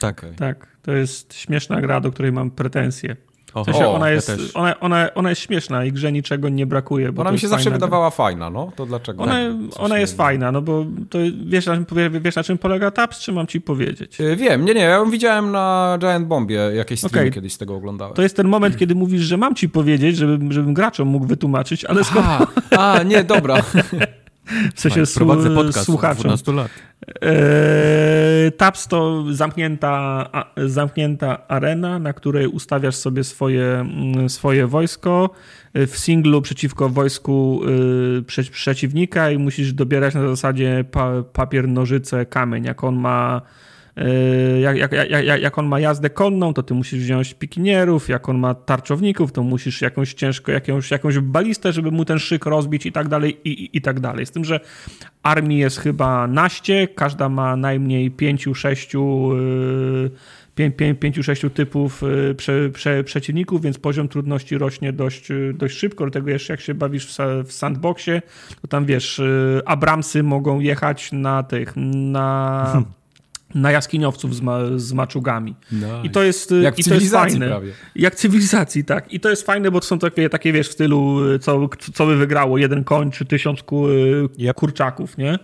Tak. 0.00 0.18
Okay. 0.18 0.34
Tak, 0.34 0.76
to 0.82 0.92
jest 0.92 1.34
śmieszna 1.34 1.80
gra, 1.80 2.00
do 2.00 2.12
której 2.12 2.32
mam 2.32 2.50
pretensje. 2.50 3.16
W 3.54 3.64
sensie 3.64 3.86
o, 3.86 3.94
ona, 3.94 4.10
jest, 4.10 4.32
ona, 4.54 4.80
ona, 4.80 5.14
ona 5.14 5.30
jest 5.30 5.42
śmieszna 5.42 5.84
i 5.84 5.92
grze 5.92 6.12
niczego 6.12 6.48
nie 6.48 6.66
brakuje. 6.66 7.12
ona 7.16 7.32
mi 7.32 7.38
się 7.38 7.48
zawsze 7.48 7.70
wydawała 7.70 8.10
fajna, 8.10 8.50
no 8.50 8.72
to 8.76 8.86
dlaczego? 8.86 9.22
Ona, 9.22 9.36
ona 9.76 9.98
jest 9.98 10.16
fajna, 10.16 10.52
no 10.52 10.62
bo 10.62 10.86
to 11.10 11.18
wiesz, 11.46 11.66
na 11.66 11.74
czym, 11.74 11.86
wiesz 12.20 12.36
na 12.36 12.42
czym 12.42 12.58
polega 12.58 12.90
TAPS, 12.90 13.20
czy 13.20 13.32
mam 13.32 13.46
ci 13.46 13.60
powiedzieć? 13.60 14.18
Yy, 14.18 14.36
wiem, 14.36 14.64
nie, 14.64 14.74
nie, 14.74 14.80
ja 14.80 14.94
ją 14.94 15.10
widziałem 15.10 15.52
na 15.52 15.96
Giant 16.00 16.26
Bombie, 16.26 16.54
jakieś 16.74 16.98
streamy 16.98 17.20
okay. 17.20 17.30
kiedyś 17.30 17.52
z 17.52 17.58
tego 17.58 17.74
oglądałem. 17.74 18.14
To 18.14 18.22
jest 18.22 18.36
ten 18.36 18.48
moment, 18.48 18.76
kiedy 18.76 18.94
mówisz, 18.94 19.22
że 19.22 19.36
mam 19.36 19.54
ci 19.54 19.68
powiedzieć, 19.68 20.16
żebym, 20.16 20.52
żebym 20.52 20.74
graczom 20.74 21.08
mógł 21.08 21.26
wytłumaczyć, 21.26 21.84
ale 21.84 22.04
skoro... 22.04 22.26
A, 22.78 23.02
nie, 23.02 23.24
dobra. 23.24 23.56
W 24.74 24.80
sensie 24.80 25.00
tak, 25.04 25.14
prowadzę 25.14 25.50
podcast 25.50 25.86
słuchaczom. 25.86 26.22
12 26.22 26.52
lat. 26.52 26.70
Eee, 27.20 28.52
TAPS 28.52 28.88
to 28.88 29.24
zamknięta, 29.30 29.90
a, 30.32 30.44
zamknięta 30.66 31.48
arena, 31.48 31.98
na 31.98 32.12
której 32.12 32.46
ustawiasz 32.46 32.96
sobie 32.96 33.24
swoje, 33.24 33.64
mm, 33.64 34.28
swoje 34.28 34.66
wojsko 34.66 35.30
w 35.74 35.96
singlu 35.96 36.42
przeciwko 36.42 36.88
wojsku 36.88 37.60
y, 38.18 38.22
prze, 38.22 38.42
przeciwnika 38.42 39.30
i 39.30 39.38
musisz 39.38 39.72
dobierać 39.72 40.14
na 40.14 40.28
zasadzie 40.28 40.84
pa, 40.90 41.22
papier, 41.32 41.68
nożyce, 41.68 42.26
kamień. 42.26 42.64
Jak 42.64 42.84
on 42.84 42.96
ma 42.96 43.42
jak, 44.60 44.76
jak, 44.76 44.92
jak, 45.10 45.42
jak 45.42 45.58
on 45.58 45.66
ma 45.66 45.80
jazdę 45.80 46.10
konną, 46.10 46.54
to 46.54 46.62
ty 46.62 46.74
musisz 46.74 47.00
wziąć 47.00 47.34
pikinierów, 47.34 48.08
jak 48.08 48.28
on 48.28 48.38
ma 48.38 48.54
tarczowników, 48.54 49.32
to 49.32 49.42
musisz 49.42 49.82
jakąś 49.82 50.14
ciężko, 50.14 50.52
jakąś, 50.52 50.90
jakąś 50.90 51.18
balistę, 51.18 51.72
żeby 51.72 51.90
mu 51.90 52.04
ten 52.04 52.18
szyk 52.18 52.46
rozbić 52.46 52.86
i 52.86 52.92
tak 52.92 53.08
dalej, 53.08 53.36
i, 53.44 53.50
i, 53.50 53.76
i 53.76 53.80
tak 53.80 54.00
dalej. 54.00 54.26
Z 54.26 54.30
tym, 54.30 54.44
że 54.44 54.60
armii 55.22 55.58
jest 55.58 55.78
chyba 55.78 56.26
naście, 56.26 56.88
każda 56.88 57.28
ma 57.28 57.56
najmniej 57.56 58.10
pięciu, 58.10 58.54
sześciu 58.54 59.30
yy, 60.56 60.96
pięciu, 61.00 61.22
sześciu 61.22 61.50
typów 61.50 62.02
y, 62.02 62.34
prze, 62.34 62.70
prze, 62.70 63.04
przeciwników, 63.04 63.62
więc 63.62 63.78
poziom 63.78 64.08
trudności 64.08 64.58
rośnie 64.58 64.92
dość, 64.92 65.28
dość 65.54 65.76
szybko. 65.78 66.04
Do 66.04 66.10
tego 66.10 66.30
jeszcze 66.30 66.52
jak 66.52 66.60
się 66.60 66.74
bawisz 66.74 67.06
w, 67.06 67.18
w 67.44 67.52
sandboxie, 67.52 68.22
to 68.62 68.68
tam 68.68 68.84
wiesz, 68.84 69.22
Abramsy 69.64 70.22
mogą 70.22 70.60
jechać 70.60 71.12
na 71.12 71.42
tych, 71.42 71.72
na... 71.76 72.82
na 73.54 73.70
jaskiniowców 73.70 74.36
z, 74.36 74.40
ma, 74.40 74.58
z 74.76 74.92
maczugami. 74.92 75.54
Nice. 75.72 76.00
I 76.04 76.10
to 76.10 76.22
jest, 76.22 76.54
Jak 76.62 76.78
i 76.78 76.84
to 76.84 76.94
jest 76.94 77.10
fajne. 77.10 77.46
Prawie. 77.46 77.72
Jak 77.94 78.14
cywilizacji, 78.14 78.84
tak. 78.84 79.12
I 79.12 79.20
to 79.20 79.30
jest 79.30 79.46
fajne, 79.46 79.70
bo 79.70 79.80
to 79.80 79.86
są 79.86 79.98
takie, 79.98 80.28
takie 80.28 80.52
wiesz, 80.52 80.68
w 80.68 80.72
stylu, 80.72 81.20
co, 81.38 81.68
co 81.94 82.06
by 82.06 82.16
wygrało, 82.16 82.58
jeden 82.58 82.84
koń 82.84 83.10
czy 83.10 83.24
tysiąc 83.24 83.60
yep. 84.38 84.56
kurczaków, 84.56 85.18
nie? 85.18 85.38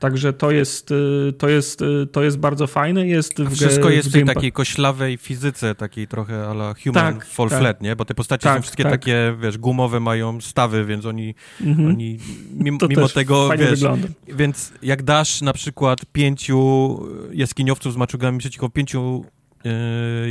Także 0.00 0.32
to 0.32 0.50
jest, 0.50 0.90
y, 0.90 1.32
to 1.38 1.48
jest, 1.48 1.82
y, 1.82 2.06
to 2.12 2.22
jest 2.22 2.38
bardzo 2.38 2.66
fajne. 2.66 3.06
Jest 3.06 3.42
w, 3.42 3.54
wszystko 3.54 3.90
jest 3.90 4.08
w 4.08 4.12
tej 4.12 4.24
takiej 4.24 4.52
koślawej 4.52 5.16
fizyce, 5.16 5.74
takiej 5.74 6.08
trochę 6.08 6.46
ala 6.46 6.74
human 6.84 7.14
tak, 7.14 7.24
fall 7.26 7.48
tak. 7.48 7.58
flat, 7.58 7.82
nie? 7.82 7.96
Bo 7.96 8.04
te 8.04 8.14
postacie 8.14 8.42
tak, 8.42 8.56
są 8.56 8.62
wszystkie 8.62 8.82
tak. 8.82 8.92
takie, 8.92 9.36
wiesz, 9.40 9.58
gumowe, 9.58 10.00
mają 10.00 10.40
stawy, 10.40 10.84
więc 10.84 11.06
oni, 11.06 11.34
mhm. 11.60 11.88
oni 11.88 12.18
mimo, 12.64 12.78
mimo 12.88 13.08
tego, 13.08 13.48
wiesz, 13.58 13.70
wygląda. 13.70 14.08
więc 14.28 14.72
jak 14.82 15.02
dasz 15.02 15.42
na 15.42 15.52
przykład 15.52 16.00
pięciu 16.12 17.00
jaskiniowców 17.32 17.92
z 17.92 17.96
maczugami 17.96 18.38
przeciwko 18.38 18.68
pięciu 18.68 19.24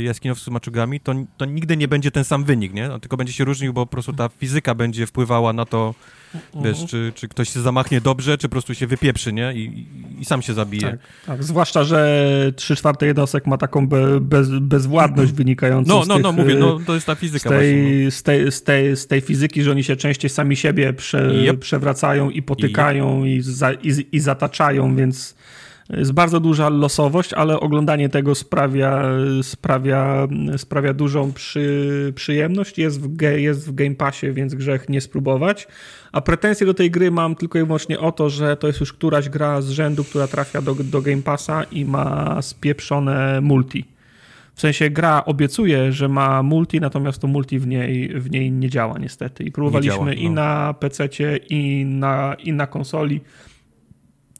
jaskiniowców 0.02 0.44
z 0.44 0.48
maczugami, 0.48 1.00
to, 1.00 1.14
to 1.36 1.44
nigdy 1.44 1.76
nie 1.76 1.88
będzie 1.88 2.10
ten 2.10 2.24
sam 2.24 2.44
wynik, 2.44 2.72
nie? 2.72 2.92
On 2.92 3.00
tylko 3.00 3.16
będzie 3.16 3.32
się 3.32 3.44
różnił, 3.44 3.72
bo 3.72 3.86
po 3.86 3.92
prostu 3.92 4.12
ta 4.12 4.28
fizyka 4.28 4.74
będzie 4.74 5.06
wpływała 5.06 5.52
na 5.52 5.64
to, 5.64 5.94
Wiesz, 6.64 6.86
czy, 6.86 7.12
czy 7.14 7.28
ktoś 7.28 7.48
się 7.48 7.60
zamachnie 7.60 8.00
dobrze, 8.00 8.38
czy 8.38 8.48
po 8.48 8.52
prostu 8.52 8.74
się 8.74 8.86
wypieprzy, 8.86 9.32
nie? 9.32 9.52
I, 9.54 9.58
i, 9.58 10.20
i 10.20 10.24
sam 10.24 10.42
się 10.42 10.54
zabije. 10.54 10.90
Tak, 10.90 11.00
tak, 11.26 11.44
zwłaszcza, 11.44 11.84
że 11.84 12.52
3 12.56 12.76
czwarte 12.76 13.06
jednostek 13.06 13.46
ma 13.46 13.58
taką 13.58 13.88
be, 13.88 14.20
bez, 14.20 14.48
bezwładność 14.48 15.32
wynikającą 15.32 15.94
no, 15.94 16.04
z 16.04 16.08
no, 16.08 16.14
tych, 16.14 16.22
no, 16.22 16.32
mówię, 16.32 16.54
no, 16.54 16.80
to 16.86 16.94
jest 16.94 17.06
ta 17.06 17.14
fizyka 17.14 17.48
z 17.48 17.52
tej, 17.52 17.82
właśnie, 17.82 18.04
no. 18.04 18.10
z, 18.10 18.22
tej, 18.22 18.52
z, 18.52 18.62
tej, 18.62 18.96
z 18.96 19.06
tej 19.06 19.20
fizyki, 19.20 19.62
że 19.62 19.70
oni 19.70 19.84
się 19.84 19.96
częściej 19.96 20.30
sami 20.30 20.56
siebie 20.56 20.92
prze, 20.92 21.32
yep. 21.44 21.58
przewracają 21.58 22.30
i 22.30 22.42
potykają 22.42 23.24
yep. 23.24 23.26
i, 23.26 23.40
za, 23.42 23.72
i, 23.72 24.06
i 24.12 24.20
zataczają, 24.20 24.96
więc 24.96 25.34
jest 25.96 26.12
bardzo 26.12 26.40
duża 26.40 26.68
losowość, 26.68 27.32
ale 27.32 27.60
oglądanie 27.60 28.08
tego 28.08 28.34
sprawia, 28.34 29.02
sprawia, 29.42 30.28
sprawia 30.56 30.94
dużą 30.94 31.32
przy, 31.32 32.12
przyjemność. 32.14 32.78
Jest 32.78 33.00
w, 33.00 33.22
jest 33.22 33.68
w 33.68 33.74
Game 33.74 33.94
Passie, 33.94 34.32
więc 34.32 34.54
grzech 34.54 34.88
nie 34.88 35.00
spróbować. 35.00 35.68
A 36.12 36.20
pretensje 36.20 36.66
do 36.66 36.74
tej 36.74 36.90
gry 36.90 37.10
mam 37.10 37.34
tylko 37.34 37.58
i 37.58 37.64
wyłącznie 37.64 38.00
o 38.00 38.12
to, 38.12 38.30
że 38.30 38.56
to 38.56 38.66
jest 38.66 38.80
już 38.80 38.92
któraś 38.92 39.28
gra 39.28 39.62
z 39.62 39.70
rzędu, 39.70 40.04
która 40.04 40.26
trafia 40.26 40.62
do, 40.62 40.74
do 40.74 41.02
Game 41.02 41.22
Passa 41.22 41.62
i 41.62 41.84
ma 41.84 42.42
spieprzone 42.42 43.40
multi. 43.40 43.84
W 44.54 44.60
sensie 44.60 44.90
gra 44.90 45.24
obiecuje, 45.24 45.92
że 45.92 46.08
ma 46.08 46.42
multi, 46.42 46.80
natomiast 46.80 47.20
to 47.20 47.26
multi 47.26 47.58
w 47.58 47.66
niej, 47.66 48.20
w 48.20 48.30
niej 48.30 48.52
nie 48.52 48.70
działa 48.70 48.98
niestety. 48.98 49.44
I 49.44 49.52
próbowaliśmy 49.52 49.94
działa, 49.94 50.06
no. 50.06 50.12
i 50.12 50.30
na 50.30 50.74
PC, 50.74 51.08
i 51.48 51.84
na, 51.84 52.36
i 52.44 52.52
na 52.52 52.66
konsoli 52.66 53.20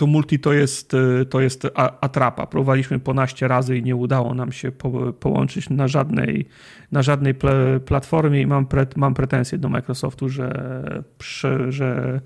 to 0.01 0.07
multi 0.07 0.39
to 0.39 0.53
jest, 0.53 0.95
y, 0.95 1.27
to 1.27 1.41
jest 1.41 1.67
atrapa. 2.01 2.47
Próbowaliśmy 2.47 2.99
ponaście 2.99 3.49
razy 3.49 3.79
i 3.79 3.83
nie 3.83 3.97
udało 3.97 4.35
nam 4.35 4.53
się 4.53 4.73
po, 4.73 5.13
połączyć 5.13 5.71
na 5.71 5.89
żadnej, 5.89 6.49
na 6.93 7.03
żadnej 7.03 7.35
platformie 7.85 8.41
i 8.41 8.47
mam, 8.47 8.67
pre, 8.67 8.87
mam 8.97 9.15
pretensje 9.15 9.59
do 9.59 9.69
Microsoftu, 9.69 10.29
że, 10.29 11.03
że 11.69 12.21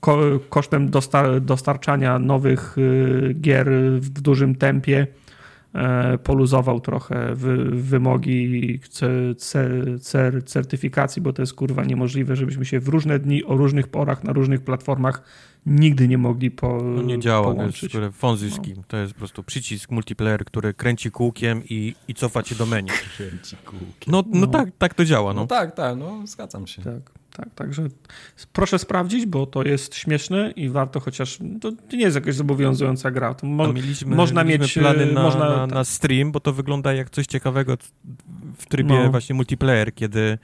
ko, 0.00 0.18
kosztem 0.48 0.90
dostar, 0.90 1.40
dostarczania 1.40 2.18
nowych 2.18 2.78
y, 2.78 3.34
gier 3.40 3.70
w 3.92 4.20
dużym 4.20 4.54
tempie 4.54 4.98
e, 5.00 5.29
poluzował 6.24 6.80
trochę 6.80 7.34
wymogi 7.70 8.80
certyfikacji, 10.44 11.22
bo 11.22 11.32
to 11.32 11.42
jest 11.42 11.54
kurwa 11.54 11.84
niemożliwe, 11.84 12.36
żebyśmy 12.36 12.64
się 12.64 12.80
w 12.80 12.88
różne 12.88 13.18
dni, 13.18 13.44
o 13.44 13.56
różnych 13.56 13.88
porach, 13.88 14.24
na 14.24 14.32
różnych 14.32 14.60
platformach 14.60 15.22
nigdy 15.66 16.08
nie 16.08 16.18
mogli 16.18 16.50
po, 16.50 16.82
no 16.82 17.02
nie 17.02 17.18
działa, 17.18 17.54
połączyć. 17.54 17.92
To 17.92 18.00
jest 18.00 18.16
fonzyski. 18.16 18.74
No. 18.76 18.82
To 18.88 18.96
jest 18.96 19.12
po 19.12 19.18
prostu 19.18 19.42
przycisk 19.42 19.90
multiplayer, 19.90 20.44
który 20.44 20.74
kręci 20.74 21.10
kółkiem 21.10 21.62
i, 21.70 21.94
i 22.08 22.14
cofa 22.14 22.42
cię 22.42 22.54
do 22.54 22.66
menu. 22.66 22.90
Kręci 23.16 23.56
kółkiem. 23.56 23.86
No, 24.06 24.24
no, 24.26 24.40
no, 24.40 24.46
tak, 24.46 24.68
tak 24.78 24.94
to 24.94 25.04
działa. 25.04 25.34
No. 25.34 25.40
no 25.40 25.46
tak, 25.46 25.74
tak, 25.74 25.96
no 25.98 26.26
zgadzam 26.26 26.66
się. 26.66 26.82
Tak. 26.82 27.19
Tak, 27.40 27.54
także 27.54 27.88
proszę 28.52 28.78
sprawdzić, 28.78 29.26
bo 29.26 29.46
to 29.46 29.62
jest 29.62 29.94
śmieszne 29.94 30.50
i 30.56 30.68
warto 30.68 31.00
chociaż. 31.00 31.38
To 31.60 31.72
nie 31.92 32.00
jest 32.00 32.14
jakaś 32.14 32.34
zobowiązująca 32.34 33.10
gra. 33.10 33.34
To 33.34 33.46
mo 33.46 33.72
mieliśmy, 33.72 34.16
można 34.16 34.44
mieliśmy 34.44 34.82
mieć 34.82 34.94
plany 34.96 35.12
na, 35.12 35.22
można, 35.22 35.56
na, 35.56 35.66
na, 35.66 35.84
stream, 35.84 36.32
bo 36.32 36.40
to 36.40 36.52
wygląda 36.52 36.94
jak 36.94 37.10
coś 37.10 37.26
ciekawego 37.26 37.76
w 38.58 38.66
trybie 38.66 38.94
no. 39.04 39.10
właśnie 39.10 39.34
multiplayer, 39.34 39.94
kiedy 39.94 40.38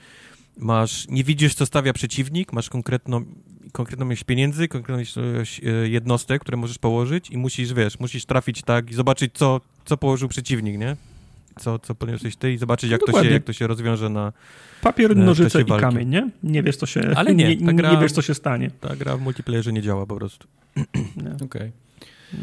masz, 0.56 1.08
nie 1.08 1.24
widzisz, 1.24 1.54
co 1.54 1.66
stawia 1.66 1.92
przeciwnik, 1.92 2.52
masz 2.52 2.68
konkretną 2.70 3.24
konkretną 3.72 4.06
ilość 4.06 4.24
pieniędzy, 4.24 4.68
konkretną 4.68 5.22
ilość 5.30 5.60
e, 5.64 5.88
jednostek, 5.88 6.40
które 6.42 6.56
możesz 6.56 6.78
położyć 6.78 7.30
i 7.30 7.38
musisz, 7.38 7.74
wiesz, 7.74 8.00
musisz 8.00 8.24
trafić 8.24 8.62
tak 8.62 8.90
i 8.90 8.94
zobaczyć, 8.94 9.32
co, 9.34 9.60
co 9.84 9.96
położył 9.96 10.28
przeciwnik, 10.28 10.78
nie? 10.78 10.96
Co, 11.58 11.78
co 11.78 11.94
podniosłeś 11.94 12.36
ty 12.36 12.52
i 12.52 12.58
zobaczyć, 12.58 12.90
jak, 12.90 13.00
to 13.06 13.22
się, 13.22 13.30
jak 13.30 13.44
to 13.44 13.52
się 13.52 13.66
rozwiąże 13.66 14.08
na 14.08 14.32
Papier, 14.82 15.16
nożyce 15.16 15.62
i 15.62 15.64
kamień, 15.64 16.08
nie? 16.08 16.30
Nie 16.42 16.62
wiesz, 16.62 16.76
co 16.76 16.86
się, 16.86 17.00
Ale 17.16 17.34
nie, 17.34 17.56
nie, 17.56 17.74
gra, 17.74 17.92
nie 17.92 17.98
wiesz, 17.98 18.12
co 18.12 18.22
się 18.22 18.34
stanie. 18.34 18.70
Ta 18.80 18.96
gra 18.96 19.16
w 19.16 19.20
multiplayerze 19.20 19.72
nie 19.72 19.82
działa 19.82 20.06
po 20.06 20.16
prostu. 20.16 20.48
Okej. 20.76 21.44
Okay. 21.44 21.72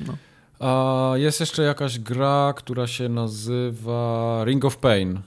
No. 0.08 0.18
A 0.60 1.18
jest 1.18 1.40
jeszcze 1.40 1.64
jakaś 1.64 2.00
gra, 2.00 2.54
która 2.58 2.88
się 2.88 3.10
nazywa 3.10 4.44
Ring 4.46 4.66
of 4.66 4.78
Pain. 4.78 5.20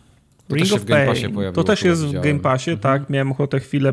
To 0.48 0.54
Ring 0.54 0.72
of 0.72 0.84
Pain. 0.84 1.52
To 1.54 1.64
też 1.64 1.82
jest 1.82 2.04
w 2.04 2.12
Game 2.12 2.38
Passie, 2.38 2.70
mhm. 2.70 3.00
tak. 3.00 3.10
Miałem 3.10 3.32
ochotę 3.32 3.60
chwilę, 3.60 3.92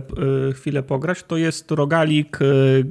y, 0.50 0.54
chwilę 0.54 0.84
pograć. 0.84 1.24
To 1.24 1.38
jest 1.38 1.72
rogalik, 1.72 2.42
y, 2.42 2.86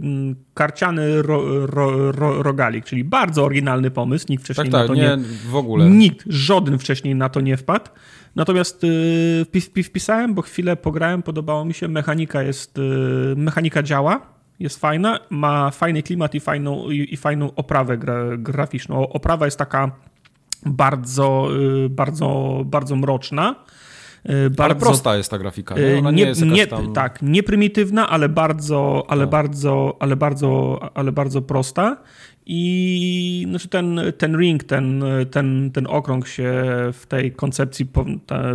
karciany 0.55 1.23
ro, 1.23 1.67
ro, 1.67 2.13
ro, 2.13 2.43
rogalik, 2.43 2.85
czyli 2.85 3.05
bardzo 3.05 3.45
oryginalny 3.45 3.91
pomysł. 3.91 4.27
Nikt 4.29 4.45
wcześniej 4.45 4.65
tak, 4.65 4.73
na 4.73 4.79
tak, 4.79 4.87
to 4.87 4.95
nie, 4.95 5.03
nie, 5.03 5.51
w 5.51 5.57
ogóle. 5.57 5.91
Nikt, 5.91 6.25
żaden 6.27 6.79
wcześniej 6.79 7.15
na 7.15 7.29
to 7.29 7.41
nie 7.41 7.57
wpadł. 7.57 7.91
Natomiast 8.37 8.83
yy, 9.75 9.83
wpisałem, 9.85 10.35
bo 10.35 10.43
chwilę 10.43 10.77
pograłem, 10.77 11.23
podobało 11.23 11.65
mi 11.65 11.75
się. 11.75 11.89
Mechanika 11.89 12.43
jest, 12.43 12.79
yy, 12.79 13.35
mechanika 13.37 13.83
działa, 13.83 14.21
jest 14.61 14.81
fajna, 14.81 15.19
ma 15.31 15.71
fajny 15.71 16.03
klimat 16.03 16.35
i 16.35 16.41
fajną, 16.41 16.91
i, 16.91 17.15
i 17.15 17.17
fajną 17.17 17.55
oprawę 17.55 17.99
gra, 17.99 18.25
graficzną. 18.37 19.09
Oprawa 19.09 19.45
jest 19.45 19.59
taka 19.59 19.91
bardzo, 20.67 21.49
y, 21.85 21.89
bardzo, 21.89 22.57
bardzo 22.65 22.97
mroczna. 22.97 23.55
Y, 24.31 24.51
bardzo, 24.51 24.65
ale 24.65 24.75
prosta 24.75 25.17
jest 25.17 25.31
ta 25.31 25.39
grafika. 25.39 25.75
Nie? 25.75 25.99
Ona 25.99 26.11
nie, 26.11 26.23
nie 26.23 26.29
jest 26.29 26.43
nie, 26.43 26.67
tam... 26.67 26.93
Tak, 26.93 27.19
nie 27.23 27.43
prymitywna, 27.43 28.09
ale 28.09 28.29
bardzo, 28.29 29.05
ale, 29.09 29.23
tak. 29.23 29.31
bardzo, 29.31 29.97
ale, 30.01 30.17
bardzo, 30.17 30.81
ale 30.95 31.13
bardzo 31.13 31.43
prosta. 31.43 31.97
I 32.47 33.47
znaczy 33.49 33.69
ten, 33.69 34.01
ten 34.19 34.37
ring, 34.39 34.65
ten, 34.65 35.05
ten, 35.31 35.71
ten 35.71 35.87
okrąg 35.87 36.29
się 36.29 36.53
w 36.93 37.07
tej 37.09 37.33
koncepcji, 37.33 37.87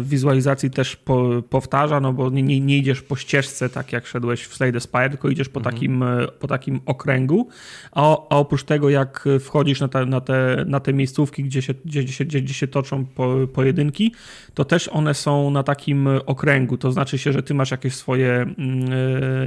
wizualizacji 0.01 0.69
też 0.69 0.95
po, 0.95 1.43
powtarza, 1.49 1.99
no 1.99 2.13
bo 2.13 2.29
nie, 2.29 2.59
nie 2.59 2.77
idziesz 2.77 3.01
po 3.01 3.15
ścieżce 3.15 3.69
tak 3.69 3.93
jak 3.93 4.07
szedłeś 4.07 4.43
w 4.43 4.55
Slay 4.55 4.73
the 4.73 4.79
Spire, 4.79 5.09
tylko 5.09 5.29
idziesz 5.29 5.49
po, 5.49 5.59
mhm. 5.59 5.75
takim, 5.75 6.03
po 6.39 6.47
takim 6.47 6.79
okręgu, 6.85 7.47
a, 7.91 8.01
a 8.11 8.37
oprócz 8.37 8.63
tego 8.63 8.89
jak 8.89 9.25
wchodzisz 9.39 9.79
na 9.79 9.87
te, 9.87 10.05
na 10.05 10.21
te, 10.21 10.65
na 10.67 10.79
te 10.79 10.93
miejscówki, 10.93 11.43
gdzie 11.43 11.61
się, 11.61 11.73
gdzie, 11.85 12.03
gdzie, 12.03 12.25
gdzie, 12.25 12.41
gdzie 12.41 12.53
się 12.53 12.67
toczą 12.67 13.05
po, 13.05 13.35
pojedynki, 13.53 14.13
to 14.53 14.65
też 14.65 14.87
one 14.87 15.13
są 15.13 15.49
na 15.49 15.63
takim 15.63 16.07
okręgu, 16.25 16.77
to 16.77 16.91
znaczy 16.91 17.17
się, 17.17 17.33
że 17.33 17.43
ty 17.43 17.53
masz 17.53 17.71
jakieś 17.71 17.95
swoje, 17.95 18.31
mm, 18.31 18.57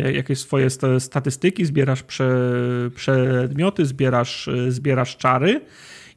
e, 0.05 0.13
jakieś 0.13 0.39
swoje 0.39 0.69
statystyki, 0.99 1.65
zbierasz 1.65 2.03
prze, 2.03 2.31
przedmioty, 2.95 3.87
zbierasz 3.87 4.30
zbierasz, 4.31 4.49
y, 4.49 4.73
zbierasz 4.73 5.17
czary 5.17 5.61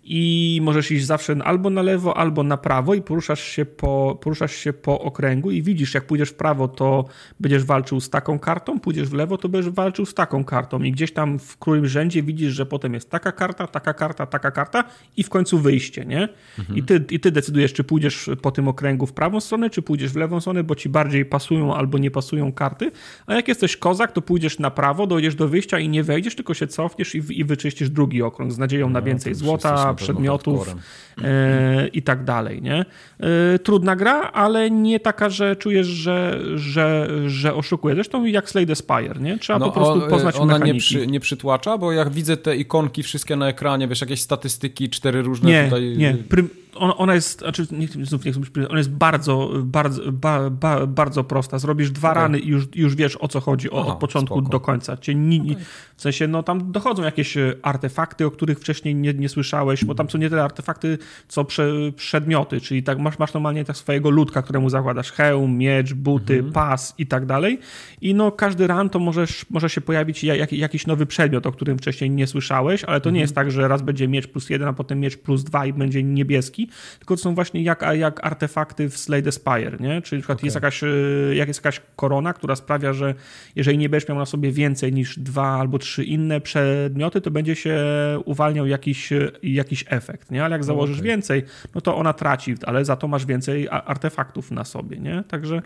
i 0.06 0.60
możesz 0.64 0.92
iść 0.92 1.06
zawsze 1.06 1.36
albo 1.44 1.70
na 1.70 1.82
lewo, 1.82 2.18
albo 2.18 2.44
na 2.44 2.58
prawo 2.58 2.94
i 2.94 3.02
poruszasz 3.02 3.44
się 3.44 3.66
po, 3.66 4.20
poruszasz 4.22 4.56
się 4.56 4.74
po 4.74 5.00
okręgu 5.00 5.52
i 5.52 5.62
widzisz, 5.62 5.94
jak 5.94 6.06
pójdziesz 6.06 6.30
w 6.30 6.34
prawo, 6.34 6.68
to 6.68 7.06
będziesz 7.40 7.64
walczył 7.64 8.02
z 8.02 8.10
taką 8.10 8.40
kartą, 8.40 8.80
pójdziesz 8.80 9.10
w 9.10 9.14
lewo, 9.14 9.38
to 9.38 9.50
będziesz 9.50 9.72
walczył 9.72 10.06
z 10.06 10.14
taką 10.14 10.44
kartą 10.44 10.84
i 10.84 10.92
gdzieś 10.92 11.14
tam 11.14 11.40
w 11.40 11.58
którymś 11.58 11.90
rzędzie 11.90 12.24
widzisz, 12.24 12.54
że 12.54 12.66
potem 12.66 12.94
jest 12.94 13.10
taka 13.10 13.32
karta, 13.32 13.68
taka 13.68 13.94
karta, 13.94 14.26
taka 14.26 14.52
karta 14.52 14.84
i 15.18 15.24
w 15.24 15.30
końcu 15.30 15.60
wyjście, 15.60 16.06
nie? 16.06 16.30
Mhm. 16.60 16.78
I, 16.78 16.84
ty, 16.84 17.06
I 17.10 17.20
ty 17.20 17.32
decydujesz, 17.32 17.74
czy 17.74 17.84
pójdziesz 17.84 18.30
po 18.42 18.52
tym 18.52 18.68
okręgu 18.68 19.06
w 19.06 19.14
prawą 19.14 19.40
stronę, 19.40 19.70
czy 19.70 19.82
pójdziesz 19.82 20.12
w 20.12 20.16
lewą 20.16 20.40
stronę, 20.42 20.64
bo 20.64 20.76
ci 20.76 20.90
bardziej 20.90 21.26
pasują 21.26 21.76
albo 21.76 21.98
nie 21.98 22.12
pasują 22.12 22.52
karty, 22.52 22.92
a 23.26 23.34
jak 23.34 23.48
jesteś 23.48 23.78
kozak, 23.78 24.12
to 24.12 24.22
pójdziesz 24.22 24.60
na 24.60 24.72
prawo, 24.72 25.08
dojdziesz 25.08 25.36
do 25.36 25.48
wyjścia 25.48 25.80
i 25.80 25.90
nie 25.90 26.04
wejdziesz, 26.04 26.36
tylko 26.36 26.54
się 26.54 26.68
cofniesz 26.68 27.16
i, 27.16 27.40
i 27.40 27.46
wyczyścisz 27.46 27.90
drugi 27.90 28.22
okrąg 28.22 28.52
z 28.52 28.58
nadzieją 28.58 28.88
no, 28.88 28.94
na 28.94 29.02
więcej 29.02 29.36
złota, 29.36 29.93
na 29.94 30.06
przedmiotów 30.06 30.76
e, 31.24 31.88
i 31.88 32.02
tak 32.02 32.24
dalej, 32.24 32.62
nie? 32.62 32.86
E, 33.20 33.60
trudna 33.60 33.96
gra, 33.96 34.32
ale 34.32 34.72
nie 34.72 35.00
taka, 35.00 35.30
że 35.30 35.56
czujesz, 35.56 35.88
że, 35.88 36.40
że, 36.56 37.10
że 37.28 37.56
oszukuje. 37.56 37.96
Zresztą 37.96 38.26
jak 38.26 38.50
Slade 38.50 38.76
Spire, 38.76 39.20
nie? 39.20 39.38
Trzeba 39.38 39.60
no, 39.60 39.66
po 39.66 39.72
prostu 39.72 40.10
poznać 40.10 40.36
ona 40.36 40.54
mechaniki. 40.54 40.74
nie, 40.74 40.80
przy, 40.80 41.08
nie 41.08 41.20
przytłacza, 41.20 41.78
bo 41.78 41.92
jak 41.92 42.10
widzę 42.10 42.38
te 42.38 42.56
ikonki 42.56 43.04
wszystkie 43.04 43.36
na 43.36 43.48
ekranie, 43.48 43.88
wiesz, 43.88 44.02
jakieś 44.02 44.22
statystyki, 44.22 44.90
cztery 44.90 45.22
różne 45.22 45.50
nie, 45.50 45.64
tutaj... 45.64 45.98
Nie, 45.98 46.14
Prym, 46.30 46.50
ona, 46.76 46.98
ona 46.98 47.16
jest, 47.16 47.40
znaczy, 47.40 47.68
nie, 47.72 47.88
znów 47.88 48.26
nie 48.26 48.32
chcę 48.32 48.40
być, 48.40 48.50
ona 48.70 48.78
jest 48.78 48.92
bardzo, 48.92 49.52
bardzo, 49.64 50.12
ba, 50.12 50.50
ba, 50.50 50.88
bardzo 50.88 51.24
prosta. 51.24 51.60
Zrobisz 51.60 51.92
dwa 51.92 52.12
okay. 52.12 52.24
rany 52.24 52.40
i 52.40 52.48
już, 52.48 52.64
już 52.76 52.96
wiesz 52.96 53.18
o 53.18 53.28
co 53.28 53.40
chodzi 53.40 53.70
Aha, 53.74 53.88
od 53.88 53.98
początku 53.98 54.36
spoko. 54.36 54.50
do 54.50 54.60
końca. 54.60 54.98
Cię 54.98 55.16
ni, 55.16 55.40
ni, 55.40 55.52
okay. 55.52 55.66
W 55.96 56.02
sensie, 56.02 56.28
no 56.28 56.44
tam 56.44 56.72
dochodzą 56.72 57.04
jakieś 57.04 57.38
e, 57.38 57.56
artefakty, 57.62 58.26
o 58.26 58.32
których 58.32 58.60
wcześniej 58.60 58.96
nie, 58.96 59.14
nie 59.14 59.30
słyszałeś, 59.30 59.86
bo 59.86 59.96
tam 59.96 60.10
są 60.10 60.18
nie 60.18 60.30
tyle 60.30 60.44
artefakty, 60.44 60.98
co 61.28 61.46
prze, 61.46 61.72
przedmioty, 61.96 62.62
czyli 62.62 62.84
tak 62.84 63.00
masz, 63.00 63.20
masz 63.20 63.34
normalnie 63.34 63.66
tak 63.66 63.78
swojego 63.78 64.10
ludka, 64.10 64.42
któremu 64.42 64.70
zakładasz 64.70 65.12
hełm, 65.12 65.58
miecz, 65.58 65.94
buty, 65.94 66.34
mhm. 66.34 66.54
pas 66.54 66.94
i 66.98 67.08
tak 67.08 67.26
dalej. 67.26 67.60
I 68.02 68.14
no 68.14 68.32
każdy 68.32 68.68
ran 68.68 68.90
to 68.90 69.00
możesz, 69.00 69.46
może 69.50 69.70
się 69.70 69.82
pojawić 69.82 70.24
jak, 70.24 70.54
jakiś 70.54 70.88
nowy 70.88 71.06
przedmiot, 71.06 71.48
o 71.48 71.52
którym 71.52 71.78
wcześniej 71.78 72.10
nie 72.10 72.28
słyszałeś, 72.28 72.84
ale 72.84 73.02
to 73.02 73.10
mhm. 73.10 73.16
nie 73.16 73.22
jest 73.22 73.36
tak, 73.36 73.52
że 73.52 73.68
raz 73.68 73.82
będzie 73.82 74.08
miecz 74.08 74.28
plus 74.28 74.50
jeden, 74.50 74.68
a 74.68 74.74
potem 74.74 75.00
miecz 75.00 75.18
plus 75.18 75.44
dwa 75.44 75.66
i 75.66 75.74
będzie 75.74 76.04
niebieski, 76.04 76.63
tylko 77.00 77.16
to 77.16 77.22
są 77.22 77.36
właśnie 77.36 77.64
jak, 77.64 77.86
jak 77.94 78.26
artefakty 78.26 78.90
w 78.90 78.98
Slade 78.98 79.32
Spire, 79.32 79.78
nie? 79.80 80.02
Czyli 80.02 80.20
na 80.20 80.22
przykład 80.22 80.38
okay. 80.38 80.48
jest 80.48 80.56
jakaś, 80.56 80.84
e, 80.84 80.88
jak 81.36 81.48
jest 81.48 81.60
jakaś 81.60 81.82
korona, 81.96 82.34
która 82.34 82.56
sprawia, 82.56 82.94
że 82.94 83.16
jeżeli 83.56 83.78
nie 83.78 83.90
będziesz 83.90 84.10
miał 84.10 84.18
na 84.18 84.26
sobie 84.26 84.52
więcej 84.52 84.94
niż 84.94 85.20
dwa 85.20 85.48
albo 85.48 85.80
trzy 85.80 86.04
inne 86.04 86.42
przedmioty, 86.42 87.22
to 87.22 87.32
będzie 87.32 87.56
się 87.56 87.78
uwalniał 88.26 88.68
jakiś, 88.68 89.10
jakiś 89.44 89.86
efekt, 89.88 90.32
nie? 90.32 90.46
Ale 90.46 90.52
jak 90.52 90.64
założysz 90.64 90.98
okay. 90.98 91.08
więcej, 91.08 91.44
no 91.76 91.82
to 91.82 91.96
ona 91.96 92.14
traci, 92.14 92.56
ale 92.66 92.86
za 92.86 92.96
to 92.96 93.08
masz 93.08 93.26
więcej 93.26 93.68
artefaktów 93.70 94.52
na 94.52 94.66
sobie, 94.66 94.98
nie? 94.98 95.24
Także 95.28 95.62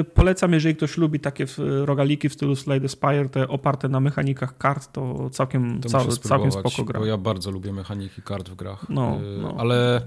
y, 0.00 0.04
polecam, 0.04 0.52
jeżeli 0.52 0.76
ktoś 0.76 0.96
lubi 0.98 1.20
takie 1.20 1.46
rogaliki 1.84 2.28
w 2.28 2.32
stylu 2.32 2.56
Slade 2.56 2.88
Spire, 2.88 3.28
te 3.28 3.48
oparte 3.48 3.88
na 3.88 4.00
mechanikach 4.00 4.58
kart, 4.58 4.92
to 4.92 5.30
całkiem, 5.30 5.80
to 5.80 5.88
cał, 5.88 6.06
całkiem 6.08 6.52
spoko 6.52 6.84
gra. 6.84 7.00
Bo 7.00 7.06
ja 7.06 7.16
bardzo 7.16 7.50
lubię 7.50 7.72
mechaniki 7.72 8.22
kart 8.22 8.48
w 8.48 8.54
grach. 8.54 8.86
No, 8.88 9.20
no. 9.42 9.54
Ale 9.58 10.02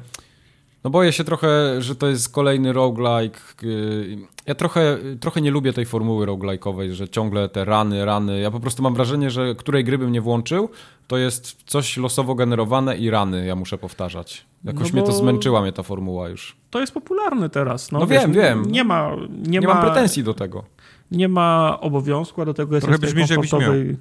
no 0.83 0.89
boję 0.89 1.13
się 1.13 1.23
trochę, 1.23 1.81
że 1.81 1.95
to 1.95 2.07
jest 2.07 2.29
kolejny 2.33 2.73
roguelike. 2.73 3.39
Y, 3.63 4.17
ja 4.45 4.55
trochę, 4.55 4.97
trochę 5.19 5.41
nie 5.41 5.51
lubię 5.51 5.73
tej 5.73 5.85
formuły 5.85 6.25
roguelike'owej, 6.25 6.91
że 6.91 7.09
ciągle 7.09 7.49
te 7.49 7.65
rany, 7.65 8.05
rany. 8.05 8.39
Ja 8.39 8.51
po 8.51 8.59
prostu 8.59 8.83
mam 8.83 8.93
wrażenie, 8.93 9.31
że 9.31 9.55
której 9.55 9.83
gry 9.83 9.97
bym 9.97 10.11
nie 10.11 10.21
włączył, 10.21 10.69
to 11.07 11.17
jest 11.17 11.63
coś 11.65 11.97
losowo 11.97 12.35
generowane 12.35 12.97
i 12.97 13.09
rany 13.09 13.45
ja 13.45 13.55
muszę 13.55 13.77
powtarzać. 13.77 14.45
Jakoś 14.63 14.93
no 14.93 14.99
mnie 14.99 15.07
to 15.07 15.13
zmęczyła 15.13 15.61
mnie 15.61 15.71
ta 15.71 15.83
formuła 15.83 16.29
już. 16.29 16.57
To 16.69 16.79
jest 16.79 16.93
popularne 16.93 17.49
teraz. 17.49 17.91
No, 17.91 17.99
no 17.99 18.07
wiesz, 18.07 18.21
wiem, 18.21 18.33
wiem. 18.33 18.63
Nie 18.71 18.83
ma, 18.83 19.11
nie, 19.29 19.59
nie 19.59 19.67
ma, 19.67 19.73
mam 19.73 19.83
pretensji 19.83 20.23
do 20.23 20.33
tego. 20.33 20.63
Nie 21.11 21.27
ma 21.27 21.77
obowiązku, 21.81 22.41
a 22.41 22.45
do 22.45 22.53
tego 22.53 22.75
jest 22.75 22.87
Trochę 22.87 22.99
brzmisz, 22.99 23.35
komfortowej... 23.35 23.97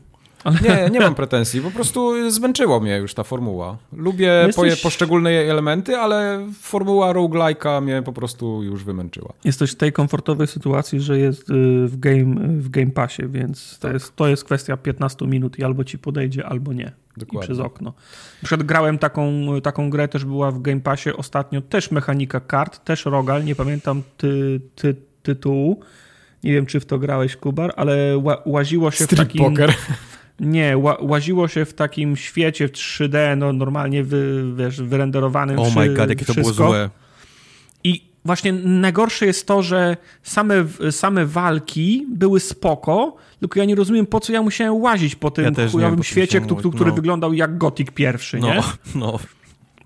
Ale... 0.47 0.59
Nie, 0.60 0.90
nie 0.90 1.01
mam 1.01 1.14
pretensji, 1.14 1.60
po 1.60 1.70
prostu 1.70 2.31
zmęczyło 2.31 2.81
mnie 2.81 2.97
już 2.97 3.14
ta 3.14 3.23
formuła. 3.24 3.77
Lubię 3.93 4.44
Jesteś... 4.47 4.82
poszczególne 4.82 5.31
elementy, 5.31 5.97
ale 5.97 6.47
formuła 6.62 7.12
roguelike'a 7.12 7.82
mnie 7.82 8.02
po 8.02 8.12
prostu 8.12 8.62
już 8.62 8.85
wymęczyła. 8.85 9.32
Jesteś 9.44 9.73
w 9.73 9.74
tej 9.74 9.93
komfortowej 9.93 10.47
sytuacji, 10.47 11.01
że 11.01 11.18
jest 11.18 11.51
y, 11.51 11.55
w 11.89 11.98
game, 11.98 12.35
w 12.59 12.68
game 12.68 12.90
Passie, 12.90 13.23
więc 13.28 13.78
to, 13.78 13.82
tak. 13.82 13.94
jest, 13.94 14.16
to 14.16 14.28
jest 14.28 14.44
kwestia 14.44 14.77
15 14.77 15.27
minut 15.27 15.59
i 15.59 15.64
albo 15.64 15.85
ci 15.85 15.98
podejdzie, 15.98 16.47
albo 16.47 16.73
nie. 16.73 16.93
Dokładnie. 17.16 17.44
I 17.44 17.48
przez 17.48 17.59
okno. 17.59 17.93
Na 18.43 18.47
przykład 18.47 18.66
grałem 18.66 18.98
taką, 18.98 19.47
taką 19.62 19.90
grę, 19.90 20.09
też 20.09 20.24
była 20.24 20.51
w 20.51 20.62
Game 20.62 20.81
Passie 20.81 21.10
ostatnio, 21.16 21.60
też 21.60 21.90
mechanika 21.90 22.40
kart, 22.40 22.85
też 22.85 23.05
rogal, 23.05 23.44
nie 23.44 23.55
pamiętam 23.55 24.02
ty, 24.16 24.60
ty, 24.74 24.97
tytułu. 25.23 25.81
Nie 26.44 26.52
wiem, 26.52 26.66
czy 26.66 26.81
w 26.81 26.86
to 26.86 26.98
grałeś, 26.98 27.36
Kubar, 27.36 27.73
ale 27.77 28.23
łaziło 28.44 28.90
się 28.90 29.05
Street 29.05 29.20
w 29.20 29.24
takim... 29.24 29.44
Poker. 29.44 29.74
Nie, 30.41 30.79
łaziło 31.01 31.49
się 31.49 31.65
w 31.65 31.75
takim 31.75 32.17
świecie 32.17 32.69
w 32.69 32.73
3D, 32.73 33.37
no 33.37 33.53
normalnie 33.53 34.05
wy, 34.05 34.45
wiesz, 34.57 34.83
wyrenderowanym. 34.83 35.59
Oh 35.59 35.81
my 35.81 35.95
god, 35.95 36.09
jakie 36.09 36.25
to 36.25 36.35
było 36.35 36.53
złe. 36.53 36.91
I 37.85 38.05
właśnie 38.25 38.53
najgorsze 38.53 39.27
jest 39.27 39.47
to, 39.47 39.63
że 39.63 39.97
same, 40.23 40.55
same 40.91 41.27
walki 41.27 42.07
były 42.09 42.41
spoko, 42.41 43.17
tylko 43.41 43.59
ja 43.59 43.65
nie 43.65 43.75
rozumiem, 43.75 44.07
po 44.07 44.21
co 44.21 44.33
ja 44.33 44.43
musiałem 44.43 44.75
łazić 44.75 45.15
po 45.15 45.31
tym 45.31 45.55
ja 45.59 45.69
chujowym 45.69 46.03
świecie, 46.03 46.41
który, 46.41 46.71
który 46.71 46.91
no. 46.91 46.97
wyglądał 46.97 47.33
jak 47.33 47.59
Gothic 47.59 47.91
pierwszy, 47.91 48.39
no, 48.39 48.47
nie? 48.47 48.63
No. 48.95 49.19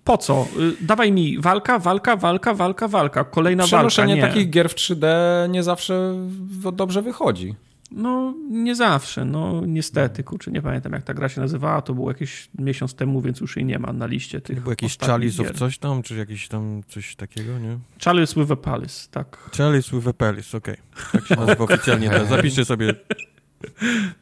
Po 0.04 0.18
co? 0.18 0.46
Y, 0.60 0.84
dawaj 0.86 1.12
mi 1.12 1.38
walka, 1.38 1.78
walka, 1.78 2.16
walka, 2.16 2.54
walka, 2.54 2.88
walka, 2.88 3.24
kolejna 3.24 3.66
walka. 3.66 4.06
Nie. 4.06 4.20
takich 4.20 4.50
gier 4.50 4.68
w 4.68 4.74
3D 4.74 5.06
nie 5.48 5.62
zawsze 5.62 6.14
dobrze 6.72 7.02
wychodzi. 7.02 7.54
No, 7.90 8.34
nie 8.50 8.74
zawsze, 8.74 9.24
no 9.24 9.62
niestety, 9.66 10.24
kurczę, 10.24 10.50
nie 10.50 10.62
pamiętam 10.62 10.92
jak 10.92 11.02
ta 11.02 11.14
gra 11.14 11.28
się 11.28 11.40
nazywała, 11.40 11.82
to 11.82 11.94
był 11.94 12.08
jakiś 12.08 12.48
miesiąc 12.58 12.94
temu, 12.94 13.20
więc 13.20 13.40
już 13.40 13.56
jej 13.56 13.64
nie 13.64 13.78
ma 13.78 13.92
na 13.92 14.06
liście 14.06 14.40
tych 14.40 14.62
Był 14.62 14.72
jakiś 14.72 14.98
Chalice 14.98 15.42
of 15.42 15.50
coś 15.50 15.78
tam, 15.78 16.02
czy 16.02 16.16
jakiś 16.16 16.48
tam 16.48 16.82
coś 16.88 17.16
takiego, 17.16 17.58
nie? 17.58 17.78
Chalice 18.04 18.40
with 18.40 18.52
a 18.52 18.56
Palace, 18.56 19.08
tak. 19.10 19.50
Chalice 19.56 19.96
with 19.96 20.08
a 20.08 20.12
Palace, 20.12 20.56
okej. 20.58 20.74
Okay. 20.74 21.12
Tak 21.12 21.26
się 21.26 21.36
nazywa 21.36 21.64
oficjalnie, 21.64 22.10
zapiszcie 22.28 22.64
sobie. 22.64 22.94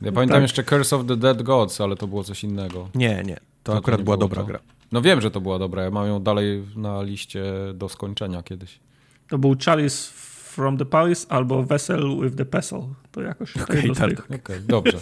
Ja 0.03 0.13
pamiętam 0.13 0.37
tak. 0.37 0.43
jeszcze 0.43 0.65
Curse 0.65 0.97
of 0.97 1.07
the 1.07 1.17
Dead 1.17 1.43
Gods, 1.43 1.81
ale 1.81 1.97
to 1.97 2.07
było 2.07 2.25
coś 2.25 2.45
innego. 2.45 2.89
Nie, 2.95 3.23
nie, 3.27 3.37
to, 3.37 3.73
to 3.73 3.79
akurat 3.79 4.01
to 4.01 4.05
była 4.05 4.17
dobra 4.17 4.43
to. 4.43 4.47
gra. 4.47 4.59
No 4.93 5.03
wiem, 5.03 5.21
że 5.21 5.31
to 5.31 5.41
była 5.41 5.59
dobra, 5.59 5.83
ja 5.83 5.91
mam 5.91 6.07
ją 6.07 6.23
dalej 6.23 6.65
na 6.77 7.03
liście 7.03 7.45
do 7.75 7.89
skończenia 7.89 8.43
kiedyś. 8.43 8.81
To 9.29 9.39
był 9.39 9.57
Chalice 9.65 10.13
from 10.59 10.77
the 10.77 10.85
Palace 10.85 11.27
albo 11.29 11.63
Vessel 11.63 12.21
with 12.21 12.37
the 12.37 12.45
Pestle. 12.45 12.95
To 13.11 13.23
jakoś 13.23 13.57
okay, 13.57 13.91
tak. 13.95 14.11
okay, 14.41 14.61
dobrze. 14.61 14.99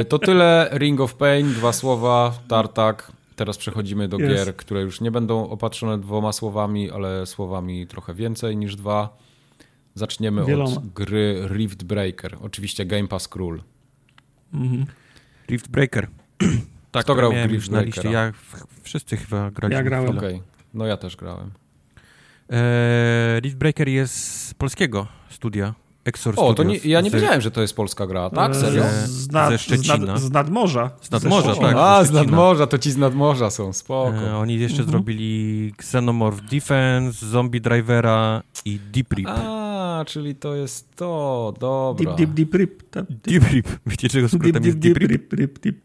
Y, 0.00 0.04
to 0.04 0.18
tyle 0.18 0.68
Ring 0.72 1.00
of 1.00 1.14
Pain, 1.14 1.52
dwa 1.52 1.72
słowa, 1.72 2.32
Tartak. 2.48 3.12
Teraz 3.36 3.58
przechodzimy 3.58 4.08
do 4.08 4.16
yes. 4.16 4.28
gier, 4.28 4.56
które 4.56 4.80
już 4.80 5.00
nie 5.00 5.10
będą 5.10 5.48
opatrzone 5.50 5.98
dwoma 5.98 6.32
słowami, 6.32 6.90
ale 6.90 7.26
słowami 7.26 7.86
trochę 7.86 8.14
więcej 8.14 8.56
niż 8.56 8.76
dwa. 8.76 9.16
Zaczniemy 9.94 10.44
Wieloma. 10.44 10.76
od 10.76 10.86
gry 10.86 11.48
Rift 11.48 11.84
Breaker. 11.84 12.36
Oczywiście 12.40 12.86
Game 12.86 13.08
Pass 13.08 13.28
Król. 13.28 13.62
Mhm. 14.54 14.86
Rift 15.50 15.68
Breaker. 15.68 16.08
tak, 16.92 17.04
Kto 17.04 17.14
grał 17.14 17.32
w 17.32 17.46
Rift 17.46 17.70
Breaker? 17.70 18.10
Ja, 18.10 18.32
wszyscy 18.82 19.16
chyba 19.16 19.50
graliśmy. 19.50 19.84
Ja 19.84 19.90
grałem. 19.90 20.18
Okay. 20.18 20.40
No 20.74 20.86
ja 20.86 20.96
też 20.96 21.16
grałem. 21.16 21.50
Eee, 22.48 23.40
Riftbreaker 23.40 23.88
jest 23.88 24.14
z 24.48 24.54
polskiego 24.54 25.06
studia. 25.30 25.74
Exor 26.04 26.34
o, 26.36 26.54
to 26.54 26.62
nie, 26.62 26.76
ja 26.76 27.00
nie 27.00 27.10
wiedziałem, 27.10 27.40
że 27.40 27.50
to 27.50 27.60
jest 27.62 27.76
polska 27.76 28.06
gra, 28.06 28.30
tak? 28.30 28.54
Eee, 28.54 28.60
Serio? 28.60 28.84
Z, 29.06 29.32
nad, 29.32 29.50
ze 29.50 29.58
Szczecina. 29.58 29.96
Z, 29.96 30.00
nad, 30.00 30.20
z 30.20 30.30
nadmorza. 30.30 30.90
Z 31.00 31.10
nadmorza, 31.10 31.54
tak. 31.54 31.76
A, 31.78 32.04
z 32.04 32.12
nadmorza, 32.12 32.66
to 32.66 32.78
ci 32.78 32.90
z 32.90 32.96
nadmorza 32.96 33.50
są, 33.50 33.72
spoko. 33.72 34.16
Eee, 34.16 34.34
oni 34.34 34.58
jeszcze 34.58 34.78
mhm. 34.78 34.90
zrobili 34.90 35.72
Xenomorph 35.78 36.40
Defense, 36.40 37.26
Zombie 37.26 37.60
Drivera 37.60 38.42
i 38.64 38.80
Deep 38.92 39.12
Rip. 39.12 39.28
A, 39.28 40.04
czyli 40.06 40.34
to 40.34 40.54
jest 40.54 40.96
to, 40.96 41.54
dobra. 41.60 42.14
Deep, 42.14 42.16
deep, 42.16 42.30
deep 42.30 42.54
rip. 42.54 42.82
Deep, 42.92 43.06
deep 43.08 43.52
rip. 43.52 43.68
Wiecie, 43.86 44.08
czego 44.08 44.28
skrótem 44.28 44.52
deep, 44.52 44.64
jest 44.64 44.78
deep, 44.78 44.98
deep 44.98 45.10
rip? 45.10 45.30
Deep, 45.30 45.40
rip, 45.40 45.58
deep. 45.58 45.76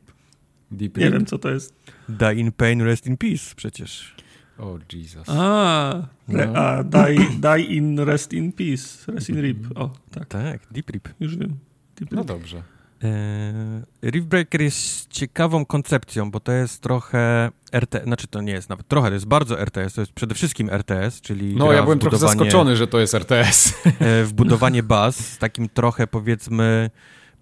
Deep 0.72 0.98
rip? 0.98 1.06
Nie 1.06 1.12
wiem, 1.12 1.26
co 1.26 1.38
to 1.38 1.50
jest. 1.50 1.74
Die 2.10 2.34
in 2.34 2.52
pain, 2.52 2.82
rest 2.82 3.08
in 3.08 3.18
peace 3.18 3.56
przecież. 3.56 4.16
O, 4.62 4.74
oh, 4.74 4.80
Jesus. 4.94 5.30
A, 5.30 6.08
re, 6.28 6.48
no. 6.48 6.60
a 6.60 6.84
die, 6.84 7.18
die 7.40 7.76
in 7.76 8.00
rest 8.00 8.34
in 8.34 8.52
peace. 8.52 9.12
Rest 9.12 9.30
in 9.30 9.42
rip. 9.42 9.78
O, 9.78 9.90
tak. 10.12 10.28
Tak, 10.28 10.62
deep 10.72 10.90
rip. 10.90 11.10
Już 11.20 11.38
wiem. 11.38 11.58
Deep 11.96 12.12
no 12.12 12.24
dobrze. 12.24 12.64
E, 13.04 14.10
Riftbreaker 14.12 14.62
jest 14.62 15.10
ciekawą 15.10 15.66
koncepcją, 15.66 16.32
bo 16.32 16.40
to 16.40 16.52
jest 16.52 16.82
trochę 16.82 17.52
RTS, 17.72 18.04
znaczy 18.04 18.28
to 18.28 18.42
nie 18.42 18.54
jest 18.54 18.70
nawet 18.70 18.88
trochę, 18.88 19.08
to 19.08 19.14
jest 19.14 19.26
bardzo 19.26 19.60
RTS, 19.60 19.94
to 19.94 20.02
jest 20.02 20.14
przede 20.14 20.36
wszystkim 20.36 20.70
RTS, 20.70 21.22
czyli 21.22 21.56
No, 21.56 21.72
ja 21.72 21.84
byłem 21.84 22.00
trochę 22.00 22.18
zaskoczony, 22.18 22.76
że 22.76 22.88
to 22.88 23.00
jest 23.00 23.14
RTS. 23.14 23.74
E, 23.86 24.24
w 24.24 24.34
budowanie 24.34 24.84
baz 24.84 25.16
z 25.16 25.38
takim 25.38 25.70
trochę 25.70 26.08
powiedzmy 26.08 26.90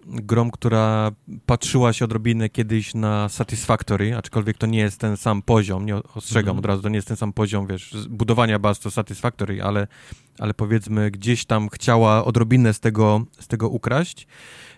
grom, 0.06 0.50
która 0.50 1.10
patrzyła 1.46 1.92
się 1.92 2.04
odrobinę 2.04 2.48
kiedyś 2.48 2.94
na 2.94 3.28
Satisfactory, 3.28 4.16
aczkolwiek 4.16 4.58
to 4.58 4.66
nie 4.66 4.78
jest 4.78 5.00
ten 5.00 5.16
sam 5.16 5.42
poziom, 5.42 5.86
nie 5.86 5.96
ostrzegam 5.96 6.50
mm. 6.50 6.58
od 6.58 6.66
razu, 6.66 6.82
to 6.82 6.88
nie 6.88 6.96
jest 6.96 7.08
ten 7.08 7.16
sam 7.16 7.32
poziom, 7.32 7.66
wiesz, 7.66 7.96
budowania 8.08 8.58
baz 8.58 8.80
to 8.80 8.90
Satisfactory, 8.90 9.62
ale, 9.62 9.86
ale 10.38 10.54
powiedzmy 10.54 11.10
gdzieś 11.10 11.44
tam 11.44 11.68
chciała 11.68 12.24
odrobinę 12.24 12.74
z 12.74 12.80
tego, 12.80 13.24
z 13.40 13.46
tego 13.48 13.68
ukraść. 13.68 14.26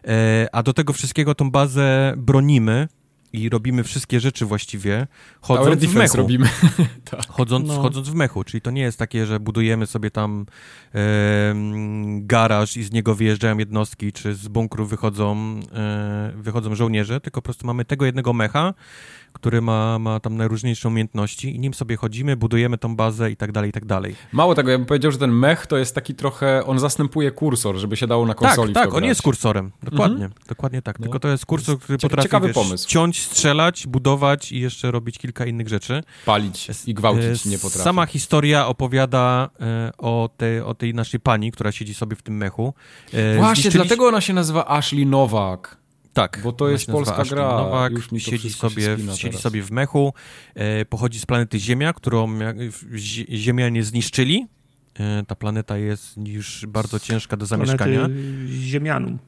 E, 0.04 0.48
a 0.52 0.62
do 0.62 0.72
tego 0.72 0.92
wszystkiego 0.92 1.34
tą 1.34 1.50
bazę 1.50 2.14
bronimy 2.16 2.88
i 3.32 3.48
robimy 3.48 3.84
wszystkie 3.84 4.20
rzeczy 4.20 4.46
właściwie 4.46 5.06
chodząc 5.40 5.84
w 5.84 5.94
mechu. 5.94 6.16
robimy. 6.16 6.48
tak. 7.10 7.26
chodząc, 7.28 7.68
no. 7.68 7.82
chodząc 7.82 8.08
w 8.08 8.14
mechu, 8.14 8.44
czyli 8.44 8.60
to 8.60 8.70
nie 8.70 8.82
jest 8.82 8.98
takie, 8.98 9.26
że 9.26 9.40
budujemy 9.40 9.86
sobie 9.86 10.10
tam 10.10 10.46
e, 10.94 11.54
garaż 12.18 12.76
i 12.76 12.82
z 12.82 12.92
niego 12.92 13.14
wyjeżdżają 13.14 13.58
jednostki, 13.58 14.12
czy 14.12 14.34
z 14.34 14.48
bunkru 14.48 14.86
wychodzą, 14.86 15.60
e, 15.74 16.32
wychodzą 16.36 16.74
żołnierze, 16.74 17.20
tylko 17.20 17.42
po 17.42 17.44
prostu 17.44 17.66
mamy 17.66 17.84
tego 17.84 18.06
jednego 18.06 18.32
mecha, 18.32 18.74
który 19.32 19.60
ma, 19.60 19.98
ma 19.98 20.20
tam 20.20 20.36
najróżniejsze 20.36 20.88
umiejętności 20.88 21.56
i 21.56 21.58
nim 21.58 21.74
sobie 21.74 21.96
chodzimy, 21.96 22.36
budujemy 22.36 22.78
tą 22.78 22.96
bazę 22.96 23.30
i 23.30 23.36
tak 23.36 23.52
dalej, 23.52 23.70
i 23.70 23.72
tak 23.72 23.84
dalej. 23.84 24.16
Mało 24.32 24.54
tego, 24.54 24.70
ja 24.70 24.78
bym 24.78 24.86
powiedział, 24.86 25.12
że 25.12 25.18
ten 25.18 25.30
mech 25.30 25.66
to 25.66 25.78
jest 25.78 25.94
taki 25.94 26.14
trochę, 26.14 26.66
on 26.66 26.78
zastępuje 26.78 27.30
kursor, 27.30 27.76
żeby 27.76 27.96
się 27.96 28.06
dało 28.06 28.26
na 28.26 28.34
konsoli 28.34 28.74
Tak, 28.74 28.84
tak, 28.84 28.94
on 28.94 29.04
jest 29.04 29.22
kursorem, 29.22 29.70
dokładnie, 29.82 30.24
mhm. 30.24 30.32
dokładnie 30.48 30.82
tak, 30.82 30.98
no. 30.98 31.02
tylko 31.02 31.20
to 31.20 31.28
jest 31.28 31.46
kursor, 31.46 31.78
który 31.78 31.98
potrafi 31.98 32.22
ciekawy 32.22 32.46
wiesz, 32.46 32.54
pomysł. 32.54 32.88
ciąć, 32.88 33.22
strzelać, 33.22 33.86
budować 33.86 34.52
i 34.52 34.60
jeszcze 34.60 34.90
robić 34.90 35.18
kilka 35.18 35.46
innych 35.46 35.68
rzeczy. 35.68 36.02
Palić 36.26 36.70
i 36.86 36.94
gwałcić 36.94 37.44
nie 37.44 37.58
potrafi. 37.58 37.84
Sama 37.84 38.06
historia 38.06 38.66
opowiada 38.66 39.50
e, 39.60 39.92
o, 39.98 40.30
te, 40.36 40.64
o 40.64 40.74
tej 40.74 40.94
naszej 40.94 41.20
pani, 41.20 41.52
która 41.52 41.72
siedzi 41.72 41.94
sobie 41.94 42.16
w 42.16 42.22
tym 42.22 42.36
mechu. 42.36 42.74
E, 43.12 43.36
Właśnie, 43.36 43.70
dlatego 43.70 44.08
ona 44.08 44.20
się 44.20 44.32
nazywa 44.32 44.68
Ashley 44.68 45.06
Nowak. 45.06 45.81
Tak. 46.12 46.40
Bo 46.42 46.52
to 46.52 46.68
jest 46.68 46.86
polska 46.86 47.24
gra. 47.24 47.42
Nowak, 47.42 47.92
już 47.92 48.12
mi 48.12 48.20
siedzi, 48.20 48.52
sobie, 48.52 48.96
siedzi 49.14 49.38
sobie 49.38 49.62
w 49.62 49.70
mechu, 49.70 50.14
e, 50.54 50.84
pochodzi 50.84 51.20
z 51.20 51.26
planety 51.26 51.58
Ziemia, 51.58 51.92
którą 51.92 52.38
Ziemianie 53.30 53.84
zniszczyli. 53.84 54.46
E, 54.98 55.24
ta 55.26 55.34
planeta 55.34 55.76
jest 55.78 56.18
już 56.26 56.66
bardzo 56.68 57.00
ciężka 57.00 57.36
do 57.36 57.46
zamieszkania. 57.46 57.98
Planety 57.98 58.48
Ziemianum. 58.48 59.18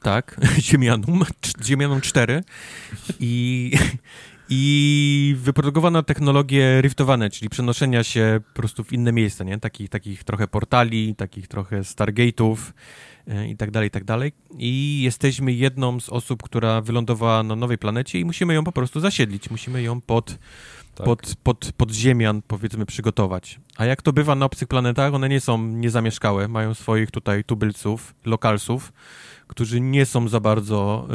Tak, 0.00 0.40
Ziemianum, 0.70 1.24
Ziemianum 1.64 2.00
4 2.00 2.44
i, 3.20 3.72
i 4.48 5.34
wyprodukowano 5.38 6.02
technologie 6.02 6.80
riftowane, 6.80 7.30
czyli 7.30 7.48
przenoszenia 7.48 8.04
się 8.04 8.40
po 8.46 8.52
prostu 8.52 8.84
w 8.84 8.92
inne 8.92 9.12
miejsca, 9.12 9.44
nie? 9.44 9.58
Takich, 9.58 9.88
takich 9.88 10.24
trochę 10.24 10.48
portali, 10.48 11.14
takich 11.14 11.48
trochę 11.48 11.80
Stargate'ów, 11.80 12.56
i 13.48 13.56
tak 13.56 13.70
dalej, 13.70 13.88
i 13.88 13.90
tak 13.90 14.04
dalej. 14.04 14.32
I 14.58 15.02
jesteśmy 15.02 15.52
jedną 15.52 16.00
z 16.00 16.08
osób, 16.08 16.42
która 16.42 16.80
wylądowała 16.80 17.42
na 17.42 17.56
nowej 17.56 17.78
planecie 17.78 18.20
i 18.20 18.24
musimy 18.24 18.54
ją 18.54 18.64
po 18.64 18.72
prostu 18.72 19.00
zasiedlić, 19.00 19.50
musimy 19.50 19.82
ją 19.82 20.00
pod, 20.00 20.38
tak. 20.94 21.04
pod, 21.04 21.34
pod, 21.42 21.72
pod 21.76 21.92
ziemian, 21.92 22.42
powiedzmy, 22.48 22.86
przygotować. 22.86 23.60
A 23.76 23.84
jak 23.84 24.02
to 24.02 24.12
bywa 24.12 24.34
na 24.34 24.46
obcych 24.46 24.68
planetach, 24.68 25.14
one 25.14 25.28
nie 25.28 25.40
są 25.40 25.66
niezamieszkałe, 25.66 26.48
mają 26.48 26.74
swoich 26.74 27.10
tutaj 27.10 27.44
tubylców, 27.44 28.14
lokalsów, 28.24 28.92
którzy 29.46 29.80
nie 29.80 30.06
są 30.06 30.28
za 30.28 30.40
bardzo 30.40 31.08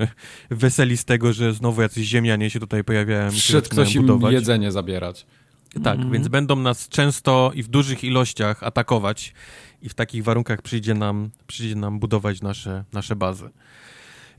y, 0.00 0.08
weseli 0.56 0.96
z 0.96 1.04
tego, 1.04 1.32
że 1.32 1.52
znowu 1.52 1.82
jacyś 1.82 2.06
ziemianie 2.06 2.50
się 2.50 2.60
tutaj 2.60 2.84
pojawiają. 2.84 3.30
Przyszedł 3.30 3.68
ktoś 3.68 3.94
im 3.94 4.02
budować. 4.02 4.32
jedzenie 4.32 4.72
zabierać. 4.72 5.26
Tak, 5.74 5.96
mm 5.96 6.08
-hmm. 6.08 6.12
więc 6.12 6.28
będą 6.28 6.56
nas 6.56 6.88
często 6.88 7.50
i 7.54 7.62
w 7.62 7.68
dużych 7.68 8.04
ilościach 8.04 8.62
atakować 8.62 9.34
i 9.82 9.88
w 9.88 9.94
takich 9.94 10.24
warunkach 10.24 10.62
przyjdzie 10.62 10.94
nam, 10.94 11.30
przyjdzie 11.46 11.76
nam 11.76 11.98
budować 11.98 12.42
nasze, 12.42 12.84
nasze 12.92 13.16
bazy. 13.16 13.50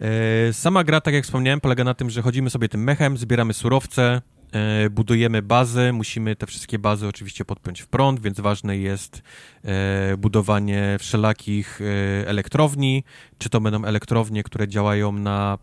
E, 0.01 0.53
sama 0.53 0.83
gra, 0.83 1.01
tak 1.01 1.13
jak 1.13 1.23
wspomniałem, 1.23 1.61
polega 1.61 1.83
na 1.83 1.93
tym, 1.93 2.09
że 2.09 2.21
chodzimy 2.21 2.49
sobie 2.49 2.69
tym 2.69 2.83
mechem, 2.83 3.17
zbieramy 3.17 3.53
surowce, 3.53 4.21
e, 4.51 4.89
budujemy 4.89 5.41
bazy, 5.41 5.93
musimy 5.93 6.35
te 6.35 6.47
wszystkie 6.47 6.79
bazy 6.79 7.07
oczywiście 7.07 7.45
podpiąć 7.45 7.81
w 7.81 7.87
prąd, 7.87 8.19
więc 8.19 8.39
ważne 8.39 8.77
jest 8.77 9.21
e, 9.63 10.17
budowanie 10.17 10.97
wszelakich 10.99 11.81
elektrowni, 12.25 13.03
czy 13.37 13.49
to 13.49 13.61
będą 13.61 13.85
elektrownie, 13.85 14.43
które 14.43 14.67
działają 14.67 15.11
na 15.11 15.57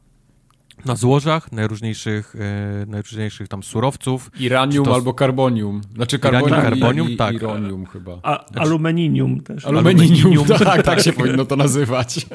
na 0.85 0.97
złożach 0.97 1.53
najróżniejszych, 1.53 2.35
e, 2.83 2.87
najróżniejszych 2.87 3.49
tam 3.49 3.63
surowców. 3.63 4.31
Iranium 4.41 4.85
to... 4.85 4.95
albo 4.95 5.15
karbonium. 5.15 5.81
Znaczy 5.95 6.19
karbonium, 6.19 6.49
Iranium, 6.49 6.71
karbonium 6.71 7.11
i, 7.11 7.17
tak. 7.17 7.35
ironium 7.35 7.87
chyba. 7.87 8.19
A, 8.23 8.47
znaczy... 8.49 8.69
Alumininium 8.69 9.41
też. 9.41 9.67
Alumininium, 9.67 10.47
tak, 10.65 10.83
tak 10.83 11.01
się 11.01 11.13
powinno 11.13 11.45
to 11.45 11.57
nazywać. 11.57 12.27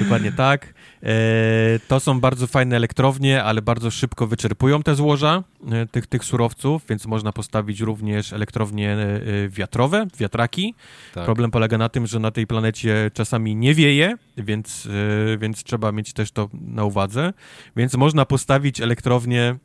Dokładnie 0.00 0.32
tak. 0.32 0.74
E, 1.02 1.78
to 1.88 2.00
są 2.00 2.20
bardzo 2.20 2.46
fajne 2.46 2.76
elektrownie, 2.76 3.44
ale 3.44 3.62
bardzo 3.62 3.90
szybko 3.90 4.26
wyczerpują 4.26 4.82
te 4.82 4.94
złoża 4.94 5.42
e, 5.72 5.86
tych, 5.86 6.06
tych 6.06 6.24
surowców, 6.24 6.82
więc 6.88 7.06
można 7.06 7.32
postawić 7.32 7.80
również 7.80 8.32
elektrownie 8.32 8.92
e, 8.92 9.48
wiatrowe, 9.48 10.06
wiatraki. 10.18 10.74
Tak. 11.14 11.24
Problem 11.24 11.50
polega 11.50 11.78
na 11.78 11.88
tym, 11.88 12.06
że 12.06 12.18
na 12.18 12.30
tej 12.30 12.46
planecie 12.46 13.10
czasami 13.14 13.56
nie 13.56 13.74
wieje, 13.74 14.16
więc, 14.36 14.88
więc 15.38 15.64
trzeba 15.64 15.92
mieć 15.92 16.12
też 16.12 16.32
to 16.32 16.48
na 16.52 16.84
uwadze. 16.84 17.32
Więc 17.76 17.94
można 17.96 18.26
postawić 18.26 18.80
elektrownie 18.80 19.56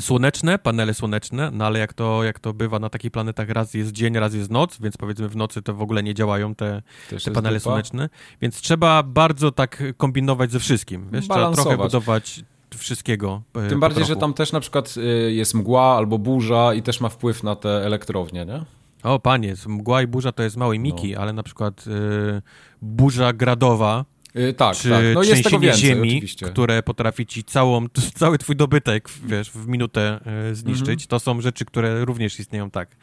słoneczne, 0.00 0.58
panele 0.58 0.94
słoneczne, 0.94 1.50
no 1.52 1.66
ale 1.66 1.78
jak 1.78 1.94
to, 1.94 2.24
jak 2.24 2.40
to 2.40 2.52
bywa 2.52 2.78
na 2.78 2.88
takich 2.88 3.10
planetach, 3.10 3.48
raz 3.48 3.74
jest 3.74 3.92
dzień, 3.92 4.14
raz 4.14 4.34
jest 4.34 4.50
noc, 4.50 4.78
więc 4.80 4.96
powiedzmy 4.96 5.28
w 5.28 5.36
nocy 5.36 5.62
to 5.62 5.74
w 5.74 5.82
ogóle 5.82 6.02
nie 6.02 6.14
działają 6.14 6.54
te, 6.54 6.82
te 7.24 7.30
panele 7.30 7.58
dupa. 7.58 7.70
słoneczne, 7.70 8.08
więc 8.42 8.60
trzeba 8.60 9.02
bardzo 9.02 9.52
tak 9.52 9.82
kombinować 9.96 10.52
ze 10.52 10.60
wszystkim, 10.60 11.08
wiesz, 11.12 11.28
trzeba 11.28 11.52
trochę 11.52 11.76
budować 11.76 12.44
wszystkiego. 12.76 13.42
E, 13.54 13.68
Tym 13.68 13.80
bardziej, 13.80 14.04
że 14.04 14.16
tam 14.16 14.34
też 14.34 14.52
na 14.52 14.60
przykład 14.60 14.94
e, 14.96 15.00
jest 15.32 15.54
mgła 15.54 15.96
albo 15.96 16.18
burza 16.18 16.74
i 16.74 16.82
też 16.82 17.00
ma 17.00 17.08
wpływ 17.08 17.42
na 17.42 17.56
te 17.56 17.86
elektrownie, 17.86 18.46
nie? 18.46 18.64
O 19.02 19.18
panie, 19.18 19.54
mgła 19.66 20.02
i 20.02 20.06
burza 20.06 20.32
to 20.32 20.42
jest 20.42 20.56
małej 20.56 20.78
miki, 20.78 21.12
no. 21.12 21.20
ale 21.20 21.32
na 21.32 21.42
przykład 21.42 21.86
y, 21.86 22.42
burza 22.82 23.32
gradowa 23.32 24.04
Yy, 24.34 24.52
tak, 24.54 24.76
czy 24.76 24.90
tak. 24.90 25.04
No 25.14 25.22
jest 25.22 25.44
tego 25.44 25.58
więcej, 25.58 25.80
ziemi, 25.80 26.08
oczywiście. 26.08 26.46
które 26.46 26.82
potrafi 26.82 27.26
ci 27.26 27.44
całą, 27.44 27.86
cały 28.20 28.38
twój 28.38 28.56
dobytek 28.56 29.08
wiesz, 29.24 29.50
w 29.50 29.68
minutę 29.68 30.20
e, 30.50 30.54
zniszczyć. 30.54 30.88
Mhm. 30.88 31.08
To 31.08 31.20
są 31.20 31.40
rzeczy, 31.40 31.64
które 31.64 32.04
również 32.04 32.40
istnieją 32.40 32.70
tak 32.70 32.96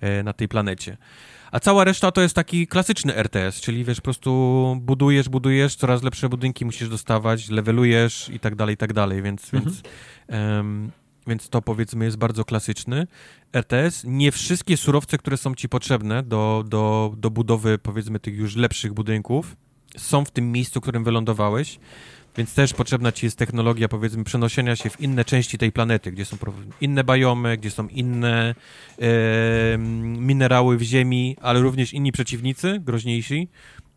e, 0.00 0.22
na 0.22 0.32
tej 0.32 0.48
planecie. 0.48 0.96
A 1.52 1.60
cała 1.60 1.84
reszta 1.84 2.12
to 2.12 2.20
jest 2.20 2.34
taki 2.34 2.66
klasyczny 2.66 3.14
RTS, 3.14 3.60
czyli 3.60 3.84
wiesz, 3.84 3.96
po 3.96 4.02
prostu 4.02 4.76
budujesz, 4.80 5.28
budujesz, 5.28 5.76
coraz 5.76 6.02
lepsze 6.02 6.28
budynki 6.28 6.64
musisz 6.64 6.88
dostawać, 6.88 7.48
levelujesz 7.48 8.28
i 8.28 8.40
tak 8.40 8.54
dalej, 8.54 8.74
i 8.74 8.76
tak 8.76 8.92
dalej, 8.92 9.22
więc, 9.22 9.54
mhm. 9.54 9.64
więc, 9.64 9.82
um, 10.28 10.90
więc 11.26 11.48
to 11.48 11.62
powiedzmy 11.62 12.04
jest 12.04 12.16
bardzo 12.16 12.44
klasyczny 12.44 13.06
RTS. 13.52 14.04
Nie 14.04 14.32
wszystkie 14.32 14.76
surowce, 14.76 15.18
które 15.18 15.36
są 15.36 15.54
ci 15.54 15.68
potrzebne 15.68 16.22
do, 16.22 16.64
do, 16.66 17.14
do 17.16 17.30
budowy 17.30 17.78
powiedzmy 17.78 18.20
tych 18.20 18.34
już 18.34 18.56
lepszych 18.56 18.92
budynków, 18.92 19.56
są 19.96 20.24
w 20.24 20.30
tym 20.30 20.52
miejscu, 20.52 20.80
w 20.80 20.82
którym 20.82 21.04
wylądowałeś, 21.04 21.78
więc 22.36 22.54
też 22.54 22.74
potrzebna 22.74 23.12
ci 23.12 23.26
jest 23.26 23.38
technologia, 23.38 23.88
powiedzmy, 23.88 24.24
przenoszenia 24.24 24.76
się 24.76 24.90
w 24.90 25.00
inne 25.00 25.24
części 25.24 25.58
tej 25.58 25.72
planety, 25.72 26.12
gdzie 26.12 26.24
są 26.24 26.36
inne 26.80 27.04
biomy, 27.04 27.56
gdzie 27.56 27.70
są 27.70 27.88
inne 27.88 28.54
e, 28.98 29.78
minerały 30.18 30.76
w 30.76 30.82
ziemi, 30.82 31.36
ale 31.42 31.60
również 31.60 31.92
inni 31.92 32.12
przeciwnicy, 32.12 32.80
groźniejsi, 32.80 33.48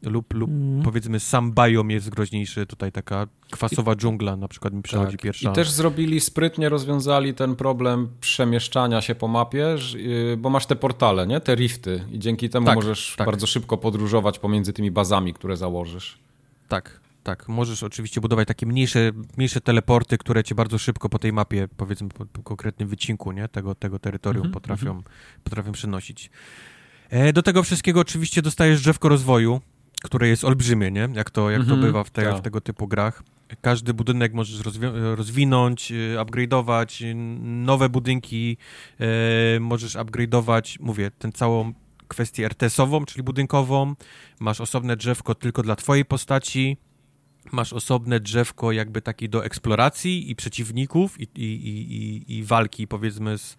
lub, 0.03 0.33
lub 0.33 0.49
mm. 0.49 0.83
powiedzmy 0.83 1.19
sam 1.19 1.53
biom 1.53 1.91
jest 1.91 2.09
groźniejszy, 2.09 2.65
tutaj 2.65 2.91
taka 2.91 3.27
kwasowa 3.51 3.95
dżungla 3.95 4.35
na 4.35 4.47
przykład 4.47 4.73
mi 4.73 4.81
przychodzi 4.81 5.11
tak. 5.11 5.21
pierwsza. 5.21 5.51
I 5.51 5.53
też 5.53 5.71
zrobili, 5.71 6.19
sprytnie 6.19 6.69
rozwiązali 6.69 7.33
ten 7.33 7.55
problem 7.55 8.09
przemieszczania 8.21 9.01
się 9.01 9.15
po 9.15 9.27
mapie, 9.27 9.75
y, 9.95 10.37
bo 10.37 10.49
masz 10.49 10.65
te 10.65 10.75
portale, 10.75 11.27
nie? 11.27 11.39
Te 11.39 11.55
rifty 11.55 12.03
i 12.11 12.19
dzięki 12.19 12.49
temu 12.49 12.65
tak, 12.65 12.75
możesz 12.75 13.15
tak. 13.17 13.25
bardzo 13.25 13.47
szybko 13.47 13.77
podróżować 13.77 14.39
pomiędzy 14.39 14.73
tymi 14.73 14.91
bazami, 14.91 15.33
które 15.33 15.57
założysz. 15.57 16.19
Tak, 16.67 16.99
tak. 17.23 17.47
Możesz 17.47 17.83
oczywiście 17.83 18.21
budować 18.21 18.47
takie 18.47 18.65
mniejsze, 18.65 19.11
mniejsze 19.37 19.61
teleporty, 19.61 20.17
które 20.17 20.43
cię 20.43 20.55
bardzo 20.55 20.77
szybko 20.77 21.09
po 21.09 21.19
tej 21.19 21.33
mapie, 21.33 21.67
powiedzmy 21.77 22.09
po, 22.09 22.25
po 22.25 22.43
konkretnym 22.43 22.89
wycinku, 22.89 23.31
nie? 23.31 23.47
Tego, 23.47 23.75
tego 23.75 23.99
terytorium 23.99 24.41
mm 24.41 24.51
-hmm, 24.51 24.53
potrafią, 24.53 24.91
mm 24.91 25.01
-hmm. 25.01 25.43
potrafią 25.43 25.71
przenosić. 25.71 26.29
E, 27.09 27.33
do 27.33 27.43
tego 27.43 27.63
wszystkiego 27.63 27.99
oczywiście 27.99 28.41
dostajesz 28.41 28.81
drzewko 28.81 29.09
rozwoju, 29.09 29.61
które 30.03 30.27
jest 30.27 30.43
olbrzymie, 30.43 30.91
nie? 30.91 31.09
Jak 31.13 31.29
to, 31.29 31.49
jak 31.49 31.59
to 31.59 31.73
mhm. 31.73 31.81
bywa 31.81 32.03
w, 32.03 32.09
te, 32.09 32.23
tak. 32.23 32.37
w 32.37 32.41
tego 32.41 32.61
typu 32.61 32.87
grach. 32.87 33.23
Każdy 33.61 33.93
budynek 33.93 34.33
możesz 34.33 34.61
rozwinąć, 35.15 35.91
y, 35.91 36.15
upgrade'ować, 36.19 37.05
y, 37.05 37.15
nowe 37.65 37.89
budynki 37.89 38.57
e, 38.99 39.59
możesz 39.59 39.95
upgrade'ować, 39.95 40.77
mówię, 40.79 41.11
tę 41.11 41.31
całą 41.31 41.73
kwestię 42.07 42.45
RTS-ową, 42.45 43.05
czyli 43.05 43.23
budynkową. 43.23 43.95
Masz 44.39 44.61
osobne 44.61 44.97
drzewko 44.97 45.35
tylko 45.35 45.63
dla 45.63 45.75
twojej 45.75 46.05
postaci, 46.05 46.77
masz 47.51 47.73
osobne 47.73 48.19
drzewko 48.19 48.71
jakby 48.71 49.01
taki 49.01 49.29
do 49.29 49.45
eksploracji 49.45 50.31
i 50.31 50.35
przeciwników 50.35 51.21
i, 51.21 51.27
i, 51.35 51.43
i, 51.43 52.37
i 52.37 52.43
walki 52.43 52.87
powiedzmy 52.87 53.37
z, 53.37 53.53
e, 53.53 53.55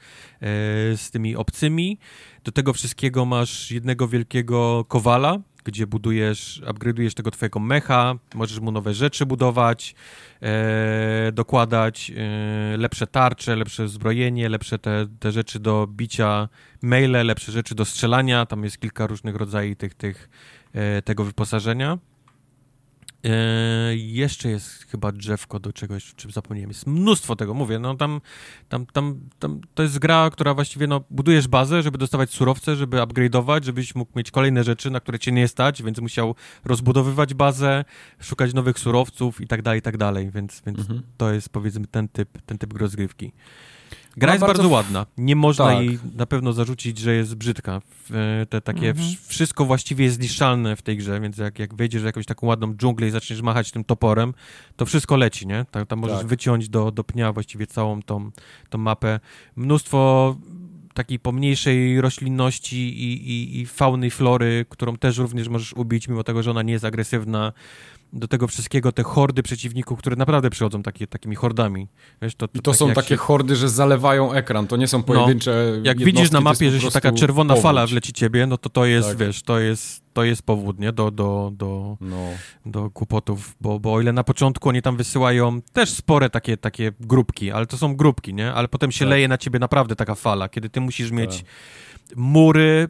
z 0.96 1.10
tymi 1.10 1.36
obcymi. 1.36 1.98
Do 2.44 2.52
tego 2.52 2.72
wszystkiego 2.72 3.24
masz 3.24 3.70
jednego 3.70 4.08
wielkiego 4.08 4.84
kowala, 4.88 5.38
gdzie 5.64 5.86
budujesz, 5.86 6.62
upgrade'ujesz 6.66 7.14
tego 7.14 7.30
twojego 7.30 7.60
mecha, 7.60 8.14
możesz 8.34 8.60
mu 8.60 8.72
nowe 8.72 8.94
rzeczy 8.94 9.26
budować, 9.26 9.94
e, 10.42 11.32
dokładać 11.32 12.12
e, 12.16 12.76
lepsze 12.76 13.06
tarcze, 13.06 13.56
lepsze 13.56 13.88
zbrojenie, 13.88 14.48
lepsze 14.48 14.78
te, 14.78 15.06
te 15.20 15.32
rzeczy 15.32 15.58
do 15.58 15.86
bicia 15.86 16.48
maile, 16.82 17.26
lepsze 17.26 17.52
rzeczy 17.52 17.74
do 17.74 17.84
strzelania, 17.84 18.46
tam 18.46 18.64
jest 18.64 18.78
kilka 18.78 19.06
różnych 19.06 19.36
rodzajów 19.36 19.78
tych, 19.78 19.94
tych, 19.94 20.28
e, 20.72 21.02
tego 21.02 21.24
wyposażenia. 21.24 21.98
E, 23.24 23.96
jeszcze 23.96 24.50
jest 24.50 24.68
chyba 24.68 25.12
drzewko 25.12 25.60
do 25.60 25.72
czegoś, 25.72 26.14
czym 26.14 26.30
zapomniałem. 26.30 26.70
Jest 26.70 26.86
mnóstwo 26.86 27.36
tego, 27.36 27.54
mówię. 27.54 27.78
No 27.78 27.94
tam, 27.94 28.20
tam, 28.68 28.86
tam, 28.86 29.20
tam 29.38 29.60
to 29.74 29.82
jest 29.82 29.98
gra, 29.98 30.30
która 30.30 30.54
właściwie 30.54 30.86
no, 30.86 31.00
budujesz 31.10 31.48
bazę, 31.48 31.82
żeby 31.82 31.98
dostawać 31.98 32.30
surowce, 32.30 32.76
żeby 32.76 32.96
upgrade'ować, 32.96 33.64
żebyś 33.64 33.94
mógł 33.94 34.18
mieć 34.18 34.30
kolejne 34.30 34.64
rzeczy, 34.64 34.90
na 34.90 35.00
które 35.00 35.18
cię 35.18 35.32
nie 35.32 35.48
stać, 35.48 35.82
więc 35.82 35.98
musiał 35.98 36.34
rozbudowywać 36.64 37.34
bazę, 37.34 37.84
szukać 38.20 38.54
nowych 38.54 38.78
surowców 38.78 39.40
i 39.40 39.46
tak 39.46 39.62
dalej, 39.62 39.78
i 39.78 39.82
tak 39.82 39.96
dalej. 39.96 40.30
Więc, 40.30 40.62
więc 40.66 40.78
mhm. 40.78 41.02
to 41.16 41.32
jest 41.32 41.48
powiedzmy 41.48 41.86
ten 41.86 42.08
typ, 42.08 42.42
ten 42.46 42.58
typ 42.58 42.72
rozgrywki. 42.72 43.32
Gra 44.16 44.32
jest 44.32 44.40
bardzo, 44.40 44.62
bardzo 44.62 44.74
ładna. 44.74 45.06
Nie 45.18 45.36
można 45.36 45.64
tak. 45.64 45.78
jej 45.78 45.98
na 46.16 46.26
pewno 46.26 46.52
zarzucić, 46.52 46.98
że 46.98 47.14
jest 47.14 47.34
brzydka. 47.34 47.80
Te 48.48 48.60
takie 48.60 48.88
mhm. 48.88 49.16
wszystko 49.26 49.64
właściwie 49.64 50.04
jest 50.04 50.16
zniszczalne 50.16 50.76
w 50.76 50.82
tej 50.82 50.96
grze, 50.96 51.20
więc 51.20 51.38
jak, 51.38 51.58
jak 51.58 51.74
wejdziesz 51.74 52.02
w 52.02 52.04
jakąś 52.04 52.26
taką 52.26 52.46
ładną 52.46 52.74
dżunglę 52.74 53.08
i 53.08 53.10
zaczniesz 53.10 53.42
machać 53.42 53.70
tym 53.70 53.84
toporem, 53.84 54.34
to 54.76 54.86
wszystko 54.86 55.16
leci, 55.16 55.46
nie? 55.46 55.64
Tam, 55.70 55.86
tam 55.86 55.98
możesz 55.98 56.18
tak. 56.18 56.26
wyciąć 56.26 56.68
do, 56.68 56.90
do 56.90 57.04
pnia 57.04 57.32
właściwie 57.32 57.66
całą 57.66 58.02
tą, 58.02 58.30
tą 58.70 58.78
mapę. 58.78 59.20
Mnóstwo 59.56 60.36
takiej 60.94 61.18
pomniejszej 61.18 62.00
roślinności 62.00 62.76
i, 62.76 63.30
i, 63.30 63.60
i 63.60 63.66
fauny 63.66 64.06
i 64.06 64.10
flory, 64.10 64.66
którą 64.68 64.96
też 64.96 65.18
również 65.18 65.48
możesz 65.48 65.72
ubić, 65.72 66.08
mimo 66.08 66.24
tego, 66.24 66.42
że 66.42 66.50
ona 66.50 66.62
nie 66.62 66.72
jest 66.72 66.84
agresywna 66.84 67.52
do 68.12 68.28
tego 68.28 68.48
wszystkiego 68.48 68.92
te 68.92 69.02
hordy 69.02 69.42
przeciwników, 69.42 69.98
które 69.98 70.16
naprawdę 70.16 70.50
przychodzą 70.50 70.82
takie, 70.82 71.06
takimi 71.06 71.36
hordami. 71.36 71.88
Wiesz, 72.22 72.34
to, 72.34 72.48
to, 72.48 72.58
I 72.58 72.62
to 72.62 72.70
tak 72.70 72.78
są 72.78 72.92
takie 72.92 73.08
się... 73.08 73.16
hordy, 73.16 73.56
że 73.56 73.68
zalewają 73.68 74.32
ekran, 74.32 74.66
to 74.66 74.76
nie 74.76 74.88
są 74.88 74.98
no, 74.98 75.04
pojedyncze 75.04 75.72
no, 75.76 75.84
Jak 75.84 75.98
widzisz 75.98 76.30
na 76.30 76.40
mapie, 76.40 76.70
że 76.70 76.80
się 76.80 76.90
taka 76.90 77.12
czerwona 77.12 77.54
powódź. 77.54 77.62
fala 77.62 77.86
wleci 77.86 78.12
ciebie, 78.12 78.46
no 78.46 78.58
to 78.58 78.68
to 78.68 78.84
jest, 78.84 79.08
tak. 79.08 79.16
wiesz, 79.18 79.42
to 79.42 79.58
jest, 79.58 80.02
to 80.12 80.24
jest 80.24 80.42
powód, 80.42 80.78
nie? 80.78 80.92
Do, 80.92 81.10
do, 81.10 81.52
do, 81.54 81.96
no. 82.00 82.28
do 82.66 82.90
kłopotów, 82.90 83.56
bo, 83.60 83.80
bo 83.80 83.92
o 83.92 84.00
ile 84.00 84.12
na 84.12 84.24
początku 84.24 84.68
oni 84.68 84.82
tam 84.82 84.96
wysyłają 84.96 85.62
też 85.72 85.90
spore 85.90 86.30
takie, 86.30 86.56
takie 86.56 86.92
grupki, 87.00 87.50
ale 87.50 87.66
to 87.66 87.76
są 87.76 87.96
grupki, 87.96 88.34
nie? 88.34 88.52
Ale 88.52 88.68
potem 88.68 88.92
się 88.92 89.04
tak. 89.04 89.10
leje 89.10 89.28
na 89.28 89.38
ciebie 89.38 89.58
naprawdę 89.58 89.96
taka 89.96 90.14
fala, 90.14 90.48
kiedy 90.48 90.68
ty 90.68 90.80
musisz 90.80 91.10
mieć 91.10 91.36
tak. 91.36 92.16
mury 92.16 92.88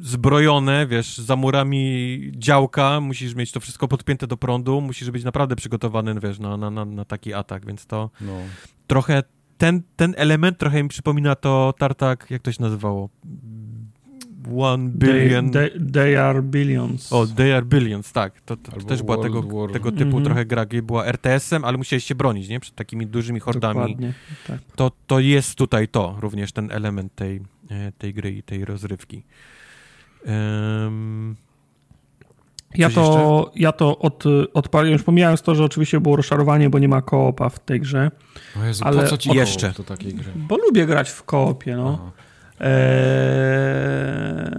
zbrojone, 0.00 0.86
wiesz, 0.86 1.18
za 1.18 1.36
murami 1.36 2.32
działka, 2.36 3.00
musisz 3.00 3.34
mieć 3.34 3.52
to 3.52 3.60
wszystko 3.60 3.88
podpięte 3.88 4.26
do 4.26 4.36
prądu, 4.36 4.80
musisz 4.80 5.10
być 5.10 5.24
naprawdę 5.24 5.56
przygotowany, 5.56 6.14
wiesz, 6.20 6.38
na, 6.38 6.56
na, 6.56 6.70
na, 6.70 6.84
na 6.84 7.04
taki 7.04 7.34
atak, 7.34 7.66
więc 7.66 7.86
to 7.86 8.10
no. 8.20 8.32
trochę, 8.86 9.22
ten, 9.58 9.82
ten 9.96 10.14
element 10.16 10.58
trochę 10.58 10.82
mi 10.82 10.88
przypomina 10.88 11.34
to 11.34 11.74
Tartak, 11.78 12.30
jak 12.30 12.42
to 12.42 12.52
się 12.52 12.62
nazywało? 12.62 13.08
One 14.56 14.88
billion. 14.88 15.50
They, 15.50 15.70
they, 15.70 15.90
they, 15.92 16.22
are 16.22 16.42
billions. 16.42 17.12
O, 17.12 17.26
they 17.26 17.56
are 17.56 17.66
billions, 17.66 18.12
tak. 18.12 18.40
To, 18.40 18.56
to, 18.56 18.72
to 18.72 18.80
też 18.80 19.02
była 19.02 19.22
tego, 19.22 19.68
tego 19.72 19.92
typu 19.92 20.02
mm 20.02 20.12
-hmm. 20.12 20.24
trochę 20.24 20.46
gra, 20.46 20.66
gdzie 20.66 20.82
była 20.82 21.04
RTS-em, 21.04 21.64
ale 21.64 21.78
musiałeś 21.78 22.04
się 22.04 22.14
bronić, 22.14 22.48
nie? 22.48 22.60
Przed 22.60 22.74
takimi 22.74 23.06
dużymi 23.06 23.40
hordami. 23.40 23.80
Dokładnie, 23.80 24.14
tak. 24.46 24.60
To, 24.76 24.90
to 25.06 25.20
jest 25.20 25.54
tutaj 25.54 25.88
to, 25.88 26.16
również 26.20 26.52
ten 26.52 26.72
element 26.72 27.14
tej, 27.14 27.40
e, 27.70 27.92
tej 27.92 28.14
gry 28.14 28.32
i 28.32 28.42
tej 28.42 28.64
rozrywki. 28.64 29.22
Um, 30.26 31.36
ja 32.74 32.90
to, 32.90 33.50
ja 33.56 33.72
to 33.72 33.98
od, 33.98 34.24
odpaliłem, 34.54 34.92
już 34.92 35.02
pomijając 35.02 35.42
to, 35.42 35.54
że 35.54 35.64
oczywiście 35.64 36.00
było 36.00 36.16
rozczarowanie, 36.16 36.70
bo 36.70 36.78
nie 36.78 36.88
ma 36.88 37.02
koopa 37.02 37.48
w 37.48 37.58
tej 37.58 37.80
grze. 37.80 38.10
O 38.60 38.64
Jezu, 38.64 38.84
ale 38.84 39.02
po 39.02 39.08
co 39.08 39.18
ci 39.18 39.30
jeszcze 39.30 39.72
do 39.72 39.84
takiej 39.84 40.14
gry? 40.14 40.32
Bo 40.36 40.56
lubię 40.56 40.86
grać 40.86 41.10
w 41.10 41.22
koopie, 41.22 41.76
no. 41.76 42.12
Eee, 42.60 42.68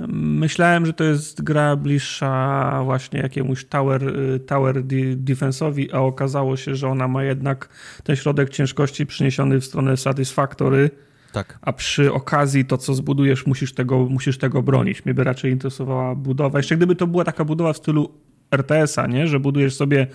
myślałem, 0.08 0.86
że 0.86 0.94
to 0.94 1.04
jest 1.04 1.44
gra 1.44 1.76
bliższa 1.76 2.82
właśnie 2.84 3.20
jakiemuś 3.20 3.66
tower, 3.66 4.14
tower 4.48 4.84
defense'owi, 5.16 5.88
a 5.94 6.00
okazało 6.00 6.58
się, 6.58 6.76
że 6.76 6.88
ona 6.88 7.08
ma 7.08 7.24
jednak 7.24 7.70
ten 8.04 8.16
środek 8.16 8.50
ciężkości 8.50 9.06
przyniesiony 9.06 9.60
w 9.60 9.66
stronę 9.66 9.98
Satisfactory, 9.98 10.90
tak. 11.32 11.60
A 11.62 11.74
przy 11.74 12.14
okazji 12.14 12.66
to, 12.66 12.78
co 12.78 12.94
zbudujesz, 12.94 13.46
musisz 13.46 13.74
tego, 13.74 14.00
musisz 14.00 14.38
tego 14.38 14.62
bronić. 14.62 15.06
Mnie 15.06 15.14
by 15.14 15.24
raczej 15.24 15.52
interesowała 15.52 16.16
budowa. 16.16 16.60
Jeszcze 16.60 16.78
gdyby 16.78 16.96
to 16.96 17.08
była 17.08 17.24
taka 17.24 17.46
budowa 17.46 17.74
w 17.74 17.78
stylu 17.78 18.10
RTS-a, 18.52 19.08
nie? 19.08 19.28
że 19.28 19.40
budujesz 19.40 19.76
sobie, 19.76 20.08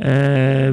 e, 0.00 0.72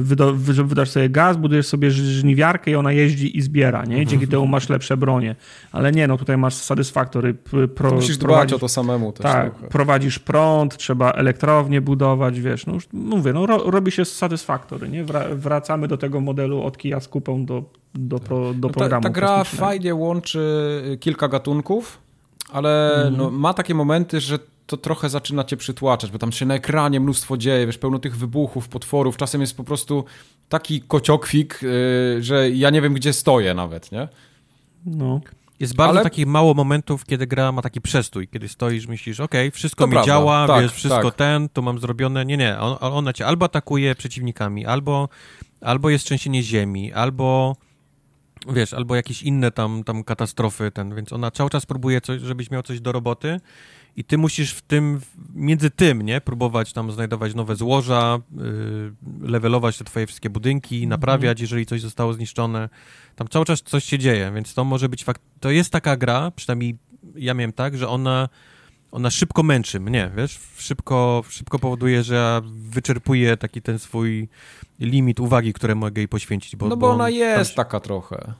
wydasz 0.64 0.90
sobie 0.90 1.10
gaz, 1.10 1.36
budujesz 1.36 1.66
sobie 1.66 1.90
żniwiarkę 1.90 2.70
i 2.70 2.74
ona 2.74 2.92
jeździ 2.92 3.38
i 3.38 3.42
zbiera, 3.42 3.84
nie? 3.84 3.96
dzięki 3.96 4.14
mhm. 4.14 4.30
temu 4.30 4.46
masz 4.46 4.68
lepsze 4.68 4.96
bronie. 4.96 5.36
Ale 5.72 5.92
nie, 5.92 6.06
no 6.06 6.16
tutaj 6.16 6.36
masz 6.36 6.54
Satisfactory. 6.54 7.34
Pro, 7.74 7.90
Musisz 7.90 8.18
dbać 8.18 8.52
o 8.52 8.58
to 8.58 8.68
samemu 8.68 9.12
też. 9.12 9.22
Tak, 9.22 9.52
trochę. 9.54 9.68
prowadzisz 9.68 10.18
prąd, 10.18 10.76
trzeba 10.76 11.12
elektrownię 11.12 11.80
budować, 11.80 12.40
wiesz, 12.40 12.66
no 12.66 12.74
już 12.74 12.88
mówię, 12.92 13.32
no 13.32 13.46
ro, 13.46 13.70
robi 13.70 13.92
się 13.92 14.04
Satisfactory, 14.04 14.88
nie? 14.88 15.04
Wracamy 15.32 15.88
do 15.88 15.96
tego 15.96 16.20
modelu 16.20 16.62
od 16.62 16.78
kija 16.78 17.00
z 17.00 17.08
kupą 17.08 17.44
do, 17.44 17.62
do, 17.94 18.18
pro, 18.18 18.54
do 18.54 18.68
programu. 18.68 19.02
Ta, 19.02 19.08
ta 19.08 19.14
gra 19.14 19.44
fajnie 19.44 19.94
łączy 19.94 20.98
kilka 21.00 21.28
gatunków, 21.28 21.98
ale 22.52 22.94
mhm. 22.94 23.16
no, 23.16 23.30
ma 23.30 23.54
takie 23.54 23.74
momenty, 23.74 24.20
że 24.20 24.38
to 24.66 24.76
trochę 24.76 25.08
zaczyna 25.08 25.44
cię 25.44 25.56
przytłaczać, 25.56 26.10
bo 26.10 26.18
tam 26.18 26.32
się 26.32 26.46
na 26.46 26.54
ekranie 26.54 27.00
mnóstwo 27.00 27.36
dzieje, 27.36 27.66
wiesz, 27.66 27.78
pełno 27.78 27.98
tych 27.98 28.16
wybuchów, 28.16 28.68
potworów, 28.68 29.16
czasem 29.16 29.40
jest 29.40 29.56
po 29.56 29.64
prostu 29.64 30.04
taki 30.48 30.80
kociokwik, 30.80 31.58
yy, 31.62 32.22
że 32.22 32.50
ja 32.50 32.70
nie 32.70 32.82
wiem, 32.82 32.94
gdzie 32.94 33.12
stoję 33.12 33.54
nawet, 33.54 33.92
nie? 33.92 34.08
No. 34.86 35.20
Jest 35.60 35.76
bardzo 35.76 35.90
Ale... 35.90 36.02
takich 36.02 36.26
mało 36.26 36.54
momentów, 36.54 37.04
kiedy 37.04 37.26
gra 37.26 37.52
ma 37.52 37.62
taki 37.62 37.80
przestój, 37.80 38.28
kiedy 38.28 38.48
stoisz, 38.48 38.86
myślisz, 38.86 39.20
ok, 39.20 39.34
wszystko 39.52 39.84
to 39.84 39.86
mi 39.86 39.92
prawda. 39.92 40.06
działa, 40.06 40.46
tak, 40.46 40.62
wiesz, 40.62 40.72
wszystko 40.72 41.10
tak. 41.10 41.14
ten, 41.14 41.48
to 41.48 41.62
mam 41.62 41.78
zrobione. 41.78 42.24
Nie, 42.24 42.36
nie, 42.36 42.58
on, 42.58 42.76
ona 42.80 43.12
cię 43.12 43.26
albo 43.26 43.44
atakuje 43.44 43.94
przeciwnikami, 43.94 44.66
albo, 44.66 45.08
albo 45.60 45.90
jest 45.90 46.04
trzęsienie 46.04 46.42
ziemi, 46.42 46.92
albo 46.92 47.56
wiesz, 48.48 48.74
albo 48.74 48.96
jakieś 48.96 49.22
inne 49.22 49.50
tam, 49.50 49.84
tam 49.84 50.04
katastrofy, 50.04 50.70
ten, 50.70 50.94
więc 50.94 51.12
ona 51.12 51.30
cały 51.30 51.50
czas 51.50 51.66
próbuje 51.66 52.00
coś, 52.00 52.20
żebyś 52.20 52.50
miał 52.50 52.62
coś 52.62 52.80
do 52.80 52.92
roboty 52.92 53.40
i 53.96 54.04
ty 54.04 54.18
musisz 54.18 54.52
w 54.52 54.62
tym, 54.62 55.00
między 55.34 55.70
tym, 55.70 56.02
nie, 56.02 56.20
próbować 56.20 56.72
tam 56.72 56.92
znajdować 56.92 57.34
nowe 57.34 57.56
złoża, 57.56 58.18
yy, 58.36 59.28
levelować 59.28 59.78
te 59.78 59.84
twoje 59.84 60.06
wszystkie 60.06 60.30
budynki, 60.30 60.84
-hmm. 60.84 60.88
naprawiać, 60.88 61.40
jeżeli 61.40 61.66
coś 61.66 61.80
zostało 61.80 62.12
zniszczone. 62.12 62.68
Tam 63.16 63.28
cały 63.28 63.44
czas 63.44 63.62
coś 63.62 63.84
się 63.84 63.98
dzieje, 63.98 64.32
więc 64.34 64.54
to 64.54 64.64
może 64.64 64.88
być 64.88 65.04
fakt... 65.04 65.22
To 65.40 65.50
jest 65.50 65.70
taka 65.70 65.96
gra, 65.96 66.30
przynajmniej 66.30 66.76
ja 67.14 67.34
miałem 67.34 67.52
tak, 67.52 67.76
że 67.76 67.88
ona 67.88 68.28
ona 68.92 69.10
szybko 69.10 69.42
męczy 69.42 69.80
mnie, 69.80 70.10
wiesz, 70.16 70.40
szybko, 70.56 71.24
szybko 71.28 71.58
powoduje, 71.58 72.02
że 72.02 72.14
ja 72.14 72.42
wyczerpuję 72.46 73.36
taki 73.36 73.62
ten 73.62 73.78
swój 73.78 74.28
limit 74.80 75.20
uwagi, 75.20 75.52
które 75.52 75.74
mogę 75.74 76.00
jej 76.00 76.08
poświęcić. 76.08 76.56
Bo, 76.56 76.68
no 76.68 76.76
bo, 76.76 76.86
bo 76.86 76.92
ona 76.92 77.10
jest 77.10 77.50
tam... 77.50 77.64
taka 77.64 77.80
trochę. 77.80 78.32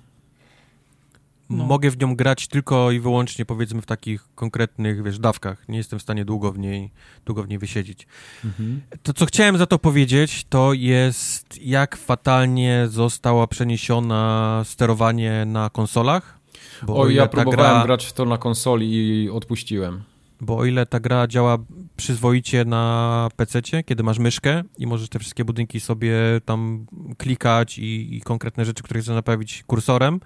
No. 1.50 1.64
Mogę 1.64 1.90
w 1.90 1.98
nią 1.98 2.16
grać 2.16 2.48
tylko 2.48 2.90
i 2.90 3.00
wyłącznie 3.00 3.44
powiedzmy 3.44 3.82
w 3.82 3.86
takich 3.86 4.28
konkretnych, 4.34 5.02
wiesz, 5.02 5.18
dawkach. 5.18 5.68
Nie 5.68 5.78
jestem 5.78 5.98
w 5.98 6.02
stanie 6.02 6.24
długo 6.24 6.52
w 6.52 6.58
niej, 6.58 6.90
długo 7.26 7.42
w 7.42 7.48
niej 7.48 7.58
wysiedzieć. 7.58 8.06
Mhm. 8.44 8.80
To, 9.02 9.12
co 9.12 9.26
chciałem 9.26 9.58
za 9.58 9.66
to 9.66 9.78
powiedzieć, 9.78 10.46
to 10.48 10.72
jest 10.72 11.62
jak 11.62 11.96
fatalnie 11.96 12.86
została 12.88 13.46
przeniesiona 13.46 14.62
sterowanie 14.64 15.44
na 15.46 15.70
konsolach. 15.70 16.38
Bo 16.82 16.96
o, 16.96 17.08
ja 17.08 17.26
próbowałem 17.26 17.74
gra... 17.74 17.84
grać 17.84 18.06
w 18.06 18.12
to 18.12 18.24
na 18.24 18.38
konsoli 18.38 18.92
i 18.94 19.30
odpuściłem. 19.30 20.02
Bo 20.40 20.56
o 20.56 20.64
ile 20.64 20.86
ta 20.86 21.00
gra 21.00 21.26
działa 21.26 21.58
przyzwoicie 21.96 22.64
na 22.64 23.28
PC, 23.36 23.60
kiedy 23.84 24.02
masz 24.02 24.18
myszkę 24.18 24.62
i 24.78 24.86
możesz 24.86 25.08
te 25.08 25.18
wszystkie 25.18 25.44
budynki 25.44 25.80
sobie 25.80 26.14
tam 26.44 26.86
klikać 27.18 27.78
i, 27.78 28.16
i 28.16 28.20
konkretne 28.20 28.64
rzeczy, 28.64 28.82
które 28.82 29.00
chcesz 29.00 29.14
naprawić 29.14 29.64
kursorem, 29.66 30.20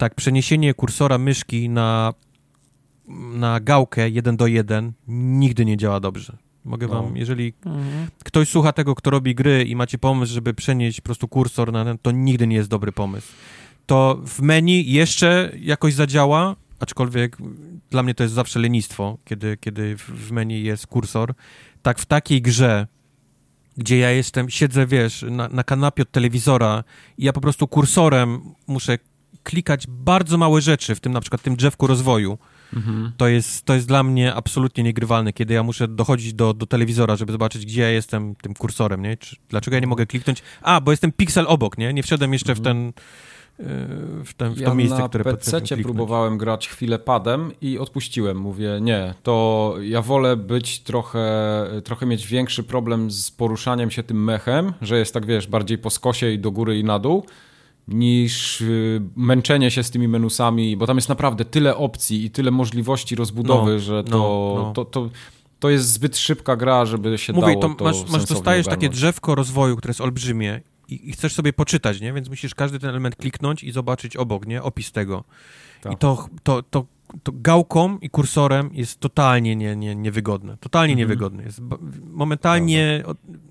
tak 0.00 0.14
przeniesienie 0.14 0.74
kursora 0.74 1.18
myszki 1.18 1.68
na, 1.68 2.14
na 3.34 3.60
gałkę 3.60 4.10
1 4.10 4.36
do 4.36 4.46
1 4.46 4.92
nigdy 5.08 5.64
nie 5.64 5.76
działa 5.76 6.00
dobrze. 6.00 6.36
Mogę 6.64 6.86
no. 6.86 6.94
wam, 6.94 7.16
jeżeli 7.16 7.52
mhm. 7.66 8.08
ktoś 8.24 8.48
słucha 8.48 8.72
tego, 8.72 8.94
kto 8.94 9.10
robi 9.10 9.34
gry 9.34 9.64
i 9.64 9.76
macie 9.76 9.98
pomysł, 9.98 10.32
żeby 10.32 10.54
przenieść 10.54 11.00
po 11.00 11.04
prostu 11.04 11.28
kursor 11.28 11.72
na 11.72 11.84
ten, 11.84 11.98
to 11.98 12.10
nigdy 12.10 12.46
nie 12.46 12.56
jest 12.56 12.68
dobry 12.68 12.92
pomysł. 12.92 13.32
To 13.86 14.20
w 14.26 14.40
menu 14.42 14.92
jeszcze 14.92 15.52
jakoś 15.60 15.94
zadziała, 15.94 16.56
aczkolwiek 16.78 17.36
dla 17.90 18.02
mnie 18.02 18.14
to 18.14 18.22
jest 18.22 18.34
zawsze 18.34 18.60
lenistwo, 18.60 19.18
kiedy, 19.24 19.56
kiedy 19.56 19.96
w 19.96 20.32
menu 20.32 20.62
jest 20.62 20.86
kursor. 20.86 21.34
Tak 21.82 21.98
w 21.98 22.06
takiej 22.06 22.42
grze, 22.42 22.86
gdzie 23.76 23.98
ja 23.98 24.10
jestem, 24.10 24.50
siedzę, 24.50 24.86
wiesz, 24.86 25.24
na, 25.30 25.48
na 25.48 25.64
kanapie 25.64 26.02
od 26.02 26.10
telewizora 26.10 26.84
i 27.18 27.24
ja 27.24 27.32
po 27.32 27.40
prostu 27.40 27.68
kursorem 27.68 28.40
muszę 28.66 28.98
klikać 29.42 29.86
bardzo 29.88 30.38
małe 30.38 30.60
rzeczy, 30.60 30.94
w 30.94 31.00
tym 31.00 31.12
na 31.12 31.20
przykład 31.20 31.42
tym 31.42 31.56
drzewku 31.56 31.86
rozwoju. 31.86 32.38
Mhm. 32.76 33.12
To, 33.16 33.28
jest, 33.28 33.64
to 33.64 33.74
jest 33.74 33.88
dla 33.88 34.02
mnie 34.02 34.34
absolutnie 34.34 34.84
niegrywalne, 34.84 35.32
kiedy 35.32 35.54
ja 35.54 35.62
muszę 35.62 35.88
dochodzić 35.88 36.34
do, 36.34 36.54
do 36.54 36.66
telewizora, 36.66 37.16
żeby 37.16 37.32
zobaczyć, 37.32 37.66
gdzie 37.66 37.82
ja 37.82 37.90
jestem 37.90 38.34
tym 38.34 38.54
kursorem, 38.54 39.02
nie? 39.02 39.16
Czy, 39.16 39.36
dlaczego 39.48 39.74
ja 39.74 39.80
nie 39.80 39.86
mogę 39.86 40.06
kliknąć? 40.06 40.42
A, 40.62 40.80
bo 40.80 40.90
jestem 40.90 41.12
piksel 41.12 41.44
obok, 41.48 41.78
nie? 41.78 41.92
Nie 41.92 42.02
wszedłem 42.02 42.32
jeszcze 42.32 42.52
mhm. 42.52 42.64
w 42.64 42.64
ten 42.64 42.92
w, 44.24 44.34
ten, 44.36 44.52
w 44.52 44.56
to 44.56 44.62
ja 44.62 44.74
miejsce, 44.74 44.98
na 44.98 45.08
które 45.08 45.24
PC 45.24 45.60
próbowałem 45.82 46.38
grać 46.38 46.68
chwilę 46.68 46.98
padem 46.98 47.52
i 47.60 47.78
odpuściłem. 47.78 48.36
Mówię, 48.36 48.78
nie, 48.80 49.14
to 49.22 49.74
ja 49.80 50.02
wolę 50.02 50.36
być 50.36 50.80
trochę, 50.80 51.66
trochę 51.84 52.06
mieć 52.06 52.26
większy 52.26 52.62
problem 52.62 53.10
z 53.10 53.30
poruszaniem 53.30 53.90
się 53.90 54.02
tym 54.02 54.24
mechem, 54.24 54.72
że 54.82 54.98
jest 54.98 55.14
tak, 55.14 55.26
wiesz, 55.26 55.46
bardziej 55.46 55.78
po 55.78 55.90
skosie 55.90 56.30
i 56.30 56.38
do 56.38 56.50
góry 56.50 56.78
i 56.78 56.84
na 56.84 56.98
dół, 56.98 57.24
niż 57.90 58.60
y, 58.60 59.02
męczenie 59.16 59.70
się 59.70 59.82
z 59.82 59.90
tymi 59.90 60.08
menusami, 60.08 60.76
bo 60.76 60.86
tam 60.86 60.96
jest 60.96 61.08
naprawdę 61.08 61.44
tyle 61.44 61.76
opcji 61.76 62.24
i 62.24 62.30
tyle 62.30 62.50
możliwości 62.50 63.14
rozbudowy, 63.16 63.72
no, 63.72 63.78
że 63.78 64.04
to, 64.04 64.10
no, 64.10 64.62
no. 64.62 64.72
to, 64.72 64.84
to 64.84 65.10
to 65.60 65.70
jest 65.70 65.92
zbyt 65.92 66.18
szybka 66.18 66.56
gra, 66.56 66.86
żeby 66.86 67.18
się 67.18 67.32
Mówię, 67.32 67.46
dało 67.46 67.62
to, 67.62 67.74
to 67.74 67.84
masz, 67.84 68.08
masz 68.08 68.24
dostajesz 68.24 68.66
ogarnąć. 68.66 68.66
takie 68.66 68.88
drzewko 68.88 69.34
rozwoju, 69.34 69.76
które 69.76 69.90
jest 69.90 70.00
olbrzymie 70.00 70.60
i, 70.88 71.08
i, 71.08 71.12
chcesz 71.12 71.34
sobie 71.34 71.52
poczytać, 71.52 72.00
nie? 72.00 72.12
Więc 72.12 72.28
musisz 72.28 72.54
każdy 72.54 72.78
ten 72.78 72.90
element 72.90 73.16
kliknąć 73.16 73.64
i 73.64 73.72
zobaczyć 73.72 74.16
obok, 74.16 74.46
nie? 74.46 74.62
Opis 74.62 74.92
tego. 74.92 75.24
Tak. 75.80 75.92
I 75.92 75.96
to, 75.96 76.28
to, 76.42 76.62
to, 76.62 76.84
to 77.22 77.32
gałką 77.34 77.98
i 77.98 78.10
kursorem 78.10 78.70
jest 78.72 79.00
totalnie 79.00 79.56
nie, 79.56 79.76
nie, 79.76 79.96
niewygodne. 79.96 80.56
Totalnie 80.56 80.92
mhm. 80.92 81.08
niewygodne. 81.08 81.42
Jest 81.42 81.60
momentalnie, 82.10 83.02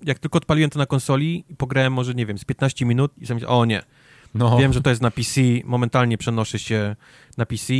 jak 0.04 0.18
tylko 0.18 0.38
odpaliłem 0.38 0.70
to 0.70 0.78
na 0.78 0.86
konsoli 0.86 1.44
i 1.48 1.56
pograłem 1.56 1.92
może, 1.92 2.14
nie 2.14 2.26
wiem, 2.26 2.38
z 2.38 2.44
15 2.44 2.86
minut 2.86 3.12
i 3.18 3.26
sobie 3.26 3.48
o 3.48 3.64
nie, 3.64 3.82
no. 4.34 4.58
Wiem, 4.58 4.72
że 4.72 4.82
to 4.82 4.90
jest 4.90 5.02
na 5.02 5.10
PC, 5.10 5.40
momentalnie 5.64 6.18
przenoszę 6.18 6.58
się 6.58 6.96
na 7.36 7.46
PC. 7.46 7.72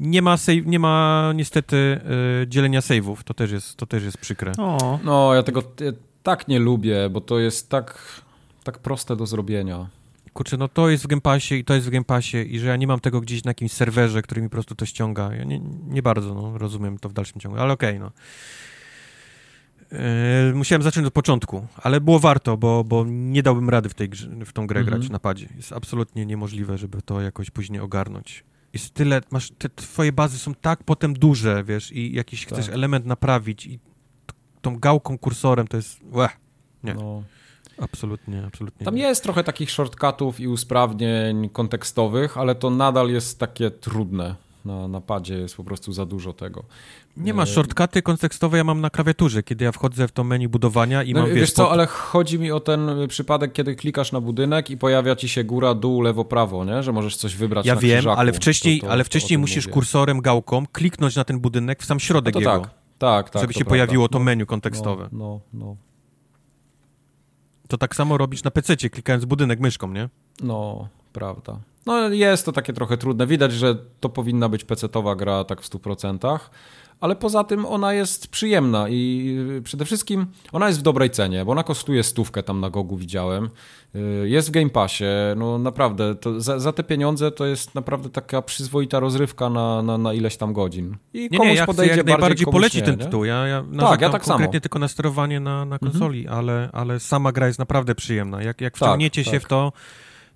Nie 0.00 0.22
ma, 0.22 0.36
save, 0.36 0.66
nie 0.66 0.78
ma 0.78 1.32
niestety 1.34 2.00
y, 2.42 2.46
dzielenia 2.48 2.80
save'ów, 2.80 3.16
to 3.24 3.34
też 3.34 3.50
jest, 3.50 3.76
to 3.76 3.86
też 3.86 4.04
jest 4.04 4.18
przykre. 4.18 4.52
O. 4.58 4.98
No, 5.04 5.34
ja 5.34 5.42
tego 5.42 5.62
ja 5.80 5.92
tak 6.22 6.48
nie 6.48 6.58
lubię, 6.58 7.10
bo 7.10 7.20
to 7.20 7.38
jest 7.38 7.68
tak, 7.68 7.98
tak 8.64 8.78
proste 8.78 9.16
do 9.16 9.26
zrobienia. 9.26 9.86
Kurczę, 10.32 10.56
no 10.56 10.68
to 10.68 10.88
jest 10.88 11.04
w 11.04 11.06
Game 11.06 11.20
Passie 11.20 11.54
i 11.54 11.64
to 11.64 11.74
jest 11.74 11.86
w 11.86 11.90
Game 11.90 12.04
Passie 12.04 12.54
i 12.54 12.58
że 12.58 12.66
ja 12.66 12.76
nie 12.76 12.86
mam 12.86 13.00
tego 13.00 13.20
gdzieś 13.20 13.44
na 13.44 13.50
jakimś 13.50 13.72
serwerze, 13.72 14.22
który 14.22 14.42
mi 14.42 14.48
po 14.48 14.52
prostu 14.52 14.74
to 14.74 14.86
ściąga. 14.86 15.34
Ja 15.34 15.44
nie, 15.44 15.60
nie 15.88 16.02
bardzo 16.02 16.34
no, 16.34 16.58
rozumiem 16.58 16.98
to 16.98 17.08
w 17.08 17.12
dalszym 17.12 17.40
ciągu, 17.40 17.58
ale 17.58 17.72
okej, 17.72 17.88
okay, 17.88 18.00
no. 18.00 18.10
Yy, 19.92 20.54
musiałem 20.54 20.82
zacząć 20.82 21.06
od 21.06 21.12
początku, 21.12 21.66
ale 21.76 22.00
było 22.00 22.18
warto, 22.18 22.56
bo, 22.56 22.84
bo 22.84 23.04
nie 23.08 23.42
dałbym 23.42 23.70
rady 23.70 23.88
w, 23.88 23.94
tej 23.94 24.08
grze, 24.08 24.28
w 24.46 24.52
tą 24.52 24.66
grę 24.66 24.84
grać 24.84 25.10
na 25.10 25.18
padzie. 25.18 25.48
Jest 25.56 25.72
absolutnie 25.72 26.26
niemożliwe, 26.26 26.78
żeby 26.78 27.02
to 27.02 27.20
jakoś 27.20 27.50
później 27.50 27.80
ogarnąć. 27.80 28.44
Jest 28.72 28.94
tyle, 28.94 29.20
masz, 29.30 29.50
te 29.58 29.68
twoje 29.68 30.12
bazy 30.12 30.38
są 30.38 30.54
tak 30.54 30.84
potem 30.84 31.14
duże, 31.14 31.64
wiesz, 31.64 31.92
i 31.92 32.14
jakiś 32.14 32.46
tak. 32.46 32.58
chcesz 32.58 32.68
element 32.74 33.06
naprawić 33.06 33.66
i 33.66 33.78
tą 34.60 34.78
gałką, 34.78 35.18
kursorem 35.18 35.68
to 35.68 35.76
jest, 35.76 36.00
łe, 36.12 36.28
nie. 36.84 36.94
No. 36.94 37.22
Absolutnie, 37.80 38.44
absolutnie. 38.46 38.84
Tam 38.84 38.94
nie. 38.94 39.02
jest 39.02 39.22
trochę 39.22 39.44
takich 39.44 39.70
shortcutów 39.70 40.40
i 40.40 40.48
usprawnień 40.48 41.48
kontekstowych, 41.50 42.38
ale 42.38 42.54
to 42.54 42.70
nadal 42.70 43.10
jest 43.10 43.38
takie 43.38 43.70
trudne. 43.70 44.34
Na, 44.68 44.88
na 44.88 45.00
padzie 45.00 45.34
jest 45.34 45.56
po 45.56 45.64
prostu 45.64 45.92
za 45.92 46.06
dużo 46.06 46.32
tego. 46.32 46.64
Nie 47.16 47.34
ma 47.34 47.46
shortcuty 47.46 48.02
kontekstowe, 48.02 48.58
ja 48.58 48.64
mam 48.64 48.80
na 48.80 48.90
klawiaturze, 48.90 49.42
kiedy 49.42 49.64
ja 49.64 49.72
wchodzę 49.72 50.08
w 50.08 50.12
to 50.12 50.24
menu 50.24 50.48
budowania 50.48 51.02
i 51.02 51.14
no, 51.14 51.20
mam, 51.20 51.28
wiesz, 51.28 51.38
wiesz 51.38 51.52
co, 51.52 51.64
pod... 51.64 51.72
ale 51.72 51.86
chodzi 51.86 52.38
mi 52.38 52.52
o 52.52 52.60
ten 52.60 52.90
przypadek, 53.08 53.52
kiedy 53.52 53.74
klikasz 53.76 54.12
na 54.12 54.20
budynek 54.20 54.70
i 54.70 54.76
pojawia 54.76 55.16
ci 55.16 55.28
się 55.28 55.44
góra, 55.44 55.74
dół, 55.74 56.00
lewo, 56.00 56.24
prawo, 56.24 56.64
nie? 56.64 56.82
Że 56.82 56.92
możesz 56.92 57.16
coś 57.16 57.36
wybrać 57.36 57.66
Ja 57.66 57.74
na 57.74 57.80
wiem, 57.80 57.98
krzyżaku. 57.98 58.20
ale 58.20 58.32
wcześniej, 58.32 58.80
to, 58.80 58.86
to, 58.86 58.92
ale 58.92 59.04
wcześniej 59.04 59.38
musisz 59.38 59.66
mówię. 59.66 59.74
kursorem, 59.74 60.20
gałką 60.20 60.66
kliknąć 60.66 61.16
na 61.16 61.24
ten 61.24 61.40
budynek 61.40 61.82
w 61.82 61.84
sam 61.84 62.00
środek 62.00 62.34
no 62.34 62.40
jego. 62.40 62.52
Tak, 62.52 62.70
tak, 62.98 63.30
tak. 63.30 63.42
Żeby 63.42 63.52
się 63.52 63.58
prawda. 63.58 63.70
pojawiło 63.70 64.08
to 64.08 64.18
no, 64.18 64.24
menu 64.24 64.46
kontekstowe. 64.46 65.08
No, 65.12 65.40
no, 65.52 65.66
no. 65.66 65.76
To 67.68 67.78
tak 67.78 67.96
samo 67.96 68.18
robisz 68.18 68.44
na 68.44 68.50
PC, 68.50 68.76
klikając 68.76 69.24
budynek 69.24 69.60
myszką, 69.60 69.92
nie? 69.92 70.08
No, 70.42 70.88
prawda. 71.12 71.60
No 71.88 72.08
jest 72.08 72.44
to 72.44 72.52
takie 72.52 72.72
trochę 72.72 72.96
trudne. 72.96 73.26
Widać, 73.26 73.52
że 73.52 73.76
to 74.00 74.08
powinna 74.08 74.48
być 74.48 74.64
PC-towa 74.64 75.16
gra 75.16 75.44
tak 75.44 75.62
w 75.62 75.70
100% 75.70 76.38
ale 77.00 77.16
poza 77.16 77.44
tym 77.44 77.66
ona 77.66 77.92
jest 77.92 78.28
przyjemna 78.28 78.88
i 78.88 79.36
przede 79.64 79.84
wszystkim 79.84 80.26
ona 80.52 80.66
jest 80.66 80.78
w 80.78 80.82
dobrej 80.82 81.10
cenie, 81.10 81.44
bo 81.44 81.52
ona 81.52 81.62
kosztuje 81.62 82.02
stówkę 82.02 82.42
tam 82.42 82.60
na 82.60 82.70
Gogu 82.70 82.96
widziałem. 82.96 83.50
Y, 83.94 84.28
jest 84.28 84.48
w 84.48 84.50
Game 84.50 84.70
Passie, 84.70 85.04
no 85.36 85.58
naprawdę, 85.58 86.14
za, 86.38 86.58
za, 86.58 86.72
te 86.72 86.82
pieniądze 86.82 87.30
to 87.30 87.46
jest 87.46 87.74
naprawdę 87.74 88.10
taka 88.10 88.42
przyzwoita 88.42 89.00
rozrywka 89.00 89.50
na, 89.50 89.82
na, 89.82 89.98
na 89.98 90.12
ileś 90.12 90.36
tam 90.36 90.52
godzin. 90.52 90.96
I 91.14 91.28
nie, 91.32 91.38
nie, 91.38 91.54
ja 91.54 91.66
chcę 91.66 91.86
jak 91.86 92.06
najbardziej 92.06 92.46
polecić 92.46 92.84
ten 92.84 92.96
tytuł. 92.96 93.24
Ja, 93.24 93.46
ja 93.46 93.64
tak, 93.78 94.00
ja 94.00 94.10
tak 94.10 94.22
konkretnie 94.22 94.58
samo. 94.58 94.60
tylko 94.60 94.78
na 94.78 94.88
sterowanie 94.88 95.40
na, 95.40 95.64
na 95.64 95.76
mhm. 95.76 95.92
konsoli, 95.92 96.20
mhm. 96.20 96.38
ale, 96.38 96.68
ale 96.72 97.00
sama 97.00 97.32
gra 97.32 97.46
jest 97.46 97.58
naprawdę 97.58 97.94
przyjemna. 97.94 98.42
Jak, 98.42 98.60
jak 98.60 98.78
tak, 98.78 98.88
wciągniecie 98.88 99.24
tak, 99.24 99.32
się 99.32 99.40
tak. 99.40 99.46
w 99.46 99.48
to, 99.48 99.72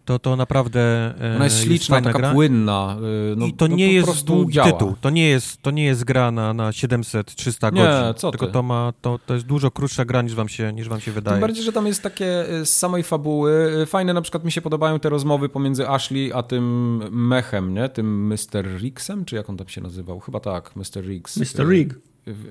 to, 0.04 0.18
to 0.18 0.36
naprawdę 0.36 0.80
e, 1.20 1.36
Ona 1.36 1.44
jest 1.44 1.60
śliczna, 1.62 1.96
jest 1.96 2.06
taka 2.06 2.18
gra. 2.18 2.32
płynna. 2.32 2.96
E, 3.32 3.36
no, 3.36 3.46
I 3.46 3.52
to 3.52 3.68
no, 3.68 3.76
nie 3.76 3.92
jest 3.92 4.24
długi 4.24 4.54
działa. 4.54 4.72
tytuł. 4.72 4.94
To 5.00 5.10
nie 5.10 5.28
jest, 5.28 5.62
to 5.62 5.70
nie 5.70 5.84
jest 5.84 6.04
gra 6.04 6.30
na, 6.30 6.54
na 6.54 6.70
700-300 6.70 7.60
godzin. 7.60 7.76
Nie, 7.76 8.14
co 8.14 8.30
tylko 8.30 8.46
to, 8.46 8.62
ma, 8.62 8.92
to, 9.00 9.18
to 9.26 9.34
jest 9.34 9.46
dużo 9.46 9.70
krótsza 9.70 10.04
gra 10.04 10.22
niż 10.22 10.34
wam, 10.34 10.48
się, 10.48 10.72
niż 10.72 10.88
wam 10.88 11.00
się 11.00 11.12
wydaje. 11.12 11.34
Tym 11.34 11.40
bardziej, 11.40 11.64
że 11.64 11.72
tam 11.72 11.86
jest 11.86 12.02
takie 12.02 12.48
e, 12.48 12.66
z 12.66 12.78
samej 12.78 13.02
fabuły. 13.02 13.86
Fajne 13.86 14.14
na 14.14 14.22
przykład 14.22 14.44
mi 14.44 14.52
się 14.52 14.60
podobają 14.60 15.00
te 15.00 15.08
rozmowy 15.08 15.48
pomiędzy 15.48 15.88
Ashley 15.88 16.32
a 16.32 16.42
tym 16.42 16.96
mechem, 17.28 17.74
nie? 17.74 17.88
Tym 17.88 18.26
Mr. 18.26 18.78
Rigsem, 18.78 19.24
czy 19.24 19.36
jak 19.36 19.50
on 19.50 19.56
tam 19.56 19.68
się 19.68 19.80
nazywał? 19.80 20.20
Chyba 20.20 20.40
tak, 20.40 20.76
Mr. 20.76 21.04
Riggs. 21.06 21.36
Mr. 21.36 21.68
Rig 21.68 21.94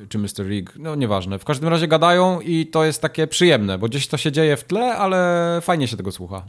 czy 0.10 0.18
Mr. 0.18 0.48
Rig, 0.48 0.73
no 0.80 0.95
nieważne. 0.95 1.40
W 1.40 1.45
każdym 1.45 1.69
razie 1.69 1.88
gadają 1.88 2.41
i 2.41 2.68
to 2.68 2.86
jest 2.86 3.02
takie 3.02 3.28
przyjemne, 3.28 3.78
bo 3.78 3.88
gdzieś 3.88 4.07
to 4.07 4.18
się 4.18 4.32
dzieje 4.32 4.57
w 4.57 4.64
tle, 4.64 4.98
ale 4.98 5.60
fajnie 5.61 5.88
się 5.88 5.98
tego 5.98 6.11
słucha. 6.11 6.44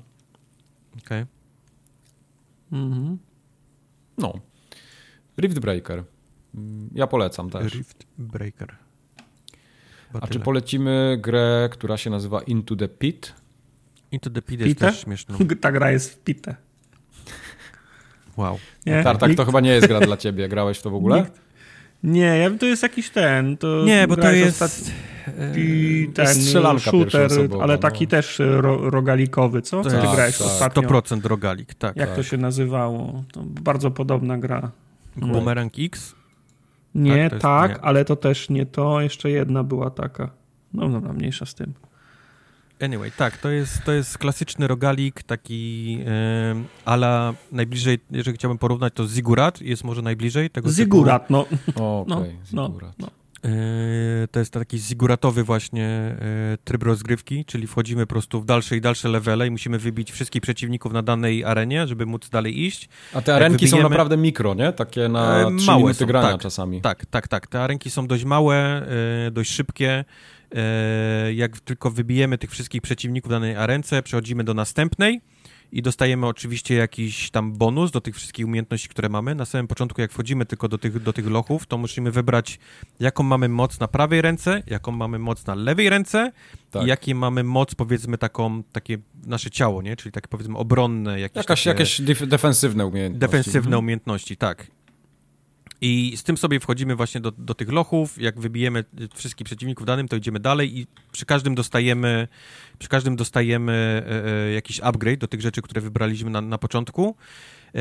Okej. 1.12 1.26
Okay. 2.70 2.80
Mhm. 2.80 3.18
No. 4.18 4.32
Rift 5.38 5.58
Breaker. 5.58 6.04
Mm, 6.54 6.90
ja 6.94 7.06
polecam 7.06 7.50
też. 7.50 7.74
Rift 7.74 8.06
Breaker. 8.18 8.76
Chyba 10.06 10.18
A 10.20 10.26
tyle. 10.26 10.32
czy 10.32 10.44
polecimy 10.44 11.18
grę, 11.20 11.68
która 11.72 11.96
się 11.96 12.10
nazywa 12.10 12.42
Into 12.42 12.76
the 12.76 12.88
Pit? 12.88 13.34
Into 14.12 14.30
the 14.30 14.42
Pit 14.42 14.60
jest 14.60 14.78
też 14.78 15.00
śmieszną. 15.00 15.38
Ta 15.60 15.72
gra 15.72 15.90
jest 15.90 16.10
w 16.10 16.18
pitę. 16.18 16.56
Wow. 18.36 18.58
Nie? 18.86 19.02
Tartak, 19.02 19.34
to 19.34 19.44
chyba 19.44 19.60
nie 19.60 19.70
jest 19.70 19.86
gra 19.86 20.00
dla 20.00 20.16
ciebie. 20.16 20.48
Grałeś 20.48 20.78
w 20.78 20.82
to 20.82 20.90
w 20.90 20.94
ogóle? 20.94 21.20
Nikt? 21.20 21.40
Nie, 22.04 22.50
to 22.60 22.66
jest 22.66 22.82
jakiś 22.82 23.10
ten. 23.10 23.56
To 23.56 23.84
nie, 23.84 24.08
bo 24.08 24.16
to 24.16 24.32
jest. 24.32 24.62
Ostat... 24.62 24.90
I 25.56 26.08
ten 26.14 26.26
strzelanka 26.26 26.90
shooter, 26.90 27.30
ale 27.62 27.78
taki 27.78 28.04
no. 28.04 28.10
też 28.10 28.38
ro, 28.38 28.90
rogalikowy, 28.90 29.62
co? 29.62 29.82
Co 29.82 29.90
ty 29.90 29.96
tak, 29.96 30.14
grałeś 30.14 30.38
tak. 30.38 30.46
ostatnio? 30.46 30.82
100% 30.82 31.26
rogalik, 31.26 31.74
tak. 31.74 31.96
Jak 31.96 32.08
tak. 32.08 32.16
to 32.16 32.22
się 32.22 32.36
nazywało? 32.36 33.24
To 33.32 33.42
bardzo 33.44 33.90
podobna 33.90 34.38
gra. 34.38 34.70
Boomerang 35.16 35.72
X? 35.78 36.14
Nie, 36.94 37.30
tak, 37.30 37.40
tak 37.40 37.70
nie. 37.70 37.80
ale 37.80 38.04
to 38.04 38.16
też 38.16 38.48
nie 38.48 38.66
to. 38.66 39.00
Jeszcze 39.00 39.30
jedna 39.30 39.64
była 39.64 39.90
taka. 39.90 40.30
No 40.74 40.88
dobra, 40.88 41.12
mniejsza 41.12 41.46
z 41.46 41.54
tym. 41.54 41.74
Anyway, 42.82 43.10
tak, 43.10 43.36
to 43.36 43.50
jest, 43.50 43.84
to 43.84 43.92
jest 43.92 44.18
klasyczny 44.18 44.66
rogalik, 44.66 45.22
taki 45.22 45.92
yy, 45.92 46.04
ala 46.84 47.34
najbliżej, 47.52 47.98
jeżeli 48.10 48.36
chciałbym 48.36 48.58
porównać, 48.58 48.92
to 48.94 49.06
Zigurat 49.06 49.60
jest 49.60 49.84
może 49.84 50.02
najbliżej 50.02 50.50
tego 50.50 50.70
Zigurat, 50.70 51.22
typu. 51.22 51.32
no. 51.32 51.40
Okej, 51.40 52.14
okay, 52.14 52.36
no, 52.52 52.66
Zigurat. 52.66 52.98
No, 52.98 53.06
no. 53.06 53.22
To 54.32 54.38
jest 54.38 54.52
taki 54.52 54.78
ziguratowy 54.78 55.44
właśnie 55.44 55.86
e, 55.86 56.16
tryb 56.64 56.82
rozgrywki, 56.82 57.44
czyli 57.44 57.66
wchodzimy 57.66 58.06
po 58.06 58.10
prostu 58.10 58.40
w 58.40 58.44
dalsze 58.44 58.76
i 58.76 58.80
dalsze 58.80 59.08
levele 59.08 59.46
i 59.46 59.50
musimy 59.50 59.78
wybić 59.78 60.12
wszystkich 60.12 60.42
przeciwników 60.42 60.92
na 60.92 61.02
danej 61.02 61.44
arenie, 61.44 61.86
żeby 61.86 62.06
móc 62.06 62.28
dalej 62.28 62.64
iść. 62.64 62.88
A 63.14 63.20
te 63.20 63.34
arenki 63.34 63.52
wybijemy... 63.52 63.82
są 63.82 63.88
naprawdę 63.88 64.16
mikro, 64.16 64.54
nie? 64.54 64.72
Takie 64.72 65.08
na 65.08 65.40
e, 65.40 65.50
małe 65.50 65.78
minuty 65.78 65.94
są, 65.94 66.06
grania 66.06 66.32
tak, 66.32 66.40
czasami. 66.40 66.80
Tak, 66.80 67.06
tak, 67.06 67.28
tak. 67.28 67.46
Te 67.46 67.60
arenki 67.60 67.90
są 67.90 68.06
dość 68.06 68.24
małe, 68.24 68.86
dość 69.32 69.50
szybkie. 69.50 70.04
Jak 71.34 71.60
tylko 71.60 71.90
wybijemy 71.90 72.38
tych 72.38 72.50
wszystkich 72.50 72.82
przeciwników 72.82 73.28
w 73.28 73.32
danej 73.32 73.56
arence, 73.56 74.02
przechodzimy 74.02 74.44
do 74.44 74.54
następnej 74.54 75.20
i 75.72 75.82
dostajemy 75.82 76.26
oczywiście 76.26 76.74
jakiś 76.74 77.30
tam 77.30 77.52
bonus 77.52 77.90
do 77.90 78.00
tych 78.00 78.16
wszystkich 78.16 78.46
umiejętności, 78.46 78.88
które 78.88 79.08
mamy. 79.08 79.34
Na 79.34 79.44
samym 79.44 79.68
początku, 79.68 80.00
jak 80.00 80.12
wchodzimy 80.12 80.46
tylko 80.46 80.68
do 80.68 80.78
tych, 80.78 81.02
do 81.02 81.12
tych 81.12 81.26
lochów, 81.26 81.66
to 81.66 81.78
musimy 81.78 82.10
wybrać, 82.10 82.58
jaką 83.00 83.22
mamy 83.22 83.48
moc 83.48 83.80
na 83.80 83.88
prawej 83.88 84.22
ręce, 84.22 84.62
jaką 84.66 84.92
mamy 84.92 85.18
moc 85.18 85.46
na 85.46 85.54
lewej 85.54 85.90
ręce 85.90 86.32
tak. 86.70 86.82
i 86.82 86.86
jakie 86.86 87.14
mamy 87.14 87.44
moc, 87.44 87.74
powiedzmy, 87.74 88.18
taką, 88.18 88.62
takie 88.62 88.98
nasze 89.26 89.50
ciało, 89.50 89.82
nie? 89.82 89.96
Czyli 89.96 90.12
takie, 90.12 90.28
powiedzmy, 90.28 90.58
obronne. 90.58 91.20
Jakieś, 91.20 91.36
Jakaś, 91.36 91.64
takie, 91.64 91.82
jakieś 91.82 92.00
defensywne 92.26 92.86
umiejętności. 92.86 93.20
Defensywne 93.20 93.58
mhm. 93.58 93.84
umiejętności, 93.84 94.36
tak. 94.36 94.66
I 95.84 96.16
z 96.16 96.22
tym 96.22 96.36
sobie 96.36 96.60
wchodzimy 96.60 96.96
właśnie 96.96 97.20
do, 97.20 97.30
do 97.30 97.54
tych 97.54 97.72
lochów. 97.72 98.22
Jak 98.22 98.40
wybijemy 98.40 98.84
wszystkich 99.14 99.44
przeciwników 99.44 99.86
danym, 99.86 100.08
to 100.08 100.16
idziemy 100.16 100.40
dalej 100.40 100.78
i 100.78 100.86
przy 101.12 101.26
każdym 101.26 101.54
dostajemy, 101.54 102.28
przy 102.78 102.88
każdym 102.88 103.16
dostajemy 103.16 103.72
e, 104.06 104.46
e, 104.48 104.52
jakiś 104.52 104.80
upgrade 104.80 105.18
do 105.18 105.28
tych 105.28 105.40
rzeczy, 105.40 105.62
które 105.62 105.80
wybraliśmy 105.80 106.30
na, 106.30 106.40
na 106.40 106.58
początku. 106.58 107.16
E, 107.74 107.80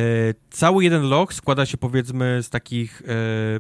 cały 0.49 0.83
jeden 0.83 1.01
loch 1.03 1.33
składa 1.33 1.65
się 1.65 1.77
powiedzmy 1.77 2.43
z 2.43 2.49
takich 2.49 3.01
e, 3.01 3.59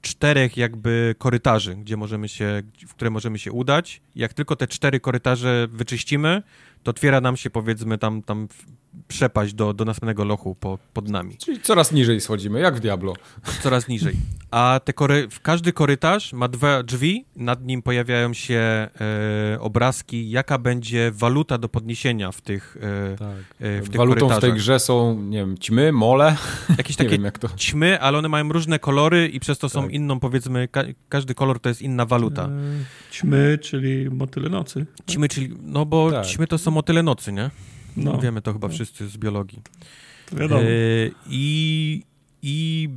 czterech 0.00 0.56
jakby 0.56 1.14
korytarzy, 1.18 1.76
gdzie 1.76 1.96
możemy 1.96 2.28
się, 2.28 2.62
w 2.86 2.94
które 2.94 3.10
możemy 3.10 3.38
się 3.38 3.52
udać. 3.52 4.00
Jak 4.14 4.34
tylko 4.34 4.56
te 4.56 4.66
cztery 4.66 5.00
korytarze 5.00 5.68
wyczyścimy, 5.70 6.42
to 6.82 6.90
otwiera 6.90 7.20
nam 7.20 7.36
się 7.36 7.50
powiedzmy 7.50 7.98
tam, 7.98 8.22
tam 8.22 8.48
przepaść 9.08 9.54
do, 9.54 9.72
do 9.72 9.84
następnego 9.84 10.24
lochu 10.24 10.54
po, 10.54 10.78
pod 10.94 11.08
nami. 11.08 11.36
Czyli 11.36 11.60
coraz 11.60 11.92
niżej 11.92 12.20
schodzimy, 12.20 12.60
jak 12.60 12.76
w 12.76 12.80
Diablo. 12.80 13.12
Coraz 13.62 13.88
niżej. 13.88 14.14
A 14.50 14.80
te 14.84 14.92
kory, 14.92 15.28
każdy 15.42 15.72
korytarz 15.72 16.32
ma 16.32 16.48
dwa 16.48 16.82
drzwi, 16.82 17.24
nad 17.36 17.64
nim 17.66 17.82
pojawiają 17.82 18.32
się 18.34 18.58
e, 18.60 18.88
obrazki, 19.60 20.30
jaka 20.30 20.58
będzie 20.58 21.10
waluta 21.14 21.58
do 21.58 21.68
podniesienia 21.68 22.32
w 22.32 22.40
tych, 22.40 22.76
e, 23.12 23.16
Tak. 23.16 23.28
e, 23.60 23.82
w 23.82 23.88
tych 23.88 23.96
Walutą 23.96 24.14
w 24.16 24.18
tej 24.18 24.28
korytarzach. 24.28 24.56
grze 24.56 24.78
są, 24.78 25.22
nie 25.22 25.38
wiem, 25.38 25.58
ćmy, 25.58 25.92
mole. 25.92 26.36
Jakieś 26.78 26.96
takie 26.96 27.10
wiem, 27.10 27.24
jak 27.24 27.38
to... 27.38 27.48
ćmy, 27.48 28.00
ale 28.00 28.18
one 28.18 28.28
mają 28.28 28.48
różne 28.48 28.78
kolory 28.78 29.28
i 29.28 29.40
przez 29.40 29.58
to 29.58 29.68
są 29.68 29.82
Tak. 29.82 29.92
inną, 29.92 30.20
powiedzmy, 30.20 30.68
ka 30.68 30.84
każdy 31.08 31.34
kolor 31.34 31.60
to 31.60 31.68
jest 31.68 31.82
inna 31.82 32.06
waluta. 32.06 32.44
E, 32.44 32.48
Ćmy, 33.12 33.58
czyli 33.62 34.10
motyle 34.10 34.48
nocy. 34.48 34.86
Ćmy, 35.10 35.28
czyli, 35.28 35.54
no 35.62 35.86
bo 35.86 36.10
Tak. 36.10 36.26
ćmy 36.26 36.46
to 36.46 36.58
są 36.58 36.67
motyle 36.70 37.02
nocy, 37.02 37.32
nie? 37.32 37.50
No, 37.96 38.18
Wiemy 38.18 38.42
to 38.42 38.52
chyba 38.52 38.68
No. 38.68 38.74
wszyscy 38.74 39.08
z 39.08 39.16
biologii. 39.16 39.62
wiadomo. 40.32 40.60
E, 40.62 40.66
I, 41.30 42.02
I 42.42 42.88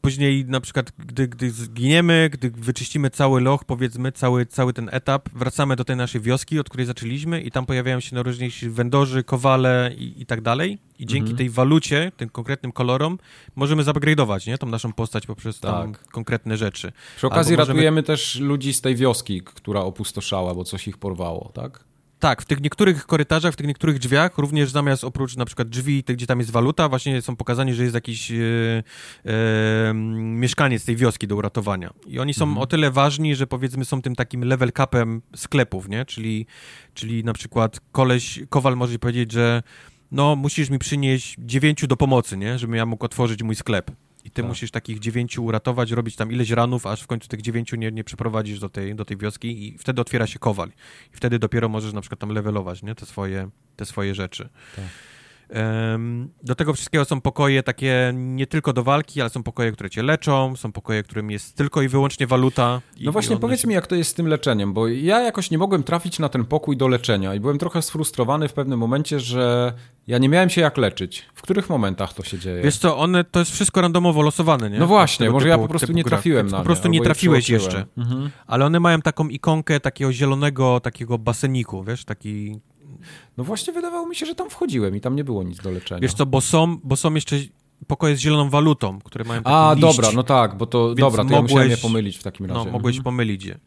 później 0.00 0.44
na 0.44 0.60
przykład, 0.60 0.92
gdy, 0.98 1.28
gdy 1.28 1.50
zginiemy, 1.50 2.30
gdy 2.32 2.50
wyczyścimy 2.50 3.10
cały 3.10 3.40
loch, 3.40 3.64
powiedzmy, 3.64 4.12
cały, 4.12 4.46
cały 4.46 4.72
ten 4.72 4.88
etap, 4.92 5.28
wracamy 5.34 5.76
do 5.76 5.84
tej 5.84 5.96
naszej 5.96 6.20
wioski, 6.20 6.58
od 6.58 6.68
której 6.68 6.86
zaczęliśmy 6.86 7.40
i 7.40 7.50
tam 7.50 7.66
pojawiają 7.66 8.00
się 8.00 8.14
najróżniejsi 8.14 8.70
wendorzy, 8.70 9.24
kowale 9.24 9.90
i, 9.98 10.22
i 10.22 10.26
tak 10.26 10.40
dalej. 10.40 10.78
I 10.98 11.06
dzięki 11.06 11.20
Mhm. 11.30 11.36
tej 11.36 11.50
walucie, 11.50 12.12
tym 12.16 12.28
konkretnym 12.28 12.72
kolorom, 12.72 13.18
możemy 13.56 13.82
zupgrade'ować, 13.84 14.46
nie? 14.46 14.58
Tą 14.58 14.66
naszą 14.66 14.92
postać 14.92 15.26
poprzez 15.26 15.60
tam 15.60 15.92
Tak. 15.92 16.06
konkretne 16.08 16.56
rzeczy. 16.56 16.92
Przy 17.16 17.26
okazji 17.26 17.52
Albo 17.52 17.62
możemy- 17.62 17.76
ratujemy 17.76 18.02
też 18.02 18.36
ludzi 18.40 18.74
z 18.74 18.80
tej 18.80 18.96
wioski, 18.96 19.42
która 19.42 19.80
opustoszała, 19.80 20.54
bo 20.54 20.64
coś 20.64 20.88
ich 20.88 20.98
porwało, 20.98 21.50
tak? 21.54 21.84
Tak, 22.24 22.42
w 22.42 22.44
tych 22.44 22.60
niektórych 22.60 23.06
korytarzach, 23.06 23.52
w 23.52 23.56
tych 23.56 23.66
niektórych 23.66 23.98
drzwiach, 23.98 24.38
również 24.38 24.70
zamiast 24.70 25.04
oprócz 25.04 25.36
na 25.36 25.44
przykład 25.44 25.68
drzwi, 25.68 26.04
gdzie 26.06 26.26
tam 26.26 26.38
jest 26.38 26.50
waluta, 26.50 26.88
właśnie 26.88 27.22
są 27.22 27.36
pokazani, 27.36 27.74
że 27.74 27.82
jest 27.82 27.94
jakiś 27.94 28.30
e, 28.30 28.34
mieszkaniec 30.14 30.84
tej 30.84 30.96
wioski 30.96 31.26
do 31.26 31.36
uratowania. 31.36 31.90
I 32.06 32.18
oni 32.18 32.34
są 32.34 32.44
Mhm. 32.44 32.62
o 32.62 32.66
tyle 32.66 32.90
ważni, 32.90 33.36
że 33.36 33.46
powiedzmy 33.46 33.84
są 33.84 34.02
tym 34.02 34.14
takim 34.14 34.44
level 34.44 34.72
capem 34.72 35.22
sklepów, 35.36 35.88
nie? 35.88 36.04
Czyli, 36.04 36.46
czyli 36.94 37.24
na 37.24 37.32
przykład 37.32 37.80
koleś, 37.92 38.40
kowal 38.48 38.76
może 38.76 38.98
powiedzieć, 38.98 39.32
że 39.32 39.62
no 40.12 40.36
musisz 40.36 40.70
mi 40.70 40.78
przynieść 40.78 41.36
dziewięciu 41.38 41.86
do 41.86 41.96
pomocy, 41.96 42.36
nie? 42.36 42.58
Żebym 42.58 42.76
ja 42.76 42.86
mógł 42.86 43.04
otworzyć 43.04 43.42
mój 43.42 43.54
sklep. 43.54 43.90
I 44.24 44.30
ty 44.30 44.42
Tak. 44.42 44.48
musisz 44.48 44.70
takich 44.70 44.98
dziewięciu 44.98 45.44
uratować, 45.44 45.90
robić 45.90 46.16
tam 46.16 46.32
ileś 46.32 46.50
ranów, 46.50 46.86
aż 46.86 47.02
w 47.02 47.06
końcu 47.06 47.28
tych 47.28 47.42
dziewięciu 47.42 47.76
nie, 47.76 47.92
nie 47.92 48.04
przeprowadzisz 48.04 48.58
do 48.60 48.68
tej, 48.68 48.94
do 48.94 49.04
tej 49.04 49.16
wioski 49.16 49.68
i 49.68 49.78
wtedy 49.78 50.00
otwiera 50.00 50.26
się 50.26 50.38
kowal. 50.38 50.68
I 51.14 51.16
wtedy 51.16 51.38
dopiero 51.38 51.68
możesz 51.68 51.92
na 51.92 52.00
przykład 52.00 52.20
tam 52.20 52.30
levelować, 52.30 52.82
nie? 52.82 52.94
Te 52.94 53.06
swoje, 53.06 53.48
te 53.76 53.86
swoje 53.86 54.14
rzeczy. 54.14 54.48
Tak. 54.76 54.84
Do 56.42 56.54
tego 56.54 56.74
wszystkiego 56.74 57.04
są 57.04 57.20
pokoje 57.20 57.62
takie 57.62 58.12
nie 58.14 58.46
tylko 58.46 58.72
do 58.72 58.82
walki, 58.82 59.20
ale 59.20 59.30
są 59.30 59.42
pokoje, 59.42 59.72
które 59.72 59.90
cię 59.90 60.02
leczą, 60.02 60.56
są 60.56 60.72
pokoje, 60.72 61.02
którym 61.02 61.30
jest 61.30 61.54
tylko 61.56 61.82
i 61.82 61.88
wyłącznie 61.88 62.26
waluta. 62.26 62.80
No 63.00 63.12
właśnie, 63.12 63.36
powiedz 63.36 63.60
się- 63.60 63.68
mi, 63.68 63.74
jak 63.74 63.86
to 63.86 63.94
jest 63.94 64.10
z 64.10 64.14
tym 64.14 64.28
leczeniem, 64.28 64.72
bo 64.72 64.88
ja 64.88 65.20
jakoś 65.20 65.50
nie 65.50 65.58
mogłem 65.58 65.82
trafić 65.82 66.18
na 66.18 66.28
ten 66.28 66.44
pokój 66.44 66.76
do 66.76 66.88
leczenia 66.88 67.34
i 67.34 67.40
byłem 67.40 67.58
trochę 67.58 67.82
sfrustrowany 67.82 68.48
w 68.48 68.52
pewnym 68.52 68.78
momencie, 68.78 69.20
że 69.20 69.72
ja 70.06 70.18
nie 70.18 70.28
miałem 70.28 70.50
się 70.50 70.60
jak 70.60 70.76
leczyć. 70.78 71.24
W 71.34 71.42
których 71.42 71.70
momentach 71.70 72.12
to 72.12 72.22
się 72.24 72.38
dzieje? 72.38 72.62
Wiesz 72.62 72.78
co, 72.78 72.98
one, 72.98 73.24
to 73.24 73.38
jest 73.38 73.50
wszystko 73.52 73.80
randomowo 73.80 74.22
losowane, 74.22 74.70
nie? 74.70 74.78
no 74.78 74.86
właśnie, 74.86 75.30
może 75.30 75.48
ja 75.48 75.54
typu- 75.54 75.62
po 75.62 75.68
prostu 75.68 75.92
nie 75.92 76.04
trafiłem 76.04 76.46
na 76.46 76.58
Po 76.58 76.64
prostu 76.64 76.88
nie, 76.88 77.00
trafiłeś 77.00 77.50
jeszcze. 77.50 77.86
Mhm. 77.98 78.30
Ale 78.46 78.64
one 78.64 78.80
mają 78.80 79.02
taką 79.02 79.28
ikonkę 79.28 79.80
takiego 79.80 80.12
zielonego, 80.12 80.80
takiego 80.80 81.18
baseniku, 81.18 81.84
wiesz, 81.84 82.04
taki... 82.04 82.60
No 83.36 83.44
właśnie 83.44 83.72
wydawało 83.72 84.06
mi 84.08 84.16
się, 84.16 84.26
że 84.26 84.34
tam 84.34 84.50
wchodziłem 84.50 84.96
i 84.96 85.00
tam 85.00 85.16
nie 85.16 85.24
było 85.24 85.42
nic 85.42 85.58
do 85.58 85.70
leczenia. 85.70 86.00
Wiesz 86.00 86.14
co, 86.14 86.26
bo 86.26 86.40
są, 86.40 86.78
bo 86.84 86.96
są 86.96 87.14
jeszcze 87.14 87.36
pokoje 87.86 88.16
z 88.16 88.20
zieloną 88.20 88.50
walutą, 88.50 88.98
które 89.04 89.24
mają 89.24 89.42
taki 89.42 89.54
A, 89.56 89.72
liść. 89.74 89.80
dobra, 89.96 90.08
no 90.14 90.22
tak, 90.22 90.56
bo 90.56 90.66
to, 90.66 90.94
dobra, 90.94 91.24
to 91.24 91.32
ja 91.34 91.42
musiałem 91.42 91.70
je 91.70 91.76
mogłeś- 91.76 91.82
pomylić 91.82 92.18
w 92.18 92.22
takim 92.22 92.46
razie. 92.46 92.64
No, 92.64 92.70
mogłeś 92.72 92.96
Mhm. 92.96 93.04
pomylić 93.04 93.44
je. 93.44 93.58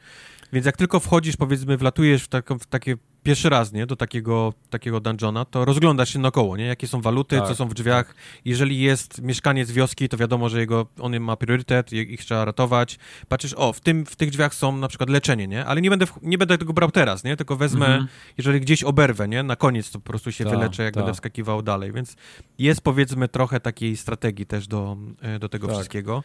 Więc 0.53 0.65
jak 0.65 0.77
tylko 0.77 0.99
wchodzisz, 0.99 1.37
powiedzmy, 1.37 1.77
wlatujesz 1.77 2.23
w, 2.23 2.27
taką, 2.27 2.59
w 2.59 2.65
takie 2.65 2.97
pierwszy 3.23 3.49
raz, 3.49 3.73
nie, 3.73 3.85
do 3.85 3.95
takiego, 3.95 4.53
takiego 4.69 4.99
dungeona, 4.99 5.45
to 5.45 5.65
rozglądasz 5.65 6.13
się 6.13 6.19
naokoło, 6.19 6.57
nie, 6.57 6.65
jakie 6.65 6.87
są 6.87 7.01
waluty, 7.01 7.37
Tak, 7.37 7.47
co 7.47 7.55
są 7.55 7.67
w 7.67 7.73
drzwiach. 7.73 8.15
Jeżeli 8.45 8.79
jest 8.79 9.21
mieszkaniec 9.21 9.71
wioski, 9.71 10.09
to 10.09 10.17
wiadomo, 10.17 10.49
że 10.49 10.59
jego, 10.59 10.85
on 10.99 11.19
ma 11.19 11.35
priorytet, 11.35 11.93
ich 11.93 12.19
trzeba 12.25 12.45
ratować. 12.45 12.99
Patrzysz, 13.27 13.53
o, 13.57 13.73
w, 13.73 13.79
tym, 13.79 14.05
w 14.05 14.15
tych 14.15 14.29
drzwiach 14.29 14.55
są 14.55 14.77
na 14.77 14.87
przykład 14.87 15.09
leczenie, 15.09 15.47
nie, 15.47 15.65
ale 15.65 15.81
nie 15.81 15.89
będę, 15.89 16.05
nie 16.21 16.37
będę 16.37 16.57
tego 16.57 16.73
brał 16.73 16.91
teraz, 16.91 17.23
nie, 17.23 17.37
tylko 17.37 17.55
wezmę, 17.55 17.85
Mhm. 17.85 18.07
jeżeli 18.37 18.61
gdzieś 18.61 18.83
oberwę, 18.83 19.27
nie, 19.27 19.43
na 19.43 19.55
koniec 19.55 19.91
to 19.91 19.99
po 19.99 20.05
prostu 20.05 20.31
się 20.31 20.43
Tak, 20.43 20.53
wyleczę, 20.53 20.83
jak 20.83 20.93
tak. 20.93 21.03
będę 21.03 21.13
wskakiwał 21.13 21.61
dalej, 21.61 21.91
więc 21.93 22.15
jest 22.59 22.81
powiedzmy 22.81 23.27
trochę 23.27 23.59
takiej 23.59 23.97
strategii 23.97 24.45
też 24.45 24.67
do, 24.67 24.97
e, 25.21 25.39
do 25.39 25.49
tego 25.49 25.67
Tak. 25.67 25.75
wszystkiego. 25.75 26.23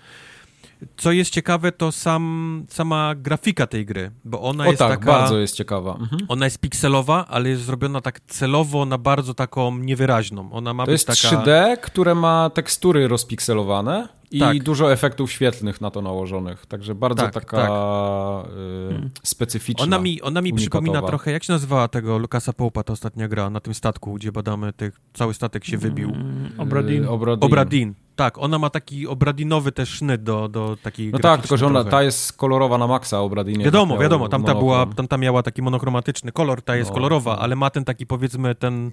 Co 0.96 1.12
jest 1.12 1.30
ciekawe, 1.30 1.72
to 1.72 1.92
sam, 1.92 2.64
sama 2.68 3.14
grafika 3.14 3.66
tej 3.66 3.86
gry, 3.86 4.10
bo 4.24 4.42
ona 4.42 4.64
O 4.64 4.66
jest 4.66 4.78
tak, 4.78 4.90
taka... 4.90 5.06
bardzo 5.12 5.38
jest 5.38 5.56
ciekawa. 5.56 5.94
Mhm. 6.00 6.22
Ona 6.28 6.46
jest 6.46 6.58
pikselowa, 6.58 7.26
ale 7.28 7.48
jest 7.48 7.62
zrobiona 7.62 8.00
tak 8.00 8.20
celowo 8.20 8.84
na 8.86 8.98
bardzo 8.98 9.34
taką 9.34 9.78
niewyraźną. 9.78 10.52
Ona 10.52 10.74
ma 10.74 10.84
To 10.86 10.90
być 10.92 11.06
jest 11.06 11.22
taka... 11.22 11.36
3D, 11.44 11.76
które 11.82 12.14
ma 12.14 12.50
tekstury 12.54 13.08
rozpikselowane 13.08 14.08
i 14.30 14.38
Tak. 14.40 14.62
dużo 14.62 14.92
efektów 14.92 15.32
świetlnych 15.32 15.80
na 15.80 15.90
to 15.90 16.02
nałożonych. 16.02 16.66
Także 16.66 16.94
bardzo 16.94 17.22
Tak, 17.22 17.34
taka 17.34 17.56
tak. 17.56 18.46
y, 18.52 19.10
specyficzna. 19.22 19.84
Ona 19.84 19.98
mi, 19.98 20.22
ona 20.22 20.42
mi 20.42 20.52
unikatowa. 20.52 20.80
przypomina 20.82 21.06
trochę, 21.08 21.32
jak 21.32 21.44
się 21.44 21.52
nazywała 21.52 21.88
tego 21.88 22.18
Lukasa 22.18 22.52
Pope'a, 22.52 22.84
ta 22.84 22.92
ostatnia 22.92 23.28
gra 23.28 23.50
na 23.50 23.60
tym 23.60 23.74
statku, 23.74 24.14
gdzie 24.14 24.32
badamy, 24.32 24.72
tych, 24.72 25.00
cały 25.14 25.34
statek 25.34 25.64
się 25.64 25.78
wybił. 25.78 26.08
Mm, 26.10 26.52
Obradin. 26.58 27.06
Obradin. 27.08 27.44
Obradin. 27.46 27.94
Tak, 28.16 28.38
ona 28.38 28.58
ma 28.58 28.70
taki 28.70 29.06
obradinowy 29.06 29.72
też 29.72 29.88
sznyt 29.88 30.22
do, 30.22 30.48
do 30.48 30.76
takiej 30.82 31.10
No 31.12 31.18
tak, 31.18 31.40
tylko 31.40 31.56
że 31.56 31.66
ona, 31.66 31.80
trochę. 31.80 31.90
ta 31.90 32.02
jest 32.02 32.32
kolorowa 32.32 32.78
na 32.78 32.86
maksa, 32.86 33.20
Obradinie. 33.20 33.64
Wiadomo, 33.64 33.98
wiadomo, 33.98 34.28
tamta, 34.28 34.54
była, 34.54 34.86
tamta 34.86 35.18
miała 35.18 35.42
taki 35.42 35.62
monochromatyczny 35.62 36.32
kolor, 36.32 36.62
ta 36.62 36.76
jest 36.76 36.90
No, 36.90 36.94
kolorowa, 36.94 37.32
no. 37.34 37.38
ale 37.42 37.56
ma 37.56 37.70
ten 37.70 37.84
taki 37.84 38.06
powiedzmy 38.06 38.54
ten, 38.54 38.90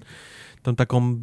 tą 0.62 0.76
taką 0.76 1.18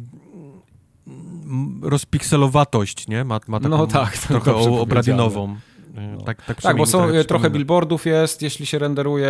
rozpikselowatość, 1.82 3.08
nie? 3.08 3.24
Ma, 3.24 3.40
ma 3.48 3.60
taką 3.60 3.68
No 3.78 3.86
tak, 3.86 4.18
trochę 4.18 4.54
obradinową. 4.54 5.56
E, 5.96 6.00
No. 6.00 6.22
Tak, 6.24 6.42
tak, 6.42 6.60
Tak, 6.62 6.76
bo 6.76 6.86
są 6.86 6.98
trochę 6.98 7.12
trochę, 7.12 7.24
trochę 7.24 7.50
billboardów 7.50 8.06
jest, 8.06 8.42
jeśli 8.42 8.66
się 8.66 8.78
renderuje 8.78 9.28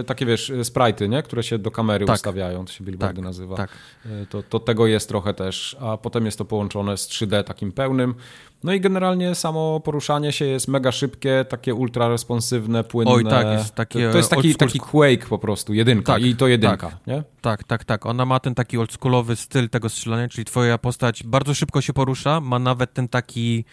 y, 0.00 0.04
takie, 0.04 0.26
wiesz, 0.26 0.52
sprite'y, 0.62 1.08
nie? 1.08 1.22
Które 1.22 1.42
się 1.42 1.58
do 1.58 1.70
kamery 1.70 2.06
Tak. 2.06 2.16
ustawiają, 2.16 2.64
to 2.64 2.72
się 2.72 2.84
billboardy 2.84 3.16
Tak, 3.16 3.24
nazywa. 3.24 3.56
Tak. 3.56 3.70
To, 4.28 4.42
to 4.42 4.60
tego 4.60 4.86
jest 4.86 5.08
trochę 5.08 5.34
też, 5.34 5.76
a 5.80 5.96
potem 5.96 6.24
jest 6.26 6.38
to 6.38 6.44
połączone 6.44 6.96
z 6.96 7.08
3D 7.08 7.44
takim 7.44 7.72
pełnym. 7.72 8.14
No 8.64 8.72
i 8.72 8.80
generalnie 8.80 9.34
samo 9.34 9.80
poruszanie 9.80 10.32
się 10.32 10.44
jest 10.44 10.68
mega 10.68 10.92
szybkie, 10.92 11.44
takie 11.48 11.74
ultra 11.74 12.08
responsywne, 12.08 12.84
płynne. 12.84 13.12
Oj, 13.12 13.24
tak, 13.24 13.46
jest 13.46 13.74
takie 13.74 14.06
To, 14.06 14.12
to 14.12 14.16
jest 14.18 14.30
taki, 14.30 14.48
school- 14.54 14.56
taki 14.58 14.80
Quake 14.80 15.26
po 15.28 15.38
prostu, 15.38 15.74
jedynka 15.74 16.12
Tak, 16.12 16.22
i 16.22 16.36
to 16.36 16.48
jedynka, 16.48 16.76
tak. 16.90 17.06
nie? 17.06 17.22
Tak, 17.40 17.64
tak, 17.64 17.84
tak. 17.84 18.06
Ona 18.06 18.24
ma 18.24 18.40
ten 18.40 18.54
taki 18.54 18.78
oldschoolowy 18.78 19.36
styl 19.36 19.68
tego 19.68 19.88
strzelania, 19.88 20.28
czyli 20.28 20.44
twoja 20.44 20.78
postać 20.78 21.22
bardzo 21.24 21.54
szybko 21.54 21.80
się 21.80 21.92
porusza, 21.92 22.40
ma 22.40 22.58
nawet 22.58 22.92
ten 22.94 23.08
taki 23.08 23.64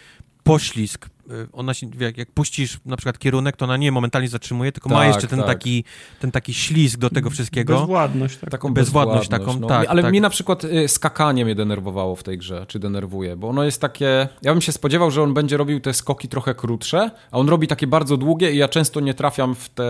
poślizg. 0.44 1.10
Y, 1.32 1.48
Ona 1.54 1.74
się, 1.74 1.88
jak, 2.00 2.18
jak 2.18 2.32
puścisz 2.32 2.80
na 2.86 2.98
przykład 2.98 3.20
kierunek, 3.20 3.58
to 3.58 3.66
ona 3.66 3.78
nie 3.78 3.92
momentalnie 3.92 4.28
zatrzymuje, 4.28 4.72
tylko 4.72 4.90
ma 4.90 4.96
Tak, 4.96 5.08
jeszcze 5.08 5.28
ten, 5.28 5.40
tak. 5.40 5.48
taki, 5.48 5.84
ten 6.20 6.32
taki 6.32 6.54
ślizg 6.54 7.00
do 7.00 7.10
tego 7.10 7.30
wszystkiego. 7.30 7.80
Bezwładność. 7.80 8.38
Tak. 8.38 8.50
Taką 8.50 8.74
Bezwładność 8.74 9.30
bezwładność, 9.30 9.30
taką, 9.30 9.60
no. 9.60 9.68
tak, 9.68 9.90
Ale 9.90 10.02
tak. 10.02 10.12
mnie 10.12 10.22
na 10.22 10.30
przykład 10.30 10.64
y, 10.64 10.88
skakanie 10.88 11.46
mnie 11.46 11.56
denerwowało 11.56 12.16
w 12.16 12.24
tej 12.24 12.38
grze, 12.38 12.66
czy 12.68 12.80
denerwuje, 12.80 13.36
bo 13.36 13.50
ono 13.50 13.64
jest 13.64 13.82
takie... 13.82 14.28
Ja 14.42 14.54
bym 14.54 14.62
się 14.62 14.72
spodziewał, 14.72 15.12
że 15.12 15.24
on 15.24 15.34
będzie 15.34 15.58
robił 15.58 15.80
te 15.80 15.94
skoki 15.94 16.28
trochę 16.28 16.56
krótsze, 16.56 17.12
a 17.32 17.38
on 17.38 17.50
robi 17.50 17.68
takie 17.68 17.88
bardzo 17.88 18.18
długie 18.18 18.52
i 18.52 18.58
ja 18.58 18.68
często 18.68 19.00
nie 19.00 19.14
trafiam 19.14 19.56
w 19.56 19.70
te... 19.70 19.84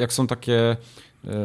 jak 0.00 0.12
są 0.12 0.26
takie... 0.26 0.76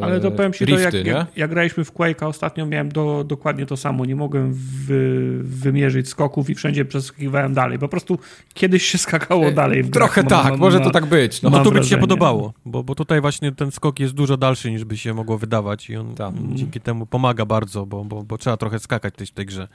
Ale 0.01 0.19
to 0.19 0.31
powiem 0.31 0.53
ci, 0.53 0.65
rifty, 0.65 0.91
to 0.91 0.97
jak, 0.97 1.05
jak, 1.07 1.27
jak 1.37 1.49
graliśmy 1.49 1.83
w 1.85 1.93
Quake'a 1.93 2.25
ostatnio, 2.27 2.65
miałem 2.65 2.89
do, 2.89 3.23
dokładnie 3.27 3.65
to 3.65 3.77
samo. 3.77 4.05
Nie 4.05 4.15
mogłem 4.15 4.53
wy, 4.53 5.39
wymierzyć 5.43 6.09
skoków 6.09 6.49
i 6.49 6.55
wszędzie 6.55 6.85
przeskakiwałem 6.85 7.53
dalej. 7.53 7.79
Po 7.79 7.87
prostu 7.87 8.19
kiedyś 8.53 8.83
się 8.83 8.97
skakało 8.97 9.51
dalej. 9.51 9.83
W. 9.83 9.91
Trochę 9.91 10.21
Mam- 10.21 10.29
tak, 10.29 10.49
mam- 10.51 10.59
może 10.59 10.79
na- 10.79 10.85
to 10.85 10.91
tak 10.91 11.05
być. 11.05 11.41
No, 11.41 11.49
No 11.49 11.57
Mam 11.57 11.65
to 11.65 11.71
by 11.71 11.81
ci 11.81 11.89
się 11.89 11.97
podobało, 11.97 12.53
bo, 12.65 12.83
bo 12.83 12.95
tutaj 12.95 13.21
właśnie 13.21 13.51
ten 13.51 13.71
skok 13.71 13.99
jest 13.99 14.13
dużo 14.13 14.37
dalszy 14.37 14.71
niż 14.71 14.85
by 14.85 14.97
się 14.97 15.13
mogło 15.13 15.37
wydawać 15.37 15.89
i 15.89 15.95
on 15.95 16.15
Tak. 16.15 16.33
dzięki 16.53 16.81
temu 16.81 17.05
pomaga 17.05 17.45
bardzo, 17.45 17.85
bo, 17.85 18.05
bo, 18.05 18.23
bo 18.23 18.37
trzeba 18.37 18.57
trochę 18.57 18.79
skakać 18.79 19.13
też 19.15 19.29
w 19.29 19.33
tej 19.33 19.45
grze. 19.45 19.67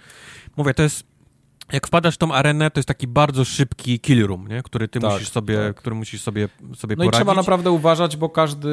Mówię, 0.56 0.74
to 0.74 0.82
jest 0.82 1.13
jak 1.74 1.86
wpadasz 1.86 2.14
w 2.14 2.18
tą 2.18 2.34
arenę, 2.34 2.70
to 2.70 2.78
jest 2.80 2.88
taki 2.88 3.06
bardzo 3.06 3.44
szybki 3.44 4.00
kill 4.00 4.26
room, 4.26 4.48
nie? 4.48 4.62
który 4.62 4.88
ty 4.88 5.00
Tak, 5.00 5.12
musisz 5.12 5.28
sobie, 5.28 5.56
tak. 5.56 5.76
który 5.76 5.96
musisz 5.96 6.22
sobie, 6.22 6.48
sobie 6.76 6.96
No 6.96 7.04
i 7.04 7.06
poradzić. 7.06 7.18
trzeba 7.18 7.34
naprawdę 7.34 7.70
uważać, 7.70 8.16
bo 8.16 8.28
każdy 8.28 8.68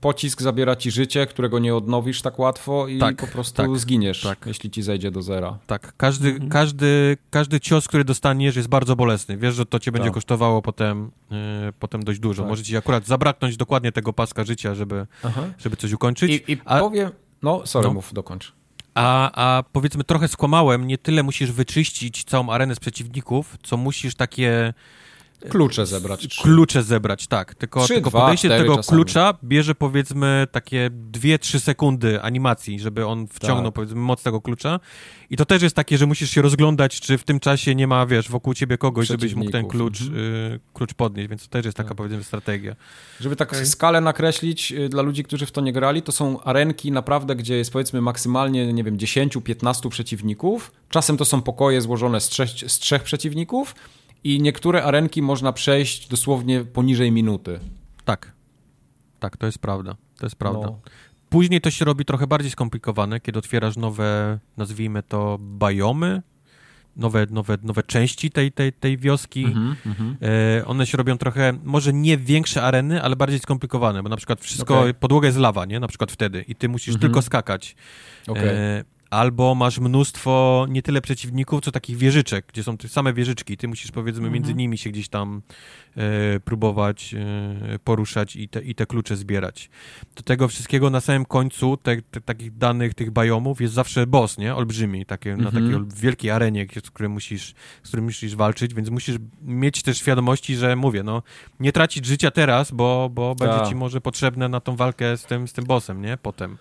pocisk 0.00 0.42
zabiera 0.42 0.76
ci 0.76 0.90
życie, 0.90 1.26
którego 1.26 1.58
nie 1.58 1.74
odnowisz 1.76 2.22
tak 2.22 2.38
łatwo 2.38 2.88
i 2.88 2.98
Tak, 2.98 3.16
po 3.16 3.26
prostu 3.26 3.56
tak, 3.56 3.78
zginiesz, 3.78 4.22
tak. 4.22 4.38
jeśli 4.46 4.70
ci 4.70 4.82
zejdzie 4.82 5.10
do 5.10 5.22
zera. 5.22 5.58
Tak, 5.66 5.92
każdy, 5.96 6.28
Mhm. 6.28 6.50
każdy, 6.50 7.16
każdy 7.30 7.60
cios, 7.60 7.88
który 7.88 8.04
dostaniesz 8.04 8.56
jest 8.56 8.68
bardzo 8.68 8.96
bolesny. 8.96 9.36
Wiesz, 9.36 9.54
że 9.54 9.66
to 9.66 9.78
cię 9.78 9.92
będzie 9.92 10.08
Tak. 10.08 10.14
kosztowało 10.14 10.62
potem, 10.62 11.10
e, 11.32 11.72
potem 11.78 12.02
dość 12.04 12.18
dużo. 12.20 12.42
Tak. 12.42 12.50
Może 12.50 12.62
ci 12.62 12.76
akurat 12.76 13.06
zabraknąć 13.06 13.56
dokładnie 13.56 13.92
tego 13.92 14.12
paska 14.12 14.44
życia, 14.44 14.74
żeby, 14.74 15.06
żeby 15.58 15.76
coś 15.76 15.92
ukończyć. 15.92 16.30
I, 16.48 16.52
i 16.52 16.56
A- 16.64 16.78
powiem... 16.80 17.10
No, 17.42 17.66
sorry, 17.66 17.88
No. 17.88 17.94
mów, 17.94 18.12
dokończ. 18.14 18.52
A, 18.98 19.30
a 19.32 19.62
powiedzmy 19.62 20.04
trochę 20.04 20.28
skłamałem, 20.28 20.86
nie 20.86 20.98
tyle 20.98 21.22
musisz 21.22 21.52
wyczyścić 21.52 22.24
całą 22.24 22.50
arenę 22.50 22.74
z 22.74 22.80
przeciwników, 22.80 23.56
co 23.62 23.76
musisz 23.76 24.14
takie 24.14 24.74
Klucze 25.48 25.86
zebrać. 25.86 26.28
Trzy. 26.28 26.42
Klucze 26.42 26.82
zebrać, 26.82 27.26
tak. 27.26 27.54
Tylko, 27.54 27.84
trzy, 27.84 27.94
tylko 27.94 28.10
dwa, 28.10 28.20
podejście 28.20 28.48
do 28.48 28.56
tego 28.58 28.76
czasami. 28.76 28.96
klucza 28.96 29.34
bierze 29.44 29.74
powiedzmy 29.74 30.46
takie 30.52 30.90
2-3 31.12 31.60
sekundy 31.60 32.22
animacji, 32.22 32.80
żeby 32.80 33.06
on 33.06 33.26
wciągnął 33.28 33.64
Tak. 33.64 33.74
powiedzmy 33.74 34.00
moc 34.00 34.22
tego 34.22 34.40
klucza. 34.40 34.80
I 35.30 35.36
to 35.36 35.44
też 35.46 35.62
jest 35.62 35.76
takie, 35.76 35.98
że 35.98 36.06
musisz 36.06 36.30
się 36.30 36.42
rozglądać, 36.42 37.00
czy 37.00 37.18
w 37.18 37.24
tym 37.24 37.40
czasie 37.40 37.74
nie 37.74 37.86
ma, 37.86 38.06
wiesz, 38.06 38.28
wokół 38.30 38.54
ciebie 38.54 38.78
kogoś, 38.78 39.08
żebyś 39.08 39.34
mógł 39.34 39.50
ten 39.50 39.68
klucz, 39.68 40.00
Mhm. 40.00 40.18
y, 40.54 40.60
klucz 40.74 40.94
podnieść, 40.94 41.28
więc 41.28 41.42
to 41.42 41.48
też 41.48 41.64
jest 41.64 41.76
taka 41.76 41.88
Tak. 41.88 41.96
powiedzmy 41.96 42.24
strategia. 42.24 42.76
Żeby 43.20 43.36
tak 43.36 43.52
Okej. 43.52 43.66
skalę 43.66 44.00
nakreślić 44.00 44.72
y, 44.72 44.88
dla 44.88 45.02
ludzi, 45.02 45.24
którzy 45.24 45.46
w 45.46 45.50
to 45.52 45.60
nie 45.60 45.72
grali, 45.72 46.02
to 46.02 46.12
są 46.12 46.42
arenki 46.42 46.92
naprawdę, 46.92 47.36
gdzie 47.36 47.56
jest 47.56 47.72
powiedzmy 47.72 48.00
maksymalnie, 48.00 48.72
nie 48.72 48.84
wiem, 48.84 48.96
10-15 48.98 49.88
przeciwników. 49.90 50.72
Czasem 50.88 51.16
to 51.16 51.24
są 51.24 51.42
pokoje 51.42 51.80
złożone 51.80 52.20
z 52.20 52.28
trzech, 52.28 52.48
z 52.66 52.78
trzech 52.78 53.02
przeciwników 53.02 53.74
i 54.24 54.42
niektóre 54.42 54.84
arenki 54.84 55.22
można 55.22 55.52
przejść 55.52 56.08
dosłownie 56.08 56.64
poniżej 56.64 57.12
minuty. 57.12 57.60
Tak. 58.04 58.32
Tak, 59.20 59.36
to 59.36 59.46
jest 59.46 59.58
prawda. 59.58 59.96
To 60.18 60.26
jest 60.26 60.36
prawda. 60.36 60.66
No. 60.66 60.80
Później 61.28 61.60
to 61.60 61.70
się 61.70 61.84
robi 61.84 62.04
trochę 62.04 62.26
bardziej 62.26 62.50
skomplikowane, 62.50 63.20
kiedy 63.20 63.38
otwierasz 63.38 63.76
nowe, 63.76 64.38
nazwijmy 64.56 65.02
to, 65.02 65.38
biomy, 65.58 66.22
nowe, 66.96 67.26
nowe, 67.30 67.58
nowe 67.62 67.82
części 67.82 68.30
tej, 68.30 68.52
tej, 68.52 68.72
tej 68.72 68.98
wioski. 68.98 69.44
Mhm, 69.44 69.76
mhm. 69.86 70.16
E, 70.60 70.66
one 70.66 70.86
się 70.86 70.98
robią 70.98 71.18
trochę, 71.18 71.52
może 71.64 71.92
nie 71.92 72.16
większe 72.18 72.62
areny, 72.62 73.02
ale 73.02 73.16
bardziej 73.16 73.38
skomplikowane, 73.38 74.02
bo 74.02 74.08
na 74.08 74.16
przykład 74.16 74.40
wszystko, 74.40 74.80
Okej. 74.80 74.94
podłoga 74.94 75.26
jest 75.26 75.38
lawa, 75.38 75.64
nie? 75.64 75.80
Na 75.80 75.88
przykład 75.88 76.12
wtedy 76.12 76.44
i 76.48 76.54
ty 76.54 76.68
musisz 76.68 76.94
Mhm. 76.94 77.00
tylko 77.00 77.22
skakać. 77.22 77.76
Okej. 78.26 78.48
E, 78.48 78.84
albo 79.10 79.54
masz 79.54 79.78
mnóstwo 79.78 80.66
nie 80.70 80.82
tyle 80.82 81.00
przeciwników, 81.00 81.60
co 81.60 81.72
takich 81.72 81.96
wieżyczek, 81.96 82.44
gdzie 82.48 82.62
są 82.62 82.76
te 82.76 82.88
same 82.88 83.12
wieżyczki. 83.12 83.56
Ty 83.56 83.68
musisz 83.68 83.90
powiedzmy 83.90 84.18
Mhm. 84.26 84.34
między 84.34 84.54
nimi 84.54 84.78
się 84.78 84.90
gdzieś 84.90 85.08
tam 85.08 85.42
e, 85.96 86.40
próbować 86.40 87.14
e, 87.14 87.78
poruszać 87.78 88.36
i 88.36 88.48
te, 88.48 88.60
i 88.62 88.74
te 88.74 88.86
klucze 88.86 89.16
zbierać. 89.16 89.70
Do 90.16 90.22
tego 90.22 90.48
wszystkiego 90.48 90.90
na 90.90 91.00
samym 91.00 91.24
końcu 91.24 91.76
te, 91.76 92.02
te, 92.02 92.20
takich 92.20 92.58
danych, 92.58 92.94
tych 92.94 93.10
biomów 93.10 93.60
jest 93.60 93.74
zawsze 93.74 94.06
boss, 94.06 94.38
nie? 94.38 94.54
Olbrzymi, 94.54 95.06
takie, 95.06 95.30
na 95.36 95.44
Mhm. 95.44 95.64
takiej 95.64 95.74
ol- 95.74 95.86
wielkiej 95.96 96.30
arenie, 96.30 96.66
z 96.84 96.90
którym 96.90 97.12
musisz, 97.12 97.54
z 97.82 97.88
którym 97.88 98.04
musisz 98.04 98.36
walczyć, 98.36 98.74
więc 98.74 98.90
musisz 98.90 99.16
mieć 99.42 99.82
też 99.82 99.98
świadomości, 99.98 100.56
że 100.56 100.76
mówię, 100.76 101.02
no 101.02 101.22
nie 101.60 101.72
tracić 101.72 102.06
życia 102.06 102.30
teraz, 102.30 102.70
bo, 102.72 103.10
bo 103.12 103.34
będzie 103.34 103.58
Tak. 103.58 103.68
ci 103.68 103.74
może 103.74 104.00
potrzebne 104.00 104.48
na 104.48 104.60
tą 104.60 104.76
walkę 104.76 105.16
z 105.16 105.24
tym, 105.24 105.48
z 105.48 105.52
tym 105.52 105.64
bossem, 105.64 106.02
nie? 106.02 106.16
Potem. 106.16 106.58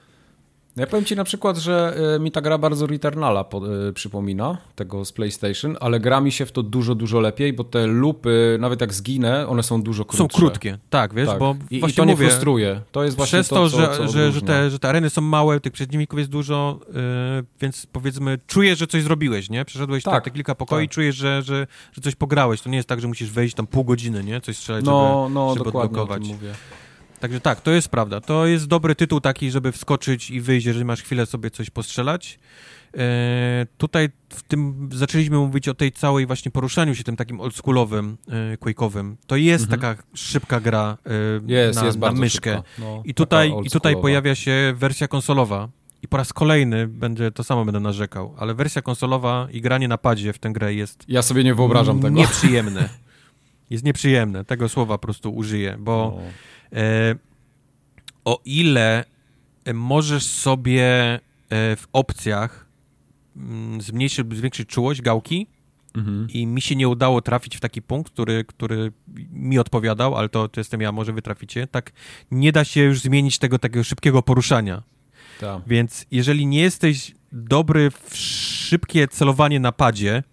Ja 0.78 0.88
powiem 0.88 1.06
ci 1.06 1.16
na 1.16 1.24
przykład, 1.24 1.58
że 1.58 1.98
y, 2.16 2.20
mi 2.20 2.32
ta 2.32 2.42
gra 2.42 2.58
bardzo 2.58 2.88
Returnala 2.88 3.46
y, 3.90 3.94
przypomina, 3.94 4.58
tego 4.76 5.06
z 5.06 5.12
PlayStation, 5.12 5.78
ale 5.80 6.00
gra 6.00 6.22
mi 6.22 6.32
się 6.32 6.46
w 6.46 6.52
to 6.52 6.64
dużo, 6.64 6.96
dużo 6.96 7.20
lepiej, 7.20 7.54
bo 7.54 7.64
te 7.64 7.88
lupy, 7.88 8.58
nawet 8.60 8.82
jak 8.82 8.94
zginę, 8.94 9.48
one 9.48 9.64
są 9.64 9.82
dużo 9.82 10.06
krótsze. 10.06 10.18
Są 10.34 10.40
krótkie, 10.40 10.78
tak, 10.90 11.14
wiesz, 11.14 11.28
Tak. 11.30 11.40
bo 11.40 11.56
I, 11.72 11.86
I 11.86 11.90
że 11.90 12.06
nie 12.06 12.12
mówię, 12.12 12.28
frustruje. 12.28 12.82
To 12.92 13.04
jest 13.04 13.18
właśnie 13.18 13.38
przez 13.38 13.48
to, 13.48 13.56
to, 13.56 13.70
co, 13.70 13.78
że, 13.78 13.98
co 13.98 14.08
że, 14.08 14.32
że, 14.32 14.42
te, 14.42 14.70
że 14.70 14.80
te 14.80 14.90
areny 14.90 15.10
są 15.10 15.22
małe, 15.22 15.60
tych 15.60 15.74
przeciwników 15.74 16.20
jest 16.20 16.32
dużo, 16.32 16.80
yy, 16.88 16.94
więc 17.62 17.86
powiedzmy 17.86 18.40
czujesz, 18.48 18.80
że 18.80 18.88
coś 18.88 19.04
zrobiłeś, 19.04 19.50
nie? 19.50 19.66
Przeszedłeś 19.66 20.04
Tak, 20.04 20.24
te 20.24 20.32
kilka 20.32 20.56
pokoi, 20.56 20.88
tak. 20.88 20.94
czujesz, 20.94 21.16
że, 21.16 21.42
że, 21.42 21.68
że 21.94 22.02
coś 22.02 22.16
pograłeś. 22.16 22.62
To 22.62 22.70
nie 22.70 22.78
jest 22.78 22.90
tak, 22.90 23.02
że 23.02 23.08
musisz 23.08 23.32
wejść 23.32 23.56
tam 23.56 23.68
pół 23.68 23.84
godziny, 23.84 24.24
nie? 24.24 24.42
Coś 24.42 24.58
strzelać, 24.58 24.86
No, 24.86 25.24
żeby, 25.24 25.34
no 25.34 25.54
żeby 25.54 25.66
dokładnie 25.66 25.82
o 26.00 26.02
odblokować. 26.04 26.22
tym 26.24 26.32
mówię. 26.32 26.54
Także 27.20 27.40
tak, 27.42 27.62
to 27.62 27.72
jest 27.72 27.90
prawda. 27.90 28.22
To 28.22 28.46
jest 28.46 28.68
dobry 28.68 28.96
tytuł 28.96 29.22
taki, 29.22 29.52
żeby 29.52 29.72
wskoczyć 29.72 30.32
i 30.32 30.42
wyjść, 30.42 30.66
jeżeli 30.68 30.86
masz 30.86 31.02
chwilę 31.02 31.26
sobie 31.26 31.52
coś 31.52 31.70
postrzelać. 31.70 32.40
E, 32.98 33.66
tutaj 33.78 34.10
w 34.30 34.44
tym 34.44 34.90
zaczęliśmy 34.94 35.38
mówić 35.38 35.68
o 35.68 35.74
tej 35.74 35.92
całej 35.92 36.26
właśnie 36.26 36.52
poruszaniu 36.52 36.96
się 36.96 37.04
tym 37.04 37.16
takim 37.16 37.42
oldschoolowym, 37.42 38.18
e, 38.54 38.58
quake'owym. 38.58 39.16
To 39.28 39.36
jest 39.36 39.64
Mhm. 39.64 39.82
taka 39.82 40.04
szybka 40.14 40.60
gra 40.60 40.98
e, 41.06 41.12
Jest, 41.52 41.80
na, 41.80 41.86
jest 41.86 42.00
na 42.00 42.12
myszkę. 42.12 42.62
No, 42.80 43.02
I 43.06 43.14
tutaj, 43.14 43.54
I 43.64 43.70
tutaj 43.70 43.96
pojawia 44.02 44.36
się 44.36 44.74
wersja 44.78 45.08
konsolowa. 45.08 45.70
I 46.04 46.08
po 46.08 46.18
raz 46.18 46.34
kolejny 46.34 46.88
będzie 46.88 47.32
to 47.32 47.44
samo 47.44 47.66
będę 47.66 47.80
narzekał, 47.80 48.36
ale 48.38 48.54
wersja 48.54 48.82
konsolowa 48.82 49.48
i 49.52 49.62
granie 49.62 49.88
na 49.88 49.98
padzie 49.98 50.34
w 50.34 50.40
tę 50.40 50.50
grę 50.54 50.74
jest 50.74 51.04
Ja 51.08 51.22
sobie 51.22 51.44
nie 51.44 51.56
wyobrażam 51.56 52.00
tego. 52.02 52.16
nieprzyjemne. 52.20 52.90
Jest 53.70 53.84
nieprzyjemne, 53.84 54.46
tego 54.46 54.70
słowa 54.70 54.98
po 54.98 55.02
prostu 55.02 55.36
użyję, 55.36 55.76
bo 55.80 56.14
No. 56.16 56.22
E, 56.74 57.16
o 58.26 58.42
ile 58.46 59.06
e, 59.66 59.74
możesz 59.74 60.26
sobie 60.26 60.86
e, 61.16 61.20
w 61.76 61.88
opcjach 61.94 62.68
mm, 63.36 63.82
zmniejszyć 63.82 64.18
lub 64.18 64.36
zwiększyć 64.36 64.70
czułość 64.70 65.02
gałki 65.02 65.48
Mhm. 65.98 66.28
i 66.34 66.48
mi 66.48 66.62
się 66.62 66.76
nie 66.76 66.88
udało 66.88 67.22
trafić 67.22 67.58
w 67.58 67.60
taki 67.60 67.82
punkt, 67.82 68.14
który, 68.14 68.44
który 68.44 68.92
mi 69.32 69.60
odpowiadał, 69.60 70.16
ale 70.16 70.30
to, 70.30 70.48
to 70.48 70.60
jestem 70.60 70.82
ja, 70.82 70.92
może 70.92 71.14
wy 71.14 71.22
traficie, 71.22 71.68
tak 71.68 71.92
nie 72.32 72.52
da 72.52 72.64
się 72.64 72.82
już 72.82 73.02
zmienić 73.02 73.38
tego 73.38 73.60
takiego 73.60 73.84
szybkiego 73.84 74.22
poruszania. 74.22 74.84
Tak. 75.40 75.62
Więc 75.68 76.06
jeżeli 76.12 76.46
nie 76.46 76.62
jesteś 76.62 77.16
dobry 77.32 77.92
w 77.92 78.16
szybkie 78.18 79.08
celowanie 79.08 79.60
na 79.60 79.72
padzie, 79.72 80.24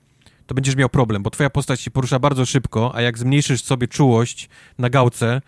to 0.47 0.55
będziesz 0.55 0.77
miał 0.77 0.89
problem, 0.89 1.23
bo 1.23 1.31
twoja 1.31 1.51
postać 1.51 1.81
się 1.81 1.91
porusza 1.91 2.19
bardzo 2.19 2.47
szybko, 2.47 2.95
a 2.95 3.03
jak 3.03 3.19
zmniejszysz 3.19 3.63
sobie 3.63 3.89
czułość 3.89 4.49
na 4.79 4.91
gałce, 4.91 5.43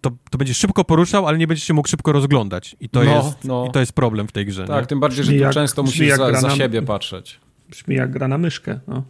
to, 0.00 0.10
to, 0.30 0.38
będziesz 0.38 0.56
szybko 0.56 0.84
poruszał, 0.84 1.26
ale 1.26 1.38
nie 1.38 1.46
będziesz 1.46 1.66
się 1.66 1.74
mógł 1.74 1.88
szybko 1.88 2.12
rozglądać. 2.12 2.76
I 2.80 2.88
to, 2.88 3.04
No, 3.04 3.10
jest, 3.16 3.44
no. 3.44 3.66
I 3.68 3.72
to 3.72 3.80
jest 3.80 3.92
problem 3.92 4.28
w 4.28 4.32
tej 4.32 4.46
grze. 4.46 4.66
Tak, 4.66 4.80
nie? 4.82 4.86
tym 4.86 5.00
bardziej, 5.00 5.24
że 5.24 5.34
jak- 5.36 5.52
często 5.52 5.82
musisz 5.82 6.10
za, 6.16 6.28
gra 6.30 6.40
za 6.40 6.48
na- 6.48 6.54
siebie 6.56 6.82
patrzeć. 6.82 7.40
Brzmi 7.70 7.96
jak 7.96 8.10
gra 8.10 8.28
na 8.28 8.38
myszkę. 8.38 8.80
No. 8.88 9.02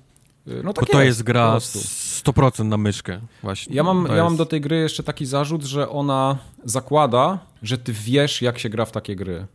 No 0.46 0.62
Bo 0.62 0.72
tak 0.72 0.88
to 0.88 1.02
jest 1.02 1.22
gra 1.22 1.50
prostu. 1.50 1.78
100% 1.78 2.64
na 2.64 2.76
myszkę 2.76 3.20
właśnie. 3.42 3.76
Ja 3.76 3.82
mam, 3.82 4.06
ja 4.06 4.16
mam 4.16 4.24
jest- 4.24 4.36
do 4.36 4.46
tej 4.46 4.60
gry 4.60 4.76
jeszcze 4.76 5.02
taki 5.02 5.26
zarzut, 5.26 5.64
że 5.64 5.88
ona 5.88 6.38
zakłada, 6.64 7.38
że 7.62 7.78
ty 7.78 7.92
wiesz, 7.92 8.42
jak 8.42 8.58
się 8.58 8.68
gra 8.68 8.84
w 8.84 8.92
takie 8.92 9.16
gry. 9.16 9.46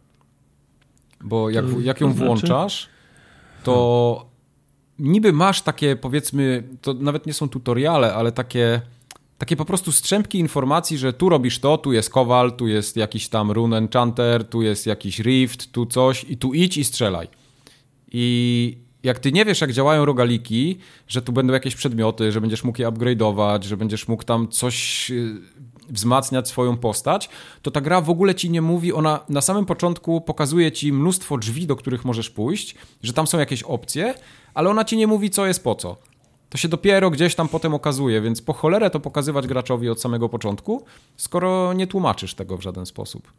Bo 1.24 1.50
jak, 1.50 1.66
To- 1.66 1.80
jak 1.80 2.02
ją 2.02 2.08
to 2.08 2.14
znaczy? 2.14 2.26
włączasz, 2.28 2.90
to 3.64 4.26
niby 5.00 5.34
masz 5.34 5.62
takie, 5.62 5.96
powiedzmy, 5.96 6.64
to 6.82 6.94
nawet 6.94 7.26
nie 7.26 7.34
są 7.34 7.50
tutoriale, 7.50 8.14
ale 8.14 8.32
takie, 8.32 8.82
takie 9.44 9.56
po 9.56 9.66
prostu 9.66 9.92
strzępki 9.92 10.40
informacji, 10.40 10.98
że 10.98 11.14
tu 11.14 11.30
robisz 11.30 11.60
to, 11.60 11.78
tu 11.78 11.94
jest 11.94 12.10
kowal, 12.10 12.52
tu 12.52 12.68
jest 12.68 12.98
jakiś 12.98 13.30
tam 13.30 13.52
rune 13.52 13.78
enchanter, 13.78 14.50
tu 14.50 14.62
jest 14.62 14.86
jakiś 14.86 15.20
rift, 15.20 15.72
tu 15.72 15.86
coś 15.86 16.24
i 16.24 16.38
tu 16.38 16.54
idź 16.54 16.78
i 16.78 16.84
strzelaj. 16.84 17.28
I 18.12 18.78
jak 19.04 19.20
ty 19.20 19.32
nie 19.32 19.46
wiesz, 19.46 19.62
jak 19.62 19.74
działają 19.74 20.06
rogaliki, 20.06 20.78
że 21.08 21.22
tu 21.22 21.32
będą 21.32 21.54
jakieś 21.54 21.76
przedmioty, 21.76 22.32
że 22.32 22.42
będziesz 22.42 22.64
mógł 22.64 22.82
je 22.82 22.88
upgrade'ować, 22.88 23.64
że 23.64 23.78
będziesz 23.78 24.08
mógł 24.08 24.24
tam 24.24 24.48
coś 24.48 25.12
y, 25.12 25.36
wzmacniać 25.90 26.48
swoją 26.48 26.78
postać, 26.78 27.30
to 27.62 27.72
ta 27.72 27.82
gra 27.82 28.02
w 28.02 28.10
ogóle 28.10 28.36
ci 28.36 28.50
nie 28.50 28.62
mówi, 28.62 28.94
ona 28.94 29.20
na 29.30 29.42
samym 29.42 29.66
początku 29.66 30.22
pokazuje 30.22 30.72
ci 30.72 30.94
mnóstwo 30.94 31.38
drzwi, 31.38 31.68
do 31.68 31.76
których 31.76 32.06
możesz 32.06 32.30
pójść, 32.30 32.76
że 33.04 33.14
tam 33.14 33.28
są 33.28 33.40
jakieś 33.40 33.64
opcje, 33.64 34.14
ale 34.54 34.70
ona 34.70 34.86
ci 34.86 34.98
nie 34.98 35.08
mówi, 35.08 35.30
co 35.30 35.46
jest 35.46 35.64
po 35.64 35.76
co. 35.76 36.13
To 36.54 36.58
się 36.58 36.68
dopiero 36.68 37.10
gdzieś 37.10 37.36
tam 37.36 37.48
potem 37.48 37.74
okazuje, 37.74 38.22
więc 38.22 38.42
po 38.42 38.54
cholerę 38.54 38.90
to 38.90 39.00
pokazywać 39.00 39.48
graczowi 39.48 39.90
od 39.90 40.02
samego 40.02 40.30
początku, 40.30 40.86
skoro 41.18 41.74
nie 41.74 41.88
tłumaczysz 41.88 42.34
tego 42.34 42.58
w 42.58 42.62
żaden 42.62 42.86
sposób. 42.86 43.32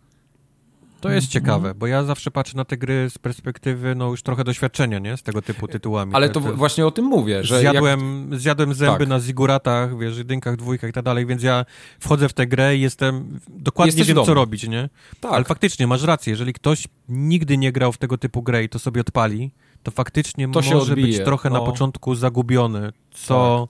To 1.00 1.10
jest 1.10 1.28
ciekawe, 1.28 1.74
bo 1.74 1.86
ja 1.86 2.04
zawsze 2.04 2.30
patrzę 2.30 2.56
na 2.56 2.64
te 2.64 2.76
gry 2.76 3.10
z 3.10 3.18
perspektywy 3.18 3.94
no 3.94 4.08
już 4.08 4.22
trochę 4.22 4.44
doświadczenia, 4.44 4.98
nie? 4.98 5.16
Z 5.16 5.22
tego 5.22 5.42
typu 5.42 5.68
tytułami. 5.68 6.14
Ale 6.14 6.28
Tak, 6.28 6.34
to 6.34 6.40
to- 6.40 6.56
właśnie 6.56 6.86
o 6.86 6.90
tym 6.90 7.04
mówię, 7.04 7.44
że 7.44 7.62
jak... 7.62 7.72
zjadłem, 7.72 8.30
zjadłem 8.32 8.74
zęby 8.74 8.98
Tak. 8.98 9.08
na 9.08 9.20
ziguratach, 9.20 9.98
wiesz, 9.98 10.18
jedynkach, 10.18 10.56
dwójkach 10.56 10.90
i 10.90 10.92
tak 10.92 11.04
dalej, 11.04 11.26
więc 11.26 11.42
ja 11.42 11.64
wchodzę 12.00 12.28
w 12.28 12.32
tę 12.32 12.46
grę 12.46 12.76
i 12.76 12.80
jestem, 12.80 13.40
dokładnie 13.48 13.90
Jesteś 13.90 14.14
wiem, 14.14 14.24
co 14.24 14.34
robić, 14.34 14.68
nie? 14.68 14.88
Tak. 15.20 15.32
Ale 15.32 15.44
faktycznie, 15.44 15.86
masz 15.86 16.02
rację, 16.02 16.30
jeżeli 16.30 16.52
ktoś 16.52 16.88
nigdy 17.08 17.58
nie 17.58 17.72
grał 17.72 17.92
w 17.92 17.98
tego 17.98 18.18
typu 18.18 18.42
grę 18.42 18.64
i 18.64 18.68
to 18.68 18.78
sobie 18.78 19.00
odpali, 19.00 19.50
to 19.84 19.90
faktycznie 19.90 20.48
To 20.48 20.60
może 20.60 20.76
odbije, 20.76 21.06
być 21.06 21.24
trochę 21.24 21.50
na 21.50 21.58
no. 21.58 21.66
początku 21.66 22.14
zagubiony, 22.14 22.92
co... 23.10 23.68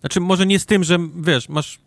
Znaczy, 0.00 0.20
może 0.20 0.46
nie 0.46 0.58
z 0.58 0.66
tym, 0.66 0.84
że, 0.84 0.98
wiesz, 1.16 1.48
masz 1.48 1.78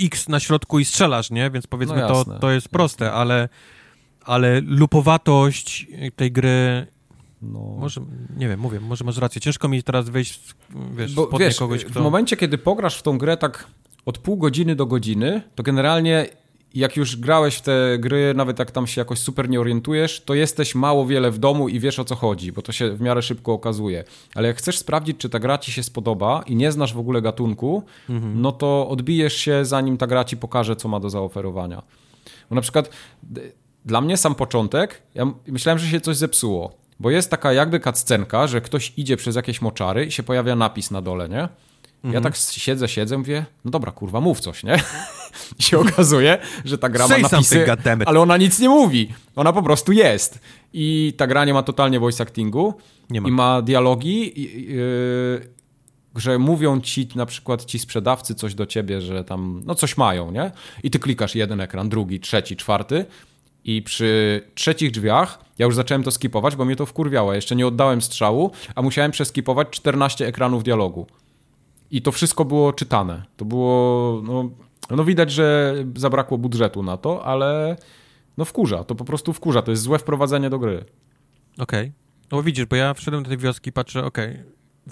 X 0.00 0.28
na 0.28 0.40
środku 0.40 0.78
i 0.78 0.84
strzelasz, 0.84 1.30
nie? 1.30 1.50
Więc 1.50 1.66
powiedzmy, 1.66 1.96
No 1.96 2.08
to, 2.08 2.14
jasne, 2.14 2.38
to 2.38 2.50
jest 2.50 2.68
proste, 2.68 3.12
ale, 3.12 3.48
ale 4.24 4.60
lupowatość 4.60 5.86
tej 6.16 6.32
gry 6.32 6.86
No. 7.42 7.58
może, 7.58 8.00
nie 8.36 8.48
wiem, 8.48 8.60
mówię, 8.60 8.80
może 8.80 9.04
masz 9.04 9.16
rację. 9.16 9.40
Ciężko 9.40 9.68
mi 9.68 9.82
teraz 9.82 10.08
wejść, 10.08 10.32
w, 10.34 10.96
wiesz, 10.96 11.14
Bo 11.14 11.26
w 11.26 11.38
wiesz, 11.38 11.58
kogoś, 11.58 11.84
w 11.84 11.90
kto... 11.90 12.02
momencie, 12.02 12.36
kiedy 12.36 12.58
pograsz 12.58 12.98
w 12.98 13.02
tą 13.02 13.18
grę 13.18 13.36
tak 13.36 13.66
od 14.06 14.18
pół 14.18 14.36
godziny 14.36 14.76
do 14.76 14.86
godziny, 14.86 15.42
to 15.54 15.62
generalnie 15.62 16.28
jak 16.74 16.96
już 16.96 17.16
grałeś 17.16 17.56
w 17.56 17.60
te 17.62 17.98
gry, 17.98 18.34
nawet 18.36 18.58
jak 18.58 18.70
tam 18.70 18.86
się 18.86 19.00
jakoś 19.00 19.18
super 19.18 19.48
nie 19.48 19.60
orientujesz, 19.60 20.20
to 20.20 20.34
jesteś 20.34 20.74
mało 20.74 21.06
wiele 21.06 21.30
w 21.30 21.38
domu 21.38 21.68
i 21.68 21.80
wiesz 21.80 21.98
o 21.98 22.04
co 22.04 22.14
chodzi, 22.16 22.52
bo 22.52 22.62
to 22.62 22.72
się 22.72 22.90
w 22.90 23.00
miarę 23.00 23.22
szybko 23.22 23.52
okazuje. 23.52 24.04
Ale 24.34 24.48
jak 24.48 24.56
chcesz 24.56 24.78
sprawdzić, 24.78 25.16
czy 25.18 25.28
ta 25.28 25.38
gra 25.38 25.58
ci 25.58 25.72
się 25.72 25.82
spodoba 25.82 26.42
i 26.46 26.56
nie 26.56 26.72
znasz 26.72 26.94
w 26.94 26.98
ogóle 26.98 27.22
gatunku, 27.22 27.82
no 28.34 28.52
to 28.52 28.88
odbijesz 28.88 29.36
się, 29.36 29.64
zanim 29.64 29.96
ta 29.96 30.06
gra 30.06 30.24
ci 30.24 30.36
pokaże, 30.36 30.76
co 30.76 30.88
ma 30.88 31.00
do 31.00 31.10
zaoferowania. 31.10 31.82
Bo 32.50 32.54
na 32.54 32.60
przykład 32.60 32.90
dla 33.84 34.00
mnie 34.00 34.16
sam 34.16 34.34
początek, 34.34 35.02
ja 35.14 35.26
myślałem, 35.46 35.78
że 35.78 35.86
się 35.86 36.00
coś 36.00 36.16
zepsuło, 36.16 36.72
bo 37.00 37.10
jest 37.10 37.30
taka 37.30 37.52
jakby 37.52 37.80
cutscenka, 37.80 38.46
że 38.46 38.60
ktoś 38.60 38.92
idzie 38.96 39.16
przez 39.16 39.36
jakieś 39.36 39.62
moczary 39.62 40.06
i 40.06 40.12
się 40.12 40.22
pojawia 40.22 40.56
napis 40.56 40.90
na 40.90 41.02
dole, 41.02 41.28
nie? 41.28 41.48
Mhm. 42.04 42.14
Ja 42.14 42.20
tak 42.20 42.36
siedzę, 42.36 42.88
siedzę, 42.88 43.18
mówię, 43.18 43.44
no 43.64 43.70
dobra, 43.70 43.92
kurwa, 43.92 44.20
mów 44.20 44.40
coś, 44.40 44.64
nie? 44.64 44.76
I 45.58 45.62
się 45.62 45.78
okazuje, 45.78 46.38
że 46.64 46.78
ta 46.78 46.88
gra 46.88 47.08
ma 47.08 47.18
napisy, 47.18 47.66
ale 48.06 48.20
ona 48.20 48.36
nic 48.36 48.60
nie 48.60 48.68
mówi. 48.68 49.08
Ona 49.36 49.52
po 49.52 49.62
prostu 49.62 49.92
jest. 49.92 50.38
I 50.72 51.14
ta 51.16 51.26
gra 51.26 51.44
nie 51.44 51.54
ma 51.54 51.62
totalnie 51.62 52.00
voice 52.00 52.22
actingu. 52.22 52.74
Nie 53.10 53.20
ma. 53.20 53.28
I 53.28 53.32
ma 53.32 53.62
dialogi, 53.62 54.42
yy, 54.74 55.48
że 56.16 56.38
mówią 56.38 56.80
ci 56.80 57.08
na 57.14 57.26
przykład 57.26 57.64
ci 57.64 57.78
sprzedawcy 57.78 58.34
coś 58.34 58.54
do 58.54 58.66
ciebie, 58.66 59.00
że 59.00 59.24
tam, 59.24 59.62
no 59.66 59.74
coś 59.74 59.96
mają, 59.96 60.30
nie? 60.30 60.50
I 60.82 60.90
ty 60.90 60.98
klikasz 60.98 61.34
jeden 61.34 61.60
ekran, 61.60 61.88
drugi, 61.88 62.20
trzeci, 62.20 62.56
czwarty 62.56 63.04
i 63.64 63.82
przy 63.82 64.42
trzecich 64.54 64.90
drzwiach 64.90 65.44
ja 65.60 65.66
już 65.66 65.74
zacząłem 65.74 66.02
to 66.02 66.10
skipować, 66.10 66.56
bo 66.56 66.64
mnie 66.64 66.76
to 66.76 66.86
wkurwiało. 66.86 67.34
Jeszcze 67.34 67.56
nie 67.56 67.66
oddałem 67.66 68.02
strzału, 68.02 68.50
a 68.74 68.82
musiałem 68.82 69.10
przeskipować 69.10 69.68
14 69.70 70.26
ekranów 70.26 70.62
dialogu. 70.62 71.06
I 71.90 72.02
to 72.02 72.12
wszystko 72.12 72.44
było 72.44 72.72
czytane. 72.72 73.22
To 73.36 73.44
było, 73.44 74.22
no, 74.24 74.50
no 74.90 75.04
widać, 75.04 75.32
że 75.32 75.74
zabrakło 75.96 76.38
budżetu 76.38 76.82
na 76.82 76.96
to, 76.96 77.24
ale 77.24 77.76
no 78.36 78.44
wkurza, 78.44 78.84
to 78.84 78.94
po 78.94 79.04
prostu 79.04 79.32
wkurza. 79.32 79.62
To 79.62 79.70
jest 79.70 79.82
złe 79.82 79.98
wprowadzenie 79.98 80.50
do 80.50 80.58
gry. 80.58 80.84
Okej. 81.58 81.80
Okay. 81.80 81.92
No 82.32 82.42
widzisz, 82.42 82.66
bo 82.66 82.76
ja 82.76 82.94
wszedłem 82.94 83.22
do 83.22 83.28
tej 83.28 83.38
wioski, 83.38 83.72
patrzę, 83.72 84.04
okej, 84.04 84.30
okay. 84.30 84.44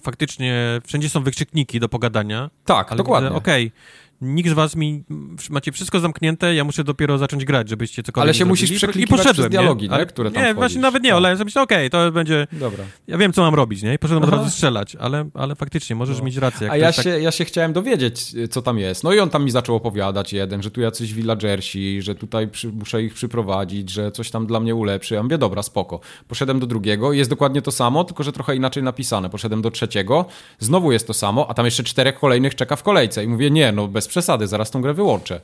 faktycznie 0.02 0.80
wszędzie 0.84 1.08
są 1.08 1.22
wykrzykniki 1.22 1.80
do 1.80 1.88
pogadania. 1.88 2.50
Tak, 2.64 2.94
dokładnie. 2.94 3.30
Okej, 3.32 3.66
okay 3.66 4.07
nikt 4.20 4.50
z 4.50 4.52
was 4.52 4.76
mi, 4.76 5.04
macie 5.50 5.72
wszystko 5.72 6.00
zamknięte, 6.00 6.54
ja 6.54 6.64
muszę 6.64 6.84
dopiero 6.84 7.18
zacząć 7.18 7.44
grać, 7.44 7.68
żebyście 7.68 8.02
cokolwiek 8.02 8.26
Ale 8.26 8.34
się 8.34 8.44
musisz 8.44 8.72
przeklikiwać 8.72 9.20
I 9.20 9.22
poszedłem, 9.22 9.50
dialogi, 9.50 9.88
nie? 9.88 9.94
Ale, 9.94 10.06
które 10.06 10.30
tam 10.30 10.42
Nie, 10.42 10.54
właśnie 10.54 10.80
nawet 10.80 11.02
nie, 11.02 11.10
tak. 11.10 11.16
ale 11.16 11.36
sobie 11.36 11.50
okej, 11.50 11.86
okay, 11.86 11.90
to 11.90 12.12
będzie, 12.12 12.46
Dobra. 12.52 12.84
ja 13.06 13.18
wiem, 13.18 13.32
co 13.32 13.42
mam 13.42 13.54
robić, 13.54 13.82
nie? 13.82 13.94
I 13.94 13.98
poszedłem 13.98 14.24
Aha. 14.24 14.32
od 14.32 14.38
razu 14.38 14.50
strzelać, 14.50 14.96
ale, 14.96 15.28
ale 15.34 15.54
faktycznie, 15.54 15.96
możesz 15.96 16.18
no. 16.18 16.24
mieć 16.24 16.36
rację. 16.36 16.70
A 16.70 16.76
ja 16.76 16.92
się, 16.92 17.02
tak... 17.02 17.22
ja 17.22 17.30
się 17.30 17.44
chciałem 17.44 17.72
dowiedzieć, 17.72 18.34
co 18.50 18.62
tam 18.62 18.78
jest. 18.78 19.04
No 19.04 19.12
i 19.12 19.20
on 19.20 19.30
tam 19.30 19.44
mi 19.44 19.50
zaczął 19.50 19.76
opowiadać 19.76 20.32
jeden, 20.32 20.62
że 20.62 20.70
tu 20.70 20.80
jacyś 20.80 21.14
villagersi, 21.14 22.02
że 22.02 22.14
tutaj 22.14 22.48
przy, 22.48 22.68
muszę 22.68 23.02
ich 23.02 23.14
przyprowadzić, 23.14 23.90
że 23.90 24.12
coś 24.12 24.30
tam 24.30 24.46
dla 24.46 24.60
mnie 24.60 24.74
ulepszy. 24.74 25.14
Ja 25.14 25.22
mówię, 25.22 25.38
dobra, 25.38 25.62
spoko. 25.62 26.00
Poszedłem 26.28 26.60
do 26.60 26.66
drugiego, 26.66 27.12
jest 27.12 27.30
dokładnie 27.30 27.62
to 27.62 27.70
samo, 27.70 28.04
tylko 28.04 28.22
że 28.22 28.32
trochę 28.32 28.56
inaczej 28.56 28.82
napisane. 28.82 29.30
Poszedłem 29.30 29.62
do 29.62 29.70
trzeciego, 29.70 30.24
znowu 30.58 30.92
jest 30.92 31.06
to 31.06 31.14
samo, 31.14 31.50
a 31.50 31.54
tam 31.54 31.64
jeszcze 31.64 31.82
czterech 31.82 32.18
kolejnych 32.18 32.54
czeka 32.54 32.76
w 32.76 32.82
kolejce. 32.82 33.24
I 33.24 33.28
mówię, 33.28 33.50
nie, 33.50 33.72
no 33.72 33.88
bez 33.88 34.07
przesady, 34.08 34.46
zaraz 34.46 34.70
tą 34.70 34.82
grę 34.82 34.94
wyłączę. 34.94 35.40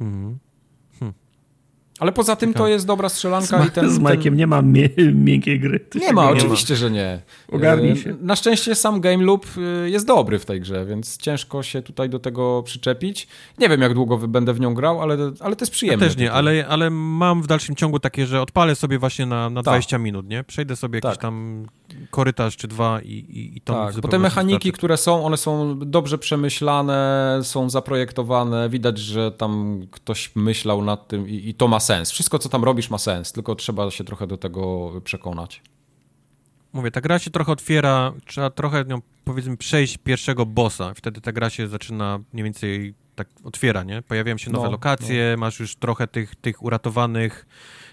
Mhm. 0.00 0.38
Ale 2.02 2.12
poza 2.12 2.36
tym 2.36 2.54
to 2.54 2.68
jest 2.68 2.86
dobra 2.86 3.08
strzelanka. 3.08 3.62
Z, 3.62 3.66
i 3.66 3.70
ten, 3.70 3.90
z 3.94 3.98
Majkiem 3.98 4.36
nie 4.36 4.46
ma 4.46 4.62
mie 4.62 4.88
miękkiej 5.14 5.60
gry. 5.60 5.86
Nie 5.94 6.12
ma, 6.12 6.30
oczywiście, 6.30 6.74
ma. 6.74 6.78
że 6.78 6.90
nie. 6.90 7.22
Ogarnij 7.52 7.90
e, 7.90 7.96
się. 7.96 8.16
Na 8.20 8.36
szczęście 8.36 8.74
sam 8.74 9.00
game 9.00 9.24
loop 9.24 9.46
e, 9.56 9.90
jest 9.90 10.06
dobry 10.06 10.38
w 10.38 10.44
tej 10.44 10.60
grze, 10.60 10.86
więc 10.86 11.16
ciężko 11.16 11.62
się 11.62 11.82
tutaj 11.82 12.08
do 12.08 12.18
tego 12.18 12.62
przyczepić. 12.62 13.28
Nie 13.58 13.68
wiem, 13.68 13.80
jak 13.80 13.94
długo 13.94 14.18
będę 14.18 14.54
w 14.54 14.60
nią 14.60 14.74
grał, 14.74 15.02
ale, 15.02 15.16
ale 15.40 15.56
to 15.56 15.62
jest 15.62 15.72
przyjemne. 15.72 16.04
Ja 16.04 16.10
też 16.10 16.18
nie, 16.18 16.32
ale, 16.32 16.66
ale 16.68 16.90
mam 16.90 17.42
w 17.42 17.46
dalszym 17.46 17.76
ciągu 17.76 17.98
takie, 17.98 18.26
że 18.26 18.42
odpalę 18.42 18.74
sobie 18.74 18.98
właśnie 18.98 19.26
na, 19.26 19.50
na 19.50 19.62
tak. 19.62 19.72
20 19.72 19.98
minut, 19.98 20.28
nie? 20.28 20.44
Przejdę 20.44 20.76
sobie 20.76 21.00
tak. 21.00 21.10
jakiś 21.10 21.22
tam 21.22 21.66
korytarz 22.10 22.56
czy 22.56 22.68
dwa 22.68 23.00
i, 23.00 23.12
i, 23.12 23.56
i 23.56 23.60
to 23.60 23.72
Tak, 23.72 24.00
bo 24.00 24.08
te 24.08 24.18
mechaniki, 24.18 24.54
wystarczy. 24.54 24.72
które 24.72 24.96
są, 24.96 25.24
one 25.24 25.36
są 25.36 25.78
dobrze 25.78 26.18
przemyślane, 26.18 27.40
są 27.42 27.70
zaprojektowane, 27.70 28.68
widać, 28.68 28.98
że 28.98 29.32
tam 29.32 29.80
ktoś 29.90 30.32
myślał 30.34 30.82
nad 30.84 31.08
tym 31.08 31.28
i, 31.28 31.48
i 31.48 31.54
to 31.54 31.68
ma 31.68 31.80
sens. 31.80 32.10
Wszystko, 32.10 32.38
co 32.38 32.48
tam 32.48 32.64
robisz, 32.64 32.90
ma 32.90 32.98
sens, 32.98 33.32
tylko 33.32 33.54
trzeba 33.54 33.90
się 33.90 34.04
trochę 34.04 34.26
do 34.26 34.36
tego 34.36 34.92
przekonać. 35.04 35.62
Mówię, 36.72 36.90
ta 36.90 37.00
gra 37.00 37.18
się 37.18 37.30
trochę 37.30 37.52
otwiera, 37.52 38.12
trzeba 38.26 38.50
trochę 38.50 38.84
nią, 38.84 39.00
powiedzmy, 39.24 39.56
przejść 39.56 39.98
pierwszego 39.98 40.46
bossa. 40.46 40.92
Wtedy 40.94 41.20
ta 41.20 41.32
gra 41.32 41.50
się 41.50 41.68
zaczyna 41.68 42.20
mniej 42.32 42.44
więcej 42.44 42.94
tak 43.14 43.28
otwiera, 43.44 43.82
nie? 43.82 44.02
Pojawiają 44.02 44.38
się 44.38 44.50
nowe 44.50 44.64
no, 44.64 44.70
lokacje, 44.70 45.32
no. 45.36 45.40
masz 45.40 45.60
już 45.60 45.76
trochę 45.76 46.06
tych, 46.06 46.36
tych 46.36 46.62
uratowanych 46.62 47.46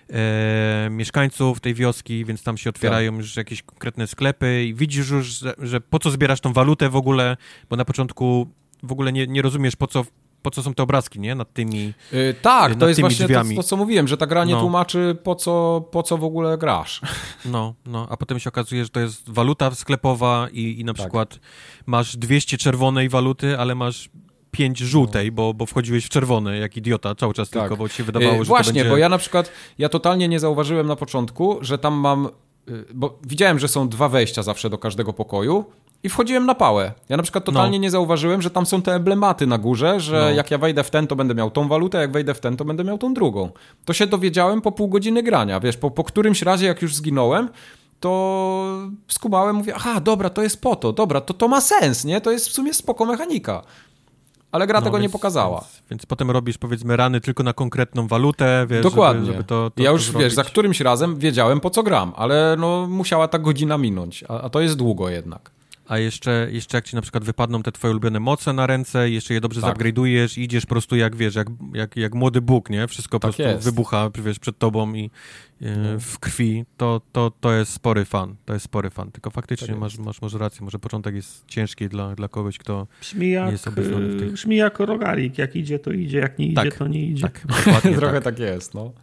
e, 0.09 0.87
mieszkańców 0.91 1.59
tej 1.59 1.73
wioski, 1.73 2.25
więc 2.25 2.43
tam 2.43 2.57
się 2.57 2.69
otwierają 2.69 3.11
tak. 3.11 3.19
już 3.19 3.35
jakieś 3.35 3.63
konkretne 3.63 4.07
sklepy 4.07 4.65
i 4.65 4.73
widzisz 4.73 5.09
już, 5.09 5.27
że, 5.27 5.53
że, 5.57 5.81
po 5.81 5.99
co 5.99 6.11
zbierasz 6.11 6.41
tą 6.41 6.53
walutę 6.53 6.89
w 6.89 6.95
ogóle, 6.95 7.37
bo 7.69 7.75
na 7.75 7.85
początku 7.85 8.47
w 8.83 8.91
ogóle 8.91 9.11
nie, 9.11 9.27
nie 9.27 9.41
rozumiesz, 9.41 9.75
po 9.75 9.87
co 9.87 10.05
po 10.41 10.51
co 10.51 10.63
są 10.63 10.73
te 10.73 10.83
obrazki, 10.83 11.19
nie? 11.19 11.35
Nad 11.35 11.53
tymi 11.53 11.93
yy, 12.11 12.35
Tak, 12.41 12.69
nad 12.69 12.79
to 12.79 12.87
jest 12.87 12.99
właśnie 12.99 13.27
to, 13.27 13.43
to, 13.55 13.63
co 13.63 13.77
mówiłem, 13.77 14.07
że 14.07 14.17
ta 14.17 14.27
gra 14.27 14.45
nie 14.45 14.53
no. 14.53 14.61
tłumaczy, 14.61 15.17
po 15.23 15.35
co, 15.35 15.85
po 15.91 16.03
co 16.03 16.17
w 16.17 16.23
ogóle 16.23 16.57
grasz. 16.57 17.01
No, 17.45 17.73
no, 17.85 18.07
a 18.09 18.17
potem 18.17 18.39
się 18.39 18.49
okazuje, 18.49 18.83
że 18.83 18.89
to 18.89 18.99
jest 18.99 19.29
waluta 19.29 19.75
sklepowa 19.75 20.47
i, 20.51 20.79
i 20.79 20.85
na 20.85 20.93
tak. 20.93 21.01
przykład 21.01 21.39
masz 21.85 22.17
200 22.17 22.57
czerwonej 22.57 23.09
waluty, 23.09 23.59
ale 23.59 23.75
masz 23.75 24.09
pięć 24.51 24.79
żółtej, 24.79 25.31
bo, 25.31 25.53
bo 25.53 25.65
wchodziłeś 25.65 26.05
w 26.05 26.09
czerwone 26.09 26.57
jak 26.57 26.77
idiota 26.77 27.15
cały 27.15 27.33
czas 27.33 27.49
tak. 27.49 27.61
tylko, 27.61 27.77
bo 27.77 27.89
ci 27.89 27.95
się 27.95 28.03
wydawało, 28.03 28.31
yy, 28.31 28.39
że 28.39 28.45
Właśnie, 28.45 28.73
będzie... 28.73 28.89
bo 28.89 28.97
ja 28.97 29.09
na 29.09 29.17
przykład, 29.17 29.51
ja 29.77 29.89
totalnie 29.89 30.27
nie 30.27 30.39
zauważyłem 30.39 30.87
na 30.87 30.95
początku, 30.95 31.57
że 31.61 31.77
tam 31.77 31.93
mam, 31.93 32.29
yy, 32.67 32.85
bo 32.93 33.19
widziałem, 33.23 33.59
że 33.59 33.67
są 33.67 33.89
dwa 33.89 34.09
wejścia 34.09 34.43
zawsze 34.43 34.69
do 34.69 34.77
każdego 34.77 35.13
pokoju 35.13 35.65
i 36.03 36.09
wchodziłem 36.09 36.45
na 36.45 36.55
pałę. 36.55 36.91
Ja 37.09 37.17
na 37.17 37.23
przykład 37.23 37.45
totalnie 37.45 37.77
no. 37.77 37.81
nie 37.81 37.91
zauważyłem, 37.91 38.41
że 38.41 38.49
tam 38.49 38.65
są 38.65 38.81
te 38.81 38.95
emblematy 38.95 39.47
na 39.47 39.57
górze, 39.57 39.99
że 39.99 40.21
no. 40.21 40.29
jak 40.29 40.51
ja 40.51 40.57
wejdę 40.57 40.83
w 40.83 40.89
ten, 40.89 41.07
to 41.07 41.15
będę 41.15 41.35
miał 41.35 41.51
tą 41.51 41.67
walutę, 41.67 41.97
jak 41.97 42.11
wejdę 42.11 42.33
w 42.33 42.39
ten, 42.39 42.57
to 42.57 42.65
będę 42.65 42.83
miał 42.83 42.97
tą 42.97 43.13
drugą. 43.13 43.49
To 43.85 43.93
się 43.93 44.07
dowiedziałem 44.07 44.61
po 44.61 44.71
pół 44.71 44.87
godziny 44.87 45.23
grania, 45.23 45.59
wiesz, 45.59 45.77
po, 45.77 45.91
po 45.91 46.03
którymś 46.03 46.41
razie, 46.41 46.65
jak 46.65 46.81
już 46.81 46.95
zginąłem, 46.95 47.49
to 47.99 48.89
skumałem, 49.07 49.55
mówię, 49.55 49.73
aha, 49.75 49.99
dobra, 49.99 50.29
to 50.29 50.43
jest 50.43 50.61
po 50.61 50.75
to, 50.75 50.93
dobra, 50.93 51.21
to 51.21 51.33
to 51.33 51.47
ma 51.47 51.61
sens, 51.61 52.05
nie? 52.05 52.21
To 52.21 52.31
jest 52.31 52.49
w 52.49 52.51
sumie 52.51 52.73
spoko 52.73 53.05
mechanika. 53.05 53.63
Ale 54.51 54.67
gra 54.67 54.79
no, 54.79 54.85
tego 54.85 54.97
więc, 54.97 55.03
nie 55.03 55.09
pokazała. 55.09 55.59
Więc, 55.59 55.81
więc, 55.91 56.05
potem 56.05 56.31
robisz, 56.31 56.57
powiedzmy, 56.57 56.97
rany 56.97 57.21
tylko 57.21 57.43
na 57.43 57.53
konkretną 57.53 58.07
walutę, 58.07 58.65
wiesz, 58.69 58.83
Dokładnie. 58.83 59.25
Żeby, 59.25 59.31
żeby 59.33 59.43
to, 59.43 59.71
to, 59.75 59.83
ja 59.83 59.91
już, 59.91 60.11
to 60.11 60.19
wiesz, 60.19 60.33
za 60.33 60.43
którymś 60.43 60.79
razem 60.81 61.17
wiedziałem, 61.17 61.59
po 61.59 61.69
co 61.69 61.83
gram, 61.83 62.13
ale 62.15 62.55
no, 62.59 62.87
musiała 62.87 63.27
ta 63.27 63.39
godzina 63.39 63.77
minąć, 63.77 64.23
a, 64.29 64.41
a 64.41 64.49
to 64.49 64.61
jest 64.61 64.75
długo 64.75 65.09
jednak 65.09 65.51
a 65.89 65.97
jeszcze, 65.97 66.47
jeszcze 66.51 66.77
jak 66.77 66.85
ci 66.85 66.95
na 66.95 67.01
przykład 67.01 67.23
wypadną 67.23 67.63
te 67.63 67.71
twoje 67.71 67.91
ulubione 67.91 68.19
moce 68.19 68.53
na 68.53 68.67
ręce, 68.67 69.09
jeszcze 69.09 69.33
je 69.33 69.41
dobrze 69.41 69.61
tak. 69.61 69.77
i 70.37 70.43
idziesz 70.43 70.65
po 70.65 70.69
prostu 70.69 70.95
jak, 70.95 71.15
wiesz, 71.15 71.35
jak, 71.35 71.47
jak, 71.73 71.97
jak 71.97 72.13
młody 72.13 72.41
Bóg, 72.41 72.69
nie? 72.69 72.87
Wszystko 72.87 73.19
tak 73.19 73.31
po 73.31 73.37
prostu 73.37 73.53
jest. 73.55 73.65
wybucha, 73.65 74.09
wiesz, 74.23 74.39
przed 74.39 74.57
tobą 74.57 74.93
i 74.93 75.11
e, 75.61 75.75
no. 75.77 75.99
w 75.99 76.19
krwi, 76.19 76.65
to, 76.77 77.01
to, 77.11 77.31
to 77.39 77.53
jest 77.53 77.73
spory 77.73 78.05
fan, 78.05 78.35
to 78.45 78.53
jest 78.53 78.65
spory 78.65 78.89
fan, 78.89 79.11
tylko 79.11 79.29
faktycznie 79.29 79.67
tak 79.67 79.77
masz, 79.77 79.97
masz 79.97 80.21
może 80.21 80.37
rację, 80.37 80.63
może 80.63 80.79
początek 80.79 81.15
jest 81.15 81.45
ciężki 81.47 81.89
dla, 81.89 82.15
dla 82.15 82.27
kogoś, 82.27 82.57
kto 82.57 82.87
brzmi 83.01 83.29
jak, 83.29 83.45
nie 83.45 83.51
jest 83.51 83.67
obeznany 83.67 84.07
w 84.07 84.19
tych... 84.19 84.33
Brzmi 84.33 84.55
jak 84.55 84.79
rogalik, 84.79 85.37
jak 85.37 85.55
idzie 85.55 85.79
to 85.79 85.91
idzie, 85.91 86.17
jak 86.17 86.39
nie 86.39 86.45
idzie 86.45 86.55
tak, 86.55 86.73
to 86.73 86.87
nie 86.87 87.05
idzie. 87.05 87.21
Tak, 87.21 87.45
Trochę 87.99 88.21
tak. 88.21 88.23
tak 88.23 88.39
jest, 88.39 88.73
no. 88.73 88.93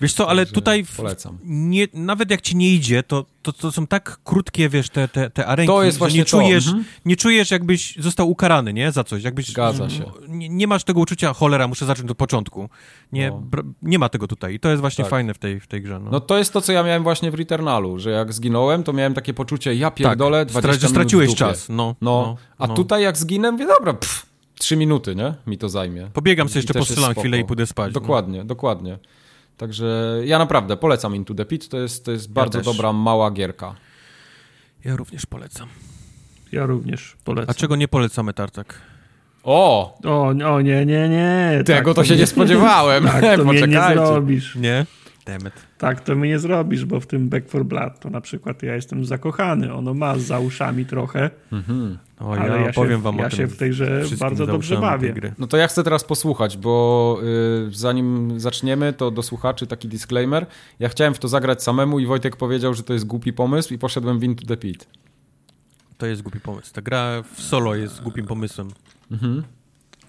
Wiesz 0.00 0.12
co, 0.12 0.28
ale 0.28 0.46
tutaj 0.46 0.84
w, 0.84 1.00
nie, 1.44 1.86
nawet 1.94 2.30
jak 2.30 2.40
ci 2.40 2.56
nie 2.56 2.74
idzie, 2.74 3.02
to, 3.02 3.24
to, 3.42 3.52
to 3.52 3.72
są 3.72 3.86
tak 3.86 4.18
krótkie, 4.24 4.68
wiesz, 4.68 4.90
te, 4.90 5.08
te, 5.08 5.30
te 5.30 5.46
arenki, 5.46 5.72
to 5.72 5.82
jest 5.82 5.98
że 5.98 6.10
nie 6.10 6.24
czujesz, 6.24 6.66
mhm. 6.66 6.84
nie 7.04 7.16
czujesz, 7.16 7.50
jakbyś 7.50 7.96
został 7.96 8.30
ukarany, 8.30 8.72
nie, 8.72 8.92
za 8.92 9.04
coś. 9.04 9.22
Jakbyś, 9.22 9.48
Zgadza 9.48 9.90
się. 9.90 10.04
Nie, 10.28 10.48
nie, 10.48 10.66
masz 10.66 10.84
tego 10.84 11.00
uczucia, 11.00 11.32
cholera, 11.32 11.68
muszę 11.68 11.86
zacząć 11.86 12.10
od 12.10 12.16
początku. 12.16 12.68
Nie, 13.12 13.30
no. 13.30 13.62
nie 13.82 13.98
ma 13.98 14.08
tego 14.08 14.26
tutaj 14.26 14.54
i 14.54 14.60
to 14.60 14.68
jest 14.70 14.80
właśnie 14.80 15.04
tak. 15.04 15.10
fajne 15.10 15.34
w 15.34 15.38
tej, 15.38 15.60
w 15.60 15.66
tej 15.66 15.82
grze. 15.82 16.00
No. 16.00 16.10
no. 16.10 16.20
to 16.20 16.38
jest 16.38 16.52
to, 16.52 16.60
co 16.60 16.72
ja 16.72 16.82
miałem 16.82 17.02
właśnie 17.02 17.30
w 17.30 17.34
Returnalu, 17.34 17.98
że 17.98 18.10
jak 18.10 18.32
zginąłem, 18.32 18.82
to 18.82 18.92
miałem 18.92 19.14
takie 19.14 19.34
poczucie, 19.34 19.74
ja 19.74 19.90
pierdolę, 19.90 20.46
tak. 20.46 20.48
20 20.48 20.78
Stra 20.78 20.88
straciłeś 20.88 21.34
czas, 21.34 21.68
no, 21.68 21.76
no. 21.76 21.96
no 22.00 22.36
a 22.58 22.66
no. 22.66 22.74
tutaj 22.74 23.02
jak 23.02 23.16
zginę, 23.16 23.52
mówię, 23.52 23.66
dobra, 23.66 23.94
pff, 23.94 24.26
trzy 24.58 24.76
minuty, 24.76 25.14
nie? 25.14 25.34
Mi 25.46 25.58
to 25.58 25.68
zajmie. 25.68 26.08
Pobiegam 26.12 26.48
sobie 26.48 26.58
jeszcze, 26.58 26.74
postrzelam 26.74 27.14
chwilę 27.14 27.38
i 27.38 27.44
pójdę 27.44 27.66
spać. 27.66 27.94
No. 27.94 28.00
Dokładnie, 28.00 28.44
dokładnie. 28.44 28.98
Także 29.60 30.20
ja 30.24 30.38
naprawdę 30.38 30.76
polecam 30.76 31.16
Into 31.16 31.34
the 31.34 31.44
Pit. 31.44 31.68
To 31.68 31.78
jest, 31.78 32.04
to 32.04 32.10
jest 32.10 32.28
ja 32.28 32.34
bardzo 32.34 32.58
też. 32.58 32.66
dobra, 32.66 32.92
mała 32.92 33.30
gierka. 33.30 33.74
Ja 34.84 34.96
również 34.96 35.26
polecam. 35.26 35.68
Ja 36.52 36.66
również 36.66 37.16
polecam. 37.24 37.50
A 37.50 37.54
czego 37.54 37.76
nie 37.76 37.88
polecamy, 37.88 38.34
Tartak? 38.34 38.80
O! 39.44 39.98
O, 40.04 40.28
o 40.28 40.60
nie, 40.60 40.86
nie, 40.86 41.08
nie. 41.08 41.62
Tego 41.64 41.78
tak, 41.78 41.84
to, 41.84 41.94
to 41.94 42.04
się 42.04 42.14
nie, 42.14 42.20
nie 42.20 42.26
spodziewałem. 42.26 43.04
tak, 43.20 43.36
to 43.36 43.44
mnie 43.44 43.62
nie 43.62 43.80
zrobisz. 43.94 44.56
Nie? 44.56 44.86
Demet. 45.26 45.54
Tak, 45.78 46.00
to 46.00 46.14
mi 46.14 46.28
nie 46.28 46.38
zrobisz, 46.38 46.84
bo 46.84 47.00
w 47.00 47.06
tym 47.06 47.28
Back 47.28 47.48
for 47.48 47.64
Blood 47.64 48.00
to 48.00 48.10
na 48.10 48.20
przykład 48.20 48.62
ja 48.62 48.74
jestem 48.74 49.04
zakochany. 49.04 49.74
Ono 49.74 49.94
ma 49.94 50.18
za 50.18 50.38
uszami 50.38 50.86
trochę. 50.86 51.30
Mhm. 51.52 51.98
O, 52.20 52.32
ale 52.32 52.60
ja, 52.60 52.66
ja 52.66 52.72
powiem 52.72 52.98
się, 52.98 53.02
wam 53.02 53.16
ja 53.16 53.26
o 53.26 53.30
się 53.30 53.46
w 53.46 53.56
tej 53.56 53.70
grze 53.70 54.04
bardzo 54.18 54.46
dobrze 54.46 54.76
bawię. 54.76 55.14
No 55.38 55.46
to 55.46 55.56
ja 55.56 55.68
chcę 55.68 55.84
teraz 55.84 56.04
posłuchać, 56.04 56.56
bo 56.56 57.18
y, 57.68 57.70
zanim 57.72 58.40
zaczniemy, 58.40 58.92
to 58.92 59.10
do 59.10 59.22
słuchaczy 59.22 59.66
taki 59.66 59.88
disclaimer. 59.88 60.46
Ja 60.78 60.88
chciałem 60.88 61.14
w 61.14 61.18
to 61.18 61.28
zagrać 61.28 61.62
samemu 61.62 61.98
i 61.98 62.06
Wojtek 62.06 62.36
powiedział, 62.36 62.74
że 62.74 62.82
to 62.82 62.92
jest 62.92 63.06
głupi 63.06 63.32
pomysł 63.32 63.74
i 63.74 63.78
poszedłem 63.78 64.18
w 64.18 64.24
Into 64.24 64.46
the 64.46 64.56
Pit. 64.56 64.88
To 65.98 66.06
jest 66.06 66.22
głupi 66.22 66.40
pomysł. 66.40 66.72
Ta 66.72 66.82
gra 66.82 67.22
w 67.34 67.42
solo 67.42 67.74
jest 67.74 68.02
głupim 68.02 68.26
pomysłem. 68.26 68.68
Mhm. 69.10 69.42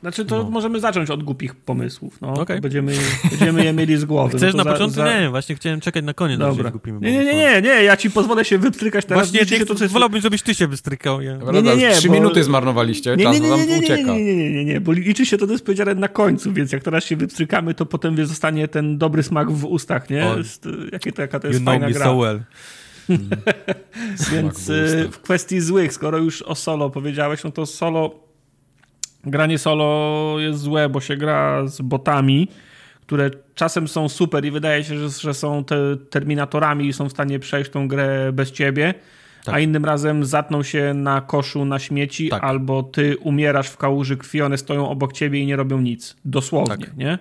Znaczy, 0.02 0.26
to 0.26 0.38
No. 0.44 0.50
możemy 0.50 0.80
zacząć 0.80 1.10
od 1.10 1.24
głupich 1.24 1.56
pomysłów. 1.56 2.18
No. 2.22 2.34
Okej. 2.34 2.62
Będziemy, 2.62 2.94
będziemy 3.30 3.66
je 3.66 3.74
mieli 3.74 3.98
z 3.98 4.06
głowy. 4.06 4.38
Chcesz 4.38 4.54
no 4.54 4.58
na 4.58 4.64
za- 4.64 4.72
początku? 4.72 4.96
za- 4.96 5.20
Nie, 5.22 5.30
właśnie 5.30 5.56
chciałem 5.56 5.80
czekać 5.82 6.06
na 6.06 6.14
koniec. 6.14 6.40
Dobra. 6.40 6.72
Nie, 7.02 7.12
nie, 7.12 7.24
nie, 7.26 7.34
nie, 7.36 7.62
nie, 7.62 7.70
ja 7.84 7.98
ci 7.98 8.12
pozwolę 8.12 8.46
się 8.46 8.58
wypstrykać 8.58 9.06
teraz. 9.06 9.24
Właśnie 9.32 9.52
nie, 9.52 9.60
się 9.60 9.66
to, 9.66 9.76
co 9.76 9.84
jest... 9.84 9.94
wolałbym, 9.94 10.22
żebyś 10.22 10.42
ty 10.42 10.54
się 10.56 10.68
wystrykał. 10.68 11.22
Ja. 11.22 11.38
Prawda? 11.38 11.62
nie, 11.62 11.76
nie, 11.78 11.92
Trzy 11.92 12.08
bo- 12.08 12.14
minuty 12.14 12.44
zmarnowaliście, 12.44 13.16
Nie, 13.16 13.24
czas 13.24 13.34
nie, 13.34 13.40
nie, 13.40 13.50
nie, 13.50 13.58
nie, 13.68 13.68
nie, 13.68 13.78
ucieka. 13.80 14.14
nie, 14.14 14.24
nie, 14.24 14.36
nie, 14.36 14.52
nie, 14.52 14.66
nie, 14.66 14.82
bo 14.82 14.92
liczy 14.92 15.26
się 15.26 15.38
to, 15.38 15.46
to 15.48 15.52
jest 15.52 15.66
powiedziane 15.66 15.96
na 15.96 16.08
końcu, 16.08 16.54
więc 16.54 16.72
jak 16.72 16.84
teraz 16.84 17.04
się 17.06 17.16
wypstrykamy, 17.16 17.74
to 17.74 17.86
potem 17.86 18.16
wie, 18.16 18.26
zostanie 18.26 18.68
ten 18.68 18.98
dobry 18.98 19.24
smak 19.24 19.52
w 19.52 19.66
ustach, 19.66 20.10
nie? 20.10 20.34
Jest, 20.38 20.68
jakie 20.92 21.12
to, 21.12 21.22
jaka 21.22 21.40
to 21.40 21.48
You 21.48 21.52
jest 21.54 21.64
know 21.64 21.74
fajna 21.74 21.88
me 21.88 21.94
gra. 21.94 22.06
so 22.06 22.18
well. 22.18 22.40
Więc 24.32 24.68
w 24.68 24.70
y, 24.70 25.10
w 25.12 25.20
kwestii 25.22 25.60
złych, 25.62 25.94
skoro 25.94 26.18
już 26.18 26.42
o 26.42 26.56
solo 26.56 26.90
powiedziałeś, 26.90 27.44
no 27.44 27.52
to 27.52 27.66
solo, 27.66 28.16
granie 29.24 29.58
solo 29.58 30.36
jest 30.40 30.60
złe, 30.60 30.90
bo 30.90 31.02
się 31.02 31.18
gra 31.18 31.68
z 31.68 31.82
botami, 31.82 32.48
które 33.02 33.30
czasem 33.56 33.88
są 33.88 34.10
super 34.10 34.46
i 34.46 34.52
wydaje 34.52 34.84
się, 34.84 34.98
że, 34.98 35.10
że 35.10 35.34
są 35.34 35.64
te 35.64 35.76
terminatorami 36.10 36.88
i 36.88 36.94
są 36.94 37.10
w 37.10 37.12
stanie 37.12 37.40
przejść 37.40 37.72
tą 37.72 37.88
grę 37.88 38.32
bez 38.34 38.52
ciebie, 38.52 38.94
Tak. 39.44 39.56
a 39.56 39.60
innym 39.60 39.86
razem 39.86 40.26
zatną 40.26 40.64
się 40.64 40.94
na 40.94 41.22
koszu 41.22 41.66
na 41.66 41.80
śmieci, 41.80 42.30
Tak. 42.30 42.44
albo 42.44 42.84
ty 42.84 43.18
umierasz 43.18 43.68
w 43.70 43.78
kałuży 43.78 44.18
krwi, 44.18 44.42
one 44.42 44.58
stoją 44.58 44.90
obok 44.90 45.14
ciebie 45.14 45.40
i 45.40 45.46
nie 45.46 45.56
robią 45.56 45.82
nic. 45.82 46.16
Dosłownie, 46.26 46.78
Tak. 46.86 46.98
nie? 46.98 47.20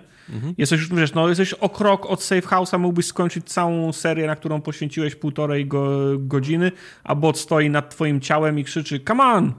Jesteś 0.57 0.79
już, 0.79 0.89
wiesz, 0.93 1.13
no, 1.13 1.29
jesteś 1.29 1.53
o 1.53 1.69
krok 1.69 2.05
od 2.05 2.23
safe 2.23 2.41
house'a, 2.41 2.79
mógłbyś 2.79 3.05
skończyć 3.05 3.45
całą 3.45 3.93
serię, 3.93 4.27
na 4.27 4.35
którą 4.35 4.61
poświęciłeś 4.61 5.15
półtorej 5.15 5.65
go, 5.65 5.99
godziny, 6.19 6.71
a 7.03 7.15
bot 7.15 7.37
stoi 7.37 7.69
nad 7.69 7.89
twoim 7.89 8.21
ciałem 8.21 8.59
i 8.59 8.63
krzyczy 8.63 8.99
come 9.07 9.23
on, 9.23 9.53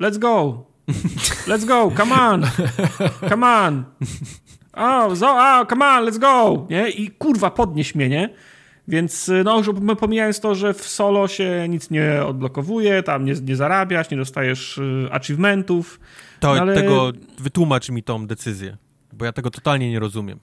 let's 0.00 0.18
go, 0.18 0.66
let's 1.46 1.64
go, 1.64 1.90
come 1.96 2.14
on, 2.14 2.46
come 3.28 3.46
on, 3.46 3.84
oh, 4.72 5.16
so, 5.16 5.26
oh, 5.28 5.66
come 5.68 5.86
on, 5.86 6.04
let's 6.04 6.18
go, 6.18 6.66
nie? 6.70 6.88
I 6.88 7.10
kurwa, 7.10 7.50
podnieś 7.50 7.94
mnie, 7.94 8.08
nie? 8.08 8.34
Więc 8.88 9.30
no, 9.44 9.58
już 9.58 9.68
pomijając 10.00 10.40
to, 10.40 10.54
że 10.54 10.74
w 10.74 10.82
solo 10.88 11.28
się 11.28 11.66
nic 11.68 11.90
nie 11.90 12.24
odblokowuje, 12.26 13.02
tam 13.02 13.24
nie, 13.24 13.32
nie 13.32 13.56
zarabiasz, 13.56 14.10
nie 14.10 14.16
dostajesz 14.16 14.78
y, 14.78 15.08
achievementów, 15.10 16.00
To, 16.40 16.50
Ale- 16.50 16.74
tego, 16.74 17.12
wytłumacz 17.38 17.90
mi 17.90 18.02
tą 18.02 18.26
decyzję, 18.26 18.76
bo 19.12 19.24
ja 19.24 19.32
tego 19.32 19.50
totalnie 19.50 19.90
nie 19.90 20.00
rozumiem. 20.00 20.38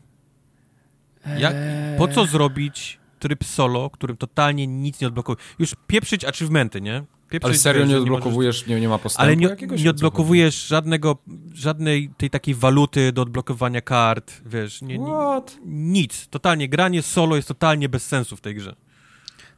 Jak, 1.38 1.56
po 1.98 2.08
co 2.08 2.26
zrobić 2.26 3.00
tryb 3.20 3.44
solo, 3.44 3.90
którym 3.90 4.18
totalnie 4.18 4.68
nic 4.68 5.02
nie 5.02 5.08
odblokuje? 5.08 5.38
Już 5.60 5.76
pieprzyć 5.88 6.26
achievementy, 6.26 6.82
nie? 6.82 7.03
Ale 7.43 7.53
serio 7.53 7.85
nie 7.85 7.98
odblokowujesz, 7.98 8.68
nie, 8.68 8.82
nie 8.82 8.90
ma 8.90 8.98
postępu 8.98 9.24
Ale 9.24 9.35
nie, 9.35 9.48
jakiegoś? 9.48 9.84
nie 9.84 9.90
odblokowujesz 9.90 10.68
żadnego, 10.68 11.18
żadnej 11.53 12.10
tej 12.18 12.30
takiej 12.30 12.56
waluty 12.56 13.11
do 13.11 13.22
odblokowania 13.22 13.82
kart, 13.82 14.42
wiesz, 14.45 14.82
nie, 14.82 14.98
nie, 14.98 15.06
What? 15.06 15.58
nic. 15.66 16.27
Totalnie, 16.27 16.69
granie 16.69 17.01
solo 17.01 17.35
jest 17.35 17.48
totalnie 17.48 17.90
bez 17.90 18.08
sensu 18.08 18.38
w 18.38 18.42
tej 18.42 18.56
grze. 18.56 18.76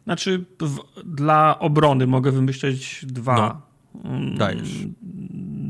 Znaczy, 0.04 0.46
w, 0.62 0.80
dla 1.06 1.60
obrony 1.60 2.08
mogę 2.08 2.32
wymyśleć 2.32 3.06
dwa, 3.06 3.62
mm, 4.06 4.38
Dajesz. 4.38 4.70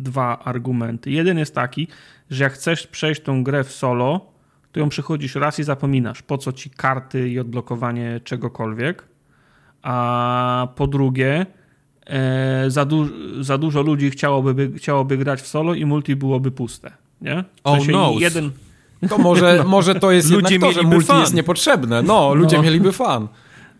dwa 0.02 0.40
argumenty. 0.40 1.12
Jeden 1.12 1.38
jest 1.38 1.56
taki, 1.56 1.88
że 2.30 2.44
jak 2.44 2.54
chcesz 2.54 2.88
przejść 2.88 3.22
tą 3.22 3.44
grę 3.44 3.64
w 3.64 3.72
solo, 3.72 4.34
to 4.72 4.80
ją 4.80 4.90
przychodzisz 4.90 5.36
raz 5.36 5.60
i 5.60 5.64
zapominasz, 5.64 6.22
po 6.22 6.38
co 6.38 6.52
ci 6.52 6.70
karty 6.70 7.30
i 7.30 7.40
odblokowanie 7.40 8.20
czegokolwiek. 8.24 9.08
A 9.82 10.68
po 10.76 10.88
drugie, 10.88 11.46
za, 12.68 12.86
du 12.86 13.10
za 13.44 13.58
dużo 13.58 13.82
ludzi 13.82 14.10
chciałoby, 14.12 14.54
by, 14.54 14.72
chciałoby 14.78 15.18
grać 15.18 15.42
w 15.42 15.48
solo 15.48 15.74
i 15.74 15.86
multi 15.86 16.16
byłoby 16.16 16.52
puste. 16.52 16.92
Nie? 17.22 17.44
W 17.44 17.46
Oh, 17.64 17.78
sensie 17.78 17.92
no. 17.92 18.14
jeden, 18.20 18.52
To 19.10 19.18
może, 19.18 19.64
może 19.68 19.96
to 19.96 20.12
jest 20.12 20.32
Ludzie 20.32 20.54
jednak 20.54 20.70
to, 20.70 20.74
że 20.74 20.80
mieliby 20.80 20.96
multi 20.96 21.08
fan. 21.08 21.20
jest 21.22 21.34
niepotrzebne. 21.34 22.02
No, 22.02 22.34
ludzie 22.34 22.58
No. 22.58 22.64
mieliby 22.64 22.92
fan. 22.92 23.28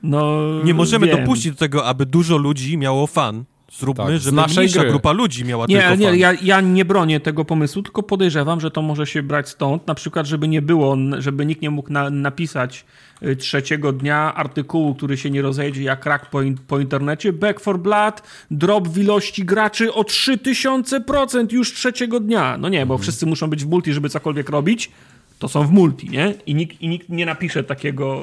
no, 0.04 0.38
Nie 0.64 0.74
możemy 0.74 1.08
wiem. 1.08 1.20
dopuścić 1.20 1.52
do 1.52 1.58
tego, 1.58 1.86
aby 1.86 2.06
dużo 2.06 2.38
ludzi 2.38 2.78
miało 2.78 3.08
fan. 3.08 3.44
Zróbmy, 3.80 4.04
Tak, 4.06 4.18
z 4.20 4.24
żeby 4.24 4.36
naszej 4.36 4.58
mniejsza 4.58 4.80
gry. 4.80 4.90
grupa 4.90 5.12
ludzi 5.12 5.46
miała 5.46 5.66
Nie, 5.70 5.80
tylko 5.82 5.96
nie, 5.96 6.08
fan. 6.08 6.18
ja, 6.18 6.34
ja 6.42 6.62
nie 6.62 6.86
bronię 6.86 7.20
tego 7.20 7.46
pomysłu, 7.46 7.84
tylko 7.84 8.04
podejrzewam, 8.04 8.60
że 8.62 8.72
to 8.72 8.82
może 8.82 9.08
się 9.08 9.24
brać 9.24 9.50
stąd, 9.50 9.88
na 9.88 9.96
przykład, 9.96 10.26
żeby 10.28 10.48
nie 10.48 10.62
było, 10.62 10.98
żeby 11.20 11.46
nikt 11.46 11.62
nie 11.62 11.70
mógł 11.70 11.92
na, 11.94 12.10
napisać 12.10 12.86
y, 13.24 13.36
trzeciego 13.36 13.92
dnia 13.94 14.34
artykułu, 14.36 14.96
który 14.96 15.18
się 15.18 15.30
nie 15.30 15.42
rozejdzie 15.42 15.84
jak 15.84 16.06
rak 16.06 16.30
po, 16.30 16.42
in, 16.42 16.58
po 16.68 16.80
internecie. 16.80 17.34
Back 17.34 17.60
for 17.60 17.80
Blood, 17.80 18.22
drop 18.52 18.88
w 18.88 18.98
ilości 18.98 19.46
graczy 19.46 19.94
o 19.94 20.02
3000% 20.02 21.54
już 21.54 21.74
trzeciego 21.74 22.20
dnia. 22.20 22.58
No 22.58 22.70
nie, 22.70 22.86
bo 22.86 22.98
wszyscy 22.98 23.26
muszą 23.26 23.48
być 23.48 23.64
w 23.66 23.70
multi, 23.70 23.94
żeby 23.94 24.10
cokolwiek 24.10 24.50
robić. 24.50 24.92
To 25.40 25.48
są 25.50 25.68
w 25.68 25.72
multi, 25.72 26.10
nie? 26.10 26.34
I 26.46 26.56
nikt, 26.56 26.82
i 26.82 26.88
nikt 26.88 27.10
nie 27.10 27.26
napisze 27.26 27.64
takiego, 27.64 28.22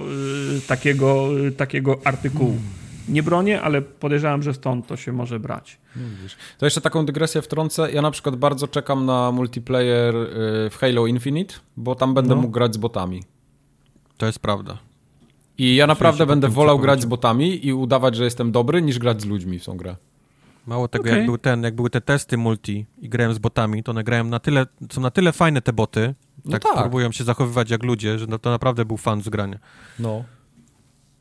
y, 0.57 0.61
takiego, 0.67 1.29
y, 1.47 1.53
takiego 1.53 1.99
artykułu. 2.05 2.57
Nie 3.09 3.23
bronię, 3.23 3.62
ale 3.62 3.83
podejrzewam, 3.83 4.43
że 4.43 4.55
stąd 4.55 4.87
to 4.87 4.97
się 4.97 5.12
może 5.12 5.41
brać. 5.41 5.79
To 6.59 6.67
jeszcze 6.67 6.81
taką 6.81 7.07
dygresję 7.07 7.43
wtrącę. 7.43 7.93
Ja 7.93 8.03
na 8.03 8.11
przykład 8.11 8.37
bardzo 8.37 8.69
czekam 8.69 9.07
na 9.07 9.33
multiplayer 9.33 10.17
y, 10.17 10.27
w 10.70 10.77
Halo 10.81 11.07
Infinite, 11.07 11.55
bo 11.77 11.95
tam 11.95 12.15
będę 12.15 12.35
No. 12.35 12.41
mógł 12.41 12.53
grać 12.53 12.75
z 12.75 12.79
botami. 12.79 13.23
To 14.17 14.27
jest 14.27 14.39
prawda. 14.39 14.79
I 15.59 15.77
ja 15.77 15.87
naprawdę 15.87 16.27
będę 16.27 16.49
wolał 16.49 16.79
grać 16.79 17.03
z 17.03 17.05
botami 17.05 17.67
i 17.67 17.73
udawać, 17.73 18.17
że 18.17 18.25
jestem 18.25 18.53
dobry, 18.53 18.83
niż 18.83 18.99
grać 18.99 19.23
z 19.23 19.25
ludźmi 19.25 19.59
w 19.59 19.65
tą 19.65 19.77
grę. 19.77 19.97
Mało 20.67 20.89
tego, 20.89 21.03
Okej. 21.05 21.17
jak, 21.17 21.27
był 21.27 21.39
ten, 21.39 21.62
jak 21.62 21.75
były 21.75 21.91
te 21.91 22.01
testy 22.01 22.37
multi 22.37 22.87
i 22.99 23.09
grałem 23.09 23.35
z 23.35 23.39
botami, 23.39 23.83
to 23.83 23.91
one 23.91 24.05
grają 24.05 24.25
na 24.25 24.39
tyle, 24.39 24.67
są 24.93 25.01
na 25.01 25.11
tyle 25.11 25.33
fajne 25.33 25.62
te 25.62 25.73
boty, 25.73 26.15
No 26.45 26.51
tak, 26.53 26.62
tak. 26.62 26.75
próbują 26.81 27.12
się 27.12 27.25
zachowywać 27.25 27.70
jak 27.70 27.83
ludzie, 27.83 28.19
że 28.19 28.27
no 28.27 28.39
to 28.39 28.51
naprawdę 28.51 28.85
był 28.85 28.97
fan 28.97 29.23
z 29.23 29.29
grania. 29.29 29.59
No. 29.99 30.25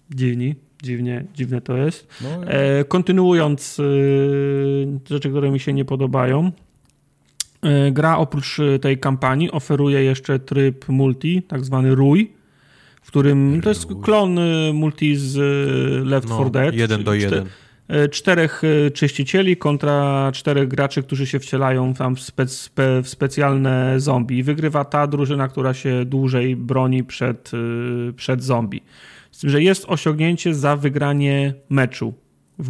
Dziwni, 0.10 0.56
dziwnie, 0.84 1.26
dziwne 1.36 1.62
to 1.62 1.78
jest. 1.78 2.08
no 2.22 2.46
E, 2.48 2.84
kontynuując 2.84 3.80
e, 3.80 3.84
rzeczy, 5.14 5.30
które 5.30 5.52
mi 5.52 5.60
się 5.60 5.74
nie 5.74 5.86
podobają. 5.86 6.52
E, 7.62 7.92
gra 7.92 8.18
oprócz 8.18 8.60
e, 8.60 8.80
tej 8.80 8.98
kampanii 8.98 9.52
oferuje 9.52 10.04
jeszcze 10.04 10.40
tryb 10.40 10.90
multi, 10.90 11.44
tak 11.44 11.66
zwany 11.66 11.96
RUI, 11.96 12.32
w 13.02 13.08
którym 13.08 13.62
to 13.64 13.70
jest 13.70 13.88
klon 14.04 14.40
e, 14.40 14.74
multi 14.74 15.16
z 15.16 15.38
e, 15.38 16.06
Left 16.06 16.30
No, 16.30 16.36
4 16.36 16.50
Dead. 16.52 16.76
jeden 16.76 17.04
do 17.04 17.14
jeden. 17.14 17.46
Czterech 18.12 18.62
czyścicieli 18.94 19.58
kontra 19.58 20.32
czterech 20.34 20.68
graczy, 20.68 21.04
którzy 21.04 21.28
się 21.28 21.40
wcielają 21.40 21.94
tam 21.94 22.16
w, 22.16 22.22
spe, 22.22 22.48
spe, 22.48 23.02
w 23.04 23.10
specjalne 23.10 24.00
zombie. 24.00 24.44
Wygrywa 24.44 24.86
ta 24.86 25.08
drużyna, 25.08 25.48
która 25.48 25.74
się 25.74 26.06
dłużej 26.06 26.56
broni 26.56 27.04
przed, 27.04 27.52
przed 28.16 28.44
zombie. 28.44 28.82
Tym, 29.42 29.50
że 29.50 29.64
jest 29.64 29.86
osiągnięcie 29.88 30.56
za 30.56 30.76
wygranie 30.76 31.54
meczu 31.70 32.14
w, 32.60 32.70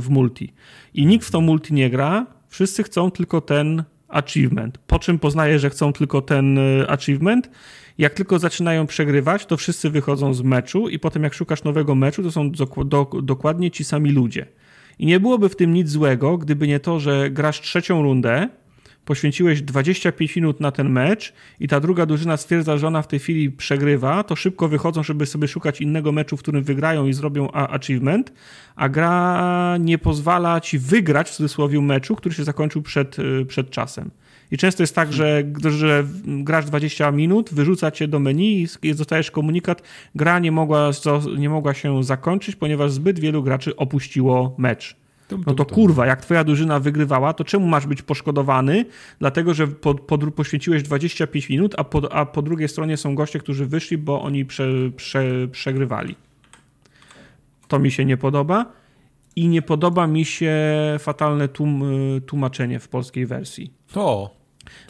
w 0.00 0.10
multi. 0.10 0.52
I 0.94 1.06
nikt 1.06 1.26
w 1.26 1.30
to 1.30 1.40
multi 1.40 1.74
nie 1.74 1.90
gra, 1.90 2.26
wszyscy 2.48 2.82
chcą 2.82 3.10
tylko 3.10 3.40
ten 3.40 3.84
achievement. 4.08 4.78
Po 4.78 4.98
czym 4.98 5.18
poznaje, 5.18 5.58
że 5.58 5.70
chcą 5.70 5.92
tylko 5.92 6.22
ten 6.22 6.58
e, 6.58 6.90
achievement. 6.90 7.50
Jak 7.98 8.14
tylko 8.14 8.38
zaczynają 8.38 8.86
przegrywać, 8.86 9.46
to 9.46 9.56
wszyscy 9.56 9.90
wychodzą 9.90 10.34
z 10.34 10.42
meczu 10.42 10.88
i 10.88 10.98
potem 10.98 11.22
jak 11.22 11.34
szukasz 11.34 11.64
nowego 11.64 11.94
meczu, 11.94 12.22
to 12.22 12.30
są 12.30 12.50
dok- 12.50 12.84
dok- 12.84 13.22
dokładnie 13.22 13.70
ci 13.70 13.84
sami 13.84 14.10
ludzie. 14.10 14.46
I 14.98 15.06
nie 15.06 15.20
byłoby 15.20 15.48
w 15.48 15.56
tym 15.56 15.74
nic 15.74 15.88
złego, 15.88 16.38
gdyby 16.38 16.68
nie 16.68 16.80
to, 16.80 17.00
że 17.00 17.30
grasz 17.30 17.60
trzecią 17.60 18.02
rundę, 18.02 18.48
poświęciłeś 19.06 19.62
25 19.62 20.36
minut 20.36 20.60
na 20.60 20.72
ten 20.72 20.88
mecz 20.90 21.32
i 21.60 21.68
ta 21.68 21.80
druga 21.80 22.06
drużyna 22.06 22.36
stwierdza, 22.36 22.78
że 22.78 22.86
ona 22.86 23.02
w 23.02 23.08
tej 23.08 23.18
chwili 23.18 23.50
przegrywa, 23.50 24.24
to 24.24 24.36
szybko 24.36 24.68
wychodzą, 24.68 25.02
żeby 25.02 25.26
sobie 25.26 25.48
szukać 25.48 25.80
innego 25.80 26.12
meczu, 26.12 26.36
w 26.36 26.40
którym 26.42 26.62
wygrają 26.64 27.06
i 27.06 27.12
zrobią 27.12 27.50
achievement, 27.52 28.32
a 28.76 28.88
gra 28.88 29.76
nie 29.80 29.98
pozwala 29.98 30.60
ci 30.60 30.78
wygrać 30.78 31.30
w 31.30 31.34
cudzysłowie 31.34 31.80
meczu, 31.80 32.16
który 32.16 32.34
się 32.34 32.44
zakończył 32.44 32.82
przed, 32.82 33.18
y, 33.18 33.46
przed 33.48 33.70
czasem. 33.70 34.10
I 34.50 34.56
często 34.56 34.82
jest 34.82 34.94
tak, 34.94 35.12
że, 35.12 35.42
że 35.78 36.04
grasz 36.26 36.64
20 36.64 37.10
minut, 37.10 37.50
wyrzuca 37.52 37.90
cię 37.90 38.08
do 38.08 38.18
menu 38.18 38.66
i 38.82 38.94
dostajesz 38.94 39.30
komunikat, 39.30 39.82
gra 40.14 40.38
nie 40.38 40.52
mogła, 40.52 40.90
nie 41.38 41.48
mogła 41.48 41.74
się 41.74 42.04
zakończyć, 42.04 42.56
ponieważ 42.56 42.92
zbyt 42.92 43.18
wielu 43.18 43.42
graczy 43.42 43.76
opuściło 43.76 44.54
mecz. 44.58 45.05
No 45.46 45.54
to 45.54 45.64
kurwa, 45.64 46.06
jak 46.06 46.20
twoja 46.20 46.44
drużyna 46.44 46.80
wygrywała, 46.80 47.32
to 47.32 47.44
czemu 47.44 47.66
masz 47.66 47.86
być 47.86 48.02
poszkodowany? 48.02 48.84
Dlatego, 49.18 49.54
że 49.54 49.66
po, 49.66 49.94
po, 49.94 50.18
poświęciłeś 50.18 50.82
25 50.82 51.48
minut, 51.48 51.74
a 51.78 51.84
po, 51.84 52.12
a 52.12 52.26
po 52.26 52.42
drugiej 52.42 52.68
stronie 52.68 52.96
są 52.96 53.14
goście, 53.14 53.38
którzy 53.38 53.66
wyszli, 53.66 53.98
bo 53.98 54.22
oni 54.22 54.44
prze, 54.44 54.66
prze, 54.96 55.48
przegrywali. 55.52 56.14
To 57.68 57.78
mi 57.78 57.90
się 57.90 58.04
nie 58.04 58.16
podoba. 58.16 58.72
I 59.36 59.48
nie 59.48 59.62
podoba 59.62 60.06
mi 60.06 60.24
się 60.24 60.54
fatalne 60.98 61.48
tłum, 61.48 61.84
tłumaczenie 62.26 62.80
w 62.80 62.88
polskiej 62.88 63.26
wersji. 63.26 63.70
O, 63.94 64.36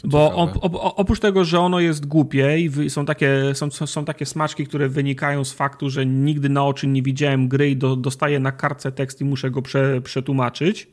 to 0.01 0.07
Bo 0.07 0.35
op, 0.35 0.57
op, 0.61 0.75
oprócz 0.75 1.19
tego, 1.19 1.45
że 1.45 1.59
ono 1.59 1.79
jest 1.79 2.05
głupie 2.05 2.59
i 2.59 2.89
są 2.89 3.05
takie, 3.05 3.51
są, 3.53 3.71
są 3.71 4.05
takie 4.05 4.25
smaczki, 4.25 4.67
które 4.67 4.89
wynikają 4.89 5.43
z 5.43 5.53
faktu, 5.53 5.89
że 5.89 6.05
nigdy 6.05 6.49
na 6.49 6.65
oczy 6.65 6.87
nie 6.87 7.01
widziałem 7.01 7.47
gry 7.47 7.69
i 7.69 7.77
do, 7.77 7.95
dostaję 7.95 8.39
na 8.39 8.51
kartce 8.51 8.91
tekst 8.91 9.21
i 9.21 9.25
muszę 9.25 9.51
go 9.51 9.61
prze, 9.61 10.01
przetłumaczyć. 10.01 10.87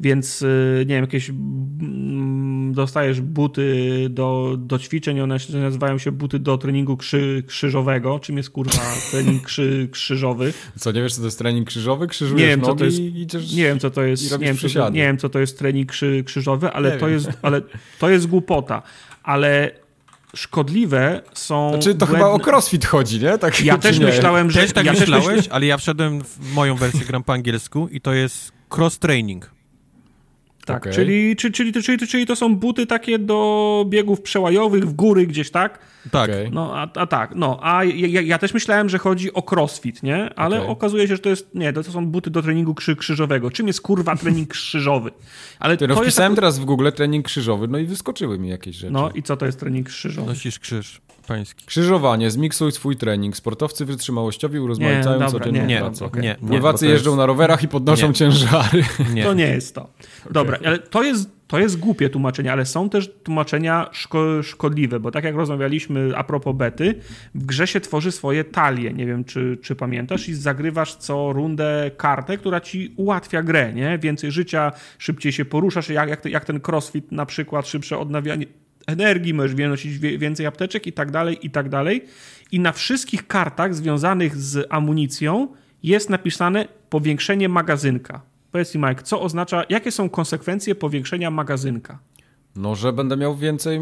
Więc 0.00 0.42
y, 0.42 0.84
nie 0.88 0.94
wiem, 0.94 1.04
jakieś 1.04 1.30
mm, 1.30 2.72
dostajesz 2.74 3.20
buty 3.20 4.06
do, 4.10 4.56
do 4.58 4.78
ćwiczeń, 4.78 5.20
one 5.20 5.40
się 5.40 5.58
nazywają 5.58 5.98
się 5.98 6.12
buty 6.12 6.38
do 6.38 6.58
treningu 6.58 6.96
krzy, 6.96 7.44
krzyżowego. 7.46 8.18
Czym 8.18 8.36
jest 8.36 8.50
kurwa 8.50 8.82
trening 9.10 9.42
krzy, 9.42 9.88
krzyżowy? 9.92 10.52
Co, 10.78 10.92
nie 10.92 11.02
wiesz 11.02 11.14
co 11.14 11.20
to 11.20 11.24
jest 11.24 11.38
trening 11.38 11.68
krzyżowy? 11.68 12.06
Krzyżujesz 12.06 12.40
Nie 12.42 12.48
wiem, 12.48 12.60
co 12.60 12.66
nogi 12.66 12.78
to 12.78 12.84
jest- 12.84 12.98
i 12.98 13.20
idziesz... 13.20 13.52
Nie 13.52 13.64
wiem, 13.64 13.78
co 13.78 13.90
to 13.90 14.04
I 14.04 14.10
jest. 14.10 14.32
Nie 14.32 14.38
wiem, 14.46 14.56
co 14.56 14.90
nie 14.90 15.02
wiem, 15.02 15.18
co 15.18 15.28
to 15.28 15.38
jest 15.38 15.58
trening 15.58 15.90
krzy, 15.90 16.24
krzyżowy, 16.26 16.70
ale 16.72 16.92
Nie 16.92 16.98
to, 16.98 17.06
wiem. 17.06 17.14
jest, 17.14 17.28
ale 17.42 17.62
to 17.98 18.10
jest 18.10 18.26
głupota. 18.26 18.82
Ale 19.22 19.70
szkodliwe 20.34 21.22
są. 21.34 21.70
Znaczy 21.70 21.94
to 21.94 22.06
chyba 22.06 22.26
o 22.26 22.38
crossfit 22.46 22.84
chodzi, 22.84 23.20
nie? 23.20 23.38
Tak, 23.38 23.64
Ja 23.64 23.78
też 23.78 23.98
nie? 23.98 24.06
myślałem, 24.06 24.50
że. 24.50 24.60
Też 24.60 24.72
tak 24.72 24.86
ja 24.86 24.92
myślałeś, 24.92 25.48
ale 25.48 25.66
ja 25.66 25.76
wszedłem 25.76 26.24
w 26.24 26.52
moją 26.54 26.76
wersję, 26.76 27.00
gram 27.06 27.24
po 27.24 27.32
angielsku 27.32 27.88
i 27.88 28.00
to 28.00 28.12
jest 28.14 28.52
cross-training. 28.70 29.55
Tak, 30.66 30.76
Okej. 30.76 30.92
czyli, 30.92 31.36
czy, 31.36 31.50
czyli, 31.50 31.72
czyli, 31.72 31.98
czyli 31.98 32.26
to 32.26 32.36
są 32.36 32.56
buty 32.56 32.86
takie 32.86 33.18
do 33.18 33.84
biegów 33.88 34.22
przełajowych 34.22 34.84
w 34.88 34.92
góry 34.92 35.26
gdzieś, 35.26 35.50
tak? 35.50 35.78
Tak. 36.10 36.30
Okej. 36.30 36.50
No, 36.52 36.76
a, 36.76 37.00
a 37.00 37.06
tak, 37.06 37.34
no, 37.34 37.58
a 37.62 37.84
ja, 37.84 38.20
ja, 38.20 38.38
też 38.38 38.54
myślałem, 38.54 38.88
że 38.88 38.98
chodzi 38.98 39.32
o 39.32 39.42
crossfit, 39.50 40.02
nie? 40.02 40.34
Ale 40.34 40.56
Okej. 40.56 40.70
okazuje 40.70 41.08
się, 41.08 41.16
że 41.16 41.22
to 41.22 41.28
jest, 41.28 41.54
nie, 41.54 41.72
to 41.72 41.82
są 41.82 42.06
buty 42.06 42.30
do 42.30 42.42
treningu 42.42 42.74
krzy, 42.74 42.96
krzyżowego. 42.96 43.50
Czym 43.50 43.66
jest 43.66 43.80
kurwa 43.80 44.16
trening 44.16 44.48
krzyżowy? 44.48 45.10
Ale 45.58 45.76
Ty, 45.76 45.88
no 45.88 45.94
to 45.94 46.04
jest... 46.04 46.14
wpisałem 46.14 46.34
teraz 46.34 46.58
w 46.58 46.64
Google 46.64 46.88
trening 46.94 47.26
krzyżowy, 47.26 47.68
no 47.68 47.78
i 47.78 47.86
wyskoczyły 47.86 48.38
mi 48.38 48.48
jakieś 48.48 48.76
rzeczy. 48.76 48.92
No 48.92 49.10
i 49.14 49.22
co 49.22 49.36
to 49.36 49.46
jest 49.46 49.60
trening 49.60 49.86
krzyżowy? 49.86 50.28
Nosisz 50.28 50.58
krzyż 50.58 51.00
pański. 51.26 51.66
Krzyżowanie, 51.66 52.30
zmiksuj 52.30 52.72
swój 52.72 52.96
trening. 52.96 53.36
Sportowcy 53.36 53.84
wytrzymałościowi 53.84 54.58
urozmaicają 54.58 55.18
dobra, 55.18 55.28
codzienną 55.30 55.60
nie, 55.60 55.66
Nie, 55.66 55.78
pracę. 55.80 56.04
okej. 56.04 56.22
nie, 56.22 56.36
nie. 56.42 56.48
Pływacy 56.48 56.84
jest- 56.86 56.92
jeżdżą 56.92 57.16
na 57.16 57.26
rowerach 57.26 57.62
i 57.62 57.68
podnoszą 57.68 58.08
Nie. 58.08 58.14
ciężary. 58.14 58.84
Nie. 59.14 59.22
To 59.24 59.34
nie 59.34 59.46
jest 59.48 59.74
to. 59.74 59.88
Dobra, 60.30 60.58
ale 60.64 60.78
to 60.78 61.02
jest, 61.02 61.30
to 61.46 61.58
jest 61.58 61.78
głupie 61.78 62.08
tłumaczenie, 62.08 62.52
ale 62.52 62.66
są 62.66 62.90
też 62.90 63.10
tłumaczenia 63.22 63.88
szko 63.92 64.42
szkodliwe, 64.42 65.00
bo 65.00 65.10
tak 65.10 65.24
jak 65.24 65.34
rozmawialiśmy 65.34 66.12
a 66.16 66.24
propos 66.24 66.56
bety, 66.56 66.94
w 67.34 67.46
grze 67.46 67.66
się 67.66 67.80
tworzy 67.80 68.12
swoje 68.12 68.44
talie, 68.44 68.92
nie 68.92 69.06
wiem 69.06 69.24
czy, 69.24 69.58
czy 69.62 69.74
pamiętasz, 69.76 70.28
i 70.28 70.34
zagrywasz 70.34 70.94
co 70.94 71.32
rundę 71.32 71.90
kartę, 71.96 72.36
która 72.38 72.60
ci 72.60 72.94
ułatwia 72.96 73.42
grę, 73.42 73.72
nie? 73.74 73.98
Więcej 73.98 74.30
życia, 74.30 74.72
szybciej 74.98 75.32
się 75.32 75.44
poruszasz, 75.44 75.88
jak, 75.88 76.08
jak, 76.08 76.24
jak 76.24 76.44
ten 76.44 76.60
crossfit 76.68 77.12
na 77.12 77.26
przykład, 77.26 77.68
szybsze 77.68 77.98
odnawianie 77.98 78.46
energii, 78.86 79.34
możesz 79.34 79.54
wynosić 79.54 79.98
więcej 79.98 80.46
apteczek 80.46 80.86
i 80.86 80.92
tak 80.92 81.10
dalej, 81.10 81.38
i 81.46 81.50
tak 81.50 81.68
dalej. 81.68 82.04
I 82.52 82.60
na 82.60 82.72
wszystkich 82.72 83.26
kartach 83.26 83.74
związanych 83.74 84.36
z 84.36 84.66
amunicją 84.70 85.48
jest 85.82 86.10
napisane 86.10 86.68
powiększenie 86.90 87.48
magazynka. 87.48 88.20
Powiedz 88.52 88.74
mi, 88.74 88.80
Mike, 88.88 89.02
co 89.02 89.20
oznacza, 89.20 89.64
jakie 89.68 89.92
są 89.92 90.08
konsekwencje 90.08 90.74
powiększenia 90.74 91.30
magazynka? 91.30 91.98
No, 92.56 92.74
że 92.74 92.92
będę 92.92 93.16
miał 93.16 93.36
więcej 93.36 93.80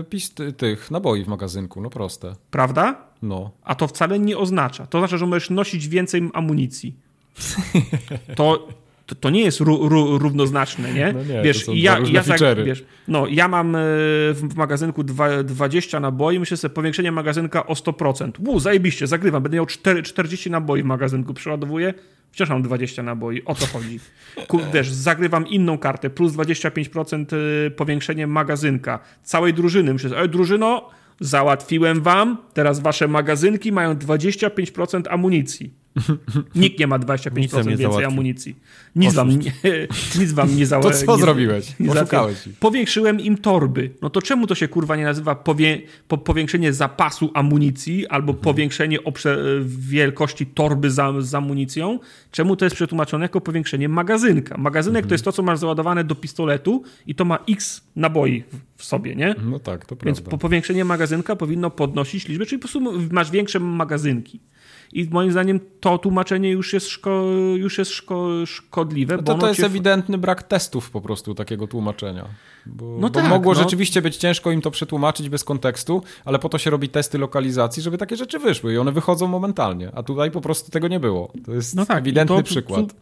y, 0.00 0.04
pist 0.04 0.42
tych 0.56 0.90
naboi 0.90 1.24
w 1.24 1.28
magazynku, 1.28 1.80
no 1.80 1.90
proste. 1.90 2.34
Prawda? 2.50 2.96
No. 3.22 3.50
A 3.64 3.74
to 3.74 3.88
wcale 3.88 4.18
nie 4.18 4.38
oznacza. 4.38 4.86
To 4.86 4.98
oznacza, 4.98 5.16
że 5.16 5.26
możesz 5.26 5.50
nosić 5.50 5.88
więcej 5.88 6.30
amunicji. 6.34 6.96
To, 8.36 8.68
to, 9.14 9.20
to 9.20 9.30
nie 9.30 9.40
jest 9.40 9.60
ró, 9.60 9.88
ró, 9.88 10.18
równoznaczne, 10.18 10.92
nie? 10.92 11.12
No 11.12 11.24
nie, 11.24 11.42
wiesz, 11.42 11.64
ja, 11.74 11.98
ja 12.12 12.22
tak, 12.22 12.64
wiesz, 12.64 12.84
no, 13.08 13.26
ja 13.26 13.48
mam 13.48 13.76
e, 13.76 13.78
w, 14.32 14.54
magazynku 14.56 15.04
dwa, 15.04 15.42
20 15.42 16.00
naboi, 16.00 16.38
myślę 16.38 16.56
sobie, 16.56 16.74
powiększenie 16.74 17.12
magazynka 17.12 17.66
o 17.66 17.74
100%. 17.74 18.30
Wu, 18.38 18.60
zajebiście, 18.60 19.06
zagrywam, 19.06 19.42
będę 19.42 19.56
miał 19.56 19.66
4, 19.66 20.02
40 20.02 20.50
naboi 20.50 20.82
w 20.82 20.84
magazynku, 20.84 21.34
przeładowuję, 21.34 21.94
wciąż 22.30 22.48
mam 22.48 22.62
20 22.62 23.02
naboi, 23.02 23.44
o 23.44 23.54
to 23.54 23.66
chodzi. 23.66 24.00
Wiesz, 24.74 24.92
zagrywam 24.92 25.46
inną 25.46 25.78
kartę, 25.78 26.10
plus 26.10 26.32
25% 26.32 27.36
y, 27.66 27.70
powiększenie 27.70 28.26
magazynka, 28.26 28.98
całej 29.22 29.54
drużyny. 29.54 29.92
Myślę, 29.92 30.10
sobie, 30.10 30.28
drużyno, 30.28 30.90
załatwiłem 31.20 32.00
wam, 32.00 32.38
teraz 32.54 32.80
wasze 32.80 33.08
magazynki 33.08 33.72
mają 33.72 33.94
25% 33.94 35.02
amunicji. 35.10 35.81
Nikt 36.54 36.78
nie 36.80 36.86
ma 36.86 36.96
Nic 36.96 37.06
nam 37.08 37.16
25% 37.16 37.32
nie 37.36 37.40
więcej 37.68 37.76
załatwił. 37.76 38.06
amunicji. 38.08 38.56
Nic 38.96 39.14
wam, 39.14 39.28
nie, 39.28 39.52
nic 40.20 40.32
wam 40.32 40.56
nie 40.56 40.62
To 40.64 40.66
załatwił. 40.68 41.06
co 41.06 41.16
zrobiłeś? 41.18 41.66
nie 41.80 41.90
Oszukałeś 41.90 42.10
załatwiłem. 42.10 42.52
ich. 42.54 42.58
Powiększyłem 42.58 43.20
im 43.20 43.38
torby. 43.38 43.90
No 44.02 44.10
to 44.10 44.22
czemu 44.22 44.46
to 44.46 44.54
się 44.54 44.68
kurwa 44.68 44.96
nie 44.96 45.04
nazywa 45.04 45.34
powie, 45.34 45.82
po, 46.08 46.18
powiększenie 46.18 46.72
zapasu 46.72 47.30
amunicji 47.34 48.06
albo 48.06 48.32
Mhm. 48.32 48.44
powiększenie 48.44 49.04
obsze, 49.04 49.38
wielkości 49.66 50.46
torby 50.46 50.90
za, 50.90 51.12
z 51.20 51.34
amunicją? 51.34 51.98
Czemu 52.30 52.56
to 52.56 52.64
jest 52.64 52.76
przetłumaczone 52.76 53.24
jako 53.24 53.40
powiększenie 53.40 53.88
magazynka? 53.88 54.56
Magazynek 54.58 54.98
Mhm. 54.98 55.08
to 55.08 55.14
jest 55.14 55.24
to, 55.24 55.32
co 55.32 55.42
masz 55.42 55.58
załadowane 55.58 56.04
do 56.04 56.14
pistoletu 56.14 56.82
i 57.06 57.14
to 57.14 57.24
ma 57.24 57.38
x 57.50 57.80
naboi 57.96 58.44
w- 58.76 58.84
sobie, 58.84 59.16
nie? 59.16 59.34
No 59.44 59.58
tak, 59.58 59.86
to 59.86 59.96
Więc 60.04 60.18
prawda. 60.18 60.30
po 60.30 60.38
powiększenie 60.38 60.84
magazynka 60.84 61.36
powinno 61.36 61.70
podnosić 61.70 62.28
liczbę, 62.28 62.46
czyli 62.46 62.58
po 62.58 62.68
prostu 62.68 63.08
masz 63.10 63.30
większe 63.30 63.60
magazynki. 63.60 64.40
I 64.92 65.08
moim 65.10 65.30
zdaniem 65.32 65.60
to 65.80 65.98
tłumaczenie 65.98 66.50
już 66.50 66.72
jest, 66.72 66.88
szko, 66.88 67.24
już 67.56 67.78
jest 67.78 67.90
szko, 67.90 68.28
szkodliwe. 68.46 69.16
No 69.16 69.22
bo 69.22 69.34
to, 69.34 69.38
to 69.40 69.48
jest 69.48 69.60
cię- 69.60 69.66
ewidentny 69.66 70.18
brak 70.18 70.42
testów 70.42 70.90
po 70.90 71.00
prostu 71.00 71.34
takiego 71.34 71.66
tłumaczenia. 71.66 72.24
Bo, 72.66 72.84
No 73.00 73.00
bo 73.00 73.20
tak, 73.20 73.28
mogło 73.28 73.52
no. 73.54 73.60
rzeczywiście 73.60 74.02
być 74.02 74.16
ciężko 74.16 74.50
im 74.50 74.60
to 74.62 74.70
przetłumaczyć 74.70 75.28
bez 75.28 75.44
kontekstu, 75.44 76.02
ale 76.24 76.38
po 76.38 76.48
to 76.48 76.58
się 76.58 76.70
robi 76.70 76.88
testy 76.88 77.18
lokalizacji, 77.18 77.82
żeby 77.82 77.98
takie 77.98 78.16
rzeczy 78.16 78.38
wyszły 78.38 78.72
i 78.74 78.78
one 78.78 78.92
wychodzą 78.92 79.26
momentalnie, 79.28 79.90
a 79.94 80.02
tutaj 80.02 80.30
po 80.30 80.40
prostu 80.40 80.70
tego 80.70 80.88
nie 80.88 81.00
było. 81.00 81.32
To 81.46 81.52
jest 81.52 81.74
No 81.76 81.86
tak, 81.86 81.98
ewidentny 81.98 82.36
to 82.36 82.42
przykład. 82.42 82.80
tu 82.90 82.96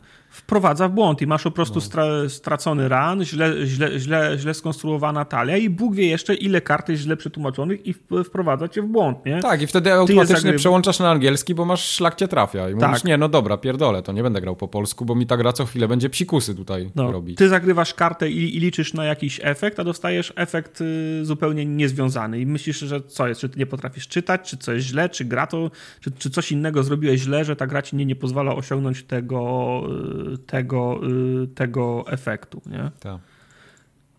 Wprowadza 0.44 0.88
w 0.88 0.92
błąd 0.92 1.22
i 1.22 1.26
masz 1.26 1.42
po 1.42 1.50
prostu 1.50 1.74
No. 1.74 1.80
stra, 1.80 2.04
stracony 2.28 2.88
ran, 2.88 3.24
źle, 3.24 3.66
źle, 3.66 3.98
źle, 3.98 4.36
źle 4.38 4.54
skonstruowana 4.54 5.24
talia 5.24 5.56
i 5.56 5.70
Bóg 5.70 5.94
wie 5.94 6.06
jeszcze 6.06 6.34
ile 6.34 6.60
kart 6.60 6.88
jest 6.88 7.02
źle 7.02 7.16
przetłumaczonych 7.16 7.86
i 7.86 7.94
wprowadza 8.24 8.68
cię 8.68 8.82
w 8.82 8.86
błąd, 8.86 9.26
nie? 9.26 9.40
Tak, 9.40 9.62
i 9.62 9.66
wtedy 9.66 9.92
automatycznie 9.92 10.52
przełączasz 10.52 10.98
na 10.98 11.10
angielski, 11.10 11.54
bo 11.54 11.64
masz 11.64 11.90
szlak 11.90 12.14
cię 12.14 12.28
trafia. 12.28 12.70
I 12.70 12.74
mówisz, 12.74 12.90
Tak. 12.90 13.04
nie, 13.04 13.18
no 13.18 13.28
dobra, 13.28 13.56
pierdolę, 13.56 14.02
to 14.02 14.12
nie 14.12 14.22
będę 14.22 14.40
grał 14.40 14.56
po 14.56 14.68
polsku, 14.68 15.04
bo 15.04 15.14
mi 15.14 15.26
ta 15.26 15.36
gra 15.36 15.52
co 15.52 15.66
chwilę 15.66 15.88
będzie 15.88 16.10
psikusy 16.10 16.54
tutaj 16.54 16.90
No, 16.94 17.12
robić. 17.12 17.38
ty 17.38 17.48
zagrywasz 17.48 17.94
kartę 17.94 18.30
i, 18.30 18.56
i 18.56 18.60
liczysz 18.60 18.94
na 18.94 19.04
jakiś 19.04 19.40
efekt, 19.42 19.80
a 19.80 19.84
dostajesz 19.84 20.32
efekt 20.36 20.80
y, 20.80 21.20
zupełnie 21.24 21.66
niezwiązany 21.66 22.40
i 22.40 22.46
myślisz, 22.46 22.78
że 22.78 23.00
co 23.00 23.28
jest, 23.28 23.40
czy 23.40 23.48
ty 23.48 23.58
nie 23.58 23.66
potrafisz 23.66 24.08
czytać, 24.08 24.50
czy 24.50 24.56
coś 24.56 24.82
źle, 24.82 25.08
czy 25.08 25.24
gra 25.24 25.46
to, 25.46 25.70
czy, 26.00 26.10
czy 26.10 26.30
coś 26.30 26.52
innego 26.52 26.82
zrobiłeś 26.82 27.20
źle, 27.20 27.44
że 27.44 27.56
ta 27.56 27.66
gra 27.66 27.82
ci 27.82 27.96
nie, 27.96 28.06
nie 28.06 28.16
pozwala 28.16 28.54
osiągnąć 28.54 29.02
tego, 29.02 29.82
y, 30.29 30.29
tego, 30.38 31.00
y, 31.42 31.46
tego 31.46 32.04
efektu, 32.08 32.62
nie? 32.66 32.90
Tak. 33.00 33.20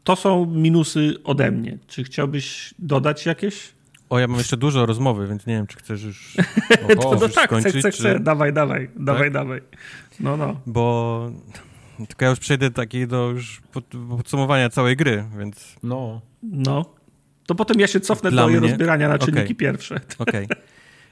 To 0.04 0.16
są 0.16 0.46
minusy 0.46 1.16
ode 1.24 1.52
mnie. 1.52 1.78
Czy 1.88 2.04
chciałbyś 2.04 2.74
dodać 2.80 3.26
jakieś? 3.26 3.74
O, 4.10 4.20
ja 4.20 4.28
mam 4.28 4.38
jeszcze 4.38 4.58
dużo 4.58 4.86
rozmowy, 4.86 5.28
więc 5.28 5.46
nie 5.46 5.54
wiem, 5.54 5.68
czy 5.68 5.78
chcesz 5.78 6.04
już, 6.04 6.36
O 6.86 6.96
No 6.96 6.96
Boże. 6.96 7.20
tak, 7.30 7.30
chcę, 7.50 7.62
skończyć, 7.62 7.80
chcę, 7.80 7.92
czy- 7.92 7.98
chcę. 7.98 8.20
Dawaj, 8.20 8.54
dawaj, 8.54 8.90
dawaj, 8.96 9.32
dawaj. 9.32 9.62
No, 10.20 10.38
no. 10.38 10.62
bo 10.66 11.32
tylko 12.08 12.26
ja 12.26 12.30
już 12.30 12.40
przejdę 12.40 12.72
takiej 12.72 13.08
do 13.08 13.30
już 13.30 13.62
pod, 13.72 13.86
podsumowania 14.10 14.70
całej 14.70 14.96
gry, 14.98 15.26
więc 15.40 15.76
No. 15.84 16.22
No. 16.44 16.86
To 17.46 17.56
potem 17.56 17.80
ja 17.80 17.88
się 17.88 18.00
cofnę 18.00 18.32
Dla 18.32 18.42
do 18.44 18.48
mnie? 18.50 18.60
rozbierania 18.60 19.10
na 19.10 19.18
czynniki 19.20 19.44
Okej. 19.44 19.56
pierwsze. 19.56 20.00
okej. 20.20 20.48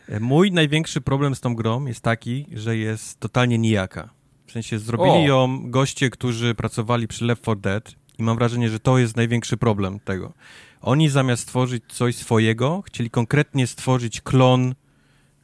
E, 0.10 0.20
Mój 0.20 0.52
największy 0.52 1.02
problem 1.02 1.36
z 1.36 1.40
tą 1.42 1.56
grą 1.56 1.86
jest 1.86 2.02
taki, 2.02 2.46
że 2.54 2.78
jest 2.78 3.20
totalnie 3.20 3.58
nijaka. 3.58 4.10
W 4.50 4.52
sensie 4.52 4.80
zrobili 4.80 5.10
O. 5.10 5.28
ją 5.28 5.72
goście, 5.72 6.10
którzy 6.10 6.56
pracowali 6.56 7.08
przy 7.08 7.26
Left 7.26 7.42
4 7.42 7.60
Dead 7.60 7.96
i 8.20 8.24
mam 8.24 8.38
wrażenie, 8.38 8.70
że 8.70 8.80
to 8.80 8.98
jest 8.98 9.16
największy 9.16 9.58
problem 9.58 10.00
tego. 10.00 10.34
Oni 10.82 11.10
zamiast 11.10 11.42
stworzyć 11.42 11.84
coś 11.88 12.16
swojego, 12.16 12.84
chcieli 12.88 13.10
konkretnie 13.10 13.68
stworzyć 13.68 14.22
klon 14.22 14.76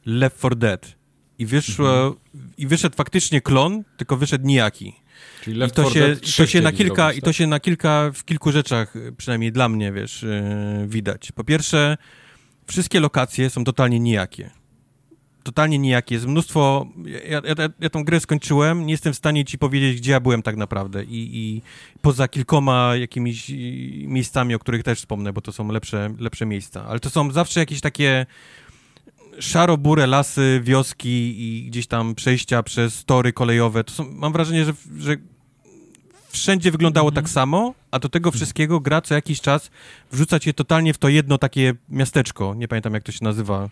Left 0.06 0.38
4 0.38 0.56
Dead. 0.56 0.96
I, 1.38 1.46
wyszło, 1.46 2.16
I 2.58 2.66
wyszedł 2.66 2.96
faktycznie 2.96 3.40
klon, 3.40 3.84
tylko 3.96 4.16
wyszedł 4.16 4.46
nijaki. 4.46 4.94
Czyli 5.42 5.56
I 5.56 5.58
Left 5.58 5.74
to 5.74 5.90
4 5.90 5.94
się, 5.94 6.06
Dead 6.06 6.20
to 6.20 6.26
3 6.26 6.46
się 6.46 6.60
na 6.60 6.72
kilka, 6.72 6.94
zrobić, 6.94 7.18
i 7.18 7.20
to 7.20 7.26
tak? 7.26 7.36
się 7.36 7.46
na 7.46 7.60
kilka, 7.60 8.10
w 8.14 8.24
kilku 8.24 8.52
rzeczach, 8.52 8.96
y, 8.96 9.12
przynajmniej 9.16 9.52
dla 9.52 9.68
mnie, 9.68 9.92
wiesz, 9.92 10.22
yy, 10.22 10.88
widać. 10.88 11.32
Po 11.32 11.44
pierwsze, 11.44 11.96
wszystkie 12.66 13.00
lokacje 13.00 13.50
są 13.50 13.64
totalnie 13.64 14.00
nijakie. 14.00 14.50
Totalnie 15.46 15.78
nijakie. 15.78 16.14
Jest 16.14 16.26
mnóstwo... 16.26 16.86
Ja, 17.28 17.40
ja, 17.44 17.68
ja 17.80 17.90
tą 17.90 18.04
grę 18.04 18.20
skończyłem, 18.20 18.86
nie 18.86 18.92
jestem 18.92 19.12
w 19.12 19.16
stanie 19.16 19.44
ci 19.44 19.58
powiedzieć, 19.58 19.96
gdzie 19.96 20.12
ja 20.12 20.20
byłem 20.20 20.42
tak 20.42 20.56
naprawdę 20.56 21.04
i, 21.04 21.30
i 21.36 21.62
poza 22.02 22.28
kilkoma 22.28 22.96
jakimiś 22.96 23.52
miejscami, 24.06 24.54
o 24.54 24.58
których 24.58 24.82
też 24.82 24.98
wspomnę, 24.98 25.32
bo 25.32 25.40
to 25.40 25.52
są 25.52 25.68
lepsze, 25.68 26.14
lepsze 26.18 26.46
miejsca. 26.46 26.84
Ale 26.86 27.00
to 27.00 27.10
są 27.10 27.32
zawsze 27.32 27.60
jakieś 27.60 27.80
takie 27.80 28.26
szaro-burę 29.38 30.06
lasy, 30.06 30.60
wioski 30.64 31.34
i 31.38 31.66
gdzieś 31.66 31.86
tam 31.86 32.14
przejścia 32.14 32.62
przez 32.62 33.04
tory 33.04 33.32
kolejowe. 33.32 33.84
To 33.84 33.92
są, 33.92 34.10
mam 34.12 34.32
wrażenie, 34.32 34.64
że, 34.64 34.72
że 34.98 35.16
wszędzie 36.28 36.70
wyglądało 36.70 37.12
tak 37.12 37.28
samo, 37.28 37.74
a 37.90 37.98
do 37.98 38.08
tego 38.08 38.30
wszystkiego 38.30 38.80
gra 38.80 39.00
co 39.00 39.14
jakiś 39.14 39.40
czas 39.40 39.70
wrzuca 40.12 40.40
cię 40.40 40.54
totalnie 40.54 40.94
w 40.94 40.98
to 40.98 41.08
jedno 41.08 41.38
takie 41.38 41.74
miasteczko. 41.88 42.54
Nie 42.54 42.68
pamiętam, 42.68 42.94
jak 42.94 43.02
to 43.02 43.12
się 43.12 43.24
nazywa. 43.24 43.68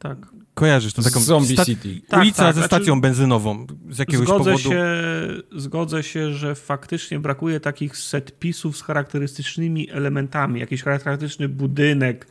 Tak. 0.00 0.18
Kojarzysz 0.54 0.92
to 0.92 1.02
taką 1.02 1.20
Zombie 1.20 1.56
City. 1.64 1.88
ulica 1.88 2.06
Tak, 2.08 2.20
tak, 2.20 2.34
ze 2.34 2.52
znaczy- 2.52 2.66
stacją 2.66 3.00
benzynową 3.00 3.66
z 3.90 3.98
jakiegoś 3.98 4.26
Zgodzę 4.26 4.44
powodu. 4.52 4.58
się, 4.70 4.84
zgodzę 5.56 6.02
się, 6.02 6.32
że 6.32 6.54
faktycznie 6.54 7.18
brakuje 7.18 7.60
takich 7.60 7.96
setpisów 7.96 8.76
z 8.76 8.82
charakterystycznymi 8.82 9.90
elementami, 9.90 10.60
jakiś 10.60 10.82
charakterystyczny 10.82 11.48
budynek. 11.48 12.26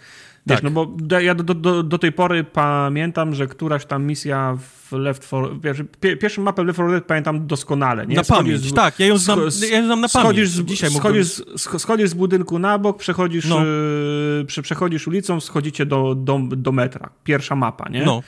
Wiesz, 0.47 0.57
Tak. 0.57 0.63
no 0.63 0.71
bo 0.71 0.85
do- 0.85 1.19
ja 1.19 1.35
do, 1.35 1.53
do, 1.53 1.83
do 1.83 1.97
tej 1.97 2.11
pory 2.11 2.43
pamiętam, 2.43 3.35
że 3.35 3.47
któraś 3.47 3.85
tam 3.85 4.03
misja 4.05 4.57
w 4.57 4.91
Left 4.91 5.23
4... 5.23 5.47
Pierwszy, 5.63 5.85
pie- 6.01 6.17
pierwszą 6.17 6.41
mapę 6.41 6.63
Left 6.63 6.77
4 6.77 6.91
Dead 6.91 7.05
pamiętam 7.05 7.47
doskonale. 7.47 8.07
Nie? 8.07 8.15
Na 8.15 8.23
Schodzisz 8.23 8.43
pamięć, 8.45 8.65
z- 8.65 8.73
tak, 8.73 8.99
ja 8.99 9.05
ją 9.07 9.17
znam, 9.17 9.39
ja 9.71 9.77
ją 9.77 9.85
znam 9.85 10.01
na 10.01 10.07
pamięć. 10.09 10.25
Schodzisz 10.27 10.49
z, 10.49 10.61
Dzisiaj 10.65 10.89
schodzisz, 10.91 11.25
z- 11.27 11.41
sch- 11.41 11.79
schodzisz 11.79 12.09
z 12.09 12.13
budynku 12.13 12.59
na 12.59 12.77
bok, 12.79 12.97
przechodzisz, 12.97 13.45
No. 13.45 13.65
yy, 13.65 14.45
prze, 14.45 14.61
przechodzisz 14.61 15.07
ulicą, 15.07 15.39
schodzicie 15.39 15.85
do, 15.85 16.15
do, 16.15 16.39
do 16.51 16.71
metra. 16.71 17.09
Pierwsza 17.23 17.55
mapa, 17.55 17.89
nie? 17.89 18.05
No, 18.05 18.21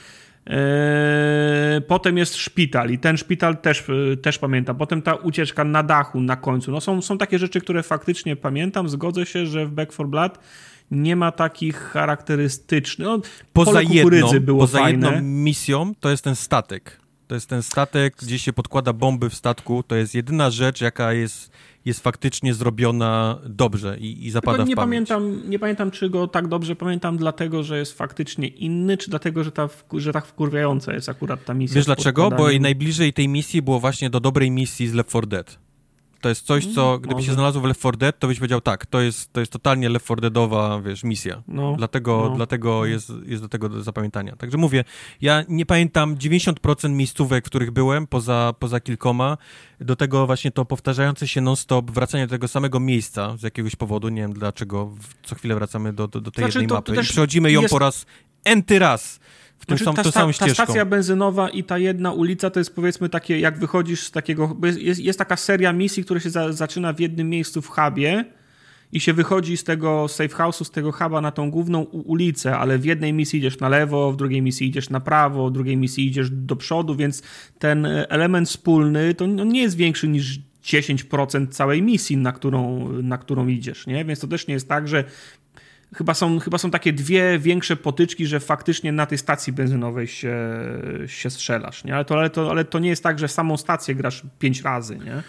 Eee, 0.46 1.82
Potem 1.82 2.18
jest 2.18 2.36
szpital 2.36 2.90
i 2.90 2.98
ten 2.98 3.16
szpital 3.16 3.56
też, 3.56 3.84
e, 4.12 4.16
też 4.16 4.38
pamiętam. 4.38 4.76
Potem 4.76 5.02
ta 5.02 5.14
ucieczka 5.14 5.64
na 5.64 5.82
dachu 5.82 6.20
na 6.20 6.36
końcu. 6.36 6.70
No 6.72 6.80
są, 6.80 7.02
są 7.02 7.18
takie 7.18 7.38
rzeczy, 7.38 7.60
które 7.60 7.82
faktycznie 7.82 8.36
pamiętam. 8.36 8.88
Zgodzę 8.88 9.26
się, 9.26 9.46
że 9.46 9.66
w 9.66 9.70
Back 9.70 9.92
4 9.92 10.08
Blood 10.08 10.38
nie 10.92 11.16
ma 11.16 11.32
takich 11.32 11.76
charakterystycznych. 11.76 13.08
No, 13.08 13.20
poza 13.52 13.82
jedną, 13.82 14.40
było 14.40 14.60
poza 14.60 14.78
fajne. 14.78 15.08
jedną 15.08 15.22
misją 15.28 15.92
to 16.00 16.10
jest 16.10 16.24
ten 16.24 16.36
statek. 16.36 17.02
To 17.26 17.34
jest 17.34 17.48
ten 17.48 17.62
statek, 17.62 18.16
gdzie 18.22 18.38
się 18.38 18.52
podkłada 18.52 18.92
bomby 18.92 19.30
w 19.30 19.34
statku. 19.34 19.82
To 19.82 19.96
jest 19.96 20.14
jedyna 20.14 20.50
rzecz, 20.50 20.80
jaka 20.80 21.12
jest, 21.12 21.50
jest 21.84 22.00
faktycznie 22.00 22.54
zrobiona 22.54 23.38
dobrze 23.48 23.98
i, 23.98 24.26
i 24.26 24.30
zapada 24.30 24.56
Tylko 24.56 24.68
nie 24.68 24.74
w 24.74 24.76
pamięć. 24.76 25.08
pamiętam, 25.08 25.50
nie 25.50 25.58
pamiętam, 25.58 25.90
czy 25.90 26.10
go 26.10 26.28
tak 26.28 26.48
dobrze 26.48 26.76
pamiętam, 26.76 27.16
dlatego, 27.16 27.62
że 27.62 27.78
jest 27.78 27.98
faktycznie 27.98 28.48
inny, 28.48 28.96
czy 28.96 29.10
dlatego, 29.10 29.44
że, 29.44 29.52
ta, 29.52 29.68
że 29.92 30.12
tak 30.12 30.26
wkurwiająca 30.26 30.92
jest 30.92 31.08
akurat 31.08 31.44
ta 31.44 31.54
misja. 31.54 31.74
Wiesz 31.74 31.86
dlaczego? 31.86 32.30
Bo 32.30 32.48
najbliżej 32.60 33.12
tej 33.12 33.28
misji 33.28 33.62
było 33.62 33.80
właśnie 33.80 34.10
do 34.10 34.20
dobrej 34.20 34.50
misji 34.50 34.88
z 34.88 34.94
Left 34.94 35.10
4 35.10 35.26
Dead. 35.26 35.58
To 36.22 36.28
jest 36.28 36.46
coś, 36.46 36.66
co 36.74 36.98
gdyby 36.98 37.14
może. 37.14 37.26
się 37.26 37.32
znalazło 37.32 37.62
w 37.62 37.64
Left 37.64 37.80
4 37.80 37.96
Dead, 37.96 38.18
to 38.18 38.26
byś 38.28 38.38
powiedział 38.38 38.60
tak, 38.60 38.86
to 38.86 39.00
jest, 39.00 39.32
to 39.32 39.40
jest 39.40 39.52
totalnie 39.52 39.88
Left 39.88 40.04
4 40.06 40.20
Deadowa, 40.20 40.80
wiesz, 40.80 41.04
misja. 41.04 41.42
No, 41.48 41.74
Dlatego, 41.78 42.26
no. 42.30 42.36
dlatego 42.36 42.86
jest, 42.86 43.12
jest 43.26 43.42
do 43.42 43.48
tego 43.48 43.68
do 43.68 43.82
zapamiętania. 43.82 44.36
Także 44.36 44.58
mówię, 44.58 44.84
ja 45.20 45.44
nie 45.48 45.66
pamiętam 45.66 46.16
90% 46.16 46.90
miejscówek, 46.90 47.44
w 47.44 47.46
których 47.46 47.70
byłem, 47.70 48.06
poza, 48.06 48.54
poza 48.58 48.80
kilkoma. 48.80 49.36
Do 49.80 49.96
tego 49.96 50.26
właśnie 50.26 50.50
to 50.50 50.64
powtarzające 50.64 51.28
się 51.28 51.40
non-stop, 51.40 51.90
wracanie 51.90 52.26
do 52.26 52.30
tego 52.30 52.48
samego 52.48 52.80
miejsca 52.80 53.36
z 53.36 53.42
jakiegoś 53.42 53.76
powodu, 53.76 54.08
nie 54.08 54.22
wiem 54.22 54.32
dlaczego, 54.32 54.90
co 55.22 55.34
chwilę 55.34 55.54
wracamy 55.54 55.92
do, 55.92 56.08
do, 56.08 56.20
do 56.20 56.30
tej 56.30 56.44
Znaczy, 56.44 56.58
jednej 56.58 56.68
to- 56.68 56.74
mapy 56.74 56.92
to 56.94 57.00
i 57.00 57.04
przechodzimy 57.04 57.52
ją 57.52 57.60
jest- 57.62 57.72
po 57.72 57.78
raz 57.78 58.06
enty 58.44 58.78
raz 58.78 59.20
w 59.62 59.66
tym 59.66 59.78
Znaczy, 59.78 59.84
sam, 59.84 59.94
ta, 59.94 60.02
tą 60.02 60.10
sta- 60.10 60.20
samą 60.20 60.32
ta 60.32 60.48
stacja 60.48 60.84
benzynowa 60.84 61.48
i 61.48 61.64
ta 61.64 61.78
jedna 61.78 62.12
ulica 62.12 62.50
to 62.50 62.60
jest 62.60 62.74
powiedzmy 62.74 63.08
takie, 63.08 63.40
jak 63.40 63.58
wychodzisz 63.58 64.02
z 64.02 64.10
takiego. 64.10 64.48
bo 64.48 64.66
Jest, 64.66 64.78
jest, 64.78 65.00
jest 65.00 65.18
taka 65.18 65.36
seria 65.36 65.72
misji, 65.72 66.04
która 66.04 66.20
się 66.20 66.30
za, 66.30 66.52
zaczyna 66.52 66.92
w 66.92 67.00
jednym 67.00 67.28
miejscu 67.30 67.62
w 67.62 67.68
hubie 67.68 68.24
i 68.92 69.00
się 69.00 69.12
wychodzi 69.12 69.56
z 69.56 69.64
tego 69.64 70.08
safe 70.08 70.28
house'u, 70.28 70.64
z 70.64 70.70
tego 70.70 70.92
huba 70.92 71.20
na 71.20 71.30
tą 71.30 71.50
główną 71.50 71.82
ulicę, 71.82 72.58
ale 72.58 72.78
w 72.78 72.84
jednej 72.84 73.12
misji 73.12 73.38
idziesz 73.38 73.58
na 73.58 73.68
lewo, 73.68 74.12
w 74.12 74.16
drugiej 74.16 74.42
misji 74.42 74.68
idziesz 74.68 74.90
na 74.90 75.00
prawo, 75.00 75.48
w 75.50 75.52
drugiej 75.52 75.76
misji 75.76 76.06
idziesz 76.06 76.30
do 76.30 76.56
przodu, 76.56 76.96
więc 76.96 77.22
ten 77.58 77.86
e, 77.86 78.10
element 78.10 78.48
wspólny 78.48 79.14
to 79.14 79.24
on 79.24 79.48
nie 79.48 79.62
jest 79.62 79.76
większy 79.76 80.08
niż 80.08 80.40
10% 80.64 81.48
całej 81.48 81.82
misji, 81.82 82.16
na 82.16 82.32
którą, 82.32 82.88
na 83.02 83.18
którą 83.18 83.48
idziesz, 83.48 83.86
nie? 83.86 84.04
Więc 84.04 84.20
to 84.20 84.26
też 84.26 84.46
nie 84.46 84.54
jest 84.54 84.68
tak, 84.68 84.88
że 84.88 85.04
Chyba 85.94 86.14
są, 86.14 86.38
chyba 86.38 86.58
są 86.58 86.70
takie 86.70 86.92
dwie 86.92 87.38
większe 87.38 87.76
potyczki, 87.76 88.26
że 88.26 88.40
faktycznie 88.40 88.92
na 88.92 89.06
tej 89.06 89.18
stacji 89.18 89.52
benzynowej 89.52 90.08
się, 90.08 90.36
się 91.06 91.30
strzelasz, 91.30 91.84
nie? 91.84 91.94
Ale 91.94 92.04
to, 92.04 92.14
ale, 92.14 92.30
to, 92.30 92.50
ale 92.50 92.64
to 92.64 92.78
nie 92.78 92.88
jest 92.88 93.02
tak, 93.02 93.18
że 93.18 93.28
samą 93.28 93.56
stację 93.56 93.94
grasz 93.94 94.22
pięć 94.38 94.62
razy, 94.62 94.98
nie? 94.98 95.22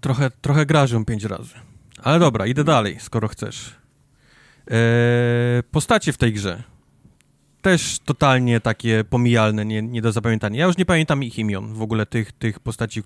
Trochę, 0.00 0.30
trochę 0.30 0.66
grażę 0.66 1.04
pięć 1.04 1.24
razy. 1.24 1.54
Ale 2.02 2.18
dobra, 2.18 2.46
idę 2.46 2.64
dalej, 2.64 2.96
skoro 3.00 3.28
chcesz. 3.28 3.74
Eee, 4.66 5.62
postacie 5.70 6.12
w 6.12 6.16
tej 6.16 6.32
grze. 6.32 6.62
Też 7.62 7.98
totalnie 7.98 8.60
takie 8.60 9.04
pomijalne, 9.04 9.64
nie, 9.64 9.82
nie 9.82 10.02
do 10.02 10.12
zapamiętania. 10.12 10.60
Ja 10.60 10.66
już 10.66 10.78
nie 10.78 10.84
pamiętam 10.84 11.22
ich 11.22 11.38
imion, 11.38 11.74
w 11.74 11.82
ogóle 11.82 12.06
tych, 12.06 12.32
tych 12.32 12.60
postaci, 12.60 13.02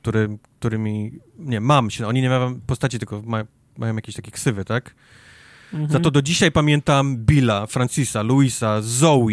którymi... 0.59 1.13
Nie, 1.39 1.61
mam 1.61 1.91
się, 1.91 2.07
oni 2.07 2.23
nie 2.23 2.29
mają 2.29 2.61
postaci, 2.61 2.99
tylko 2.99 3.23
ma, 3.23 3.45
mają 3.79 3.97
jakieś 3.97 4.15
takie 4.15 4.31
ksywy, 4.31 4.65
tak? 4.65 4.95
Mhm. 5.73 5.91
Za 5.93 6.01
to 6.01 6.11
do 6.11 6.23
dzisiaj 6.23 6.53
pamiętam 6.53 7.17
Billa, 7.17 7.67
Francisa, 7.67 8.23
Luisa, 8.23 8.83
Zoe, 8.83 9.29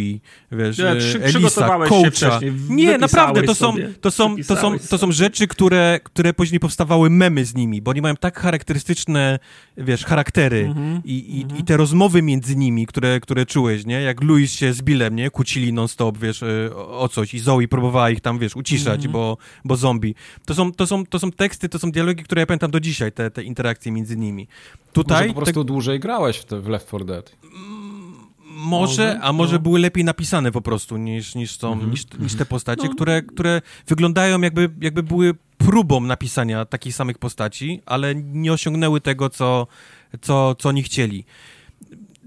wiesz, 0.52 0.78
Ja, 0.78 0.86
e, 0.92 0.96
przy- 0.96 1.24
Elisa, 1.24 1.68
Coacha. 1.90 2.40
Nie, 2.70 2.98
naprawdę, 2.98 3.44
to 3.44 3.56
są, 3.56 3.76
to, 4.02 4.12
są, 4.12 4.36
to, 4.48 4.56
są, 4.56 4.80
to 4.90 4.98
są 4.98 5.12
rzeczy, 5.12 5.48
które, 5.48 6.00
które 6.04 6.34
później 6.34 6.60
powstawały 6.60 7.10
memy 7.10 7.46
z 7.46 7.56
nimi, 7.56 7.82
bo 7.82 7.92
oni 7.92 8.02
mają 8.02 8.16
tak 8.16 8.40
charakterystyczne, 8.40 9.40
wiesz, 9.78 10.06
charaktery 10.06 10.60
Mhm, 10.68 11.02
i, 11.06 11.14
i, 11.14 11.60
i 11.60 11.64
te 11.64 11.78
rozmowy 11.78 12.22
między 12.22 12.56
nimi, 12.56 12.86
które, 12.86 13.20
które 13.20 13.46
czułeś, 13.46 13.86
nie? 13.86 14.02
Jak 14.02 14.24
Louis 14.24 14.52
się 14.54 14.74
z 14.74 14.82
Billem, 14.82 15.16
nie? 15.16 15.30
Kłócili 15.30 15.74
non-stop, 15.74 16.18
wiesz, 16.18 16.44
e, 16.44 16.76
o 16.76 16.94
o 17.04 17.10
coś 17.10 17.34
i 17.34 17.40
Zoe 17.40 17.68
próbowała 17.70 18.10
ich 18.10 18.22
tam, 18.22 18.40
wiesz, 18.40 18.56
uciszać, 18.56 18.96
Mhm. 18.96 19.12
bo, 19.12 19.38
bo 19.66 19.76
zombie. 19.76 20.16
To 20.46 20.54
są, 20.56 20.72
to, 20.72 20.88
są, 20.88 21.06
to 21.06 21.20
są 21.20 21.32
teksty, 21.32 21.70
to 21.70 21.80
są 21.80 21.92
dialogi, 21.92 22.24
które 22.24 22.40
ja 22.42 22.46
pamiętam 22.46 22.72
do 22.72 22.80
dzisiaj, 22.80 23.12
te, 23.12 23.32
te 23.32 23.44
interakcje 23.44 23.92
między 23.92 24.18
nimi. 24.18 24.48
Tutaj 24.94 25.22
Może 25.28 25.34
po 25.34 25.42
prostu 25.42 25.64
dłużej 25.64 26.00
grałeś 26.00 26.38
w, 26.38 26.46
te, 26.46 26.60
w 26.62 26.68
Left 26.68 26.88
4 26.88 27.06
Dead. 27.06 27.36
Może, 28.56 29.20
a 29.22 29.34
może 29.34 29.54
no. 29.54 29.60
były 29.60 29.80
lepiej 29.80 30.04
napisane 30.04 30.52
po 30.52 30.62
prostu 30.62 30.98
niż, 30.98 31.36
niż, 31.36 31.58
są, 31.58 31.72
Mhm, 31.74 31.92
niż, 31.92 32.06
niż 32.20 32.36
te 32.36 32.46
postacie, 32.46 32.88
No. 32.88 32.94
które, 32.96 33.22
które 33.22 33.62
wyglądają 33.88 34.42
jakby, 34.42 34.70
jakby 34.82 35.04
były 35.04 35.34
próbą 35.58 36.00
napisania 36.02 36.66
takich 36.66 36.96
samych 36.96 37.18
postaci, 37.18 37.82
ale 37.86 38.16
nie 38.16 38.54
osiągnęły 38.54 39.02
tego, 39.02 39.30
co, 39.30 39.68
co, 40.22 40.56
co 40.56 40.70
oni 40.70 40.84
chcieli. 40.84 41.26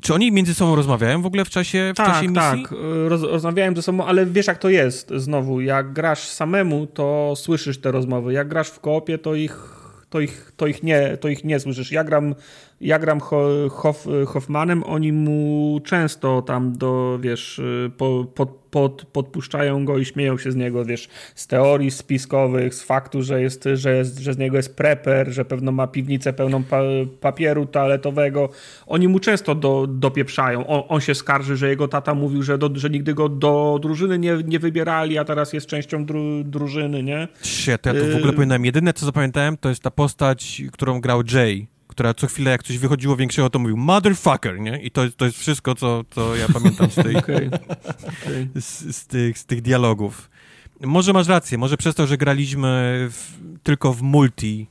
Czy 0.00 0.14
oni 0.14 0.32
między 0.32 0.54
sobą 0.54 0.74
rozmawiają 0.76 1.22
w 1.22 1.26
ogóle 1.26 1.44
w 1.44 1.50
czasie, 1.50 1.90
w 1.94 1.96
Tak, 1.96 2.06
czasie 2.06 2.28
misji? 2.28 2.34
tak. 2.62 2.74
Roz, 3.08 3.22
rozmawiałem 3.22 3.76
ze 3.76 3.82
sobą, 3.82 4.04
ale 4.06 4.26
wiesz 4.26 4.46
jak 4.46 4.58
to 4.58 4.68
jest 4.68 5.10
znowu. 5.16 5.60
Jak 5.60 5.92
grasz 5.92 6.20
samemu, 6.28 6.86
to 6.86 7.34
słyszysz 7.36 7.78
te 7.78 7.92
rozmowy. 7.92 8.32
Jak 8.32 8.48
grasz 8.48 8.68
w 8.68 8.80
koopie, 8.80 9.18
to 9.18 9.34
ich, 9.34 9.75
to 10.10 10.20
ich, 10.20 10.52
to 10.56 10.66
ich, 10.66 10.82
nie, 10.82 11.16
to 11.16 11.28
ich 11.28 11.44
nie 11.44 11.60
słyszysz. 11.60 11.92
Ja 11.92 12.04
gram, 12.04 12.34
ja 12.80 12.98
gram 12.98 13.20
Ho, 13.20 13.48
Hoff, 13.70 14.06
Hoffmanem, 14.26 14.84
oni 14.84 15.12
mu 15.12 15.80
często 15.84 16.42
tam 16.42 16.72
do, 16.72 17.18
wiesz, 17.20 17.60
po, 17.96 18.24
pod, 18.34 18.66
pod, 18.70 19.04
podpuszczają 19.12 19.84
go 19.84 19.98
i 19.98 20.04
śmieją 20.04 20.38
się 20.38 20.52
z 20.52 20.56
niego, 20.56 20.84
wiesz, 20.84 21.08
z 21.34 21.46
teorii 21.46 21.90
spiskowych, 21.90 22.74
z 22.74 22.82
faktu, 22.82 23.22
że, 23.22 23.42
jest, 23.42 23.68
że, 23.74 23.96
jest, 23.96 24.18
że 24.18 24.32
z 24.32 24.38
niego 24.38 24.56
jest 24.56 24.76
preper, 24.76 25.28
że 25.28 25.44
pewno 25.44 25.72
ma 25.72 25.86
piwnicę 25.86 26.32
pełną 26.32 26.62
pa, 26.64 26.80
papieru 27.20 27.66
toaletowego. 27.66 28.48
Oni 28.86 29.08
mu 29.08 29.18
często 29.18 29.54
do, 29.54 29.86
dopieprzają. 29.86 30.66
On, 30.66 30.82
on 30.88 31.00
się 31.00 31.14
skarży, 31.14 31.56
że 31.56 31.68
jego 31.68 31.88
tata 31.88 32.14
mówił, 32.14 32.42
że, 32.42 32.58
do, 32.58 32.70
że 32.74 32.90
nigdy 32.90 33.14
go 33.14 33.28
do 33.28 33.78
drużyny 33.82 34.18
nie, 34.18 34.38
nie 34.44 34.58
wybierali, 34.58 35.18
a 35.18 35.24
teraz 35.24 35.52
jest 35.52 35.66
częścią 35.66 36.04
dru, 36.04 36.44
drużyny, 36.44 37.02
nie? 37.02 37.28
Shit, 37.42 37.82
to 37.82 37.94
ja 37.94 38.00
to 38.00 38.06
w 38.06 38.16
ogóle 38.16 38.26
Yy. 38.26 38.32
pamiętam. 38.32 38.64
Jedyne, 38.64 38.92
co 38.92 39.06
zapamiętałem, 39.06 39.56
to 39.56 39.68
jest 39.68 39.82
ta 39.82 39.90
postać, 39.90 40.62
którą 40.72 41.00
grał 41.00 41.22
Jay, 41.32 41.66
która 41.96 42.14
co 42.14 42.26
chwilę, 42.26 42.50
jak 42.50 42.62
coś 42.62 42.78
wychodziło 42.78 43.16
większego, 43.16 43.50
to 43.50 43.58
mówił 43.58 43.76
motherfucker, 43.76 44.60
nie? 44.60 44.82
I 44.82 44.90
to, 44.90 45.02
to 45.16 45.24
jest 45.24 45.38
wszystko, 45.38 45.74
co, 45.74 46.04
co 46.10 46.36
ja 46.36 46.46
pamiętam 46.48 46.90
z 46.90 46.94
tej, 46.94 47.16
Okej. 47.16 47.46
okej. 47.46 48.48
z, 48.54 48.96
z, 48.96 49.06
tych, 49.06 49.38
z 49.38 49.44
tych 49.46 49.62
dialogów. 49.62 50.30
Może 50.80 51.12
masz 51.12 51.28
rację, 51.28 51.58
może 51.58 51.76
przez 51.76 51.94
to, 51.94 52.06
że 52.06 52.16
graliśmy 52.16 52.68
w, 53.10 53.32
tylko 53.62 53.92
w 53.92 54.02
multi 54.02 54.66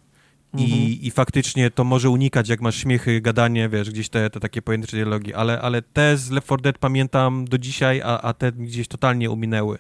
Mhm. 0.54 0.72
i, 0.72 1.08
i 1.08 1.12
faktycznie 1.12 1.72
to 1.72 1.84
może 1.84 2.10
unikać, 2.10 2.50
jak 2.50 2.62
masz 2.62 2.76
śmiechy, 2.76 3.22
gadanie, 3.22 3.70
wiesz, 3.70 3.90
gdzieś 3.92 4.10
te, 4.10 4.30
te 4.30 4.40
takie 4.40 4.62
pojedyncze 4.62 4.98
dialogi, 4.98 5.34
ale, 5.34 5.62
ale 5.62 5.82
te 5.82 6.18
z 6.18 6.30
Left 6.32 6.48
4 6.48 6.62
Dead 6.62 6.78
pamiętam 6.78 7.46
do 7.46 7.58
dzisiaj, 7.58 8.02
a, 8.02 8.22
a 8.22 8.34
te 8.34 8.52
gdzieś 8.52 8.88
totalnie 8.88 9.32
uminęły. 9.32 9.78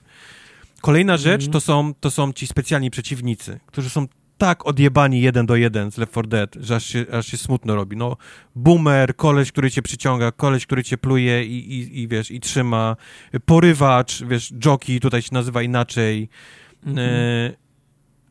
Kolejna 0.82 1.18
rzecz 1.18 1.42
Mhm. 1.42 1.52
to, 1.52 1.62
są, 1.62 1.94
to 2.00 2.12
są 2.12 2.34
ci 2.34 2.48
specjalni 2.48 2.92
przeciwnicy, 2.92 3.60
którzy 3.66 3.90
są 3.90 4.08
tak 4.38 4.66
odjebani 4.66 5.22
jeden 5.22 5.46
do 5.46 5.56
jeden 5.56 5.92
z 5.92 5.98
Left 5.98 6.12
4 6.12 6.28
Dead, 6.28 6.56
że 6.60 6.76
aż 6.76 6.86
się, 6.86 7.06
aż 7.12 7.28
się 7.28 7.38
smutno 7.38 7.76
robi. 7.76 7.98
No, 7.98 8.18
boomer, 8.56 9.16
koleś, 9.16 9.52
który 9.52 9.72
cię 9.72 9.82
przyciąga, 9.82 10.32
koleś, 10.32 10.66
który 10.66 10.84
cię 10.84 10.98
pluje 10.98 11.46
i, 11.46 11.74
i, 11.74 12.02
i 12.02 12.08
wiesz, 12.08 12.32
i 12.32 12.40
trzyma, 12.40 12.96
porywacz, 13.46 14.24
wiesz, 14.24 14.54
jockey 14.66 15.00
tutaj 15.00 15.22
się 15.22 15.34
nazywa 15.34 15.62
inaczej. 15.62 16.30
Mhm. 16.86 17.10
E, 17.10 17.66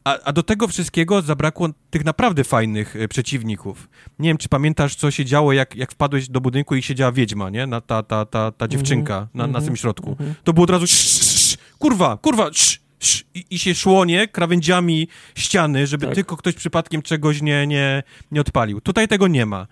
a, 0.04 0.18
a 0.24 0.32
do 0.32 0.42
tego 0.42 0.68
wszystkiego 0.68 1.22
zabrakło 1.22 1.68
tych 1.90 2.04
naprawdę 2.04 2.44
fajnych 2.44 2.96
e, 2.96 3.08
przeciwników. 3.08 3.88
Nie 4.18 4.30
wiem, 4.30 4.36
czy 4.36 4.48
pamiętasz, 4.48 4.94
co 4.94 5.10
się 5.10 5.24
działo, 5.24 5.52
jak, 5.52 5.76
jak 5.76 5.92
wpadłeś 5.92 6.28
do 6.28 6.40
budynku 6.40 6.74
i 6.74 6.82
siedziała 6.82 7.12
wiedźma, 7.12 7.50
nie? 7.50 7.66
Na, 7.66 7.80
ta, 7.80 8.02
ta, 8.02 8.26
ta, 8.26 8.52
ta 8.52 8.68
dziewczynka 8.68 9.14
na, 9.14 9.28
na 9.34 9.44
mhm, 9.44 9.64
samym 9.64 9.76
środku. 9.76 10.10
mhm. 10.10 10.34
To 10.44 10.52
było 10.52 10.64
od 10.64 10.70
razu 10.70 10.86
kurwa, 11.78 12.16
kurwa, 12.16 12.46
sz, 12.46 12.83
i, 13.50 13.58
się 13.58 13.74
szło, 13.74 14.04
nie? 14.04 14.28
Krawędziami 14.28 15.08
ściany, 15.34 15.86
żeby 15.86 16.06
Tak. 16.06 16.14
tylko 16.14 16.36
ktoś 16.36 16.54
przypadkiem 16.54 17.02
czegoś 17.02 17.42
nie, 17.42 17.66
nie, 17.66 18.02
nie 18.30 18.40
odpalił. 18.40 18.80
Tutaj 18.80 19.08
tego 19.08 19.28
nie 19.28 19.46
ma. 19.46 19.66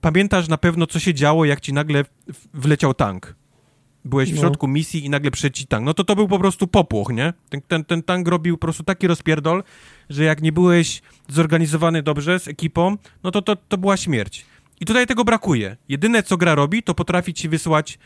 Pamiętasz 0.00 0.48
na 0.48 0.58
pewno, 0.58 0.86
co 0.86 0.98
się 1.00 1.14
działo, 1.14 1.44
jak 1.44 1.60
ci 1.60 1.72
nagle 1.72 2.04
wleciał 2.54 2.94
tank. 2.94 3.34
byłeś 4.04 4.30
w 4.32 4.34
No. 4.34 4.40
środku 4.40 4.68
misji 4.68 5.04
i 5.04 5.10
nagle 5.10 5.30
przeci 5.30 5.66
tank. 5.66 5.84
No 5.86 5.94
to 5.94 6.04
to 6.04 6.16
był 6.16 6.28
po 6.28 6.38
prostu 6.38 6.66
popłoch, 6.66 7.08
nie? 7.12 7.32
Ten, 7.48 7.60
ten, 7.62 7.84
ten 7.84 8.02
tank 8.02 8.28
robił 8.28 8.56
po 8.58 8.60
prostu 8.66 8.82
taki 8.82 9.06
rozpierdol, 9.06 9.62
że 10.10 10.24
jak 10.24 10.42
nie 10.42 10.52
byłeś 10.52 11.02
zorganizowany 11.28 12.02
dobrze 12.02 12.38
z 12.40 12.48
ekipą, 12.48 12.96
no 13.22 13.30
to 13.30 13.42
to, 13.42 13.56
to 13.56 13.78
była 13.78 13.96
śmierć. 13.96 14.46
I 14.80 14.84
tutaj 14.84 15.06
tego 15.06 15.24
brakuje. 15.24 15.76
Jedyne, 15.88 16.22
co 16.22 16.36
gra 16.36 16.54
robi, 16.54 16.82
to 16.82 16.94
potrafi 16.94 17.34
ci 17.34 17.48
wysłać 17.48 17.98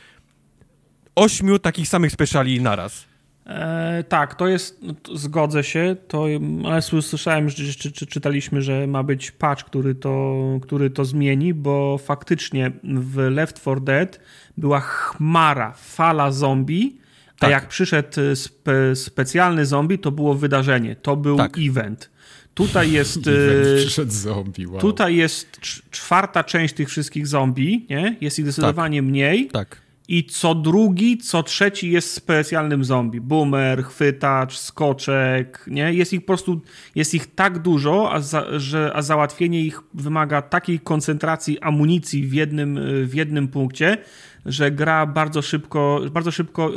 ośmiu 1.14 1.58
takich 1.58 1.88
samych 1.88 2.12
speciali 2.12 2.60
naraz. 2.60 3.04
E, 3.46 4.04
tak, 4.08 4.34
to 4.34 4.48
jest, 4.48 4.78
no, 4.82 4.94
to 5.02 5.16
zgodzę 5.16 5.64
się, 5.64 5.96
to, 6.08 6.24
ale 6.64 6.80
sły- 6.80 7.02
słyszałem, 7.02 7.48
że, 7.50 7.74
czy, 7.74 7.92
czy, 7.92 8.06
czytaliśmy, 8.06 8.62
że 8.62 8.86
ma 8.86 9.02
być 9.02 9.30
patch, 9.30 9.64
który 9.64 9.94
to, 9.94 10.34
który 10.62 10.90
to 10.90 11.04
zmieni, 11.04 11.54
bo 11.54 11.98
faktycznie 11.98 12.72
w 12.84 13.16
Left 13.16 13.60
4 13.60 13.80
Dead 13.80 14.20
była 14.56 14.80
chmara, 14.80 15.72
fala 15.76 16.30
zombie, 16.32 16.98
a 17.36 17.38
Tak. 17.40 17.50
jak 17.50 17.68
przyszedł 17.68 18.08
spe, 18.34 18.96
specjalny 18.96 19.66
zombie, 19.66 19.98
to 19.98 20.10
było 20.10 20.34
wydarzenie, 20.34 20.96
to 20.96 21.16
był 21.16 21.36
Tak. 21.36 21.56
event. 21.58 22.10
Tutaj 22.54 22.92
jest... 22.92 23.18
E, 23.28 23.76
przyszedł 23.76 24.12
zombie, 24.12 24.66
wow. 24.66 24.80
Tutaj 24.80 25.16
jest 25.16 25.58
cz- 25.60 25.82
czwarta 25.90 26.44
część 26.44 26.74
tych 26.74 26.88
wszystkich 26.88 27.26
zombie, 27.26 27.86
nie? 27.90 28.16
Jest 28.20 28.38
ich 28.38 28.44
zdecydowanie 28.44 29.02
mniej. 29.02 29.46
Tak. 29.48 29.85
I 30.08 30.24
co 30.24 30.54
drugi, 30.54 31.18
co 31.18 31.42
trzeci 31.42 31.90
jest 31.90 32.12
specjalnym 32.12 32.84
zombie. 32.84 33.20
Boomer, 33.20 33.84
chwytacz, 33.84 34.58
skoczek, 34.58 35.64
nie? 35.66 35.92
Jest 35.92 36.12
ich 36.12 36.20
po 36.20 36.26
prostu, 36.26 36.60
jest 36.94 37.14
ich 37.14 37.34
tak 37.34 37.58
dużo, 37.58 38.12
a, 38.12 38.20
za, 38.20 38.58
że, 38.58 38.92
a 38.94 39.02
załatwienie 39.02 39.60
ich 39.60 39.80
wymaga 39.94 40.42
takiej 40.42 40.80
koncentracji 40.80 41.60
amunicji 41.60 42.26
w 42.26 42.32
jednym, 42.32 42.80
w 43.06 43.14
jednym 43.14 43.48
punkcie, 43.48 43.98
że 44.46 44.70
gra 44.70 45.06
bardzo 45.06 45.42
szybko, 45.42 46.00
bardzo 46.12 46.30
szybko, 46.30 46.70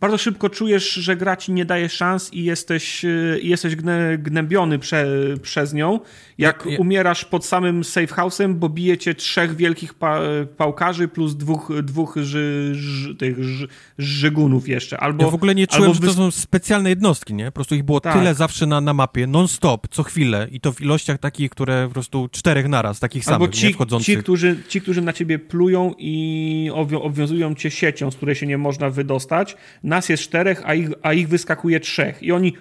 bardzo 0.00 0.18
szybko 0.18 0.50
czujesz, 0.50 0.92
że 0.92 1.16
gra 1.16 1.36
ci 1.36 1.52
nie 1.52 1.64
daje 1.64 1.88
szans 1.88 2.32
i 2.32 2.44
jesteś, 2.44 3.04
y, 3.04 3.40
jesteś 3.42 3.76
gnębiony 4.18 4.78
prze, 4.78 5.06
przez 5.42 5.74
nią. 5.74 6.00
Jak 6.38 6.66
Ja- 6.70 6.78
umierasz 6.78 7.24
pod 7.24 7.44
samym 7.46 7.84
safe 7.84 8.06
house'em, 8.06 8.54
bo 8.54 8.68
bije 8.68 8.98
cię 8.98 9.14
trzech 9.14 9.56
wielkich 9.56 9.94
pa, 9.94 10.20
pałkarzy 10.56 11.08
plus 11.08 11.36
dwóch, 11.36 11.72
dwóch 11.82 12.14
ży, 12.22 12.70
ży, 12.74 13.14
tych 13.14 13.44
ży, 13.44 13.68
żygunów 13.98 14.68
jeszcze. 14.68 15.00
Albo, 15.00 15.24
Ja 15.24 15.30
w 15.30 15.34
ogóle 15.34 15.54
nie 15.54 15.66
czułem, 15.66 15.94
że 15.94 16.00
to 16.00 16.12
są 16.12 16.30
specjalne 16.30 16.88
jednostki, 16.90 17.34
nie? 17.34 17.44
Po 17.46 17.52
prostu 17.52 17.74
ich 17.74 17.82
było 17.84 18.00
Tak. 18.00 18.14
tyle 18.18 18.34
zawsze 18.34 18.66
na, 18.66 18.80
na 18.80 18.92
mapie, 18.94 19.26
non-stop, 19.26 19.86
co 19.90 20.02
chwilę 20.02 20.48
i 20.52 20.60
to 20.60 20.72
w 20.72 20.80
ilościach 20.80 21.18
takich, 21.18 21.50
które 21.50 21.86
po 21.86 21.92
prostu 21.92 22.28
czterech 22.32 22.68
naraz, 22.68 23.00
takich 23.00 23.28
Albo 23.28 23.44
samych, 23.44 23.54
nie? 23.62 23.68
ci, 23.68 23.74
Wchodzących. 23.74 24.06
ci, 24.16 24.22
którzy, 24.22 24.56
ci, 24.68 24.80
którzy 24.80 25.02
na 25.02 25.12
ciebie 25.12 25.38
plują 25.38 25.94
i 25.98 26.70
obwią, 26.74 27.00
obwiązują 27.06 27.54
cię 27.54 27.70
siecią, 27.70 28.10
z 28.10 28.16
której 28.16 28.34
się 28.34 28.46
nie 28.46 28.58
można 28.58 28.90
wydostać. 28.90 29.56
Nas 29.82 30.08
jest 30.08 30.22
czterech, 30.22 30.62
a 30.64 30.74
ich, 30.74 30.88
a 31.02 31.12
ich 31.12 31.28
wyskakuje 31.28 31.80
trzech. 31.80 32.22
I 32.22 32.32
oni 32.32 32.52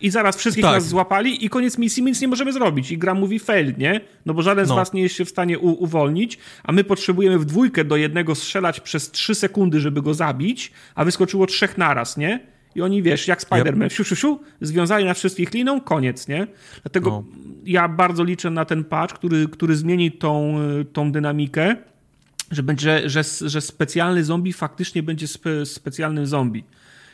i 0.00 0.10
zaraz 0.10 0.36
wszystkich 0.36 0.64
Tak. 0.64 0.74
nas 0.74 0.88
złapali 0.88 1.44
i 1.44 1.48
koniec 1.48 1.78
misji, 1.78 2.02
my 2.02 2.10
nic 2.10 2.20
nie 2.20 2.28
możemy 2.28 2.52
zrobić. 2.52 2.90
I 2.90 2.98
gra 2.98 3.14
mówi 3.14 3.38
fail, 3.38 3.74
nie? 3.78 4.00
No 4.26 4.34
bo 4.34 4.42
żaden 4.42 4.66
z 4.66 4.68
No. 4.68 4.74
was 4.76 4.92
nie 4.92 5.02
jest 5.02 5.14
się 5.14 5.24
w 5.24 5.28
stanie 5.28 5.58
u, 5.58 5.82
uwolnić, 5.84 6.38
a 6.64 6.72
my 6.72 6.84
potrzebujemy 6.84 7.38
w 7.38 7.44
dwójkę 7.44 7.84
do 7.84 7.96
jednego 7.96 8.34
strzelać 8.34 8.80
przez 8.80 9.10
trzy 9.10 9.34
sekundy, 9.34 9.80
żeby 9.80 10.02
go 10.02 10.14
zabić, 10.14 10.72
a 10.94 11.04
wyskoczyło 11.04 11.46
trzech 11.46 11.78
naraz, 11.78 12.16
nie? 12.16 12.40
I 12.74 12.82
oni, 12.82 13.02
wiesz, 13.02 13.28
jak 13.28 13.42
Spider-Man, 13.42 13.88
siu, 13.90 14.04
siu, 14.04 14.16
siu, 14.16 14.40
związali 14.60 15.04
na 15.04 15.14
wszystkich 15.14 15.52
liną, 15.54 15.80
koniec, 15.80 16.28
nie? 16.28 16.46
Dlatego 16.82 17.10
No. 17.10 17.24
ja 17.64 17.88
bardzo 17.88 18.24
liczę 18.24 18.50
na 18.50 18.64
ten 18.64 18.84
patch, 18.84 19.14
który, 19.14 19.48
który 19.48 19.76
zmieni 19.76 20.12
tą, 20.12 20.58
y, 20.80 20.84
tą 20.84 21.12
dynamikę, 21.12 21.76
że, 22.52 22.62
będzie, 22.62 23.10
że, 23.10 23.22
że 23.40 23.60
specjalny 23.60 24.24
zombie 24.24 24.52
faktycznie 24.52 25.02
będzie 25.02 25.28
spe, 25.28 25.66
specjalnym 25.66 26.26
zombie. 26.26 26.64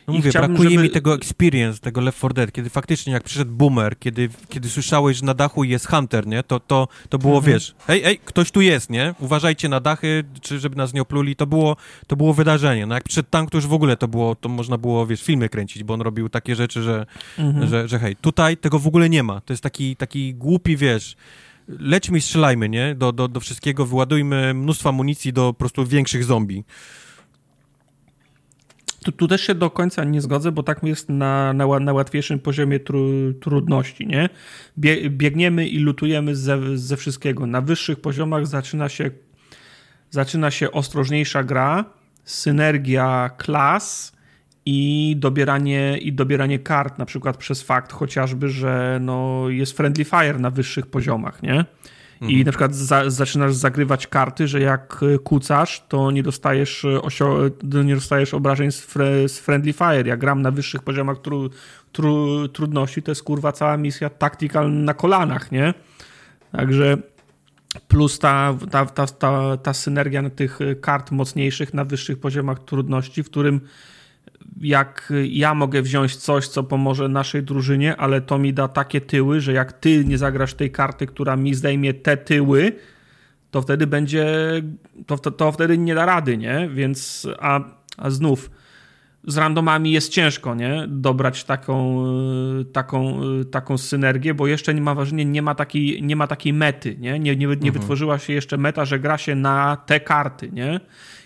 No 0.09 0.15
mówię, 0.15 0.31
brakuje 0.33 0.71
żeby- 0.71 0.83
mi 0.83 0.91
tego 0.91 1.15
experience, 1.15 1.81
tego 1.81 2.01
Left 2.01 2.19
4 2.19 2.35
Dead, 2.35 2.53
kiedy 2.53 2.71
faktycznie 2.71 3.13
jak 3.13 3.23
przyszedł 3.23 3.53
boomer, 3.53 3.99
kiedy, 3.99 4.29
kiedy 4.49 4.69
słyszałeś, 4.69 5.17
że 5.17 5.25
na 5.27 5.35
dachu 5.35 5.65
jest 5.65 5.87
hunter, 5.89 6.27
nie? 6.27 6.43
To, 6.43 6.61
to, 6.61 6.89
to 7.09 7.19
było, 7.19 7.37
Mhm. 7.37 7.53
wiesz, 7.55 7.75
ej, 7.89 8.05
ej, 8.05 8.19
ktoś 8.25 8.51
tu 8.51 8.61
jest, 8.61 8.91
nie? 8.91 9.15
Uważajcie 9.19 9.69
na 9.69 9.81
dachy, 9.81 10.25
czy 10.41 10.59
żeby 10.61 10.77
nas 10.77 10.95
nie 10.95 11.03
opluli. 11.03 11.37
To 11.37 11.47
było, 11.47 11.77
to 12.07 12.17
było 12.17 12.35
wydarzenie. 12.35 12.87
No 12.87 12.95
jak 12.95 13.05
przyszedł 13.05 13.29
tank, 13.31 13.51
to 13.51 13.59
już 13.59 13.67
w 13.67 13.73
ogóle 13.73 13.97
to 13.97 14.09
było, 14.09 14.35
to 14.35 14.49
można 14.49 14.79
było, 14.79 15.07
wiesz, 15.07 15.23
filmy 15.23 15.49
kręcić, 15.49 15.85
bo 15.85 15.95
on 15.95 16.01
robił 16.01 16.29
takie 16.29 16.57
rzeczy, 16.57 16.83
że, 16.83 17.07
Mhm. 17.39 17.69
że, 17.69 17.89
że 17.89 17.99
hej, 17.99 18.17
tutaj 18.17 18.57
tego 18.57 18.79
w 18.79 18.87
ogóle 18.87 19.09
nie 19.09 19.23
ma. 19.23 19.41
To 19.41 19.53
jest 19.53 19.63
taki, 19.63 19.97
taki 19.97 20.35
głupi, 20.35 20.77
wiesz, 20.77 21.17
lećmy 21.69 22.19
i 22.19 22.21
strzelajmy, 22.21 22.69
nie? 22.69 22.95
Do, 22.95 23.13
do, 23.13 23.29
do 23.29 23.41
wszystkiego, 23.41 23.87
wyładujmy 23.87 24.55
mnóstwo 24.55 24.89
amunicji 24.89 25.33
do 25.33 25.47
po 25.53 25.55
prostu 25.55 25.87
większych 25.87 26.25
zombie. 26.25 26.65
Tu, 29.05 29.13
tu 29.13 29.29
też 29.29 29.47
się 29.47 29.55
do 29.55 29.71
końca 29.71 30.05
nie 30.05 30.21
zgodzę, 30.21 30.53
bo 30.53 30.63
tak 30.63 30.83
jest 30.83 31.09
na, 31.09 31.53
na, 31.53 31.81
na 31.81 31.93
łatwiejszym 31.93 32.39
poziomie 32.39 32.81
tru, 32.81 33.35
trudności, 33.35 34.07
nie? 34.07 34.29
Bie, 34.79 35.11
biegniemy 35.11 35.69
i 35.69 35.79
lutujemy 35.79 36.37
ze, 36.37 36.79
ze 36.79 36.97
wszystkiego. 36.97 37.47
Na 37.47 37.61
wyższych 37.61 38.01
poziomach 38.01 38.47
zaczyna 38.47 38.89
się, 38.89 39.11
zaczyna 40.11 40.51
się 40.51 40.73
ostrożniejsza 40.73 41.45
gra, 41.45 41.85
synergia 42.25 43.31
klas 43.37 44.18
i 44.71 45.17
dobieranie, 45.17 45.99
i 45.99 46.13
dobieranie 46.13 46.59
kart, 46.59 46.99
na 46.99 47.07
przykład 47.07 47.37
przez 47.37 47.63
fakt 47.63 47.93
chociażby, 47.93 48.49
że 48.49 48.99
no, 49.01 49.45
jest 49.49 49.77
friendly 49.77 50.05
fire 50.05 50.39
na 50.39 50.51
wyższych 50.51 50.87
poziomach, 50.87 51.43
nie? 51.43 51.65
I 52.21 52.45
na 52.45 52.51
przykład 52.51 52.75
za, 52.75 53.11
zaczynasz 53.11 53.55
zagrywać 53.55 54.07
karty, 54.07 54.49
że 54.49 54.61
jak 54.61 55.03
y, 55.03 55.19
kucasz, 55.19 55.85
to 55.89 56.11
nie 56.11 56.23
dostajesz, 56.23 56.85
y, 56.85 57.03
osio, 57.03 57.39
to 57.73 57.83
nie 57.83 57.95
dostajesz 57.95 58.35
obrażeń 58.35 58.73
z, 58.73 58.81
fre, 58.81 59.29
z 59.29 59.39
Friendly 59.39 59.73
Fire. 59.73 60.09
Jak 60.09 60.21
gram 60.21 60.43
na 60.43 60.51
wyższych 60.51 60.83
poziomach 60.83 61.19
tru, 61.19 61.51
tru, 61.93 62.49
trudności, 62.49 63.03
to 63.03 63.11
jest 63.11 63.23
kurwa 63.23 63.53
cała 63.53 63.77
misja 63.77 64.11
tactical 64.11 64.73
na 64.73 64.95
kolanach, 64.95 65.53
nie? 65.53 65.75
Także 66.53 66.97
plus 67.89 68.19
ta, 68.19 68.55
ta, 68.71 68.87
ta, 68.87 69.07
ta, 69.07 69.57
ta 69.57 69.73
synergia 69.73 70.23
na 70.23 70.31
tych 70.31 70.59
kart 70.81 71.11
mocniejszych 71.11 71.75
na 71.75 71.85
wyższych 71.85 72.21
poziomach 72.21 72.59
trudności, 72.59 73.23
w 73.23 73.31
którym 73.31 73.61
jak 74.61 75.13
ja 75.29 75.55
mogę 75.55 75.83
wziąć 75.83 76.17
coś, 76.17 76.49
co 76.49 76.63
pomoże 76.63 77.09
naszej 77.09 77.43
drużynie, 77.43 77.97
ale 77.97 78.21
to 78.21 78.39
mi 78.39 78.55
da 78.55 78.69
takie 78.69 79.01
tyły, 79.01 79.41
że 79.41 79.53
jak 79.53 79.73
ty 79.73 80.05
nie 80.05 80.19
zagrasz 80.19 80.55
tej 80.55 80.71
karty, 80.71 81.07
która 81.07 81.37
mi 81.37 81.55
zdejmie 81.55 81.95
te 81.95 82.17
tyły, 82.17 82.73
to 83.51 83.63
wtedy 83.63 83.87
będzie, 83.87 84.27
to, 85.07 85.19
to, 85.19 85.31
to 85.31 85.53
wtedy 85.53 85.79
nie 85.79 85.95
da 85.95 86.07
rady, 86.07 86.37
nie? 86.37 86.69
Więc, 86.75 87.29
a, 87.41 87.61
a 87.97 88.11
znów, 88.11 88.51
z 89.27 89.37
randomami 89.37 89.93
jest 89.93 90.13
ciężko, 90.13 90.55
nie? 90.55 90.85
Dobrać 90.89 91.45
taką, 91.45 92.05
y, 92.61 92.65
taką, 92.65 93.23
y, 93.41 93.45
taką 93.45 93.79
synergię, 93.79 94.35
bo 94.35 94.47
jeszcze 94.47 94.75
nie 94.75 94.81
ma 94.81 94.95
wrażenia, 94.95 95.25
nie 95.25 95.43
ma 95.43 95.55
takiej, 95.55 96.03
nie 96.03 96.17
ma 96.17 96.27
takiej 96.27 96.53
mety, 96.53 96.97
nie? 96.99 97.19
Nie, 97.19 97.37
nie, 97.37 97.47
nie 97.61 97.73
wytworzyła 97.73 98.19
się 98.19 98.33
jeszcze 98.33 98.59
meta, 98.59 98.85
że 98.85 98.99
gra 98.99 99.19
się 99.19 99.35
na 99.35 99.77
te 99.77 100.01
karty, 100.01 100.51
nie? 100.53 100.81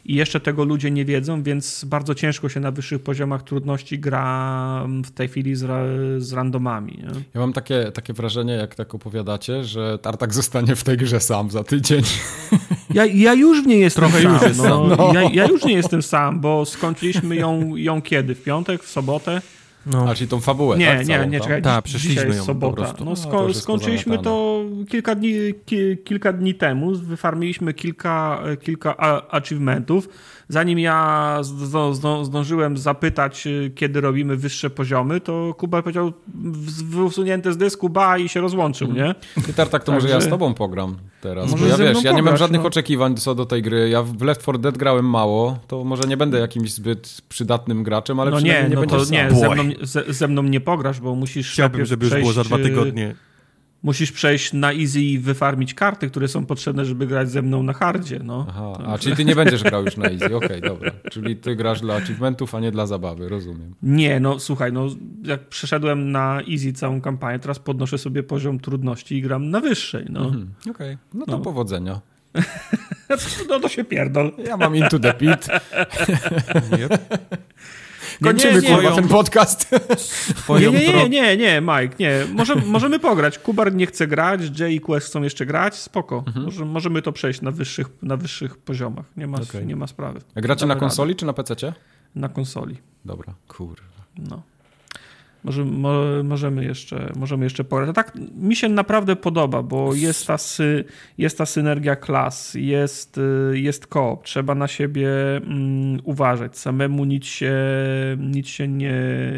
I 0.05 0.15
jeszcze 0.15 0.41
tego 0.41 0.65
ludzie 0.65 0.91
nie 0.91 1.05
wiedzą, 1.05 1.43
więc 1.43 1.85
bardzo 1.85 2.15
ciężko 2.15 2.49
się 2.49 2.61
na 2.61 2.71
wyższych 2.71 3.03
poziomach 3.03 3.43
trudności 3.43 3.99
gra 3.99 4.87
w 5.05 5.11
tej 5.11 5.29
chwili 5.29 5.55
z, 5.57 5.63
ra, 5.63 5.85
z 6.19 6.33
randomami, 6.33 6.93
nie? 6.93 7.23
Ja 7.35 7.41
mam 7.41 7.53
takie, 7.53 7.93
takie 7.95 8.13
wrażenie, 8.13 8.53
jak 8.53 8.75
tak 8.75 8.95
opowiadacie, 8.95 9.65
że 9.65 9.99
Tartak 9.99 10.35
zostanie 10.35 10.77
w 10.77 10.85
tej 10.85 10.97
grze 10.97 11.21
sam 11.21 11.51
za 11.51 11.65
tydzień. 11.65 12.03
Ja, 12.95 13.07
ja 13.07 13.35
już 13.35 13.67
nie 13.67 13.77
jestem 13.79 14.05
Trochę 14.05 14.23
sam. 14.23 14.33
już 14.33 14.43
jest 14.43 14.59
no, 14.59 14.65
sam, 14.65 14.89
no. 14.99 15.13
Ja, 15.15 15.23
ja 15.33 15.47
już 15.47 15.65
nie 15.65 15.73
jestem 15.73 16.03
sam, 16.03 16.41
bo 16.41 16.65
skończyliśmy 16.65 17.37
ją, 17.37 17.77
ją 17.77 18.03
kiedy? 18.03 18.35
W 18.35 18.43
piątek? 18.43 18.83
W 18.83 18.89
sobotę? 18.91 19.43
No. 19.87 20.11
A 20.11 20.15
czyli 20.15 20.29
tą 20.31 20.41
fabułę, 20.41 20.79
Nie, 20.79 20.87
tak? 20.87 20.99
nie, 20.99 21.17
Całą 21.17 21.29
nie, 21.29 21.39
tam? 21.39 21.49
czekaj. 21.49 21.63
Tak, 21.63 21.85
przeszliśmy 21.85 22.15
dzisiaj 22.15 22.27
jest 22.27 22.39
ją 22.39 22.45
po 22.45 22.47
sobota. 22.67 22.77
prostu. 22.83 23.05
No, 23.05 23.11
No, 23.11 23.17
to 23.17 23.23
sko- 23.23 23.49
jest 23.49 23.61
skończyliśmy 23.63 24.19
to 24.19 24.65
kilka 24.91 25.15
dni, 25.15 25.33
ki, 25.67 25.77
kilka 26.05 26.33
dni 26.33 26.55
temu. 26.55 26.95
Wyfarmiliśmy 26.95 27.75
kilka, 27.75 28.43
kilka 28.61 28.95
a- 28.99 29.29
achievementów. 29.37 30.09
Zanim 30.49 30.79
ja 30.79 31.39
zdo, 31.43 31.95
zdo, 31.95 32.25
zdążyłem 32.25 32.77
zapytać, 32.77 33.47
y, 33.47 33.73
kiedy 33.75 34.01
robimy 34.01 34.37
wyższe 34.37 34.71
poziomy, 34.71 35.21
to 35.21 35.55
Kuba 35.59 35.83
powiedział 35.83 36.13
wysunięte 36.85 37.53
z 37.53 37.57
dysku, 37.57 37.89
ba 37.89 38.19
i 38.19 38.29
się 38.29 38.41
rozłączył, 38.41 38.93
nie? 38.93 39.15
Ty, 39.47 39.53
Tartak, 39.55 39.85
to 39.85 39.93
może 39.93 40.09
ja 40.09 40.21
z 40.21 40.29
tobą 40.29 40.55
pogram 40.55 40.97
teraz. 41.21 41.51
Może 41.51 41.65
Bo 41.65 41.71
ja 41.71 41.77
wiesz, 41.77 42.05
ja 42.05 42.13
nie 42.13 42.23
mam 42.23 42.37
żadnych 42.37 42.61
no. 42.61 42.67
oczekiwań 42.67 43.17
co 43.17 43.35
do 43.35 43.47
tej 43.47 43.63
gry. 43.63 43.89
Ja 43.89 44.03
w 44.03 44.23
Left 44.23 44.43
4 44.43 44.59
Dead 44.59 44.79
grałem 44.79 45.11
mało, 45.11 45.59
to 45.69 45.85
może 45.85 46.05
nie 46.09 46.17
będę 46.17 46.39
jakimś 46.39 46.73
zbyt 46.73 47.23
przydatnym 47.29 47.83
graczem, 47.83 48.21
ale 48.21 48.31
no 48.31 48.41
nie, 48.41 48.63
nie, 48.63 48.69
no 48.75 48.81
będziesz 48.81 49.09
to 49.09 49.15
nie, 49.15 49.31
ze 49.31 49.51
mną, 49.51 49.63
ze, 49.83 50.13
ze 50.13 50.29
mną 50.29 50.43
nie 50.43 50.61
pograsz, 50.61 51.01
bo 51.01 51.15
musisz 51.15 51.53
Chciałbym, 51.53 51.87
żeby 51.87 52.07
już 52.07 52.15
było 52.15 52.33
za 52.33 52.45
dwa 52.45 52.59
y, 52.59 52.63
tygodnie. 52.63 53.15
Musisz 53.83 54.13
przejść 54.13 54.53
na 54.53 54.73
easy 54.73 55.01
i 55.01 55.19
wyfarmić 55.19 55.75
karty, 55.75 56.11
które 56.11 56.29
są 56.29 56.47
potrzebne, 56.47 56.85
żeby 56.85 57.07
grać 57.07 57.31
ze 57.31 57.43
mną 57.43 57.63
na 57.63 57.73
hardzie. 57.73 58.21
No. 58.25 58.47
Aha, 58.49 58.73
a 58.87 58.99
czyli 58.99 59.17
ty 59.17 59.25
nie 59.25 59.35
będziesz 59.35 59.63
grał 59.63 59.85
już 59.85 59.97
na 59.97 60.05
easy, 60.13 60.37
okej, 60.37 60.61
dobra. 60.61 60.91
Czyli 61.11 61.37
ty 61.37 61.57
grasz 61.57 61.81
dla 61.81 61.95
achievementów, 61.95 62.55
a 62.55 62.61
nie 62.61 62.71
dla 62.73 62.87
zabawy, 62.87 63.29
rozumiem. 63.29 63.75
Nie, 63.83 64.21
no 64.21 64.39
słuchaj, 64.41 64.73
no 64.73 64.87
jak 65.25 65.49
przeszedłem 65.49 66.13
na 66.13 66.41
easy 66.53 66.73
całą 66.73 67.01
kampanię, 67.01 67.39
teraz 67.39 67.59
podnoszę 67.59 67.99
sobie 67.99 68.23
poziom 68.23 68.61
trudności 68.61 69.17
i 69.17 69.23
gram 69.23 69.51
na 69.51 69.61
wyższej. 69.61 70.07
No. 70.11 70.25
Mhm. 70.25 70.49
Okej, 70.71 70.99
no 71.15 71.27
to 71.27 71.33
No. 71.33 71.39
powodzenia. 71.39 72.01
No 73.49 73.61
to 73.61 73.69
się 73.69 73.85
pierdol. 73.85 74.33
Ja 74.49 74.57
mam 74.57 74.77
Into 74.77 74.99
the 74.99 75.15
Pit. 75.15 75.49
Kończymy 78.23 78.63
nie, 78.63 78.69
nie, 78.69 78.75
kurwa 78.75 78.95
ten 78.95 79.09
podcast. 79.09 79.71
Nie, 80.61 80.71
nie, 80.71 80.93
nie, 80.93 81.09
nie, 81.09 81.37
nie, 81.37 81.61
Mike, 81.61 81.97
nie. 81.99 82.27
Może, 82.35 82.55
możemy 82.57 82.99
pograć. 82.99 83.39
Kubar 83.39 83.75
nie 83.75 83.87
chce 83.87 84.07
grać, 84.07 84.61
Jay 84.61 84.73
i 84.73 84.81
Quest 84.81 85.07
chcą 85.07 85.23
jeszcze 85.23 85.47
grać, 85.47 85.75
spoko. 85.75 86.25
Mhm. 86.27 86.45
Może, 86.45 86.65
możemy 86.65 87.03
to 87.03 87.13
przejść 87.13 87.41
na 87.41 87.51
wyższych, 87.51 87.87
na 88.03 88.17
wyższych 88.17 88.57
poziomach. 88.57 89.07
Nie 89.17 89.27
ma, 89.27 89.41
okay. 89.41 89.67
nie 89.67 89.77
ma 89.77 89.87
sprawy. 89.87 90.21
A 90.35 90.41
gracie 90.41 90.61
Damy 90.61 90.75
na 90.75 90.81
konsoli 90.81 91.11
radę. 91.11 91.19
czy 91.19 91.27
na 91.27 91.33
PC? 91.33 91.73
Na 92.15 92.29
konsoli. 92.29 92.77
Dobra, 93.05 93.35
kurwa. 93.49 93.83
No. 94.19 94.43
Może, 95.45 95.65
mo, 95.65 95.93
możemy, 96.25 96.65
jeszcze, 96.65 97.13
możemy 97.17 97.45
jeszcze 97.45 97.65
pograć. 97.65 97.95
Tak, 97.95 98.13
mi 98.35 98.57
się 98.57 98.69
naprawdę 98.69 99.17
podoba, 99.17 99.63
bo 99.63 99.95
jest 99.95 100.27
ta, 100.27 100.39
sy, 100.39 100.85
jest 101.19 101.39
ta 101.39 101.47
synergia 101.47 101.97
klas, 101.97 102.55
jest, 102.55 103.19
y, 103.19 103.59
jest 103.59 103.87
koop, 103.87 104.25
trzeba 104.25 104.55
na 104.55 104.69
siebie 104.69 105.11
mm, 105.37 106.01
uważać. 106.05 106.59
Samemu 106.59 107.05
nic 107.05 107.25
się, 107.25 107.55
nic, 108.19 108.49
się 108.49 108.69
nie, 108.69 108.95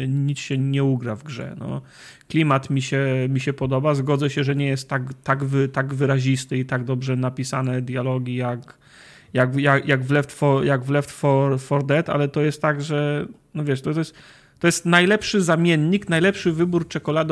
nic 0.07 0.39
się 0.39 0.57
nie 0.57 0.83
ugra 0.83 1.15
w 1.15 1.23
grze. 1.23 1.55
No. 1.59 1.81
Klimat 2.27 2.69
mi 2.69 2.81
się, 2.81 3.27
mi 3.29 3.39
się 3.39 3.53
podoba. 3.53 3.95
Zgodzę 3.95 4.29
się, 4.29 4.43
że 4.43 4.55
nie 4.55 4.67
jest 4.67 4.89
tak, 4.89 5.13
tak, 5.23 5.43
wy, 5.43 5.67
tak 5.67 5.93
wyrazisty 5.93 6.57
i 6.57 6.65
tak 6.65 6.83
dobrze 6.83 7.15
napisane 7.15 7.81
dialogi 7.81 8.35
jak, 8.35 8.77
jak, 9.33 9.55
jak, 9.55 9.87
jak 9.87 10.03
w 10.03 10.11
Left, 10.11 10.31
for, 10.31 10.65
jak 10.65 10.83
w 10.83 10.89
Left 10.89 11.11
for, 11.11 11.59
for 11.59 11.85
Dead, 11.85 12.09
ale 12.09 12.27
to 12.27 12.41
jest 12.41 12.61
tak, 12.61 12.81
że 12.81 13.25
no 13.53 13.63
wiesz, 13.63 13.81
to, 13.81 13.93
to 13.93 13.99
jest 13.99 14.15
to 14.65 14.67
jest 14.67 14.85
najlepszy 14.85 15.41
zamiennik, 15.41 16.09
najlepszy 16.09 16.51
wybór 16.51 16.87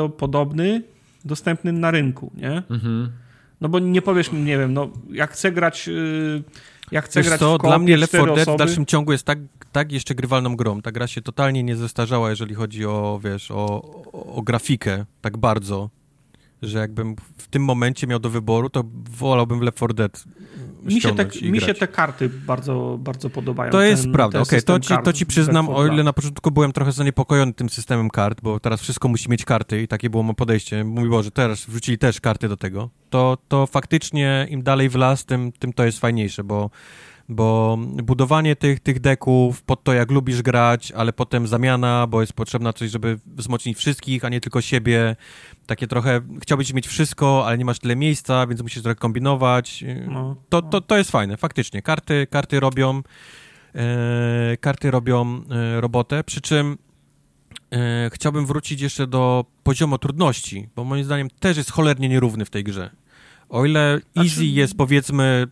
podobny 0.08 0.82
dostępny 1.24 1.72
na 1.72 1.90
rynku, 1.90 2.32
nie? 2.36 2.62
Mhm. 2.70 3.12
No 3.60 3.68
bo 3.68 3.78
nie 3.78 4.02
powiesz 4.02 4.32
mi, 4.32 4.40
nie 4.42 4.58
wiem, 4.58 4.72
no 4.72 4.90
jak 5.10 5.32
chcę 5.32 5.52
grać... 5.52 5.86
Yy, 5.86 6.42
jak 6.90 7.04
chcę 7.04 7.20
Wiesz 7.20 7.26
grać 7.26 7.40
co, 7.40 7.58
dla 7.58 7.78
mnie 7.78 7.96
Left 7.96 8.12
4 8.12 8.34
Dead 8.34 8.48
w 8.48 8.56
dalszym 8.56 8.86
ciągu 8.86 9.12
jest 9.12 9.24
tak, 9.24 9.38
tak 9.72 9.92
jeszcze 9.92 10.14
grywalną 10.14 10.56
grą. 10.56 10.82
Ta 10.82 10.92
gra 10.92 11.06
się 11.06 11.22
totalnie 11.22 11.62
nie 11.62 11.76
zestarzała, 11.76 12.30
jeżeli 12.30 12.54
chodzi 12.54 12.86
o, 12.86 13.20
wiesz, 13.24 13.50
o, 13.50 13.82
o 14.12 14.42
grafikę, 14.42 15.04
tak 15.20 15.36
bardzo 15.36 15.90
że 16.62 16.78
jakbym 16.78 17.16
w 17.38 17.48
tym 17.48 17.64
momencie 17.64 18.06
miał 18.06 18.18
do 18.18 18.30
wyboru, 18.30 18.70
to 18.70 18.84
wolałbym 19.10 19.58
w 19.58 19.62
Left 19.62 19.78
4 19.78 19.94
Dead 19.94 20.24
mi 20.84 21.00
się, 21.00 21.14
te, 21.14 21.26
mi 21.42 21.60
się 21.60 21.74
te 21.74 21.88
karty 21.88 22.28
bardzo, 22.28 22.98
bardzo 23.00 23.30
podobają. 23.30 23.72
To 23.72 23.82
jest 23.82 24.02
ten, 24.02 24.12
prawda, 24.12 24.40
okej, 24.40 24.58
okay, 24.58 24.62
to, 24.62 24.80
ci, 24.80 24.94
to 25.04 25.12
ci 25.12 25.26
przyznam, 25.26 25.68
o 25.68 25.86
ile 25.86 26.02
na 26.02 26.12
początku 26.12 26.50
byłem 26.50 26.72
trochę 26.72 26.92
zaniepokojony 26.92 27.52
tym 27.52 27.68
systemem 27.68 28.10
kart, 28.10 28.40
bo 28.42 28.60
teraz 28.60 28.80
wszystko 28.80 29.08
musi 29.08 29.30
mieć 29.30 29.44
karty 29.44 29.82
i 29.82 29.88
takie 29.88 30.10
było 30.10 30.22
moje 30.22 30.34
podejście. 30.34 30.84
Mój 30.84 31.08
Boże, 31.08 31.30
teraz 31.30 31.66
wrzucili 31.66 31.98
też 31.98 32.20
karty 32.20 32.48
do 32.48 32.56
tego. 32.56 32.90
To, 33.10 33.38
to 33.48 33.66
faktycznie 33.66 34.46
im 34.50 34.62
dalej 34.62 34.88
w 34.88 34.94
las, 34.94 35.24
tym, 35.24 35.52
tym 35.52 35.72
to 35.72 35.84
jest 35.84 36.00
fajniejsze, 36.00 36.44
bo 36.44 36.70
bo 37.28 37.78
budowanie 37.80 38.56
tych, 38.56 38.80
tych 38.80 39.00
deków 39.00 39.62
pod 39.62 39.84
to, 39.84 39.92
jak 39.92 40.10
lubisz 40.10 40.42
grać, 40.42 40.92
ale 40.92 41.12
potem 41.12 41.46
zamiana, 41.46 42.06
bo 42.06 42.20
jest 42.20 42.32
potrzebna 42.32 42.72
coś, 42.72 42.90
żeby 42.90 43.18
wzmocnić 43.26 43.78
wszystkich, 43.78 44.24
a 44.24 44.28
nie 44.28 44.40
tylko 44.40 44.60
siebie. 44.60 45.16
Takie 45.66 45.86
trochę, 45.86 46.20
chciałbyś 46.42 46.72
mieć 46.72 46.86
wszystko, 46.86 47.46
ale 47.46 47.58
nie 47.58 47.64
masz 47.64 47.78
tyle 47.78 47.96
miejsca, 47.96 48.46
więc 48.46 48.62
musisz 48.62 48.82
trochę 48.82 48.96
kombinować. 48.96 49.84
No, 50.08 50.36
to, 50.48 50.62
to, 50.62 50.80
to 50.80 50.96
jest 50.96 51.10
fajne, 51.10 51.36
faktycznie. 51.36 51.82
Karty, 51.82 52.26
karty 52.30 52.60
robią 52.60 53.02
e, 53.74 54.56
karty 54.60 54.90
robią 54.90 55.42
e, 55.50 55.80
robotę, 55.80 56.24
przy 56.24 56.40
czym 56.40 56.78
e, 57.72 58.10
chciałbym 58.12 58.46
wrócić 58.46 58.80
jeszcze 58.80 59.06
do 59.06 59.44
poziomu 59.62 59.98
trudności, 59.98 60.68
bo 60.76 60.84
moim 60.84 61.04
zdaniem 61.04 61.30
też 61.40 61.56
jest 61.56 61.70
cholernie 61.70 62.08
nierówny 62.08 62.44
w 62.44 62.50
tej 62.50 62.64
grze. 62.64 62.90
O 63.48 63.64
ile 63.64 64.00
znaczy... 64.12 64.28
easy 64.28 64.44
jest 64.44 64.76
powiedzmy 64.76 65.46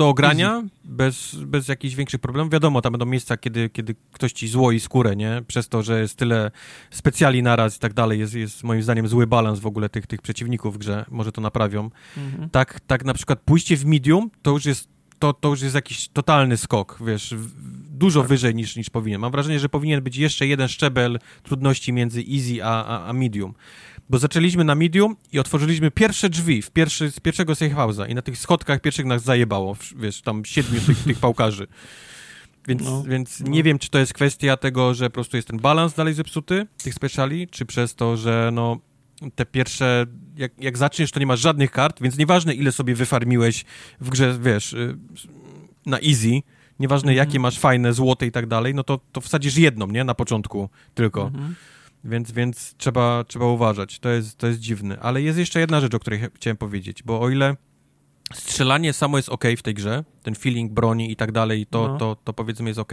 do 0.00 0.08
ogrania, 0.08 0.62
bez, 0.84 1.34
bez 1.34 1.68
jakichś 1.68 1.94
większych 1.94 2.20
problemów. 2.20 2.52
Wiadomo, 2.52 2.82
tam 2.82 2.92
będą 2.92 3.06
miejsca, 3.06 3.36
kiedy, 3.36 3.70
kiedy 3.70 3.94
ktoś 4.12 4.32
ci 4.32 4.48
złoi 4.48 4.80
skórę, 4.80 5.16
nie? 5.16 5.42
Przez 5.46 5.68
to, 5.68 5.82
że 5.82 6.00
jest 6.00 6.16
tyle 6.16 6.50
specjali 6.90 7.42
naraz 7.42 7.76
i 7.76 7.80
tak 7.80 7.94
dalej. 7.94 8.20
Jest, 8.20 8.34
jest 8.34 8.64
moim 8.64 8.82
zdaniem 8.82 9.08
zły 9.08 9.26
balans 9.26 9.60
w 9.60 9.66
ogóle 9.66 9.88
tych, 9.88 10.06
tych 10.06 10.22
przeciwników 10.22 10.74
w 10.74 10.78
grze. 10.78 11.04
Może 11.10 11.32
to 11.32 11.40
naprawią. 11.40 11.90
Mhm. 12.16 12.50
Tak, 12.50 12.80
tak 12.86 13.04
na 13.04 13.14
przykład 13.14 13.40
pójście 13.40 13.76
w 13.76 13.84
medium, 13.84 14.30
to 14.42 14.50
już 14.50 14.64
jest 14.64 14.88
to, 15.18 15.32
to 15.32 15.48
już 15.48 15.62
jest 15.62 15.74
jakiś 15.74 16.08
totalny 16.08 16.56
skok, 16.56 16.98
wiesz, 17.06 17.34
dużo 17.90 18.20
tak. 18.20 18.28
wyżej 18.28 18.54
niż, 18.54 18.76
niż 18.76 18.90
powinien. 18.90 19.20
Mam 19.20 19.32
wrażenie, 19.32 19.60
że 19.60 19.68
powinien 19.68 20.02
być 20.02 20.16
jeszcze 20.16 20.46
jeden 20.46 20.68
szczebel 20.68 21.18
trudności 21.42 21.92
między 21.92 22.20
easy 22.20 22.64
a, 22.64 22.84
a, 22.84 23.08
a 23.08 23.12
medium 23.12 23.54
bo 24.10 24.18
zaczęliśmy 24.18 24.64
na 24.64 24.74
medium 24.74 25.16
i 25.32 25.38
otworzyliśmy 25.38 25.90
pierwsze 25.90 26.28
drzwi 26.28 26.62
w 26.62 26.70
pierwszy, 26.70 27.10
z 27.10 27.20
pierwszego 27.20 27.54
safe 27.54 27.74
house'a 27.74 28.10
i 28.10 28.14
na 28.14 28.22
tych 28.22 28.38
schodkach 28.38 28.80
pierwszych 28.80 29.06
nas 29.06 29.22
zajebało, 29.22 29.76
wiesz, 29.96 30.22
tam 30.22 30.44
siedmiu 30.44 30.80
tych, 30.80 31.04
tych 31.04 31.18
pałkarzy. 31.18 31.66
Więc, 32.68 32.82
no, 32.82 33.02
więc 33.02 33.40
no. 33.40 33.50
nie 33.50 33.62
wiem, 33.62 33.78
czy 33.78 33.90
to 33.90 33.98
jest 33.98 34.12
kwestia 34.12 34.56
tego, 34.56 34.94
że 34.94 35.10
po 35.10 35.14
prostu 35.14 35.36
jest 35.36 35.48
ten 35.48 35.58
balans 35.58 35.94
dalej 35.94 36.14
zepsuty, 36.14 36.66
tych 36.82 36.94
speciali, 36.94 37.48
czy 37.48 37.66
przez 37.66 37.94
to, 37.94 38.16
że 38.16 38.50
no 38.52 38.78
te 39.34 39.46
pierwsze, 39.46 40.06
jak, 40.36 40.52
jak 40.58 40.78
zaczniesz, 40.78 41.10
to 41.10 41.20
nie 41.20 41.26
masz 41.26 41.40
żadnych 41.40 41.70
kart, 41.70 42.02
więc 42.02 42.18
nieważne 42.18 42.54
ile 42.54 42.72
sobie 42.72 42.94
wyfarmiłeś 42.94 43.64
w 44.00 44.10
grze, 44.10 44.38
wiesz, 44.42 44.72
y, 44.72 44.96
na 45.86 45.98
easy, 45.98 46.42
nieważne 46.78 47.12
mhm. 47.12 47.28
jakie 47.28 47.40
masz 47.40 47.58
fajne, 47.58 47.92
złote 47.92 48.26
i 48.26 48.32
tak 48.32 48.46
dalej, 48.46 48.74
no 48.74 48.84
to, 48.84 49.00
to 49.12 49.20
wsadzisz 49.20 49.56
jedną, 49.56 49.86
nie, 49.86 50.04
na 50.04 50.14
początku 50.14 50.68
tylko. 50.94 51.26
Mhm. 51.26 51.54
Więc, 52.04 52.32
więc 52.32 52.74
trzeba, 52.76 53.24
trzeba 53.24 53.46
uważać. 53.46 53.98
To 53.98 54.08
jest, 54.08 54.38
to 54.38 54.46
jest 54.46 54.60
dziwne. 54.60 54.98
Ale 55.00 55.22
jest 55.22 55.38
jeszcze 55.38 55.60
jedna 55.60 55.80
rzecz, 55.80 55.94
o 55.94 55.98
której 55.98 56.20
chciałem 56.34 56.56
powiedzieć, 56.56 57.02
bo 57.02 57.20
o 57.20 57.30
ile 57.30 57.56
strzelanie 58.34 58.92
samo 58.92 59.16
jest 59.16 59.28
ok 59.28 59.44
w 59.56 59.62
tej 59.62 59.74
grze, 59.74 60.04
ten 60.22 60.34
feeling 60.34 60.72
broni 60.72 61.12
i 61.12 61.16
tak 61.16 61.32
dalej, 61.32 61.66
to, 61.66 61.88
no. 61.88 61.98
to, 61.98 62.16
to 62.24 62.32
powiedzmy 62.32 62.70
jest 62.70 62.80
ok, 62.80 62.92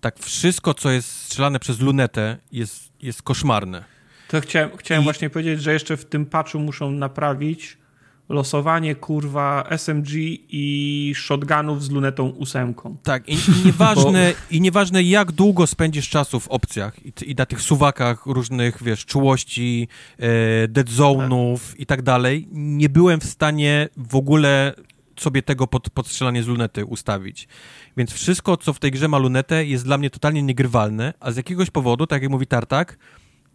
tak 0.00 0.18
wszystko, 0.18 0.74
co 0.74 0.90
jest 0.90 1.08
strzelane 1.08 1.60
przez 1.60 1.80
lunetę, 1.80 2.38
jest, 2.52 2.92
jest 3.02 3.22
koszmarne. 3.22 3.84
To 4.28 4.40
chciałem, 4.40 4.76
chciałem 4.76 5.02
I... 5.02 5.04
właśnie 5.04 5.30
powiedzieć, 5.30 5.62
że 5.62 5.72
jeszcze 5.72 5.96
w 5.96 6.04
tym 6.04 6.26
patchu 6.26 6.58
muszą 6.58 6.90
naprawić 6.90 7.78
losowanie 8.28 8.94
kurwa 8.94 9.64
SMG 9.70 10.10
i 10.48 11.12
shotgunów 11.16 11.84
z 11.84 11.90
lunetą 11.90 12.28
ósemką. 12.28 12.96
Tak, 13.02 13.28
i, 13.28 13.32
i 13.32 13.66
nieważne, 13.66 14.32
Bo... 14.50 14.56
i 14.56 14.60
nieważne 14.60 15.02
jak 15.02 15.32
długo 15.32 15.66
spędzisz 15.66 16.08
czasu 16.08 16.40
w 16.40 16.48
opcjach 16.48 17.06
i, 17.06 17.12
i 17.26 17.34
na 17.34 17.46
tych 17.46 17.62
suwakach 17.62 18.26
różnych, 18.26 18.82
wiesz, 18.82 19.06
czułości, 19.06 19.88
e, 20.18 20.68
dead 20.68 20.88
zone'ów 20.88 21.58
tak. 21.70 21.80
i 21.80 21.86
tak 21.86 22.02
dalej, 22.02 22.48
nie 22.52 22.88
byłem 22.88 23.20
w 23.20 23.24
stanie 23.24 23.88
w 23.96 24.16
ogóle 24.16 24.74
sobie 25.20 25.42
tego 25.42 25.66
pod, 25.66 25.90
podstrzelanie 25.90 26.42
z 26.42 26.46
lunety 26.46 26.84
ustawić. 26.84 27.48
Więc 27.96 28.12
wszystko, 28.12 28.56
co 28.56 28.72
w 28.72 28.78
tej 28.78 28.90
grze 28.90 29.08
ma 29.08 29.18
lunetę, 29.18 29.64
jest 29.64 29.84
dla 29.84 29.98
mnie 29.98 30.10
totalnie 30.10 30.42
niegrywalne, 30.42 31.14
a 31.20 31.30
z 31.30 31.36
jakiegoś 31.36 31.70
powodu, 31.70 32.06
tak 32.06 32.22
jak 32.22 32.30
mówi 32.30 32.46
Tartak, 32.46 32.98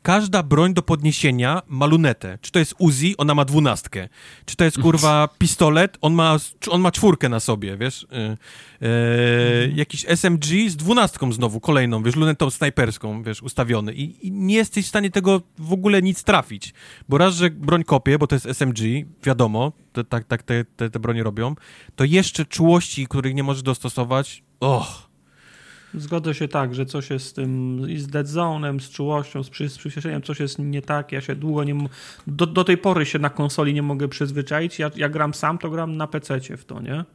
każda 0.01 0.43
broń 0.43 0.73
do 0.73 0.81
podniesienia 0.81 1.61
ma 1.67 1.85
lunetę. 1.85 2.37
Czy 2.41 2.51
to 2.51 2.59
jest 2.59 2.75
Uzi, 2.77 3.17
ona 3.17 3.35
ma 3.35 3.45
dwunastkę. 3.45 4.09
Czy 4.45 4.55
to 4.55 4.63
jest, 4.63 4.79
kurwa, 4.79 5.29
pistolet, 5.37 5.97
on 6.01 6.13
ma, 6.13 6.37
on 6.69 6.81
ma 6.81 6.91
czwórkę 6.91 7.29
na 7.29 7.39
sobie, 7.39 7.77
wiesz. 7.77 8.07
Yy, 8.11 8.37
yy, 8.81 9.73
jakiś 9.75 10.05
SMG 10.05 10.69
z 10.69 10.75
dwunastką 10.75 11.31
znowu, 11.31 11.59
kolejną, 11.59 12.03
wiesz, 12.03 12.15
lunetą 12.15 12.49
snajperską, 12.49 13.23
wiesz, 13.23 13.41
ustawiony. 13.41 13.93
I, 13.93 14.27
I, 14.27 14.31
nie 14.31 14.55
jesteś 14.55 14.85
w 14.85 14.89
stanie 14.89 15.11
tego 15.11 15.41
w 15.57 15.73
ogóle 15.73 16.01
nic 16.01 16.23
trafić. 16.23 16.73
Bo 17.09 17.17
raz, 17.17 17.35
że 17.35 17.49
broń 17.49 17.83
kopie, 17.83 18.19
bo 18.19 18.27
to 18.27 18.35
jest 18.35 18.45
SMG, 18.45 18.79
wiadomo, 19.23 19.71
te, 19.93 20.03
tak, 20.03 20.23
tak 20.23 20.43
te, 20.43 20.65
te, 20.65 20.89
te 20.89 20.99
bronie 20.99 21.23
robią, 21.23 21.55
to 21.95 22.03
jeszcze 22.03 22.45
czułości, 22.45 23.07
których 23.07 23.35
nie 23.35 23.43
możesz 23.43 23.63
dostosować, 23.63 24.43
och 24.59 25.08
Zgodzę 25.93 26.33
się 26.33 26.47
tak, 26.47 26.75
że 26.75 26.85
coś 26.85 27.09
jest 27.09 27.25
z 27.25 27.33
tym, 27.33 27.81
i 27.89 27.97
z 27.97 28.07
dead 28.07 28.27
zone'em, 28.27 28.79
z 28.79 28.89
czułością, 28.89 29.43
z, 29.43 29.49
przy, 29.49 29.69
z 29.69 29.77
przyspieszeniem, 29.77 30.21
coś 30.21 30.39
jest 30.39 30.59
nie 30.59 30.81
tak. 30.81 31.11
Ja 31.11 31.21
się 31.21 31.35
długo 31.35 31.63
nie. 31.63 31.75
Do, 32.27 32.45
do 32.45 32.63
tej 32.63 32.77
pory 32.77 33.05
się 33.05 33.19
na 33.19 33.29
konsoli 33.29 33.73
nie 33.73 33.81
mogę 33.81 34.07
przyzwyczaić. 34.07 34.79
Ja, 34.79 34.91
ja 34.95 35.09
gram 35.09 35.33
sam, 35.33 35.57
to 35.57 35.69
gram 35.69 35.97
na 35.97 36.07
PC 36.07 36.39
w 36.57 36.65
to, 36.65 36.81
nie? 36.81 37.05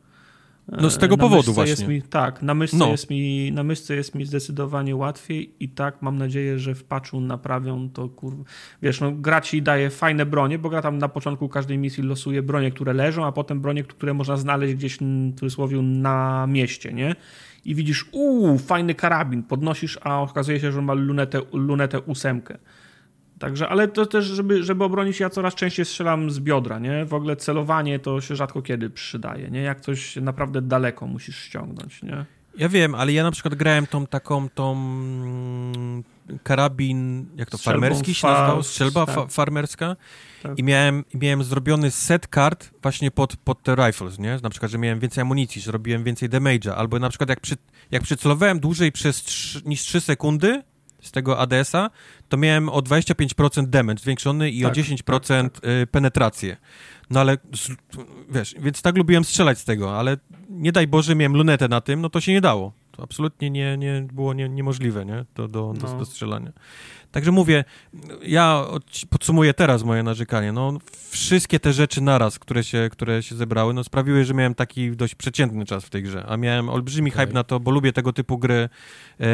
No 0.68 0.90
z 0.90 0.98
tego 0.98 1.16
na 1.16 1.20
powodu 1.20 1.52
właśnie. 1.52 1.70
Jest 1.70 1.88
mi, 1.88 2.02
tak, 2.02 2.42
na 2.42 2.54
myszce, 2.54 2.76
no. 2.76 2.90
jest 2.90 3.10
mi, 3.10 3.52
na 3.52 3.62
myszce 3.62 3.94
jest 3.94 4.14
mi 4.14 4.24
zdecydowanie 4.24 4.96
łatwiej 4.96 5.54
i 5.60 5.68
tak 5.68 6.02
mam 6.02 6.18
nadzieję, 6.18 6.58
że 6.58 6.74
w 6.74 6.84
patchu 6.84 7.20
naprawią 7.20 7.90
to 7.90 8.08
kurwa. 8.08 8.44
Wiesz, 8.82 9.00
no 9.00 9.12
gra 9.12 9.40
ci 9.40 9.62
daje 9.62 9.90
fajne 9.90 10.26
bronie, 10.26 10.58
bo 10.58 10.68
gra 10.68 10.82
tam 10.82 10.98
na 10.98 11.08
początku 11.08 11.48
każdej 11.48 11.78
misji 11.78 12.02
losuje 12.02 12.42
bronie, 12.42 12.70
które 12.70 12.92
leżą, 12.92 13.26
a 13.26 13.32
potem 13.32 13.60
bronie, 13.60 13.84
które 13.84 14.14
można 14.14 14.36
znaleźć 14.36 14.74
gdzieś 14.74 14.98
w 14.98 15.34
cudzysłowie 15.40 15.82
na 15.82 16.46
mieście, 16.46 16.92
nie? 16.92 17.16
I 17.64 17.74
widzisz, 17.74 18.06
uuu, 18.12 18.58
fajny 18.58 18.94
karabin, 18.94 19.42
podnosisz, 19.42 19.98
a 20.02 20.20
okazuje 20.20 20.60
się, 20.60 20.72
że 20.72 20.82
ma 20.82 20.92
lunetę, 20.92 21.40
lunetę 21.52 22.00
ósemkę. 22.00 22.58
Także, 23.38 23.68
ale 23.68 23.88
to 23.88 24.06
też, 24.06 24.24
żeby, 24.24 24.62
żeby 24.62 24.84
obronić, 24.84 25.20
ja 25.20 25.30
coraz 25.30 25.54
częściej 25.54 25.84
strzelam 25.84 26.30
z 26.30 26.40
biodra, 26.40 26.78
nie? 26.78 27.04
W 27.04 27.14
ogóle 27.14 27.36
celowanie 27.36 27.98
to 27.98 28.20
się 28.20 28.36
rzadko 28.36 28.62
kiedy 28.62 28.90
przydaje, 28.90 29.50
nie? 29.50 29.62
Jak 29.62 29.80
coś 29.80 30.16
naprawdę 30.16 30.62
daleko 30.62 31.06
musisz 31.06 31.38
ściągnąć, 31.38 32.02
nie? 32.02 32.24
Ja 32.58 32.68
wiem, 32.68 32.94
ale 32.94 33.12
ja 33.12 33.22
na 33.22 33.30
przykład 33.30 33.54
grałem 33.54 33.86
tą 33.86 34.06
taką, 34.06 34.48
tą 34.48 34.72
mm, 34.72 36.04
karabin, 36.42 37.26
jak 37.36 37.50
to, 37.50 37.58
Strzelbą 37.58 37.80
farmerski 37.80 38.14
się 38.14 38.20
fa- 38.20 38.40
nazywał? 38.40 38.62
Strzelba 38.62 39.06
tak. 39.06 39.14
fa 39.14 39.26
farmerska. 39.26 39.96
Tak. 40.44 40.58
I 40.58 40.62
miałem, 40.62 41.04
miałem 41.14 41.44
zrobiony 41.44 41.90
set 41.90 42.28
kart 42.28 42.70
właśnie 42.82 43.10
pod, 43.10 43.36
pod 43.36 43.62
te 43.62 43.74
rifles, 43.74 44.18
nie? 44.18 44.38
Na 44.42 44.50
przykład, 44.50 44.70
że 44.70 44.78
miałem 44.78 45.00
więcej 45.00 45.22
amunicji, 45.22 45.62
że 45.62 45.72
robiłem 45.72 46.04
więcej 46.04 46.30
damage'a, 46.30 46.70
albo 46.70 46.98
na 46.98 47.08
przykład 47.08 47.30
jak, 47.30 47.40
przy, 47.40 47.56
jak 47.90 48.02
przycelowałem 48.02 48.60
dłużej 48.60 48.92
przez 48.92 49.22
3, 49.22 49.62
niż 49.64 49.80
3 49.80 50.00
sekundy 50.00 50.62
z 51.02 51.12
tego 51.12 51.38
ADS-a, 51.38 51.90
to 52.28 52.36
miałem 52.36 52.68
o 52.68 52.78
25% 52.78 53.66
damage 53.66 54.02
zwiększony 54.02 54.50
i 54.50 54.64
o 54.64 54.68
Tak, 54.68 54.78
10% 54.78 55.48
y, 55.82 55.86
penetrację. 55.86 56.56
No 57.10 57.20
ale, 57.20 57.36
wiesz, 58.30 58.54
więc 58.58 58.82
tak 58.82 58.96
lubiłem 58.96 59.24
strzelać 59.24 59.58
z 59.58 59.64
tego, 59.64 59.98
ale 59.98 60.16
nie 60.48 60.72
daj 60.72 60.86
Boże, 60.86 61.14
miałem 61.14 61.36
lunetę 61.36 61.68
na 61.68 61.80
tym, 61.80 62.00
no 62.00 62.10
to 62.10 62.20
się 62.20 62.32
nie 62.32 62.40
dało. 62.40 62.72
To 62.96 63.02
absolutnie 63.02 63.50
nie, 63.50 63.76
nie 63.76 64.06
było 64.12 64.34
nie, 64.34 64.48
niemożliwe, 64.48 65.04
nie? 65.04 65.24
Do, 65.34 65.48
do, 65.48 65.74
do, 65.78 65.86
No. 65.88 65.98
do 65.98 66.04
strzelania. 66.04 66.52
Także 67.12 67.32
mówię, 67.32 67.64
ja 68.22 68.64
podsumuję 69.10 69.54
teraz 69.54 69.82
moje 69.82 70.02
narzekanie. 70.02 70.52
No, 70.52 70.78
wszystkie 71.10 71.60
te 71.60 71.72
rzeczy 71.72 72.00
naraz, 72.00 72.38
które 72.38 72.64
się, 72.64 72.88
które 72.92 73.22
się 73.22 73.34
zebrały, 73.34 73.74
no, 73.74 73.84
sprawiły, 73.84 74.24
że 74.24 74.34
miałem 74.34 74.54
taki 74.54 74.90
dość 74.90 75.14
przeciętny 75.14 75.64
czas 75.64 75.84
w 75.84 75.90
tej 75.90 76.02
grze. 76.02 76.24
A 76.28 76.36
miałem 76.36 76.68
olbrzymi 76.68 77.10
Okej. 77.10 77.26
hype 77.26 77.34
na 77.34 77.44
to, 77.44 77.60
bo 77.60 77.70
lubię 77.70 77.92
tego 77.92 78.12
typu 78.12 78.38
gry. 78.38 78.68
E, 79.20 79.26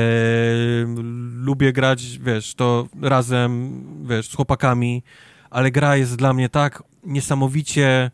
lubię 1.34 1.72
grać, 1.72 2.18
wiesz, 2.18 2.54
to 2.54 2.88
razem, 3.02 3.82
wiesz, 4.08 4.28
z 4.28 4.34
chłopakami, 4.34 5.02
ale 5.50 5.70
gra 5.70 5.96
jest 5.96 6.16
dla 6.16 6.32
mnie 6.32 6.48
tak 6.48 6.82
niesamowicie 7.04 8.10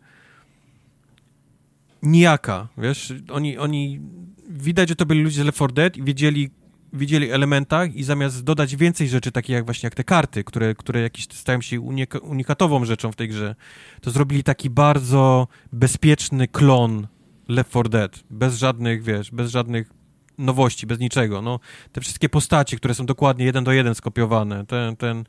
nijaka, 2.02 2.68
wiesz, 2.78 3.12
oni, 3.32 3.58
oni, 3.58 4.00
widać, 4.48 4.88
że 4.88 4.96
to 4.96 5.06
byli 5.06 5.22
ludzie 5.22 5.42
z 5.42 5.44
Left 5.44 5.56
4 5.56 5.72
Dead 5.72 5.96
i 5.96 6.02
wiedzieli, 6.02 6.50
widzieli 6.92 7.30
elementach 7.30 7.94
i 7.94 8.04
zamiast 8.04 8.44
dodać 8.44 8.76
więcej 8.76 9.08
rzeczy, 9.08 9.32
takich 9.32 9.54
jak 9.54 9.64
właśnie 9.64 9.86
jak 9.86 9.94
te 9.94 10.04
karty, 10.04 10.44
które, 10.44 10.74
które 10.74 11.00
jakieś 11.00 11.28
stają 11.32 11.60
się 11.60 11.80
unika 11.80 12.18
unikatową 12.18 12.84
rzeczą 12.84 13.12
w 13.12 13.16
tej 13.16 13.28
grze, 13.28 13.54
to 14.00 14.10
zrobili 14.10 14.42
taki 14.42 14.70
bardzo 14.70 15.48
bezpieczny 15.72 16.48
klon 16.48 17.06
Left 17.48 17.70
4 17.70 17.88
Dead, 17.88 18.24
bez 18.30 18.58
żadnych, 18.58 19.02
wiesz, 19.02 19.30
bez 19.30 19.50
żadnych 19.50 19.90
nowości, 20.38 20.86
bez 20.86 20.98
niczego, 20.98 21.42
no, 21.42 21.60
te 21.92 22.00
wszystkie 22.00 22.28
postacie, 22.28 22.76
które 22.76 22.94
są 22.94 23.06
dokładnie 23.06 23.44
jeden 23.44 23.64
do 23.64 23.72
jeden 23.72 23.94
skopiowane, 23.94 24.66
ten, 24.66 24.96
ten 24.96 25.24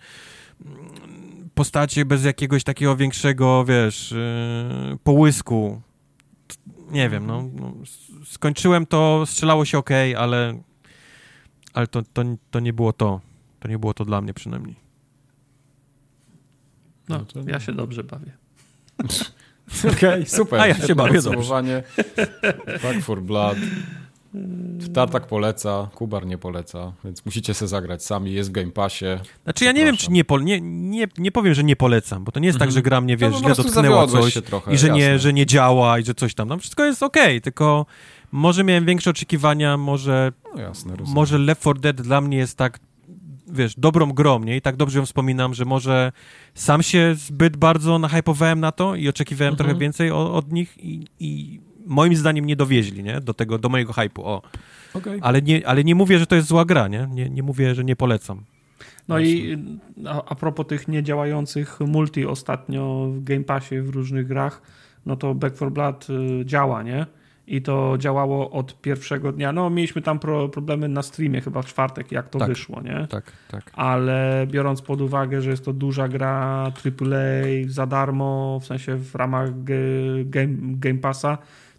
mm, 0.66 1.50
postacie 1.54 2.06
bez 2.06 2.26
jakiegoś 2.26 2.64
takiego 2.64 2.96
większego, 2.96 3.66
wiesz, 3.66 4.12
yy, 4.92 4.98
połysku, 5.04 5.82
nie 6.92 7.10
wiem, 7.10 7.28
no, 7.28 7.50
no 7.54 7.74
skończyłem 8.26 8.86
to, 8.86 9.26
strzelało 9.26 9.66
się 9.66 9.78
ok, 9.78 9.90
ale, 10.18 10.62
ale 11.74 11.88
to, 11.88 12.02
to, 12.14 12.24
to 12.52 12.60
nie 12.60 12.74
było 12.74 12.94
to. 12.94 13.22
To 13.60 13.68
nie 13.68 13.80
było 13.80 13.94
to 13.94 14.06
dla 14.06 14.22
mnie 14.22 14.34
przynajmniej. 14.34 14.76
No, 17.10 17.18
No 17.18 17.26
to- 17.26 17.50
ja 17.50 17.60
się 17.60 17.74
dobrze 17.74 18.04
bawię. 18.04 18.32
Okej, 19.98 20.26
super. 20.26 20.60
A 20.62 20.68
ja 20.68 20.76
się 20.88 20.96
bawię 20.96 21.22
dobrze. 21.22 21.84
Back 22.84 23.02
for 23.02 23.22
Blood. 23.22 23.58
Tartak 24.94 25.28
poleca, 25.28 25.90
Kubar 25.96 26.26
nie 26.26 26.38
poleca, 26.38 26.94
więc 27.04 27.26
musicie 27.26 27.54
se 27.54 27.68
zagrać 27.68 28.04
sami, 28.04 28.34
jest 28.34 28.50
w 28.50 28.52
Game 28.54 28.72
Passie. 28.72 29.06
Znaczy 29.44 29.66
ja 29.66 29.72
nie 29.72 29.86
wiem, 29.86 29.98
czy 29.98 30.12
nie, 30.12 30.26
pol, 30.26 30.44
nie, 30.44 30.62
nie, 30.62 31.08
nie 31.18 31.32
powiem, 31.32 31.54
że 31.54 31.64
nie 31.64 31.76
polecam, 31.76 32.24
bo 32.24 32.32
to 32.32 32.40
nie 32.40 32.48
jest 32.48 32.60
tak, 32.60 32.68
Mhm. 32.68 32.74
że 32.76 32.82
gra 32.82 33.02
mnie, 33.02 33.18
To 33.18 33.26
wiesz, 33.26 33.34
po 33.34 33.40
źle 33.54 33.64
dotknęła 33.64 34.08
coś 34.08 34.34
trochę, 34.46 34.74
i 34.74 34.78
że 34.78 34.90
nie, 34.90 35.20
że 35.20 35.34
nie 35.34 35.46
działa 35.46 36.00
i 36.00 36.04
że 36.06 36.14
coś 36.16 36.34
tam. 36.34 36.48
No 36.48 36.58
wszystko 36.58 36.86
jest 36.86 37.04
okej, 37.04 37.42
tylko 37.42 37.86
może 38.32 38.64
miałem 38.64 38.86
większe 38.86 39.10
oczekiwania, 39.10 39.78
może, 39.78 40.32
No 40.56 40.62
jasne, 40.62 40.94
może 41.08 41.38
Left 41.38 41.62
4 41.62 41.80
Dead 41.80 42.02
dla 42.02 42.22
mnie 42.22 42.38
jest 42.38 42.58
tak, 42.58 42.80
wiesz, 43.48 43.74
dobrą 43.78 44.12
grą, 44.14 44.40
nie? 44.40 44.58
I 44.58 44.62
tak 44.62 44.76
dobrze 44.76 45.00
ją 45.00 45.06
wspominam, 45.06 45.54
że 45.54 45.66
może 45.66 46.12
sam 46.56 46.84
się 46.84 47.16
zbyt 47.16 47.58
bardzo 47.58 48.00
nahypowałem 48.00 48.60
na 48.60 48.72
to 48.72 48.96
i 48.96 49.10
oczekiwałem 49.10 49.54
Mhm. 49.54 49.68
trochę 49.68 49.80
więcej 49.80 50.12
o, 50.12 50.34
od 50.36 50.52
nich 50.52 50.78
i, 50.84 51.06
i 51.20 51.60
moim 51.88 52.16
zdaniem 52.16 52.46
nie 52.46 52.56
dowieźli, 52.56 53.04
nie? 53.04 53.22
Do 53.22 53.34
tego, 53.34 53.58
do 53.58 53.70
mojego 53.70 53.94
hypu, 53.94 54.26
o. 54.26 54.42
Okej. 54.94 55.20
Ale 55.22 55.42
nie, 55.42 55.68
ale 55.68 55.84
nie 55.84 55.96
mówię, 55.96 56.20
że 56.20 56.28
to 56.28 56.36
jest 56.36 56.48
zła 56.48 56.66
gra, 56.66 56.88
nie? 56.88 57.08
Nie, 57.12 57.30
nie 57.30 57.44
mówię, 57.44 57.76
że 57.76 57.84
nie 57.84 57.96
polecam. 57.96 58.44
No 59.08 59.20
i 59.20 59.58
a, 60.08 60.26
a 60.26 60.36
propos 60.36 60.68
tych 60.68 60.88
niedziałających 60.88 61.80
multi 61.80 62.26
ostatnio 62.26 63.08
w 63.12 63.24
Game 63.24 63.44
Passie 63.44 63.82
w 63.82 63.90
różnych 63.90 64.28
grach, 64.28 64.62
no 65.06 65.16
to 65.16 65.36
Back 65.36 65.56
4 65.56 65.72
Blood 65.72 66.08
y, 66.10 66.46
działa, 66.46 66.84
nie? 66.84 67.06
I 67.48 67.62
to 67.62 67.96
działało 67.98 68.52
od 68.52 68.82
pierwszego 68.82 69.32
dnia. 69.32 69.52
No, 69.52 69.70
mieliśmy 69.70 70.02
tam 70.02 70.20
pro, 70.20 70.50
problemy 70.50 70.88
na 70.88 71.02
streamie 71.02 71.42
chyba 71.42 71.62
w 71.62 71.66
czwartek, 71.66 72.12
jak 72.12 72.30
to 72.30 72.40
Tak. 72.40 72.48
wyszło, 72.50 72.82
nie? 72.82 73.08
Tak, 73.10 73.32
tak. 73.52 73.72
Ale 73.74 74.48
biorąc 74.52 74.82
pod 74.82 75.02
uwagę, 75.02 75.42
że 75.42 75.50
jest 75.50 75.66
to 75.66 75.74
duża 75.74 76.08
gra 76.08 76.30
AAA 76.86 77.48
za 77.68 77.86
darmo, 77.86 78.60
w 78.62 78.66
sensie 78.66 78.96
w 78.96 79.16
ramach 79.16 79.64
Game, 79.64 80.56
game 80.60 81.00
Passa, 81.00 81.38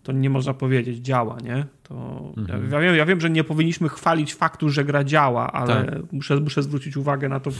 to 0.08 0.12
nie 0.12 0.30
można 0.30 0.54
powiedzieć, 0.54 0.98
działa, 0.98 1.36
nie? 1.44 1.66
To 1.82 1.94
Mhm. 2.36 2.72
ja, 2.72 2.80
wiem, 2.80 2.94
ja 2.96 3.06
wiem, 3.06 3.20
że 3.20 3.30
nie 3.30 3.44
powinniśmy 3.44 3.88
chwalić 3.88 4.34
faktu, 4.34 4.68
że 4.68 4.84
gra 4.84 5.04
działa, 5.04 5.52
ale 5.52 5.84
Tak. 5.84 6.12
muszę, 6.12 6.40
muszę 6.40 6.62
zwrócić 6.62 6.96
uwagę 6.96 7.28
na 7.28 7.40
to 7.40 7.50
w, 7.50 7.56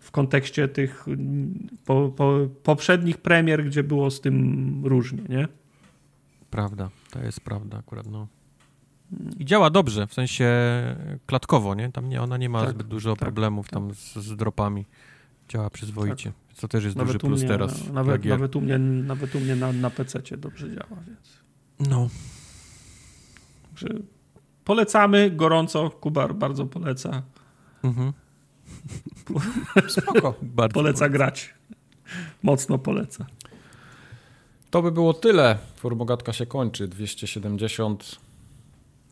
w 0.00 0.10
kontekście 0.10 0.68
tych 0.68 1.06
po, 1.86 2.08
po, 2.16 2.38
poprzednich 2.62 3.18
premier, 3.18 3.64
gdzie 3.64 3.82
było 3.84 4.10
z 4.10 4.20
tym 4.20 4.80
różnie, 4.84 5.22
nie? 5.28 5.48
Prawda, 6.50 6.90
to 7.10 7.18
jest 7.22 7.40
prawda 7.40 7.78
akurat, 7.78 8.06
no. 8.06 8.26
I 9.38 9.44
działa 9.44 9.70
dobrze, 9.70 10.06
w 10.06 10.14
sensie 10.14 10.46
klatkowo, 11.26 11.74
nie? 11.74 11.92
Tam 11.92 12.08
nie, 12.08 12.22
ona 12.22 12.36
nie 12.36 12.48
ma 12.48 12.60
Tak, 12.60 12.70
zbyt 12.70 12.86
dużo 12.86 13.10
tak, 13.10 13.18
problemów 13.18 13.68
tam 13.70 13.94
z, 13.94 14.14
z 14.16 14.36
dropami. 14.36 14.84
Działa 15.48 15.70
przyzwoicie, 15.70 16.32
co 16.54 16.68
też 16.68 16.84
jest 16.84 16.96
duży 16.96 17.06
Nawet 17.06 17.24
u 17.24 17.26
plus 17.26 17.40
mnie, 17.40 17.48
teraz. 17.48 17.92
nawet, 17.92 18.24
nawet 18.24 18.56
u 18.56 18.60
mnie, 18.60 18.78
nawet 18.78 19.34
u 19.34 19.40
mnie 19.40 19.56
na, 19.56 19.72
na 19.72 19.90
PC 19.90 20.22
dobrze 20.36 20.70
działa, 20.70 21.02
więc... 21.06 21.41
No, 21.88 22.08
Także 23.70 23.88
polecamy 24.64 25.30
gorąco, 25.30 25.90
Kubar 25.90 26.34
bardzo 26.34 26.66
poleca. 26.66 27.22
mhm. 27.82 28.12
Spoko. 29.88 30.34
bardzo 30.42 30.74
Poleca 30.74 31.08
grać. 31.08 31.54
Mocno 32.42 32.78
poleca. 32.78 33.26
To 34.70 34.82
by 34.82 34.92
było 34.92 35.14
tyle. 35.14 35.58
Formogatka 35.76 36.32
się 36.32 36.46
kończy. 36.46 36.88
270. 36.88 38.16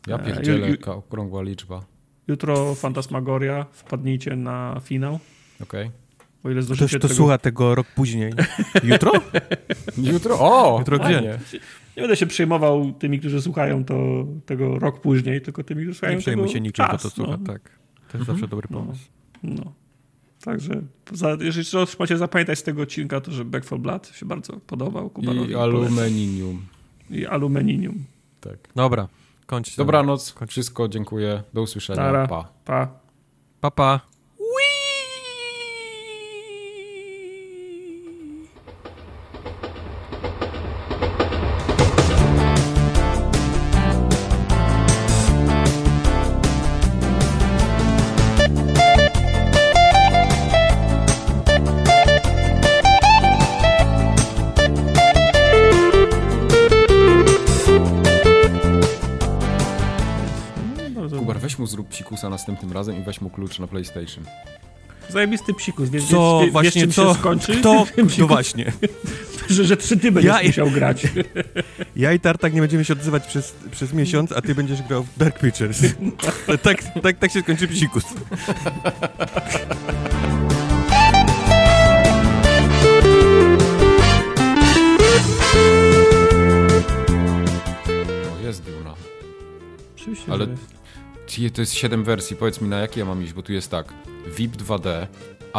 Ja 0.07 0.17
pierdzielę, 0.19 0.67
ju- 0.67 0.75
ju- 0.75 0.81
ka- 0.81 0.93
okrągła 0.95 1.41
liczba. 1.41 1.85
Jutro 2.27 2.75
Fantasmagoria, 2.75 3.65
wpadnijcie 3.71 4.35
na 4.35 4.79
finał. 4.83 5.19
Okej. 5.63 5.91
O 6.43 6.49
ile 6.49 6.61
Ktoś 6.63 6.91
to 6.91 6.99
tego... 6.99 7.13
słucha 7.13 7.37
tego 7.37 7.75
rok 7.75 7.87
później. 7.95 8.33
Jutro? 8.83 9.11
Jutro? 10.13 10.39
O! 10.39 10.79
Jutro 10.79 10.97
gdzie? 10.99 11.13
fajnie. 11.13 11.39
Nie 11.97 12.01
będę 12.03 12.15
się 12.15 12.25
przejmował 12.27 12.91
tymi, 12.91 13.19
którzy 13.19 13.41
słuchają 13.41 13.85
to 13.85 14.25
tego 14.45 14.79
rok 14.79 15.01
później, 15.01 15.41
tylko 15.41 15.63
tymi, 15.63 15.81
którzy 15.83 15.97
słuchają 15.99 16.13
Nie 16.17 16.21
przejmuj 16.21 16.49
się 16.49 16.61
niczym, 16.61 16.85
kto 16.85 16.97
to 16.97 17.09
słucha, 17.09 17.31
no. 17.31 17.47
tak. 17.53 17.61
To 18.11 18.17
jest 18.17 18.27
zawsze 18.27 18.47
dobry 18.47 18.67
No. 18.71 18.79
pomysł. 18.79 19.01
No. 19.43 19.73
Także 20.43 20.81
za, 21.11 21.37
jeżeli 21.41 21.65
coś 21.65 21.99
macie 21.99 22.17
zapamiętać 22.17 22.59
z 22.59 22.63
tego 22.63 22.81
odcinka, 22.81 23.21
to 23.21 23.31
że 23.31 23.45
Back 23.45 23.65
4 23.65 23.81
Blood 23.81 24.07
się 24.07 24.25
bardzo 24.25 24.53
podobał 24.67 25.09
Kubarowi. 25.09 25.51
I 25.51 25.53
polecam. 25.53 25.61
alumininium. 25.97 26.61
I 27.09 27.25
alumininium. 27.25 28.03
Tak. 28.41 28.57
Dobra, 28.75 29.07
kończcie. 29.45 29.77
Dobranoc. 29.77 30.35
Wszystko. 30.47 30.87
Dziękuję. 30.87 31.43
Do 31.53 31.61
usłyszenia. 31.61 32.01
Nara. 32.03 32.27
Pa. 32.27 32.47
Pa. 32.65 32.87
Pa, 33.61 33.71
pa. 33.71 33.99
Następnym 62.41 62.71
razem 62.71 62.99
i 62.99 63.03
weź 63.03 63.21
mu 63.21 63.29
klucz 63.29 63.59
na 63.59 63.67
PlayStation. 63.67 64.23
Zajebisty 65.09 65.53
psikus, 65.53 65.89
wiesz, 65.89 66.03
Co, 66.03 66.37
wiesz, 66.37 66.45
wiesz 66.45 66.51
właśnie, 66.51 66.81
czym 66.81 66.91
co? 66.91 67.13
się 67.13 67.19
skończy? 67.19 67.55
Kto? 67.55 67.85
No 68.19 68.27
właśnie. 68.35 68.71
że, 69.49 69.63
że 69.65 69.77
trzy 69.77 69.97
ty 69.97 70.11
będziesz 70.11 70.33
Ja- 70.41 70.47
musiał 70.47 70.69
grać. 70.71 71.03
Ja 71.95 72.13
i 72.13 72.19
Tartak 72.19 72.53
nie 72.53 72.61
będziemy 72.61 72.85
się 72.85 72.93
odzywać 72.93 73.27
przez, 73.27 73.55
przez 73.71 73.93
miesiąc, 73.93 74.31
a 74.31 74.41
ty 74.41 74.55
będziesz 74.55 74.81
grał 74.81 75.03
w 75.03 75.17
Dark 75.17 75.39
Pictures. 75.39 75.81
tak, 76.63 76.83
tak, 77.01 77.17
tak 77.17 77.31
się 77.31 77.41
skończy 77.41 77.67
psikus. 77.67 78.03
O, 88.33 88.45
jest 88.45 88.63
Duna. 88.63 88.93
Oczywiście, 89.95 90.31
Ale 90.31 90.47
To 91.31 91.61
jest 91.61 91.73
7 91.73 92.03
wersji, 92.03 92.35
powiedz 92.35 92.61
mi 92.61 92.69
na 92.69 92.79
jakie 92.79 92.99
ja 92.99 93.05
mam 93.05 93.23
iść, 93.23 93.33
bo 93.33 93.43
tu 93.43 93.53
jest 93.53 93.71
tak. 93.71 93.93
VIP 94.37 94.57
2D, 94.57 95.07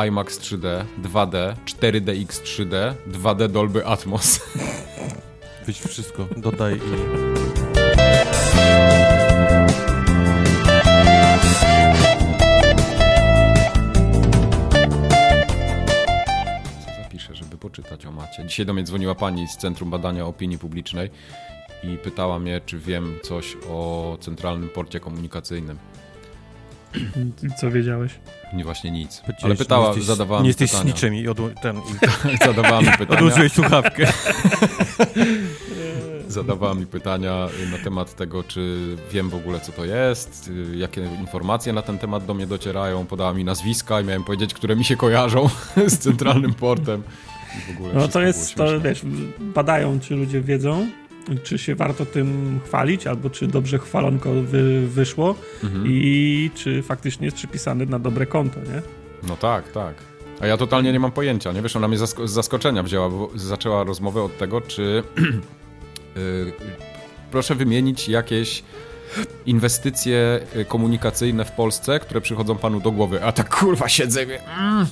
IMAX 0.09 0.39
3D, 0.41 0.85
2D, 1.03 1.55
4DX 1.65 2.27
3D, 2.27 2.95
2D 3.07 3.49
Dolby 3.49 3.87
Atmos. 3.87 4.41
Wyś 5.67 5.81
wszystko, 5.81 6.27
dodaj 6.37 6.77
i... 6.77 6.79
Co 16.85 17.03
zapiszę, 17.03 17.35
żeby 17.35 17.59
poczytać 17.59 18.07
o 18.07 18.13
macie. 18.13 18.47
Dzisiaj 18.47 18.67
do 18.67 18.75
mnie 18.75 18.85
dzwoniła 18.85 19.15
pani 19.15 19.49
z 19.49 19.57
Centrum 19.57 19.91
Badania 19.91 20.27
Opinii 20.27 20.59
Publicznej 20.59 21.11
i 21.83 21.97
pytała 21.99 22.39
mnie, 22.39 22.61
czy 22.67 22.79
wiem 22.79 23.19
coś 23.23 23.57
o 23.71 24.19
Centralnym 24.21 24.69
Porcie 24.69 25.01
Komunikacyjnym. 25.01 25.79
Co 27.61 27.71
wiedziałeś? 27.71 28.13
Nie 28.55 28.65
właśnie 28.65 28.91
nic. 28.91 29.23
Ale 29.43 29.55
pytała, 29.57 29.83
nie 29.83 29.89
jesteś, 29.89 30.05
zadawała 30.05 30.41
Nie 30.41 30.43
mi 30.43 30.49
jesteś 30.49 30.71
pytania. 30.71 30.93
niczym 30.93 31.15
i, 31.15 31.27
odło- 31.29 31.61
ten, 31.63 31.77
i 32.35 32.37
Zadawała 32.47 32.81
mi 32.81 32.89
pytania. 32.99 33.19
odłożyłeś 33.21 33.53
słuchawkę. 33.53 34.07
zadawała 36.29 36.75
mi 36.75 36.87
pytania 36.87 37.49
na 37.73 37.79
temat 37.79 38.15
tego, 38.17 38.43
czy 38.45 38.97
wiem 39.13 39.29
w 39.31 39.35
ogóle, 39.35 39.61
co 39.61 39.73
to 39.73 39.85
jest, 39.85 40.51
jakie 40.77 41.01
informacje 41.21 41.73
na 41.73 41.83
ten 41.83 41.99
temat 41.99 42.27
do 42.27 42.35
mnie 42.35 42.47
docierają. 42.47 43.07
Podała 43.07 43.35
mi 43.35 43.45
nazwiska 43.45 44.01
i 44.01 44.05
miałem 44.05 44.25
powiedzieć, 44.25 44.55
które 44.55 44.77
mi 44.77 44.85
się 44.85 44.97
kojarzą 44.97 45.49
z 45.87 45.99
centralnym 45.99 46.55
portem. 46.55 47.03
I 47.71 47.73
w 47.73 47.77
ogóle 47.77 47.95
No 47.95 48.09
to 48.09 48.21
jest, 48.23 48.55
to 48.55 48.81
wiesz, 48.81 49.03
badają, 49.41 50.01
czy 50.01 50.15
ludzie 50.15 50.41
wiedzą, 50.41 50.87
czy 51.43 51.59
się 51.59 51.75
warto 51.75 52.07
tym 52.07 52.61
chwalić, 52.65 53.07
albo 53.07 53.31
czy 53.31 53.47
dobrze 53.47 53.79
chwalonko 53.79 54.31
wy, 54.33 54.87
wyszło 54.89 55.35
Mhm. 55.65 55.85
i 55.87 56.51
czy 56.55 56.83
faktycznie 56.83 57.25
jest 57.25 57.37
przypisane 57.37 57.87
na 57.87 57.99
dobre 57.99 58.27
konto, 58.27 58.61
nie? 58.61 58.83
No 59.29 59.37
tak, 59.37 59.73
tak. 59.73 59.95
A 60.41 60.47
ja 60.47 60.57
totalnie 60.57 60.93
nie 60.93 61.01
mam 61.01 61.13
pojęcia, 61.13 61.53
nie 61.53 61.63
wiesz, 61.63 61.77
ona 61.77 61.89
mnie 61.89 61.99
zasko- 61.99 62.27
z 62.29 62.31
zaskoczenia 62.31 62.83
wzięła, 62.83 63.11
bo 63.11 63.31
zaczęła 63.35 63.85
rozmowę 63.85 64.23
od 64.23 64.39
tego, 64.39 64.61
czy 64.61 64.83
y, 66.17 66.53
proszę 67.31 67.55
wymienić 67.55 68.09
jakieś 68.09 68.63
inwestycje 69.47 70.41
y, 70.57 70.65
komunikacyjne 70.65 71.45
w 71.45 71.53
Polsce, 71.53 72.01
które 72.01 72.21
przychodzą 72.21 72.57
panu 72.57 72.81
do 72.81 72.91
głowy. 72.93 73.25
A 73.25 73.33
tak 73.33 73.57
kurwa 73.57 73.89
siedzę 73.89 74.23
i 74.23 74.27
mówię, 74.27 74.41
mm, 74.59 74.87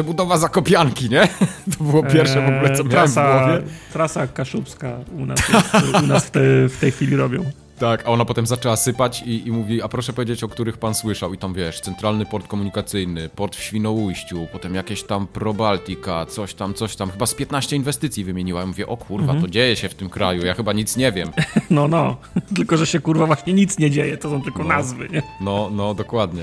przebudowa 0.00 0.38
Zakopianki, 0.38 1.10
nie? 1.10 1.28
To 1.78 1.84
było 1.84 2.02
pierwsze 2.02 2.40
w 2.40 2.44
ogóle, 2.48 2.76
co 2.76 2.82
Eee, 2.82 2.88
miałem 2.88 2.88
w 2.88 2.90
trasa, 3.14 3.38
głowie. 3.46 3.62
Trasa 3.92 4.26
kaszubska 4.26 4.96
u 5.18 5.26
nas, 5.26 5.38
jest, 5.48 5.74
u 6.02 6.06
nas 6.06 6.24
w, 6.24 6.30
te, 6.30 6.40
w 6.68 6.76
tej 6.80 6.90
chwili 6.92 7.16
robią. 7.16 7.44
Tak, 7.78 8.02
a 8.06 8.08
ona 8.10 8.24
potem 8.24 8.46
zaczęła 8.46 8.76
sypać 8.76 9.22
i, 9.26 9.48
i 9.48 9.52
mówi, 9.52 9.82
a 9.82 9.88
proszę 9.88 10.12
powiedzieć, 10.12 10.44
o 10.44 10.48
których 10.48 10.78
pan 10.78 10.94
słyszał. 10.94 11.34
I 11.34 11.38
tam 11.38 11.54
wiesz, 11.54 11.80
centralny 11.80 12.26
port 12.26 12.46
komunikacyjny, 12.48 13.28
port 13.28 13.56
w 13.56 13.62
Świnoujściu, 13.62 14.46
potem 14.52 14.74
jakieś 14.74 15.02
tam 15.02 15.26
ProBaltica, 15.26 16.26
coś 16.26 16.54
tam, 16.54 16.74
coś 16.74 16.96
tam. 16.96 17.10
Chyba 17.10 17.26
z 17.26 17.34
15 17.34 17.76
inwestycji 17.76 18.24
wymieniła. 18.24 18.60
Ja 18.60 18.66
mówię, 18.66 18.86
o 18.86 18.96
kurwa, 18.96 19.34
to 19.34 19.48
dzieje 19.48 19.76
się 19.76 19.88
w 19.88 19.94
tym 19.94 20.10
kraju, 20.10 20.44
ja 20.46 20.54
chyba 20.54 20.72
nic 20.72 20.96
nie 20.96 21.12
wiem. 21.12 21.30
No, 21.70 21.88
no. 21.88 22.16
Tylko, 22.56 22.76
że 22.76 22.86
się 22.86 23.00
kurwa 23.00 23.26
właśnie 23.26 23.52
nic 23.52 23.78
nie 23.78 23.90
dzieje, 23.90 24.16
to 24.16 24.30
są 24.30 24.42
tylko 24.42 24.62
No. 24.62 24.68
nazwy, 24.68 25.08
nie? 25.12 25.22
No, 25.40 25.70
no, 25.72 25.94
dokładnie. 25.94 26.42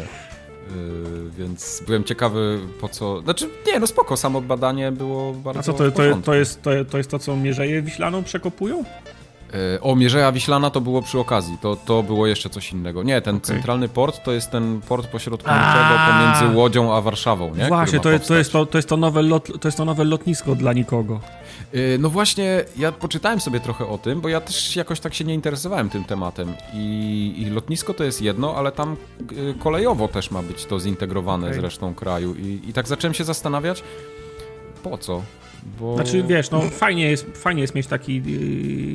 Yy, 0.70 1.30
więc 1.38 1.84
byłem 1.88 2.04
ciekawy 2.04 2.60
po 2.82 2.90
co... 2.90 3.22
Znaczy, 3.22 3.50
nie, 3.68 3.80
no 3.80 3.88
spoko, 3.88 4.18
samo 4.18 4.42
badanie 4.42 4.92
było 4.92 5.34
bardzo 5.34 5.60
A 5.60 5.64
co, 5.64 5.74
to, 5.74 5.92
to, 5.92 6.02
to, 6.24 6.34
jest, 6.34 6.62
to, 6.62 6.72
to 6.90 6.98
jest 6.98 7.10
to, 7.10 7.20
co 7.20 7.36
Mierzeję 7.36 7.82
Wiślaną 7.82 8.24
przekopują? 8.24 8.78
Yy, 8.78 9.82
O, 9.82 9.96
Mierzeja 9.96 10.32
Wiślana 10.32 10.70
to 10.70 10.82
było 10.82 11.02
przy 11.02 11.20
okazji, 11.20 11.58
to, 11.62 11.76
to 11.76 12.04
było 12.04 12.28
jeszcze 12.28 12.50
coś 12.50 12.72
innego. 12.72 13.04
Nie, 13.04 13.22
ten 13.22 13.42
centralny 13.42 13.90
port 13.90 14.24
to 14.24 14.32
jest 14.32 14.52
ten 14.52 14.82
port 14.82 15.08
pośrodkowego 15.08 15.66
A. 15.66 16.36
pomiędzy 16.40 16.58
Łodzią 16.58 16.96
a 16.96 17.02
Warszawą, 17.02 17.56
nie? 17.56 17.68
Właśnie, 17.68 18.00
to 18.00 18.12
jest, 18.12 18.28
to, 18.28 18.36
jest 18.36 18.52
to, 18.52 18.66
to, 18.66 18.78
jest 18.78 18.90
to, 18.90 18.98
nowe 18.98 19.22
lot, 19.22 19.60
to 19.62 19.68
jest 19.68 19.78
to 19.78 19.86
nowe 19.86 20.04
lotnisko 20.04 20.56
dla 20.56 20.74
nikogo. 20.74 21.20
Yy, 21.74 21.98
No 22.00 22.10
właśnie, 22.10 22.66
ja 22.78 22.92
poczytałem 22.92 23.40
sobie 23.40 23.60
trochę 23.60 23.88
o 23.88 23.98
tym, 23.98 24.22
bo 24.22 24.30
ja 24.30 24.42
też 24.42 24.76
jakoś 24.76 25.00
tak 25.00 25.14
się 25.14 25.24
nie 25.26 25.34
interesowałem 25.34 25.90
tym 25.90 26.04
tematem. 26.04 26.54
I, 26.74 27.34
i 27.38 27.46
lotnisko 27.50 27.94
to 27.94 28.04
jest 28.04 28.22
jedno, 28.22 28.56
ale 28.56 28.72
tam 28.72 28.98
yy, 29.32 29.54
kolejowo 29.60 30.08
też 30.08 30.32
ma 30.32 30.44
być 30.44 30.66
to 30.66 30.80
zintegrowane 30.80 31.48
Okej. 31.48 31.60
z 31.60 31.64
resztą 31.64 31.96
kraju. 31.96 32.36
I, 32.36 32.62
I 32.70 32.74
tak 32.74 32.88
zacząłem 32.88 33.14
się 33.14 33.24
zastanawiać, 33.24 33.84
po 34.84 34.98
co? 34.98 35.24
Bo... 35.80 35.96
Znaczy, 35.96 36.24
wiesz, 36.24 36.52
no 36.52 36.62
fajnie 36.62 37.10
jest, 37.10 37.26
fajnie 37.34 37.62
jest 37.62 37.76
mieć 37.76 37.88
taki, 37.88 38.24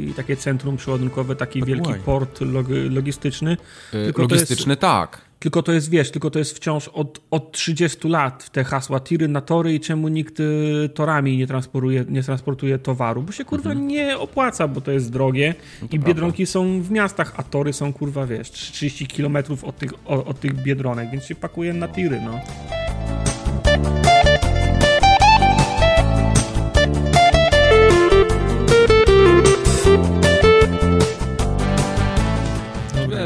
yy, 0.07 0.15
takie 0.15 0.37
centrum 0.37 0.77
przeładunkowe, 0.77 1.37
taki 1.37 1.61
Tak 1.61 1.69
wielki 1.69 1.95
port 1.95 2.41
log, 2.41 2.67
logistyczny, 2.91 3.57
Yy, 3.93 4.13
Logistyczny 4.17 4.77
tak. 4.77 5.28
Tylko 5.39 5.63
to 5.63 5.73
jest, 5.73 5.91
wiesz, 5.91 6.11
tylko 6.11 6.31
to 6.31 6.39
jest 6.39 6.57
wciąż 6.57 6.89
od, 6.89 7.21
od 7.31 7.53
30 7.53 8.09
lat 8.09 8.51
te 8.51 8.65
hasła 8.65 9.01
tiry 9.01 9.29
na 9.29 9.41
tory 9.41 9.75
i 9.75 9.81
czemu 9.81 10.09
nikt 10.09 10.41
y, 10.41 10.91
torami 10.95 11.37
nie 11.37 11.47
transportuje, 11.47 12.05
nie 12.09 12.23
transportuje 12.23 12.79
towaru, 12.79 13.23
bo 13.23 13.33
się 13.33 13.45
kurwa 13.45 13.75
nie 13.75 14.19
opłaca, 14.19 14.69
bo 14.69 14.81
to 14.81 14.91
jest 14.91 15.13
drogie 15.13 15.55
i 15.91 15.99
biedronki 15.99 16.47
są 16.47 16.83
w 16.83 16.91
miastach, 16.91 17.35
a 17.37 17.43
tory 17.43 17.73
są 17.73 17.93
kurwa, 17.93 18.27
wiesz, 18.27 18.51
30 18.51 19.07
km 19.07 19.37
od 19.63 19.79
tych, 19.79 19.93
od, 20.05 20.29
od 20.29 20.41
tych 20.41 20.55
biedronek, 20.55 21.11
więc 21.11 21.25
się 21.25 21.35
pakuje 21.35 21.73
na 21.73 21.89
tiry, 21.89 22.21
no. 22.25 22.41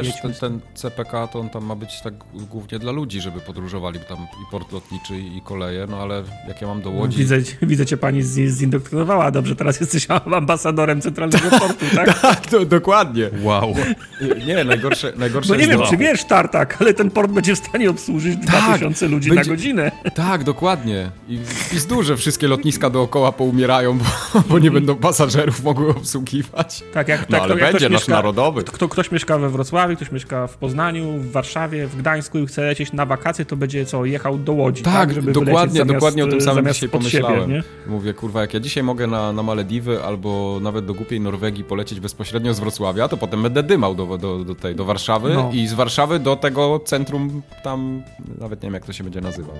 Jedźmy 0.07 0.31
ten, 0.33 0.35
ten 0.35 0.61
CPK 0.75 1.27
to 1.27 1.41
on 1.41 1.51
tam 1.51 1.65
ma 1.65 1.75
być 1.75 2.01
tak 2.01 2.15
głównie 2.35 2.79
dla 2.79 2.93
ludzi, 2.93 3.21
żeby 3.21 3.41
podróżowali, 3.41 3.99
bo 3.99 4.17
tam 4.17 4.25
i 4.25 4.51
port 4.51 4.73
lotniczy 4.73 5.19
i 5.19 5.41
koleje, 5.45 5.87
no 5.91 5.97
ale 5.97 6.23
jak 6.49 6.63
ja 6.63 6.69
mam 6.69 6.83
do 6.83 6.91
Łodzi... 6.91 7.19
Widzę, 7.19 7.37
widzę 7.63 7.87
cię 7.87 7.97
pani 7.97 8.23
zindoktrynowała. 8.23 9.31
Dobrze, 9.31 9.57
teraz 9.57 9.81
jesteś 9.81 10.07
ambasadorem 10.37 11.01
Centralnego 11.01 11.51
Portu, 11.51 11.85
tak? 11.95 12.19
Tak, 12.23 12.47
to, 12.47 12.65
dokładnie. 12.65 13.31
Wow. 13.43 13.75
Nie, 14.47 14.65
najgorsze, 14.65 15.13
najgorsze 15.17 15.49
Bo 15.49 15.55
nie 15.55 15.61
jest 15.61 15.71
wiem, 15.71 15.81
to- 15.81 15.87
czy 15.91 15.97
wiesz, 15.97 16.25
Tartak, 16.25 16.77
ale 16.81 16.95
ten 16.95 17.11
port 17.11 17.31
będzie 17.31 17.55
w 17.55 17.59
stanie 17.59 17.91
obsłużyć 17.91 18.37
2000 18.37 19.09
ludzi 19.09 19.29
na 19.29 19.35
będzie- 19.35 19.51
godzinę. 19.51 19.91
Tak, 20.15 20.45
dokładnie. 20.45 21.11
I 21.29 21.39
w 21.39 21.71
pizdu, 21.71 22.03
że 22.03 22.17
wszystkie 22.17 22.49
lotniska 22.49 22.91
dookoła 22.91 23.33
poumierają, 23.33 23.99
bo, 23.99 24.05
bo 24.49 24.59
nie 24.59 24.71
będą 24.71 24.97
pasażerów 24.97 25.63
mogły 25.65 25.89
obsługiwać. 25.91 26.83
Tak, 26.93 27.09
jak, 27.09 27.21
No 27.21 27.27
tak, 27.27 27.41
ale 27.43 27.55
to, 27.55 27.59
jak 27.61 27.73
będzie 27.73 27.89
nasz 27.89 28.01
mieszka, 28.01 28.13
narodowy. 28.13 28.65
Kto, 28.65 28.89
ktoś 28.89 29.11
mieszka 29.11 29.39
we 29.39 29.49
Wrocławiu, 29.51 29.92
ktoś 29.97 30.13
mieszka 30.13 30.47
w 30.47 30.57
Poznaniu, 30.57 31.13
w 31.13 31.33
Warszawie, 31.33 31.87
w 31.87 31.97
Gdańsku 31.97 32.39
i 32.39 32.47
chce 32.47 32.63
lecieć 32.63 32.93
na 32.93 33.07
wakacje, 33.07 33.45
to 33.45 33.57
będzie 33.57 33.87
co, 33.87 34.05
jechał 34.05 34.39
do 34.39 34.53
Łodzi, 34.53 34.83
tak? 34.83 34.95
Tak, 34.95 35.13
żeby 35.15 35.33
dokładnie, 35.33 35.79
zamiast, 35.79 35.95
dokładnie 35.95 36.25
o 36.25 36.27
tym 36.27 36.41
samym 36.41 36.65
dzisiaj 36.65 36.75
siebie, 36.81 36.93
pomyślałem. 36.93 37.51
nie? 37.51 37.63
Mówię, 37.87 38.15
kurwa, 38.15 38.41
jak 38.41 38.55
ja 38.55 38.61
dzisiaj 38.61 38.83
mogę 38.83 39.07
na, 39.07 39.33
na 39.33 39.43
Malediwy 39.43 40.03
albo 40.03 40.59
nawet 40.63 40.85
do 40.85 40.95
głupiej 40.95 41.21
Norwegii 41.21 41.65
polecieć 41.65 42.01
bezpośrednio 42.01 42.55
z 42.55 42.61
Wrocławia, 42.61 43.09
to 43.09 43.17
potem 43.17 43.43
będę 43.43 43.63
dymał 43.63 43.95
do, 43.95 44.19
do, 44.19 44.45
do, 44.45 44.55
tej, 44.55 44.75
do 44.75 44.85
Warszawy 44.85 45.35
No. 45.35 45.51
i 45.53 45.67
z 45.67 45.73
Warszawy 45.75 46.19
do 46.19 46.37
tego 46.37 46.81
centrum 46.85 47.43
tam, 47.65 48.03
nawet 48.39 48.63
nie 48.63 48.67
wiem 48.67 48.75
jak 48.75 48.87
to 48.87 48.93
się 48.93 49.05
będzie 49.05 49.21
nazywał. 49.21 49.55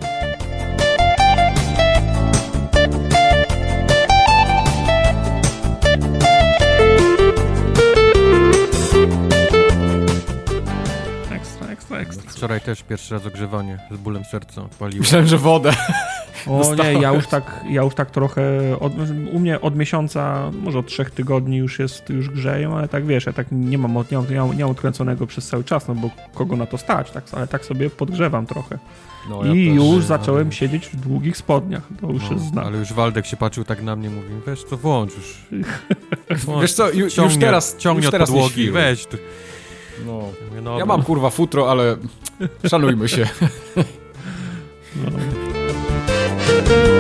Ekstra, 12.01 12.01
ekstra, 12.09 12.23
ekstra. 12.25 12.33
Wczoraj 12.39 12.61
też 12.61 12.83
pierwszy 12.83 13.15
raz 13.15 13.27
ogrzewanie 13.27 13.79
z 13.91 13.97
bólem 13.97 14.25
serca 14.25 14.63
paliło. 14.79 15.01
Myślałem, 15.01 15.27
że 15.27 15.39
wodę. 15.39 15.73
O 16.47 16.75
nie, 16.75 16.93
ja 16.93 17.13
już 17.15 17.27
tak, 17.27 17.61
ja 17.71 17.83
już 17.83 17.95
tak 17.95 18.11
trochę, 18.11 18.43
od, 18.81 18.93
u 19.33 19.39
mnie 19.39 19.61
od 19.61 19.77
miesiąca, 19.77 20.51
może 20.63 20.79
od 20.79 20.87
trzech 20.87 21.11
tygodni 21.11 21.57
już 21.57 21.79
jest, 21.79 22.11
już 22.11 22.31
grzeją, 22.31 22.77
ale 22.77 22.89
tak 22.89 23.07
wiesz, 23.07 23.27
ja 23.27 23.33
tak 23.33 23.47
nie 23.51 23.79
mam, 23.79 23.97
od- 23.97 24.11
nie 24.11 24.19
mam, 24.19 24.31
nie 24.31 24.37
mam, 24.39 24.57
nie 24.57 24.65
mam 24.65 24.71
odkręconego 24.71 25.27
przez 25.27 25.49
cały 25.49 25.65
czas, 25.65 25.89
no 25.89 25.95
bo 25.95 26.11
kogo 26.35 26.57
na 26.57 26.67
to 26.67 26.79
stać, 26.79 27.11
tak, 27.11 27.25
ale 27.33 27.47
tak 27.47 27.65
sobie 27.65 27.91
podgrzewam 27.91 28.47
trochę. 28.47 28.79
No, 29.31 29.45
ja 29.45 29.53
I 29.55 29.67
też. 29.67 29.77
już 29.77 30.05
zacząłem 30.05 30.53
siedzieć 30.53 30.87
w 30.89 30.97
długich 30.97 31.37
spodniach, 31.37 31.83
to 32.01 32.11
już 32.11 32.23
No, 32.23 32.33
jest 32.33 32.45
znak. 32.49 32.67
ale 32.67 32.79
już 32.79 32.93
Waldek 32.93 33.27
się 33.27 33.37
patrzył 33.37 33.65
tak 33.65 33.83
na 33.83 33.97
mnie, 33.97 34.11
mówi, 34.11 34.29
weź 34.47 34.65
to 34.65 34.77
włącz 34.77 35.13
już. 35.17 35.39
Włącz, 36.45 36.63
Wiesz 36.63 36.73
co, 36.75 36.91
ju, 36.91 36.99
już 37.05 37.15
ciągnie, 37.15 37.39
teraz, 37.41 37.77
ciągnie 37.77 38.03
już 38.05 38.11
teraz 38.13 38.31
podłogi, 38.31 38.71
weź. 38.71 39.07
Tu. 39.07 39.17
No. 40.07 40.13
Ja, 40.19 40.47
mówię, 40.49 40.61
no 40.61 40.79
ja 40.79 40.87
mam 40.87 41.03
kurwa 41.03 41.31
futro, 41.31 41.71
ale 41.71 41.97
szanujmy 42.69 43.09
się. 43.09 43.29
No. 44.97 46.92